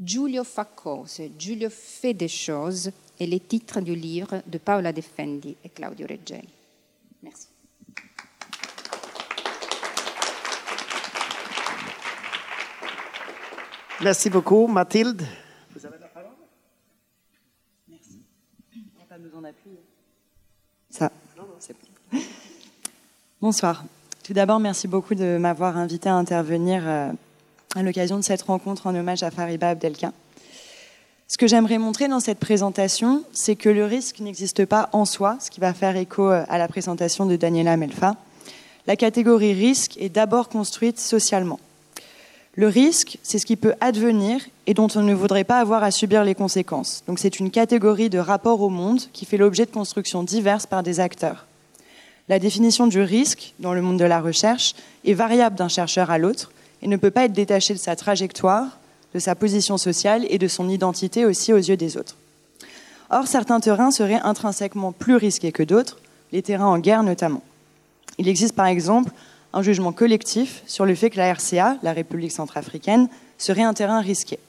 Giulio 0.06 0.44
fait 0.44 2.14
des 2.14 2.28
choses, 2.28 2.92
est 3.18 3.26
le 3.26 3.40
titre 3.40 3.80
du 3.80 3.96
livre 3.96 4.42
de 4.46 4.58
Paola 4.58 4.92
Defendi 4.92 5.56
et 5.64 5.70
Claudio 5.70 6.08
Reggelli. 6.08 6.50
Merci. 7.24 7.48
Merci 14.02 14.30
beaucoup. 14.30 14.68
Mathilde, 14.68 15.26
vous 15.74 15.86
avez 15.86 16.00
la 16.00 16.08
parole 16.08 16.32
Merci. 17.88 18.22
Il 19.20 19.24
n'y 19.24 19.28
a 19.28 19.32
pas 19.32 19.36
besoin 19.36 19.42
d'appui. 19.42 19.72
Ça. 20.90 21.12
c'est 21.60 21.74
bon. 21.74 22.20
Bonsoir. 23.42 23.84
Tout 24.24 24.32
d'abord, 24.32 24.60
merci 24.60 24.88
beaucoup 24.88 25.14
de 25.14 25.38
m'avoir 25.38 25.76
invité 25.76 26.08
à 26.08 26.14
intervenir 26.14 26.84
euh, 26.86 27.12
à 27.76 27.84
l'occasion 27.84 28.18
de 28.18 28.24
cette 28.24 28.44
rencontre 28.44 28.88
en 28.88 28.96
hommage 28.96 29.24
à 29.24 29.30
Fariba 29.30 29.72
Abdelkin. 29.72 30.14
Ce 31.28 31.38
que 31.38 31.48
j'aimerais 31.48 31.80
montrer 31.80 32.08
dans 32.08 32.22
cette 32.22 32.40
présentation, 32.40 33.26
c'est 33.34 33.58
que 33.58 33.68
le 33.68 33.84
risque 33.84 34.22
n'existe 34.22 34.66
pas 34.66 34.90
en 34.94 35.04
soi, 35.04 35.38
ce 35.42 35.52
qui 35.52 35.60
va 35.60 35.74
faire 35.74 35.98
écho 35.98 36.30
euh, 36.30 36.46
à 36.48 36.58
la 36.58 36.70
présentation 36.70 37.26
de 37.26 37.36
Daniela 37.36 37.76
Melfa. 37.76 38.16
La 38.88 38.96
catégorie 38.96 39.54
risque 39.54 39.98
est 39.98 40.10
d'abord 40.10 40.48
construite 40.48 40.98
socialement. 40.98 41.60
Le 42.56 42.68
risque, 42.68 43.18
c'est 43.24 43.40
ce 43.40 43.46
qui 43.46 43.56
peut 43.56 43.76
advenir 43.80 44.42
et 44.68 44.74
dont 44.74 44.88
on 44.96 45.02
ne 45.02 45.14
voudrait 45.14 45.44
pas 45.44 45.60
avoir 45.60 45.84
à 45.84 45.92
subir 45.92 46.24
les 46.24 46.36
conséquences. 46.36 47.04
Donc 47.08 47.20
c'est 47.20 47.40
une 47.40 47.52
catégorie 47.52 48.10
de 48.10 48.20
rapport 48.20 48.62
au 48.62 48.70
monde 48.70 49.02
qui 49.14 49.26
fait 49.26 49.38
l'objet 49.38 49.66
de 49.66 49.72
constructions 49.72 50.24
diverses 50.24 50.66
par 50.66 50.84
des 50.84 51.00
acteurs. 51.00 51.46
La 52.28 52.38
définition 52.38 52.88
du 52.88 53.02
risque 53.02 53.54
dans 53.60 53.74
le 53.74 53.82
monde 53.82 53.98
de 53.98 54.06
la 54.06 54.22
recherche 54.22 54.76
est 55.06 55.14
variable 55.14 55.56
d'un 55.56 55.68
chercheur 55.68 56.12
à 56.12 56.18
l'autre 56.18 56.52
et 56.82 56.88
ne 56.88 56.98
peut 56.98 57.12
pas 57.12 57.26
être 57.26 57.34
détachée 57.34 57.74
de 57.74 57.80
sa 57.80 57.96
trajectoire, 57.96 58.78
de 59.14 59.20
sa 59.20 59.36
position 59.36 59.78
sociale 59.78 60.26
et 60.30 60.38
de 60.38 60.48
son 60.48 60.70
identité 60.70 61.26
aussi 61.26 61.54
aux 61.54 61.58
yeux 61.58 61.78
des 61.78 61.98
autres. 61.98 62.18
Or, 63.10 63.26
certains 63.26 63.60
terrains 63.60 63.90
seraient 63.90 64.22
intrinsèquement 64.22 64.92
plus 64.92 65.16
risqués 65.16 65.52
que 65.52 65.64
d'autres, 65.64 65.98
les 66.32 66.44
terrains 66.44 66.68
en 66.68 66.78
guerre 66.78 67.02
notamment. 67.02 67.42
Il 68.20 68.28
existe 68.28 68.54
par 68.54 68.68
exemple 68.68 69.12
un 69.54 69.62
jugement 69.62 69.92
collectif 69.92 70.64
sur 70.68 70.86
le 70.86 70.96
fait 70.96 71.10
que 71.10 71.18
la 71.18 71.34
RCA, 71.34 71.78
la 71.82 71.94
République 71.94 72.32
centrafricaine, 72.32 73.10
serait 73.38 73.64
un 73.64 73.74
terrain 73.74 74.02
risqué. 74.02 74.40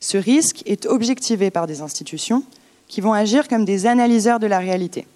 Ce 0.00 0.16
risque 0.16 0.62
est 0.66 0.86
objectivé 0.86 1.50
par 1.50 1.66
des 1.66 1.80
institutions 1.80 2.44
qui 2.88 3.00
vont 3.00 3.12
agir 3.12 3.48
comme 3.48 3.64
des 3.64 3.86
analyseurs 3.86 4.38
de 4.38 4.46
la 4.46 4.58
réalité. 4.58 5.06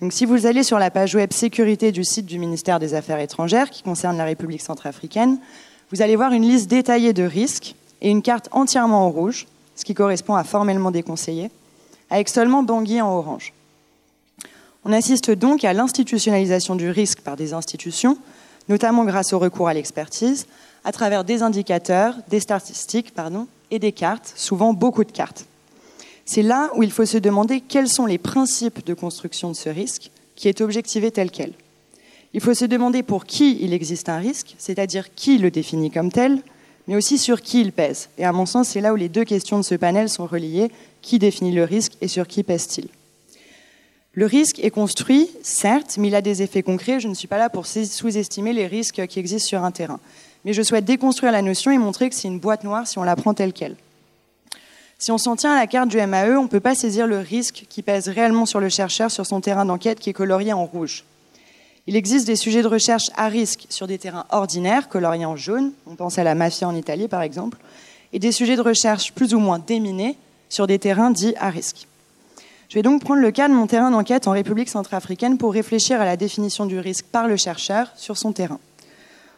Donc 0.00 0.12
si 0.12 0.24
vous 0.24 0.46
allez 0.46 0.62
sur 0.62 0.78
la 0.78 0.90
page 0.90 1.14
web 1.14 1.32
sécurité 1.32 1.92
du 1.92 2.04
site 2.04 2.26
du 2.26 2.38
ministère 2.38 2.80
des 2.80 2.94
Affaires 2.94 3.20
étrangères 3.20 3.70
qui 3.70 3.82
concerne 3.82 4.16
la 4.16 4.24
République 4.24 4.62
centrafricaine, 4.62 5.38
vous 5.92 6.02
allez 6.02 6.16
voir 6.16 6.32
une 6.32 6.42
liste 6.42 6.68
détaillée 6.68 7.12
de 7.12 7.22
risques 7.22 7.74
et 8.00 8.10
une 8.10 8.22
carte 8.22 8.48
entièrement 8.50 9.06
en 9.06 9.10
rouge, 9.10 9.46
ce 9.76 9.84
qui 9.84 9.94
correspond 9.94 10.34
à 10.34 10.44
formellement 10.44 10.90
déconseillé, 10.90 11.50
avec 12.10 12.28
seulement 12.28 12.62
Bangui 12.62 13.00
en 13.00 13.16
orange. 13.16 13.52
On 14.84 14.92
assiste 14.92 15.30
donc 15.30 15.64
à 15.64 15.72
l'institutionnalisation 15.72 16.76
du 16.76 16.90
risque 16.90 17.20
par 17.20 17.36
des 17.36 17.54
institutions, 17.54 18.18
notamment 18.68 19.04
grâce 19.04 19.32
au 19.32 19.38
recours 19.38 19.68
à 19.68 19.74
l'expertise, 19.74 20.46
à 20.84 20.92
travers 20.92 21.24
des 21.24 21.42
indicateurs, 21.42 22.16
des 22.28 22.40
statistiques 22.40 23.14
pardon, 23.14 23.46
et 23.70 23.78
des 23.78 23.92
cartes, 23.92 24.32
souvent 24.36 24.74
beaucoup 24.74 25.04
de 25.04 25.12
cartes. 25.12 25.46
C'est 26.26 26.42
là 26.42 26.70
où 26.76 26.82
il 26.82 26.90
faut 26.90 27.06
se 27.06 27.18
demander 27.18 27.60
quels 27.60 27.88
sont 27.88 28.06
les 28.06 28.18
principes 28.18 28.84
de 28.84 28.94
construction 28.94 29.50
de 29.50 29.56
ce 29.56 29.68
risque 29.68 30.10
qui 30.36 30.48
est 30.48 30.60
objectivé 30.60 31.10
tel 31.10 31.30
quel. 31.30 31.52
Il 32.34 32.40
faut 32.40 32.54
se 32.54 32.64
demander 32.64 33.02
pour 33.02 33.24
qui 33.24 33.58
il 33.62 33.72
existe 33.72 34.08
un 34.08 34.18
risque, 34.18 34.54
c'est-à-dire 34.58 35.14
qui 35.14 35.38
le 35.38 35.50
définit 35.50 35.90
comme 35.90 36.10
tel, 36.10 36.42
mais 36.88 36.96
aussi 36.96 37.16
sur 37.16 37.40
qui 37.40 37.60
il 37.60 37.72
pèse. 37.72 38.08
Et 38.18 38.24
à 38.24 38.32
mon 38.32 38.44
sens, 38.44 38.68
c'est 38.68 38.80
là 38.80 38.92
où 38.92 38.96
les 38.96 39.08
deux 39.08 39.24
questions 39.24 39.58
de 39.58 39.64
ce 39.64 39.76
panel 39.76 40.08
sont 40.08 40.26
reliées. 40.26 40.70
Qui 41.00 41.18
définit 41.18 41.52
le 41.52 41.64
risque 41.64 41.92
et 42.00 42.08
sur 42.08 42.26
qui 42.26 42.42
pèse-t-il? 42.42 42.88
Le 44.14 44.26
risque 44.26 44.60
est 44.60 44.70
construit, 44.70 45.28
certes, 45.42 45.96
mais 45.98 46.08
il 46.08 46.14
a 46.14 46.22
des 46.22 46.42
effets 46.42 46.62
concrets. 46.62 47.00
Je 47.00 47.08
ne 47.08 47.14
suis 47.14 47.26
pas 47.26 47.38
là 47.38 47.50
pour 47.50 47.66
sous-estimer 47.66 48.52
les 48.52 48.68
risques 48.68 49.06
qui 49.06 49.18
existent 49.18 49.48
sur 49.48 49.64
un 49.64 49.72
terrain. 49.72 49.98
Mais 50.44 50.52
je 50.52 50.62
souhaite 50.62 50.84
déconstruire 50.84 51.32
la 51.32 51.42
notion 51.42 51.72
et 51.72 51.78
montrer 51.78 52.10
que 52.10 52.14
c'est 52.14 52.28
une 52.28 52.38
boîte 52.38 52.62
noire 52.62 52.86
si 52.86 52.98
on 52.98 53.02
la 53.02 53.16
prend 53.16 53.34
telle 53.34 53.52
qu'elle. 53.52 53.76
Si 54.98 55.10
on 55.10 55.18
s'en 55.18 55.34
tient 55.34 55.52
à 55.52 55.58
la 55.58 55.66
carte 55.66 55.88
du 55.88 55.96
MAE, 55.96 56.38
on 56.38 56.44
ne 56.44 56.48
peut 56.48 56.60
pas 56.60 56.76
saisir 56.76 57.06
le 57.08 57.18
risque 57.18 57.64
qui 57.68 57.82
pèse 57.82 58.08
réellement 58.08 58.46
sur 58.46 58.60
le 58.60 58.68
chercheur 58.68 59.10
sur 59.10 59.26
son 59.26 59.40
terrain 59.40 59.64
d'enquête 59.64 59.98
qui 59.98 60.10
est 60.10 60.14
colorié 60.14 60.52
en 60.52 60.64
rouge. 60.64 61.04
Il 61.86 61.96
existe 61.96 62.26
des 62.26 62.36
sujets 62.36 62.62
de 62.62 62.68
recherche 62.68 63.10
à 63.16 63.28
risque 63.28 63.66
sur 63.68 63.86
des 63.86 63.98
terrains 63.98 64.24
ordinaires, 64.30 64.88
coloriés 64.88 65.26
en 65.26 65.36
jaune, 65.36 65.72
on 65.86 65.96
pense 65.96 66.18
à 66.18 66.24
la 66.24 66.34
mafia 66.34 66.68
en 66.68 66.74
Italie 66.74 67.08
par 67.08 67.20
exemple, 67.20 67.58
et 68.12 68.18
des 68.18 68.32
sujets 68.32 68.56
de 68.56 68.62
recherche 68.62 69.12
plus 69.12 69.34
ou 69.34 69.40
moins 69.40 69.58
déminés 69.58 70.16
sur 70.48 70.66
des 70.66 70.78
terrains 70.78 71.10
dits 71.10 71.34
à 71.38 71.50
risque. 71.50 71.86
Je 72.68 72.76
vais 72.76 72.82
donc 72.82 73.02
prendre 73.02 73.20
le 73.20 73.30
cas 73.30 73.48
de 73.48 73.52
mon 73.52 73.66
terrain 73.66 73.90
d'enquête 73.90 74.26
en 74.26 74.32
République 74.32 74.68
centrafricaine 74.68 75.38
pour 75.38 75.52
réfléchir 75.52 76.00
à 76.00 76.04
la 76.04 76.16
définition 76.16 76.66
du 76.66 76.78
risque 76.78 77.04
par 77.06 77.28
le 77.28 77.36
chercheur 77.36 77.92
sur 77.96 78.16
son 78.16 78.32
terrain. 78.32 78.58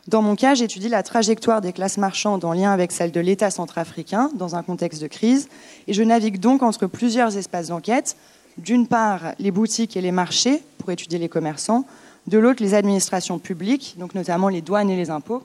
Dans 0.07 0.23
mon 0.23 0.37
cas, 0.37 0.55
j'étudie 0.55 0.89
la 0.89 1.03
trajectoire 1.03 1.61
des 1.61 1.73
classes 1.73 1.99
marchandes 1.99 2.45
en 2.45 2.53
lien 2.53 2.71
avec 2.71 2.93
celle 2.93 3.11
de 3.11 3.19
l'État 3.19 3.51
centrafricain 3.51 4.31
dans 4.35 4.55
un 4.55 4.63
contexte 4.63 5.03
de 5.03 5.09
crise, 5.09 5.49
et 5.89 5.93
je 5.93 6.03
navigue 6.05 6.39
donc 6.39 6.63
entre 6.63 6.87
plusieurs 6.87 7.37
espaces 7.37 7.69
d'enquête. 7.69 8.17
D'une 8.57 8.87
part, 8.87 9.33
les 9.41 9.51
boutiques 9.51 9.97
et 9.97 10.01
les 10.01 10.13
marchés 10.13 10.63
pour 10.79 10.93
étudier 10.93 11.19
les 11.19 11.29
commerçants, 11.29 11.85
de 12.29 12.39
l'autre, 12.39 12.63
les 12.63 12.75
administrations 12.75 13.41
publiques, 13.41 13.97
donc 13.99 14.15
notamment 14.15 14.49
les 14.49 14.63
douanes 14.63 14.91
et 14.91 14.97
les 14.97 15.11
impôts, 15.11 15.43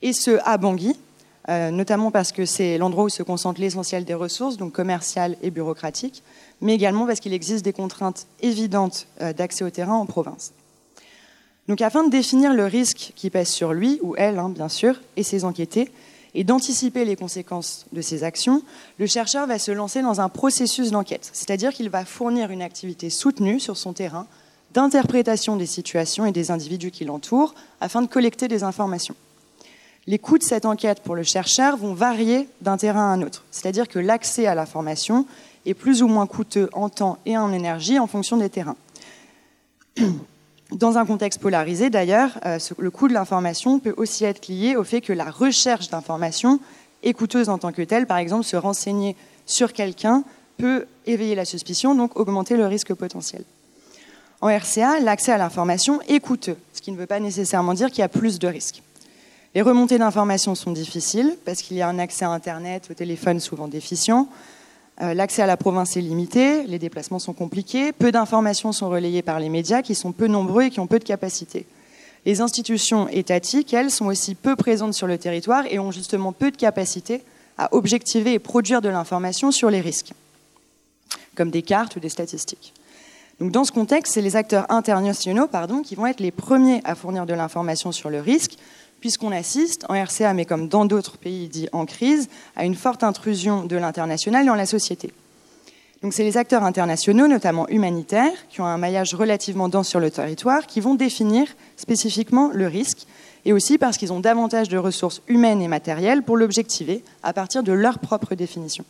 et 0.00 0.14
ce 0.14 0.38
à 0.44 0.56
Bangui, 0.56 0.96
euh, 1.48 1.70
notamment 1.70 2.10
parce 2.10 2.32
que 2.32 2.44
c'est 2.44 2.78
l'endroit 2.78 3.04
où 3.04 3.08
se 3.08 3.22
concentre 3.22 3.60
l'essentiel 3.60 4.04
des 4.04 4.14
ressources, 4.14 4.56
donc 4.56 4.72
commerciales 4.72 5.36
et 5.42 5.50
bureaucratiques, 5.50 6.22
mais 6.62 6.74
également 6.74 7.06
parce 7.06 7.20
qu'il 7.20 7.34
existe 7.34 7.64
des 7.64 7.74
contraintes 7.74 8.26
évidentes 8.40 9.06
euh, 9.20 9.34
d'accès 9.34 9.64
au 9.64 9.70
terrain 9.70 9.96
en 9.96 10.06
province. 10.06 10.52
Donc 11.68 11.80
afin 11.80 12.04
de 12.04 12.10
définir 12.10 12.54
le 12.54 12.64
risque 12.64 13.12
qui 13.14 13.28
pèse 13.28 13.48
sur 13.48 13.72
lui, 13.72 13.98
ou 14.02 14.14
elle 14.16 14.38
hein, 14.38 14.48
bien 14.48 14.68
sûr, 14.68 15.00
et 15.16 15.22
ses 15.22 15.44
enquêtés, 15.44 15.90
et 16.34 16.44
d'anticiper 16.44 17.04
les 17.04 17.16
conséquences 17.16 17.84
de 17.92 18.00
ses 18.00 18.24
actions, 18.24 18.62
le 18.98 19.06
chercheur 19.06 19.46
va 19.46 19.58
se 19.58 19.70
lancer 19.70 20.00
dans 20.00 20.20
un 20.20 20.28
processus 20.28 20.90
d'enquête, 20.90 21.28
c'est-à-dire 21.32 21.72
qu'il 21.72 21.90
va 21.90 22.04
fournir 22.04 22.50
une 22.50 22.62
activité 22.62 23.10
soutenue 23.10 23.60
sur 23.60 23.76
son 23.76 23.92
terrain 23.92 24.26
d'interprétation 24.72 25.56
des 25.56 25.66
situations 25.66 26.24
et 26.24 26.32
des 26.32 26.50
individus 26.50 26.90
qui 26.90 27.04
l'entourent 27.04 27.54
afin 27.82 28.00
de 28.00 28.06
collecter 28.06 28.48
des 28.48 28.62
informations. 28.62 29.14
Les 30.06 30.18
coûts 30.18 30.38
de 30.38 30.42
cette 30.42 30.64
enquête 30.64 31.00
pour 31.02 31.14
le 31.14 31.22
chercheur 31.22 31.76
vont 31.76 31.94
varier 31.94 32.48
d'un 32.60 32.76
terrain 32.76 33.10
à 33.10 33.14
un 33.14 33.22
autre, 33.22 33.44
c'est-à-dire 33.50 33.86
que 33.86 33.98
l'accès 33.98 34.46
à 34.46 34.54
l'information 34.54 35.26
est 35.66 35.74
plus 35.74 36.02
ou 36.02 36.08
moins 36.08 36.26
coûteux 36.26 36.68
en 36.72 36.88
temps 36.88 37.18
et 37.26 37.36
en 37.36 37.52
énergie 37.52 37.98
en 37.98 38.06
fonction 38.06 38.36
des 38.36 38.50
terrains. 38.50 38.76
Dans 40.72 40.96
un 40.96 41.04
contexte 41.04 41.40
polarisé, 41.40 41.90
d'ailleurs, 41.90 42.30
euh, 42.46 42.58
le 42.78 42.90
coût 42.90 43.06
de 43.06 43.12
l'information 43.12 43.78
peut 43.78 43.94
aussi 43.96 44.24
être 44.24 44.48
lié 44.48 44.74
au 44.74 44.84
fait 44.84 45.02
que 45.02 45.12
la 45.12 45.30
recherche 45.30 45.90
d'information 45.90 46.60
est 47.02 47.12
coûteuse 47.12 47.50
en 47.50 47.58
tant 47.58 47.72
que 47.72 47.82
telle. 47.82 48.06
Par 48.06 48.16
exemple, 48.16 48.44
se 48.44 48.56
renseigner 48.56 49.14
sur 49.44 49.74
quelqu'un 49.74 50.24
peut 50.56 50.86
éveiller 51.04 51.34
la 51.34 51.44
suspicion, 51.44 51.94
donc 51.94 52.18
augmenter 52.18 52.56
le 52.56 52.66
risque 52.66 52.94
potentiel. 52.94 53.44
En 54.40 54.48
RCA, 54.48 55.00
l'accès 55.00 55.32
à 55.32 55.38
l'information 55.38 56.00
est 56.08 56.20
coûteux, 56.20 56.56
ce 56.72 56.80
qui 56.80 56.90
ne 56.90 56.96
veut 56.96 57.06
pas 57.06 57.20
nécessairement 57.20 57.74
dire 57.74 57.90
qu'il 57.90 58.00
y 58.00 58.02
a 58.02 58.08
plus 58.08 58.38
de 58.38 58.48
risques. 58.48 58.82
Les 59.54 59.62
remontées 59.62 59.98
d'informations 59.98 60.54
sont 60.54 60.72
difficiles 60.72 61.36
parce 61.44 61.60
qu'il 61.60 61.76
y 61.76 61.82
a 61.82 61.88
un 61.88 61.98
accès 61.98 62.24
à 62.24 62.30
Internet, 62.30 62.88
au 62.90 62.94
téléphone 62.94 63.38
souvent 63.38 63.68
déficient, 63.68 64.28
l'accès 65.00 65.42
à 65.42 65.46
la 65.46 65.56
province 65.56 65.96
est 65.96 66.00
limité, 66.00 66.64
les 66.64 66.78
déplacements 66.78 67.18
sont 67.18 67.32
compliqués, 67.32 67.92
peu 67.92 68.12
d'informations 68.12 68.72
sont 68.72 68.88
relayées 68.88 69.22
par 69.22 69.40
les 69.40 69.48
médias 69.48 69.82
qui 69.82 69.94
sont 69.94 70.12
peu 70.12 70.26
nombreux 70.26 70.64
et 70.64 70.70
qui 70.70 70.80
ont 70.80 70.86
peu 70.86 70.98
de 70.98 71.04
capacité. 71.04 71.66
Les 72.24 72.40
institutions 72.40 73.08
étatiques, 73.08 73.74
elles, 73.74 73.90
sont 73.90 74.06
aussi 74.06 74.34
peu 74.34 74.54
présentes 74.54 74.94
sur 74.94 75.06
le 75.06 75.18
territoire 75.18 75.64
et 75.68 75.78
ont 75.78 75.90
justement 75.90 76.32
peu 76.32 76.50
de 76.50 76.56
capacité 76.56 77.22
à 77.58 77.74
objectiver 77.74 78.34
et 78.34 78.38
produire 78.38 78.80
de 78.80 78.88
l'information 78.88 79.50
sur 79.50 79.70
les 79.70 79.80
risques, 79.80 80.12
comme 81.34 81.50
des 81.50 81.62
cartes 81.62 81.96
ou 81.96 82.00
des 82.00 82.08
statistiques. 82.08 82.72
Donc 83.40 83.50
dans 83.50 83.64
ce 83.64 83.72
contexte, 83.72 84.12
c'est 84.14 84.20
les 84.20 84.36
acteurs 84.36 84.70
internationaux 84.70 85.48
qui 85.84 85.96
vont 85.96 86.06
être 86.06 86.20
les 86.20 86.30
premiers 86.30 86.80
à 86.84 86.94
fournir 86.94 87.26
de 87.26 87.34
l'information 87.34 87.90
sur 87.90 88.08
le 88.08 88.20
risque, 88.20 88.56
puisqu'on 89.02 89.32
assiste, 89.32 89.84
en 89.88 89.94
RCA, 90.00 90.32
mais 90.32 90.44
comme 90.44 90.68
dans 90.68 90.84
d'autres 90.84 91.18
pays 91.18 91.48
dits 91.48 91.68
en 91.72 91.86
crise, 91.86 92.28
à 92.54 92.64
une 92.64 92.76
forte 92.76 93.02
intrusion 93.02 93.64
de 93.64 93.76
l'international 93.76 94.46
dans 94.46 94.54
la 94.54 94.64
société. 94.64 95.12
Donc 96.02 96.14
c'est 96.14 96.22
les 96.22 96.36
acteurs 96.36 96.62
internationaux, 96.62 97.26
notamment 97.26 97.68
humanitaires, 97.68 98.32
qui 98.48 98.60
ont 98.60 98.64
un 98.64 98.78
maillage 98.78 99.12
relativement 99.14 99.68
dense 99.68 99.88
sur 99.88 99.98
le 99.98 100.12
territoire, 100.12 100.68
qui 100.68 100.80
vont 100.80 100.94
définir 100.94 101.48
spécifiquement 101.76 102.50
le 102.54 102.68
risque, 102.68 103.08
et 103.44 103.52
aussi 103.52 103.76
parce 103.76 103.98
qu'ils 103.98 104.12
ont 104.12 104.20
davantage 104.20 104.68
de 104.68 104.78
ressources 104.78 105.20
humaines 105.26 105.62
et 105.62 105.68
matérielles 105.68 106.22
pour 106.22 106.36
l'objectiver 106.36 107.02
à 107.24 107.32
partir 107.32 107.64
de 107.64 107.72
leur 107.72 107.98
propre 107.98 108.36
définition. 108.36 108.84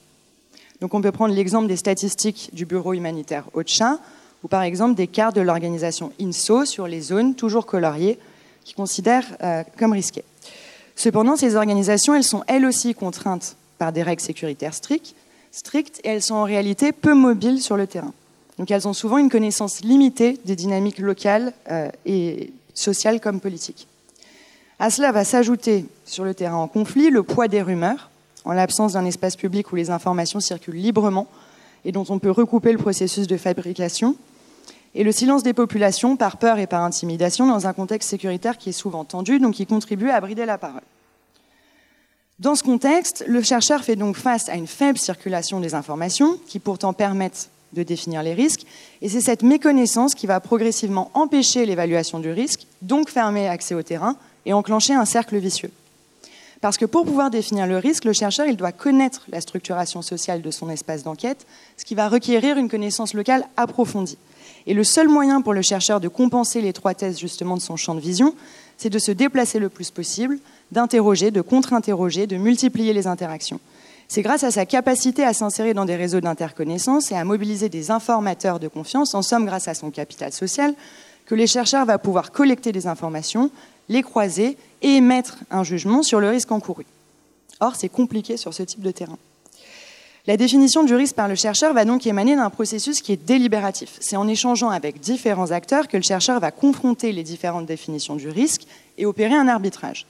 Donc 0.83 0.93
on 0.93 1.01
peut 1.01 1.11
prendre 1.11 1.35
l'exemple 1.35 1.69
des 1.69 1.77
statistiques 1.77 2.51
du 2.53 2.67
Bureau 2.67 2.93
humanitaire 2.93 3.45
OCHA, 3.55 3.99
ou 4.43 4.49
par 4.49 4.63
exemple 4.63 4.95
des 4.95 5.07
cartes 5.07 5.37
de 5.37 5.41
l'organisation 5.41 6.13
INSO 6.21 6.67
sur 6.67 6.87
les 6.87 7.01
zones 7.01 7.35
toujours 7.35 7.65
coloriées 7.65 8.19
qu'ils 8.65 8.77
considèrent 8.77 9.27
euh, 9.43 9.63
comme 9.79 9.93
risquées. 9.93 10.25
Cependant, 10.97 11.37
ces 11.37 11.57
organisations, 11.57 12.15
elles 12.15 12.25
sont 12.25 12.45
elles 12.47 12.65
aussi 12.65 12.95
contraintes 12.95 13.57
par 13.79 13.93
des 13.93 14.03
règles 14.03 14.23
sécuritaires 14.23 14.75
strictes, 14.75 15.15
et 16.05 16.09
elles 16.09 16.23
sont 16.23 16.35
en 16.35 16.45
réalité 16.45 16.93
peu 16.93 17.15
mobiles 17.15 17.61
sur 17.61 17.77
le 17.77 17.87
terrain. 17.87 18.13
Donc 18.59 18.71
elles 18.71 18.87
ont 18.87 18.93
souvent 18.93 19.19
une 19.19 19.31
connaissance 19.31 19.81
limitée 19.81 20.39
des 20.45 20.57
dynamiques 20.57 20.99
locales 20.99 21.53
euh, 21.71 21.89
et 22.07 22.53
sociales 22.75 23.21
comme 23.21 23.41
politiques. 23.41 23.89
À 24.79 24.91
cela 24.91 25.13
va 25.13 25.25
s'ajouter 25.25 25.87
sur 26.05 26.25
le 26.25 26.35
terrain 26.35 26.57
en 26.57 26.69
conflit 26.69 27.11
le 27.11 27.23
poids 27.23 27.49
des 27.49 27.63
rumeurs, 27.63 28.11
en 28.45 28.53
l'absence 28.53 28.95
d'un 28.95 29.05
espace 29.05 29.37
public 29.37 29.73
où 29.73 29.77
les 29.77 29.91
informations 29.91 30.41
circulent 30.41 30.77
librement 30.77 31.27
et 31.85 31.93
dont 31.93 32.05
on 32.09 32.19
peut 32.19 32.31
recouper 32.31 32.73
le 32.73 32.79
processus 32.79 33.27
de 33.27 33.37
fabrication, 33.37 34.17
et 34.95 35.05
le 35.05 35.13
silence 35.13 35.43
des 35.43 35.55
populations 35.55 36.17
par 36.17 36.37
peur 36.37 36.59
et 36.59 36.67
par 36.67 36.83
intimidation 36.83 37.47
dans 37.47 37.67
un 37.67 37.73
contexte 37.73 38.11
sécuritaire 38.11 38.59
qui 38.59 38.71
est 38.71 38.73
souvent 38.73 39.05
tendu, 39.05 39.39
donc 39.39 39.55
qui 39.55 39.67
contribue 39.67 40.11
à 40.11 40.21
brider 40.21 40.45
la 40.45 40.59
parole. 40.59 40.83
Dans 42.39 42.55
ce 42.55 42.63
contexte, 42.63 43.25
le 43.27 43.43
chercheur 43.43 43.85
fait 43.85 43.97
donc 43.97 44.17
face 44.17 44.49
à 44.49 44.55
une 44.55 44.67
faible 44.67 44.99
circulation 44.99 45.61
des 45.61 45.75
informations, 45.75 46.39
qui 46.47 46.59
pourtant 46.59 46.93
permettent 46.93 47.51
de 47.73 47.83
définir 47.83 48.23
les 48.23 48.35
risques, 48.35 48.67
et 49.01 49.09
c'est 49.09 49.21
cette 49.21 49.43
méconnaissance 49.43 50.15
qui 50.15 50.27
va 50.27 50.41
progressivement 50.41 51.11
empêcher 51.15 51.65
l'évaluation 51.65 52.19
du 52.19 52.31
risque, 52.31 52.67
donc 52.83 53.09
fermer 53.09 53.49
accès 53.49 53.75
au 53.75 53.83
terrain 53.83 54.17
et 54.45 54.53
enclencher 54.53 54.93
un 54.93 55.05
cercle 55.05 55.39
vicieux. 55.39 55.71
Parce 56.61 56.77
que 56.77 56.85
pour 56.85 57.05
pouvoir 57.05 57.31
définir 57.31 57.67
le 57.67 57.79
risque, 57.79 58.05
le 58.05 58.13
chercheur 58.13 58.47
il 58.47 58.57
doit 58.57 58.73
connaître 58.73 59.23
la 59.29 59.41
structuration 59.41 60.03
sociale 60.03 60.43
de 60.43 60.51
son 60.51 60.69
espace 60.71 61.03
d'enquête, 61.03 61.47
ce 61.77 61.85
qui 61.85 61.95
va 61.95 62.09
requérir 62.09 62.57
une 62.57 62.69
connaissance 62.69 63.15
locale 63.15 63.45
approfondie. 63.57 64.19
Et 64.67 64.75
le 64.75 64.85
seul 64.85 65.09
moyen 65.09 65.43
pour 65.43 65.53
le 65.53 65.63
chercheur 65.63 66.01
de 66.01 66.09
compenser 66.09 66.61
l'étroitesse 66.61 67.19
justement 67.19 67.57
de 67.57 67.63
son 67.63 67.77
champ 67.77 67.95
de 67.95 68.01
vision, 68.01 68.35
c'est 68.77 68.91
de 68.91 68.99
se 68.99 69.13
déplacer 69.13 69.59
le 69.59 69.69
plus 69.69 69.91
possible, 69.91 70.39
d'interroger, 70.71 71.31
de 71.31 71.41
contre-interroger, 71.41 72.27
de 72.27 72.37
multiplier 72.37 72.93
les 72.93 73.07
interactions. 73.07 73.61
C'est 74.09 74.23
grâce 74.23 74.45
à 74.45 74.51
sa 74.51 74.67
capacité 74.67 75.25
à 75.25 75.33
s'insérer 75.33 75.73
dans 75.73 75.85
des 75.85 75.97
réseaux 75.97 76.21
d'interconnaissance 76.21 77.11
et 77.13 77.15
à 77.15 77.25
mobiliser 77.25 77.69
des 77.69 77.91
informateurs 77.91 78.61
de 78.61 78.69
confiance, 78.69 79.15
en 79.15 79.23
somme 79.23 79.47
grâce 79.47 79.69
à 79.69 79.75
son 79.75 79.91
capital 79.91 80.33
social, 80.33 80.75
que 81.27 81.35
les 81.35 81.47
chercheurs 81.47 81.87
vont 81.87 81.99
pouvoir 81.99 82.31
collecter 82.31 82.73
des 82.73 82.87
informations, 82.87 83.51
les 83.89 84.03
croiser 84.03 84.57
et 84.83 84.97
émettre 84.97 85.39
un 85.51 85.65
jugement 85.65 86.03
sur 86.03 86.21
le 86.21 86.29
risque 86.29 86.53
encouru. 86.53 86.85
Or, 87.61 87.77
c'est 87.77 87.89
compliqué 87.89 88.37
sur 88.37 88.53
ce 88.53 88.63
type 88.65 88.83
de 88.83 88.91
terrain. 88.91 89.19
La 90.29 90.37
définition 90.37 90.85
du 90.85 90.95
risque 90.95 91.17
par 91.17 91.27
le 91.27 91.35
chercheur 91.35 91.75
va 91.75 91.85
donc 91.85 92.07
émaner 92.07 92.37
d'un 92.37 92.49
processus 92.49 93.03
qui 93.03 93.11
est 93.11 93.17
délibératif. 93.17 93.97
C'est 93.99 94.15
en 94.15 94.29
échangeant 94.29 94.71
avec 94.71 95.01
différents 95.01 95.51
acteurs 95.51 95.89
que 95.89 95.97
le 95.97 96.05
chercheur 96.05 96.39
va 96.39 96.53
confronter 96.53 97.11
les 97.11 97.25
différentes 97.25 97.67
définitions 97.67 98.15
du 98.15 98.29
risque 98.29 98.63
et 98.99 99.05
opérer 99.05 99.35
un 99.35 99.49
arbitrage. 99.49 100.07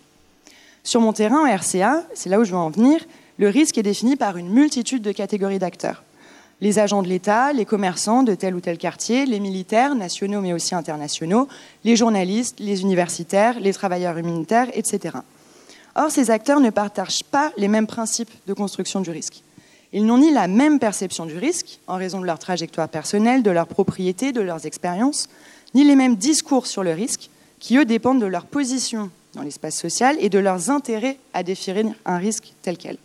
Sur 0.85 1.01
mon 1.01 1.15
terrain, 1.15 1.49
en 1.49 1.57
RCA, 1.57 2.03
c'est 2.13 2.29
là 2.29 2.41
où 2.41 2.45
je 2.45 2.51
veux 2.51 2.59
en 2.59 2.69
venir, 2.69 3.01
le 3.39 3.49
risque 3.49 3.79
est 3.79 3.83
défini 3.83 4.17
par 4.17 4.37
une 4.37 4.51
multitude 4.51 5.01
de 5.01 5.13
catégories 5.13 5.59
d'acteurs. 5.59 6.05
Les 6.61 6.79
agents 6.79 7.03
de 7.03 7.09
l'État, 7.09 7.55
les 7.55 7.65
commerçants 7.65 8.23
de 8.23 8.35
tel 8.35 8.55
ou 8.55 8.61
tel 8.61 8.77
quartier, 8.77 9.25
les 9.25 9.41
militaires, 9.41 9.95
nationaux 9.95 10.43
mais 10.43 10.53
aussi 10.53 10.75
internationaux, 10.75 11.49
les 11.85 11.97
journalistes, 11.97 12.61
les 12.61 12.83
universitaires, 12.83 13.59
les 13.61 13.73
travailleurs 13.73 14.19
humanitaires, 14.19 14.69
etc. 14.75 15.17
Or, 15.95 16.11
ces 16.11 16.31
acteurs 16.31 16.61
ne 16.61 16.71
partagent 16.71 17.25
pas 17.25 17.51
les 17.57 17.69
mêmes 17.69 17.87
principes 17.87 18.31
de 18.47 18.53
construction 18.53 19.01
du 19.01 19.11
risque. 19.11 19.43
Ils 19.93 20.07
n'ont 20.07 20.19
ni 20.19 20.31
la 20.31 20.49
même 20.49 20.79
perception 20.79 21.27
du 21.27 21.37
risque, 21.37 21.79
en 21.87 21.97
raison 21.97 22.21
de 22.21 22.27
leur 22.27 22.39
trajectoire 22.39 22.89
personnelle, 22.89 23.43
de 23.43 23.51
leurs 23.51 23.67
propriétés, 23.67 24.33
de 24.33 24.41
leurs 24.41 24.65
expériences, 24.65 25.29
ni 25.75 25.85
les 25.85 25.97
mêmes 25.97 26.17
discours 26.17 26.67
sur 26.67 26.83
le 26.83 26.93
risque, 26.93 27.29
qui, 27.59 27.77
eux, 27.77 27.85
dépendent 27.85 28.21
de 28.21 28.27
leur 28.27 28.47
position 28.47 29.11
dans 29.35 29.43
l'espace 29.43 29.77
social 29.77 30.17
et 30.19 30.29
de 30.29 30.39
leurs 30.39 30.71
intérêts 30.71 31.19
à 31.35 31.43
définir 31.43 31.95
un 32.05 32.17
risque 32.17 32.53
tel 32.63 32.77
quel. 32.77 32.97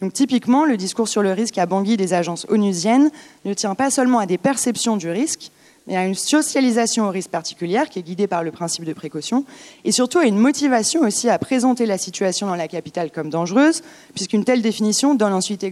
Donc 0.00 0.12
typiquement, 0.12 0.64
le 0.64 0.76
discours 0.76 1.08
sur 1.08 1.22
le 1.22 1.32
risque 1.32 1.58
à 1.58 1.66
Bangui 1.66 1.96
des 1.96 2.14
agences 2.14 2.46
onusiennes 2.48 3.10
ne 3.44 3.54
tient 3.54 3.74
pas 3.74 3.90
seulement 3.90 4.20
à 4.20 4.26
des 4.26 4.38
perceptions 4.38 4.96
du 4.96 5.10
risque, 5.10 5.50
mais 5.88 5.96
à 5.96 6.04
une 6.04 6.14
socialisation 6.14 7.08
au 7.08 7.10
risque 7.10 7.30
particulière 7.30 7.88
qui 7.88 7.98
est 7.98 8.02
guidée 8.02 8.26
par 8.26 8.44
le 8.44 8.52
principe 8.52 8.84
de 8.84 8.92
précaution, 8.92 9.44
et 9.84 9.90
surtout 9.90 10.18
à 10.18 10.26
une 10.26 10.38
motivation 10.38 11.00
aussi 11.00 11.30
à 11.30 11.38
présenter 11.38 11.86
la 11.86 11.96
situation 11.96 12.46
dans 12.46 12.54
la 12.54 12.68
capitale 12.68 13.10
comme 13.10 13.30
dangereuse, 13.30 13.82
puisqu'une 14.14 14.44
telle 14.44 14.60
définition 14.60 15.14
donne 15.14 15.32
ensuite 15.32 15.66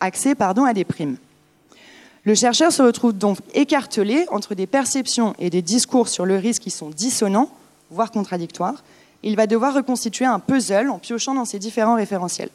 accès 0.00 0.34
à 0.40 0.72
des 0.72 0.84
primes. 0.84 1.18
Le 2.24 2.34
chercheur 2.34 2.72
se 2.72 2.82
retrouve 2.82 3.12
donc 3.12 3.38
écartelé 3.54 4.26
entre 4.30 4.54
des 4.54 4.66
perceptions 4.66 5.34
et 5.38 5.50
des 5.50 5.62
discours 5.62 6.08
sur 6.08 6.24
le 6.24 6.36
risque 6.36 6.62
qui 6.62 6.70
sont 6.70 6.88
dissonants, 6.88 7.50
voire 7.90 8.10
contradictoires, 8.10 8.82
il 9.22 9.36
va 9.36 9.46
devoir 9.46 9.74
reconstituer 9.74 10.24
un 10.24 10.38
puzzle 10.38 10.88
en 10.88 10.98
piochant 10.98 11.34
dans 11.34 11.44
ces 11.44 11.58
différents 11.58 11.96
référentiels. 11.96 12.48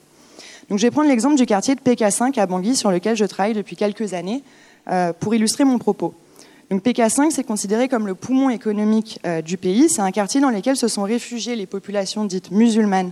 Donc, 0.70 0.80
je 0.80 0.84
vais 0.84 0.92
prendre 0.92 1.10
l'exemple 1.10 1.36
du 1.36 1.46
quartier 1.46 1.76
de 1.76 1.82
PK5 1.82 2.40
à 2.40 2.48
Bangui, 2.48 2.76
sur 2.76 2.90
lequel 2.90 3.16
je 3.16 3.26
travaille 3.26 3.54
depuis 3.54 3.76
quelques 3.76 4.14
années, 4.16 4.42
euh, 4.88 5.14
pour 5.14 5.36
illustrer 5.36 5.64
mon 5.64 5.78
propos. 5.78 6.16
Donc, 6.72 6.84
PK5, 6.84 7.32
c'est 7.32 7.44
considéré 7.44 7.88
comme 7.88 8.08
le 8.08 8.16
poumon 8.16 8.50
économique 8.50 9.20
euh, 9.26 9.42
du 9.42 9.58
pays. 9.58 9.88
C'est 9.90 10.02
un 10.02 10.12
quartier 10.12 10.42
dans 10.42 10.50
lequel 10.50 10.76
se 10.76 10.88
sont 10.88 11.04
réfugiées 11.04 11.56
les 11.56 11.68
populations 11.68 12.26
dites 12.26 12.52
musulmanes 12.52 13.12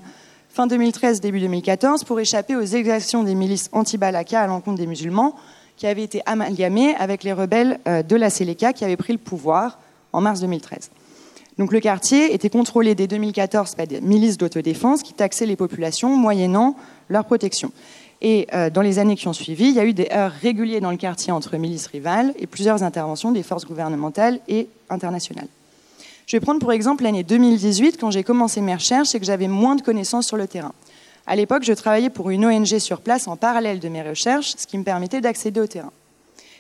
fin 0.50 0.68
2013, 0.68 1.20
début 1.20 1.40
2014, 1.40 2.04
pour 2.04 2.20
échapper 2.20 2.56
aux 2.56 2.62
exactions 2.62 3.24
des 3.24 3.34
milices 3.34 3.70
anti-Balaka 3.72 4.42
à 4.42 4.46
l'encontre 4.46 4.78
des 4.78 4.86
musulmans, 4.86 5.36
qui 5.78 5.88
avaient 5.88 6.04
été 6.04 6.22
amalgamées 6.28 6.94
avec 6.96 7.24
les 7.24 7.34
rebelles 7.34 7.80
euh, 7.88 8.04
de 8.04 8.16
la 8.16 8.30
Seleka 8.30 8.72
qui 8.72 8.86
avaient 8.86 8.96
pris 8.96 9.14
le 9.14 9.20
pouvoir 9.20 9.80
en 10.14 10.22
mars 10.22 10.42
2013. 10.42 10.92
Donc 11.58 11.72
le 11.72 11.80
quartier 11.80 12.34
était 12.34 12.50
contrôlé 12.50 12.94
dès 12.96 13.08
2014 13.08 13.76
par 13.76 13.88
des 13.88 14.02
milices 14.02 14.38
d'autodéfense 14.38 15.02
qui 15.02 15.14
taxaient 15.14 15.46
les 15.46 15.56
populations 15.56 16.16
moyennant 16.16 16.76
leur 17.10 17.26
protection. 17.26 17.72
Et 18.24 18.48
euh, 18.54 18.70
dans 18.70 18.82
les 18.82 19.00
années 19.00 19.18
qui 19.18 19.28
ont 19.28 19.34
suivi, 19.34 19.66
il 19.66 19.76
y 19.76 19.80
a 19.80 19.86
eu 19.86 19.94
des 19.94 20.08
heurts 20.14 20.32
réguliers 20.42 20.80
dans 20.80 20.92
le 20.92 20.98
quartier 20.98 21.34
entre 21.34 21.58
milices 21.58 21.88
rivales 21.88 22.34
et 22.40 22.48
plusieurs 22.48 22.82
interventions 22.82 23.34
des 23.34 23.44
forces 23.44 23.66
gouvernementales 23.66 24.40
et 24.48 24.70
internationales. 24.90 25.50
Je 26.26 26.38
vais 26.38 26.40
prendre 26.40 26.62
pour 26.62 26.72
exemple 26.72 27.04
l'année 27.04 27.24
2018, 27.24 27.98
quand 28.00 28.12
j'ai 28.12 28.24
commencé 28.24 28.62
mes 28.62 28.74
recherches 28.74 29.14
et 29.14 29.20
que 29.20 29.26
j'avais 29.26 29.50
moins 29.50 29.76
de 29.76 29.82
connaissances 29.82 30.26
sur 30.26 30.38
le 30.38 30.48
terrain. 30.48 30.72
À 31.28 31.36
l'époque, 31.36 31.64
je 31.64 31.74
travaillais 31.74 32.10
pour 32.10 32.30
une 32.30 32.46
ONG 32.46 32.80
sur 32.80 33.02
place 33.02 33.28
en 33.28 33.36
parallèle 33.36 33.80
de 33.80 33.90
mes 33.90 34.02
recherches, 34.02 34.54
ce 34.58 34.68
qui 34.68 34.78
me 34.78 34.84
permettait 34.84 35.20
d'accéder 35.20 35.60
au 35.60 35.68
terrain. 35.68 35.92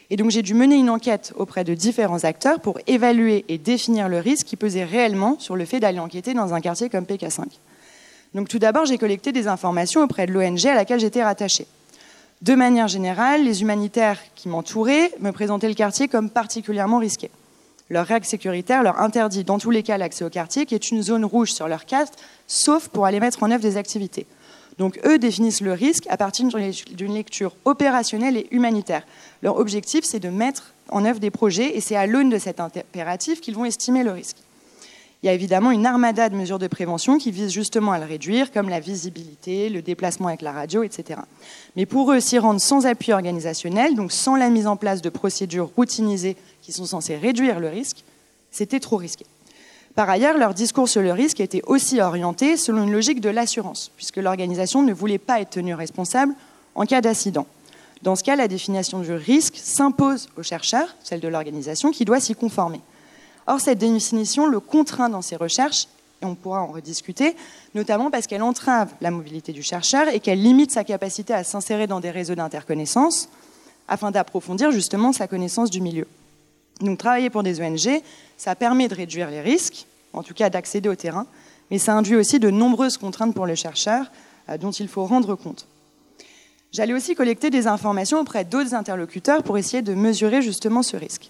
Et 0.09 0.17
donc 0.17 0.31
j'ai 0.31 0.41
dû 0.41 0.53
mener 0.53 0.75
une 0.75 0.89
enquête 0.89 1.33
auprès 1.37 1.63
de 1.63 1.73
différents 1.73 2.25
acteurs 2.25 2.59
pour 2.59 2.77
évaluer 2.87 3.45
et 3.47 3.57
définir 3.57 4.09
le 4.09 4.19
risque 4.19 4.47
qui 4.47 4.57
pesait 4.57 4.83
réellement 4.83 5.39
sur 5.39 5.55
le 5.55 5.63
fait 5.63 5.79
d'aller 5.79 5.99
enquêter 5.99 6.33
dans 6.33 6.53
un 6.53 6.59
quartier 6.59 6.89
comme 6.89 7.05
PK5. 7.05 7.45
Donc 8.33 8.49
tout 8.49 8.59
d'abord, 8.59 8.85
j'ai 8.85 8.97
collecté 8.97 9.31
des 9.31 9.47
informations 9.47 10.03
auprès 10.03 10.25
de 10.25 10.31
l'ONG 10.33 10.65
à 10.65 10.75
laquelle 10.75 10.99
j'étais 10.99 11.23
rattachée. 11.23 11.67
De 12.41 12.55
manière 12.55 12.87
générale, 12.87 13.43
les 13.43 13.61
humanitaires 13.61 14.19
qui 14.35 14.49
m'entouraient 14.49 15.11
me 15.19 15.31
présentaient 15.31 15.69
le 15.69 15.75
quartier 15.75 16.07
comme 16.07 16.29
particulièrement 16.29 16.97
risqué. 16.97 17.31
Leur 17.89 18.05
règle 18.05 18.25
sécuritaire 18.25 18.83
leur 18.83 18.99
interdit 18.99 19.43
dans 19.43 19.59
tous 19.59 19.69
les 19.69 19.83
cas 19.83 19.97
l'accès 19.97 20.25
au 20.25 20.29
quartier, 20.29 20.65
qui 20.65 20.75
est 20.75 20.91
une 20.91 21.03
zone 21.03 21.25
rouge 21.25 21.53
sur 21.53 21.67
leur 21.67 21.85
carte, 21.85 22.15
sauf 22.47 22.89
pour 22.89 23.05
aller 23.05 23.19
mettre 23.19 23.43
en 23.43 23.51
œuvre 23.51 23.61
des 23.61 23.77
activités. 23.77 24.25
Donc 24.77 24.99
eux 25.05 25.19
définissent 25.19 25.61
le 25.61 25.73
risque 25.73 26.05
à 26.09 26.17
partir 26.17 26.47
d'une 26.47 27.13
lecture 27.13 27.55
opérationnelle 27.63 28.35
et 28.35 28.47
humanitaire. 28.51 29.03
Leur 29.41 29.57
objectif, 29.57 30.03
c'est 30.03 30.19
de 30.19 30.29
mettre 30.29 30.73
en 30.89 31.05
œuvre 31.05 31.19
des 31.19 31.31
projets 31.31 31.77
et 31.77 31.81
c'est 31.81 31.95
à 31.95 32.07
l'aune 32.07 32.29
de 32.29 32.39
cet 32.39 32.59
impératif 32.59 33.39
qu'ils 33.39 33.55
vont 33.55 33.65
estimer 33.65 34.03
le 34.03 34.11
risque. 34.11 34.42
Il 35.23 35.27
y 35.27 35.29
a 35.29 35.33
évidemment 35.33 35.71
une 35.71 35.85
armada 35.85 36.27
de 36.27 36.35
mesures 36.35 36.59
de 36.59 36.67
prévention 36.67 37.17
qui 37.17 37.31
visent 37.31 37.53
justement 37.53 37.93
à 37.93 37.99
le 37.99 38.03
réduire, 38.03 38.51
comme 38.51 38.67
la 38.67 38.81
visibilité, 38.81 39.69
le 39.69 39.81
déplacement 39.81 40.27
avec 40.27 40.41
la 40.41 40.51
radio, 40.51 40.83
etc. 40.83 41.21
Mais 41.77 41.85
pour 41.85 42.11
eux, 42.11 42.19
s'y 42.19 42.37
rendre 42.37 42.59
sans 42.59 42.85
appui 42.85 43.13
organisationnel, 43.13 43.95
donc 43.95 44.11
sans 44.11 44.35
la 44.35 44.49
mise 44.49 44.67
en 44.67 44.75
place 44.75 45.01
de 45.01 45.07
procédures 45.07 45.69
routinisées 45.77 46.35
qui 46.61 46.73
sont 46.73 46.83
censées 46.83 47.15
réduire 47.15 47.61
le 47.61 47.69
risque, 47.69 48.03
c'était 48.51 48.81
trop 48.81 48.97
risqué. 48.97 49.25
Par 49.95 50.09
ailleurs, 50.09 50.37
leur 50.37 50.53
discours 50.53 50.89
sur 50.89 51.01
le 51.01 51.13
risque 51.13 51.39
était 51.39 51.61
aussi 51.67 52.01
orienté 52.01 52.57
selon 52.57 52.83
une 52.83 52.91
logique 52.91 53.21
de 53.21 53.29
l'assurance, 53.29 53.91
puisque 53.95 54.17
l'organisation 54.17 54.81
ne 54.81 54.91
voulait 54.91 55.19
pas 55.19 55.39
être 55.39 55.51
tenue 55.51 55.73
responsable 55.73 56.33
en 56.75 56.85
cas 56.85 56.99
d'accident. 56.99 57.47
Dans 58.01 58.17
ce 58.17 58.25
cas, 58.25 58.35
la 58.35 58.49
définition 58.49 58.99
du 58.99 59.13
risque 59.13 59.55
s'impose 59.55 60.27
aux 60.35 60.43
chercheurs, 60.43 60.97
celle 61.01 61.21
de 61.21 61.29
l'organisation, 61.29 61.91
qui 61.91 62.03
doit 62.03 62.19
s'y 62.19 62.35
conformer. 62.35 62.81
Or, 63.47 63.59
cette 63.59 63.79
définition 63.79 64.47
le 64.47 64.59
contraint 64.59 65.09
dans 65.09 65.21
ses 65.21 65.35
recherches, 65.35 65.87
et 66.21 66.25
on 66.25 66.35
pourra 66.35 66.61
en 66.61 66.67
rediscuter, 66.67 67.35
notamment 67.75 68.09
parce 68.09 68.27
qu'elle 68.27 68.43
entrave 68.43 68.89
la 69.01 69.11
mobilité 69.11 69.51
du 69.51 69.61
chercheur 69.61 70.07
et 70.07 70.19
qu'elle 70.19 70.41
limite 70.41 70.71
sa 70.71 70.83
capacité 70.83 71.33
à 71.33 71.43
s'insérer 71.43 71.85
dans 71.85 71.99
des 71.99 72.11
réseaux 72.11 72.35
d'interconnaissance 72.35 73.29
afin 73.87 74.11
d'approfondir 74.11 74.71
justement 74.71 75.11
sa 75.11 75.27
connaissance 75.27 75.69
du 75.69 75.81
milieu. 75.81 76.07
Donc 76.79 76.97
travailler 76.97 77.29
pour 77.29 77.43
des 77.43 77.61
ONG, 77.61 78.01
ça 78.37 78.55
permet 78.55 78.87
de 78.87 78.95
réduire 78.95 79.29
les 79.29 79.41
risques, 79.41 79.85
en 80.13 80.23
tout 80.23 80.33
cas 80.33 80.49
d'accéder 80.49 80.89
au 80.89 80.95
terrain, 80.95 81.27
mais 81.69 81.77
ça 81.77 81.93
induit 81.93 82.15
aussi 82.15 82.39
de 82.39 82.49
nombreuses 82.49 82.97
contraintes 82.97 83.35
pour 83.35 83.45
le 83.45 83.55
chercheur 83.55 84.05
euh, 84.49 84.57
dont 84.57 84.71
il 84.71 84.87
faut 84.87 85.05
rendre 85.05 85.35
compte. 85.35 85.67
J'allais 86.71 86.93
aussi 86.93 87.13
collecter 87.15 87.49
des 87.49 87.67
informations 87.67 88.19
auprès 88.19 88.45
d'autres 88.45 88.73
interlocuteurs 88.73 89.43
pour 89.43 89.57
essayer 89.57 89.83
de 89.83 89.93
mesurer 89.93 90.41
justement 90.41 90.81
ce 90.81 90.97
risque. 90.97 91.29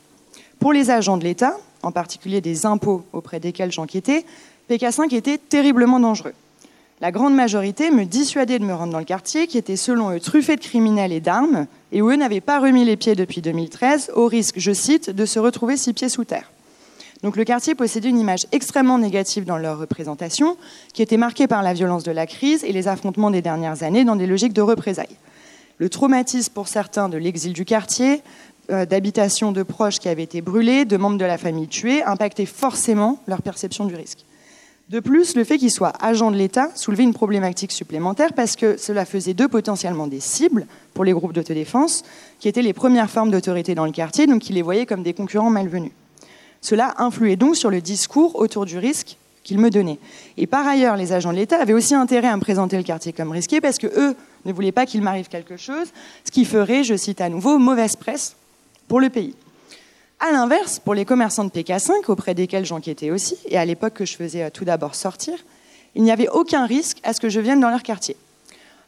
Pour 0.63 0.71
les 0.71 0.91
agents 0.91 1.17
de 1.17 1.25
l'État, 1.25 1.57
en 1.81 1.91
particulier 1.91 2.39
des 2.39 2.65
impôts 2.65 3.03
auprès 3.11 3.41
desquels 3.41 3.73
j'enquêtais, 3.73 4.23
PK5 4.69 5.13
était 5.13 5.37
terriblement 5.37 5.99
dangereux. 5.99 6.31
La 7.01 7.11
grande 7.11 7.35
majorité 7.35 7.91
me 7.91 8.05
dissuadait 8.05 8.59
de 8.59 8.63
me 8.63 8.73
rendre 8.73 8.93
dans 8.93 8.99
le 8.99 9.03
quartier, 9.03 9.47
qui 9.47 9.57
était 9.57 9.75
selon 9.75 10.11
eux 10.11 10.21
truffé 10.21 10.55
de 10.55 10.61
criminels 10.61 11.11
et 11.11 11.19
d'armes, 11.19 11.67
et 11.91 12.01
où 12.01 12.09
eux 12.09 12.15
n'avaient 12.15 12.39
pas 12.39 12.61
remis 12.61 12.85
les 12.85 12.95
pieds 12.95 13.13
depuis 13.13 13.41
2013, 13.41 14.13
au 14.15 14.25
risque, 14.25 14.55
je 14.57 14.71
cite, 14.71 15.09
de 15.09 15.25
se 15.25 15.37
retrouver 15.37 15.75
six 15.75 15.91
pieds 15.91 16.07
sous 16.07 16.23
terre. 16.23 16.49
Donc 17.23 17.35
le 17.35 17.43
quartier 17.43 17.75
possédait 17.75 18.07
une 18.07 18.21
image 18.21 18.47
extrêmement 18.53 18.97
négative 18.97 19.43
dans 19.43 19.57
leur 19.57 19.79
représentation, 19.79 20.55
qui 20.93 21.01
était 21.01 21.17
marquée 21.17 21.47
par 21.47 21.61
la 21.61 21.73
violence 21.73 22.05
de 22.05 22.13
la 22.13 22.25
crise 22.25 22.63
et 22.63 22.71
les 22.71 22.87
affrontements 22.87 23.31
des 23.31 23.41
dernières 23.41 23.83
années 23.83 24.05
dans 24.05 24.15
des 24.15 24.27
logiques 24.27 24.53
de 24.53 24.61
représailles. 24.61 25.17
Le 25.79 25.89
traumatisme 25.89 26.53
pour 26.53 26.69
certains 26.69 27.09
de 27.09 27.17
l'exil 27.17 27.51
du 27.51 27.65
quartier, 27.65 28.21
d'habitations 28.69 29.51
de 29.51 29.63
proches 29.63 29.99
qui 29.99 30.09
avaient 30.09 30.23
été 30.23 30.41
brûlées, 30.41 30.85
de 30.85 30.97
membres 30.97 31.17
de 31.17 31.25
la 31.25 31.37
famille 31.37 31.67
tués, 31.67 32.03
impactait 32.03 32.45
forcément 32.45 33.19
leur 33.27 33.41
perception 33.41 33.85
du 33.85 33.95
risque. 33.95 34.25
De 34.89 34.99
plus, 34.99 35.35
le 35.35 35.43
fait 35.43 35.57
qu'ils 35.57 35.71
soient 35.71 35.93
agents 36.01 36.29
de 36.29 36.35
l'État 36.35 36.69
soulevait 36.75 37.03
une 37.03 37.13
problématique 37.13 37.71
supplémentaire 37.71 38.33
parce 38.33 38.55
que 38.55 38.77
cela 38.77 39.05
faisait 39.05 39.33
d'eux 39.33 39.47
potentiellement 39.47 40.07
des 40.07 40.19
cibles 40.19 40.67
pour 40.93 41.05
les 41.05 41.13
groupes 41.13 41.33
d'autodéfense, 41.33 42.03
qui 42.39 42.47
étaient 42.47 42.61
les 42.61 42.73
premières 42.73 43.09
formes 43.09 43.31
d'autorité 43.31 43.75
dans 43.75 43.85
le 43.85 43.91
quartier, 43.91 44.27
donc 44.27 44.49
ils 44.49 44.53
les 44.53 44.61
voyaient 44.61 44.85
comme 44.85 45.01
des 45.01 45.13
concurrents 45.13 45.49
malvenus. 45.49 45.93
Cela 46.61 46.93
influait 46.97 47.37
donc 47.37 47.55
sur 47.55 47.69
le 47.69 47.81
discours 47.81 48.35
autour 48.35 48.65
du 48.65 48.77
risque 48.77 49.17
qu'ils 49.43 49.57
me 49.57 49.69
donnaient. 49.69 49.99
Et 50.37 50.47
par 50.47 50.67
ailleurs, 50.67 50.95
les 50.95 51.11
agents 51.11 51.31
de 51.31 51.37
l'État 51.37 51.59
avaient 51.59 51.73
aussi 51.73 51.95
intérêt 51.95 52.27
à 52.27 52.35
me 52.35 52.41
présenter 52.41 52.77
le 52.77 52.83
quartier 52.83 53.13
comme 53.13 53.31
risqué 53.31 53.61
parce 53.61 53.77
que 53.77 53.87
eux 53.87 54.15
ne 54.45 54.53
voulaient 54.53 54.71
pas 54.71 54.85
qu'il 54.85 55.01
m'arrive 55.01 55.27
quelque 55.27 55.57
chose, 55.57 55.87
ce 56.23 56.31
qui 56.31 56.45
ferait, 56.45 56.83
je 56.83 56.95
cite 56.95 57.19
à 57.19 57.29
nouveau, 57.29 57.57
mauvaise 57.57 57.95
presse 57.95 58.35
pour 58.93 59.01
le 59.01 59.09
pays. 59.09 59.33
À 60.19 60.31
l'inverse, 60.31 60.77
pour 60.77 60.93
les 60.93 61.03
commerçants 61.03 61.45
de 61.45 61.49
PK5, 61.49 61.93
auprès 62.09 62.35
desquels 62.35 62.63
j'enquêtais 62.63 63.09
aussi, 63.09 63.35
et 63.47 63.57
à 63.57 63.65
l'époque 63.65 63.95
que 63.95 64.05
je 64.05 64.15
faisais 64.15 64.43
euh, 64.43 64.49
tout 64.51 64.65
d'abord 64.65 64.93
sortir, 64.93 65.33
il 65.95 66.03
n'y 66.03 66.11
avait 66.11 66.29
aucun 66.29 66.67
risque 66.67 66.99
à 67.01 67.13
ce 67.13 67.19
que 67.19 67.27
je 67.27 67.39
vienne 67.39 67.59
dans 67.59 67.71
leur 67.71 67.81
quartier. 67.81 68.15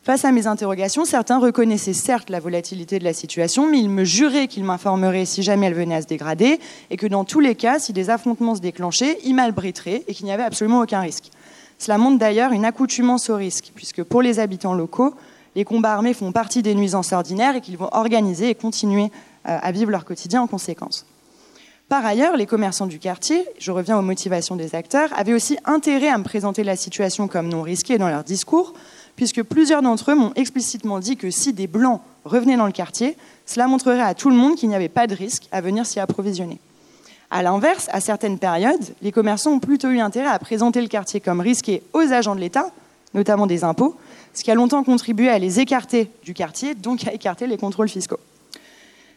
Face 0.03 0.23
à 0.23 0.31
mes 0.31 0.45
interrogations, 0.45 1.05
certains 1.05 1.39
reconnaissaient 1.39 1.93
certes 1.93 2.29
la 2.29 2.39
volatilité 2.39 2.99
de 2.99 3.03
la 3.03 3.13
situation, 3.13 3.67
mais 3.67 3.79
ils 3.79 3.89
me 3.89 4.03
juraient 4.03 4.47
qu'ils 4.47 4.63
m'informeraient 4.63 5.25
si 5.25 5.41
jamais 5.41 5.65
elle 5.65 5.73
venait 5.73 5.95
à 5.95 6.03
se 6.03 6.07
dégrader, 6.07 6.59
et 6.91 6.97
que 6.97 7.07
dans 7.07 7.23
tous 7.23 7.39
les 7.39 7.55
cas, 7.55 7.79
si 7.79 7.91
des 7.91 8.11
affrontements 8.11 8.53
se 8.53 8.61
déclenchaient, 8.61 9.17
ils 9.23 9.33
m'albriteraient 9.33 10.03
et 10.07 10.13
qu'il 10.13 10.27
n'y 10.27 10.31
avait 10.31 10.43
absolument 10.43 10.81
aucun 10.81 10.99
risque. 10.99 11.31
Cela 11.79 11.97
montre 11.97 12.19
d'ailleurs 12.19 12.51
une 12.51 12.65
accoutumance 12.65 13.31
au 13.31 13.37
risque, 13.37 13.71
puisque 13.73 14.03
pour 14.03 14.21
les 14.21 14.37
habitants 14.37 14.75
locaux, 14.75 15.15
les 15.55 15.65
combats 15.65 15.93
armés 15.93 16.13
font 16.13 16.31
partie 16.31 16.61
des 16.61 16.75
nuisances 16.75 17.11
ordinaires 17.11 17.55
et 17.55 17.61
qu'ils 17.61 17.77
vont 17.77 17.89
organiser 17.91 18.49
et 18.49 18.55
continuer 18.55 19.09
à 19.45 19.71
vivre 19.71 19.91
leur 19.91 20.05
quotidien 20.05 20.41
en 20.41 20.47
conséquence. 20.47 21.05
Par 21.87 22.03
ailleurs, 22.03 22.35
les 22.35 22.47
commerçants 22.47 22.87
du 22.87 22.97
quartier, 22.97 23.45
je 23.59 23.71
reviens 23.71 23.99
aux 23.99 24.01
motivations 24.01 24.55
des 24.55 24.73
acteurs, 24.73 25.09
avaient 25.15 25.35
aussi 25.35 25.57
intérêt 25.65 26.09
à 26.09 26.17
me 26.17 26.23
présenter 26.23 26.63
la 26.63 26.75
situation 26.75 27.27
comme 27.27 27.47
non 27.47 27.61
risquée 27.61 27.99
dans 27.99 28.09
leur 28.09 28.23
discours, 28.23 28.73
puisque 29.15 29.43
plusieurs 29.43 29.83
d'entre 29.83 30.11
eux 30.11 30.15
m'ont 30.15 30.33
explicitement 30.35 30.99
dit 30.99 31.15
que 31.15 31.29
si 31.29 31.53
des 31.53 31.67
Blancs 31.67 32.01
revenaient 32.23 32.57
dans 32.57 32.65
le 32.65 32.71
quartier, 32.71 33.15
cela 33.45 33.67
montrerait 33.67 34.01
à 34.01 34.15
tout 34.15 34.31
le 34.31 34.35
monde 34.35 34.55
qu'il 34.55 34.67
n'y 34.67 34.75
avait 34.75 34.89
pas 34.89 35.05
de 35.05 35.13
risque 35.13 35.47
à 35.51 35.61
venir 35.61 35.85
s'y 35.85 35.99
approvisionner. 35.99 36.59
À 37.29 37.43
l'inverse, 37.43 37.87
à 37.91 38.01
certaines 38.01 38.39
périodes, 38.39 38.95
les 39.03 39.11
commerçants 39.11 39.51
ont 39.51 39.59
plutôt 39.59 39.89
eu 39.89 39.99
intérêt 39.99 40.29
à 40.29 40.39
présenter 40.39 40.81
le 40.81 40.87
quartier 40.87 41.19
comme 41.19 41.39
risqué 41.39 41.83
aux 41.93 42.11
agents 42.11 42.35
de 42.35 42.39
l'État, 42.39 42.71
notamment 43.13 43.45
des 43.45 43.63
impôts, 43.63 43.95
ce 44.33 44.43
qui 44.43 44.49
a 44.49 44.55
longtemps 44.55 44.83
contribué 44.83 45.29
à 45.29 45.37
les 45.37 45.59
écarter 45.59 46.09
du 46.23 46.33
quartier, 46.33 46.73
donc 46.73 47.07
à 47.07 47.13
écarter 47.13 47.45
les 47.45 47.57
contrôles 47.57 47.89
fiscaux. 47.89 48.19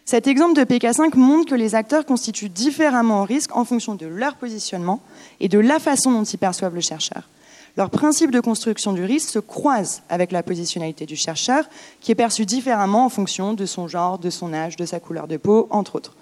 Cet 0.09 0.27
exemple 0.27 0.55
de 0.55 0.65
PK5 0.65 1.19
montre 1.19 1.51
que 1.51 1.55
les 1.55 1.75
acteurs 1.75 2.07
constituent 2.07 2.49
différemment 2.49 3.21
au 3.21 3.25
risque 3.25 3.55
en 3.55 3.67
fonction 3.67 3.95
de 3.95 4.07
leur 4.07 4.37
positionnement 4.37 5.03
et 5.39 5.51
de 5.51 5.59
la 5.59 5.79
façon 5.79 6.11
dont 6.11 6.25
ils 6.25 6.39
perçoivent 6.39 6.75
le 6.75 6.81
chercheur. 6.81 7.29
Leur 7.77 7.91
principe 7.91 8.31
de 8.31 8.41
construction 8.41 8.95
du 8.95 9.05
risque 9.05 9.29
se 9.29 9.39
croise 9.39 10.01
avec 10.09 10.33
la 10.33 10.43
positionnalité 10.43 11.05
du 11.05 11.15
chercheur, 11.15 11.69
qui 12.01 12.11
est 12.11 12.15
perçue 12.15 12.47
différemment 12.47 13.05
en 13.05 13.09
fonction 13.11 13.53
de 13.53 13.67
son 13.67 13.87
genre, 13.87 14.19
de 14.19 14.31
son 14.31 14.55
âge, 14.55 14.77
de 14.77 14.87
sa 14.87 14.99
couleur 14.99 15.29
de 15.29 15.37
peau, 15.37 15.69
entre 15.69 15.97
autres. 15.97 16.17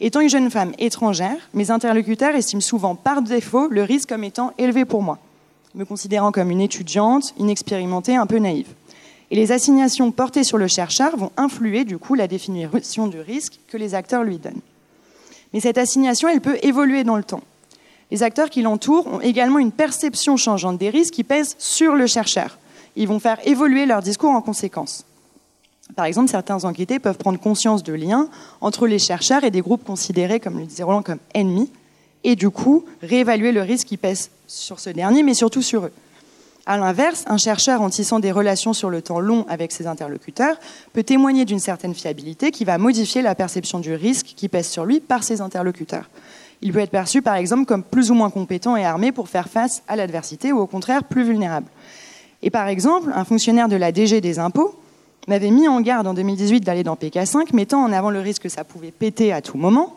Étant 0.00 0.20
une 0.20 0.28
jeune 0.28 0.50
femme 0.50 0.74
étrangère, 0.78 1.38
mes 1.54 1.70
interlocuteurs 1.70 2.34
estiment 2.34 2.60
souvent 2.60 2.94
par 2.94 3.22
défaut 3.22 3.68
le 3.68 3.84
risque 3.84 4.10
comme 4.10 4.24
étant 4.24 4.52
élevé 4.58 4.84
pour 4.84 5.00
moi, 5.00 5.18
me 5.74 5.86
considérant 5.86 6.30
comme 6.30 6.50
une 6.50 6.60
étudiante, 6.60 7.32
inexpérimentée, 7.38 8.16
un 8.16 8.26
peu 8.26 8.36
naïve. 8.36 8.68
Et 9.30 9.36
les 9.36 9.52
assignations 9.52 10.10
portées 10.10 10.44
sur 10.44 10.58
le 10.58 10.66
chercheur 10.66 11.16
vont 11.16 11.30
influer 11.36 11.84
du 11.84 11.98
coup 11.98 12.14
la 12.14 12.26
définition 12.26 13.06
du 13.06 13.20
risque 13.20 13.60
que 13.68 13.76
les 13.76 13.94
acteurs 13.94 14.24
lui 14.24 14.38
donnent. 14.38 14.60
Mais 15.52 15.60
cette 15.60 15.78
assignation, 15.78 16.28
elle 16.28 16.40
peut 16.40 16.58
évoluer 16.62 17.04
dans 17.04 17.16
le 17.16 17.24
temps. 17.24 17.42
Les 18.10 18.22
acteurs 18.24 18.50
qui 18.50 18.62
l'entourent 18.62 19.06
ont 19.06 19.20
également 19.20 19.60
une 19.60 19.70
perception 19.70 20.36
changeante 20.36 20.78
des 20.78 20.90
risques 20.90 21.14
qui 21.14 21.24
pèsent 21.24 21.54
sur 21.58 21.94
le 21.94 22.06
chercheur. 22.06 22.58
Ils 22.96 23.06
vont 23.06 23.20
faire 23.20 23.38
évoluer 23.46 23.86
leur 23.86 24.02
discours 24.02 24.30
en 24.30 24.42
conséquence. 24.42 25.04
Par 25.94 26.04
exemple, 26.04 26.28
certains 26.28 26.64
enquêtés 26.64 26.98
peuvent 26.98 27.18
prendre 27.18 27.38
conscience 27.38 27.82
de 27.82 27.92
liens 27.92 28.28
entre 28.60 28.86
les 28.86 28.98
chercheurs 28.98 29.44
et 29.44 29.50
des 29.50 29.60
groupes 29.60 29.84
considérés, 29.84 30.40
comme 30.40 30.58
le 30.58 30.64
disait 30.64 30.84
comme 31.04 31.18
ennemis, 31.34 31.70
et 32.24 32.36
du 32.36 32.50
coup 32.50 32.84
réévaluer 33.02 33.52
le 33.52 33.62
risque 33.62 33.88
qui 33.88 33.96
pèse 33.96 34.30
sur 34.46 34.80
ce 34.80 34.90
dernier, 34.90 35.22
mais 35.22 35.34
surtout 35.34 35.62
sur 35.62 35.84
eux. 35.84 35.92
À 36.66 36.76
l'inverse, 36.76 37.24
un 37.26 37.38
chercheur 37.38 37.80
en 37.80 37.88
tissant 37.88 38.18
des 38.18 38.32
relations 38.32 38.72
sur 38.72 38.90
le 38.90 39.00
temps 39.02 39.20
long 39.20 39.46
avec 39.48 39.72
ses 39.72 39.86
interlocuteurs 39.86 40.56
peut 40.92 41.02
témoigner 41.02 41.44
d'une 41.44 41.58
certaine 41.58 41.94
fiabilité 41.94 42.50
qui 42.50 42.64
va 42.64 42.78
modifier 42.78 43.22
la 43.22 43.34
perception 43.34 43.80
du 43.80 43.94
risque 43.94 44.34
qui 44.36 44.48
pèse 44.48 44.68
sur 44.68 44.84
lui 44.84 45.00
par 45.00 45.22
ses 45.22 45.40
interlocuteurs. 45.40 46.10
Il 46.62 46.72
peut 46.72 46.80
être 46.80 46.90
perçu 46.90 47.22
par 47.22 47.36
exemple 47.36 47.64
comme 47.64 47.82
plus 47.82 48.10
ou 48.10 48.14
moins 48.14 48.30
compétent 48.30 48.76
et 48.76 48.84
armé 48.84 49.12
pour 49.12 49.28
faire 49.28 49.48
face 49.48 49.82
à 49.88 49.96
l'adversité 49.96 50.52
ou 50.52 50.58
au 50.58 50.66
contraire 50.66 51.04
plus 51.04 51.24
vulnérable. 51.24 51.66
Et 52.42 52.50
par 52.50 52.68
exemple, 52.68 53.10
un 53.14 53.24
fonctionnaire 53.24 53.68
de 53.68 53.76
la 53.76 53.92
DG 53.92 54.20
des 54.20 54.38
impôts 54.38 54.74
m'avait 55.28 55.50
mis 55.50 55.68
en 55.68 55.80
garde 55.80 56.06
en 56.06 56.14
2018 56.14 56.60
d'aller 56.60 56.82
dans 56.82 56.94
PK5, 56.94 57.54
mettant 57.54 57.82
en 57.82 57.92
avant 57.92 58.10
le 58.10 58.20
risque 58.20 58.42
que 58.42 58.48
ça 58.48 58.64
pouvait 58.64 58.90
péter 58.90 59.32
à 59.32 59.42
tout 59.42 59.58
moment, 59.58 59.94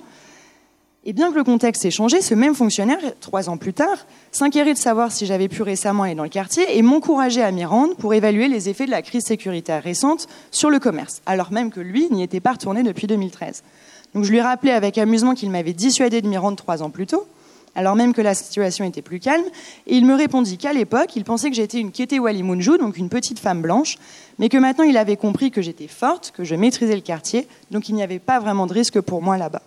et 1.05 1.13
bien 1.13 1.31
que 1.31 1.37
le 1.37 1.43
contexte 1.43 1.83
ait 1.83 1.91
changé, 1.91 2.21
ce 2.21 2.33
même 2.33 2.55
fonctionnaire, 2.55 2.99
trois 3.19 3.49
ans 3.49 3.57
plus 3.57 3.73
tard, 3.73 4.05
s'inquiétait 4.31 4.73
de 4.73 4.77
savoir 4.77 5.11
si 5.11 5.25
j'avais 5.25 5.49
pu 5.49 5.61
récemment 5.61 6.03
aller 6.03 6.15
dans 6.15 6.23
le 6.23 6.29
quartier 6.29 6.77
et 6.77 6.81
m'encourageait 6.81 7.41
à 7.41 7.51
m'y 7.51 7.65
rendre 7.65 7.95
pour 7.95 8.13
évaluer 8.13 8.47
les 8.47 8.69
effets 8.69 8.85
de 8.85 8.91
la 8.91 9.01
crise 9.01 9.25
sécuritaire 9.25 9.83
récente 9.83 10.27
sur 10.51 10.69
le 10.69 10.79
commerce, 10.79 11.21
alors 11.25 11.51
même 11.51 11.71
que 11.71 11.81
lui 11.81 12.07
n'y 12.09 12.23
était 12.23 12.39
pas 12.39 12.53
retourné 12.53 12.83
depuis 12.83 13.07
2013. 13.07 13.63
Donc 14.15 14.23
je 14.23 14.31
lui 14.31 14.39
rappelais 14.39 14.71
avec 14.71 14.97
amusement 14.97 15.33
qu'il 15.33 15.49
m'avait 15.49 15.73
dissuadé 15.73 16.21
de 16.21 16.27
m'y 16.27 16.37
rendre 16.37 16.55
trois 16.55 16.83
ans 16.83 16.89
plus 16.89 17.07
tôt, 17.07 17.25
alors 17.75 17.95
même 17.95 18.13
que 18.13 18.21
la 18.21 18.33
situation 18.33 18.85
était 18.85 19.01
plus 19.01 19.19
calme, 19.19 19.43
et 19.87 19.97
il 19.97 20.05
me 20.05 20.15
répondit 20.15 20.57
qu'à 20.57 20.71
l'époque, 20.71 21.17
il 21.17 21.25
pensait 21.25 21.49
que 21.49 21.55
j'étais 21.55 21.79
une 21.79 21.91
Kete 21.91 22.13
Walimunju, 22.17 22.77
donc 22.77 22.95
une 22.95 23.09
petite 23.09 23.39
femme 23.39 23.61
blanche, 23.61 23.97
mais 24.39 24.47
que 24.47 24.57
maintenant 24.57 24.85
il 24.85 24.95
avait 24.95 25.17
compris 25.17 25.51
que 25.51 25.61
j'étais 25.61 25.87
forte, 25.87 26.31
que 26.33 26.45
je 26.45 26.55
maîtrisais 26.55 26.95
le 26.95 27.01
quartier, 27.01 27.45
donc 27.71 27.89
il 27.89 27.95
n'y 27.95 28.03
avait 28.03 28.19
pas 28.19 28.39
vraiment 28.39 28.67
de 28.67 28.73
risque 28.73 29.01
pour 29.01 29.21
moi 29.21 29.37
là-bas. 29.37 29.63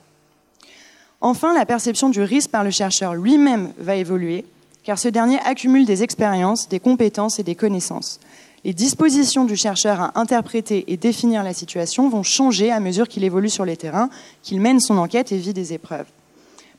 Enfin, 1.20 1.54
la 1.54 1.66
perception 1.66 2.08
du 2.08 2.20
risque 2.20 2.50
par 2.50 2.64
le 2.64 2.70
chercheur 2.70 3.14
lui-même 3.14 3.72
va 3.78 3.96
évoluer, 3.96 4.44
car 4.84 4.98
ce 4.98 5.08
dernier 5.08 5.38
accumule 5.40 5.86
des 5.86 6.02
expériences, 6.02 6.68
des 6.68 6.80
compétences 6.80 7.38
et 7.38 7.42
des 7.42 7.54
connaissances. 7.54 8.20
Les 8.64 8.74
dispositions 8.74 9.44
du 9.44 9.56
chercheur 9.56 10.00
à 10.00 10.12
interpréter 10.20 10.84
et 10.88 10.96
définir 10.96 11.42
la 11.42 11.54
situation 11.54 12.08
vont 12.08 12.22
changer 12.22 12.72
à 12.72 12.80
mesure 12.80 13.08
qu'il 13.08 13.24
évolue 13.24 13.48
sur 13.48 13.64
les 13.64 13.76
terrains, 13.76 14.10
qu'il 14.42 14.60
mène 14.60 14.80
son 14.80 14.98
enquête 14.98 15.32
et 15.32 15.38
vit 15.38 15.52
des 15.52 15.72
épreuves. 15.72 16.06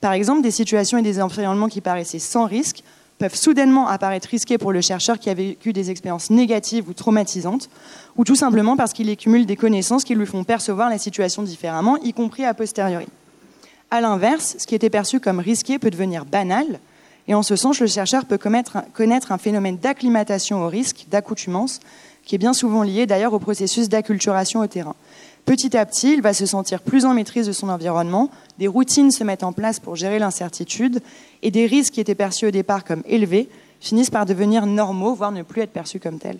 Par 0.01 0.13
exemple, 0.13 0.41
des 0.41 0.51
situations 0.51 0.97
et 0.97 1.01
des 1.01 1.21
environnements 1.21 1.69
qui 1.69 1.81
paraissaient 1.81 2.19
sans 2.19 2.45
risque 2.45 2.83
peuvent 3.17 3.35
soudainement 3.35 3.87
apparaître 3.87 4.29
risqués 4.29 4.57
pour 4.57 4.71
le 4.71 4.81
chercheur 4.81 5.17
qui 5.17 5.29
a 5.29 5.33
vécu 5.33 5.73
des 5.73 5.89
expériences 5.89 6.29
négatives 6.29 6.87
ou 6.87 6.93
traumatisantes, 6.93 7.69
ou 8.15 8.23
tout 8.23 8.35
simplement 8.35 8.77
parce 8.77 8.93
qu'il 8.93 9.09
accumule 9.09 9.45
des 9.45 9.55
connaissances 9.55 10.03
qui 10.03 10.13
lui 10.13 10.25
font 10.25 10.43
percevoir 10.43 10.89
la 10.89 10.99
situation 10.99 11.41
différemment, 11.41 11.97
y 11.97 12.13
compris 12.13 12.45
a 12.45 12.53
posteriori. 12.53 13.07
À 13.89 14.01
l'inverse, 14.01 14.55
ce 14.59 14.67
qui 14.67 14.75
était 14.75 14.89
perçu 14.89 15.19
comme 15.19 15.39
risqué 15.39 15.79
peut 15.79 15.89
devenir 15.89 16.25
banal, 16.25 16.79
Et 17.27 17.33
en 17.33 17.43
ce 17.43 17.55
sens, 17.55 17.79
le 17.79 17.87
chercheur 17.87 18.25
peut 18.25 18.37
connaître 18.37 19.31
un 19.31 19.37
phénomène 19.37 19.77
d'acclimatation 19.77 20.63
au 20.63 20.69
risque, 20.69 21.07
d'accoutumance, 21.09 21.81
qui 22.23 22.35
est 22.35 22.37
bien 22.37 22.53
souvent 22.53 22.83
lié 22.83 23.05
d'ailleurs 23.05 23.33
au 23.33 23.39
processus 23.39 23.89
d'acculturation 23.89 24.61
au 24.61 24.67
terrain. 24.67 24.95
Petit 25.45 25.77
à 25.77 25.85
petit, 25.85 26.13
il 26.13 26.21
va 26.21 26.33
se 26.33 26.45
sentir 26.45 26.81
plus 26.81 27.05
en 27.05 27.13
maîtrise 27.13 27.47
de 27.47 27.51
son 27.51 27.69
environnement, 27.69 28.29
des 28.59 28.67
routines 28.67 29.11
se 29.11 29.23
mettent 29.23 29.43
en 29.43 29.53
place 29.53 29.79
pour 29.79 29.95
gérer 29.95 30.19
l'incertitude, 30.19 31.01
et 31.41 31.51
des 31.51 31.65
risques 31.65 31.93
qui 31.93 32.01
étaient 32.01 32.15
perçus 32.15 32.47
au 32.47 32.51
départ 32.51 32.83
comme 32.83 33.03
élevés 33.05 33.49
finissent 33.79 34.09
par 34.09 34.25
devenir 34.25 34.65
normaux, 34.65 35.13
voire 35.13 35.31
ne 35.31 35.43
plus 35.43 35.61
être 35.61 35.71
perçus 35.71 35.99
comme 35.99 36.19
tels. 36.19 36.39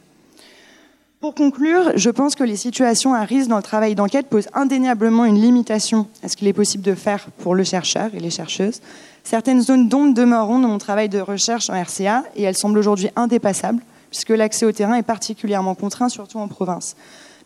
Pour 1.20 1.34
conclure, 1.34 1.94
je 1.96 2.12
pense 2.12 2.36
que 2.36 2.44
les 2.44 2.56
situations 2.56 3.16
à 3.16 3.24
risque 3.24 3.50
dans 3.50 3.58
le 3.58 3.64
travail 3.64 3.96
d'enquête 3.96 4.28
posent 4.28 4.50
indéniablement 4.54 5.26
une 5.26 5.42
limitation 5.42 6.06
à 6.22 6.30
ce 6.30 6.38
qu'il 6.38 6.48
est 6.48 6.54
possible 6.54 6.84
de 6.84 6.94
faire 6.94 7.26
pour 7.40 7.56
le 7.56 7.64
chercheur 7.64 8.14
et 8.14 8.20
les 8.20 8.30
chercheuses. 8.30 8.82
Certaines 9.24 9.62
zones 9.62 9.90
d'ombre 9.90 10.14
demeureront 10.14 10.60
dans 10.60 10.68
mon 10.68 10.78
travail 10.78 11.10
de 11.10 11.20
recherche 11.20 11.72
en 11.72 11.74
RCA 11.74 12.24
et 12.36 12.44
elles 12.44 12.56
semblent 12.56 12.78
aujourd'hui 12.78 13.10
indépassables 13.16 13.82
puisque 14.12 14.30
l'accès 14.30 14.68
au 14.68 14.72
terrain 14.72 14.94
est 14.94 15.04
particulièrement 15.04 15.74
contraint, 15.74 16.08
surtout 16.08 16.38
en 16.38 16.48
province. 16.48 16.96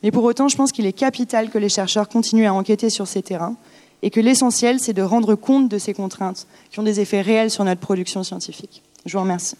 Mais 0.03 0.11
pour 0.11 0.25
autant, 0.25 0.49
je 0.49 0.57
pense 0.57 0.73
qu'il 0.73 0.85
est 0.85 0.93
capital 0.93 1.49
que 1.49 1.57
les 1.57 1.69
chercheurs 1.69 2.09
continuent 2.09 2.47
à 2.47 2.53
enquêter 2.53 2.89
sur 2.89 3.07
ces 3.07 3.21
terrains 3.21 3.55
et 4.01 4.09
que 4.09 4.19
l'essentiel, 4.19 4.81
c'est 4.81 4.93
de 4.93 5.01
rendre 5.01 5.35
compte 5.35 5.69
de 5.69 5.77
ces 5.77 5.93
contraintes 5.93 6.45
qui 6.71 6.79
ont 6.79 6.83
des 6.83 6.99
effets 6.99 7.21
réels 7.21 7.51
sur 7.51 7.63
notre 7.63 7.81
production 7.81 8.23
scientifique. 8.23 8.83
Je 9.05 9.13
vous 9.13 9.23
remercie. 9.23 9.55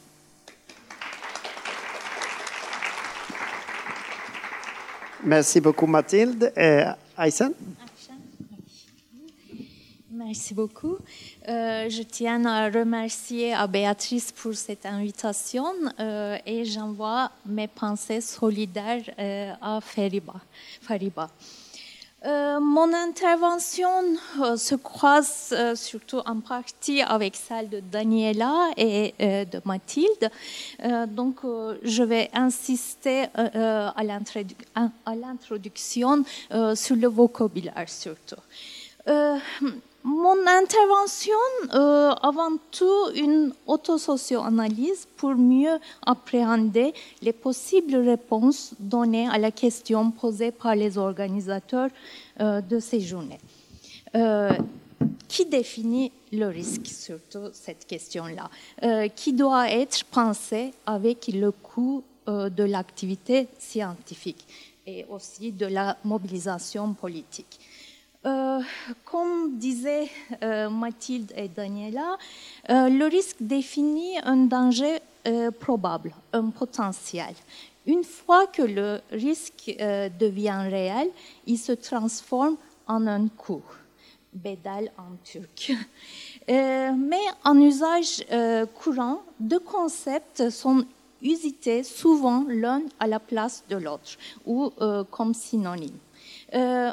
Merci 5.24 5.61
beaucoup 5.61 5.88
Mathilde. 5.88 6.51
Et 6.56 6.83
Aysen? 7.17 7.53
Merci 10.11 10.53
beaucoup. 10.53 10.98
Euh, 11.48 11.90
je 11.90 12.03
tiens 12.03 12.45
à 12.45 12.69
remercier 12.69 13.53
à 13.53 13.66
Béatrice 13.67 14.32
pour 14.32 14.53
cette 14.53 14.85
invitation 14.85 15.66
euh, 16.00 16.38
et 16.45 16.64
j'envoie 16.64 17.32
mes 17.45 17.67
pensées 17.67 18.22
solidaires 18.22 19.03
euh, 19.17 19.53
à 19.61 19.82
Fariba. 19.82 20.35
Fariba. 20.82 21.30
Euh, 22.24 22.59
mon 22.59 22.93
intervention 22.93 23.90
euh, 24.40 24.56
se 24.56 24.75
croise 24.75 25.50
euh, 25.53 25.74
surtout 25.74 26.19
en 26.19 26.40
partie 26.40 27.01
avec 27.01 27.35
celle 27.35 27.67
de 27.67 27.80
Daniela 27.80 28.69
et 28.77 29.16
de 29.19 29.59
Mathilde. 29.66 30.30
donc, 31.08 31.40
je 31.83 32.03
vais 32.03 32.30
insister 32.33 33.25
à 33.33 34.03
l'introduction 34.03 36.24
sur 36.75 36.95
le 36.95 37.08
vocabulaire 37.08 37.85
surtout. 37.88 38.35
Mon 40.03 40.47
intervention, 40.47 41.33
euh, 41.75 42.09
avant 42.23 42.57
tout, 42.71 43.11
une 43.13 43.53
autosocio-analyse 43.67 45.07
pour 45.15 45.35
mieux 45.35 45.77
appréhender 46.03 46.93
les 47.21 47.33
possibles 47.33 47.95
réponses 47.97 48.73
données 48.80 49.27
à 49.30 49.38
la 49.38 49.51
question 49.51 50.09
posée 50.09 50.51
par 50.51 50.75
les 50.75 50.97
organisateurs 50.97 51.89
euh, 52.39 52.61
de 52.61 52.80
ces 52.80 52.99
journées. 52.99 53.39
Euh, 54.15 54.51
qui 55.27 55.45
définit 55.45 56.11
le 56.31 56.47
risque, 56.47 56.88
surtout 56.88 57.49
cette 57.53 57.88
question-là? 57.88 58.49
Qui 59.15 59.33
doit 59.33 59.71
être 59.71 60.03
pensé 60.05 60.73
avec 60.85 61.27
le 61.27 61.51
coût 61.51 62.03
de 62.27 62.63
l'activité 62.63 63.47
scientifique 63.57 64.45
et 64.85 65.05
aussi 65.09 65.51
de 65.51 65.65
la 65.65 65.97
mobilisation 66.03 66.93
politique? 66.93 67.59
Euh, 68.24 68.59
comme 69.03 69.58
disaient 69.58 70.08
euh, 70.43 70.69
Mathilde 70.69 71.33
et 71.35 71.48
Daniela, 71.48 72.17
euh, 72.69 72.88
le 72.88 73.06
risque 73.06 73.38
définit 73.40 74.19
un 74.24 74.45
danger 74.45 75.00
probable, 75.59 76.16
un 76.33 76.50
potentiel. 76.50 77.35
Une 77.85 78.03
fois 78.03 78.48
que 78.48 78.64
le 78.64 79.00
risque 79.11 79.72
devient 80.19 80.64
réel, 80.67 81.11
il 81.45 81.59
se 81.59 81.74
transforme 81.74 82.58
en 82.88 83.06
un 83.06 83.27
coût, 83.27 83.61
bedel 84.33 84.91
en 84.98 85.16
turc. 85.24 85.74
mais 86.48 87.22
en 87.43 87.56
usage 87.59 88.25
courant, 88.74 89.22
deux 89.40 89.59
concepts 89.59 90.50
sont 90.50 90.85
usités 91.22 91.83
souvent 91.83 92.43
l'un 92.48 92.82
à 93.00 93.06
la 93.06 93.19
place 93.19 93.64
de 93.69 93.75
l'autre 93.75 94.17
ou 94.48 94.72
comme 95.11 95.35
synonymes. 95.35 96.00
Euh, 96.53 96.91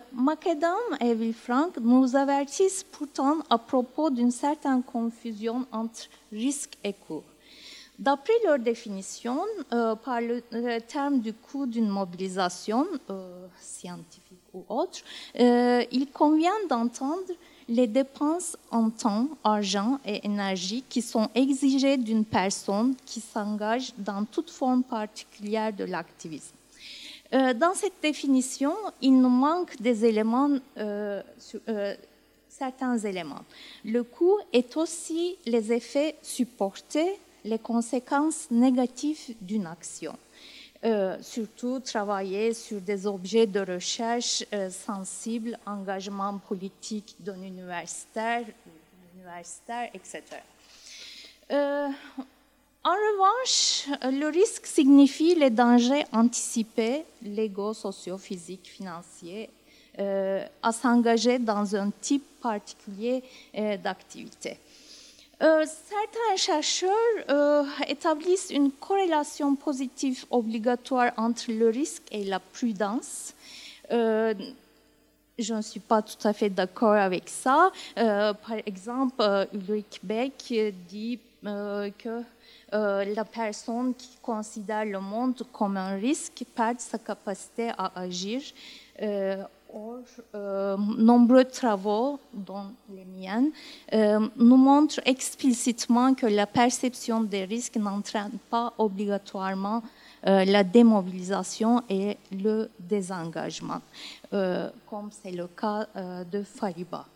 et 1.01 1.15
Villefranc 1.15 1.71
nous 1.81 2.15
avertissent 2.15 2.85
pourtant 2.85 3.39
à 3.51 3.59
propos 3.59 4.11
d'une 4.11 4.31
certaine 4.31 4.83
confusion 4.83 5.67
entre 5.73 6.09
risque 6.33 6.79
et 6.85 6.93
coût. 6.93 7.23
D'après 7.99 8.35
leur 8.45 8.61
définition, 8.61 9.41
euh, 9.73 9.97
par 9.97 10.21
le, 10.21 10.41
terme 10.81 11.19
du 11.19 11.33
coût 11.33 11.67
d'une 11.67 11.89
mobilisation 11.89 12.87
euh, 13.11 13.47
scientifique 13.61 14.39
ou 14.55 14.65
autre, 14.69 15.01
il 15.35 16.07
convient 16.13 16.67
d'entendre 16.71 17.33
les 17.69 17.87
dépenses 17.87 18.57
en 18.71 18.89
temps, 18.89 19.29
argent 19.45 19.99
et 20.07 20.25
énergie 20.25 20.85
qui 20.89 21.03
sont 21.03 21.29
exigées 21.35 21.97
d'une 21.97 22.25
personne 22.25 22.95
qui 23.05 23.21
s'engage 23.21 23.93
dans 23.99 24.25
toute 24.25 24.51
forme 24.51 24.83
particulière 24.83 25.73
de 25.73 25.85
l'activisme. 25.85 26.58
Euh, 27.35 27.53
dans 27.53 27.75
cette 27.75 28.01
définition, 28.03 28.75
il 29.03 29.21
nous 29.21 29.29
manque 29.29 29.77
euh, 29.83 31.23
euh, 31.69 31.95
certains 32.49 32.99
éléments. 32.99 33.45
Le 33.85 34.03
coût 34.03 34.39
est 34.53 34.77
aussi 34.77 35.37
les 35.45 35.73
effets 35.73 36.17
supportés, 36.23 37.19
les 37.45 37.59
conséquences 37.59 38.51
négatives 38.51 39.35
d'une 39.41 39.67
action. 39.67 40.17
surtout 41.21 41.81
travailler 41.81 42.55
sur 42.55 42.81
des 42.81 43.07
objets 43.07 43.47
de 43.47 43.61
recherche 43.61 44.45
sensibles, 44.71 45.59
engagement 45.67 46.39
politique 46.39 47.17
d'un 47.19 47.43
universitaire, 47.43 48.45
universitaire, 49.15 49.91
etc. 49.93 50.23
En 52.85 52.91
revanche, 52.91 53.89
le 54.05 54.29
risque 54.29 54.67
signifie 54.67 55.35
les 55.35 55.51
dangers 55.51 56.05
anticipés, 56.13 57.05
légaux, 57.23 57.75
sociaux, 57.75 58.19
physiques, 58.19 58.69
financiers, 58.69 59.51
euh, 59.99 60.47
à 60.63 60.71
s'engager 60.71 61.41
dans 61.41 61.75
un 61.75 61.91
type 61.91 62.25
particulier 62.41 63.21
euh, 63.57 63.77
d'activité. 63.79 64.57
Euh, 65.43 65.65
certains 65.67 66.37
chercheurs 66.37 67.67
établissent 67.89 68.51
une 68.51 68.71
corrélation 68.71 69.57
positive 69.57 70.25
obligatoire 70.31 71.11
entre 71.17 71.51
le 71.51 71.69
risque 71.71 72.05
et 72.13 72.25
la 72.25 72.39
prudence. 72.39 73.35
je 73.91 75.55
ne 75.55 75.63
suis 75.63 75.81
pas 75.81 76.03
tout 76.03 76.29
à 76.29 76.33
fait 76.33 76.51
d'accord 76.51 76.95
avec 76.95 77.29
ça. 77.29 77.73
par 77.97 78.59
exemple, 78.67 79.49
Ulrich 79.53 79.99
Beck 80.05 80.55
dit 80.89 81.19
que 81.43 82.23
euh, 82.75 83.05
la 83.15 83.25
personne 83.25 83.95
qui 83.95 84.19
considère 84.21 84.85
le 84.85 85.01
monde 85.01 85.43
comme 85.53 85.77
un 85.77 85.95
risque 85.97 86.45
perd 86.55 86.81
sa 86.81 86.99
capacité 86.99 87.71
à 87.79 87.93
agir. 87.99 88.43
Euh, 89.01 89.43
or, 89.73 90.01
euh, 90.35 90.77
nombreux 90.77 91.45
travaux, 91.45 92.19
dont 92.33 92.67
les 92.91 93.05
miennes, 93.05 93.51
nous 94.37 94.57
montrent 94.57 95.01
explicitement 95.05 96.15
que 96.15 96.27
la 96.27 96.47
perception 96.47 97.23
des 97.23 97.45
risques 97.45 97.77
n'entraîne 97.77 98.39
pas 98.51 98.73
obligatoirement 98.79 99.83
la 100.25 100.65
démobilisation 100.65 101.83
et 101.89 102.17
le 102.33 102.71
désengagement, 102.79 103.81
comme 104.31 105.11
c'est 105.13 105.31
le 105.31 105.47
cas 105.47 105.87
de 106.25 106.43
Fariba. 106.43 107.07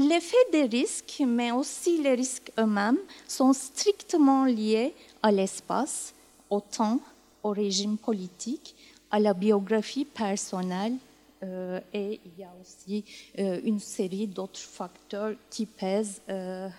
L'effet 0.00 0.36
des 0.50 0.64
risques, 0.64 1.22
mais 1.26 1.52
aussi 1.52 2.00
les 2.02 2.14
risques 2.14 2.50
eux-mêmes, 2.58 2.96
sont 3.28 3.52
strictement 3.52 4.46
liés 4.46 4.94
à 5.22 5.30
l'espace, 5.30 6.14
au 6.48 6.60
temps, 6.60 7.00
au 7.42 7.50
régime 7.50 7.98
politique, 7.98 8.74
à 9.10 9.20
la 9.20 9.34
biographie 9.34 10.06
personnelle 10.06 10.94
euh, 11.42 11.80
et 11.92 12.18
il 12.24 12.40
y 12.40 12.44
a 12.44 12.52
aussi 12.62 13.04
euh, 13.38 13.60
une 13.62 13.78
série 13.80 14.26
d'autres 14.26 14.60
facteurs 14.60 15.34
qui 15.50 15.66
pèsent 15.66 16.22
euh, 16.30 16.70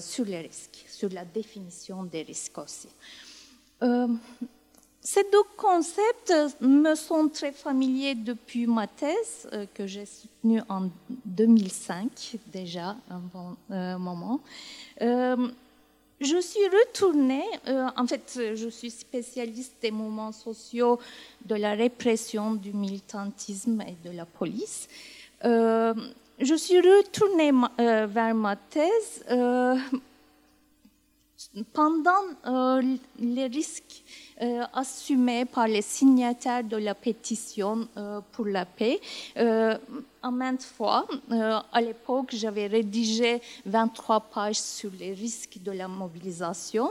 sur 0.00 0.24
les 0.24 0.40
risques, 0.40 0.86
sur 0.88 1.10
la 1.10 1.26
définition 1.26 2.02
des 2.04 2.22
risques 2.22 2.56
aussi. 2.56 2.88
Ces 5.10 5.24
deux 5.32 5.44
concepts 5.56 6.34
me 6.60 6.94
sont 6.94 7.30
très 7.30 7.50
familiers 7.50 8.14
depuis 8.14 8.66
ma 8.66 8.86
thèse 8.86 9.48
euh, 9.54 9.64
que 9.72 9.86
j'ai 9.86 10.04
soutenue 10.04 10.60
en 10.68 10.90
2005, 11.24 12.36
déjà 12.52 12.94
un 13.08 13.20
bon 13.32 13.56
euh, 13.70 13.96
moment. 13.96 14.38
Euh, 15.00 15.48
je 16.20 16.38
suis 16.38 16.66
retournée, 16.66 17.46
en 17.96 18.06
fait, 18.06 18.38
je 18.54 18.68
suis 18.68 18.90
spécialiste 18.90 19.76
des 19.80 19.92
mouvements 19.92 20.32
sociaux, 20.32 20.98
de 21.46 21.54
la 21.54 21.72
répression, 21.72 22.52
du 22.52 22.74
militantisme 22.74 23.80
et 23.80 23.96
de 24.06 24.14
la 24.14 24.26
police. 24.26 24.88
je 25.42 26.54
suis 26.56 26.80
retournée 26.80 27.52
vers 27.78 28.34
ma 28.34 28.56
thèse 28.56 29.24
pendant 31.72 32.24
les 33.20 33.46
risques 33.46 34.02
euh, 34.40 34.62
assumé 34.72 35.44
par 35.46 35.66
les 35.66 35.82
signataires 35.82 36.62
de 36.62 36.76
la 36.76 36.94
pétition 36.94 37.88
euh, 37.96 38.20
pour 38.30 38.46
la 38.46 38.64
paix. 38.64 39.00
Euh, 39.36 39.76
en 40.22 40.30
maintes 40.30 40.62
fois, 40.62 41.06
à 41.72 41.80
l'époque, 41.80 42.30
j'avais 42.32 42.66
rédigé 42.66 43.40
23 43.66 44.20
pages 44.20 44.60
sur 44.60 44.90
les 44.98 45.12
risques 45.12 45.58
de 45.62 45.70
la 45.70 45.86
mobilisation. 45.86 46.90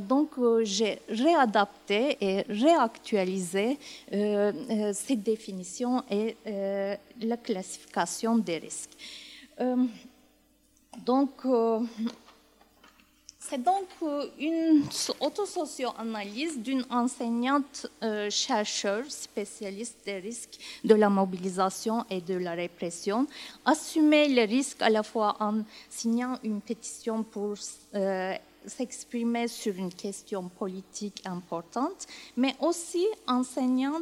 donc, 0.00 0.30
j'ai 0.62 1.00
réadapté 1.08 2.16
et 2.20 2.44
réactualisé 2.48 3.78
cette 4.10 5.22
définition 5.22 6.02
et 6.10 6.36
la 7.20 7.36
classification 7.36 8.36
des 8.36 8.58
risques. 8.58 8.96
donc, 11.04 11.46
c'est 13.48 13.62
donc 13.62 13.86
euh, 14.02 14.26
une 14.38 14.82
autosocio-analyse 15.20 16.58
d'une 16.58 16.84
enseignante 16.90 17.86
euh, 18.02 18.28
chercheur 18.28 19.04
spécialiste 19.08 19.98
des 20.04 20.18
risques 20.18 20.58
de 20.84 20.94
la 20.94 21.08
mobilisation 21.08 22.04
et 22.10 22.20
de 22.20 22.34
la 22.34 22.52
répression, 22.52 23.26
assumer 23.64 24.28
les 24.28 24.44
risques 24.44 24.82
à 24.82 24.90
la 24.90 25.02
fois 25.02 25.36
en 25.40 25.62
signant 25.88 26.38
une 26.42 26.60
pétition 26.60 27.22
pour 27.22 27.54
euh, 27.94 28.34
s'exprimer 28.66 29.48
sur 29.48 29.74
une 29.76 29.92
question 29.92 30.48
politique 30.48 31.22
importante, 31.24 32.06
mais 32.36 32.54
aussi 32.60 33.06
enseignant 33.26 34.00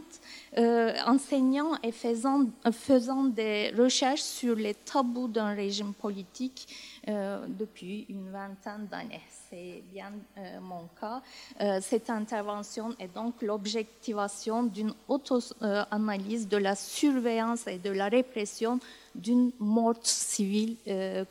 et 1.82 1.92
faisant, 1.92 3.24
des 3.24 3.72
recherches 3.76 4.22
sur 4.22 4.56
les 4.56 4.74
tabous 4.74 5.28
d'un 5.28 5.54
régime 5.54 5.94
politique 5.94 6.66
euh, 7.08 7.46
depuis 7.48 8.06
une 8.08 8.30
vingtaine 8.30 8.86
d'années. 8.90 9.20
C'est 9.50 9.82
bien 9.92 10.12
euh, 10.38 10.60
mon 10.60 10.88
cas. 10.98 11.20
Euh, 11.60 11.78
cette 11.82 12.08
intervention 12.08 12.94
est 12.98 13.14
donc 13.14 13.42
l'objectivation 13.42 14.62
d'une 14.62 14.94
auto-analyse 15.08 16.48
de 16.48 16.56
la 16.56 16.74
surveillance 16.74 17.66
et 17.66 17.78
de 17.78 17.90
la 17.90 18.08
répression 18.08 18.80
d'une 19.14 19.52
mort 19.58 19.98
civile, 20.02 20.76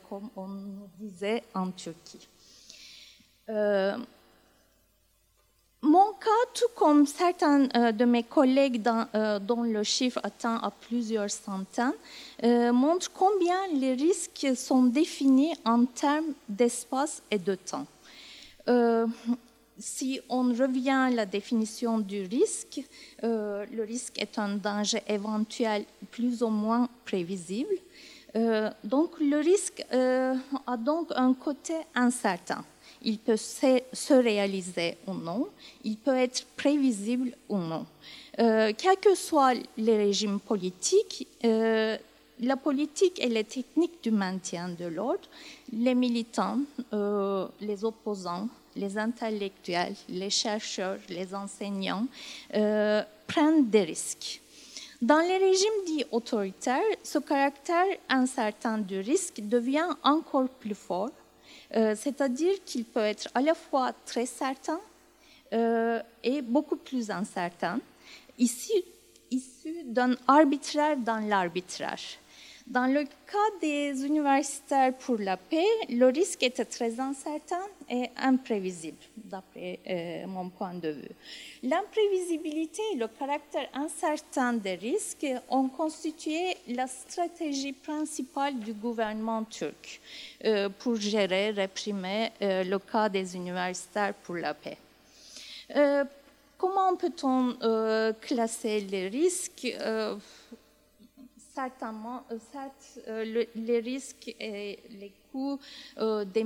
comme 0.08 0.30
on 0.36 0.48
disait 0.98 1.42
en 1.54 1.70
Turquie. 1.70 2.28
Mon 5.84 6.12
cas, 6.14 6.30
tout 6.54 6.72
comme 6.74 7.06
certains 7.06 7.68
euh, 7.76 7.92
de 7.92 8.06
mes 8.06 8.22
collègues 8.22 8.80
euh, 9.14 9.38
dont 9.38 9.62
le 9.62 9.82
chiffre 9.82 10.18
atteint 10.22 10.56
à 10.56 10.70
plusieurs 10.70 11.28
centaines, 11.28 11.92
euh, 12.42 12.72
montre 12.72 13.10
combien 13.12 13.68
les 13.74 13.92
risques 13.92 14.46
sont 14.56 14.84
définis 14.84 15.52
en 15.62 15.84
termes 15.84 16.32
d'espace 16.48 17.22
et 17.30 17.38
de 17.38 17.54
temps. 17.54 17.86
si 19.78 20.20
on 20.30 20.44
revient 20.44 21.02
à 21.08 21.10
la 21.10 21.26
définition 21.26 21.98
du 21.98 22.22
risque, 22.22 22.80
le 23.22 23.82
risque 23.82 24.18
est 24.22 24.38
un 24.38 24.56
danger 24.56 25.02
éventuel 25.06 25.84
plus 26.10 26.42
ou 26.42 26.48
moins 26.48 26.88
prévisible. 27.04 27.76
donc 28.84 29.10
le 29.20 29.38
risque 29.50 29.84
a 29.92 30.76
donc 30.78 31.12
un 31.14 31.34
côté 31.34 31.74
incertain 31.94 32.64
il 33.04 33.18
peut 33.18 33.36
se 33.36 34.14
réaliser 34.14 34.96
ou 35.06 35.14
non, 35.14 35.48
il 35.84 35.96
peut 35.96 36.16
être 36.16 36.44
prévisible 36.56 37.32
ou 37.48 37.58
non. 37.58 37.86
Euh, 38.38 38.72
quels 38.76 38.96
que 38.96 39.14
soient 39.14 39.54
les 39.76 39.96
régimes 39.96 40.40
politiques, 40.40 41.26
euh, 41.44 41.96
la 42.40 42.56
politique 42.56 43.20
et 43.20 43.28
les 43.28 43.44
techniques 43.44 44.02
du 44.02 44.10
maintien 44.10 44.68
de 44.68 44.86
l'ordre, 44.86 45.28
les 45.72 45.94
militants, 45.94 46.58
euh, 46.92 47.46
les 47.60 47.84
opposants, 47.84 48.48
les 48.74 48.98
intellectuels, 48.98 49.94
les 50.08 50.30
chercheurs, 50.30 50.98
les 51.08 51.32
enseignants 51.32 52.06
prennent 52.50 53.70
des 53.70 53.84
risques. 53.84 54.40
Dans 55.00 55.20
les 55.20 55.36
régimes 55.36 55.84
dits 55.86 56.04
autoritaires, 56.10 56.80
ce 57.02 57.18
caractère 57.18 57.86
incertain 58.08 58.78
du 58.78 58.98
risque 58.98 59.40
devient 59.40 59.90
encore 60.02 60.48
plus 60.48 60.74
fort 60.74 61.10
euh, 61.10 61.23
c'est-à-dire 61.96 62.54
qu'il 62.64 62.84
peut 62.84 63.00
être 63.00 63.28
à 63.34 63.40
la 63.40 63.54
fois 63.54 63.92
très 64.06 64.26
certain 64.26 64.80
euh, 65.52 66.00
et 66.22 66.42
beaucoup 66.42 66.76
plus 66.76 67.10
incertain, 67.10 67.78
issu 68.38 68.72
d'un 69.84 70.16
arbitraire 70.26 70.96
dans 70.96 71.18
l'arbitraire. 71.18 72.00
Dans 72.66 72.86
le 72.86 73.04
cas 73.04 73.58
des 73.60 74.06
universitaires 74.06 74.94
pour 74.94 75.18
la 75.18 75.36
paix, 75.36 75.66
le 75.90 76.06
risque 76.06 76.42
était 76.42 76.64
très 76.64 76.98
incertain 76.98 77.60
et 77.90 78.08
imprévisible, 78.16 78.96
d'après 79.16 79.80
euh, 79.86 80.26
mon 80.26 80.48
point 80.48 80.72
de 80.72 80.88
vue. 80.88 81.10
L'imprévisibilité 81.62 82.80
et 82.94 82.96
le 82.96 83.08
caractère 83.08 83.68
incertain 83.74 84.54
des 84.54 84.76
risques 84.76 85.26
ont 85.50 85.68
constitué 85.68 86.56
la 86.68 86.86
stratégie 86.86 87.74
principale 87.74 88.58
du 88.58 88.72
gouvernement 88.72 89.44
turc 89.44 90.00
euh, 90.46 90.70
pour 90.70 90.96
gérer, 90.96 91.50
réprimer 91.50 92.30
euh, 92.40 92.64
le 92.64 92.78
cas 92.78 93.10
des 93.10 93.36
universitaires 93.36 94.14
pour 94.14 94.36
la 94.36 94.54
paix. 94.54 94.78
comment 96.56 96.96
peut-on 96.96 97.56
classer 98.22 98.80
les 98.80 99.08
risques 99.08 99.66
certainement, 101.54 102.24
euh, 102.30 102.38
euh, 103.08 103.44
les 103.54 103.78
risques 103.80 104.34
et 104.40 104.80
les 104.98 105.12
coûts 105.30 105.58
euh, 105.98 106.24
des 106.24 106.44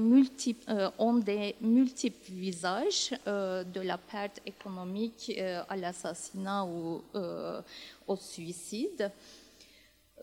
ont 0.99 1.15
des 1.15 1.57
multiples 1.61 2.33
visages, 2.33 3.11
de 3.27 3.81
la 3.81 3.99
perte 3.99 4.41
économique 4.47 5.33
à 5.69 5.77
l'assassinat 5.77 6.65
ou 6.65 7.03
au 8.07 8.17
suicide. 8.17 9.11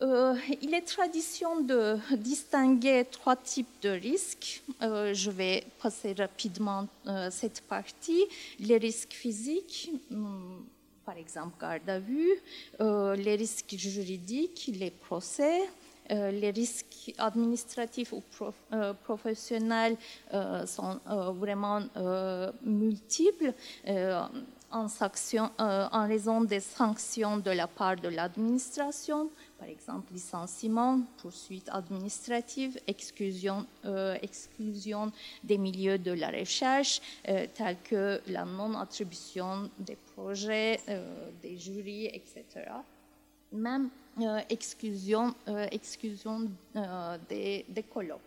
il 0.01 0.73
est 0.73 0.87
tradition 0.87 1.61
de 1.61 1.97
distinguer 2.17 3.05
trois 3.09 3.35
types 3.35 3.81
de 3.81 3.89
risques. 3.89 4.63
je 4.81 5.29
vais 5.29 5.63
passer 5.81 6.13
rapidement 6.13 6.87
cette 7.29 7.61
partie. 7.61 8.25
Les 8.59 8.77
risques 8.77 9.13
physiques, 9.13 9.91
hmm, 10.09 10.63
par 11.05 11.17
exemple 11.17 11.55
garde 11.59 11.89
à 11.89 11.99
vue, 11.99 12.33
euh, 12.81 13.15
les 13.15 13.35
risques 13.35 13.75
juridiques, 13.77 14.71
les 14.73 14.91
procès, 14.91 15.61
euh, 16.11 16.31
les 16.31 16.51
risques 16.51 17.13
administratifs 17.17 18.11
ou 18.13 18.23
euh, 18.73 18.93
professionnels 18.93 19.97
sont 20.65 20.99
vraiment 21.33 21.81
multiples 22.63 23.53
en, 23.87 24.87
en, 25.57 26.07
raison 26.07 26.41
des 26.41 26.59
sanctions 26.59 27.37
de 27.37 27.51
la 27.51 27.67
part 27.67 27.95
de 27.95 28.09
l'administration, 28.09 29.29
par 29.57 29.67
exemple 29.69 30.13
licenciement, 30.13 31.01
poursuite 31.17 31.69
administrative, 31.69 32.79
exclusion, 32.87 33.65
euh, 33.85 34.17
exclusion 34.21 35.11
des 35.43 35.57
milieux 35.57 35.97
de 35.97 36.11
la 36.11 36.29
recherche, 36.29 37.01
euh, 37.27 37.47
tels 37.53 37.77
que 37.83 38.21
la 38.27 38.45
non-attribution 38.45 39.69
des 39.79 39.97
projets, 40.15 40.79
euh, 40.89 41.29
des 41.41 41.57
jurys, 41.57 42.07
etc. 42.07 42.43
Même 43.51 43.89
exclusion, 44.49 45.35
exclusion 45.71 46.49
des, 47.29 47.65
des, 47.67 47.83
colloques. 47.83 48.21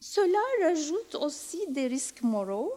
Cela 0.00 0.38
rajoute 0.62 1.14
aussi 1.14 1.60
des 1.68 1.86
risques 1.86 2.22
moraux, 2.22 2.72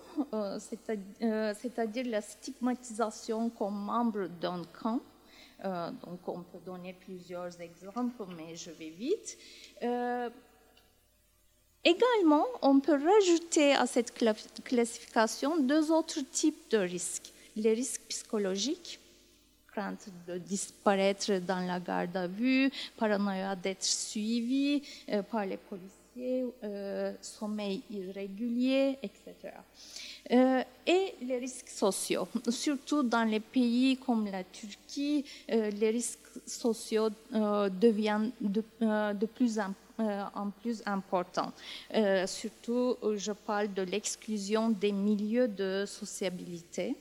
c'est-à-dire 0.60 2.06
la 2.06 2.22
stigmatisation 2.22 3.50
comme 3.50 3.86
membre 3.86 4.28
d'un 4.40 4.62
camp, 4.80 5.00
euh, 5.64 5.92
donc 6.06 6.28
on 6.28 6.42
peut 6.42 6.60
donner 6.66 6.94
plusieurs 6.94 7.60
exemples, 7.62 8.26
mais 8.36 8.56
je 8.56 8.72
vais 8.72 8.90
vite. 8.90 9.38
Euh, 9.82 10.30
également, 11.84 12.46
on 12.62 12.80
peut 12.80 13.00
rajouter 13.02 13.74
à 13.74 13.86
cette 13.86 14.14
classification 14.64 15.58
deux 15.58 15.92
autres 15.92 16.20
types 16.32 16.70
de 16.70 16.78
risques. 16.78 17.32
Les 17.56 17.74
risques 17.74 18.02
psychologiques, 18.10 19.00
crainte 19.68 20.10
de 20.28 20.38
disparaître 20.38 21.40
dans 21.40 21.66
la 21.66 21.80
garde 21.80 22.16
à 22.18 22.28
vue, 22.28 22.70
paranoïa 22.98 23.56
d'être 23.56 23.84
suivi 23.84 24.82
euh, 25.10 25.22
par 25.24 25.46
les 25.46 25.58
policiers, 25.58 26.03
sommeil 27.22 27.82
irrégulier, 27.90 28.98
etc. 29.02 29.54
Euh, 30.32 30.64
et 30.86 31.16
les 31.22 31.38
risques 31.38 31.70
sociaux. 31.70 32.28
Surtout 32.50 33.04
dans 33.04 33.24
les 33.24 33.42
pays 33.42 33.98
comme 33.98 34.26
la 34.26 34.44
Turquie, 34.44 35.26
euh, 35.52 35.70
les 35.72 35.90
risques 35.90 36.20
sociaux 36.46 37.10
euh, 37.34 37.70
deviennent 37.70 38.32
de, 38.40 38.62
plus 39.26 39.60
en, 39.60 39.74
en, 40.00 40.50
plus 40.50 40.82
importants. 40.86 41.52
surtout, 42.26 42.98
je 43.16 43.32
parle 43.32 43.74
de 43.74 43.82
l'exclusion 43.82 44.70
des 44.70 44.92
milieux 44.92 45.48
de 45.48 45.86
sociabilité 45.86 46.96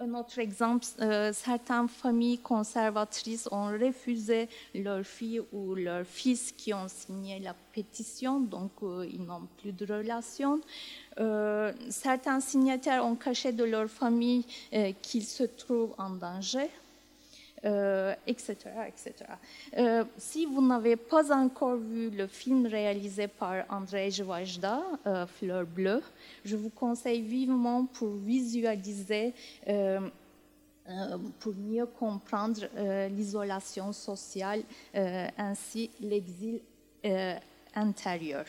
un 0.00 0.14
autre 0.14 0.38
exemple, 0.38 0.86
euh, 1.00 1.32
certaines 1.32 1.88
familles 1.88 2.38
conservatrices 2.38 3.48
ont 3.50 3.66
refusé 3.66 4.48
leurs 4.74 5.04
filles 5.04 5.42
ou 5.52 5.74
leurs 5.74 6.06
fils 6.06 6.52
qui 6.52 6.72
ont 6.72 6.86
signé 6.86 7.40
la 7.40 7.54
pétition, 7.72 8.40
donc 8.40 8.70
euh, 8.82 9.06
ils 9.12 9.22
n'ont 9.22 9.48
plus 9.60 9.72
de 9.72 9.92
relation. 9.92 10.60
Euh, 11.18 11.72
certains 11.90 12.40
signataires 12.40 13.04
ont 13.04 13.16
caché 13.16 13.50
de 13.50 13.64
leur 13.64 13.88
famille 13.88 14.44
qu'ils 15.02 15.24
se 15.24 15.44
trouvent 15.44 15.94
en 15.98 16.10
danger. 16.10 16.68
Etc. 18.26 18.56
etc. 18.86 20.04
si 20.16 20.46
vous 20.46 20.64
n'avez 20.64 20.96
pas 20.96 21.32
encore 21.34 21.76
vu 21.76 22.10
le 22.10 22.26
film 22.26 22.66
réalisé 22.66 23.26
par 23.26 23.64
André 23.68 24.10
Jvajda, 24.10 24.80
Fleur 25.38 25.66
bleue, 25.66 26.02
je 26.44 26.56
vous 26.56 26.70
conseille 26.70 27.20
vivement 27.20 27.86
pour 27.86 28.16
visualiser, 28.16 29.34
euh, 29.68 30.00
euh, 30.88 31.18
pour 31.40 31.54
mieux 31.54 31.86
comprendre 31.86 32.62
euh, 32.76 33.08
l'isolation 33.08 33.92
sociale 33.92 34.62
ainsi 35.36 35.90
l'exil 36.00 36.60
intérieur. 37.74 38.44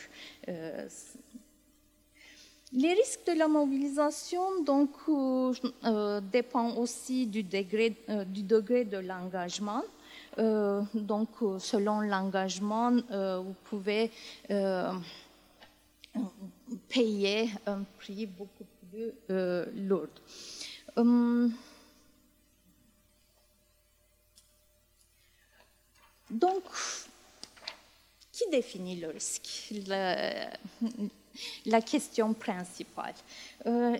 Les 2.72 2.94
risques 2.94 3.26
de 3.26 3.34
la 3.34 3.48
mobilisation 3.48 4.62
donc, 4.64 4.92
dépendent 6.32 6.78
aussi 6.78 7.26
du 7.26 7.44
degré, 7.44 7.96
du 8.28 8.44
degré 8.44 8.86
de 8.86 8.98
l'engagement. 8.98 9.84
donc, 10.38 11.30
selon 11.60 12.02
l'engagement, 12.02 12.92
vous 12.92 13.56
pouvez 13.66 14.12
payer 16.90 17.50
un 17.66 17.84
prix 17.98 18.26
beaucoup 18.26 18.66
plus 18.92 19.12
euh, 19.30 19.66
lourd. 19.76 20.08
Hum, 20.96 21.54
donc, 26.30 26.64
qui 28.32 28.50
définit 28.50 29.00
le 29.00 29.10
risque? 29.10 29.74
La, 31.66 31.82
question 31.82 32.34
principale. 32.34 33.14
Euh, 33.66 33.98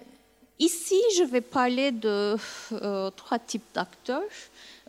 ici, 0.60 1.02
je 1.18 1.24
vais 1.24 1.42
parler 1.42 1.92
de 1.92 2.36
euh, 2.72 3.10
trois 3.12 3.40
types 3.40 3.74
d'acteurs. 3.74 4.22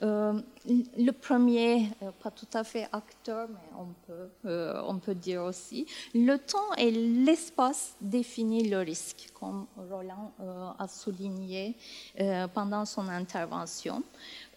Euh, 0.03 0.41
le 0.67 1.11
premier, 1.11 1.91
euh, 2.03 2.11
pas 2.23 2.31
tout 2.31 2.47
à 2.55 2.65
fait 2.65 2.89
acteur, 2.91 3.49
mais 3.51 3.79
on 3.79 3.87
peut, 4.07 4.29
euh, 4.47 4.83
on 4.87 4.99
peut 4.99 5.15
dire 5.15 5.43
aussi, 5.43 5.87
le 6.15 6.39
temps 6.39 6.75
et 6.79 6.91
l'espace 6.91 7.95
définissent 8.01 8.71
le 8.71 8.79
risque, 8.79 9.29
comme 9.39 9.67
Roland 9.91 10.33
a 10.79 10.89
souligné 10.89 11.75
pendant 12.55 12.85
son 12.85 13.09
intervention. 13.09 14.03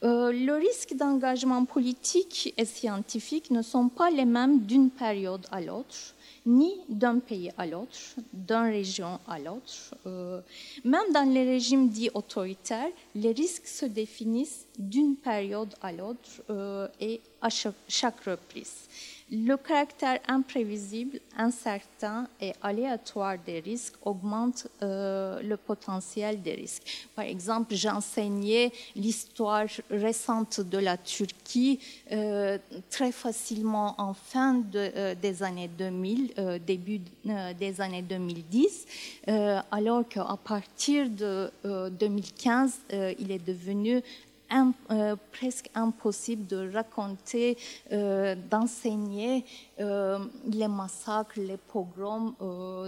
le 0.02 0.54
risque 0.54 0.96
d'engagement 0.96 1.66
politique 1.66 2.54
et 2.58 2.66
scientifique 2.66 3.52
ne 3.52 3.62
sont 3.62 3.90
pas 3.90 4.10
les 4.10 4.26
mêmes 4.26 4.62
d'une 4.62 4.90
période 4.90 5.46
à 5.52 5.62
l'autre 5.62 6.13
ni 6.46 6.74
d'un 6.90 7.20
pays 7.20 7.52
à 7.58 7.66
l'autre, 7.66 7.98
d'une 8.34 8.56
région 8.58 9.20
à 9.28 9.40
l'autre. 9.40 9.96
Euh, 10.06 10.42
même 10.84 11.12
dans 11.14 11.30
les 11.30 11.44
régimes 11.44 11.90
dits 11.90 12.10
autoritaires, 12.14 12.90
les 13.16 13.32
risques 13.32 13.68
se 13.68 13.86
définissent 13.86 14.66
d'une 14.78 15.16
période 15.16 15.74
à 15.82 15.92
l'autre 15.92 16.30
euh, 16.50 16.88
et 17.00 17.22
à 17.42 17.50
chaque 17.50 18.20
reprise 18.26 18.88
le 19.34 19.58
caractère 19.58 20.20
imprévisible, 20.28 21.20
incertain 21.36 22.28
et 22.40 22.54
aléatoire 22.62 23.36
des 23.44 23.62
risques 23.62 23.96
augmente 24.04 24.68
euh, 24.84 25.42
le 25.42 25.58
potentiel 25.58 26.40
des 26.44 26.54
risques. 26.54 27.10
Par 27.16 27.26
exemple, 27.26 27.74
j'enseignais 27.74 28.72
l'histoire 28.96 29.66
récente 29.90 30.62
de 30.62 30.78
la 30.78 30.98
Turquie 30.98 31.80
euh, 32.12 32.60
très 32.92 33.12
facilement 33.12 33.96
en 33.98 34.14
fin 34.14 34.62
euh, 34.76 35.16
des 35.16 35.42
années 35.42 35.70
2000, 35.80 36.60
début 36.68 37.02
des 37.58 37.82
années 37.82 38.04
2010, 38.04 38.86
alors 39.72 40.08
qu'à 40.08 40.38
partir 40.44 41.10
de 41.10 41.52
2015, 41.64 42.80
il 43.20 43.32
est 43.32 43.44
devenu 43.46 44.02
euh, 44.54 45.16
presque 45.32 45.70
impossible 45.74 46.46
de 46.46 46.72
raconter, 46.72 47.58
euh, 47.92 48.36
d'enseigner 48.36 49.46
euh, 49.80 50.20
les 50.46 50.68
massacres, 50.68 51.40
les 51.40 51.58
pogroms 51.58 52.36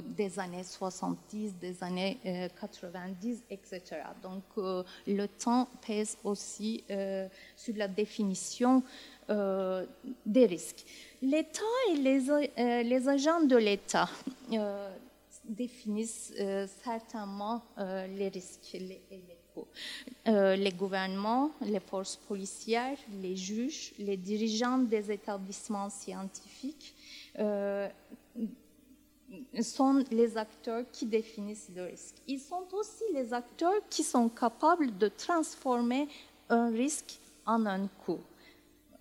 des 0.05 0.37
années 0.39 0.63
70, 0.63 1.55
des 1.59 1.83
années 1.83 2.19
90, 2.59 3.43
etc. 3.49 3.81
Donc 4.21 4.43
le 5.07 5.25
temps 5.27 5.67
pèse 5.85 6.17
aussi 6.23 6.83
sur 7.55 7.75
la 7.75 7.87
définition 7.87 8.83
des 9.27 10.45
risques. 10.45 10.85
L'État 11.21 11.61
et 11.91 11.97
les, 11.97 13.09
agents 13.09 13.41
de 13.41 13.55
l'État 13.55 14.09
définissent 15.43 16.33
certainement 16.83 17.63
les 17.77 18.29
risques 18.29 18.73
les, 18.73 19.01
euh, 20.27 20.55
les 20.55 20.71
gouvernements, 20.71 21.51
les 21.61 21.79
forces 21.79 22.15
policières, 22.15 22.97
les 23.21 23.35
juges, 23.35 23.93
les 23.99 24.17
dirigeants 24.17 24.79
des 24.79 25.11
établissements 25.11 25.89
scientifiques 25.89 26.93
euh, 27.39 27.87
sont 29.61 30.03
les 30.11 30.37
acteurs 30.37 30.83
qui 30.91 31.05
définissent 31.05 31.69
le 31.75 31.85
risque. 31.85 32.15
Ils 32.27 32.39
sont 32.39 32.65
aussi 32.73 33.03
les 33.13 33.33
acteurs 33.33 33.81
qui 33.89 34.03
sont 34.03 34.29
capables 34.29 34.97
de 34.97 35.07
transformer 35.07 36.07
un 36.49 36.69
risque 36.69 37.19
en 37.45 37.65
un 37.65 37.87
coût. 38.05 38.21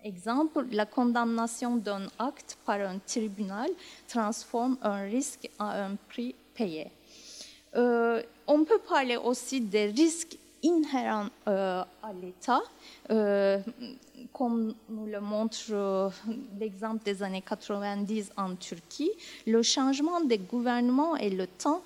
Exemple, 0.03 0.67
la 0.71 0.85
condamnation 0.85 1.77
d'un 1.77 2.07
acte 2.19 2.57
par 2.63 2.79
un 2.79 2.99
tribunal 2.99 3.69
transforme 4.07 4.77
un 4.83 5.03
risque 5.03 5.49
en 5.57 5.65
un 5.65 5.95
prix 5.95 6.35
payé. 6.53 6.91
Euh, 7.75 8.21
on 8.47 8.63
peut 8.63 8.79
parler 8.79 9.17
aussi 9.17 9.59
des 9.59 9.87
risques 9.87 10.37
inhérent 10.65 11.27
euh, 11.47 11.83
à 12.01 12.13
l'État, 12.13 12.61
euh, 13.11 13.59
comme 14.33 14.73
nous 14.89 15.05
le 15.05 15.21
montre 15.21 15.57
euh, 15.71 16.09
l'exemple 16.59 17.03
des 17.03 17.21
années 17.21 17.43
90 17.43 18.31
en 18.35 18.55
Turquie, 18.55 19.11
le 19.45 19.61
changement 19.61 20.21
des 20.21 20.39
gouvernements 20.39 21.15
et 21.15 21.29
le 21.29 21.47
temps 21.47 21.81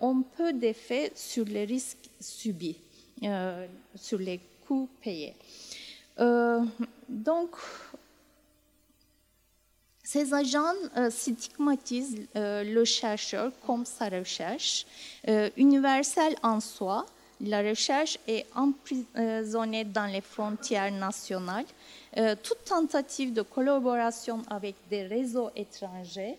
ont 0.00 0.22
peu 0.36 0.52
d'effet 0.52 1.10
sur 1.16 1.44
les 1.44 1.64
risques 1.64 2.08
subis, 2.20 2.76
sur 3.96 4.18
les 4.20 4.38
coûts 4.64 4.88
payés. 5.02 5.34
donc, 7.08 7.56
ces 10.04 10.32
agents 10.32 10.78
stigmatisent 11.10 12.28
le 12.36 12.84
chercheur 12.84 13.50
comme 13.66 13.84
sa 13.84 14.08
recherche, 14.08 14.86
universelle 15.56 16.36
en 16.44 16.60
soi, 16.60 17.04
la 17.40 17.62
recherche 17.62 18.18
est 18.26 18.46
emprisonnée 18.54 19.84
dans 19.84 20.06
les 20.06 20.20
frontières 20.20 20.90
nationales. 20.92 21.64
Euh, 22.16 22.34
toute 22.42 22.64
tentative 22.64 23.32
de 23.32 23.42
collaboration 23.42 24.42
avec 24.50 24.74
des 24.90 25.06
réseaux 25.06 25.50
étrangers 25.54 26.36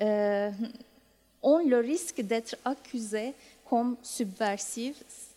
euh, 0.00 0.50
ont 1.42 1.58
le 1.58 1.78
risque 1.78 2.20
d'être 2.22 2.56
accusée 2.64 3.32
comme 3.68 3.96
subversive 4.02 4.96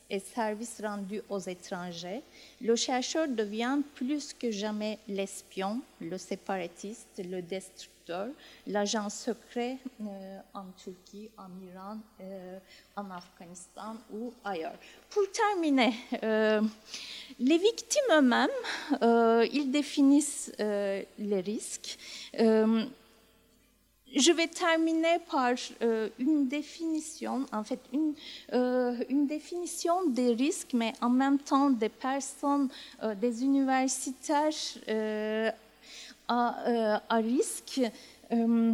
et 0.10 0.20
service 0.20 0.82
rendu 0.82 1.22
aux 1.30 1.40
étrangers. 1.40 2.22
Le 2.62 2.76
chercheur 2.76 3.28
devient 3.28 3.80
plus 3.96 4.34
que 4.34 4.52
jamais 4.52 4.98
l'espion, 5.08 5.82
le 6.02 6.18
séparatiste, 6.18 7.08
le 7.20 7.42
destructeur 7.42 7.93
l'agent 8.68 9.10
secret 9.10 9.78
euh, 10.02 10.40
en 10.54 10.66
Turquie, 10.78 11.30
en 11.38 11.50
Iran, 11.66 11.98
euh, 12.22 12.60
en 12.96 13.10
Afghanistan 13.12 13.96
ou 14.12 14.34
ailleurs. 14.44 14.76
Pour 15.10 15.24
terminer, 15.32 15.94
euh, 16.24 16.62
les 17.40 17.58
victimes 17.58 18.02
eux-mêmes, 18.18 18.50
ils 19.52 19.70
définissent 19.72 20.52
les 20.60 21.42
risques. 21.42 21.98
je 24.16 24.32
vais 24.32 24.48
terminer 24.48 25.18
par 25.30 25.54
une 26.20 26.48
définition, 26.48 27.46
en 27.52 27.64
fait, 27.64 27.80
une, 27.92 28.14
une, 29.10 29.28
définition 29.28 30.06
des 30.08 30.34
risques, 30.34 30.74
mais 30.74 30.94
en 31.02 31.10
même 31.10 31.40
temps 31.40 31.70
des 31.70 31.90
personnes, 31.90 32.70
des 33.20 33.44
universitaires 33.44 34.52
à, 36.34 37.02
à 37.10 37.18
risque. 37.18 37.82
Euh, 38.32 38.74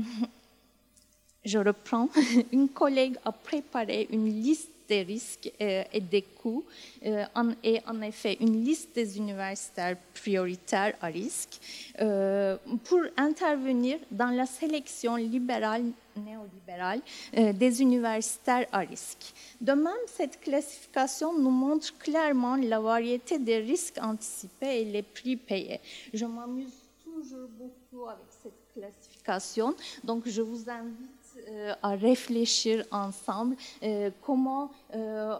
je 1.45 1.57
reprends, 1.57 2.09
une 2.51 2.69
collègue 2.69 3.17
a 3.25 3.31
préparé 3.31 4.07
une 4.11 4.25
liste 4.25 4.69
des 4.89 5.03
risques 5.03 5.51
euh, 5.61 5.83
et 5.93 6.01
des 6.01 6.23
coûts 6.23 6.65
euh, 7.05 7.23
en, 7.35 8.01
effet 8.01 8.37
une 8.41 8.63
liste 8.65 8.95
des 8.95 9.17
universitaires 9.17 9.95
prioritaires 10.13 10.95
à 10.99 11.07
risque 11.07 11.59
euh, 12.01 12.57
pour 12.83 13.01
intervenir 13.15 13.99
dans 14.09 14.31
la 14.35 14.47
sélection 14.47 15.15
libérale 15.15 15.85
néolibérale 16.17 17.01
euh, 17.37 17.53
des 17.53 17.81
universitaires 17.81 18.65
à 18.71 18.79
risque. 18.79 19.33
De 19.61 19.73
même, 19.73 20.05
cette 20.07 20.41
classification 20.41 21.37
nous 21.37 21.51
montre 21.51 21.97
clairement 21.97 22.55
la 22.55 22.79
variété 22.79 23.37
des 23.39 23.59
risques 23.59 23.99
anticipés 24.01 24.81
et 24.81 24.85
les 24.85 25.03
prix 25.03 25.37
payés. 25.37 25.79
Je 26.13 26.25
m'amuse 26.25 26.78
toujours 27.19 27.49
beaucoup 27.49 28.07
avec 28.07 28.27
cette 28.29 28.73
classification, 28.73 29.75
donc 30.03 30.27
je 30.27 30.41
vous 30.41 30.69
invite 30.69 31.29
euh, 31.47 31.73
à 31.81 31.91
réfléchir 31.95 32.85
ensemble 32.91 33.55
euh, 33.83 34.09
comment 34.21 34.71
euh, 34.95 35.37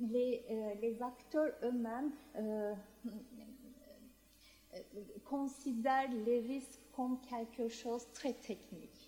les, 0.00 0.96
acteurs 1.00 1.52
eux-mêmes 1.62 2.10
considèrent 5.24 6.10
les 6.26 6.40
risques 6.40 6.80
comme 6.94 7.18
quelque 7.30 7.68
chose 7.68 8.02
de 8.02 8.12
très 8.12 8.32
technique. 8.34 9.00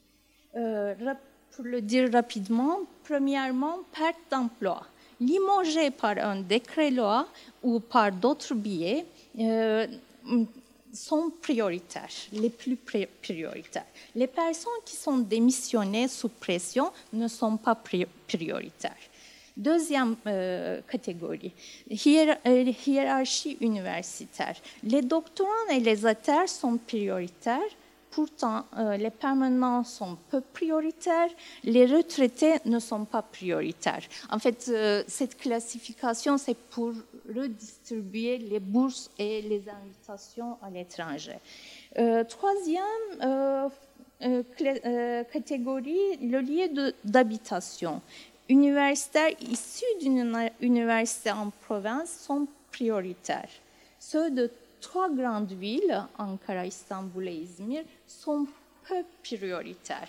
pour 1.51 1.65
le 1.65 1.81
dire 1.81 2.11
rapidement, 2.13 2.79
premièrement, 3.05 3.79
perte 3.93 4.25
d'emploi. 4.31 4.87
Limogé 5.21 5.91
par 5.91 6.17
un 6.19 6.41
décret-loi 6.41 7.27
ou 7.63 7.81
par 7.81 8.13
d'autres 8.13 8.55
biais, 8.55 9.07
sont 10.93 11.33
prioritaires, 11.43 12.09
les 12.33 12.51
plus 12.51 12.77
prioritaires. 12.77 13.87
Les 14.15 14.27
personnes 14.27 14.83
qui 14.85 14.97
sont 14.97 15.19
démissionnées 15.19 16.09
sous 16.09 16.29
pression 16.29 16.91
ne 17.13 17.29
sont 17.29 17.57
pas 17.57 17.75
prioritaires. 18.27 18.93
Deuxième 19.57 20.17
euh, 20.27 20.83
catégorie, 20.87 21.53
euh, 21.91 22.73
hiérarchie 22.87 23.57
universitaire. 23.63 24.55
Les 24.83 25.01
doctorants 25.01 25.69
et 25.71 25.81
les 25.81 26.05
auteurs 26.05 26.49
sont 26.49 26.77
prioritaires 26.77 27.73
Pourtant, 28.11 28.65
euh, 28.79 28.97
les 28.97 29.11
permanents 29.11 29.85
sont 29.85 30.17
peu 30.31 30.41
prioritaires, 30.41 31.29
les 31.65 31.85
retraités 31.85 32.55
ne 32.65 32.79
sont 32.79 33.05
pas 33.05 33.21
prioritaires. 33.21 34.05
En 34.31 34.39
fait, 34.39 34.73
cette 35.07 35.37
classification, 35.37 36.39
c'est 36.39 36.57
pour 36.57 36.95
redistribuer 37.35 38.39
les 38.39 38.61
bourses 38.61 39.11
et 39.19 39.43
les 39.43 39.63
invitations 39.69 40.57
à 40.63 40.71
l'étranger. 40.71 41.39
Euh, 41.99 42.25
troisième 42.25 43.71
catégorie, 45.33 46.17
le 46.23 46.41
lieu 46.41 46.93
d'habitation. 47.05 48.01
Universitaires 48.49 49.35
issus 49.41 49.85
d'une 50.01 50.51
université 50.61 51.33
en 51.33 51.51
province 51.51 52.11
sont 52.27 52.47
prioritaires. 52.71 53.51
Ceux 53.99 54.31
de 54.31 54.51
trois 54.81 55.11
grandes 55.11 55.53
villes, 55.53 56.05
Ankara, 56.17 56.65
Istanbul 56.67 57.29
et 57.29 57.35
Izmir, 57.35 57.83
sont 58.07 58.47
peu 58.89 59.03
prioritaires 59.23 60.09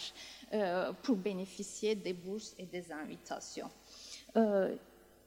euh, 0.53 0.91
pour 1.03 1.15
bénéficier 1.15 1.95
des 1.95 2.13
bourses 2.13 2.53
et 2.59 2.65
des 2.65 2.91
invitations. 2.91 3.69
Euh, 4.35 4.75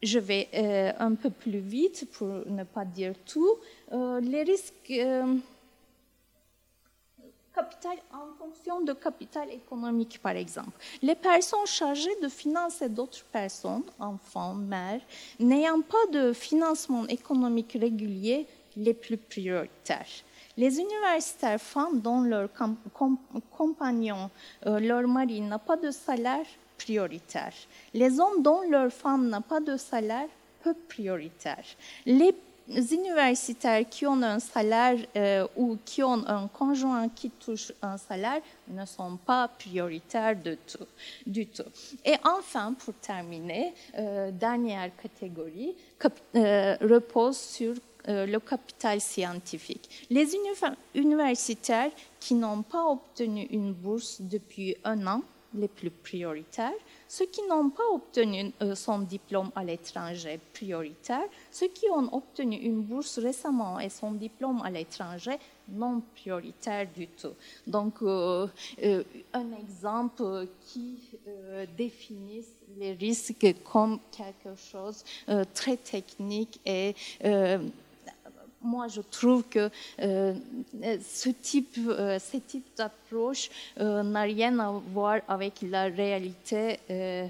je 0.02 0.18
vais 0.18 0.48
euh, 0.54 0.92
un 0.98 1.14
peu 1.14 1.30
plus 1.30 1.58
vite 1.58 2.08
pour 2.12 2.28
ne 2.46 2.64
pas 2.64 2.84
dire 2.84 3.14
tout. 3.26 3.58
les 4.22 4.42
risques 4.42 4.92
capital 7.54 7.96
en 8.12 8.32
fonction 8.38 8.80
de 8.80 8.92
capital 8.92 9.50
économique, 9.50 10.20
par 10.22 10.36
exemple. 10.36 10.72
Les 11.02 11.14
personnes 11.14 11.66
chargées 11.66 12.16
de 12.22 12.28
financer 12.28 12.88
d'autres 12.88 13.24
personnes, 13.24 13.84
enfants, 13.98 14.54
mères, 14.54 15.00
n'ayant 15.38 15.80
pas 15.80 16.06
de 16.12 16.32
financement 16.32 17.06
économique 17.08 17.76
régulier, 17.80 18.46
les 18.76 18.94
plus 18.94 19.16
prioritaires. 19.16 20.06
Les 20.56 20.78
universitaires 20.78 21.60
femmes 21.60 22.00
dont 22.00 22.22
leur 22.22 22.48
compagnon, 23.56 24.30
euh, 24.66 24.78
leur 24.78 25.06
mari 25.08 25.40
n'a 25.40 25.58
pas 25.58 25.76
de 25.76 25.90
salaire 25.90 26.46
Les 27.94 28.20
hommes 28.20 28.42
dont 28.42 28.62
leur 28.68 28.90
femme 28.92 29.28
n'a 29.28 29.40
pas 29.40 29.60
de 29.60 29.76
salaire 29.76 30.28
peu 30.62 30.74
prioritaire. 30.88 31.64
Les 32.06 32.34
universitaires 32.92 33.84
qui 33.88 34.06
ont 34.06 34.22
un 34.22 34.38
salaire 34.38 34.98
euh, 35.16 35.46
ou 35.56 35.76
qui 35.84 36.02
ont 36.02 36.24
un 36.26 36.46
conjoint 36.48 37.08
qui 37.08 37.30
touche 37.30 37.72
un 37.82 37.96
salaire 37.96 38.42
ne 38.68 38.84
sont 38.86 39.16
pas 39.16 39.48
prioritaires 39.48 40.36
du 41.26 41.46
tout. 41.46 41.64
Et 42.04 42.14
enfin, 42.24 42.74
pour 42.74 42.94
terminer, 42.94 43.74
euh, 43.98 44.30
dernière 44.30 44.90
catégorie 44.96 45.74
repose 46.34 47.38
sur 47.38 47.74
euh, 48.08 48.24
le 48.24 48.40
capital 48.40 48.98
scientifique. 49.00 50.06
Les 50.08 50.34
universitaires 50.94 51.90
qui 52.18 52.34
n'ont 52.34 52.62
pas 52.62 52.86
obtenu 52.86 53.42
une 53.50 53.74
bourse 53.74 54.20
depuis 54.20 54.74
un 54.84 55.06
an, 55.06 55.22
les 55.54 55.68
plus 55.68 55.90
prioritaires, 55.90 56.72
ceux 57.08 57.26
qui 57.26 57.42
n'ont 57.48 57.70
pas 57.70 57.88
obtenu 57.92 58.52
euh, 58.62 58.74
son 58.74 59.00
diplôme 59.00 59.50
à 59.54 59.64
l'étranger 59.64 60.38
prioritaire, 60.52 61.24
ceux 61.50 61.68
qui 61.68 61.86
ont 61.90 62.14
obtenu 62.14 62.56
une 62.56 62.82
bourse 62.82 63.18
récemment 63.18 63.80
et 63.80 63.88
son 63.88 64.12
diplôme 64.12 64.62
à 64.62 64.70
l'étranger 64.70 65.38
non 65.68 66.02
prioritaire 66.16 66.86
du 66.94 67.06
tout. 67.08 67.34
Donc, 67.66 68.02
euh, 68.02 68.46
un 69.32 69.52
exemple 69.60 70.48
qui 70.66 70.98
définit 71.76 72.44
les 72.76 72.92
risques 72.92 73.54
comme 73.64 74.00
quelque 74.10 74.56
chose 74.56 75.04
de 75.28 75.44
très 75.54 75.76
technique 75.76 76.60
et 76.66 76.94
moi, 78.62 78.88
je 78.88 79.00
trouve 79.00 79.44
que 79.44 79.70
euh, 80.00 80.34
ce 81.02 81.30
type, 81.30 81.78
euh, 81.88 82.18
d'approche 82.76 83.48
euh, 83.78 84.02
n'a 84.02 84.22
rien 84.22 84.58
à 84.58 84.70
voir 84.70 85.20
avec 85.28 85.62
la 85.62 85.84
réalité, 85.84 86.80
je 86.88 87.28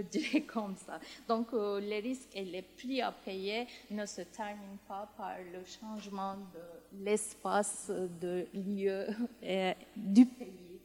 dirais 0.00 0.40
comme 0.52 0.76
ça. 0.86 1.00
Donc, 1.28 1.48
les 1.52 2.00
risques 2.00 2.30
et 2.34 2.44
les 2.44 2.62
prix 2.62 3.02
à 3.02 3.12
payer 3.12 3.66
ne 3.90 4.06
se 4.06 4.22
terminent 4.22 4.78
pas 4.88 5.06
par 5.16 5.34
le 5.52 5.60
changement 5.64 6.34
de 6.34 7.04
l'espace, 7.04 7.90
de 8.20 8.46
lieu, 8.54 9.06
du 9.96 10.26
pays, 10.26 10.80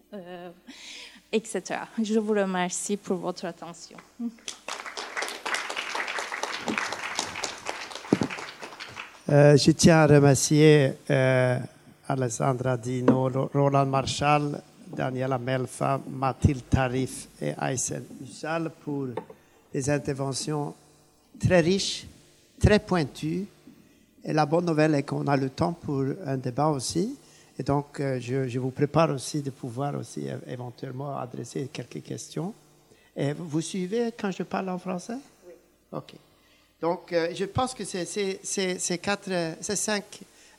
etc. 1.32 1.62
Je 2.02 2.20
vous 2.20 2.34
remercie 2.34 2.98
pour 2.98 3.18
votre 3.18 3.46
attention. 3.46 3.98
Euh, 9.30 9.58
je 9.58 9.72
tiens 9.72 9.98
à 9.98 10.08
remercier 10.08 10.94
euh, 11.10 11.60
Alessandra 12.08 12.78
Dino, 12.78 13.30
Roland 13.54 13.86
Marshall, 13.86 14.62
Daniela 14.96 15.38
Melfa, 15.38 16.00
Mathilde 16.10 16.70
Tarif 16.70 17.28
et 17.42 17.54
Aïssel 17.58 18.04
Ussal 18.24 18.72
pour 18.86 19.08
des 19.74 19.90
interventions 19.90 20.74
très 21.38 21.60
riches, 21.60 22.08
très 22.58 22.80
pointues. 22.80 23.46
Et 24.24 24.32
la 24.32 24.46
bonne 24.46 24.66
nouvelle 24.66 24.96
est 24.96 25.04
qu'on 25.04 25.28
a 25.28 25.36
le 25.36 25.50
temps 25.50 25.74
pour 25.74 26.06
un 26.26 26.38
débat 26.38 26.68
aussi. 26.68 27.18
Et 27.60 27.64
donc, 27.64 28.00
euh, 28.00 28.20
je, 28.22 28.48
je, 28.48 28.60
vous 28.60 28.72
prépare 28.72 29.10
aussi 29.10 29.42
de 29.42 29.50
pouvoir 29.50 29.96
aussi 29.96 30.28
éventuellement 30.48 31.18
adresser 31.18 31.70
quelques 31.74 32.02
questions. 32.02 32.54
Et 33.14 33.34
vous 33.34 33.62
suivez 33.62 34.14
quand 34.18 34.32
je 34.32 34.44
parle 34.44 34.70
en 34.70 34.78
français? 34.78 35.18
Oui. 35.46 35.54
OK. 35.92 36.14
Donc, 36.82 37.12
euh, 37.12 37.34
je 37.34 37.46
pense 37.46 37.74
que 37.74 37.84
ces, 37.84 38.06
ces 38.44 39.76
cinq 39.76 40.04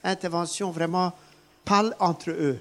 interventions 0.02 0.70
vraiment 0.70 1.12
parlent 1.64 1.94
entre 2.00 2.30
eux. 2.30 2.58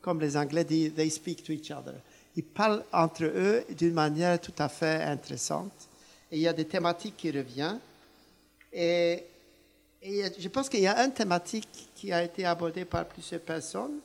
Comme 0.00 0.20
les 0.20 0.36
Anglais 0.36 0.64
disent, 0.64 0.94
they 0.94 1.10
speak 1.10 1.42
to 1.44 1.52
each 1.52 1.70
other. 1.70 1.94
Ils 2.36 2.44
parlent 2.44 2.84
entre 2.92 3.24
eux 3.24 3.64
d'une 3.76 3.94
manière 3.94 4.40
tout 4.40 4.54
à 4.58 4.68
fait 4.68 5.02
intéressante. 5.02 5.72
Et 6.30 6.36
il 6.36 6.42
y 6.42 6.48
a 6.48 6.52
des 6.52 6.66
thématiques 6.66 7.16
qui 7.16 7.30
reviennent. 7.30 7.80
Et, 8.72 9.24
et 10.02 10.24
je 10.38 10.48
pense 10.48 10.68
qu'il 10.68 10.80
y 10.80 10.86
a 10.86 11.04
une 11.04 11.12
thématique 11.12 11.88
qui 11.94 12.12
a 12.12 12.22
été 12.22 12.44
abordée 12.44 12.84
par 12.84 13.06
plusieurs 13.06 13.40
personnes, 13.40 13.98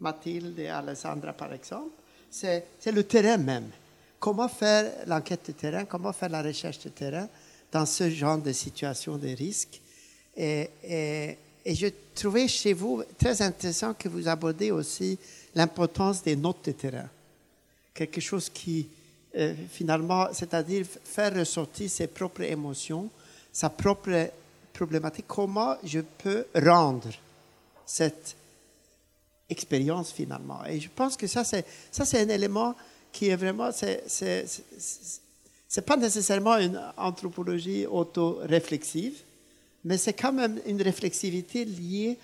Mathilde 0.00 0.58
et 0.58 0.68
Alessandra 0.68 1.32
par 1.32 1.52
exemple, 1.52 1.90
c'est 2.30 2.64
le 2.86 3.04
terrain 3.04 3.36
même. 3.36 3.70
Comment 4.18 4.48
faire 4.48 4.92
l'enquête 5.06 5.46
de 5.46 5.52
terrain, 5.52 5.84
comment 5.84 6.12
faire 6.12 6.28
la 6.28 6.42
recherche 6.42 6.80
de 6.80 6.88
terrain? 6.90 7.28
Dans 7.72 7.86
ce 7.86 8.10
genre 8.10 8.38
de 8.38 8.52
situation 8.52 9.16
de 9.16 9.28
risque. 9.28 9.80
Et, 10.36 10.68
je 11.64 11.86
trouvais 12.14 12.48
chez 12.48 12.72
vous 12.72 13.02
très 13.18 13.40
intéressant 13.40 13.94
que 13.94 14.08
vous 14.08 14.28
abordez 14.28 14.70
aussi 14.70 15.18
l'importance 15.54 16.22
des 16.22 16.36
notes 16.36 16.64
de 16.64 16.72
terrain. 16.72 17.08
Quelque 17.94 18.20
chose 18.20 18.48
qui, 18.48 18.88
euh, 19.36 19.54
finalement, 19.70 20.26
c'est-à-dire 20.32 20.86
faire 21.04 21.34
ressortir 21.34 21.88
ses 21.88 22.08
propres 22.08 22.42
émotions, 22.42 23.08
sa 23.52 23.70
propre 23.70 24.30
problématique. 24.72 25.26
Comment 25.28 25.76
je 25.84 26.00
peux 26.00 26.46
rendre 26.54 27.10
cette 27.86 28.34
expérience 29.48 30.10
finalement? 30.12 30.64
Et 30.66 30.80
je 30.80 30.88
pense 30.94 31.16
que 31.16 31.28
ça, 31.28 31.44
c'est, 31.44 31.64
un 32.18 32.28
élément 32.28 32.74
qui 33.12 33.28
est 33.28 33.36
vraiment, 33.36 33.70
pas 35.80 35.96
nécessairement 35.96 36.58
une 36.58 36.78
anthropologie 36.98 37.86
auto-réflexive, 37.86 39.22
mais 39.84 39.96
c'est 39.96 40.12
quand 40.12 40.32
même 40.32 40.60
une 40.66 40.82
réflexivité 40.82 41.64
liée 41.64 42.18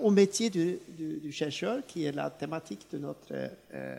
au 0.00 0.10
métier 0.10 0.50
du, 0.50 1.32
chercheur, 1.32 1.78
qui 1.86 2.04
est 2.04 2.12
la 2.12 2.28
thématique 2.30 2.86
de 2.92 2.98
notre, 2.98 3.32
euh, 3.32 3.98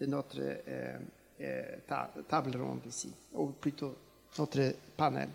euh, 0.00 0.96
euh, 1.40 1.64
table 2.26 2.56
ronde 2.56 2.80
ici, 2.88 3.12
ou 3.34 3.48
plutôt 3.48 3.94
notre 4.38 4.74
panel. 4.96 5.28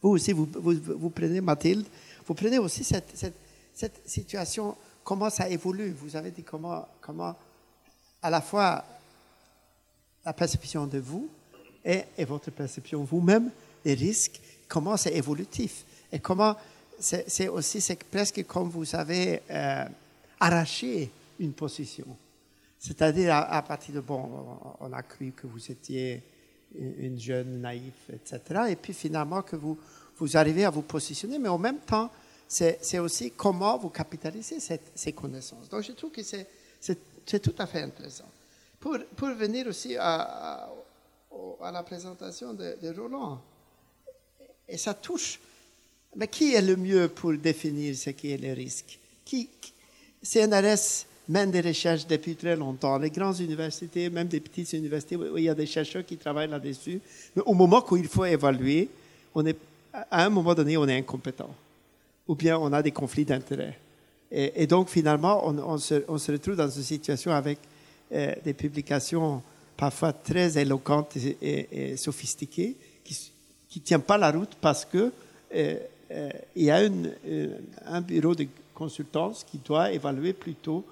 Vous 0.00 0.10
aussi, 0.10 0.32
vous, 0.32 1.10
prenez 1.10 1.40
Mathilde, 1.40 1.86
vous 2.24 2.34
prenez 2.34 2.58
aussi 2.58 2.84
cette, 2.84 3.10
cette, 3.14 3.36
cette, 3.74 4.08
situation, 4.08 4.76
comment 5.04 5.28
ça 5.28 5.48
évolue? 5.48 5.90
Vous 5.90 6.16
avez 6.16 6.30
dit 6.30 6.44
comment, 6.44 6.86
comment 7.00 7.36
à 8.22 8.30
la 8.30 8.40
fois 8.40 8.84
la 10.24 10.32
perception 10.32 10.86
de 10.86 10.98
vous 10.98 11.28
et, 11.84 12.04
votre 12.24 12.50
perception 12.50 13.04
vous-même 13.04 13.50
des 13.84 13.94
risques 13.94 14.40
comment 14.68 14.96
c'est 14.96 15.14
évolutif 15.14 15.84
et 16.12 16.18
comment 16.18 16.56
c'est 16.98 17.48
aussi 17.48 17.80
c'est 17.80 18.02
presque 18.04 18.44
comme 18.46 18.68
vous 18.68 18.94
avez 18.94 19.40
euh, 19.50 19.84
arraché 20.38 21.10
une 21.38 21.54
position. 21.54 22.06
C'est-à-dire 22.78 23.34
à, 23.34 23.62
partir 23.62 23.94
de 23.94 24.00
bon, 24.00 24.58
on 24.80 24.92
a 24.92 25.02
cru 25.02 25.32
que 25.32 25.46
vous 25.46 25.70
étiez 25.70 26.22
une 26.74 27.18
jeune 27.18 27.60
naïve, 27.60 27.92
etc. 28.12 28.40
Et 28.68 28.76
puis 28.76 28.92
finalement 28.92 29.42
que 29.42 29.56
vous 29.56 29.78
vous 30.18 30.36
arrivez 30.36 30.64
à 30.64 30.70
vous 30.70 30.82
positionner, 30.82 31.38
mais 31.38 31.48
en 31.48 31.58
même 31.58 31.78
temps 31.78 32.10
c'est 32.46 32.98
aussi 32.98 33.30
comment 33.30 33.78
vous 33.78 33.90
capitalisez 33.90 34.58
ces 34.94 35.12
connaissances. 35.12 35.68
Donc 35.68 35.82
je 35.82 35.92
trouve 35.92 36.10
que 36.10 36.22
c'est 36.22 37.40
tout 37.40 37.54
à 37.58 37.66
fait 37.66 37.82
intéressant. 37.82 38.26
Pour, 38.80 38.96
pour 39.14 39.28
venir 39.34 39.66
aussi 39.66 39.96
à, 39.96 40.70
à, 41.60 41.70
la 41.70 41.82
présentation 41.82 42.54
de, 42.54 42.76
de 42.82 42.98
Roland, 42.98 43.40
et 44.68 44.78
ça 44.78 44.94
touche. 44.94 45.38
Mais 46.16 46.28
qui 46.28 46.54
est 46.54 46.62
le 46.62 46.76
mieux 46.76 47.08
pour 47.08 47.32
définir 47.34 47.94
ce 47.94 48.10
qui 48.10 48.32
est 48.32 48.36
le 48.36 48.52
risque? 48.52 48.98
Qui, 49.24 49.48
CNRS 50.22 51.06
mène 51.28 51.50
des 51.50 51.60
recherches 51.60 52.06
depuis 52.06 52.34
très 52.34 52.56
longtemps. 52.56 52.98
Les 52.98 53.10
grandes 53.10 53.38
universités, 53.38 54.10
même 54.10 54.26
des 54.26 54.40
petites 54.40 54.72
universités, 54.72 55.16
où 55.16 55.38
il 55.38 55.44
y 55.44 55.48
a 55.48 55.54
des 55.54 55.66
chercheurs 55.66 56.04
qui 56.04 56.16
travaillent 56.16 56.50
là-dessus. 56.50 57.00
Mais 57.36 57.42
au 57.46 57.54
moment 57.54 57.84
où 57.88 57.96
il 57.96 58.08
faut 58.08 58.24
évaluer, 58.24 58.88
on 59.34 59.46
est, 59.46 59.56
à 59.92 60.24
un 60.24 60.28
moment 60.28 60.54
donné, 60.54 60.76
on 60.76 60.88
est 60.88 60.96
incompétent. 60.96 61.54
Ou 62.26 62.34
bien 62.34 62.58
on 62.58 62.72
a 62.72 62.82
des 62.82 62.90
conflits 62.90 63.24
d'intérêts. 63.24 63.78
Et, 64.32 64.66
donc, 64.66 64.88
finalement, 64.88 65.44
on, 65.44 65.78
se, 65.78 66.04
on, 66.06 66.16
se, 66.16 66.30
retrouve 66.30 66.54
dans 66.54 66.70
une 66.70 66.84
situation 66.84 67.32
avec 67.32 67.58
euh, 68.12 68.34
des 68.44 68.54
publications 68.54 69.40
parfois 69.76 70.12
très 70.12 70.58
éloquentes 70.58 71.16
et, 71.16 71.96
sophistiquées 71.96 72.74
qui, 73.04 73.30
ne 73.76 73.80
tient 73.80 74.00
pas 74.00 74.18
la 74.18 74.32
route 74.32 74.56
parce 74.60 74.84
que 74.84 75.12
euh, 75.54 75.76
euh, 76.10 76.30
il 76.56 76.64
y 76.64 76.70
a 76.72 76.80
un 77.86 78.00
bureau 78.00 78.34
de 78.34 78.48
consultance 78.74 79.44
qui 79.44 79.58
doit 79.58 79.92
évaluer 79.92 80.32
plutôt 80.32 80.84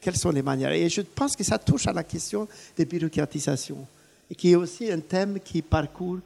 quelles 0.00 0.16
sont 0.16 0.30
les 0.30 0.42
manières. 0.42 0.72
Et 0.72 0.90
je 0.90 1.00
pense 1.00 1.34
que 1.34 1.42
ça 1.42 1.58
touche 1.58 1.86
à 1.86 1.92
la 1.94 2.04
question 2.04 2.46
de 2.76 2.84
bureaucratisation, 2.84 3.86
et 4.30 4.34
qui 4.34 4.52
est 4.52 4.56
aussi 4.56 4.92
un 4.92 5.00
thème 5.00 5.38
qui 5.42 5.62
parcourt 5.62 6.18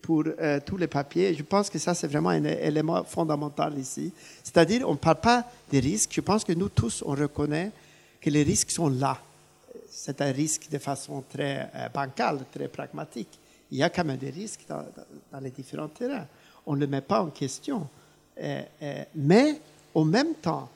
pour 0.00 0.24
tous 0.66 0.76
les 0.76 0.86
papiers. 0.86 1.34
Je 1.34 1.42
pense 1.42 1.70
que 1.70 1.78
ça, 1.78 1.94
c'est 1.94 2.06
vraiment 2.06 2.30
un 2.30 2.44
élément 2.44 3.04
fondamental 3.04 3.78
ici. 3.78 4.12
C'est-à-dire, 4.42 4.88
on 4.88 4.92
ne 4.92 4.98
parle 4.98 5.20
pas 5.20 5.44
des 5.70 5.80
risques. 5.80 6.10
Je 6.14 6.20
pense 6.20 6.44
que 6.44 6.52
nous 6.52 6.68
tous, 6.68 7.02
on 7.06 7.12
reconnaît 7.12 7.70
que 8.20 8.30
les 8.30 8.42
risques 8.42 8.70
sont 8.70 8.88
là 8.88 9.18
c'est 9.94 10.20
un 10.20 10.32
risque 10.32 10.68
de 10.70 10.78
façon 10.78 11.22
très 11.22 11.70
euh, 11.74 11.88
bancale, 11.88 12.44
très 12.52 12.68
pragmatique. 12.68 13.38
Il 13.70 13.78
y 13.78 13.82
a 13.82 13.90
quand 13.90 14.04
même 14.04 14.18
des 14.18 14.30
risques 14.30 14.66
dans, 14.68 14.84
les 15.40 15.50
différents 15.50 15.88
terrains. 15.88 16.26
On 16.66 16.74
ne 16.74 16.80
le 16.80 16.86
met 16.86 17.00
pas 17.00 17.22
en 17.22 17.30
question. 17.30 17.88
Euh, 18.38 18.62
euh, 18.82 19.04
mais 19.14 19.60
en 19.94 20.04
même 20.04 20.34
temps, 20.34 20.68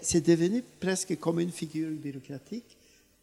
c'est 0.00 0.26
devenu 0.26 0.64
presque 0.80 1.18
comme 1.20 1.38
une 1.38 1.52
figure 1.52 1.90
bureaucratique, 1.90 2.76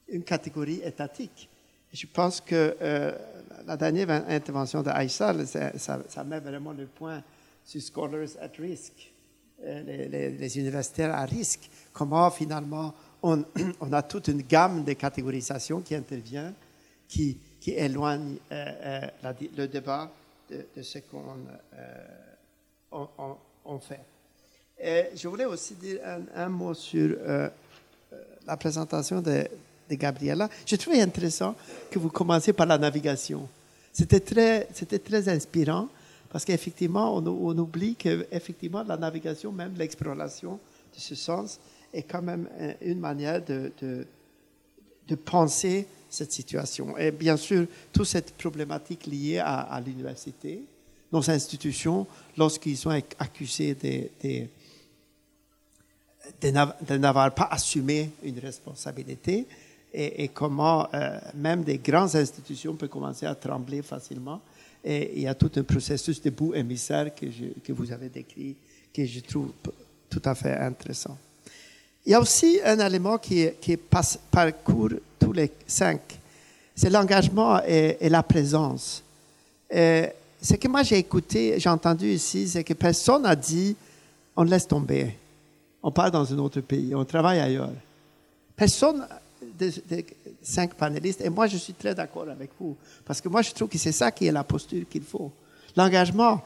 une 0.07 0.23
catégorie 0.23 0.81
étatique. 0.83 1.49
je 1.91 2.05
pense 2.05 2.39
que 2.39 2.77
la 3.65 3.77
dernière 3.77 4.09
intervention 4.29 4.81
de 4.81 4.89
Aïssal, 4.89 5.45
ça, 5.47 6.23
met 6.23 6.39
vraiment 6.39 6.73
le 6.73 6.85
point 6.85 7.21
sur 7.63 7.81
Scholars 7.81 8.29
at 8.41 8.51
Risk, 8.59 9.13
les, 9.63 10.29
les 10.31 10.59
universitaires 10.59 11.13
à 11.15 11.25
risque. 11.25 11.69
Comment 11.93 12.29
finalement 12.31 12.93
on, 13.23 13.43
a 13.91 14.03
toute 14.03 14.27
une 14.27 14.41
gamme 14.43 14.83
de 14.83 14.93
catégorisation 14.93 15.81
qui 15.81 15.95
intervient, 15.95 16.53
qui, 17.07 17.37
qui 17.59 17.71
éloigne 17.71 18.35
euh, 18.51 19.01
euh, 19.23 19.33
le 19.57 19.67
débat 19.67 20.11
de, 20.49 20.81
ce 20.81 20.99
qu'on 20.99 21.37
euh, 22.93 23.79
fait. 23.79 24.01
Et 24.77 25.15
je 25.15 25.27
voulais 25.27 25.45
aussi 25.45 25.75
dire 25.75 25.99
un, 26.35 26.49
mot 26.49 26.73
sur 26.73 27.15
la 28.45 28.57
présentation 28.57 29.21
de, 29.21 29.47
de 29.89 29.95
Gabriella. 29.95 30.49
J'ai 30.65 30.77
trouvé 30.77 31.01
intéressant 31.01 31.55
que 31.91 31.99
vous 31.99 32.09
commenciez 32.09 32.53
par 32.53 32.65
la 32.65 32.77
navigation. 32.77 33.47
C'était 33.91 34.19
très, 34.19 34.67
très 35.03 35.29
inspirant 35.29 35.87
parce 36.33 36.45
qu'effectivement, 36.45 37.15
on, 37.15 37.57
oublie 37.59 37.95
que 37.95 38.25
effectivement, 38.31 38.83
la 38.83 38.97
navigation, 38.97 39.51
même 39.51 39.75
l'exploration 39.77 40.53
de 40.93 40.99
ce 40.99 41.13
sens, 41.13 41.59
est 41.93 42.01
quand 42.01 42.23
même 42.23 42.49
une 42.81 42.99
manière 42.99 43.39
de, 43.45 43.71
de, 43.79 45.15
penser 45.15 45.85
cette 46.09 46.31
situation. 46.31 46.97
Et 46.97 47.11
bien 47.11 47.37
sûr, 47.37 47.67
toute 47.91 48.07
cette 48.07 48.33
problématique 48.33 49.05
liée 49.05 49.37
à, 49.37 49.79
l'université, 49.85 50.63
nos 51.11 51.29
institutions, 51.29 52.07
lorsqu'ils 52.35 52.77
sont 52.77 52.99
accusés 53.19 53.75
de, 53.75 54.47
de, 56.41 56.97
n'avoir 56.97 57.31
pas 57.35 57.47
assumé 57.51 58.09
une 58.23 58.39
responsabilité, 58.39 59.45
et, 59.93 60.27
comment 60.29 60.87
euh, 60.93 61.19
même 61.35 61.63
des 61.63 61.77
grandes 61.77 62.15
institutions 62.15 62.75
peuvent 62.75 62.89
commencer 62.89 63.25
à 63.25 63.35
trembler 63.35 63.81
facilement. 63.81 64.41
Et 64.83 65.13
il 65.15 65.21
y 65.21 65.27
a 65.27 65.35
tout 65.35 65.51
un 65.55 65.63
processus 65.63 66.21
de 66.21 66.29
bout 66.31 66.55
émissaire 66.55 67.13
que, 67.13 67.25
que 67.63 67.71
vous 67.71 67.91
avez 67.91 68.09
décrit, 68.09 68.55
que 68.93 69.05
je 69.05 69.19
trouve 69.19 69.51
tout 70.09 70.21
à 70.25 70.35
fait 70.35 70.57
intéressant. 70.57 71.17
Il 72.05 72.11
y 72.11 72.15
a 72.15 72.19
aussi 72.19 72.59
un 72.65 72.79
élément 72.85 73.17
qui, 73.17 73.49
passe, 73.89 74.19
parcourt 74.29 74.89
tous 75.19 75.31
les 75.31 75.51
cinq. 75.65 76.01
C'est 76.75 76.89
l'engagement 76.89 77.61
et, 77.63 78.09
la 78.09 78.23
présence. 78.23 79.03
ce 79.71 80.55
que 80.59 80.67
moi 80.67 80.83
j'ai 80.83 80.97
écouté, 80.97 81.59
j'ai 81.59 81.69
entendu 81.69 82.11
ici, 82.11 82.49
c'est 82.49 82.63
que 82.63 82.73
personne 82.73 83.21
n'a 83.21 83.35
dit 83.35 83.75
on 84.35 84.43
laisse 84.43 84.67
tomber. 84.67 85.15
On 85.81 85.91
part 85.91 86.11
dans 86.11 86.33
un 86.33 86.37
autre 86.39 86.61
pays, 86.61 86.93
on 86.95 87.05
travaille 87.05 87.39
ailleurs. 87.39 87.71
Personne 88.55 89.07
des, 89.57 90.05
cinq 90.41 90.73
panélistes, 90.75 91.21
et 91.21 91.29
moi 91.29 91.47
je 91.47 91.57
suis 91.57 91.73
très 91.73 91.95
d'accord 91.95 92.27
avec 92.29 92.49
vous, 92.59 92.75
parce 93.05 93.21
que 93.21 93.29
moi 93.29 93.41
je 93.41 93.51
trouve 93.51 93.69
que 93.69 93.77
c'est 93.77 93.91
ça 93.91 94.11
qui 94.11 94.27
est 94.27 94.31
la 94.31 94.43
posture 94.43 94.85
qu'il 94.89 95.03
faut. 95.03 95.31
L'engagement, 95.75 96.41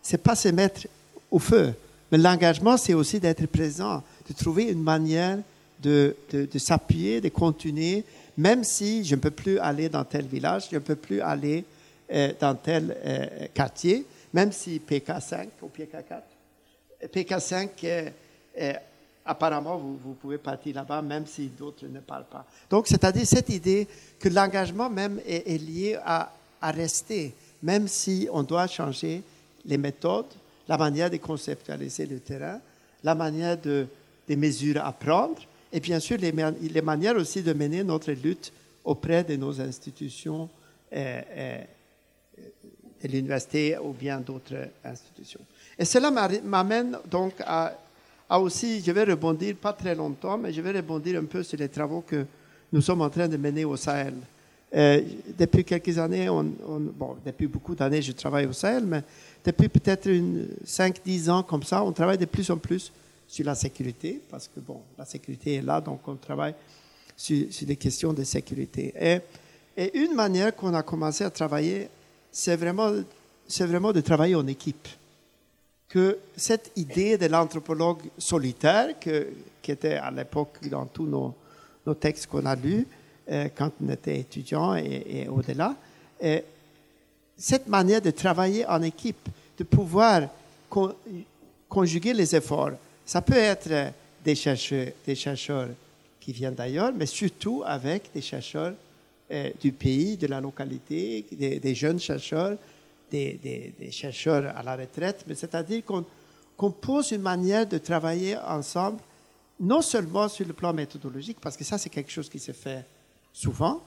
c'est 0.00 0.22
pas 0.22 0.34
se 0.34 0.48
mettre 0.48 0.86
au 1.30 1.38
feu, 1.38 1.74
mais 2.10 2.18
l'engagement, 2.18 2.76
c'est 2.76 2.94
aussi 2.94 3.18
d'être 3.18 3.46
présent, 3.46 4.02
de 4.28 4.34
trouver 4.34 4.64
une 4.64 4.82
manière 4.82 5.38
de, 5.82 6.14
s'appuyer, 6.56 7.20
de 7.20 7.28
continuer, 7.28 8.04
même 8.36 8.64
si 8.64 9.04
je 9.04 9.14
ne 9.14 9.20
peux 9.20 9.30
plus 9.30 9.58
aller 9.58 9.88
dans 9.88 10.04
tel 10.04 10.26
village, 10.26 10.68
je 10.70 10.76
ne 10.76 10.80
peux 10.80 10.96
plus 10.96 11.20
aller 11.20 11.64
euh, 12.12 12.32
dans 12.40 12.54
tel 12.54 12.96
euh, 13.04 13.46
quartier, 13.52 14.06
même 14.32 14.52
si 14.52 14.80
PK5 14.80 15.48
ou 15.62 15.68
PK4. 15.68 17.08
PK5, 17.12 17.68
euh, 17.84 18.72
apparemment, 19.24 19.76
vous, 19.76 20.14
pouvez 20.14 20.38
partir 20.38 20.74
là-bas, 20.74 21.02
même 21.02 21.26
si 21.26 21.48
d'autres 21.48 21.86
ne 21.86 22.00
parlent 22.00 22.26
pas. 22.30 22.44
Donc, 22.68 22.86
c'est-à-dire 22.88 23.26
cette 23.26 23.48
idée 23.50 23.86
que 24.18 24.28
l'engagement 24.28 24.90
même 24.90 25.20
est, 25.26 25.58
lié 25.58 25.98
à, 26.04 26.32
rester, 26.62 27.34
même 27.62 27.88
si 27.88 28.28
on 28.32 28.42
doit 28.42 28.66
changer 28.66 29.22
les 29.64 29.78
méthodes, 29.78 30.26
la 30.68 30.78
manière 30.78 31.10
de 31.10 31.16
conceptualiser 31.16 32.06
le 32.06 32.20
terrain, 32.20 32.60
la 33.02 33.14
manière 33.14 33.60
de 33.60 33.86
des 34.26 34.36
mesures 34.36 34.84
à 34.84 34.92
prendre 34.92 35.40
et 35.72 35.80
bien 35.80 36.00
sûr 36.00 36.18
les, 36.18 36.32
les 36.32 36.82
manières 36.82 37.16
aussi 37.16 37.42
de 37.42 37.52
mener 37.52 37.82
notre 37.82 38.12
lutte 38.12 38.52
auprès 38.84 39.24
de 39.24 39.36
nos 39.36 39.60
institutions 39.60 40.48
euh, 40.92 41.20
euh, 41.36 41.58
de 43.02 43.08
l'université 43.08 43.76
ou 43.78 43.92
bien 43.92 44.20
d'autres 44.20 44.68
institutions. 44.84 45.40
Et 45.78 45.84
cela 45.84 46.10
m'amène 46.10 46.98
donc 47.10 47.34
à, 47.40 47.74
à, 48.32 48.40
aussi, 48.40 48.80
je 48.80 48.90
vais 48.92 49.04
rebondir 49.04 49.56
pas 49.56 49.74
très 49.74 49.94
longtemps, 49.94 50.38
mais 50.38 50.52
je 50.52 50.62
vais 50.62 50.72
rebondir 50.72 51.20
un 51.20 51.26
peu 51.26 51.42
sur 51.42 51.58
les 51.58 51.68
travaux 51.68 52.00
que 52.00 52.24
nous 52.72 52.80
sommes 52.80 53.02
en 53.02 53.10
train 53.10 53.28
de 53.28 53.36
mener 53.36 53.66
au 53.66 53.76
Sahel. 53.76 54.14
Euh, 54.74 55.02
depuis 55.38 55.64
quelques 55.64 55.98
années, 55.98 56.30
on, 56.30 56.44
bon, 56.96 57.16
depuis 57.26 57.46
beaucoup 57.46 57.74
d'années, 57.74 58.00
je 58.00 58.12
travaille 58.12 58.46
au 58.46 58.54
Sahel, 58.54 58.86
mais 58.86 59.02
depuis 59.44 59.68
peut-être 59.68 60.08
5-10 60.64 61.30
ans 61.30 61.42
comme 61.42 61.62
ça, 61.62 61.84
on 61.84 61.92
travaille 61.92 62.16
de 62.16 62.24
plus 62.24 62.50
en 62.50 62.56
plus 62.56 62.90
sur 63.28 63.44
la 63.44 63.54
sécurité, 63.54 64.18
parce 64.30 64.48
que 64.48 64.60
bon, 64.60 64.80
la 64.96 65.04
sécurité 65.04 65.56
est 65.56 65.62
là, 65.62 65.82
donc 65.82 66.00
on 66.08 66.14
travaille 66.14 66.54
sur, 67.14 67.46
des 67.62 67.76
questions 67.76 68.14
de 68.14 68.24
sécurité. 68.24 68.94
Et, 69.76 69.98
une 69.98 70.14
manière 70.14 70.56
qu'on 70.56 70.72
a 70.72 70.82
commencé 70.82 71.22
à 71.24 71.30
travailler, 71.30 71.88
c'est 72.30 72.56
vraiment 72.56 72.92
de 73.92 74.00
travailler 74.00 74.34
en 74.34 74.46
équipe. 74.46 74.88
Que 75.92 76.18
cette 76.34 76.72
idée 76.76 77.18
de 77.18 77.26
l'anthropologue 77.26 78.00
solitaire, 78.16 78.98
qui 78.98 79.70
était 79.70 79.96
à 79.96 80.10
l'époque 80.10 80.56
dans 80.70 80.86
tous 80.86 81.06
nos, 81.06 81.34
textes 81.94 82.28
qu'on 82.28 82.46
a 82.46 82.56
lus 82.56 82.86
euh, 83.30 83.48
quand 83.54 83.70
on 83.84 83.90
était 83.90 84.18
étudiant 84.20 84.74
et, 84.74 85.28
au-delà, 85.28 85.74
et 86.18 86.44
cette 87.36 87.68
manière 87.68 88.00
de 88.00 88.10
travailler 88.10 88.64
en 88.66 88.80
équipe, 88.80 89.28
de 89.58 89.64
pouvoir 89.64 90.22
conjuguer 91.68 92.14
les 92.14 92.34
efforts, 92.34 92.70
ça 93.04 93.20
peut 93.20 93.36
être 93.36 93.92
des 94.24 94.34
chercheurs, 94.34 94.88
des 95.06 95.14
chercheurs 95.14 95.68
qui 96.18 96.32
viennent 96.32 96.54
d'ailleurs, 96.54 96.92
mais 96.96 97.04
surtout 97.06 97.62
avec 97.66 98.10
des 98.14 98.22
chercheurs 98.22 98.72
euh, 99.30 99.50
du 99.60 99.72
pays, 99.72 100.16
de 100.16 100.26
la 100.26 100.40
localité, 100.40 101.26
des, 101.32 101.74
jeunes 101.74 101.98
chercheurs, 102.00 102.56
des, 103.12 103.90
chercheurs 103.90 104.56
à 104.56 104.62
la 104.62 104.76
retraite, 104.76 105.24
mais 105.26 105.34
c'est-à-dire 105.34 105.82
qu'on 105.84 106.70
pose 106.70 107.12
une 107.12 107.22
manière 107.22 107.66
de 107.66 107.78
travailler 107.78 108.36
ensemble, 108.38 108.98
non 109.60 109.82
seulement 109.82 110.28
sur 110.28 110.46
le 110.46 110.52
plan 110.52 110.72
méthodologique, 110.72 111.38
parce 111.40 111.56
que 111.56 111.64
ça 111.64 111.78
c'est 111.78 111.90
quelque 111.90 112.10
chose 112.10 112.28
qui 112.28 112.38
se 112.38 112.52
fait 112.52 112.84
souvent, 113.32 113.82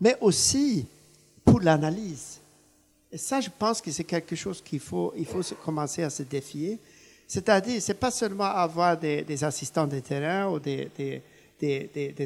mais 0.00 0.16
aussi 0.20 0.86
pour 1.44 1.60
l'analyse. 1.60 2.40
Et 3.10 3.18
ça, 3.18 3.40
je 3.40 3.48
pense 3.56 3.80
que 3.80 3.90
c'est 3.90 4.04
quelque 4.04 4.34
chose 4.34 4.60
qu'il 4.60 4.80
faut, 4.80 5.14
il 5.16 5.24
faut 5.24 5.40
commencer 5.64 6.02
à 6.02 6.10
se 6.10 6.24
défier. 6.24 6.78
C'est-à-dire, 7.26 7.80
c'est 7.80 7.94
pas 7.94 8.10
seulement 8.10 8.44
avoir 8.44 8.98
des, 8.98 9.44
assistants 9.44 9.86
de 9.86 10.00
terrain 10.00 10.48
ou 10.50 10.58
des, 10.58 11.22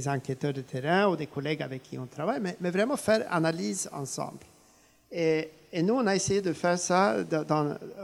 enquêteurs 0.08 0.52
de 0.52 0.62
terrain 0.62 1.08
ou 1.08 1.16
des 1.16 1.26
collègues 1.26 1.62
avec 1.62 1.82
qui 1.82 1.98
on 1.98 2.06
travaille, 2.06 2.40
mais, 2.40 2.56
mais 2.60 2.70
vraiment 2.70 2.96
faire 2.96 3.26
analyse 3.30 3.88
ensemble. 3.92 4.40
Et, 5.12 5.50
et, 5.72 5.82
nous, 5.82 5.94
on 5.94 6.06
a 6.06 6.14
essayé 6.16 6.40
de 6.40 6.52
faire 6.52 6.78
ça 6.78 7.16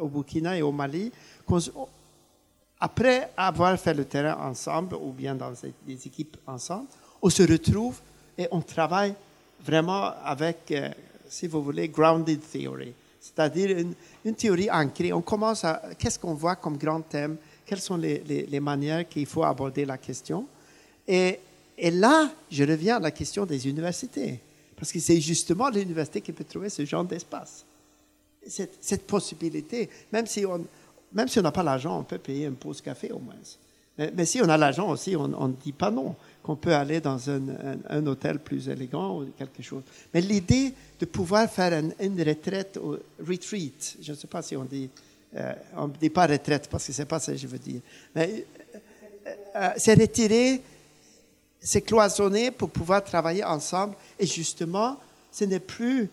au 0.00 0.08
Burkina 0.08 0.56
et 0.56 0.62
au 0.62 0.72
Mali. 0.72 1.10
Après 2.78 3.30
avoir 3.36 3.78
fait 3.78 3.94
le 3.94 4.04
terrain 4.04 4.36
ensemble 4.48 4.96
ou 4.96 5.12
bien 5.12 5.34
dans 5.34 5.52
des 5.86 6.06
équipes 6.06 6.36
ensemble, 6.46 6.86
on 7.22 7.30
se 7.30 7.42
retrouve 7.42 7.98
et 8.36 8.48
on 8.50 8.60
travaille 8.60 9.14
vraiment 9.64 10.12
avec, 10.24 10.70
euh, 10.70 10.90
si 11.28 11.46
vous 11.46 11.62
voulez, 11.62 11.88
grounded 11.88 12.40
theory, 12.40 12.92
c'est-à-dire 13.20 13.76
une, 14.24 14.34
théorie 14.34 14.70
ancrée. 14.70 15.12
On 15.12 15.22
commence 15.22 15.64
à, 15.64 15.82
qu'est-ce 15.98 16.18
qu'on 16.18 16.34
voit 16.34 16.56
comme 16.56 16.76
grand 16.76 17.00
thème, 17.00 17.36
quelles 17.64 17.80
sont 17.80 17.96
les, 17.96 18.60
manières 18.60 19.08
qu'il 19.08 19.26
faut 19.26 19.42
aborder 19.42 19.84
la 19.84 19.98
question? 19.98 20.46
Et, 21.08 21.40
là, 21.78 22.30
je 22.50 22.64
reviens 22.64 22.96
à 22.96 23.00
la 23.00 23.10
question 23.10 23.44
des 23.44 23.68
universités, 23.68 24.40
parce 24.76 24.92
que 24.92 25.00
c'est 25.00 25.20
justement 25.20 25.68
l'université 25.70 26.20
qui 26.20 26.32
peut 26.32 26.44
trouver 26.44 26.68
ce 26.68 26.84
genre 26.84 27.04
d'espace. 27.04 27.64
Cette, 28.46 29.06
possibilité, 29.06 29.90
même 30.12 30.26
si 30.26 30.46
on 30.46 30.64
même 31.12 31.28
si 31.28 31.40
n'a 31.40 31.50
pas 31.50 31.62
l'argent, 31.62 31.98
on 31.98 32.04
peut 32.04 32.18
payer 32.18 32.46
une 32.46 32.56
pause 32.56 32.80
café 32.80 33.10
au 33.10 33.18
moins. 33.18 33.34
Mais, 33.98 34.26
si 34.26 34.40
on 34.42 34.48
a 34.48 34.58
l'argent 34.58 34.90
aussi, 34.90 35.16
on 35.16 35.28
ne 35.48 35.54
dit 35.54 35.72
pas 35.72 35.90
non 35.90 36.14
qu'on 36.42 36.56
peut 36.56 36.74
aller 36.74 37.00
dans 37.00 37.18
un, 37.30 38.06
hôtel 38.06 38.38
plus 38.38 38.68
élégant 38.68 39.20
ou 39.20 39.26
quelque 39.36 39.62
chose. 39.62 39.82
Mais 40.12 40.20
l'idée 40.20 40.72
de 41.00 41.06
pouvoir 41.06 41.50
faire 41.50 41.82
une, 41.98 42.22
retraite 42.22 42.78
ou 42.82 42.96
retreat, 43.26 43.96
je 44.00 44.12
ne 44.12 44.16
sais 44.16 44.26
pas 44.26 44.42
si 44.42 44.56
on 44.56 44.64
dit, 44.64 44.88
euh, 45.36 45.52
on 45.76 45.88
ne 45.88 45.92
dit 45.94 46.10
pas 46.10 46.26
retraite 46.26 46.68
parce 46.70 46.86
que 46.86 46.92
c'est 46.92 47.06
pas 47.06 47.18
ça 47.18 47.32
que 47.32 47.38
je 47.38 47.46
veux 47.46 47.58
dire, 47.58 47.80
mais 48.14 48.44
euh, 48.74 49.30
euh, 49.56 49.68
c'est 49.76 49.94
retirer, 49.94 50.60
c'est 51.60 51.82
cloisonner 51.82 52.50
pour 52.50 52.70
pouvoir 52.70 53.02
travailler 53.02 53.44
ensemble 53.44 53.94
et 54.18 54.26
justement, 54.26 54.96
ce 55.32 55.44
n'est 55.44 55.60
plus 55.60 56.08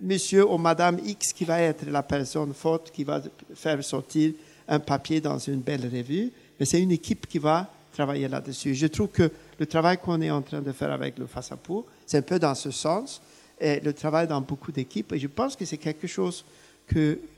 monsieur 0.00 0.48
ou 0.48 0.58
madame 0.58 0.98
X 1.04 1.32
qui 1.32 1.44
va 1.44 1.60
être 1.60 1.86
la 1.86 2.02
personne 2.02 2.52
forte 2.54 2.90
qui 2.90 3.04
va 3.04 3.22
faire 3.54 3.82
sortir 3.82 4.32
un 4.68 4.80
papier 4.80 5.20
dans 5.20 5.38
une 5.38 5.60
belle 5.60 5.84
revue, 5.84 6.32
mais 6.58 6.66
c'est 6.66 6.80
une 6.80 6.90
équipe 6.90 7.26
qui 7.26 7.38
va 7.38 7.70
travailler 7.92 8.28
là-dessus. 8.28 8.74
Je 8.74 8.86
trouve 8.88 9.08
que 9.08 9.30
le 9.58 9.66
travail 9.66 9.98
qu'on 9.98 10.20
est 10.20 10.30
en 10.30 10.42
train 10.42 10.60
de 10.60 10.72
faire 10.72 10.92
avec 10.92 11.18
le 11.18 11.26
FASAPO, 11.26 11.86
c'est 12.04 12.18
un 12.18 12.22
peu 12.22 12.38
dans 12.38 12.54
ce 12.54 12.70
sens, 12.70 13.22
le 13.60 13.90
travail 13.92 14.26
dans 14.26 14.40
beaucoup 14.40 14.72
d'équipes, 14.72 15.12
et 15.12 15.18
je 15.18 15.28
pense 15.28 15.56
que 15.56 15.64
c'est 15.64 15.78
quelque 15.78 16.06
chose 16.06 16.44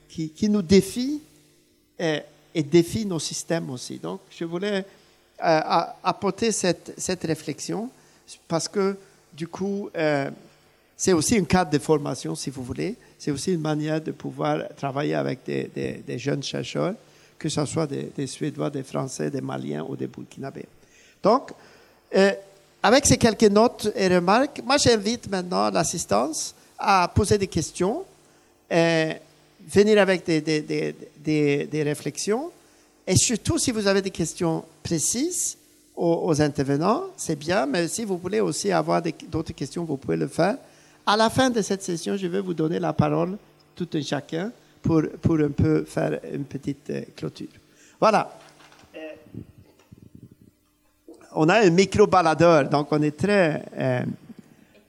qui, 0.09 0.49
nous 0.49 0.61
défie 0.61 1.21
et, 1.97 2.19
et, 2.53 2.63
défie 2.63 3.05
nos 3.05 3.19
systèmes 3.19 3.69
aussi. 3.69 3.99
Donc, 3.99 4.21
je 4.29 4.43
voulais 4.43 4.85
euh, 5.43 5.61
apporter 6.03 6.51
cette, 6.51 6.93
cette, 6.97 7.23
réflexion, 7.23 7.89
parce 8.47 8.67
que, 8.67 8.97
du 9.33 9.47
coup, 9.47 9.89
euh, 9.95 10.29
c'est 10.97 11.13
aussi 11.13 11.37
un 11.37 11.45
cadre 11.45 11.71
de 11.71 11.79
formation, 11.79 12.35
si 12.35 12.49
vous 12.49 12.63
voulez. 12.63 12.95
C'est 13.17 13.31
aussi 13.31 13.53
une 13.53 13.61
manière 13.61 14.01
de 14.01 14.11
pouvoir 14.11 14.63
travailler 14.75 15.15
avec 15.15 15.39
des, 15.45 15.69
des, 16.05 16.19
jeunes 16.19 16.43
chercheurs 16.43 16.93
que 17.37 17.47
ce 17.47 17.63
soit 17.65 17.87
des, 17.87 18.27
Suédois, 18.27 18.69
des 18.69 18.83
Français, 18.83 19.29
des 19.29 19.39
Maliens 19.39 19.85
ou 19.87 19.95
des 19.95 20.07
Burkinabés. 20.07 20.65
Donc, 21.23 21.51
euh, 22.13 22.33
avec 22.83 23.05
ces 23.05 23.17
quelques 23.17 23.43
notes 23.43 23.89
et 23.95 24.09
remarques, 24.09 24.61
moi 24.65 24.75
j'invite 24.75 25.29
maintenant 25.29 25.69
l'assistance 25.69 26.53
à 26.77 27.09
poser 27.15 27.37
des 27.37 27.47
questions, 27.47 28.03
venir 28.69 30.01
avec 30.01 30.25
des, 30.25 30.41
des, 30.41 31.83
réflexions, 31.83 32.51
et 33.09 33.15
surtout 33.15 33.57
si 33.57 33.71
vous 33.71 33.87
avez 33.87 34.03
des 34.03 34.11
questions 34.11 34.63
précises 34.83 35.57
aux, 35.95 36.39
intervenants, 36.39 37.05
c'est 37.17 37.35
bien, 37.35 37.65
mais 37.65 37.87
si 37.87 38.05
vous 38.05 38.19
voulez 38.19 38.39
aussi 38.39 38.71
avoir 38.71 39.01
d'autres 39.01 39.51
questions, 39.53 39.83
vous 39.83 39.97
pouvez 39.97 40.15
le 40.15 40.27
faire. 40.27 40.57
À 41.07 41.17
la 41.17 41.31
fin 41.31 41.49
de 41.49 41.59
cette 41.63 41.81
session, 41.81 42.15
je 42.15 42.27
vais 42.27 42.39
vous 42.39 42.53
donner 42.53 42.77
la 42.77 42.93
parole, 42.93 43.35
tout 43.75 43.87
un 43.95 44.01
chacun, 44.01 44.51
pour, 44.83 45.01
pour 45.23 45.39
un 45.39 45.49
peu 45.49 45.85
faire 45.85 46.19
une 46.31 46.43
petite 46.43 46.87
euh, 46.91 47.01
clôture. 47.15 47.47
Voilà. 47.99 48.31
Euh, 48.95 48.99
on 51.33 51.49
a 51.49 51.65
un 51.65 51.69
micro-baladeur, 51.71 52.69
donc 52.69 52.89
on 52.91 53.01
est 53.01 53.17
très... 53.17 53.65
Euh, 53.75 54.03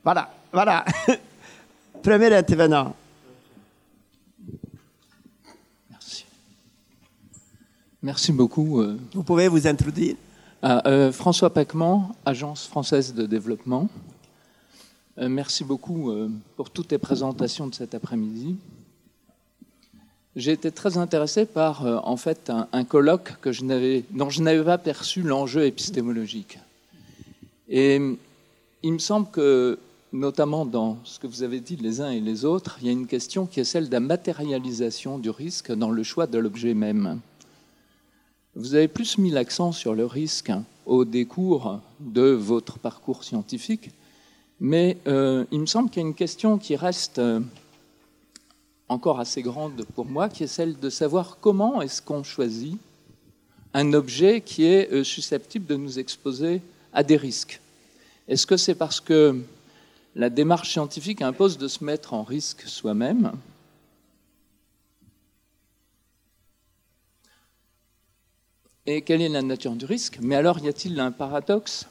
voilà, 0.05 0.31
voilà. 0.53 0.85
Premier 2.03 2.35
intervenant. 2.35 2.95
Merci 8.03 8.33
beaucoup. 8.33 8.83
Vous 9.15 9.23
pouvez 9.23 9.49
vous 9.49 9.67
introduire 9.67 10.17
ah, 10.63 11.11
François 11.13 11.51
Pacman, 11.51 12.15
Agence 12.25 12.67
française 12.67 13.15
de 13.15 13.27
développement. 13.27 13.89
merci 15.17 15.65
beaucoup 15.65 16.13
pour 16.57 16.71
toutes 16.71 16.93
les 16.93 16.99
présentations 16.99 17.67
de 17.67 17.75
cet 17.75 17.95
après-midi 17.95 18.57
j'ai 20.37 20.53
été 20.53 20.71
très 20.71 20.97
intéressé 20.97 21.45
par 21.45 21.87
euh, 21.87 21.99
en 22.05 22.17
fait 22.17 22.53
un, 22.73 22.85
colloque 22.85 23.35
que 23.41 23.53
je 23.53 23.65
n'avais, 23.65 24.05
dont 24.11 24.31
je 24.31 24.43
n'avais 24.43 24.65
pas 24.65 24.79
perçu 24.79 25.23
l'enjeu 25.23 25.65
épistémologique. 25.65 26.59
Et 27.69 28.01
il 28.83 28.93
me 28.93 28.99
semble 28.99 29.29
que, 29.31 29.79
notamment 30.13 30.65
dans 30.65 30.99
ce 31.05 31.19
que 31.19 31.27
vous 31.27 31.43
avez 31.43 31.61
dit 31.61 31.77
les 31.77 32.01
uns 32.01 32.11
et 32.11 32.21
les 32.21 32.45
autres, 32.45 32.79
il 32.81 32.87
y 32.87 32.89
a 32.89 32.93
une 32.93 33.07
question 33.07 33.47
qui 33.47 33.61
est 33.61 33.65
celle 33.65 33.89
de 33.89 33.93
la 33.93 34.01
matérialisation 34.01 35.19
du 35.19 35.31
risque 35.31 35.73
dans 35.73 35.91
le 35.91 36.03
choix 36.03 36.27
de 36.27 36.39
l'objet 36.39 36.75
même. 36.75 37.21
Vous 38.57 38.75
avez 38.75 38.89
plus 38.89 39.17
mis 39.17 39.31
l'accent 39.31 39.71
sur 39.71 39.95
le 39.95 40.05
risque 40.05 40.51
au 40.85 41.05
décours 41.05 41.79
de 42.01 42.31
votre 42.33 42.81
parcours 42.81 43.23
scientifique, 43.23 43.91
mais 44.59 44.97
euh, 45.07 45.45
il 45.53 45.61
me 45.61 45.67
semble 45.67 45.89
qu'il 45.89 46.03
y 46.03 46.05
a 46.05 46.09
une 46.09 46.17
question 46.17 46.59
qui 46.59 46.75
reste 46.75 47.21
euh, 47.21 47.39
encore 48.89 49.21
assez 49.21 49.43
grande 49.43 49.85
pour 49.95 50.05
moi, 50.05 50.29
qui 50.29 50.43
est 50.43 50.49
celle 50.49 50.81
de 50.81 50.91
savoir 50.91 51.39
comment 51.41 51.81
est-ce 51.81 52.03
qu'on 52.03 52.25
choisit 52.25 52.77
un 53.73 53.93
objet 53.93 54.41
qui 54.41 54.65
est 54.65 54.93
euh, 54.93 55.05
susceptible 55.05 55.67
de 55.67 55.77
nous 55.77 56.01
exposer 56.01 56.61
à 56.93 57.05
des 57.05 57.17
risques. 57.17 57.61
Est-ce 58.27 58.49
que 58.49 58.57
c'est 58.57 58.75
parce 58.75 58.99
que 58.99 59.41
la 60.17 60.29
démarche 60.29 60.71
scientifique 60.71 61.23
impose 61.23 61.57
de 61.57 61.69
se 61.69 61.85
mettre 61.85 62.15
en 62.15 62.25
risque 62.25 62.63
soi-même 62.67 63.31
Et 68.87 69.03
quelle 69.03 69.21
est 69.21 69.29
la 69.29 69.43
nature 69.43 69.73
du 69.73 69.85
risque? 69.85 70.19
Mais 70.23 70.37
alors, 70.37 70.59
y 70.61 70.69
a-t-il 70.69 70.99
un 71.01 71.13
paradoxe? 71.13 71.87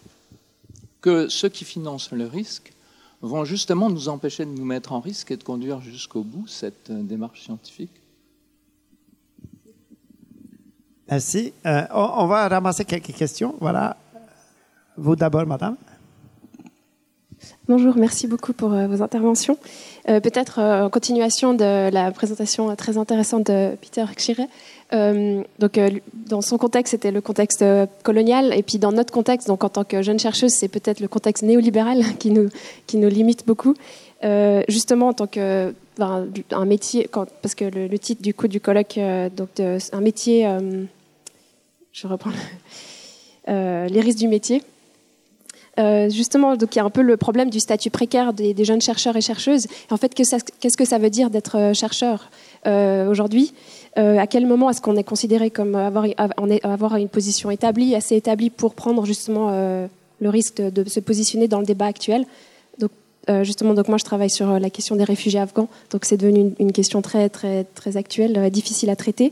Que 1.01 1.30
ceux 1.30 1.50
qui 1.50 1.64
financent 1.64 2.11
le 2.11 2.26
risque 2.26 2.74
vont 3.22 3.45
justement 3.45 3.90
nous 3.90 4.09
empêcher 4.09 4.45
de 4.45 4.51
nous 4.51 4.66
mettre 4.66 4.92
en 4.92 5.00
risque 5.00 5.32
et 5.32 5.38
de 5.38 5.43
conduire 5.43 5.82
jusqu'au 5.82 6.24
bout 6.24 6.48
cette 6.48 6.90
euh, 6.90 7.01
démarche 7.01 7.43
scientifique? 7.43 7.92
Merci. 11.09 11.53
Euh, 11.66 11.84
on, 11.93 12.27
va 12.27 12.48
ramasser 12.48 12.85
quelques 12.85 13.14
questions. 13.14 13.56
Voilà. 13.59 13.98
Vous 14.98 15.16
d'abord, 15.16 15.45
madame. 15.45 15.77
Bonjour, 17.68 17.95
merci 17.95 18.27
beaucoup 18.27 18.51
pour 18.51 18.69
vos 18.69 19.01
interventions. 19.01 19.58
Peut-être 20.06 20.59
en 20.59 20.90
continuation 20.90 21.53
de 21.53 21.90
la 21.90 22.11
présentation 22.11 22.76
très 22.76 22.98
intéressante 22.98 23.45
de 23.48 23.76
Peter 23.80 24.06
Kshire. 24.92 25.43
donc, 25.59 25.80
dans 26.27 26.42
son 26.42 26.58
contexte, 26.58 26.92
c'était 26.92 27.11
le 27.11 27.22
contexte 27.22 27.64
colonial, 28.03 28.53
et 28.53 28.64
puis 28.64 28.77
dans 28.77 28.92
notre 28.92 29.14
contexte, 29.14 29.48
donc 29.48 29.64
en 29.64 29.69
tant 29.69 29.84
que 29.84 30.01
jeune 30.01 30.19
chercheuse, 30.19 30.51
c'est 30.51 30.68
peut-être 30.68 31.00
le 31.00 31.08
contexte 31.08 31.43
néolibéral 31.43 32.03
qui 32.19 32.32
nous, 32.32 32.50
qui 32.88 32.98
nous 32.98 33.09
limite 33.09 33.45
beaucoup. 33.45 33.76
justement, 34.68 35.09
en 35.09 35.14
tant 35.14 35.27
que 35.27 35.74
un 36.01 36.66
métier, 36.66 37.09
parce 37.42 37.56
que 37.56 37.66
le, 37.66 38.00
titre 38.00 38.22
du 38.22 38.34
coup 38.34 38.48
du 38.48 38.59
colloque, 38.59 38.98
euh, 38.98 39.30
donc 39.30 39.50
un 39.59 40.01
métier, 40.01 40.48
euh, 40.48 40.84
je 41.92 42.08
reprends 42.08 42.32
euh, 43.50 43.88
les 43.88 44.01
risques 44.01 44.19
du 44.19 44.27
métier. 44.27 44.61
justement, 46.09 46.58
donc 46.58 46.76
il 46.76 46.80
y 46.80 46.82
a 46.82 46.85
un 46.85 46.90
peu 46.90 47.01
le 47.01 47.16
problème 47.16 47.50
du 47.50 47.59
statut 47.59 47.90
précaire 47.90 48.34
des, 48.34 48.66
jeunes 48.66 48.82
chercheurs 48.82 49.16
et 49.16 49.22
chercheuses. 49.22 49.68
en 49.90 49.98
fait, 49.98 50.14
qu'est-ce 50.14 50.77
que 50.77 50.85
ça 50.85 50.98
veut 50.98 51.09
dire 51.09 51.30
d'être 51.30 51.72
chercheur 51.74 52.30
aujourd'hui? 52.66 53.53
À 53.95 54.27
quel 54.27 54.45
moment 54.45 54.69
est-ce 54.69 54.82
qu'on 54.82 54.95
est 54.95 55.03
considéré 55.03 55.50
comme 55.50 55.76
avoir, 55.76 56.06
avoir 56.64 56.95
une 56.95 57.09
position 57.09 57.51
établie, 57.51 57.95
assez 57.95 58.16
établie 58.16 58.50
pour 58.50 58.74
prendre 58.74 59.06
justement 59.06 59.51
le 59.51 60.30
risque 60.30 60.61
de, 60.61 60.88
se 60.88 61.01
positionner 61.01 61.48
dans 61.48 61.59
le 61.59 61.66
débat 61.66 61.88
actuel? 61.88 62.26
Euh, 63.30 63.43
justement, 63.43 63.74
donc 63.74 63.88
moi 63.88 63.98
je 63.98 64.06
travaille 64.06 64.30
sur 64.30 64.50
euh, 64.50 64.59
la 64.59 64.69
question 64.69 64.95
des 64.95 65.03
réfugiés 65.03 65.40
afghans, 65.40 65.68
donc 65.92 66.06
c'est 66.06 66.18
devenu 66.18 66.53
une, 66.58 66.72
question 66.72 67.01
très 67.01 67.30
très 67.30 67.64
très 67.64 67.95
actuelle, 67.95 68.38
euh, 68.38 68.50
difficile 68.50 68.90
à 68.90 68.95
traiter. 68.95 69.32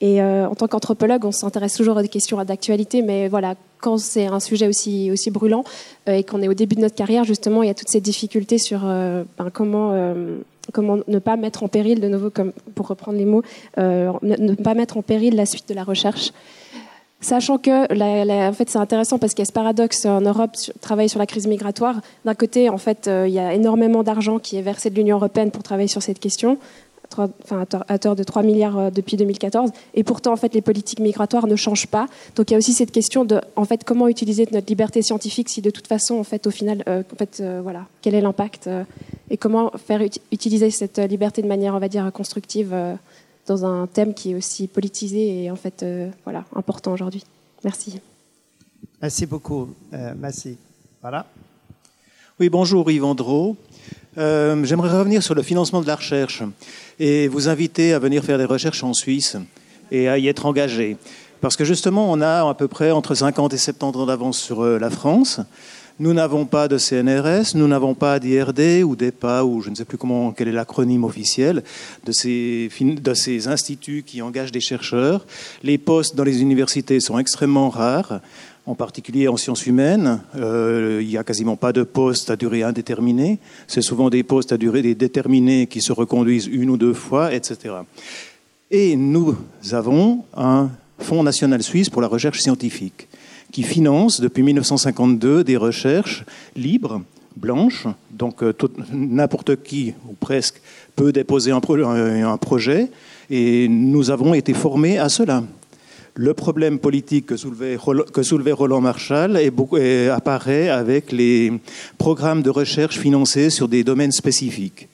Et 0.00 0.20
en 0.20 0.56
tant 0.56 0.66
qu'anthropologue, 0.66 1.24
on 1.24 1.30
s'intéresse 1.30 1.74
toujours 1.74 1.94
des 2.02 2.08
questions 2.08 2.42
d'actualité, 2.42 3.02
mais 3.02 3.28
voilà, 3.28 3.54
quand 3.80 3.98
c'est 3.98 4.26
un 4.26 4.40
sujet 4.40 4.66
aussi 4.66 5.12
aussi 5.12 5.30
brûlant 5.30 5.62
et 6.08 6.24
qu'on 6.24 6.42
est 6.42 6.48
au 6.48 6.54
début 6.54 6.74
de 6.74 6.80
notre 6.80 6.96
carrière, 6.96 7.22
justement, 7.22 7.62
il 7.62 7.68
y 7.68 7.70
a 7.70 7.74
toutes 7.74 7.88
ces 7.88 8.00
difficultés 8.00 8.58
sur 8.58 8.80
ben, 8.80 9.24
comment 9.52 9.92
comment 10.72 10.98
ne 11.06 11.18
pas 11.18 11.36
mettre 11.36 11.62
en 11.62 11.68
péril, 11.68 12.00
de 12.00 12.08
nouveau, 12.08 12.30
comme 12.30 12.52
pour 12.74 12.88
reprendre 12.88 13.18
les 13.18 13.24
mots, 13.24 13.42
ne, 13.76 14.54
pas 14.54 14.74
mettre 14.74 14.96
en 14.96 15.02
péril 15.02 15.34
la 15.34 15.46
suite 15.46 15.68
de 15.68 15.74
la 15.74 15.84
recherche. 15.84 16.32
Sachant 17.22 17.56
que, 17.56 17.84
en 18.48 18.52
fait, 18.52 18.68
c'est 18.68 18.78
intéressant 18.78 19.16
parce 19.18 19.32
qu'il 19.32 19.42
y 19.42 19.46
a 19.46 19.46
ce 19.46 19.52
paradoxe 19.52 20.04
en 20.06 20.20
Europe, 20.20 20.56
travailler 20.80 21.08
sur 21.08 21.20
la 21.20 21.26
crise 21.26 21.46
migratoire. 21.46 22.00
D'un 22.24 22.34
côté, 22.34 22.68
en 22.68 22.78
fait, 22.78 23.06
euh, 23.06 23.28
il 23.28 23.32
y 23.32 23.38
a 23.38 23.54
énormément 23.54 24.02
d'argent 24.02 24.40
qui 24.40 24.56
est 24.56 24.62
versé 24.62 24.90
de 24.90 24.96
l'Union 24.96 25.18
européenne 25.18 25.52
pour 25.52 25.62
travailler 25.62 25.86
sur 25.86 26.02
cette 26.02 26.18
question, 26.18 26.58
enfin, 27.18 27.66
à 27.88 27.94
hauteur 27.94 28.16
de 28.16 28.22
3 28.22 28.42
milliards 28.42 28.78
euh, 28.78 28.90
depuis 28.90 29.16
2014. 29.16 29.70
Et 29.94 30.04
pourtant, 30.04 30.32
en 30.32 30.36
fait, 30.36 30.54
les 30.54 30.62
politiques 30.62 31.00
migratoires 31.00 31.46
ne 31.46 31.56
changent 31.56 31.86
pas. 31.86 32.08
Donc, 32.36 32.50
il 32.50 32.54
y 32.54 32.56
a 32.56 32.58
aussi 32.58 32.72
cette 32.72 32.92
question 32.92 33.24
de, 33.24 33.40
en 33.56 33.64
fait, 33.64 33.84
comment 33.84 34.08
utiliser 34.08 34.48
notre 34.52 34.68
liberté 34.68 35.02
scientifique 35.02 35.48
si, 35.48 35.62
de 35.62 35.70
toute 35.70 35.86
façon, 35.86 36.16
en 36.16 36.24
fait, 36.24 36.46
au 36.46 36.50
final, 36.50 36.82
euh, 36.88 37.02
en 37.12 37.16
fait, 37.16 37.42
voilà, 37.62 37.86
quel 38.00 38.14
est 38.14 38.20
l'impact 38.20 38.68
et 39.30 39.36
comment 39.36 39.70
faire 39.86 40.02
utiliser 40.30 40.70
cette 40.70 40.98
liberté 40.98 41.42
de 41.42 41.48
manière, 41.48 41.74
on 41.74 41.78
va 41.78 41.88
dire, 41.88 42.10
constructive 42.12 42.74
dans 43.46 43.64
un 43.64 43.86
thème 43.86 44.14
qui 44.14 44.32
est 44.32 44.34
aussi 44.34 44.68
politisé 44.68 45.44
et 45.44 45.50
en 45.50 45.56
fait 45.56 45.82
euh, 45.82 46.10
voilà, 46.24 46.44
important 46.54 46.92
aujourd'hui. 46.92 47.24
Merci. 47.64 48.00
Merci 49.00 49.26
beaucoup. 49.26 49.68
Euh, 49.92 50.14
merci. 50.16 50.56
Voilà. 51.00 51.26
Oui, 52.38 52.48
bonjour 52.48 52.90
Yves 52.90 53.14
Dro. 53.14 53.56
Euh, 54.18 54.62
J'aimerais 54.64 54.90
revenir 54.90 55.22
sur 55.22 55.34
le 55.34 55.42
financement 55.42 55.80
de 55.80 55.86
la 55.86 55.96
recherche 55.96 56.42
et 57.00 57.28
vous 57.28 57.48
inviter 57.48 57.94
à 57.94 57.98
venir 57.98 58.22
faire 58.22 58.36
des 58.36 58.44
recherches 58.44 58.84
en 58.84 58.92
Suisse 58.92 59.38
et 59.90 60.06
à 60.08 60.18
y 60.18 60.28
être 60.28 60.44
engagé. 60.44 60.98
Parce 61.40 61.56
que 61.56 61.64
justement, 61.64 62.12
on 62.12 62.20
a 62.20 62.46
à 62.48 62.54
peu 62.54 62.68
près 62.68 62.90
entre 62.90 63.14
50 63.14 63.54
et 63.54 63.58
70 63.58 63.98
ans 63.98 64.06
d'avance 64.06 64.38
sur 64.38 64.64
la 64.64 64.90
France. 64.90 65.40
Nous 65.98 66.14
n'avons 66.14 66.46
pas 66.46 66.68
de 66.68 66.78
CNRS, 66.78 67.54
nous 67.54 67.68
n'avons 67.68 67.94
pas 67.94 68.18
d'IRD 68.18 68.82
ou 68.84 68.96
d'EPA, 68.96 69.44
ou 69.44 69.60
je 69.60 69.70
ne 69.70 69.74
sais 69.74 69.84
plus 69.84 69.98
comment, 69.98 70.32
quel 70.32 70.48
est 70.48 70.52
l'acronyme 70.52 71.04
officiel 71.04 71.62
de 72.04 72.12
ces, 72.12 72.70
de 72.80 73.14
ces 73.14 73.48
instituts 73.48 74.02
qui 74.04 74.22
engagent 74.22 74.52
des 74.52 74.60
chercheurs. 74.60 75.26
Les 75.62 75.78
postes 75.78 76.16
dans 76.16 76.24
les 76.24 76.42
universités 76.42 76.98
sont 77.00 77.18
extrêmement 77.18 77.68
rares 77.70 78.20
en 78.66 78.74
particulier 78.74 79.28
en 79.28 79.36
sciences 79.36 79.66
humaines. 79.66 80.20
Euh, 80.36 81.00
il 81.02 81.08
n'y 81.08 81.16
a 81.16 81.24
quasiment 81.24 81.56
pas 81.56 81.72
de 81.72 81.82
postes 81.82 82.30
à 82.30 82.36
durée 82.36 82.62
indéterminée. 82.62 83.38
C'est 83.66 83.82
souvent 83.82 84.10
des 84.10 84.22
postes 84.22 84.52
à 84.52 84.56
durée 84.56 84.82
déterminée 84.94 85.66
qui 85.66 85.80
se 85.80 85.92
reconduisent 85.92 86.46
une 86.46 86.70
ou 86.70 86.76
deux 86.76 86.94
fois, 86.94 87.34
etc. 87.34 87.74
Et 88.70 88.96
nous 88.96 89.36
avons 89.72 90.24
un 90.36 90.70
Fonds 90.98 91.24
national 91.24 91.62
suisse 91.62 91.90
pour 91.90 92.00
la 92.00 92.06
recherche 92.06 92.40
scientifique 92.40 93.08
qui 93.50 93.62
finance 93.62 94.20
depuis 94.20 94.42
1952 94.42 95.44
des 95.44 95.56
recherches 95.56 96.24
libres, 96.56 97.02
blanches, 97.36 97.86
donc 98.10 98.42
euh, 98.42 98.54
n'importe 98.92 99.62
qui, 99.62 99.94
ou 100.08 100.14
presque, 100.14 100.60
peut 100.96 101.12
déposer 101.12 101.50
un, 101.50 101.60
un, 101.60 102.36
projet, 102.38 102.90
et 103.30 103.68
nous 103.68 104.10
avons 104.10 104.32
été 104.32 104.54
formés 104.54 104.98
à 104.98 105.08
cela. 105.08 105.44
Le 106.14 106.34
problème 106.34 106.78
politique 106.78 107.26
que 107.26 107.36
soulevait, 107.36 107.76
Roland 108.52 108.80
Marshall 108.82 109.40
apparaît 110.10 110.68
avec 110.68 111.10
les 111.10 111.52
programmes 111.96 112.42
de 112.42 112.50
recherche 112.50 112.98
financés 112.98 113.48
sur 113.48 113.66
des 113.66 113.82
domaines 113.82 114.12
spécifiques, 114.12 114.88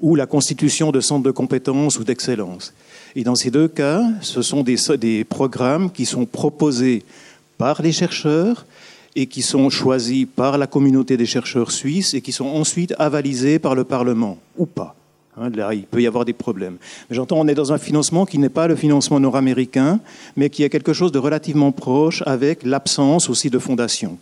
ou 0.00 0.14
la 0.14 0.26
constitution 0.26 0.92
de 0.92 1.00
centres 1.00 1.24
de 1.24 1.30
compétences 1.30 1.98
ou 1.98 2.04
d'excellence. 2.04 2.74
Et 3.16 3.24
dans 3.24 3.34
ces 3.34 3.50
deux 3.50 3.68
cas, 3.68 4.02
ce 4.20 4.42
sont 4.42 4.62
des, 4.62 4.76
des 4.98 5.24
programmes 5.24 5.90
qui 5.90 6.04
sont 6.04 6.26
proposés 6.26 7.02
par 7.56 7.80
les 7.80 7.92
chercheurs 7.92 8.66
et 9.16 9.26
qui 9.26 9.40
sont 9.40 9.70
choisis 9.70 10.26
par 10.36 10.58
la 10.58 10.66
communauté 10.66 11.16
des 11.16 11.24
chercheurs 11.24 11.72
suisses 11.72 12.12
et 12.12 12.20
qui 12.20 12.30
sont 12.32 12.46
ensuite 12.46 12.94
avalisés 12.98 13.58
par 13.58 13.74
le 13.74 13.84
Parlement, 13.84 14.38
ou 14.58 14.66
pas. 14.66 14.94
Hein, 15.40 15.50
il 15.72 15.84
peut 15.84 16.02
y 16.02 16.06
avoir 16.06 16.24
des 16.24 16.32
problèmes. 16.32 16.78
J'entends, 17.10 17.38
on 17.38 17.48
est 17.48 17.54
dans 17.54 17.72
un 17.72 17.78
financement 17.78 18.26
qui 18.26 18.38
n'est 18.38 18.48
pas 18.48 18.66
le 18.66 18.76
financement 18.76 19.20
nord-américain, 19.20 20.00
mais 20.36 20.50
qui 20.50 20.62
est 20.62 20.68
quelque 20.68 20.92
chose 20.92 21.12
de 21.12 21.18
relativement 21.18 21.72
proche 21.72 22.22
avec 22.26 22.64
l'absence 22.64 23.30
aussi 23.30 23.50
de 23.50 23.58
fondation. 23.58 24.18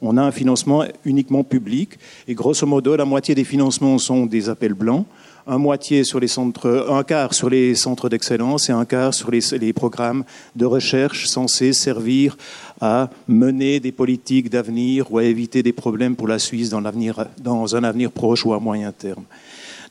On 0.00 0.16
a 0.16 0.22
un 0.22 0.32
financement 0.32 0.84
uniquement 1.04 1.44
public 1.44 1.98
et 2.28 2.34
grosso 2.34 2.66
modo, 2.66 2.96
la 2.96 3.04
moitié 3.04 3.34
des 3.34 3.44
financements 3.44 3.98
sont 3.98 4.26
des 4.26 4.48
appels 4.48 4.74
blancs 4.74 5.06
un 5.46 5.58
moitié 5.58 6.04
sur 6.04 6.20
les 6.20 6.28
centres, 6.28 7.02
quart 7.06 7.34
sur 7.34 7.50
les 7.50 7.74
centres 7.74 8.08
d'excellence 8.08 8.68
et 8.68 8.72
un 8.72 8.84
quart 8.84 9.12
sur 9.12 9.30
les, 9.30 9.72
programmes 9.72 10.24
de 10.54 10.64
recherche 10.64 11.26
censés 11.26 11.72
servir 11.72 12.36
à 12.80 13.10
mener 13.26 13.80
des 13.80 13.92
politiques 13.92 14.50
d'avenir 14.50 15.10
ou 15.10 15.18
à 15.18 15.24
éviter 15.24 15.62
des 15.62 15.72
problèmes 15.72 16.14
pour 16.14 16.28
la 16.28 16.38
Suisse 16.38 16.70
dans 16.70 17.76
un 17.76 17.84
avenir 17.84 18.12
proche 18.12 18.46
ou 18.46 18.52
à 18.52 18.60
moyen 18.60 18.92
terme. 18.92 19.24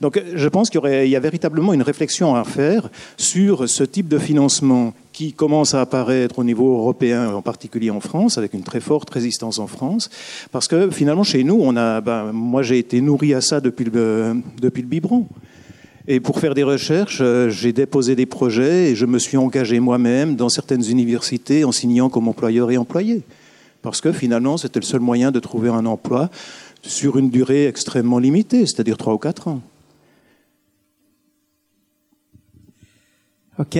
Donc 0.02 0.20
je 0.34 0.48
pense 0.50 0.72
qu'il 0.72 0.82
y, 1.08 1.16
a 1.16 1.20
véritablement 1.20 1.74
une 1.74 1.84
réflexion 1.84 2.34
à 2.34 2.44
faire 2.44 2.90
sur 3.18 3.70
ce 3.70 3.84
type 3.84 4.08
de 4.08 4.18
financement 4.18 4.94
qui 5.14 5.32
commence 5.32 5.76
à 5.76 5.82
apparaître 5.82 6.40
au 6.40 6.44
niveau 6.44 6.76
européen, 6.76 7.30
en 7.36 7.44
particulier 7.44 7.92
en 7.92 8.00
France, 8.00 8.40
avec 8.40 8.56
une 8.56 8.64
très 8.64 8.80
forte 8.80 9.12
résistance 9.12 9.60
en 9.60 9.68
France, 9.68 10.10
parce 10.52 10.68
que 10.68 10.90
finalement 10.90 11.24
chez 11.24 11.44
nous, 11.44 11.72
ben, 11.72 12.32
moi 12.34 12.64
j'ai 12.64 12.80
été 12.80 13.00
nourri 13.00 13.36
à 13.36 13.42
ça 13.42 13.62
depuis 13.62 13.86
le, 13.86 14.38
depuis 14.60 14.82
le 14.82 14.88
biberon. 14.88 15.28
Et 16.08 16.20
pour 16.20 16.40
faire 16.40 16.56
des 16.56 16.64
recherches, 16.64 17.20
euh, 17.22 17.52
j'ai 17.52 17.74
déposé 17.74 18.16
des 18.16 18.26
projets 18.26 18.90
et 18.90 18.96
je 18.96 19.06
me 19.06 19.20
suis 19.20 19.38
engagé 19.38 19.80
moi-même 19.80 20.36
dans 20.36 20.50
certaines 20.50 20.84
universités 20.84 21.64
en 21.64 21.72
signant 21.72 22.10
comme 22.10 22.28
employeur 22.28 22.72
et 22.72 22.78
employé. 22.78 23.22
Parce 23.84 24.02
que 24.02 24.12
finalement, 24.12 24.58
c'était 24.58 24.80
le 24.80 24.86
seul 24.86 25.00
moyen 25.00 25.30
de 25.30 25.40
trouver 25.40 25.70
un 25.70 25.86
emploi 25.86 26.32
sur 26.82 27.18
une 27.18 27.30
durée 27.30 27.68
extrêmement 27.68 28.18
limitée, 28.18 28.66
c'est-à-dire 28.66 28.98
trois 28.98 29.14
ou 29.14 29.20
quatre 29.20 29.48
ans. 29.48 29.62
OK. 33.60 33.78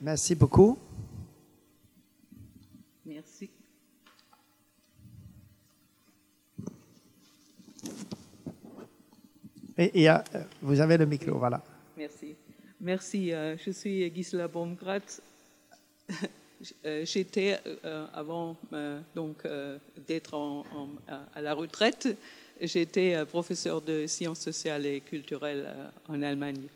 Merci 0.00 0.34
beaucoup. 0.34 0.78
Merci. 3.04 3.50
Et, 9.76 10.10
euh, 10.10 10.16
vous 10.62 10.80
avez 10.80 10.96
le 10.96 11.06
micro, 11.06 11.38
voilà. 11.38 11.62
Merci. 11.96 12.34
Merci. 12.80 13.32
Euh, 13.32 13.56
je 13.58 13.70
suis 13.70 14.12
Gisela 14.14 14.48
Baumgrat. 14.48 15.00
Euh, 16.84 17.04
j'étais, 17.04 17.56
avant 18.12 18.56
donc 19.14 19.44
d'être 20.08 20.64
à 21.32 21.40
la 21.40 21.54
retraite, 21.54 22.08
j'étais 22.60 23.24
professeur 23.26 23.80
de 23.80 24.08
sciences 24.08 24.40
sociales 24.40 24.84
et 24.84 25.00
culturelles 25.00 25.72
en 26.08 26.20
Allemagne. 26.20 26.66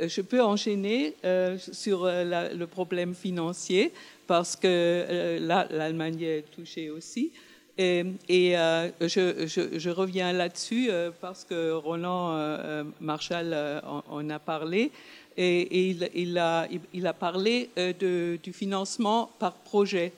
Euh, 0.00 0.08
je 0.08 0.20
peux 0.20 0.42
enchaîner 0.42 1.14
euh, 1.24 1.56
sur 1.58 2.04
euh, 2.04 2.52
le 2.54 2.66
problème 2.66 3.14
financier 3.14 3.92
parce 4.26 4.56
que 4.56 5.38
l'Allemagne 5.40 6.20
est 6.22 6.44
touchée 6.54 6.90
aussi. 6.90 7.32
Et, 7.78 8.54
je, 8.54 9.90
reviens 9.90 10.32
là-dessus 10.32 10.90
parce 11.20 11.44
que 11.44 11.72
Roland 11.72 12.84
Marshall 13.00 13.54
en, 13.84 14.30
a 14.30 14.38
parlé. 14.38 14.90
Et, 15.36 15.90
il, 16.14 16.38
a, 16.38 17.12
parlé 17.12 17.70
du 18.00 18.52
financement 18.52 19.30
par 19.38 19.52
projet. 19.52 20.12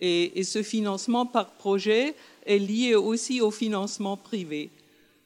Et, 0.00 0.42
ce 0.44 0.62
financement 0.62 1.26
par 1.26 1.50
projet 1.50 2.14
est 2.46 2.58
lié 2.58 2.94
aussi 2.94 3.42
au 3.42 3.50
financement 3.50 4.16
privé. 4.16 4.70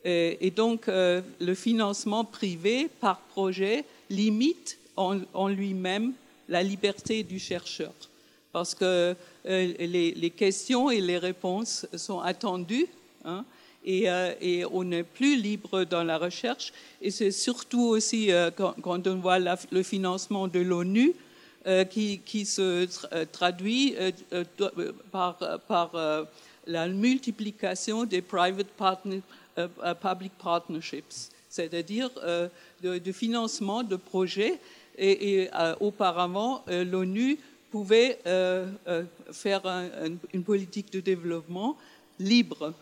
Et, 0.05 0.51
donc, 0.51 0.89
euh, 0.89 1.21
le 1.41 1.55
financement 1.55 2.25
privé 2.25 2.89
par 3.01 3.21
projet 3.21 3.85
limite 4.09 4.79
en, 4.97 5.49
lui-même 5.49 6.13
la 6.49 6.63
liberté 6.63 7.23
du 7.23 7.39
chercheur. 7.39 7.93
Parce 8.53 8.75
que 8.75 9.15
euh, 9.47 9.73
les, 9.79 10.31
questions 10.31 10.91
et 10.91 11.01
les 11.01 11.19
réponses 11.19 11.87
sont 11.95 12.21
attendues. 12.21 12.87
Hein, 13.25 13.45
euh, 13.87 14.35
et, 14.41 14.65
on 14.65 14.85
n'est 14.85 15.05
plus 15.05 15.37
libre 15.37 15.85
dans 15.85 16.03
la 16.03 16.19
recherche. 16.19 16.73
Et 17.01 17.11
c'est 17.11 17.31
surtout 17.31 17.83
aussi 17.83 18.31
quand, 18.57 19.07
on 19.07 19.17
voit 19.17 19.39
le 19.39 19.83
financement 19.83 20.49
de 20.49 20.61
l'ONU, 20.61 21.15
euh, 21.67 21.85
qui, 21.85 22.47
se 22.47 22.89
euh, 23.13 23.27
traduit 23.31 23.95
euh, 24.01 24.45
par, 25.13 25.37
la 26.67 26.89
multiplication 26.89 28.05
des 28.05 28.23
private 28.23 28.69
partner, 28.79 29.21
public 30.01 30.33
partnerships, 30.43 31.31
c'est-à-dire 31.49 32.11
de, 32.83 33.13
financement 33.13 33.83
de 33.83 33.97
projets. 33.97 34.59
Et, 34.99 35.49
auparavant, 35.81 36.65
l'ONU 36.69 37.39
pouvait 37.71 38.19
faire 39.33 39.67
une 40.35 40.45
politique 40.45 40.93
de 40.93 41.01
développement 41.01 41.77
libre, 42.19 42.75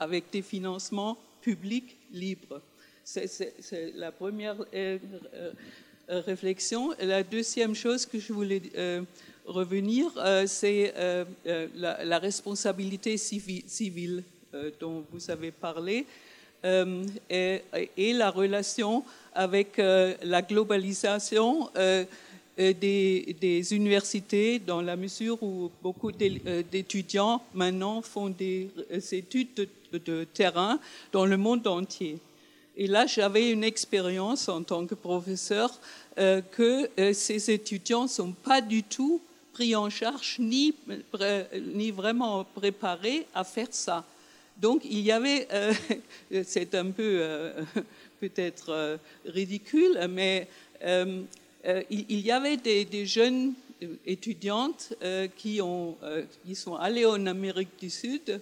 avec 0.00 0.24
des 0.32 0.42
financements 0.42 1.16
publics 1.40 1.96
libres. 2.12 2.60
C'est 3.04 3.92
la 3.94 4.12
première 4.12 4.56
euh, 6.12 6.20
réflexion. 6.20 6.92
la 7.00 7.22
deuxième 7.22 7.74
chose 7.74 8.06
que 8.06 8.18
je 8.18 8.32
voulais 8.32 8.62
euh, 8.76 9.02
revenir, 9.46 10.10
euh, 10.16 10.46
c'est 10.46 10.92
la, 11.74 12.18
responsabilité 12.18 13.16
civile, 13.16 14.24
dont 14.80 15.04
vous 15.12 15.30
avez 15.30 15.50
parlé 15.50 16.06
et, 16.64 17.62
et, 17.96 18.12
la 18.12 18.30
relation 18.30 19.04
avec 19.34 19.78
la 19.78 20.42
globalisation 20.42 21.70
des, 22.56 23.66
universités 23.72 24.58
dans 24.60 24.80
la 24.80 24.96
mesure 24.96 25.42
où 25.42 25.70
beaucoup 25.82 26.12
d'étudiants 26.12 27.42
maintenant 27.54 28.00
font 28.02 28.28
des 28.28 28.70
études 29.10 29.68
de 29.92 30.24
terrain 30.24 30.78
dans 31.10 31.26
le 31.26 31.36
monde 31.36 31.66
entier. 31.66 32.18
Et 32.76 32.86
là, 32.86 33.06
j'avais 33.06 33.50
une 33.50 33.64
expérience 33.64 34.48
en 34.48 34.62
tant 34.62 34.86
que 34.86 34.94
professeur 34.94 35.70
euh, 36.18 36.40
que 36.40 36.88
euh, 36.98 37.12
ces 37.12 37.50
étudiants 37.50 38.04
ne 38.04 38.08
sont 38.08 38.32
pas 38.32 38.60
du 38.60 38.82
tout 38.82 39.20
pris 39.52 39.76
en 39.76 39.90
charge 39.90 40.36
ni, 40.38 40.74
ni 41.74 41.90
vraiment 41.90 42.44
préparés 42.54 43.26
à 43.34 43.44
faire 43.44 43.68
ça. 43.70 44.04
Donc, 44.62 44.82
il 44.84 45.00
y 45.00 45.12
avait, 45.12 45.46
euh, 45.52 45.74
c'est 46.44 46.74
un 46.74 46.90
peu 46.90 47.20
peut-être 48.20 48.98
ridicule, 49.26 49.98
mais 50.08 50.48
il, 51.90 52.20
y 52.20 52.30
avait 52.30 52.56
des, 52.56 53.04
jeunes 53.04 53.52
étudiantes 54.06 54.94
qui, 55.36 55.60
ont, 55.60 55.98
qui 56.46 56.54
sont 56.54 56.76
allées 56.76 57.04
en 57.04 57.26
Amérique 57.26 57.76
du 57.78 57.90
Sud 57.90 58.40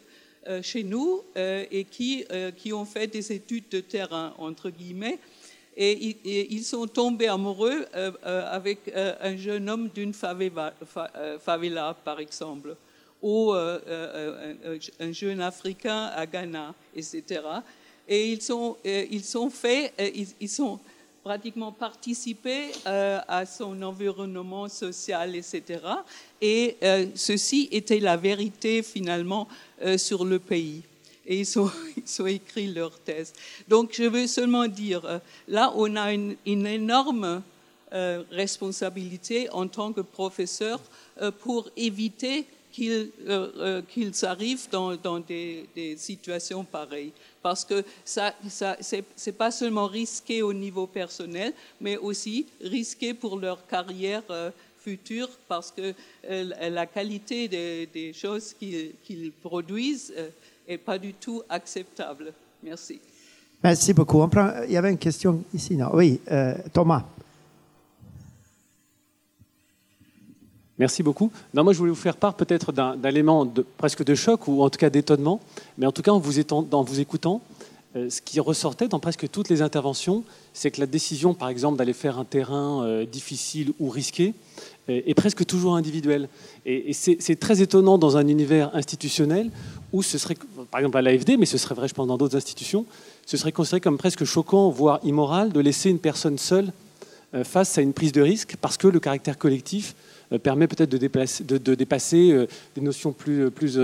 euh, 0.49 0.63
chez 0.63 0.83
nous 0.83 1.23
euh, 1.37 1.67
et 1.71 1.85
qui, 1.85 2.25
euh, 2.33 2.51
qui 2.51 2.73
ont 2.73 2.87
fait 2.87 3.07
des 3.07 3.31
études 3.31 3.69
de 3.71 3.81
terrain, 3.81 4.33
entre 4.39 4.71
guillemets. 4.71 5.19
Et, 5.77 6.17
ils 6.51 6.65
sont 6.65 6.87
tombés 6.87 7.29
amoureux 7.29 7.87
avec 8.25 8.93
un 8.95 9.37
jeune 9.37 9.71
homme 9.71 9.89
d'une 9.95 10.13
favela, 10.13 10.75
par 12.05 12.21
exemple, 12.21 12.77
ou 13.23 13.53
un 13.53 15.13
jeune 15.13 15.41
Africain 15.41 16.11
à 16.15 16.27
Ghana, 16.27 16.75
etc. 16.95 17.43
Et 18.09 18.33
ils 18.33 18.43
sont, 18.43 18.77
ils 18.85 19.25
sont 19.25 19.51
faits, 19.51 19.93
ils, 20.41 20.49
sont 20.49 20.81
pratiquement 21.23 21.71
participé 21.71 22.71
à 22.85 23.45
son 23.47 23.83
environnement 23.83 24.69
social, 24.69 25.37
etc. 25.37 25.81
Et 26.41 26.77
ceci 27.15 27.69
était 27.71 28.01
la 28.01 28.17
vérité 28.17 28.83
finalement 28.83 29.47
euh, 29.83 29.97
sur 29.97 30.27
le 30.27 30.39
pays. 30.39 30.83
Et 31.27 31.41
ils 31.41 31.59
ont, 31.59 32.27
écrit 32.27 32.67
leur 32.67 32.99
thèse. 32.99 33.33
Donc 33.67 33.93
je 33.95 34.03
veux 34.03 34.27
seulement 34.27 34.67
dire, 34.67 35.07
euh, 35.07 35.19
là 35.49 35.73
on 35.75 35.97
a 35.97 36.13
une, 36.13 36.37
énorme 36.45 37.43
euh, 37.95 38.23
responsabilité 38.31 39.49
en 39.53 39.67
tant 39.69 39.95
que 39.95 40.03
professeur 40.03 40.81
pour 41.41 41.71
éviter 41.77 42.45
qu'ils 42.73 43.11
arrivent 44.23 44.69
dans, 44.71 44.97
dans 44.97 45.21
des, 45.21 45.67
des, 45.75 45.97
situations 45.97 46.65
pareilles. 46.65 47.13
Parce 47.43 47.65
que 47.65 47.85
ça, 48.05 48.35
ça 48.49 48.77
c'est 48.81 49.33
pas 49.33 49.51
seulement 49.51 49.87
risqué 49.87 50.43
au 50.43 50.53
niveau 50.53 50.87
personnel, 50.87 51.53
mais 51.81 51.97
aussi 51.97 52.47
risqué 52.63 53.15
pour 53.15 53.39
leur 53.39 53.67
carrière 53.67 54.23
futur 54.81 55.29
parce 55.49 55.71
que 55.71 55.95
euh, 56.29 56.71
la 56.71 56.87
qualité 56.87 57.49
des, 57.49 58.13
choses 58.13 58.55
qu'ils 58.59 59.33
produisent 59.43 60.13
n'est 60.69 60.75
euh, 60.75 60.79
pas 60.85 60.99
du 60.99 61.15
tout 61.15 61.43
acceptable. 61.49 62.33
Merci. 62.63 63.01
Merci 63.63 63.93
beaucoup. 63.93 64.27
il 64.67 64.73
y 64.73 64.77
avait 64.77 64.91
une 64.91 64.99
question 64.99 65.43
ici. 65.53 65.77
Non? 65.77 65.91
Oui, 65.93 66.21
euh, 66.31 66.55
Thomas. 66.73 67.05
Merci 70.81 71.03
beaucoup. 71.03 71.31
Non, 71.53 71.63
moi, 71.63 71.75
je 71.75 71.79
voulais 71.79 71.91
vous 71.91 71.95
faire 71.95 72.17
part 72.17 72.33
peut-être 72.33 72.73
d'un 72.73 72.97
élément 73.05 73.47
presque 73.77 74.03
de 74.03 74.15
choc 74.15 74.49
ou 74.49 74.63
en 74.63 74.71
tout 74.71 74.79
cas 74.79 74.89
d'étonnement, 74.89 75.39
mais 75.77 75.85
en 75.85 75.93
tout 75.93 76.01
cas 76.01 76.11
en 76.11 76.19
vous, 76.19 76.39
écoutant, 77.01 77.43
ce 77.95 78.23
qui 78.23 78.41
ressortait 78.41 78.89
dans 78.89 78.99
presque 78.99 79.31
toutes 79.31 79.51
les 79.51 79.61
interventions, 79.61 80.25
c'est 80.55 80.71
que 80.71 80.81
la 80.81 80.87
décision, 80.87 81.35
par 81.35 81.51
exemple, 81.51 81.77
d'aller 81.77 81.93
faire 81.93 82.19
un 82.19 82.25
terrain 82.25 83.05
difficile 83.05 83.75
ou 83.79 83.91
risqué, 83.91 84.33
est 84.89 85.13
presque 85.13 85.45
toujours 85.45 85.77
individuel. 85.77 86.31
Et, 86.65 86.95
c'est 86.95 87.39
très 87.39 87.61
étonnant 87.61 87.99
dans 87.99 88.17
un 88.17 88.27
univers 88.27 88.75
institutionnel 88.75 89.51
où 89.93 90.03
ce 90.03 90.17
serait, 90.17 90.37
par 90.71 90.81
exemple 90.81 90.97
à 90.97 91.03
l'AFD, 91.03 91.37
mais 91.39 91.45
ce 91.45 91.59
serait 91.59 91.75
vrai, 91.75 91.89
je 91.89 91.95
pense, 91.95 92.07
dans 92.07 92.17
d'autres 92.17 92.39
institutions, 92.39 92.87
ce 93.27 93.37
serait 93.37 93.53
considéré 93.53 93.83
comme 93.83 93.99
presque 93.99 94.25
choquant, 94.25 94.71
voire 94.71 94.99
immoral, 95.03 95.53
de 95.53 95.61
laisser 95.61 95.91
une 95.91 95.99
personne 95.99 96.39
seule 96.39 96.73
euh, 97.35 97.45
face 97.45 97.77
à 97.77 97.83
une 97.83 97.93
prise 97.93 98.13
de 98.13 98.23
risque 98.23 98.57
parce 98.63 98.79
que 98.79 98.89
le 98.89 98.99
caractère 98.99 99.37
collectif 99.37 99.95
euh, 99.95 100.10
permet 100.39 100.67
peut-être 100.67 100.91
de, 100.91 101.75
dépasser 101.75 102.31
euh, 102.31 102.47
des 102.75 102.81
notions 102.81 103.13
plus, 103.13 103.51
plus, 103.51 103.79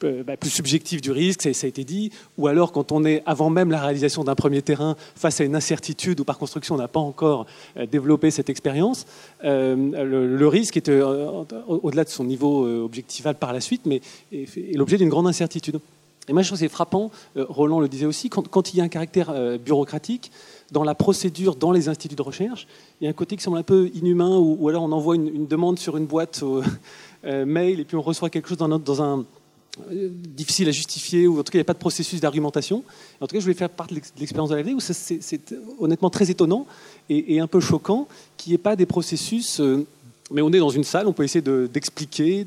bah, 0.00 0.36
plus 0.36 0.50
subjectives 0.50 1.00
du 1.00 1.10
risque, 1.10 1.42
ça, 1.42 1.66
a 1.66 1.68
été 1.68 1.84
dit, 1.84 2.10
ou 2.38 2.46
alors 2.46 2.72
quand 2.72 2.92
on 2.92 3.04
est 3.04 3.22
avant 3.26 3.50
même 3.50 3.70
la 3.70 3.80
réalisation 3.80 4.24
d'un 4.24 4.34
premier 4.34 4.62
terrain 4.62 4.96
face 5.14 5.40
à 5.40 5.44
une 5.44 5.56
incertitude 5.56 6.20
ou 6.20 6.24
par 6.24 6.38
construction 6.38 6.74
on 6.74 6.78
n'a 6.78 6.88
pas 6.88 7.00
encore 7.00 7.46
développé 7.90 8.30
cette 8.30 8.50
expérience, 8.50 9.06
le, 9.42 10.46
risque 10.46 10.76
est 10.76 10.88
au-delà 10.88 12.04
de 12.04 12.08
son 12.08 12.24
niveau 12.24 12.66
objectival 12.82 13.34
par 13.34 13.52
la 13.52 13.60
suite, 13.60 13.82
mais 13.86 14.00
est, 14.32 14.76
l'objet 14.76 14.96
d'une 14.96 15.08
grande 15.08 15.26
incertitude. 15.26 15.80
Et 16.30 16.32
moi 16.32 16.42
je 16.42 16.48
trouve 16.48 16.58
c'est 16.58 16.68
frappant, 16.68 17.10
Roland 17.34 17.80
le 17.80 17.88
disait 17.88 18.06
aussi, 18.06 18.30
quand, 18.30 18.72
il 18.72 18.76
y 18.78 18.80
a 18.80 18.84
un 18.84 18.88
caractère 18.88 19.34
bureaucratique, 19.58 20.30
dans 20.70 20.84
la 20.84 20.94
procédure, 20.94 21.56
dans 21.56 21.72
les 21.72 21.88
instituts 21.88 22.14
de 22.14 22.22
recherche, 22.22 22.66
il 23.00 23.04
y 23.04 23.06
a 23.08 23.10
un 23.10 23.14
côté 23.14 23.36
qui 23.36 23.42
semble 23.42 23.58
un 23.58 23.62
peu 23.62 23.90
inhumain, 23.94 24.38
ou, 24.38 24.68
alors 24.68 24.84
on 24.84 24.92
envoie 24.92 25.16
une, 25.16 25.46
demande 25.46 25.78
sur 25.78 25.96
une 25.96 26.06
boîte 26.06 26.42
euh, 27.24 27.44
mail 27.44 27.80
et 27.80 27.84
puis 27.84 27.96
on 27.96 28.02
reçoit 28.02 28.30
quelque 28.30 28.48
chose 28.48 28.58
dans, 28.58 28.78
dans 28.78 29.02
un 29.02 29.24
euh, 29.90 30.08
difficile 30.12 30.68
à 30.68 30.72
justifier, 30.72 31.26
ou 31.26 31.40
en 31.40 31.42
tout 31.42 31.52
cas 31.52 31.58
il 31.58 31.62
n'y 31.62 31.62
a 31.62 31.64
pas 31.64 31.74
de 31.74 31.78
processus 31.78 32.20
d'argumentation. 32.20 32.84
En 33.20 33.26
tout 33.26 33.34
cas, 33.34 33.40
je 33.40 33.44
voulais 33.44 33.54
faire 33.54 33.70
part 33.70 33.86
de 33.86 33.94
l'expérience 33.94 34.50
de 34.50 34.56
la 34.56 34.72
où 34.72 34.80
c'est 34.80 35.54
honnêtement 35.78 36.10
très 36.10 36.30
étonnant 36.30 36.66
et, 37.08 37.40
un 37.40 37.46
peu 37.46 37.60
choquant 37.60 38.06
qu'il 38.36 38.50
n'y 38.50 38.54
ait 38.54 38.58
pas 38.58 38.76
des 38.76 38.86
processus... 38.86 39.60
Euh, 39.60 39.86
mais 40.30 40.42
on 40.42 40.52
est 40.52 40.58
dans 40.58 40.70
une 40.70 40.84
salle, 40.84 41.06
on 41.06 41.12
peut 41.12 41.24
essayer 41.24 41.42
d'expliquer, 41.68 42.46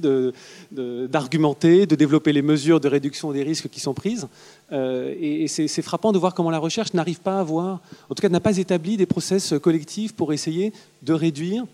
d'argumenter, 0.71 1.85
de, 1.85 1.95
développer 1.95 2.33
les 2.33 2.41
mesures 2.41 2.79
de 2.79 2.87
réduction 2.87 3.31
des 3.31 3.43
risques 3.43 3.69
qui 3.69 3.79
sont 3.79 3.93
prises. 3.93 4.27
Euh, 4.71 5.13
et, 5.19 5.47
c'est 5.47 5.81
frappant 5.81 6.11
de 6.11 6.17
voir 6.17 6.33
comment 6.33 6.49
la 6.49 6.59
recherche 6.59 6.93
n'arrive 6.93 7.19
pas 7.19 7.37
à 7.37 7.39
avoir, 7.41 7.79
en 8.09 8.15
tout 8.15 8.21
cas 8.21 8.29
n'a 8.29 8.39
pas 8.39 8.57
établi 8.57 8.97
des 8.97 9.05
process 9.05 9.53
collectifs 9.61 10.13
pour 10.13 10.33
essayer 10.33 10.73
de 11.03 11.13
réduire, 11.13 11.65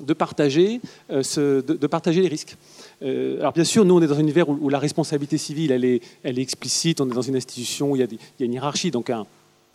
de 0.00 0.12
partager, 0.12 0.80
euh, 1.10 1.62
de, 1.62 1.86
partager 1.86 2.22
les 2.22 2.28
risques. 2.28 2.56
Euh, 3.02 3.40
alors 3.40 3.52
bien 3.52 3.64
sûr, 3.64 3.84
nous 3.84 3.94
on 3.94 4.02
est 4.02 4.06
dans 4.06 4.16
un 4.16 4.20
univers 4.20 4.48
où, 4.48 4.68
la 4.68 4.78
responsabilité 4.78 5.38
civile 5.38 5.72
elle 5.72 5.84
est, 5.84 6.02
explicite, 6.38 7.00
on 7.00 7.10
est 7.10 7.14
dans 7.14 7.22
une 7.22 7.36
institution 7.36 7.92
où 7.92 7.96
il 7.96 8.00
y 8.00 8.02
a, 8.02 8.06
il 8.10 8.18
y 8.40 8.42
a 8.42 8.46
une 8.46 8.54
hiérarchie, 8.54 8.90
donc 8.90 9.10
un, 9.10 9.26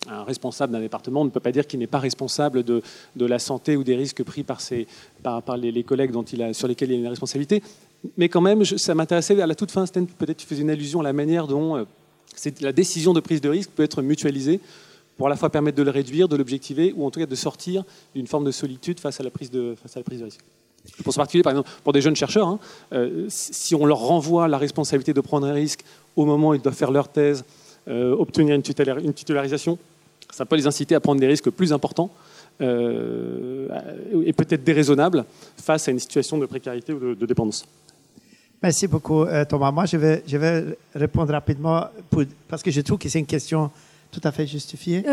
un 0.09 0.23
responsable 0.23 0.73
d'un 0.73 0.79
département 0.79 1.23
ne 1.23 1.29
peut 1.29 1.39
pas 1.39 1.51
dire 1.51 1.67
qu'il 1.67 1.79
n'est 1.79 1.87
pas 1.87 1.99
responsable 1.99 2.63
de, 2.63 2.81
la 3.17 3.39
santé 3.39 3.75
ou 3.75 3.83
des 3.83 3.95
risques 3.95 4.23
pris 4.23 4.43
par, 4.43 4.59
les, 5.57 5.83
collègues 5.83 6.11
sur 6.53 6.67
lesquels 6.67 6.91
il 6.91 6.95
a 6.95 6.99
une 6.99 7.07
responsabilité. 7.07 7.61
Mais 8.17 8.29
quand 8.29 8.41
même, 8.41 8.65
ça 8.65 8.95
m'intéressait 8.95 9.39
à 9.39 9.47
la 9.47 9.55
toute 9.55 9.71
fin, 9.71 9.85
peut-être 9.85 10.37
tu 10.37 10.47
faisais 10.47 10.61
une 10.61 10.71
allusion 10.71 11.01
à 11.01 11.03
la 11.03 11.13
manière 11.13 11.45
dont 11.45 11.77
euh, 11.77 11.83
la 12.61 12.71
décision 12.71 13.13
de 13.13 13.19
prise 13.19 13.41
de 13.41 13.49
risque 13.49 13.69
peut 13.69 13.83
être 13.83 14.01
mutualisée 14.01 14.59
pour 15.17 15.27
à 15.27 15.29
la 15.29 15.35
fois 15.35 15.51
permettre 15.51 15.77
de 15.77 15.83
le 15.83 15.91
réduire, 15.91 16.27
de 16.27 16.35
l'objectiver, 16.35 16.93
ou 16.97 17.05
en 17.05 17.11
tout 17.11 17.19
cas 17.19 17.27
de 17.27 17.35
sortir 17.35 17.83
d'une 18.15 18.25
forme 18.25 18.45
de 18.45 18.51
solitude 18.51 18.99
face 18.99 19.19
à 19.19 19.23
la 19.23 19.29
prise 19.29 19.51
de, 19.51 19.75
risque. 20.23 20.39
Je 20.97 21.03
pense 21.03 21.15
en 21.15 21.19
particulier, 21.19 21.43
par 21.43 21.51
exemple, 21.51 21.69
pour 21.83 21.93
des 21.93 22.01
jeunes 22.01 22.15
chercheurs, 22.15 22.47
hein, 22.47 22.59
euh, 22.93 23.27
si 23.29 23.75
on 23.75 23.85
leur 23.85 23.99
renvoie 23.99 24.47
la 24.47 24.57
responsabilité 24.57 25.13
de 25.13 25.21
prendre 25.21 25.45
un 25.45 25.53
risque 25.53 25.83
au 26.15 26.25
moment 26.25 26.49
où 26.49 26.53
ils 26.55 26.61
doivent 26.61 26.73
faire 26.73 26.89
leur 26.89 27.07
thèse, 27.07 27.43
euh, 27.87 28.15
obtenir 28.15 28.55
une, 28.55 29.13
titularisation, 29.13 29.77
ça 30.31 30.45
peut 30.45 30.55
les 30.55 30.67
inciter 30.67 30.95
à 30.95 30.99
prendre 30.99 31.19
des 31.19 31.27
risques 31.27 31.49
plus 31.49 31.71
importants 31.71 32.09
euh, 32.61 33.67
et 34.25 34.33
peut-être 34.33 34.63
déraisonnables 34.63 35.25
face 35.57 35.87
à 35.87 35.91
une 35.91 35.99
situation 35.99 36.37
de 36.37 36.45
précarité 36.45 36.93
ou 36.93 36.99
de, 36.99 37.13
de 37.13 37.25
dépendance. 37.25 37.65
Merci 38.63 38.87
beaucoup, 38.87 39.25
Thomas. 39.49 39.71
Moi, 39.71 39.85
je 39.85 39.97
vais, 39.97 40.23
je 40.27 40.37
vais 40.37 40.77
répondre 40.93 41.31
rapidement 41.31 41.85
pour, 42.11 42.23
parce 42.47 42.61
que 42.61 42.69
je 42.69 42.81
trouve 42.81 42.99
que 42.99 43.09
c'est 43.09 43.17
une 43.17 43.25
question 43.25 43.71
tout 44.11 44.21
à 44.23 44.31
fait 44.31 44.45
justifiée. 44.45 45.03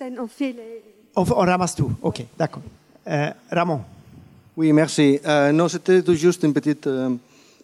on, 0.00 0.28
fait 0.28 0.52
les... 0.52 0.82
on, 1.16 1.22
on, 1.22 1.44
ramasse 1.44 1.74
tout. 1.74 1.90
OK, 2.02 2.24
d'accord. 2.38 2.62
Ramon. 3.50 3.80
Oui, 4.54 4.70
merci. 4.70 5.18
Euh, 5.24 5.50
non, 5.50 5.66
c'était 5.66 6.02
juste 6.14 6.42
une 6.42 6.52
petite, 6.52 6.86
euh, 6.86 7.08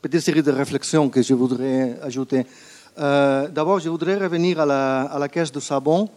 petite 0.01 0.23
série 0.23 0.43
de 0.43 0.51
réflexions 0.51 1.11
que 1.11 1.21
je 1.21 1.35
voudrais 1.35 1.99
ajouter. 2.03 2.47
Euh, 2.99 3.47
D'abord, 3.49 3.79
je 3.79 3.91
voudrais 3.91 4.17
revenir 4.17 4.59
à 4.61 4.65
la, 4.65 5.03
à 5.03 5.19
la 5.19 5.29
caisse 5.29 5.53
de 5.53 5.61
savon 5.61 6.09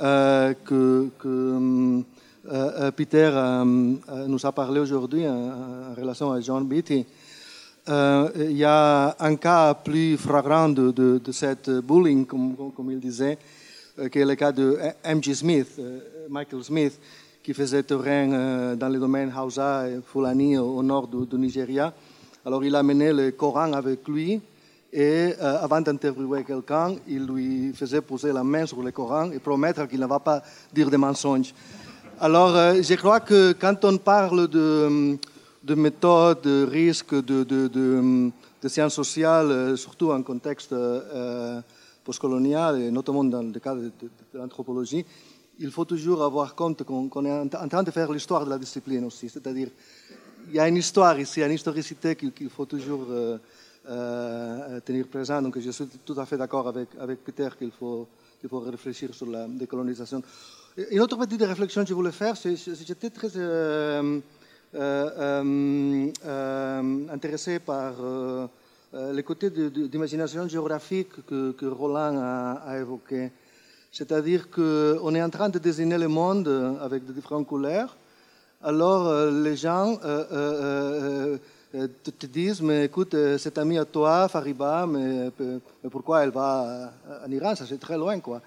euh, 0.00 0.54
que, 0.64 1.08
que 1.18 2.02
euh, 2.50 2.90
Peter 2.92 3.30
nous 3.64 4.46
a 4.46 4.52
parlé 4.52 4.80
aujourd'hui 4.80 5.26
en, 5.26 5.94
relation 5.96 6.32
à 6.32 6.40
John 6.40 6.66
Beatty. 6.66 7.06
il 7.86 8.56
y 8.56 8.64
a 8.64 9.16
un 9.18 9.36
cas 9.36 9.74
plus 9.74 10.16
flagrant 10.16 10.68
de, 10.68 10.90
de, 10.90 11.32
cette 11.32 11.70
bullying, 11.70 12.26
comme, 12.26 12.90
il 12.90 13.00
disait, 13.00 13.38
qui 14.10 14.18
est 14.18 14.24
le 14.24 14.34
cas 14.34 14.52
de 14.52 14.78
M.G. 15.04 15.34
Smith, 15.34 15.80
Michael 16.28 16.64
Smith, 16.64 16.98
qui 17.44 17.52
faisait 17.52 17.82
terrain 17.82 18.32
euh, 18.32 18.74
dans 18.74 18.88
le 18.88 18.98
domaine 18.98 19.30
Hausa 19.38 19.86
et 19.86 20.00
Fulani 20.00 20.56
au 20.56 20.82
nord 20.82 21.06
du, 21.06 21.38
Nigeria. 21.38 21.92
Alors 22.44 22.64
il 22.64 22.74
a 22.74 22.82
mené 22.82 23.12
le 23.12 23.32
Coran 23.32 23.74
avec 23.74 24.08
lui 24.08 24.40
et 24.94 25.34
euh, 25.40 25.58
avant 25.60 25.80
d'interviewer 25.80 26.44
quelqu'un, 26.44 26.94
il 27.08 27.26
lui 27.26 27.72
faisait 27.72 28.00
poser 28.00 28.32
la 28.32 28.44
main 28.44 28.64
sur 28.64 28.80
le 28.80 28.92
Coran 28.92 29.32
et 29.32 29.40
promettre 29.40 29.88
qu'il 29.88 29.98
ne 29.98 30.06
va 30.06 30.20
pas 30.20 30.40
dire 30.72 30.88
des 30.88 30.96
mensonges. 30.96 31.52
Alors 32.20 32.54
euh, 32.54 32.80
je 32.80 32.94
crois 32.94 33.18
que 33.18 33.54
quand 33.54 33.84
on 33.84 33.98
parle 33.98 34.46
de, 34.46 35.18
de 35.64 35.74
méthodes, 35.74 36.42
de 36.42 36.64
risques, 36.70 37.16
de, 37.16 37.42
de, 37.42 37.66
de, 37.66 38.68
sciences 38.68 38.94
sociales, 38.94 39.76
surtout 39.76 40.12
en 40.12 40.22
contexte 40.22 40.74
postcolonial 42.04 42.80
et 42.80 42.90
notamment 42.90 43.24
dans 43.24 43.42
le 43.42 43.58
cadre 43.60 43.82
de 43.82 44.38
l'anthropologie, 44.38 45.04
il 45.58 45.70
faut 45.70 45.84
toujours 45.84 46.22
avoir 46.22 46.54
compte 46.54 46.84
qu'on 46.84 47.24
est 47.26 47.56
en 47.56 47.68
train 47.68 47.82
de 47.82 47.90
faire 47.90 48.10
l'histoire 48.12 48.44
de 48.44 48.50
la 48.50 48.58
discipline 48.58 49.04
aussi. 49.04 49.28
C'est-à-dire, 49.28 49.68
il 50.48 50.54
y 50.54 50.60
a 50.60 50.68
une 50.68 50.76
histoire 50.76 51.18
ici, 51.20 51.42
une 51.42 51.52
historicité 51.52 52.16
qu'il 52.16 52.48
faut 52.48 52.64
toujours 52.64 53.06
euh, 53.86 54.76
euh, 54.76 54.80
tenir 54.80 55.06
présent. 55.08 55.40
Donc, 55.42 55.58
je 55.58 55.70
suis 55.70 55.86
tout 56.04 56.18
à 56.18 56.26
fait 56.26 56.36
d'accord 56.36 56.68
avec, 56.68 57.24
Peter 57.24 57.48
qu'il 57.58 57.70
faut, 57.70 58.08
qu'il 58.40 58.48
faut 58.48 58.60
réfléchir 58.60 59.14
sur 59.14 59.26
la 59.26 59.46
décolonisation. 59.46 60.22
Une 60.90 61.00
autre 61.00 61.16
petite 61.16 61.42
réflexion 61.42 61.82
que 61.82 61.88
je 61.88 61.94
voulais 61.94 62.12
faire, 62.12 62.36
c'est 62.36 62.56
j'étais 62.56 63.10
très 63.10 63.28
euh, 63.36 64.20
intéressé 67.12 67.58
par 67.60 67.94
le 68.92 69.22
côté 69.22 69.50
d'imagination 69.50 70.48
géographique 70.48 71.24
que, 71.26 71.52
que 71.52 71.66
Roland 71.66 72.18
a, 72.18 72.62
a 72.66 72.78
évoqué. 72.78 73.30
C'est-à-dire 73.92 74.50
qu'on 74.50 75.14
est 75.14 75.22
en 75.22 75.30
train 75.30 75.48
de 75.48 75.58
désigner 75.60 75.98
le 75.98 76.08
monde 76.08 76.48
avec 76.80 77.04
de 77.06 77.12
différentes 77.12 77.46
couleurs. 77.46 77.96
Alors 78.64 79.08
euh, 79.08 79.42
les 79.42 79.56
gens 79.56 79.98
euh, 81.74 81.88
euh, 81.88 82.10
te, 82.18 82.26
disent, 82.26 82.62
mais 82.62 82.84
écoute, 82.84 83.16
cet 83.38 83.58
ami 83.58 83.78
à 83.78 83.84
toi, 83.84 84.28
Fariba, 84.28 84.86
mais, 84.86 85.30
pourquoi 85.90 86.24
elle 86.24 86.30
va 86.30 86.92
en 87.26 87.30
Iran? 87.30 87.54
Ça 87.54 87.64
c'est 87.68 87.78
très 87.78 87.96
loin, 87.96 88.20
quoi. 88.20 88.40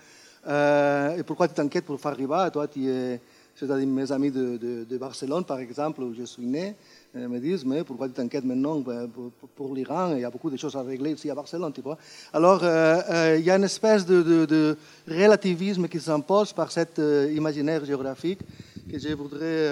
et 0.47 1.23
pourquoi 1.23 1.47
tu 1.47 1.53
t'inquiètes 1.53 1.85
pour 1.85 1.99
Fariba? 1.99 2.49
Toi, 2.51 2.67
tu 2.67 2.87
es, 2.87 3.19
c'est-à-dire 3.55 3.87
mes 3.87 4.11
amis 4.11 4.31
de, 4.31 4.85
de, 4.85 4.97
Barcelone, 4.97 5.43
par 5.43 5.59
exemple, 5.59 6.01
où 6.01 6.13
je 6.13 6.23
suis 6.23 6.45
né, 6.45 6.75
me 7.15 7.39
disent, 7.39 7.65
mais 7.65 7.83
pourquoi 7.83 8.07
tu 8.07 8.13
t'inquiètes 8.13 8.45
maintenant 8.45 8.79
ben, 8.79 9.09
pour, 9.55 9.73
l'Iran? 9.73 10.13
Il 10.15 10.21
y 10.21 10.25
a 10.25 10.29
beaucoup 10.29 10.49
de 10.49 10.57
choses 10.57 10.75
à 10.75 10.83
régler 10.83 11.11
ici 11.11 11.29
à 11.29 11.35
Barcelone, 11.35 11.73
tu 11.73 11.81
vois. 11.81 11.97
Alors, 12.31 12.63
euh, 12.63 13.01
euh, 13.09 13.35
il 13.39 13.45
y 13.45 13.51
a 13.51 13.55
une 13.55 13.63
espèce 13.63 14.05
de, 14.05 14.77
relativisme 15.07 15.87
qui 15.87 15.99
s'impose 15.99 16.53
par 16.53 16.71
cet 16.71 16.99
euh, 16.99 17.31
imaginaire 17.33 17.83
géographique 17.83 18.39
que 18.89 18.99
je 18.99 19.13
voudrais 19.13 19.69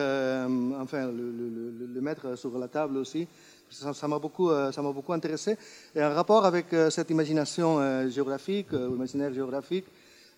enfin, 0.79 1.11
le, 1.11 2.01
mettre 2.01 2.37
sur 2.37 2.57
la 2.57 2.67
table 2.67 2.97
aussi. 2.97 3.27
Ça 3.69 4.07
m'a 4.07 4.19
beaucoup, 4.19 4.49
ça 4.49 4.81
beaucoup 4.81 5.13
intéressé. 5.13 5.57
Et 5.95 6.03
en 6.03 6.13
rapport 6.13 6.45
avec 6.45 6.67
cette 6.89 7.09
imagination 7.09 8.07
géographique, 8.09 8.67
imaginaire 8.71 9.33
géographique, 9.33 9.85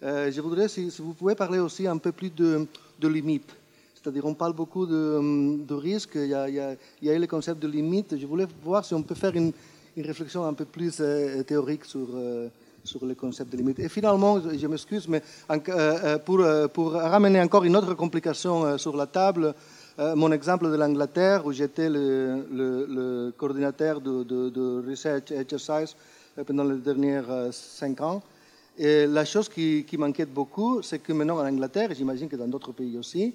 je 0.02 0.42
voudrais, 0.42 0.68
si, 0.68 0.90
vous 1.00 1.14
pouvez 1.14 1.36
parler 1.36 1.60
aussi 1.60 1.88
un 1.88 1.98
peu 1.98 2.12
plus 2.12 2.30
de, 2.30 2.68
limites. 3.08 3.54
C'est-à-dire, 3.96 4.26
on 4.26 4.34
parle 4.34 4.54
beaucoup 4.54 4.86
de, 4.86 5.66
de 5.66 5.74
risques, 5.74 6.16
il 6.16 6.28
y, 6.28 6.34
a, 6.34 6.44
a, 6.44 7.20
le 7.20 7.28
concept 7.28 7.62
de 7.62 7.68
limite. 7.68 8.18
Je 8.18 8.26
voulais 8.26 8.48
voir 8.64 8.86
si 8.86 8.94
on 8.94 9.04
peut 9.04 9.16
faire 9.16 9.36
une, 9.36 9.52
réflexion 9.98 10.46
un 10.46 10.54
peu 10.54 10.66
plus 10.66 10.98
euh, 11.00 11.44
théorique 11.44 11.84
sur, 11.86 12.08
euh, 12.14 12.48
sur 12.88 13.06
le 13.06 13.14
concept 13.16 13.52
de 13.52 13.58
limite. 13.58 13.80
Et 13.80 13.90
finalement, 13.90 14.40
je 14.40 14.68
m'excuse, 14.68 15.08
mais 15.08 15.22
euh, 15.52 16.18
pour, 16.20 16.44
pour, 16.74 16.94
ramener 16.94 17.42
encore 17.42 17.64
une 17.64 17.76
autre 17.76 17.94
complication 17.94 18.78
sur 18.78 18.96
la 18.96 19.06
table, 19.06 19.54
mon 20.16 20.32
exemple 20.32 20.70
de 20.72 20.76
l'Angleterre, 20.76 21.46
où 21.46 21.52
j'étais 21.52 21.90
le, 21.90 23.34
coordinateur 23.38 24.00
de, 24.00 24.24
de, 24.24 24.50
de, 24.50 24.90
Research 24.90 25.32
Exercise 25.32 25.96
pendant 26.46 26.64
les 26.64 26.78
dernières 26.78 27.52
cinq 27.52 28.02
ans. 28.02 28.22
Et 28.78 29.08
la 29.08 29.26
chose 29.26 29.50
qui, 29.50 29.86
qui 29.86 29.98
m'inquiète 29.98 30.32
beaucoup, 30.32 30.84
c'est 30.84 31.00
que 31.00 31.12
maintenant 31.12 31.40
en 31.40 31.48
Angleterre, 31.48 31.92
et 31.92 31.96
j'imagine 31.96 32.30
que 32.30 32.36
dans 32.36 32.48
d'autres 32.48 32.74
pays 32.74 32.96
aussi, 32.98 33.34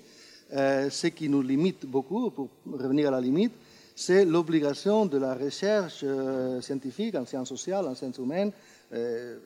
euh, 0.55 0.91
ce 0.91 1.07
qui 1.07 1.29
nous 1.29 1.41
limite 1.41 1.87
beaucoup, 1.87 2.31
pour 2.31 2.49
revenir 2.71 3.09
à 3.09 3.11
la 3.11 3.21
limite, 3.21 3.53
c'est 3.97 4.25
l'obligation 4.25 5.07
de 5.07 5.17
la 5.17 5.35
recherche 5.35 6.01
euh, 6.05 6.61
scientifique 6.61 7.15
en 7.15 7.25
sciences 7.25 7.49
sociales, 7.49 7.87
en 7.87 7.95
sciences 7.95 8.19
humaines, 8.19 8.53
euh, 8.53 8.72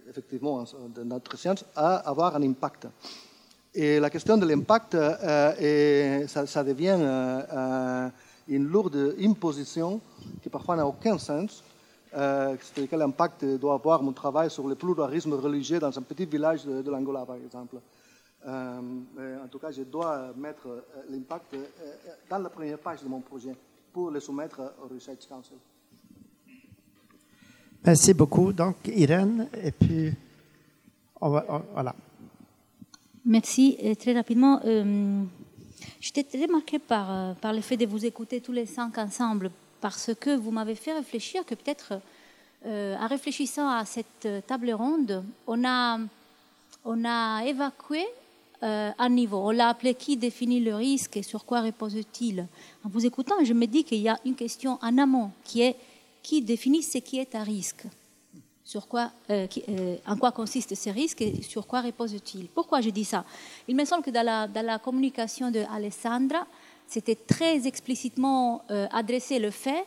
effectivement 0.09 0.65
de 0.95 1.03
notre 1.03 1.37
science, 1.37 1.65
à 1.75 1.97
avoir 2.09 2.35
un 2.37 2.43
impact. 2.43 2.89
Et 3.75 4.01
la 4.01 4.11
question 4.11 4.37
de 4.37 4.47
l'impact, 4.47 4.97
ça, 6.29 6.47
ça, 6.47 6.65
devient 6.65 6.99
une 8.49 8.67
lourde 8.67 9.15
imposition 9.21 10.01
qui 10.43 10.49
parfois 10.49 10.77
n'a 10.77 10.87
aucun 10.87 11.19
sens. 11.19 11.63
c'est-à-dire 12.13 12.89
quel 12.91 13.03
impact 13.03 13.45
doit 13.45 13.75
avoir 13.75 14.03
mon 14.03 14.13
travail 14.13 14.51
sur 14.51 14.67
le 14.67 14.75
pluralisme 14.75 15.35
religieux 15.35 15.79
dans 15.79 15.97
un 15.97 16.03
petit 16.03 16.27
village 16.27 16.65
de 16.65 16.91
l'Angola, 16.91 17.25
par 17.25 17.37
exemple. 17.37 17.77
Euh, 18.47 19.45
en 19.45 19.49
tout 19.49 19.59
cas, 19.59 19.73
je 19.73 19.83
dois 19.83 20.33
mettre 20.37 20.69
euh, 20.69 20.81
l'impact 21.11 21.55
euh, 21.55 21.65
dans 22.31 22.39
la 22.39 22.49
première 22.49 22.79
page 22.79 23.03
de 23.03 23.09
mon 23.09 23.21
projet 23.21 23.53
pour 23.93 24.11
le 24.11 24.21
soumettre 24.21 24.61
au 24.83 24.87
Research 24.87 25.27
Council. 25.29 25.57
Merci 27.87 28.15
beaucoup. 28.15 28.53
Donc, 28.53 28.77
Irène, 28.87 29.49
et 29.63 29.71
puis, 29.71 30.13
voilà. 31.21 31.95
Merci. 33.25 33.79
très 33.99 34.13
rapidement, 34.13 34.61
euh, 34.65 35.23
j'étais 36.01 36.25
très 36.25 36.47
marquée 36.47 36.79
par, 36.79 37.37
par 37.37 37.53
le 37.53 37.61
fait 37.61 37.77
de 37.77 37.87
vous 37.87 38.05
écouter 38.05 38.41
tous 38.41 38.53
les 38.53 38.67
cinq 38.67 38.99
ensemble, 38.99 39.51
parce 39.81 40.11
que 40.19 40.37
vous 40.37 40.51
m'avez 40.51 40.75
fait 40.75 40.93
réfléchir 40.93 41.45
que 41.47 41.55
peut-être, 41.55 42.01
en 42.65 43.07
réfléchissant 43.07 43.69
à 43.69 43.85
cette 43.85 44.29
table 44.47 44.73
ronde, 44.73 45.23
on 45.47 45.65
a, 45.65 45.99
on 46.85 47.05
a 47.05 47.45
évacué 47.45 48.05
euh, 48.63 48.91
à 48.97 49.09
niveau. 49.11 49.37
On 49.37 49.51
l'a 49.51 49.69
appelé 49.69 49.95
qui 49.95 50.17
définit 50.17 50.61
le 50.61 50.75
risque 50.75 51.19
et 51.19 51.23
sur 51.23 51.45
quoi 51.45 51.61
repose-t-il? 51.61 52.47
En 52.85 52.89
vous 52.89 53.05
écoutant, 53.05 53.35
je 53.45 53.53
me 53.53 53.67
dis 53.67 53.85
qu'il 53.85 53.99
y 53.99 54.09
a 54.09 54.19
une 54.25 54.35
question 54.35 54.79
en 54.81 54.97
amont 54.97 55.31
qui 55.45 55.61
est 55.61 55.77
qui 56.27 56.43
définit 56.43 56.83
ce 56.83 56.99
qui 56.99 57.21
est 57.21 57.37
un 57.37 57.45
risque. 57.45 57.85
Euh, 58.75 59.47
euh, 59.69 59.97
en 60.09 60.17
quoi 60.17 60.33
consistent 60.33 60.75
ces 60.75 60.91
risques 60.91 61.23
et 61.23 61.41
sur 61.41 61.69
quoi 61.69 61.83
repose-t-il? 61.83 62.49
Pourquoi 62.49 62.81
je 62.81 62.91
dis 62.91 63.05
ça? 63.05 63.25
Il 63.69 63.77
me 63.77 63.85
semble 63.85 64.03
que 64.03 64.11
dans 64.11 64.27
la, 64.27 64.79
communication 64.81 65.53
de 65.53 65.61
Alessandra, 65.73 66.45
c'était 66.89 67.15
très 67.15 67.65
explicitement 67.69 68.63
adressé 68.91 69.39
le 69.39 69.53
fait 69.53 69.85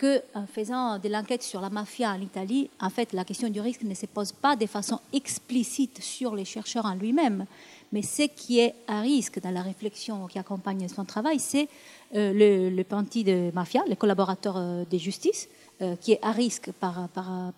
qu'en 0.00 0.46
faisant 0.46 0.98
de 0.98 1.08
l'enquête 1.10 1.42
sur 1.42 1.60
la 1.60 1.68
mafia 1.68 2.12
en 2.12 2.20
Italie, 2.20 2.70
en 2.80 2.88
fait, 2.88 3.12
la 3.12 3.24
question 3.24 3.50
du 3.50 3.60
risque 3.60 3.82
ne 3.82 3.94
se 3.94 4.06
pose 4.06 4.32
pas 4.32 4.56
de 4.56 4.66
façon 4.66 4.98
explicite 5.12 6.02
sur 6.02 6.34
les 6.34 6.46
chercheurs 6.46 6.86
en 6.86 6.94
lui-même, 6.94 7.44
mais 7.92 8.02
ce 8.02 8.22
qui 8.22 8.58
est 8.58 8.74
à 8.88 9.00
risque 9.00 9.40
dans 9.40 9.52
la 9.52 9.62
réflexion 9.62 10.26
qui 10.26 10.38
accompagne 10.38 10.88
son 10.88 11.04
travail, 11.04 11.38
c'est 11.38 11.68
euh, 12.14 12.32
le, 12.32 12.70
le 12.70 12.84
de 13.22 13.54
mafia, 13.54 13.82
le 13.88 13.94
collaborateur 13.94 14.56
euh, 14.56 14.84
de 14.90 14.98
justice, 14.98 15.48
euh, 15.82 15.96
qui 16.00 16.12
est 16.12 16.20
à 16.22 16.30
risque 16.30 16.70
par, 16.80 17.08
par, 17.08 17.52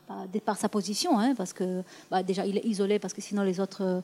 par, 0.44 0.56
sa 0.56 0.68
position, 0.68 1.18
hein, 1.18 1.34
parce 1.36 1.52
que 1.52 1.82
bah, 2.10 2.22
déjà 2.22 2.46
il 2.46 2.56
est 2.56 2.64
isolé, 2.64 2.98
parce 2.98 3.14
que 3.14 3.20
sinon 3.20 3.42
les 3.42 3.60
autres 3.60 4.02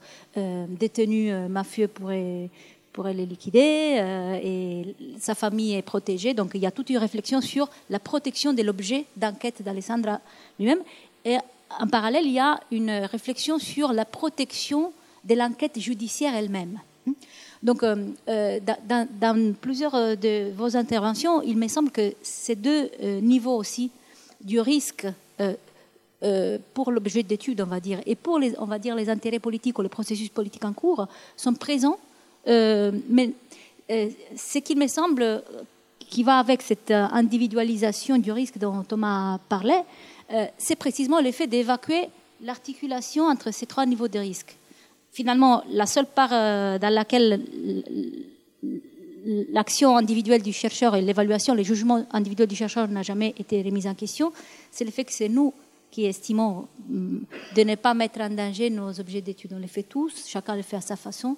détenus 0.79 1.33
mafieux 1.49 1.89
pourraient 1.89 2.51
pourrait 2.93 3.15
les 3.15 3.27
liquider 3.27 3.97
euh, 3.99 4.39
et 4.43 4.95
sa 5.19 5.35
famille 5.35 5.75
est 5.75 5.83
protégée. 5.83 6.35
Donc 6.35 6.53
il 6.55 6.61
y 6.61 6.67
a 6.67 6.71
toute 6.71 6.91
une 6.91 6.99
réflexion 6.99 7.41
sur 7.41 7.69
la 7.91 7.99
protection 7.99 8.53
de 8.53 8.63
l'objet 8.63 9.07
d'enquête 9.17 9.63
d'Alessandra 9.63 10.21
lui-même. 10.59 10.81
Et 11.25 11.37
en 11.81 11.87
parallèle, 11.87 12.27
il 12.27 12.33
y 12.33 12.39
a 12.39 12.61
une 12.71 12.91
réflexion 12.91 13.59
sur 13.59 13.93
la 13.93 14.05
protection 14.05 14.93
de 15.25 15.35
l'enquête 15.35 15.79
judiciaire 15.79 16.35
elle-même. 16.35 16.79
Donc, 17.63 17.83
euh, 17.83 18.09
euh, 18.29 18.59
dans, 18.61 19.55
plusieurs 19.55 20.17
de 20.17 20.51
vos 20.53 20.77
interventions, 20.77 21.43
il 21.43 21.57
me 21.57 21.69
semble 21.69 21.91
que 21.91 22.13
ces 22.21 22.57
deux 22.57 22.91
niveaux 23.21 23.57
aussi 23.57 23.91
du 24.43 24.61
risque 24.61 25.07
pour 26.75 26.93
l'objet 26.93 27.23
d'étude, 27.23 27.61
on 27.61 27.67
va 27.67 27.81
dire, 27.81 28.01
et 28.07 28.15
pour 28.15 28.39
les, 28.39 28.55
on 28.59 28.67
va 28.67 28.79
dire, 28.79 28.95
les 28.95 29.09
intérêts 29.09 29.41
politiques 29.41 29.79
ou 29.79 29.83
les 29.83 29.89
processus 29.89 30.29
politiques 30.29 30.65
en 30.65 30.73
cours 30.73 31.09
sont 31.37 31.55
présents 31.55 31.99
euh, 32.49 32.93
mais 33.09 33.33
euh, 33.91 34.09
ce 34.37 34.59
qui 34.59 34.75
me 34.75 34.87
semble 34.87 35.43
qui 35.99 36.23
va 36.23 36.39
avec 36.39 36.63
cette 36.63 36.91
individualisation 36.91 38.19
du 38.19 38.33
risque 38.33 38.59
dont 38.59 38.83
Thomas 38.83 39.39
parlait, 39.49 39.85
euh, 40.33 40.47
c'est 40.59 40.77
précisément 40.77 41.21
l'effet 41.21 41.47
d'évacuer 41.47 42.09
l'articulation 42.43 43.25
entre 43.25 43.53
ces 43.53 43.67
trois 43.67 43.87
niveaux 43.87 44.09
de 44.09 44.19
risque. 44.19 44.57
Finalement, 45.13 45.63
la 45.71 45.87
seule 45.87 46.07
part 46.07 46.31
dans 46.31 46.93
laquelle 46.93 47.41
l'action 49.25 49.97
individuelle 49.97 50.43
du 50.43 50.53
chercheur 50.53 50.95
et 50.97 51.03
l'évaluation, 51.03 51.55
le 51.55 51.63
jugement 51.63 52.05
individuel 52.13 52.49
du 52.49 52.57
chercheur 52.57 52.89
n'a 52.89 53.03
jamais 53.03 53.35
été 53.39 53.63
remis 53.63 53.87
en 53.87 53.95
question, 53.95 54.33
c'est 54.71 54.85
le 54.85 54.91
fait 54.91 55.05
que 55.05 55.13
c'est 55.13 55.29
nous 55.29 55.53
qui 55.91 56.07
estimons 56.07 56.67
mm, 56.89 57.19
de 57.55 57.63
ne 57.63 57.75
pas 57.77 57.95
mettre 57.95 58.21
en 58.21 58.31
danger 58.31 58.71
nos 58.71 58.99
objets 58.99 59.21
d'étude. 59.21 59.53
On 59.55 59.59
les 59.59 59.69
fait 59.69 59.83
tous, 59.83 60.27
chacun 60.27 60.57
le 60.57 60.63
fait 60.63 60.77
à 60.77 60.81
sa 60.81 60.97
façon. 60.97 61.37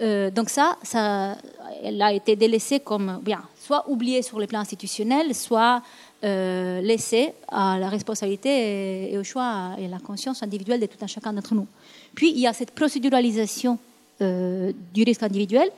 Euh, 0.00 0.30
donc 0.30 0.50
ça, 0.50 0.76
ça, 0.82 1.36
elle 1.82 2.02
a 2.02 2.12
été 2.12 2.34
délaissée 2.34 2.80
comme 2.80 3.20
bien, 3.22 3.42
soit 3.56 3.88
oubliée 3.88 4.22
sur 4.22 4.40
le 4.40 4.46
plan 4.46 4.58
institutionnel, 4.60 5.34
soit 5.34 5.82
euh, 6.24 6.80
laissée 6.80 7.32
à 7.48 7.78
la 7.78 7.88
responsabilité 7.88 9.12
et, 9.12 9.18
au 9.18 9.22
choix 9.22 9.76
et 9.78 9.84
à 9.84 9.88
la 9.88 10.00
conscience 10.00 10.42
individuelle 10.42 10.80
de 10.80 10.86
tout 10.86 10.98
un 11.00 11.06
chacun 11.06 11.32
d'entre 11.32 11.54
nous. 11.54 11.68
Puis 12.14 12.30
il 12.30 12.40
y 12.40 12.46
a 12.48 12.52
cette 12.52 12.72
procéduralisation 12.72 13.78
euh, 14.20 14.72
du 14.92 15.04
risque 15.04 15.22
individuel 15.22 15.70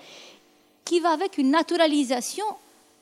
qui 0.86 1.00
va 1.00 1.10
avec 1.10 1.36
une 1.36 1.50
naturalisation 1.50 2.46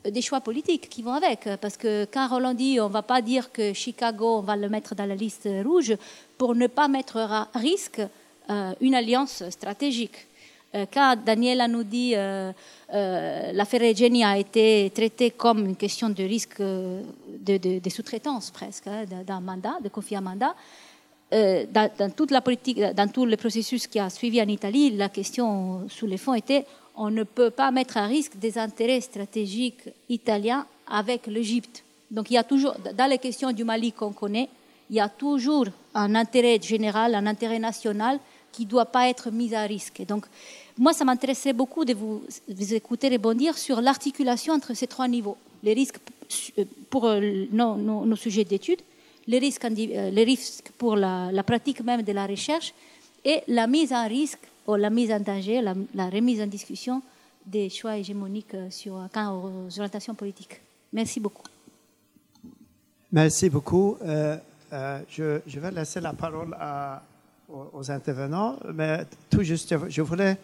des 0.05 0.21
choix 0.21 0.41
politiques 0.41 0.89
qui 0.89 1.03
vont 1.03 1.13
avec. 1.13 1.49
Parce 1.61 1.77
que 1.77 2.07
quand 2.13 2.27
Roland 2.29 2.55
dit 2.55 2.81
on 2.81 2.89
ne 2.89 2.93
va 2.93 3.03
pas 3.03 3.23
dire 3.23 3.53
que 3.53 3.73
Chicago, 3.73 4.39
on 4.39 4.41
va 4.41 4.57
le 4.57 4.69
mettre 4.69 4.97
dans 4.97 5.07
la 5.07 5.15
liste 5.15 5.49
rouge 5.65 5.95
pour 6.37 6.57
ne 6.57 6.67
pas 6.67 6.89
mettre 6.89 7.19
à 7.19 7.49
risque 7.55 8.03
une 8.81 8.95
alliance 8.95 9.49
stratégique. 9.51 10.27
Euh, 10.75 10.87
quand 10.93 11.17
Daniela 11.25 11.69
nous 11.69 11.85
dit 11.85 12.15
euh, 12.17 12.53
euh, 12.93 13.53
l'affaire 13.53 13.81
Regeni 13.81 14.25
a 14.25 14.37
été 14.37 14.91
traitée 14.95 15.31
comme 15.31 15.65
une 15.65 15.77
question 15.77 16.09
de 16.11 16.23
risque 16.25 16.61
de, 16.61 17.91
sous-traitance 17.91 18.51
presque, 18.51 18.89
hein, 18.89 19.05
de 19.07 19.89
confier 19.89 20.17
un 20.17 20.21
mandat, 20.21 20.55
dans, 21.31 22.11
toute 22.15 22.31
la 22.31 22.41
politique, 22.41 22.81
dans 22.81 23.09
tout 23.09 23.27
le 23.27 23.37
processus 23.37 23.87
qui 23.89 23.99
a 23.99 24.09
suivi 24.09 24.41
en 24.41 24.47
Italie, 24.47 24.91
la 24.91 25.09
question 25.09 25.89
sous 25.89 26.07
les 26.07 26.17
fonds 26.17 26.35
était 26.35 26.65
on 26.97 27.11
ne 27.11 27.25
peut 27.25 27.51
pas 27.51 27.71
mettre 27.71 27.97
à 27.97 28.07
risque 28.07 28.37
des 28.37 28.59
intérêts 28.59 29.01
stratégiques 29.01 29.89
italiens 30.09 30.67
avec 30.87 31.27
l'Égypte. 31.27 31.83
Donc 32.11 32.31
il 32.31 32.35
y 32.35 32.39
a 32.39 32.45
toujours, 32.45 32.75
dans 32.97 33.11
les 33.11 33.19
questions 33.19 33.53
du 33.53 33.65
Mali 33.65 33.93
qu'on 33.93 34.13
connaît, 34.13 34.49
il 34.91 34.97
y 34.97 35.01
a 35.01 35.09
toujours 35.09 35.67
un 35.95 36.15
intérêt 36.15 36.61
général, 36.61 37.15
un 37.15 37.27
intérêt 37.27 37.59
national 37.59 38.19
qui 38.53 38.65
ne 38.65 38.71
doit 38.71 38.87
pas 38.87 39.09
être 39.09 39.31
mis 39.31 39.55
à 39.55 39.63
risque. 39.63 40.03
donc 40.07 40.27
moi, 40.77 40.93
ça 40.93 41.05
m'intéresserait 41.05 41.53
beaucoup 41.53 41.85
de 41.85 41.95
vous, 41.95 42.23
écouter 42.73 43.09
rebondir 43.09 43.57
sur 43.57 43.81
l'articulation 43.81 44.55
entre 44.55 44.75
ces 44.75 44.89
trois 44.89 45.07
niveaux. 45.07 45.37
Les 45.63 45.73
risques 45.73 45.99
euh, 46.59 46.65
pour 46.91 47.05
euh, 47.07 47.47
nos, 47.53 48.17
sujets 48.17 48.45
d'études, 48.45 48.81
les 49.29 49.39
risques, 49.39 49.65
euh, 49.65 50.11
les 50.11 50.25
risques 50.25 50.73
pour 50.77 50.97
la, 50.97 51.31
pratique 51.47 51.81
même 51.81 52.03
de 52.03 52.13
la 52.13 52.27
recherche 52.27 52.75
et 53.25 53.43
la 53.47 53.67
mise 53.69 53.93
en 53.93 54.09
risque 54.09 54.41
ou 54.67 54.75
la 54.77 54.91
mise 54.91 55.11
en 55.13 55.21
danger, 55.21 55.61
la, 55.61 56.11
remise 56.11 56.41
en 56.41 56.47
discussion 56.47 57.03
des 57.45 57.69
choix 57.69 57.97
hégémoniques 57.97 58.57
sur, 58.71 58.99
quant 59.13 59.35
aux 59.35 59.79
orientations 59.79 60.15
politiques. 60.15 60.61
Merci 60.93 61.21
beaucoup. 61.21 61.43
Merci 63.13 63.51
beaucoup. 63.51 63.97
je, 64.03 65.59
vais 65.59 65.71
laisser 65.71 66.01
la 66.01 66.13
parole 66.13 66.57
aux, 67.49 67.91
intervenants, 67.91 68.57
mais 68.73 69.05
tout 69.29 69.43
juste, 69.43 69.75
je 69.89 70.03
voulais 70.03 70.37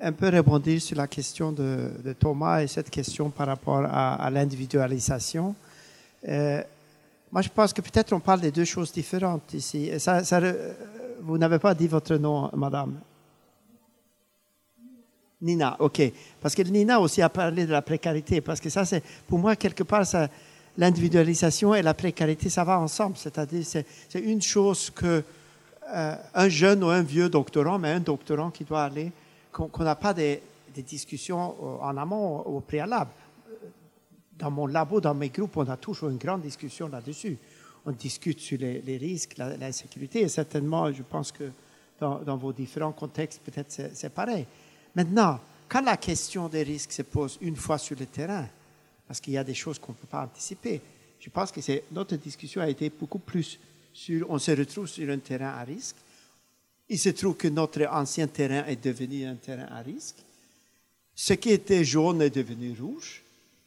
un 0.00 0.12
peu 0.12 0.28
rebondir 0.28 0.82
sur 0.82 0.96
la 0.96 1.06
question 1.06 1.52
de, 1.52 2.14
Thomas 2.18 2.62
et 2.62 2.66
cette 2.66 2.90
question 2.90 3.30
par 3.30 3.46
rapport 3.46 3.84
à, 3.84 4.28
l'individualisation. 4.30 5.54
Euh, 6.28 6.62
moi, 7.30 7.42
je 7.42 7.48
pense 7.48 7.72
que 7.72 7.80
peut-être 7.80 8.12
on 8.12 8.20
parle 8.20 8.40
de 8.40 8.50
deux 8.50 8.64
choses 8.64 8.92
différentes 8.92 9.54
ici. 9.54 9.90
vous 11.20 11.38
n'avez 11.38 11.58
pas 11.58 11.74
dit 11.74 11.88
votre 11.88 12.16
nom, 12.16 12.50
madame 12.54 12.98
Nina, 15.44 15.76
ok. 15.78 16.12
Parce 16.40 16.54
que 16.54 16.62
Nina 16.62 16.98
aussi 16.98 17.20
a 17.20 17.28
parlé 17.28 17.66
de 17.66 17.72
la 17.72 17.82
précarité, 17.82 18.40
parce 18.40 18.60
que 18.60 18.70
ça, 18.70 18.84
c'est, 18.84 19.02
pour 19.28 19.38
moi, 19.38 19.54
quelque 19.56 19.82
part, 19.82 20.04
l'individualisation 20.76 21.74
et 21.74 21.82
la 21.82 21.94
précarité, 21.94 22.48
ça 22.48 22.64
va 22.64 22.80
ensemble. 22.80 23.16
C'est-à-dire, 23.16 23.64
c'est, 23.64 23.86
une 24.20 24.42
chose 24.42 24.90
que 24.90 25.22
euh, 25.94 26.16
un 26.34 26.48
jeune 26.48 26.82
ou 26.82 26.88
un 26.88 27.02
vieux 27.02 27.28
doctorant, 27.28 27.78
mais 27.78 27.90
un 27.90 28.00
doctorant 28.00 28.50
qui 28.50 28.64
doit 28.64 28.84
aller 28.84 29.12
qu'on 29.52 29.84
n'a 29.84 29.94
pas 29.94 30.12
des, 30.12 30.42
discussions 30.74 31.54
en 31.80 31.96
amont, 31.96 32.40
au 32.40 32.58
préalable. 32.58 33.10
Dans 34.36 34.50
mon 34.50 34.66
labo, 34.66 35.00
dans 35.00 35.14
mes 35.14 35.28
groupes, 35.28 35.56
on 35.56 35.68
a 35.68 35.76
toujours 35.76 36.08
une 36.10 36.16
grande 36.16 36.40
discussion 36.40 36.88
là-dessus. 36.88 37.38
On 37.86 37.92
discute 37.92 38.40
sur 38.40 38.58
les, 38.58 38.96
risques, 38.96 39.36
la, 39.38 39.70
sécurité, 39.70 40.22
et 40.22 40.28
certainement, 40.28 40.90
je 40.90 41.04
pense 41.04 41.30
que 41.30 41.44
dans, 42.00 42.36
vos 42.36 42.52
différents 42.52 42.90
contextes, 42.90 43.40
peut-être 43.44 43.70
c'est 43.70 44.12
pareil. 44.12 44.46
Maintenant, 44.94 45.40
quand 45.68 45.82
la 45.82 45.96
question 45.96 46.48
des 46.48 46.62
risques 46.62 46.92
se 46.92 47.02
pose 47.02 47.38
une 47.40 47.56
fois 47.56 47.78
sur 47.78 47.98
le 47.98 48.06
terrain, 48.06 48.46
parce 49.06 49.20
qu'il 49.20 49.32
y 49.32 49.38
a 49.38 49.44
des 49.44 49.54
choses 49.54 49.78
qu'on 49.78 49.92
ne 49.92 49.96
peut 49.96 50.06
pas 50.06 50.22
anticiper, 50.22 50.80
je 51.20 51.30
pense 51.30 51.50
que 51.50 51.60
notre 51.92 52.16
discussion 52.16 52.60
a 52.60 52.68
été 52.68 52.90
beaucoup 52.90 53.18
plus 53.18 53.58
sur, 53.92 54.30
on 54.30 54.38
se 54.38 54.50
retrouve 54.50 54.86
sur 54.86 55.08
un 55.10 55.18
terrain 55.18 55.54
à 55.58 55.64
risque, 55.64 55.96
il 56.88 56.98
se 56.98 57.08
trouve 57.10 57.36
que 57.36 57.48
notre 57.48 57.86
ancien 57.90 58.26
terrain 58.26 58.64
est 58.66 58.82
devenu 58.82 59.24
un 59.24 59.36
terrain 59.36 59.66
à 59.70 59.80
risque. 59.80 60.16
Ce 61.14 61.32
qui 61.34 61.50
était 61.50 61.84
jaune 61.84 62.20
est 62.22 62.34
devenu 62.34 62.76
rouge. 62.78 63.22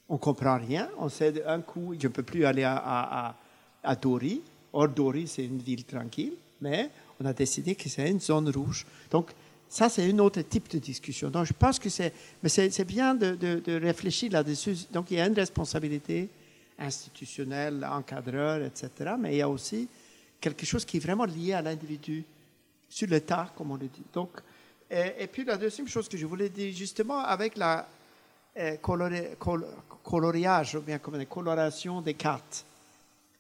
On 0.10 0.14
ne 0.14 0.20
comprend 0.20 0.58
rien. 0.58 0.90
On 0.98 1.10
sait 1.10 1.32
d'un 1.32 1.62
coup, 1.62 1.96
je 2.00 2.08
ne 2.08 2.14
peux 2.14 2.24
plus 2.24 2.46
aller 2.46 2.64
à, 2.64 3.36
à, 3.84 3.96
Dori. 3.96 4.42
Or, 4.74 4.90
Dori, 4.90 5.28
c'est 5.28 5.46
une 5.46 5.60
ville 5.60 5.86
tranquille, 5.86 6.34
mais 6.62 6.90
on 7.20 7.26
a 7.26 7.34
décidé 7.34 7.74
que 7.76 7.90
c'est 7.90 8.10
une 8.10 8.20
zone 8.20 8.50
rouge. 8.50 8.86
Donc, 9.10 9.32
ça, 9.70 9.90
c'est 9.90 10.10
un 10.10 10.20
autre 10.20 10.42
type 10.42 10.70
de 10.70 10.80
discussion. 10.80 11.30
Donc, 11.30 11.46
je 11.46 11.54
pense 11.54 11.78
que 11.78 11.90
c'est, 11.90 12.14
mais 12.42 12.50
c'est, 12.50 12.86
bien 12.86 13.16
de, 13.16 13.80
réfléchir 13.80 14.32
là-dessus. 14.32 14.76
Donc, 14.92 15.12
il 15.12 15.18
y 15.18 15.22
a 15.22 15.28
une 15.28 15.34
responsabilité 15.34 16.30
institutionnelle, 16.80 17.86
encadreur, 17.90 18.64
etc. 18.64 18.90
Mais 19.20 19.36
il 19.36 19.38
y 19.38 19.42
a 19.42 19.50
aussi 19.50 19.88
quelque 20.40 20.66
chose 20.66 20.86
qui 20.86 20.98
est 20.98 21.00
vraiment 21.00 21.26
lié 21.26 21.54
à 21.54 21.62
l'individu 21.62 22.24
sur 22.88 23.08
le 23.10 23.20
tas, 23.20 23.52
comme 23.58 23.72
on 23.72 23.76
le 23.76 23.88
dit. 23.88 24.04
Donc, 24.14 24.30
et, 24.90 25.28
puis 25.28 25.44
la 25.44 25.58
deuxième 25.58 25.88
chose 25.88 26.08
que 26.08 26.18
je 26.18 26.26
voulais 26.26 26.48
dire, 26.48 26.74
justement, 26.74 27.20
avec 27.20 27.58
la 27.58 27.88
euh, 28.58 28.78
coloriage, 30.02 30.76
ou 30.76 30.82
bien 30.82 30.98
comme 30.98 31.18
la 31.18 31.26
coloration 31.26 32.02
des 32.02 32.14
cartes. 32.14 32.66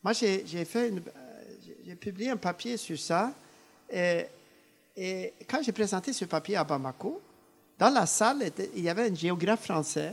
Moi, 0.03 0.11
j'ai 0.11 0.43
euh, 0.75 0.99
j'ai 1.85 1.95
publié 1.95 2.31
un 2.31 2.37
papier 2.37 2.75
sur 2.75 2.99
ça. 2.99 3.33
Et, 3.89 4.25
et 4.97 5.33
quand 5.47 5.61
j'ai 5.61 5.71
présenté 5.71 6.11
ce 6.11 6.25
papier 6.25 6.55
à 6.55 6.63
Bamako, 6.63 7.21
dans 7.77 7.91
la 7.91 8.07
salle, 8.07 8.51
il 8.75 8.83
y 8.83 8.89
avait 8.89 9.11
un 9.11 9.13
géographe 9.13 9.63
français 9.63 10.11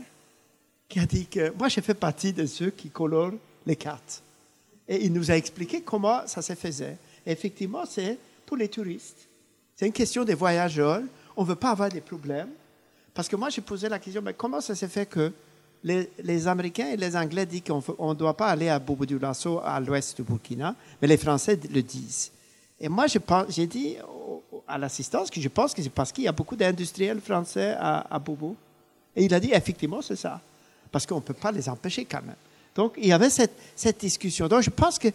qui 0.86 1.00
a 1.00 1.06
dit 1.06 1.26
que 1.26 1.50
moi, 1.58 1.68
j'ai 1.68 1.80
fait 1.80 1.94
partie 1.94 2.34
de 2.34 2.44
ceux 2.44 2.68
qui 2.68 2.90
colorent 2.90 3.32
les 3.64 3.76
cartes. 3.76 4.22
Et 4.86 5.06
il 5.06 5.12
nous 5.14 5.30
a 5.30 5.36
expliqué 5.36 5.80
comment 5.80 6.26
ça 6.26 6.42
se 6.42 6.54
faisait. 6.54 6.98
effectivement, 7.24 7.84
c'est 7.88 8.18
pour 8.44 8.58
les 8.58 8.68
touristes. 8.68 9.26
C'est 9.74 9.86
une 9.86 9.92
question 9.92 10.22
des 10.22 10.34
voyageurs. 10.34 11.00
On 11.34 11.42
ne 11.42 11.48
veut 11.48 11.56
pas 11.56 11.70
avoir 11.70 11.88
des 11.88 12.02
problèmes. 12.02 12.50
Parce 13.14 13.26
que 13.26 13.36
moi, 13.36 13.48
j'ai 13.48 13.62
posé 13.62 13.88
la 13.88 13.98
question, 13.98 14.20
mais 14.20 14.34
comment 14.34 14.60
ça 14.60 14.74
s'est 14.74 14.88
fait 14.88 15.06
que 15.06 15.32
les, 15.82 16.46
Américains 16.46 16.88
et 16.88 16.96
les 16.98 17.16
Anglais 17.16 17.46
disent 17.46 17.62
qu'on 17.62 18.10
ne 18.10 18.14
doit 18.14 18.36
pas 18.36 18.48
aller 18.48 18.68
à 18.68 18.78
Bobo 18.78 19.06
du 19.06 19.18
Lasso, 19.18 19.60
à 19.64 19.80
l'ouest 19.80 20.16
du 20.16 20.22
Burkina, 20.22 20.74
mais 21.00 21.08
les 21.08 21.16
Français 21.16 21.58
le 21.72 21.82
disent. 21.82 22.30
Et 22.80 22.88
moi, 22.88 23.06
j'ai 23.48 23.66
dit 23.66 23.96
à 24.66 24.78
l'assistance 24.78 25.30
que 25.30 25.40
je 25.40 25.48
pense 25.48 25.74
que 25.74 25.82
c'est 25.82 25.90
parce 25.90 26.12
qu'il 26.12 26.24
y 26.24 26.28
a 26.28 26.32
beaucoup 26.32 26.56
d'industriels 26.56 27.20
français 27.20 27.74
à, 27.78 28.14
à, 28.14 28.18
Bobo. 28.18 28.56
Et 29.14 29.24
il 29.24 29.34
a 29.34 29.40
dit, 29.40 29.52
effectivement, 29.52 30.02
c'est 30.02 30.16
ça. 30.16 30.40
Parce 30.90 31.06
qu'on 31.06 31.16
ne 31.16 31.20
peut 31.20 31.34
pas 31.34 31.52
les 31.52 31.68
empêcher 31.68 32.04
quand 32.04 32.22
même. 32.22 32.36
Donc, 32.74 32.94
il 32.98 33.06
y 33.06 33.12
avait 33.12 33.30
cette, 33.30 34.00
discussion. 34.00 34.48
Donc, 34.48 34.62
je 34.62 34.70
pense 34.70 34.98
que 34.98 35.08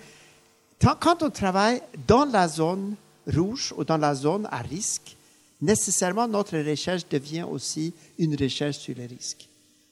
quand 0.80 1.24
on 1.24 1.30
travaille 1.30 1.82
dans 2.08 2.26
la 2.26 2.48
zone 2.48 2.96
rouge 3.28 3.74
ou 3.78 3.84
dans 3.84 3.98
la 3.98 4.16
zone 4.16 4.48
à 4.50 4.60
risque, 4.60 5.16
nécessairement 5.62 6.28
notre 6.28 6.58
recherche 6.58 7.08
devient 7.10 7.44
aussi 7.44 7.94
une 8.18 8.36
recherche 8.36 8.78
sur 8.78 8.96
les 8.96 9.08
risques. 9.08 9.48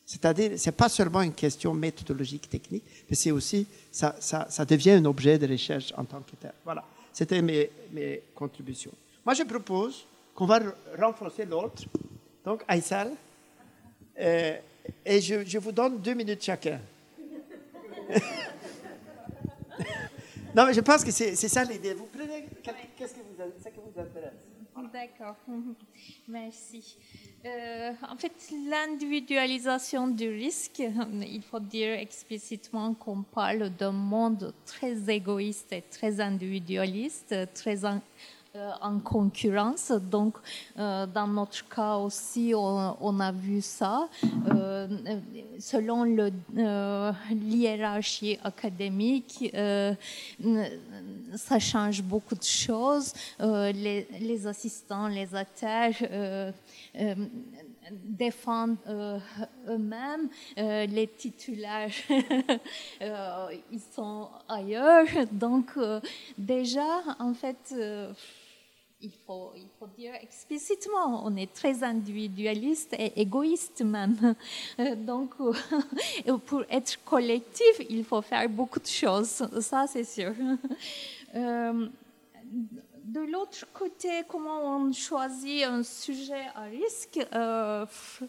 C'est-à-dire, 0.05 0.51
ce 0.57 0.67
n'est 0.67 0.75
pas 0.75 0.87
seulement 0.87 1.21
une 1.21 1.33
question 1.33 1.73
méthodologique, 1.73 2.49
technique, 2.49 2.83
mais 3.09 3.15
c'est 3.17 3.31
aussi, 3.31 3.67
ça, 3.91 4.65
devient 4.65 4.91
un 4.91 5.05
objet 5.05 5.37
de 5.37 5.45
recherche 5.45 5.91
en 5.97 6.05
tant 6.05 6.21
que 6.21 6.35
tel. 6.39 6.53
Voilà, 6.63 6.85
c'était 7.17 7.41
mes, 7.41 7.71
mes 7.91 8.21
contributions. 8.35 8.91
Moi, 9.25 9.33
je 9.33 9.41
propose 9.41 10.05
qu'on 10.35 10.45
va 10.45 10.59
renforcer 10.99 11.45
l'autre. 11.45 11.85
Donc, 12.45 12.63
Aïssal, 12.67 13.11
euh, 14.19 14.55
et 15.03 15.19
je, 15.19 15.43
je, 15.43 15.57
vous 15.57 15.71
donne 15.71 15.99
deux 15.99 16.13
minutes 16.13 16.43
chacun. 16.43 16.79
non, 20.55 20.67
mais 20.67 20.75
je 20.75 20.81
pense 20.81 21.03
que 21.03 21.09
c'est 21.09 21.35
ça 21.35 21.63
l'idée. 21.63 21.95
Vous 21.95 22.05
prenez, 22.05 22.45
qu'est-ce 22.95 23.15
que 23.15 23.21
vous, 23.21 23.35
ça 23.63 23.71
qui 23.71 23.79
vous 23.79 23.99
intéresse 23.99 24.33
D'accord, 24.93 25.37
merci. 26.27 26.99
Euh, 27.47 27.91
en 28.09 28.17
fait, 28.17 28.33
l'individualisation 28.69 30.07
du 30.07 30.27
risque, 30.29 30.81
il 31.21 31.41
faut 31.41 31.59
dire 31.59 31.93
explicitement 31.93 32.93
qu'on 32.93 33.23
parle 33.23 33.69
d'un 33.69 33.91
monde 33.91 34.53
très 34.65 35.09
égoïste 35.09 35.71
et 35.71 35.83
très 35.83 36.19
individualiste, 36.19 37.35
très 37.53 37.85
en 38.81 38.99
concurrence. 38.99 39.91
Donc, 39.91 40.35
euh, 40.77 41.05
dans 41.05 41.27
notre 41.27 41.67
cas 41.67 41.95
aussi, 41.95 42.53
on, 42.55 43.19
a 43.19 43.31
vu 43.31 43.61
ça. 43.61 44.07
Euh, 44.49 44.87
selon 45.59 46.03
l'hiérarchie 47.29 48.37
académique, 48.43 49.53
ça 51.35 51.59
change 51.59 52.01
beaucoup 52.01 52.35
de 52.35 52.43
choses. 52.43 53.13
Les, 53.39 54.47
assistants, 54.47 55.07
les 55.07 55.29
auteurs 55.33 56.53
défendent 57.91 58.77
eux-mêmes, 59.67 60.29
les 60.57 61.07
titulaires, 61.17 61.89
ils 63.71 63.81
sont 63.93 64.29
ailleurs. 64.47 65.07
Donc 65.31 65.71
déjà, 66.37 67.01
en 67.19 67.33
fait, 67.33 67.73
il 69.01 69.11
faut, 69.11 69.51
il 69.55 69.67
faut 69.79 69.87
dire 69.97 70.13
explicitement, 70.21 71.23
on 71.25 71.35
est 71.35 71.53
très 71.53 71.83
individualiste 71.83 72.93
et 72.97 73.19
égoïste 73.21 73.81
même. 73.81 74.35
Euh, 74.79 74.95
donc, 74.95 75.35
pour 76.45 76.63
être 76.69 77.03
collectif, 77.03 77.81
il 77.89 78.03
faut 78.03 78.21
faire 78.21 78.49
beaucoup 78.49 78.79
de 78.79 78.87
choses, 78.87 79.47
ça 79.61 79.85
c'est 79.87 80.03
sûr. 80.03 80.33
Euh, 81.35 81.87
de 83.07 83.21
l'autre 83.21 83.65
côté, 83.73 84.09
comment 84.27 84.77
on 84.77 84.91
choisit 84.91 85.63
un 85.63 85.81
sujet 85.81 86.45
à 86.55 86.63
risque 86.63 87.25
euh, 87.33 87.85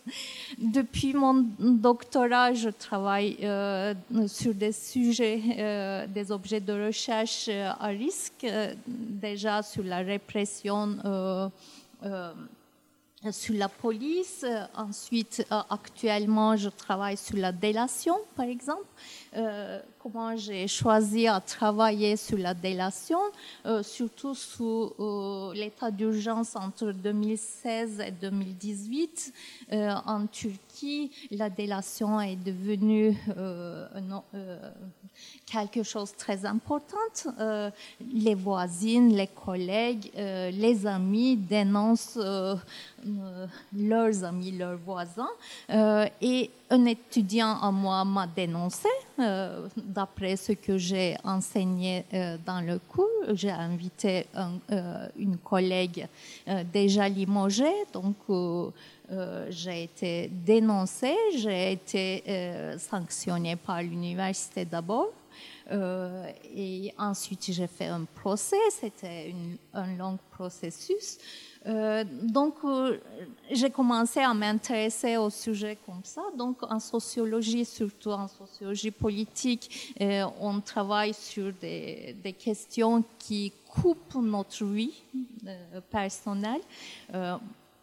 Depuis 0.59 1.15
mon 1.15 1.47
doctorat, 1.59 2.55
je 2.55 2.71
travaille 2.71 3.39
euh, 3.43 3.95
sur 4.29 4.55
des 4.55 4.73
sujets, 4.73 5.43
euh, 5.59 6.07
des 6.07 6.31
objets 6.31 6.61
de 6.61 6.87
recherche 6.87 7.49
à 7.49 7.87
risque, 7.87 8.47
déjà 8.87 9.63
sur 9.63 9.83
la 9.83 9.99
répression 9.99 10.97
sur 13.33 13.55
la 13.55 13.69
police. 13.69 14.45
Ensuite, 14.77 15.47
actuellement, 15.51 16.57
je 16.57 16.69
travaille 16.69 17.17
sur 17.17 17.37
la 17.37 17.53
délation, 17.53 18.17
par 18.37 18.47
exemple. 18.47 18.87
Euh, 19.37 19.81
comment 19.99 20.37
j'ai 20.37 20.67
choisi 20.69 21.27
à 21.27 21.41
travailler 21.41 22.17
sur 22.17 22.39
la 22.39 22.55
délation, 22.55 23.19
euh, 23.67 23.83
surtout 23.83 24.35
sous 24.35 24.93
euh, 24.99 25.53
l'état 25.53 25.91
d'urgence 25.91 26.57
entre 26.57 26.93
2016 26.93 28.01
et 28.01 28.11
2018. 28.11 29.33
en 29.71 30.27
Turquie, 30.27 30.59
la 31.31 31.51
délation 31.51 32.21
est 32.21 32.37
devenue 32.37 33.17
quelque 35.47 35.83
chose 35.83 36.13
de 36.13 36.17
très 36.17 36.45
important. 36.45 36.97
les 38.15 38.35
voisines, 38.35 39.15
les 39.15 39.27
collègues, 39.29 40.11
les 40.17 40.87
amis 40.87 41.37
dénoncent 41.37 42.19
leurs 43.77 44.25
amis, 44.25 44.53
leurs 44.53 44.79
voisins. 44.79 45.29
et 46.21 46.51
un 46.71 46.85
étudiant 46.85 47.59
à 47.61 47.71
moi 47.71 48.05
m'a 48.05 48.27
dénoncé 48.27 48.89
euh, 49.19 49.69
d'après 49.77 50.37
ce 50.37 50.53
que 50.53 50.77
j'ai 50.77 51.17
enseigné 51.25 52.05
euh, 52.13 52.37
dans 52.45 52.61
le 52.61 52.79
cours. 52.79 53.07
J'ai 53.33 53.51
invité 53.51 54.27
euh, 54.37 55.09
une 55.19 55.39
collègue 55.39 56.07
déjà 56.73 57.09
limogée, 57.09 57.85
donc 57.93 58.17
j'ai 59.51 59.85
été 59.85 60.29
dénoncée, 60.29 61.17
j'ai 61.37 61.73
été 61.73 62.23
sanctionnée 62.79 63.57
par 63.57 63.83
l'université 63.83 64.65
d'abord. 64.65 65.13
et 65.71 66.93
ensuite, 66.99 67.53
j'ai 67.53 67.67
fait 67.67 67.87
un 67.87 68.05
procès. 68.05 68.57
C'était 68.71 69.35
un 69.73 69.97
long 69.97 70.19
processus. 70.31 71.19
Euh, 71.67 72.05
donc, 72.23 72.55
euh, 72.65 72.99
j'ai 73.51 73.71
commencé 73.71 74.21
à 74.21 74.33
m'intéresser 74.33 75.17
au 75.17 75.29
sujet 75.29 75.77
comme 75.85 76.01
ça. 76.03 76.23
Donc, 76.37 76.63
en 76.63 76.81
sociologie, 76.81 77.65
surtout 77.65 78.11
en 78.11 78.29
sociologie 78.29 78.91
politique, 78.91 79.95
euh, 80.01 80.25
on 80.41 80.61
travaille 80.61 81.13
sur 81.13 81.53
des, 81.53 82.15
questions 82.39 83.05
qui 83.19 83.53
coupent 83.69 84.15
notre 84.15 84.65
vie 84.65 85.03
personnelle. 85.91 86.61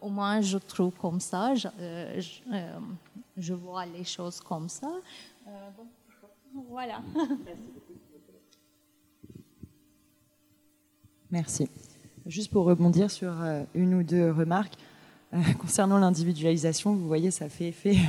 Au 0.00 0.08
moins, 0.08 0.40
je 0.40 0.58
trouve 0.58 0.94
comme 0.94 1.20
ça. 1.20 1.54
Je, 1.54 1.68
je, 2.18 2.40
je, 3.36 3.54
vois 3.54 3.86
les 3.86 4.04
choses 4.04 4.40
comme 4.40 4.68
ça. 4.68 4.88
Donc, 5.76 5.88
voilà. 6.68 7.00
Merci. 11.30 11.68
Juste 12.26 12.50
pour 12.50 12.64
rebondir 12.64 13.10
sur 13.10 13.32
euh, 13.40 13.62
une 13.74 13.94
ou 13.94 14.02
deux 14.02 14.30
remarques. 14.30 14.74
Euh, 15.34 15.38
concernant 15.58 15.98
l'individualisation, 15.98 16.94
vous 16.94 17.06
voyez, 17.06 17.30
ça 17.30 17.48
fait 17.48 17.68
effet. 17.68 17.96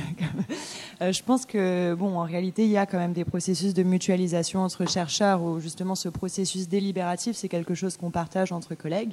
Euh, 1.00 1.12
je 1.12 1.22
pense 1.22 1.46
que, 1.46 1.94
bon, 1.94 2.18
en 2.18 2.24
réalité, 2.24 2.64
il 2.64 2.72
y 2.72 2.76
a 2.76 2.84
quand 2.84 2.98
même 2.98 3.12
des 3.12 3.24
processus 3.24 3.72
de 3.72 3.84
mutualisation 3.84 4.64
entre 4.64 4.84
chercheurs 4.84 5.40
où 5.40 5.60
justement 5.60 5.94
ce 5.94 6.08
processus 6.08 6.68
délibératif, 6.68 7.36
c'est 7.36 7.48
quelque 7.48 7.72
chose 7.72 7.96
qu'on 7.96 8.10
partage 8.10 8.50
entre 8.50 8.74
collègues. 8.74 9.12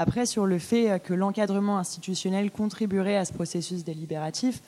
Après, 0.00 0.26
sur 0.26 0.46
le 0.46 0.58
fait 0.58 1.02
que 1.02 1.12
l'encadrement 1.12 1.78
institutionnel 1.78 2.50
contribuerait 2.50 3.16
à 3.16 3.24
ce 3.24 3.32
processus 3.32 3.82
délibératif, 3.82 4.62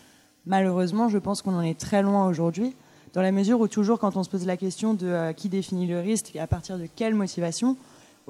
malheureusement, 0.45 1.09
je 1.09 1.19
pense 1.19 1.41
qu'on 1.41 1.55
en 1.55 1.63
est 1.63 1.79
très 1.79 2.03
loin 2.03 2.27
aujourd'hui, 2.27 2.75
dans 3.15 3.23
la 3.23 3.31
mesure 3.31 3.61
où 3.61 3.69
toujours 3.69 4.01
quand 4.01 4.17
on 4.17 4.25
se 4.25 4.29
pose 4.29 4.45
la 4.45 4.57
question 4.57 4.95
de 4.95 5.33
qui 5.33 5.49
définit 5.49 5.87
le 5.87 6.01
risque 6.01 6.35
et 6.35 6.41
à 6.41 6.47
partir 6.47 6.79
de 6.79 6.87
quelle 6.97 7.15
motivation, 7.15 7.77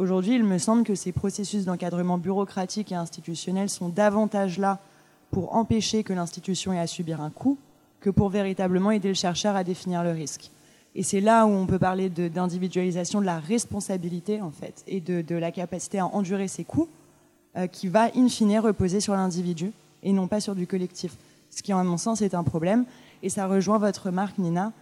Aujourd'hui, 0.00 0.36
il 0.36 0.44
me 0.44 0.56
semble 0.56 0.84
que 0.84 0.94
ces 0.94 1.12
processus 1.12 1.66
d'encadrement 1.66 2.16
bureaucratique 2.16 2.90
et 2.90 2.94
institutionnel 2.94 3.68
sont 3.68 3.90
davantage 3.90 4.58
là 4.58 4.78
pour 5.30 5.54
empêcher 5.54 6.04
que 6.04 6.14
l'institution 6.14 6.72
ait 6.72 6.78
à 6.78 6.86
subir 6.86 7.20
un 7.20 7.28
coût 7.28 7.58
que 8.00 8.08
pour 8.08 8.30
véritablement 8.30 8.92
aider 8.92 9.08
le 9.08 9.14
chercheur 9.14 9.56
à 9.56 9.62
définir 9.62 10.02
le 10.02 10.12
risque. 10.12 10.50
Et 10.94 11.02
c'est 11.02 11.20
là 11.20 11.46
où 11.46 11.50
on 11.50 11.66
peut 11.66 11.78
parler 11.78 12.08
d'individualisation 12.08 13.20
de, 13.20 13.26
la 13.26 13.38
responsabilité, 13.38 14.40
en 14.42 14.50
fait, 14.50 14.82
et 14.86 15.00
de, 15.00 15.34
la 15.34 15.52
capacité 15.52 15.98
à 15.98 16.06
endurer 16.06 16.48
ces 16.48 16.64
coûts, 16.64 16.88
euh, 17.56 17.66
qui 17.66 17.88
va, 17.88 18.10
in 18.16 18.28
fine, 18.28 18.58
reposer 18.58 19.00
sur 19.00 19.14
l'individu 19.14 19.72
et 20.02 20.12
non 20.12 20.28
pas 20.28 20.40
sur 20.40 20.54
du 20.54 20.66
collectif. 20.66 21.12
Ce 21.50 21.62
qui, 21.62 21.72
en 21.72 21.84
mon 21.84 21.96
sens, 21.96 22.22
est 22.22 22.34
un 22.34 22.44
problème. 22.44 22.84
Et 23.22 23.28
ça 23.28 23.46
rejoint 23.46 23.78
votre 23.78 24.06
remarque, 24.06 24.38
Nina, 24.38 24.72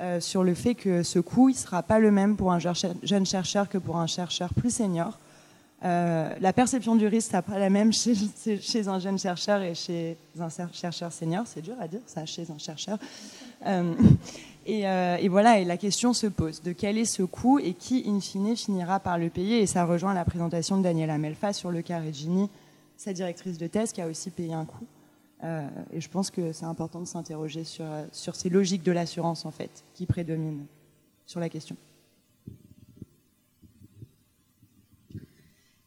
euh, 0.00 0.20
sur 0.20 0.44
le 0.44 0.54
fait 0.54 0.74
que 0.74 1.02
ce 1.02 1.18
coût, 1.18 1.48
il 1.48 1.54
ne 1.54 1.58
sera 1.58 1.82
pas 1.82 1.98
le 1.98 2.10
même 2.10 2.36
pour 2.36 2.52
un 2.52 2.58
jeune 2.58 3.26
chercheur 3.26 3.68
que 3.68 3.78
pour 3.78 3.98
un 3.98 4.06
chercheur 4.06 4.54
plus 4.54 4.74
senior. 4.74 5.18
Euh, 5.82 6.34
la 6.40 6.52
perception 6.52 6.94
du 6.94 7.06
risque 7.06 7.32
n'est 7.32 7.42
pas 7.42 7.58
la 7.58 7.70
même 7.70 7.92
chez, 7.92 8.88
un 8.88 8.98
jeune 8.98 9.18
chercheur 9.18 9.62
et 9.62 9.74
chez 9.74 10.16
un 10.38 10.48
chercheur 10.72 11.12
senior. 11.12 11.44
C'est 11.46 11.62
dur 11.62 11.74
à 11.80 11.88
dire 11.88 12.00
ça, 12.06 12.26
chez 12.26 12.50
un 12.50 12.58
chercheur. 12.58 12.98
Euh, 13.66 13.94
et, 14.66 14.80
et, 14.80 15.28
voilà, 15.28 15.58
et 15.58 15.64
la 15.64 15.76
question 15.76 16.12
se 16.12 16.26
pose 16.26 16.62
de 16.62 16.72
quel 16.72 16.98
est 16.98 17.04
ce 17.06 17.22
coût 17.22 17.58
et 17.58 17.74
qui, 17.74 18.04
in 18.06 18.20
fine, 18.20 18.56
finira 18.56 19.00
par 19.00 19.18
le 19.18 19.30
payer. 19.30 19.60
Et 19.60 19.66
ça 19.66 19.84
rejoint 19.84 20.14
la 20.14 20.24
présentation 20.24 20.76
de 20.76 20.82
Daniela 20.82 21.18
Melfa 21.18 21.52
sur 21.52 21.70
le 21.70 21.82
cas 21.82 22.00
Regini, 22.00 22.50
sa 22.96 23.12
directrice 23.12 23.56
de 23.56 23.66
thèse, 23.66 23.92
qui 23.92 24.02
a 24.02 24.06
aussi 24.06 24.30
payé 24.30 24.52
un 24.52 24.66
coût. 24.66 24.86
Euh, 25.42 25.66
et 25.92 26.00
je 26.00 26.08
pense 26.08 26.30
que 26.30 26.52
c'est 26.52 26.66
important 26.66 27.00
de 27.00 27.06
s'interroger 27.06 27.62
euh, 27.80 28.04
sur 28.12 28.36
ces 28.36 28.50
logiques 28.50 28.82
de 28.82 28.92
l'assurance, 28.92 29.46
en 29.46 29.50
fait, 29.50 29.84
qui 29.94 30.06
prédominent 30.06 30.66
sur 31.26 31.40
la 31.40 31.48
question. 31.48 31.76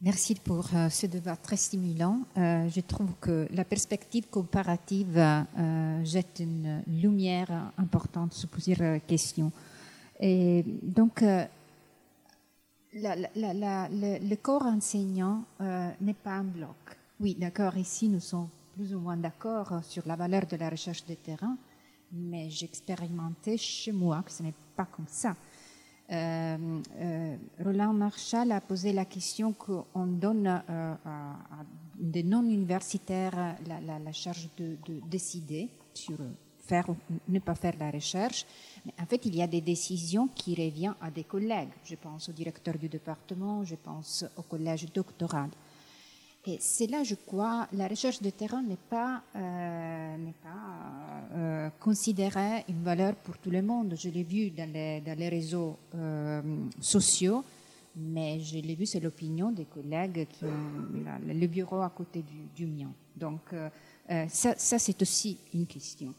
Merci 0.06 0.36
pour 0.36 0.68
euh, 0.76 0.90
ce 0.90 1.06
débat 1.08 1.38
très 1.38 1.56
stimulant. 1.56 2.20
je 2.36 2.82
trouve 2.82 3.12
que 3.22 3.48
la 3.52 3.64
perspective 3.64 4.28
comparative 4.30 5.18
jette 6.04 6.42
une 6.42 6.84
lumière 6.88 7.72
importante 7.78 8.34
sur 8.34 8.50
plusieurs 8.50 9.00
questions. 9.06 9.50
Et 10.20 10.66
donc, 10.82 11.24
le 12.94 14.36
corps 14.36 14.66
enseignant 14.66 15.46
n'est 16.02 16.14
pas 16.14 16.34
un 16.34 16.44
bloc 16.44 16.76
Oui, 17.22 17.38
d'accord. 17.40 17.78
Ici, 17.78 18.10
nous 18.10 18.20
sommes 18.20 18.50
plus 18.76 18.94
ou 18.94 19.00
moins 19.00 19.16
d'accord 19.16 19.80
sur 19.84 20.06
la 20.06 20.18
valeur 20.18 20.46
de 20.46 20.58
la 20.58 20.70
recherche 20.70 21.06
de 21.06 21.14
terrain, 21.14 21.56
mais 22.12 22.50
j'expérimentais 22.50 23.56
chez 23.56 23.94
moi 23.94 24.22
que 24.26 24.34
ce 24.34 24.44
n'est 24.44 24.54
pas 24.76 24.86
comme 24.86 25.08
ça. 25.08 25.34
Euh, 26.14 26.82
euh, 27.00 27.36
Roland 27.64 27.94
Marshall 27.94 28.52
a 28.52 28.62
posé 28.62 28.94
la 28.94 29.06
question 29.06 29.52
qu'on 29.54 30.06
donne 30.06 30.48
euh, 30.48 30.94
à, 31.06 31.66
des 31.96 32.24
non-universitaires 32.24 33.56
la, 33.66 34.12
charge 34.12 34.50
de, 34.58 34.78
décider 35.10 35.70
sur 35.94 36.18
faire 36.60 36.90
ou 36.90 36.96
ne 37.28 37.40
pas 37.40 37.56
faire 37.56 37.74
la 37.80 37.90
recherche. 37.90 38.46
Mais 38.86 38.94
en 39.02 39.06
fait, 39.06 39.26
il 39.26 39.36
y 39.36 39.42
a 39.42 39.48
des 39.48 39.62
décisions 39.62 40.28
qui 40.28 40.54
reviennent 40.54 40.96
à 41.02 41.10
des 41.10 41.24
collègues. 41.24 41.70
Je 41.84 41.96
pense 41.96 42.30
au 42.30 42.32
directeur 42.32 42.78
du 42.78 42.90
département, 42.90 43.64
je 43.64 43.76
pense 43.76 44.26
au 44.38 44.44
collège 44.44 44.92
doctoral. 44.94 45.50
Et 46.46 46.58
c'est 46.60 46.88
là, 46.88 47.04
je 47.04 47.16
crois, 47.16 47.70
la 47.72 47.88
recherche 47.88 48.22
de 48.22 48.30
terrain 48.30 48.62
n'est 48.62 48.76
pas, 48.90 49.24
euh, 49.34 50.18
euh, 51.36 51.70
considérée 51.80 52.66
une 52.68 52.84
valeur 52.84 53.16
pour 53.16 53.38
tout 53.38 53.50
le 53.50 53.62
monde. 53.62 53.96
Je 53.98 54.10
l'ai 54.10 54.24
vu 54.24 54.50
dans 54.50 54.70
les, 54.70 55.30
réseaux 55.30 55.78
euh, 55.96 56.42
sociaux, 56.82 57.46
mais 57.96 58.42
je 58.42 58.58
l'ai 58.58 58.76
vu, 58.76 58.86
c'est 58.86 59.00
l'opinion 59.00 59.52
des 59.52 59.64
collègues 59.64 60.28
qui 60.28 60.44
ont 60.44 61.24
le 61.26 61.48
bureau 61.48 61.80
à 61.82 61.90
côté 61.92 62.26
du, 62.54 62.66
mien. 62.66 62.92
Donc, 63.16 63.56
ça, 64.28 64.56
ça 64.58 64.80
c'est 64.80 65.02
aussi 65.02 65.38
une 65.54 65.66
question. 65.66 66.14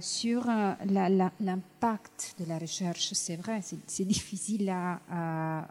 sur 0.00 0.46
l'impact 0.46 2.36
de 2.38 2.46
la 2.46 2.58
recherche, 2.58 3.12
c'est 3.12 3.36
vrai, 3.36 3.60
c'est 3.86 4.04
difficile 4.06 4.70
à, 4.70 5.68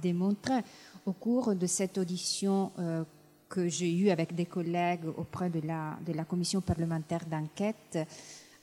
démontrer 0.00 0.62
au 1.06 1.12
cours 1.12 1.54
de 1.54 1.66
cette 1.66 1.98
audition 1.98 2.72
euh, 2.78 3.04
que 3.48 3.68
j'ai 3.68 3.92
eue 3.92 4.10
avec 4.10 4.34
des 4.34 4.44
collègues 4.44 5.06
auprès 5.16 5.48
de 5.48 5.60
la, 5.60 6.24
commission 6.24 6.60
parlementaire 6.60 7.24
d'enquête, 7.26 7.98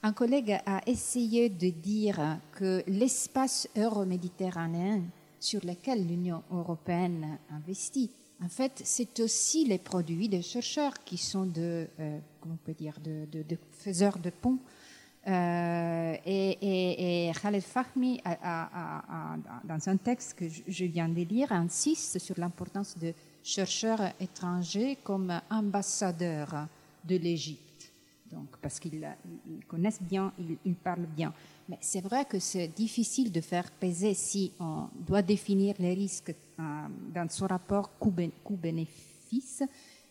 un 0.02 0.12
collègue 0.12 0.60
a 0.66 0.82
essayé 0.86 1.48
de 1.48 1.70
dire 1.70 2.38
que 2.52 2.84
l'espace 2.86 3.66
euro-méditerranéen 3.76 5.00
sur 5.40 5.64
lequel 5.64 6.06
l'Union 6.06 6.42
européenne 6.52 7.38
investit, 7.50 8.10
en 8.42 8.48
fait, 8.48 8.82
c'est 8.84 9.20
aussi 9.20 9.64
les 9.64 9.78
produits 9.78 10.28
des 10.28 10.42
chercheurs 10.42 11.02
qui 11.04 11.16
sont 11.16 11.46
de, 11.46 11.88
euh, 11.98 12.18
comment 12.40 12.58
on 12.62 12.66
peut 12.66 12.74
dire, 12.74 12.98
de 13.00 13.56
faiseurs 13.72 14.18
de 14.18 14.28
ponts 14.28 14.58
euh, 15.26 16.16
et, 16.26 17.32
Khaled 17.40 17.62
Fahmi, 17.62 18.20
dans 19.64 19.88
un 19.88 19.96
texte 19.96 20.34
que 20.34 20.44
je 20.48 20.84
viens 20.84 21.08
de 21.08 21.22
lire, 21.22 21.52
insiste 21.52 22.18
sur 22.18 22.38
l'importance 22.38 22.96
de 22.98 23.12
chercheurs 23.42 24.12
étrangers 24.20 24.98
comme 25.02 25.40
ambassadeurs 25.50 26.66
de 27.04 27.16
l'Égypte. 27.16 27.92
Donc, 28.30 28.48
parce 28.60 28.80
qu'ils 28.80 29.06
connaissent 29.68 30.02
bien, 30.02 30.32
ils, 30.64 30.74
parlent 30.74 31.06
bien. 31.06 31.32
Mais 31.68 31.78
c'est 31.80 32.00
vrai 32.00 32.24
que 32.24 32.38
c'est 32.38 32.68
difficile 32.68 33.30
de 33.30 33.40
faire 33.40 33.70
peser 33.70 34.14
si 34.14 34.52
on 34.58 34.88
doit 35.06 35.22
définir 35.22 35.74
les 35.78 35.94
risques 35.94 36.34
euh, 36.58 36.62
dans 37.14 37.28
son 37.28 37.46
rapport 37.46 37.90
coût-bénéfice 37.98 39.62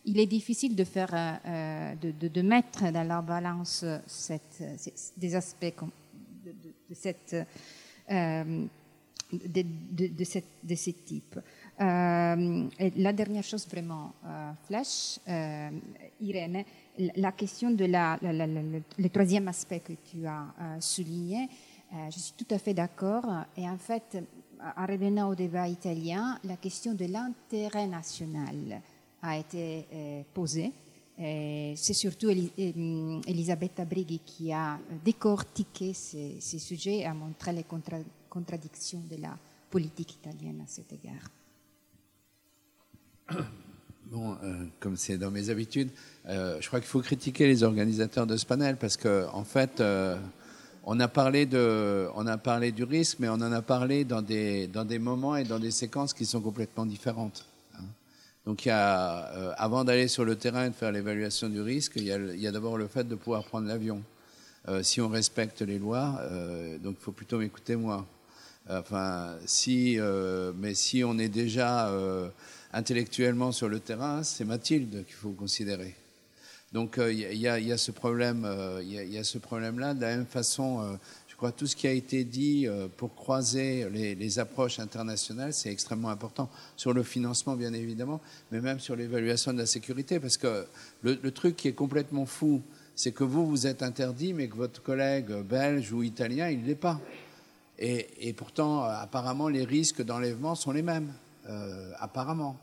il 0.06 0.18
est 0.18 0.26
difficile 0.26 0.74
de, 0.74 0.84
faire, 0.84 1.10
euh, 1.12 1.94
euh, 2.04 2.12
de, 2.12 2.42
mettre 2.42 2.90
dans 2.92 3.06
la 3.06 3.22
balance 3.22 3.84
des 5.16 5.34
aspects 5.34 5.74
de, 6.44 6.52
de, 6.52 6.94
cette, 6.94 7.36
euh, 8.10 8.64
de, 9.32 10.24
cette, 10.24 10.44
de 10.62 10.74
ce 10.74 10.90
type. 10.90 11.38
la 11.78 13.12
dernière 13.12 13.44
chose 13.44 13.66
vraiment 13.68 14.12
flash, 14.66 15.18
Irène, 16.20 16.64
la 17.16 17.32
question 17.32 17.70
de 17.70 17.86
la, 17.86 18.18
le 18.20 19.08
troisième 19.08 19.48
aspect 19.48 19.80
que 19.80 19.94
tu 20.10 20.26
as 20.26 20.46
souligné, 20.80 21.48
je 22.10 22.18
suis 22.18 22.34
tout 22.36 22.54
à 22.54 22.58
fait 22.58 22.74
d'accord. 22.74 23.24
Et 23.56 23.68
en 23.68 23.78
fait, 23.78 24.18
en 24.76 24.86
revenant 24.86 25.30
au 25.30 25.34
débat 25.34 25.68
italien, 25.68 26.38
la 26.44 26.56
question 26.56 26.94
de 26.94 27.06
l'intérêt 27.06 27.86
national 27.86 28.80
a 29.24 29.38
été 29.38 29.86
euh, 29.92 30.22
posée. 30.32 30.70
C'est 31.16 31.94
surtout 31.94 32.28
euh, 32.28 33.20
Elisabetta 33.26 33.84
Brighi 33.84 34.20
qui 34.24 34.52
a 34.52 34.78
décortiqué 35.04 35.94
ces, 35.94 36.40
sujets 36.58 36.98
et 36.98 37.06
a 37.06 37.14
montré 37.14 37.52
les 37.52 37.64
contradictions 38.28 39.02
de 39.10 39.22
la 39.22 39.36
politique 39.70 40.14
italienne 40.14 40.60
à 40.62 40.66
cet 40.66 40.92
égard. 40.92 41.30
Bon, 44.06 44.36
euh, 44.44 44.66
comme 44.80 44.98
c'est 44.98 45.16
dans 45.16 45.30
mes 45.30 45.48
habitudes, 45.48 45.88
je 46.26 46.64
crois 46.66 46.78
qu'il 46.78 46.88
faut 46.88 47.00
critiquer 47.00 47.46
les 47.46 47.62
organisateurs 47.62 48.26
de 48.26 48.36
ce 48.36 48.44
panel 48.44 48.76
parce 48.76 48.98
qu'en 48.98 49.32
en 49.32 49.44
fait, 49.44 49.82
on, 50.84 51.00
a 51.00 51.08
parlé 51.08 51.46
de, 51.46 52.06
on 52.14 52.26
a 52.26 52.36
parlé 52.36 52.70
du 52.70 52.84
risque, 52.84 53.16
mais 53.18 53.30
on 53.30 53.40
en 53.40 53.50
a 53.50 53.62
parlé 53.62 54.04
dans 54.04 54.20
des, 54.20 54.66
dans 54.66 54.84
des 54.84 54.98
moments 54.98 55.36
et 55.36 55.44
dans 55.44 55.58
des 55.58 55.70
séquences 55.70 56.12
qui 56.12 56.26
sont 56.26 56.42
complètement 56.42 56.84
différentes. 56.84 57.46
Donc, 58.46 58.66
euh, 58.66 59.52
avant 59.56 59.84
d'aller 59.84 60.06
sur 60.06 60.24
le 60.24 60.36
terrain 60.36 60.66
et 60.66 60.68
de 60.68 60.74
faire 60.74 60.92
l'évaluation 60.92 61.48
du 61.48 61.62
risque, 61.62 61.92
il 61.96 62.04
y 62.04 62.46
a, 62.46 62.52
d'abord 62.52 62.76
le 62.76 62.88
fait 62.88 63.04
de 63.04 63.14
pouvoir 63.14 63.44
prendre 63.44 63.66
l'avion. 63.66 64.02
Euh, 64.68 64.82
si 64.82 65.00
on 65.00 65.08
respecte 65.08 65.62
les 65.62 65.78
lois, 65.78 66.18
euh, 66.22 66.78
donc 66.78 66.96
il 66.98 67.02
faut 67.02 67.12
plutôt 67.12 67.38
m'écouter 67.38 67.76
moi. 67.76 68.06
Enfin, 68.68 69.36
si, 69.44 69.98
mais 70.56 70.72
si 70.72 71.04
on 71.04 71.18
est 71.18 71.28
déjà 71.28 71.92
intellectuellement 72.72 73.52
sur 73.52 73.68
le 73.68 73.78
terrain, 73.78 74.22
c'est 74.22 74.46
Mathilde 74.46 75.04
qu'il 75.04 75.16
faut 75.16 75.32
considérer. 75.32 75.94
Donc 76.72 76.98
il 76.98 77.18
y, 77.18 77.46
a, 77.46 77.76
ce 77.76 77.90
problème, 77.90 78.48
il 78.80 78.90
y, 78.90 79.18
a 79.18 79.22
ce 79.22 79.36
problème-là. 79.36 79.92
De 79.92 80.00
la 80.00 80.16
même 80.16 80.24
façon, 80.24 80.98
je 81.34 81.36
crois 81.36 81.50
que 81.50 81.58
tout 81.58 81.66
ce 81.66 81.74
qui 81.74 81.88
a 81.88 81.90
été 81.90 82.22
dit 82.22 82.68
euh, 82.68 82.86
pour 82.96 83.16
croiser 83.16 83.90
les, 83.90 84.38
approches 84.38 84.78
internationales, 84.78 85.52
c'est 85.52 85.68
extrêmement 85.68 86.10
important. 86.10 86.48
Sur 86.76 86.92
le 86.92 87.02
financement, 87.02 87.56
bien 87.56 87.72
évidemment, 87.72 88.20
mais 88.52 88.60
même 88.60 88.78
sur 88.78 88.94
l'évaluation 88.94 89.52
de 89.52 89.58
la 89.58 89.66
sécurité, 89.66 90.20
parce 90.20 90.36
que 90.36 90.64
le, 91.02 91.30
truc 91.32 91.56
qui 91.56 91.66
est 91.66 91.72
complètement 91.72 92.24
fou, 92.24 92.62
c'est 92.94 93.10
que 93.10 93.24
vous, 93.24 93.48
vous 93.48 93.66
êtes 93.66 93.82
interdit, 93.82 94.32
mais 94.32 94.46
que 94.46 94.54
votre 94.54 94.80
collègue 94.80 95.32
belge 95.42 95.90
ou 95.90 96.04
italien, 96.04 96.50
il 96.50 96.62
ne 96.62 96.66
l'est 96.66 96.76
pas. 96.76 97.00
Et, 97.80 98.32
pourtant, 98.34 98.84
apparemment, 98.84 99.48
les 99.48 99.64
risques 99.64 100.02
d'enlèvement 100.02 100.54
sont 100.54 100.70
les 100.70 100.82
mêmes, 100.82 101.12
euh, 101.48 101.90
apparemment. 101.98 102.56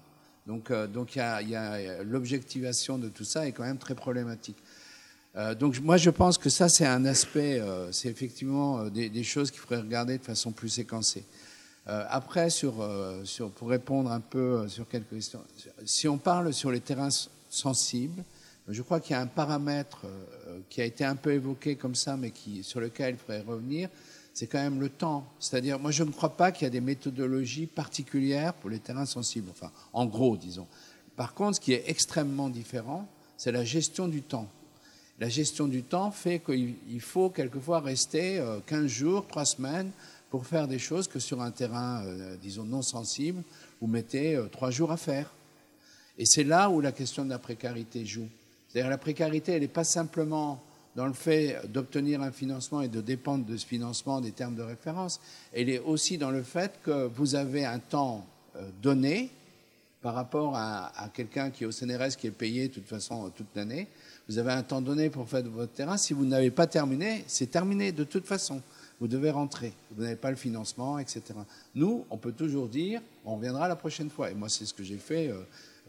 Donc, 0.48 0.72
euh, 0.72 0.88
donc 0.88 1.18
y 1.18 1.20
a, 1.20 1.42
y 1.42 1.56
a, 1.56 2.04
l'objectivation 2.04 2.98
de 2.98 3.10
tout 3.10 3.26
ça 3.26 3.46
est 3.46 3.52
quand 3.52 3.66
même 3.66 3.80
très 3.80 3.96
problématique. 3.96 4.58
Euh, 5.38 5.56
donc 5.56 5.80
moi 5.80 5.98
je 5.98 6.10
pense 6.10 6.38
que 6.38 6.50
ça 6.50 6.68
c'est 6.68 6.86
un 6.86 7.06
aspect, 7.06 7.60
euh, 7.60 7.92
c'est 7.94 8.10
effectivement 8.10 8.80
euh, 8.80 8.90
des, 8.90 9.24
choses 9.24 9.50
qu'il 9.50 9.62
faudrait 9.62 9.80
regarder 9.80 10.18
de 10.18 10.24
façon 10.24 10.52
plus 10.52 10.70
séquencée. 10.70 11.24
après, 11.86 12.50
pour 13.56 13.70
répondre 13.70 14.12
un 14.12 14.20
peu 14.20 14.68
sur 14.68 14.88
quelques 14.88 15.10
questions, 15.10 15.42
si 15.86 16.08
on 16.08 16.18
parle 16.18 16.54
sur 16.54 16.70
les 16.72 16.82
terrains 16.82 17.10
sensibles, 17.50 18.24
je 18.68 18.82
crois 18.82 19.00
qu'il 19.00 19.12
y 19.12 19.16
a 19.16 19.22
un 19.22 19.28
paramètre 19.28 20.06
qui 20.70 20.82
a 20.82 20.86
été 20.86 21.04
un 21.04 21.16
peu 21.16 21.34
évoqué 21.34 21.76
comme 21.76 21.96
ça, 21.96 22.16
mais 22.16 22.32
qui, 22.32 22.64
sur 22.64 22.80
lequel 22.80 23.16
il 23.16 23.18
faudrait 23.18 23.42
revenir, 23.42 23.90
c'est 24.34 24.48
quand 24.48 24.62
même 24.62 24.80
le 24.80 24.90
temps. 24.90 25.26
C'est-à-dire, 25.40 25.80
moi 25.80 25.92
je 25.92 26.04
ne 26.04 26.12
crois 26.12 26.38
pas 26.38 26.52
qu'il 26.52 26.66
y 26.66 26.68
a 26.68 26.70
des 26.70 26.82
méthodologies 26.82 27.68
particulières 27.68 28.54
pour 28.54 28.70
les 28.70 28.80
terrains 28.80 29.08
sensibles, 29.08 29.50
enfin 29.50 29.72
en 29.92 30.06
gros 30.06 30.38
disons. 30.38 30.68
Par 31.16 31.34
contre, 31.34 31.56
ce 31.56 31.62
qui 31.62 31.74
est 31.74 31.84
extrêmement 31.88 32.50
différent, 32.50 33.08
c'est 33.38 33.52
la 33.52 33.66
gestion 33.66 34.08
du 34.08 34.22
temps 34.22 34.50
la 35.20 35.30
gestion 35.30 35.68
du 35.68 35.84
temps 35.84 36.12
fait 36.12 36.40
qu'il 36.40 37.00
faut 37.00 37.30
quelquefois 37.30 37.80
rester 37.80 38.44
15 38.66 38.84
euh, 38.84 38.88
jours, 38.88 39.28
3 39.28 39.46
semaines 39.46 39.92
pour 40.32 40.48
faire 40.48 40.68
des 40.68 40.80
choses 40.80 41.08
que 41.08 41.20
sur 41.20 41.42
un 41.42 41.52
terrain, 41.52 42.04
euh, 42.06 42.36
disons, 42.42 42.64
non 42.64 42.82
sensible, 42.82 43.44
vous 43.80 43.88
mettez 43.88 44.40
3 44.52 44.68
euh, 44.68 44.72
jours 44.72 44.92
à 44.92 44.98
faire. 44.98 45.32
Et 46.18 46.26
c'est 46.26 46.44
là 46.44 46.70
où 46.70 46.82
la 46.82 46.92
question 46.92 47.24
de 47.24 47.30
la 47.30 47.38
précarité 47.38 48.06
joue. 48.06 48.28
C'est-à-dire 48.68 48.90
la 48.90 48.98
précarité, 48.98 49.54
elle 49.54 49.62
n'est 49.62 49.68
pas 49.68 49.84
simplement 49.84 50.62
dans 50.96 51.06
le 51.06 51.14
fait 51.14 51.58
d'obtenir 51.70 52.22
un 52.22 52.32
financement 52.32 52.82
et 52.82 52.88
de 52.88 53.00
dépendre 53.00 53.46
de 53.46 53.56
ce 53.58 53.66
financement 53.66 54.22
des 54.22 54.32
termes 54.32 54.56
de 54.56 54.64
référence, 54.64 55.22
elle 55.54 55.70
est 55.70 55.80
aussi 55.80 56.18
dans 56.18 56.32
le 56.32 56.44
fait 56.44 56.80
que 56.84 57.08
vous 57.08 57.36
avez 57.36 57.64
un 57.64 57.80
temps 57.80 58.26
donné 58.82 59.30
par 60.02 60.16
rapport 60.16 60.56
à, 60.56 60.88
à 61.02 61.08
quelqu'un 61.08 61.50
qui 61.50 61.64
est 61.64 61.68
au 61.68 61.72
CNRS 61.72 62.18
qui 62.18 62.28
est 62.28 62.32
payé 62.32 62.68
de 62.68 62.74
toute 62.74 62.88
façon 62.88 63.32
toute 63.34 63.56
l'année, 63.56 63.88
vous 64.32 64.40
avez 64.40 64.54
un 64.54 64.64
temps 64.64 64.80
donné 64.80 65.10
pour 65.10 65.28
faire 65.28 65.44
votre 65.44 65.74
terrain. 65.74 65.98
Si 65.98 66.14
vous 66.14 66.24
n'avez 66.24 66.52
pas 66.52 66.66
terminé, 66.66 67.26
c'est 67.28 67.52
terminé 67.52 67.92
de 67.92 68.06
toute 68.06 68.26
façon. 68.26 68.62
Vous 69.02 69.10
devez 69.10 69.30
rentrer. 69.30 69.74
Vous 69.92 70.04
n'avez 70.04 70.16
pas 70.16 70.30
le 70.30 70.38
financement, 70.38 71.00
etc. 71.00 71.22
Nous, 71.76 72.06
on 72.10 72.16
peut 72.16 72.32
toujours 72.32 72.70
dire, 72.70 73.02
on 73.26 73.36
reviendra 73.36 73.68
la 73.68 73.76
prochaine 73.76 74.10
fois. 74.10 74.32
Et 74.32 74.34
moi, 74.34 74.48
c'est 74.48 74.66
ce 74.66 74.74
que 74.74 74.84
j'ai 74.84 75.00
fait 75.00 75.28
euh, 75.28 75.42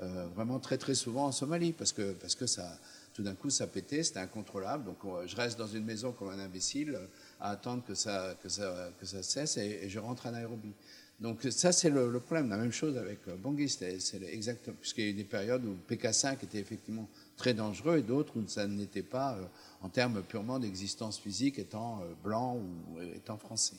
euh, 0.02 0.26
vraiment 0.34 0.58
très 0.58 0.76
très 0.76 0.96
souvent 0.96 1.26
en 1.26 1.32
Somalie, 1.32 1.70
parce 1.70 1.92
que, 1.92 2.14
parce 2.14 2.34
que 2.34 2.48
ça, 2.48 2.76
tout 3.14 3.22
d'un 3.22 3.34
coup, 3.34 3.48
ça 3.48 3.68
pétait, 3.68 4.02
c'était 4.02 4.18
incontrôlable. 4.18 4.86
Donc, 4.86 4.98
je 5.24 5.36
reste 5.36 5.56
dans 5.56 5.68
une 5.68 5.84
maison 5.84 6.10
comme 6.10 6.30
un 6.30 6.40
imbécile 6.40 6.98
à 7.40 7.50
attendre 7.50 7.84
que 7.86 7.94
ça, 7.94 8.34
que 8.42 8.48
ça, 8.48 8.90
que 8.98 9.06
ça 9.06 9.22
cesse 9.22 9.56
et, 9.56 9.88
je 9.88 10.00
rentre 10.00 10.26
à 10.26 10.32
Nairobi. 10.32 10.72
Donc 11.20 11.46
ça, 11.50 11.70
c'est 11.70 11.90
le, 11.90 12.10
problème. 12.18 12.48
La 12.50 12.56
même 12.56 12.72
chose 12.72 12.98
avec 12.98 13.20
euh, 13.28 13.36
Bangui, 13.36 13.68
c'est 13.68 13.96
exactement, 14.32 14.76
puisqu'il 14.80 15.04
y 15.04 15.06
a 15.06 15.10
eu 15.10 15.14
des 15.14 15.22
périodes 15.22 15.64
où 15.64 15.76
PK5 15.88 16.42
était 16.42 16.58
effectivement 16.58 17.08
très 17.42 17.54
dangereux 17.54 17.98
et 17.98 18.02
d'autres 18.02 18.32
où 18.36 18.44
ça 18.46 18.66
n'était 18.66 19.02
pas 19.02 19.32
euh, 19.32 19.42
en 19.82 19.88
termes 19.88 20.22
purement 20.22 20.58
d'existence 20.58 21.18
physique, 21.18 21.58
étant 21.58 22.00
euh, 22.02 22.12
blanc 22.22 22.56
ou 22.56 23.00
étant 23.16 23.36
français. 23.36 23.76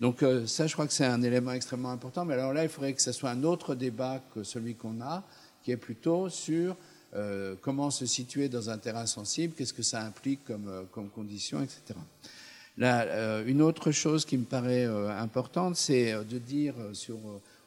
Donc 0.00 0.24
ça, 0.46 0.68
je 0.68 0.72
crois 0.74 0.86
que 0.86 0.92
c'est 0.92 1.04
un 1.04 1.22
élément 1.22 1.50
extrêmement 1.50 1.90
important. 1.90 2.24
Mais 2.24 2.34
alors 2.34 2.52
là, 2.52 2.62
il 2.62 2.68
faudrait 2.68 2.92
que 2.92 3.02
ce 3.02 3.10
soit 3.10 3.30
un 3.30 3.42
autre 3.42 3.74
débat 3.74 4.22
que 4.32 4.44
celui 4.44 4.76
qu'on 4.76 5.00
a, 5.00 5.24
qui 5.64 5.72
est 5.72 5.76
plutôt 5.76 6.28
sur 6.28 6.76
comment 7.62 7.90
se 7.90 8.06
situer 8.06 8.48
dans 8.48 8.70
un 8.70 8.78
terrain 8.78 9.06
sensible, 9.06 9.54
qu'est-ce 9.54 9.72
que 9.72 9.82
ça 9.82 10.04
implique 10.04 10.44
comme, 10.44 10.86
comme 10.92 11.08
condition, 11.08 11.60
etc. 11.60 11.98
Euh, 12.80 13.44
une 13.46 13.62
autre 13.62 13.90
chose 13.90 14.24
qui 14.24 14.36
me 14.38 14.44
paraît 14.44 14.86
euh, 14.86 15.10
importante, 15.10 15.76
c'est 15.76 16.12
euh, 16.12 16.22
de 16.22 16.38
dire 16.38 16.74
sur. 16.92 17.18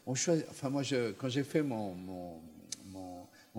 On 0.07 0.15
choisit, 0.15 0.45
enfin, 0.49 0.69
moi, 0.69 0.81
quand 1.17 1.29
j'ai 1.29 1.43
fait 1.43 1.61
mon, 1.61 1.95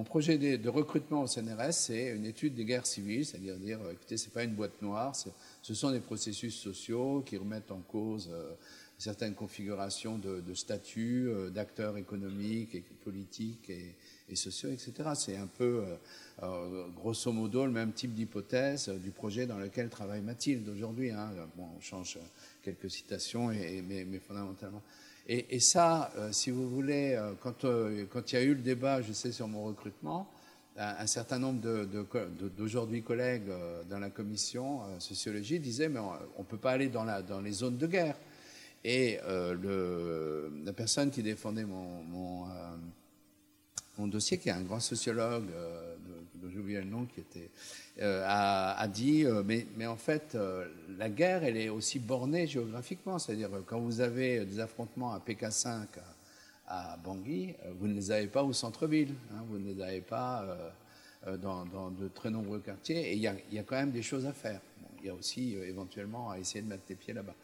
projet 0.04 0.38
de, 0.38 0.68
recrutement 0.68 1.22
au 1.22 1.26
CNRS, 1.26 1.72
c'est 1.72 2.08
une 2.16 2.24
étude 2.24 2.54
des 2.54 2.64
guerres 2.64 2.86
civiles, 2.86 3.26
c'est-à-dire 3.26 3.56
dire, 3.56 3.78
écoutez, 3.90 4.16
c'est 4.16 4.32
pas 4.32 4.44
une 4.44 4.54
boîte 4.54 4.80
noire, 4.80 5.14
ce 5.14 5.74
sont 5.74 5.90
des 5.90 6.00
processus 6.00 6.54
sociaux 6.54 7.22
qui 7.26 7.36
remettent 7.36 7.70
en 7.70 7.80
cause 7.80 8.30
certaines 9.02 9.34
configurations 9.34 10.18
de, 10.18 10.54
statuts, 10.54 11.30
d'acteurs 11.52 11.96
économiques 11.98 12.74
et 12.74 12.84
politiques 13.04 13.70
et, 13.70 14.36
sociaux, 14.36 14.70
etc. 14.70 15.10
C'est 15.14 15.36
un 15.36 15.46
peu, 15.46 15.84
euh, 15.84 15.96
euh, 16.42 16.88
grosso 16.96 17.30
modo, 17.32 17.66
le 17.66 17.72
même 17.72 17.92
type 17.92 18.14
d'hypothèse 18.14 18.88
du 18.88 19.10
projet 19.10 19.46
dans 19.46 19.58
lequel 19.58 19.90
travaille 19.90 20.22
Mathilde 20.22 20.66
aujourd'hui. 20.70 21.10
Hein. 21.10 21.32
Bon, 21.54 21.66
on 21.76 21.80
change 21.82 22.18
quelques 22.62 22.90
citations, 22.90 23.48
mais, 23.48 24.20
fondamentalement. 24.26 24.80
Et, 25.28 25.60
ça, 25.60 26.10
euh, 26.17 26.33
si 26.33 26.51
vous 26.51 26.68
voulez, 26.68 27.18
quand, 27.41 27.65
quand 28.10 28.33
il 28.33 28.34
y 28.34 28.39
a 28.39 28.42
eu 28.42 28.55
le 28.55 28.60
débat, 28.60 29.02
je 29.02 29.12
sais, 29.12 29.31
sur 29.31 29.47
mon 29.47 29.65
recrutement, 29.65 30.28
un, 30.76 31.07
certain 31.07 31.39
nombre 31.39 31.60
d'aujourd'hui 32.57 33.02
collègues 33.02 33.51
dans 33.91 33.99
la 33.99 34.10
commission 34.10 34.81
sociologie 34.99 35.60
disaient 35.60 35.91
mais 35.91 36.01
on 36.01 36.41
ne 36.41 36.44
peut 36.44 36.57
pas 36.57 36.70
aller 36.73 36.89
dans, 36.89 37.05
les 37.42 37.52
zones 37.52 37.76
de 37.76 37.86
guerre. 37.86 38.17
Et 38.84 39.18
la 39.23 40.73
personne 40.73 41.10
qui 41.10 41.23
défendait 41.23 41.65
mon, 41.65 42.47
dossier, 44.09 44.39
qui 44.39 44.49
est 44.49 44.52
un 44.52 44.62
grand 44.62 44.81
sociologue, 44.81 45.49
euh, 45.55 45.97
dont 46.42 46.50
j'ai 46.50 46.58
oublié 46.58 46.78
le 46.80 46.86
nom, 46.86 47.06
qui 47.06 47.20
était, 47.20 47.50
euh, 48.00 48.24
a, 48.26 48.86
dit, 48.88 49.24
euh, 49.24 49.42
mais, 49.44 49.66
mais, 49.76 49.86
en 49.86 49.96
fait, 49.96 50.36
la 50.98 51.08
guerre, 51.08 51.44
elle 51.44 51.56
est 51.56 51.68
aussi 51.68 51.98
bornée 51.98 52.46
géographiquement. 52.46 53.18
C'est-à-dire, 53.18 53.50
quand 53.66 53.80
vous 53.80 54.00
avez 54.00 54.44
des 54.44 54.60
affrontements 54.60 55.12
à 55.12 55.18
PK5, 55.18 55.86
à, 56.66 56.96
Bangui, 56.96 57.54
vous 57.78 57.86
ne 57.86 57.94
les 57.94 58.10
avez 58.10 58.26
pas 58.26 58.42
au 58.42 58.52
centre-ville, 58.52 59.14
hein, 59.32 59.44
vous 59.48 59.58
ne 59.58 59.72
les 59.72 59.82
avez 59.82 60.00
pas 60.00 60.46
dans, 61.40 61.64
de 61.64 62.08
très 62.08 62.30
nombreux 62.30 62.60
quartiers, 62.60 63.12
et 63.12 63.14
il 63.14 63.20
y 63.20 63.28
a, 63.28 63.34
y 63.50 63.58
a, 63.58 63.62
quand 63.62 63.76
même 63.76 63.92
des 63.92 64.02
choses 64.02 64.26
à 64.26 64.32
faire. 64.32 64.60
il 65.00 65.06
y 65.06 65.10
a 65.10 65.14
aussi 65.14 65.54
éventuellement 65.54 66.30
à 66.30 66.38
essayer 66.38 66.62
de 66.62 66.68
mettre 66.68 66.84
les 66.88 66.94
pieds 66.96 67.14
là-bas. 67.14 67.34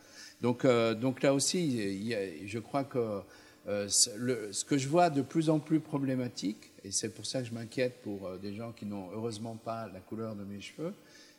Donc, 0.40 0.66
donc 1.00 1.22
là 1.22 1.34
aussi, 1.34 2.08
je 2.46 2.58
crois 2.58 2.84
que 2.84 3.22
euh, 3.68 3.86
ce 3.88 4.64
que 4.64 4.78
je 4.78 4.88
vois 4.88 5.10
de 5.10 5.20
plus 5.20 5.50
en 5.50 5.58
plus 5.58 5.80
problématique, 5.80 6.70
et 6.88 6.90
c'est 6.90 7.10
pour 7.10 7.26
ça 7.26 7.42
que 7.42 7.48
je 7.48 7.52
m'inquiète 7.52 8.00
pour 8.00 8.26
euh, 8.26 8.38
des 8.38 8.54
gens 8.54 8.72
qui 8.72 8.86
n'ont 8.86 9.10
heureusement 9.12 9.56
pas 9.56 9.88
la 9.88 10.00
couleur 10.00 10.34
de 10.34 10.42
mes 10.42 10.62
cheveux, 10.62 10.94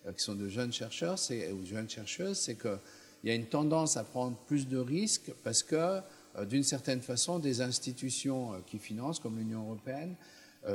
euh, 0.06 0.14
qui 0.14 0.24
sont 0.24 0.36
de 0.36 0.48
jeunes 0.48 0.72
chercheurs 0.72 1.18
ou 1.54 1.66
jeunes 1.66 1.90
chercheuses, 1.90 2.38
c'est 2.38 2.56
qu'il 2.56 2.78
y 3.24 3.32
a 3.32 3.34
une 3.34 3.48
tendance 3.48 3.98
à 3.98 4.04
prendre 4.04 4.38
plus 4.46 4.68
de 4.68 4.78
risques 4.78 5.32
parce 5.44 5.64
que, 5.64 6.02
d'une 6.46 6.64
certaine 6.64 7.02
façon, 7.02 7.40
des 7.40 7.62
institutions 7.62 8.62
qui 8.68 8.78
financent, 8.78 9.20
comme 9.20 9.38
l'Union 9.38 9.64
européenne, 9.64 10.16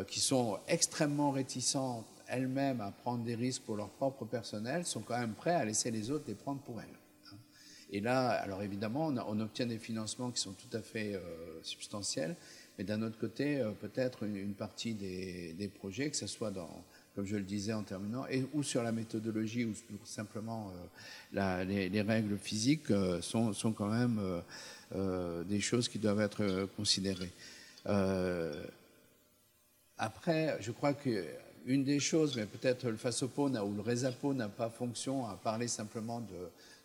qui 0.08 0.18
sont 0.18 0.58
extrêmement 0.66 1.30
réticentes 1.30 2.06
elles-mêmes 2.26 2.80
à 2.80 2.90
prendre 2.90 3.22
des 3.22 3.36
risques 3.36 3.62
pour 3.62 3.76
leur 3.76 3.90
propre 3.90 4.24
personnel, 4.24 4.84
sont 4.84 5.00
quand 5.00 5.18
même 5.18 5.34
prêts 5.34 5.54
à 5.54 5.64
laisser 5.64 5.92
les 5.92 6.10
autres 6.10 6.24
les 6.26 6.34
prendre 6.34 6.60
pour 6.60 6.80
elles. 6.80 6.98
Et 7.94 8.00
là, 8.00 8.30
alors 8.30 8.62
évidemment, 8.62 9.06
on, 9.06 9.38
obtient 9.38 9.66
des 9.66 9.78
financements 9.78 10.32
qui 10.32 10.40
sont 10.40 10.52
tout 10.52 10.76
à 10.76 10.82
fait 10.82 11.14
euh, 11.14 11.20
substantiels, 11.62 12.34
mais 12.78 12.84
d'un 12.84 13.02
autre 13.02 13.18
côté, 13.18 13.60
euh, 13.60 13.70
peut-être 13.70 14.24
une, 14.24 14.54
partie 14.54 14.94
des, 14.94 15.70
projets, 15.78 16.10
que 16.10 16.16
ce 16.16 16.26
soit 16.26 16.50
dans, 16.50 16.84
comme 17.14 17.24
je 17.26 17.36
le 17.36 17.42
disais 17.42 17.72
en 17.72 17.82
terminant, 17.82 18.26
et, 18.28 18.44
ou 18.52 18.62
sur 18.62 18.82
la 18.82 18.92
méthodologie, 18.92 19.64
ou 19.64 19.74
simplement 20.04 20.72
euh, 21.34 21.64
les, 21.64 22.02
règles 22.02 22.38
physiques, 22.38 22.92
sont, 23.20 23.52
sont, 23.52 23.72
quand 23.72 23.88
même 23.88 24.20
des 25.46 25.60
choses 25.60 25.88
qui 25.88 25.98
doivent 25.98 26.20
être 26.20 26.68
considérées. 26.76 27.32
après, 29.98 30.56
je 30.60 30.70
crois 30.70 30.94
que 30.94 31.24
une 31.66 31.82
des 31.82 31.98
choses, 31.98 32.36
mais 32.36 32.44
peut-être 32.44 32.88
le 32.88 32.96
FASOPO 32.96 33.48
ou 33.48 33.74
le 33.74 33.80
RESAPO 33.80 34.34
n'a 34.34 34.48
pas 34.48 34.68
fonction 34.68 35.26
à 35.26 35.34
parler 35.34 35.66
simplement 35.66 36.22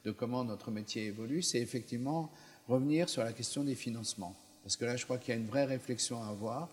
de 0.05 0.11
comment 0.11 0.43
notre 0.43 0.71
métier 0.71 1.05
évolue, 1.05 1.41
c'est 1.41 1.59
effectivement 1.59 2.31
revenir 2.67 3.09
sur 3.09 3.23
la 3.23 3.33
question 3.33 3.63
des 3.63 3.75
financements. 3.75 4.35
Parce 4.69 4.77
que 4.77 4.85
là, 4.85 4.95
je 4.97 5.03
crois 5.03 5.17
qu'il 5.17 5.33
y 5.33 5.35
a 5.35 5.39
une 5.39 5.47
vraie 5.47 5.65
réflexion 5.65 6.21
à 6.21 6.27
avoir, 6.27 6.69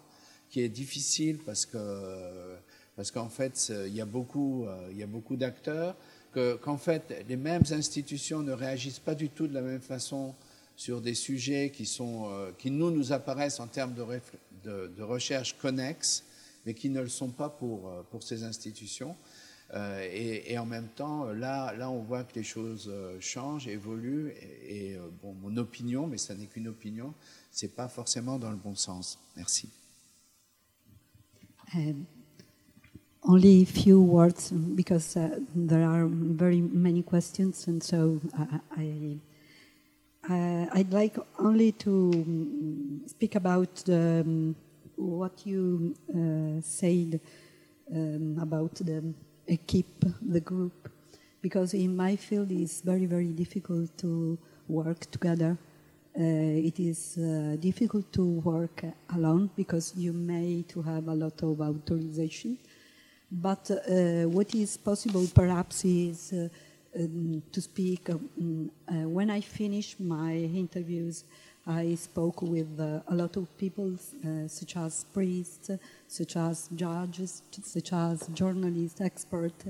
qui 0.51 0.61
est 0.61 0.69
difficile 0.69 1.39
parce 1.39 1.65
que 1.65 1.79
parce 2.95 3.11
qu'en 3.11 3.31
fait, 3.31 3.73
il 3.87 3.95
y 3.95 4.03
a 4.03 4.05
beaucoup, 4.05 4.67
euh, 4.67 4.89
il 4.91 4.99
y 4.99 5.03
a 5.03 5.07
beaucoup 5.07 5.35
d'acteurs, 5.37 5.97
qu'en 6.61 6.77
fait, 6.77 7.25
les 7.27 7.37
mêmes 7.37 7.63
institutions 7.71 8.43
ne 8.43 8.53
réagissent 8.53 8.99
pas 8.99 9.15
du 9.15 9.31
tout 9.31 9.47
de 9.47 9.55
la 9.55 9.63
même 9.63 9.81
façon 9.81 10.35
sur 10.77 11.01
des 11.01 11.15
sujets 11.15 11.71
qui, 11.71 11.87
sont, 11.87 12.29
euh, 12.29 12.51
qui 12.59 12.71
nous, 12.71 12.91
nous 12.91 13.15
apparaissent 13.15 13.61
en 13.61 13.67
termes 13.67 13.95
de, 13.95 14.05
de, 14.89 15.03
recherche 15.03 15.57
connexes, 15.57 16.23
mais 16.67 16.75
qui 16.75 16.91
ne 16.91 17.01
le 17.01 17.09
sont 17.09 17.31
pas 17.31 17.49
pour, 17.49 17.89
euh, 17.89 18.03
pour 18.11 18.23
ces 18.23 18.45
institutions. 18.45 19.17
Euh, 19.75 20.09
et, 20.13 20.57
en 20.59 20.67
même 20.67 20.89
temps, 20.95 21.27
là, 21.27 21.75
là, 21.77 21.91
on 21.91 22.03
voit 22.03 22.23
que 22.25 22.35
les 22.37 22.45
choses 22.45 22.89
euh, 22.89 23.17
changent, 23.21 23.67
évoluent. 23.67 24.33
Et, 24.65 24.95
euh, 24.95 25.09
bon, 25.23 25.35
mon 25.43 25.57
opinion, 25.57 26.07
mais 26.07 26.19
ça 26.19 26.35
n'est 26.35 26.47
qu'une 26.47 26.69
opinion, 26.69 27.13
c'est 27.51 27.75
pas 27.75 27.89
forcément 27.89 28.39
dans 28.39 28.51
le 28.51 28.57
bon 28.57 28.75
sens. 28.75 29.19
Merci. 29.37 29.69
Um, 31.75 32.07
only 33.25 33.65
few 33.65 34.01
words 34.01 34.53
because 34.53 35.17
uh, 35.17 35.41
there 35.57 35.83
are 35.83 36.07
very 36.09 36.61
many 36.61 37.03
questions, 37.03 37.67
and 37.67 37.83
so 37.83 38.21
I, 38.39 39.19
I 40.29 40.69
I'd 40.75 40.93
like 40.93 41.19
only 41.39 41.73
to 41.73 42.11
um, 42.15 43.01
speak 43.07 43.35
about 43.35 43.75
the, 43.85 44.23
um, 44.25 44.55
what 44.97 45.45
you 45.45 45.95
uh, 46.11 46.61
said 46.63 47.21
um, 47.93 48.39
about 48.41 48.75
the 48.77 49.03
keep 49.67 50.05
the 50.23 50.41
group 50.41 50.89
because 51.41 51.75
in 51.75 51.97
my 51.97 52.17
field 52.17 52.51
it's 52.51 52.81
very 52.81 53.07
very 53.07 53.33
difficult 53.33 53.97
to 53.99 54.39
work 54.69 55.11
together. 55.11 55.57
Uh, 56.19 56.71
it 56.71 56.81
is 56.81 57.19
uh, 57.19 57.57
difficult 57.61 58.11
to 58.11 58.41
work 58.41 58.83
alone 59.15 59.51
because 59.55 59.93
you 59.97 60.13
may 60.13 60.65
to 60.67 60.81
have 60.81 61.09
a 61.09 61.15
lot 61.15 61.43
of 61.43 61.61
authorization. 61.61 62.57
But 63.31 63.71
uh, 63.71 64.29
what 64.29 64.55
is 64.55 64.79
possible 64.79 65.27
perhaps 65.35 65.85
is 65.85 66.33
uh, 66.33 66.49
um, 66.99 67.43
to 67.53 67.61
speak 67.61 68.09
um, 68.11 68.71
uh, 68.89 69.09
when 69.09 69.31
i 69.31 69.41
finish 69.41 69.97
my 70.01 70.33
interviews 70.33 71.25
I 71.69 71.97
spoke 71.97 72.43
with 72.43 72.79
uh, 72.79 73.01
a 73.09 73.15
lot 73.15 73.37
of 73.37 73.59
people, 73.59 73.93
uh, 74.25 74.47
such 74.47 74.77
as 74.77 75.05
priests, 75.13 75.71
such 76.07 76.37
as 76.37 76.69
judges, 76.77 77.43
such 77.51 77.93
as 77.93 78.29
journalists, 78.29 79.01
experts, 79.01 79.65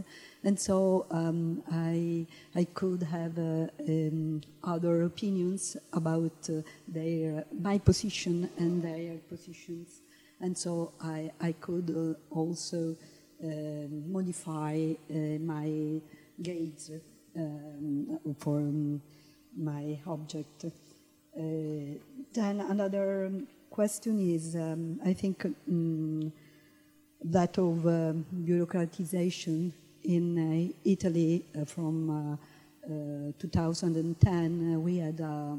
and 0.44 0.60
so 0.60 1.06
um, 1.10 1.62
I 1.72 2.26
I 2.54 2.64
could 2.64 3.02
have 3.02 3.38
uh, 3.38 3.68
um, 3.88 4.42
other 4.62 5.04
opinions 5.04 5.78
about 5.94 6.50
uh, 6.50 6.60
their 6.86 7.46
my 7.50 7.78
position 7.78 8.50
and 8.58 8.82
their 8.82 9.16
positions, 9.30 10.02
and 10.38 10.56
so 10.56 10.92
I 11.00 11.30
I 11.40 11.52
could 11.52 11.90
uh, 11.96 12.34
also 12.34 12.94
uh, 13.42 13.46
modify 14.06 14.92
my 15.40 16.00
gaze 16.42 16.90
um, 17.34 18.20
for 18.38 18.58
um, 18.58 19.00
my 19.56 19.98
object. 20.06 20.66
Uh, 21.36 21.98
then 22.32 22.60
another 22.62 23.30
question 23.70 24.18
is, 24.18 24.56
um, 24.56 24.98
I 25.04 25.12
think, 25.12 25.44
um, 25.44 26.32
that 27.24 27.58
of 27.58 27.86
uh, 27.86 28.14
bureaucratization 28.34 29.70
in 30.04 30.38
uh, 30.38 30.72
Italy 30.84 31.44
from 31.66 32.38
2010. 33.38 34.82
we 34.82 34.98
had 34.98 35.20
a 35.20 35.58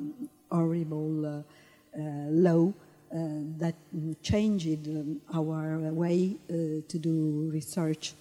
horrible 0.49 1.43
law 1.95 2.73
uh, 3.09 3.17
that 3.57 3.75
changed 4.21 4.87
um, 4.87 5.21
our 5.33 5.77
way 5.93 6.35
uh, 6.49 6.81
to 6.87 6.99
do 6.99 7.49
research. 7.53 8.13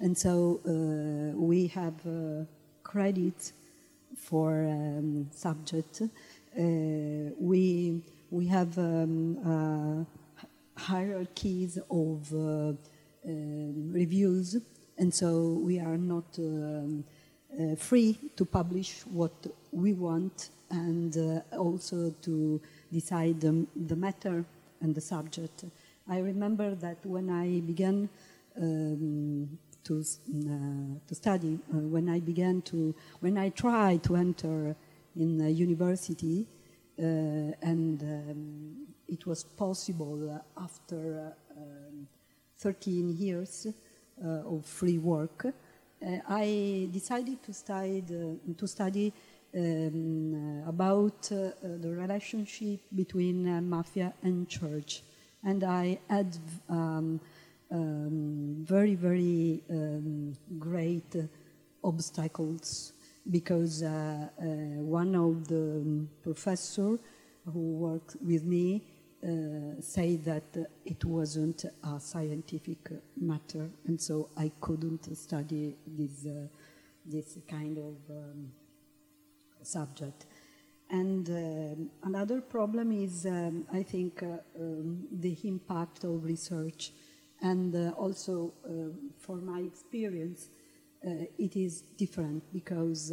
And 0.00 0.16
so 0.16 0.60
uh, 0.66 1.38
we 1.38 1.68
have 1.68 1.94
credit 2.82 3.52
for 4.16 4.66
um, 4.66 5.28
subject 5.32 6.02
uh, 6.02 6.06
we 6.56 8.02
we 8.30 8.46
have 8.46 8.76
um, 8.78 9.38
uh, 9.46 10.04
hierarchies 10.80 11.78
of 11.90 12.32
uh, 12.32 12.72
um, 13.26 13.92
reviews, 13.92 14.56
and 14.98 15.14
so 15.14 15.60
we 15.62 15.78
are 15.78 15.96
not 15.96 16.24
um, 16.38 17.04
uh, 17.58 17.76
free 17.76 18.18
to 18.36 18.44
publish 18.44 19.02
what 19.06 19.46
we 19.70 19.92
want 19.92 20.50
and 20.70 21.16
uh, 21.16 21.56
also 21.56 22.10
to 22.22 22.60
decide 22.92 23.40
the, 23.40 23.66
the 23.86 23.96
matter 23.96 24.44
and 24.80 24.94
the 24.94 25.00
subject. 25.00 25.64
I 26.08 26.18
remember 26.18 26.74
that 26.74 27.04
when 27.06 27.30
I 27.30 27.60
began 27.60 28.08
um, 28.60 29.58
to, 29.84 30.00
uh, 30.00 30.98
to 31.06 31.14
study, 31.14 31.58
uh, 31.72 31.78
when 31.78 32.08
I 32.08 32.20
began 32.20 32.62
to, 32.62 32.94
when 33.20 33.38
I 33.38 33.50
tried 33.50 34.02
to 34.04 34.16
enter 34.16 34.74
in 35.16 35.40
a 35.40 35.48
university, 35.48 36.46
uh, 36.98 37.02
and 37.02 38.02
um, 38.02 38.86
it 39.08 39.26
was 39.26 39.44
possible 39.44 40.42
after 40.56 41.34
um, 41.56 42.06
13 42.58 43.16
years 43.16 43.66
uh, 44.24 44.28
of 44.46 44.64
free 44.64 44.98
work, 44.98 45.46
uh, 45.46 46.16
I 46.28 46.88
decided 46.92 47.42
to 47.42 47.52
study, 47.52 48.04
to 48.56 48.66
study 48.66 49.12
um, 49.56 50.64
about 50.66 51.22
the 51.22 51.90
relationship 51.90 52.80
between 52.94 53.68
mafia 53.68 54.14
and 54.22 54.48
church. 54.48 55.02
And 55.44 55.62
I 55.62 55.98
had 56.08 56.36
um, 56.68 57.20
um, 57.70 58.56
very, 58.60 58.94
very 58.94 59.62
um, 59.68 60.34
great 60.58 61.16
obstacles 61.82 62.93
because 63.30 63.82
uh, 63.82 64.28
uh, 64.38 64.44
one 64.82 65.14
of 65.14 65.48
the 65.48 65.80
um, 65.82 66.08
professor 66.22 66.98
who 67.52 67.72
worked 67.72 68.16
with 68.20 68.44
me 68.44 68.82
uh, 69.22 69.80
say 69.80 70.16
that 70.16 70.54
it 70.84 71.04
wasn't 71.04 71.64
a 71.64 71.98
scientific 71.98 72.90
matter, 73.16 73.70
and 73.86 73.98
so 74.00 74.28
I 74.36 74.52
couldn't 74.60 75.16
study 75.16 75.76
this 75.86 76.26
this 77.06 77.38
kind 77.48 77.78
of 77.78 77.96
um, 78.10 78.52
subject. 79.62 80.26
And 80.90 81.28
uh, 81.28 82.06
another 82.06 82.40
problem 82.40 82.92
is, 82.92 83.26
um, 83.26 83.66
I 83.72 83.82
think, 83.82 84.22
uh, 84.22 84.36
um, 84.60 85.06
the 85.10 85.36
impact 85.44 86.04
of 86.04 86.24
research. 86.24 86.92
And 87.40 87.74
uh, 87.74 87.90
also, 87.96 88.52
for 89.18 89.36
my 89.36 89.60
experience, 89.60 90.48
it 91.38 91.56
is 91.56 91.82
different 91.96 92.42
because 92.52 93.12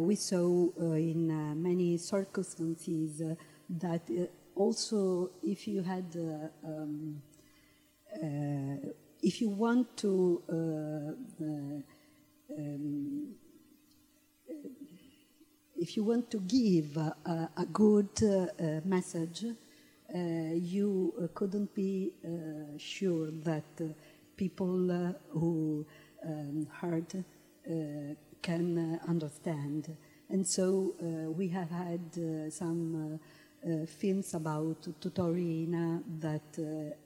we 0.00 0.14
saw 0.16 0.68
in 0.94 1.62
many 1.62 1.96
circumstances 1.96 3.22
that 3.68 4.02
also 4.54 5.30
if 5.42 5.68
you 5.68 5.82
had 5.82 6.16
um, 6.64 7.22
uh, 8.22 8.88
if 9.22 9.40
you 9.40 9.48
want 9.48 9.96
to 9.96 10.42
uh, 10.48 11.44
uh, 11.44 12.58
um, 12.58 13.34
if 15.76 15.96
you 15.96 16.04
want 16.04 16.30
to 16.30 16.40
give 16.40 16.96
a, 16.96 17.50
a 17.56 17.66
good 17.66 18.08
uh, 18.22 18.80
message, 18.84 19.44
uh, 19.44 20.18
you 20.54 21.14
uh, 21.22 21.28
couldn't 21.34 21.72
be 21.72 22.12
sure 22.78 23.30
that 23.30 23.94
people 24.36 25.14
who 25.30 25.86
heard 26.80 27.24
can 28.42 29.00
understand. 29.06 29.96
And 30.30 30.46
so 30.46 30.94
we 31.36 31.48
have 31.48 31.70
had 31.70 32.52
some 32.52 33.18
films 33.86 34.34
about 34.34 34.82
Tutorina 35.00 36.02
that 36.20 36.58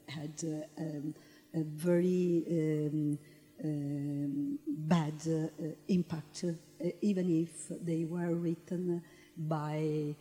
had 0.08 0.66
um, 0.78 1.14
a 1.54 1.62
very 1.62 2.44
um, 2.50 3.18
um, 3.64 4.58
bad 4.66 5.14
uh, 5.26 5.66
impact, 5.88 6.44
uh, 6.44 6.88
even 7.00 7.30
if 7.30 7.68
they 7.84 8.04
were 8.04 8.34
written 8.34 9.02
by 9.36 10.14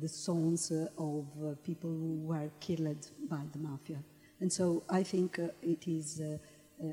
the 0.00 0.08
sons 0.08 0.70
of 0.70 1.26
uh, 1.42 1.54
people 1.62 1.90
who 1.90 2.20
were 2.22 2.50
killed 2.60 3.10
by 3.28 3.40
the 3.52 3.58
mafia. 3.58 3.98
And 4.40 4.52
so 4.52 4.82
I 4.88 5.02
think 5.02 5.38
it 5.62 5.86
is 5.86 6.20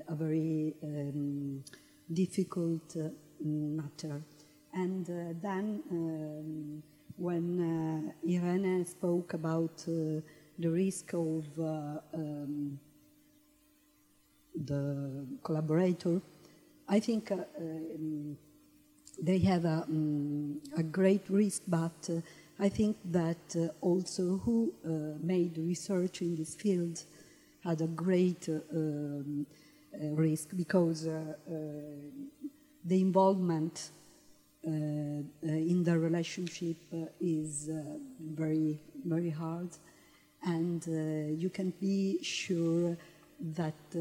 a 0.08 0.16
very 0.16 0.74
um, 0.84 1.64
difficult 2.12 2.96
matter. 3.40 4.22
And 4.74 5.06
then 5.42 5.84
um, 5.92 6.84
when 7.18 8.14
uh, 8.26 8.28
Irene 8.28 8.86
spoke 8.86 9.34
about 9.34 9.84
uh, 9.88 10.22
the 10.58 10.70
risk 10.70 11.14
of 11.14 11.46
uh, 11.60 12.00
um, 12.14 12.80
the 14.56 15.26
collaborator, 15.44 16.22
I 16.88 17.00
think 17.00 17.32
uh, 17.32 17.38
um, 17.58 18.38
they 19.22 19.40
have 19.40 19.66
a, 19.66 19.84
um, 19.88 20.62
a, 20.76 20.84
great 20.84 21.30
risk, 21.30 21.64
but 21.68 22.10
uh, 22.10 22.22
I 22.60 22.70
think 22.70 22.98
that 23.06 23.56
uh, 23.56 23.68
also 23.82 24.38
who 24.44 24.74
uh, 24.86 25.18
made 25.22 25.58
research 25.58 26.22
in 26.22 26.36
this 26.36 26.56
field 26.56 27.04
had 27.64 27.82
a 27.82 27.88
great 27.88 28.50
uh, 28.50 28.60
um, 28.76 29.46
uh, 29.50 29.61
Uh, 29.94 30.08
risk 30.16 30.56
because 30.56 31.06
uh, 31.06 31.12
uh, 31.12 31.54
the 32.86 33.02
involvement 33.02 33.92
in 34.64 35.84
the 35.84 36.00
relationship 36.00 36.78
is 37.20 37.70
very, 38.22 38.80
very 39.04 39.30
hard, 39.30 39.68
and 40.44 40.86
you 41.38 41.50
can 41.50 41.74
be 41.82 42.24
sure 42.24 42.96
that 43.54 43.74
uh, 43.96 44.00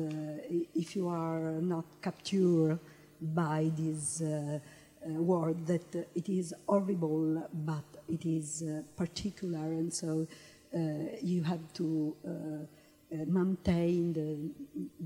if 0.74 0.94
you 0.94 1.08
are 1.08 1.60
not 1.60 1.84
captured 2.00 2.78
by 3.20 3.70
this 3.76 4.20
uh, 4.20 4.60
uh, 5.04 5.12
word, 5.14 5.66
that 5.66 6.06
it 6.14 6.28
is 6.28 6.54
horrible, 6.68 7.48
but 7.52 7.84
it 8.08 8.24
is 8.24 8.62
particular, 8.96 9.64
and 9.64 9.92
so 9.92 10.24
you 11.20 11.42
have 11.42 11.72
to 11.72 12.14
maintain 13.26 14.12
the 14.12 14.36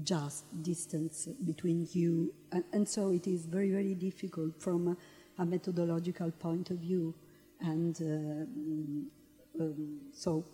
just 0.02 0.44
distance 0.62 1.28
between 1.44 1.86
you, 1.92 2.32
and, 2.52 2.64
and, 2.72 2.88
so 2.88 3.10
it 3.10 3.26
is 3.26 3.46
very, 3.46 3.70
very 3.70 3.94
difficult 3.94 4.60
from 4.60 4.96
a, 5.38 5.44
methodological 5.44 6.30
point 6.30 6.70
of 6.70 6.78
view, 6.78 7.14
and 7.60 8.00
um, 8.02 9.06
um, 9.60 10.00
so 10.12 10.44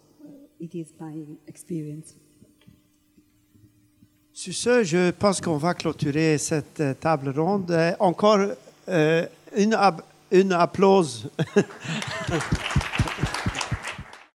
it 0.58 0.74
is 0.74 0.92
my 0.98 1.14
experience. 1.46 2.14
Sur 4.32 4.54
ce, 4.54 4.84
je 4.84 5.10
pense 5.10 5.40
qu'on 5.40 5.58
va 5.58 5.74
clôturer 5.74 6.38
cette 6.38 6.80
euh, 6.80 6.94
table 6.94 7.38
ronde. 7.38 7.70
Euh, 7.70 7.92
encore 7.98 8.38
euh, 8.88 9.26
une, 9.54 9.76
une 10.30 10.52
applause. 10.52 11.28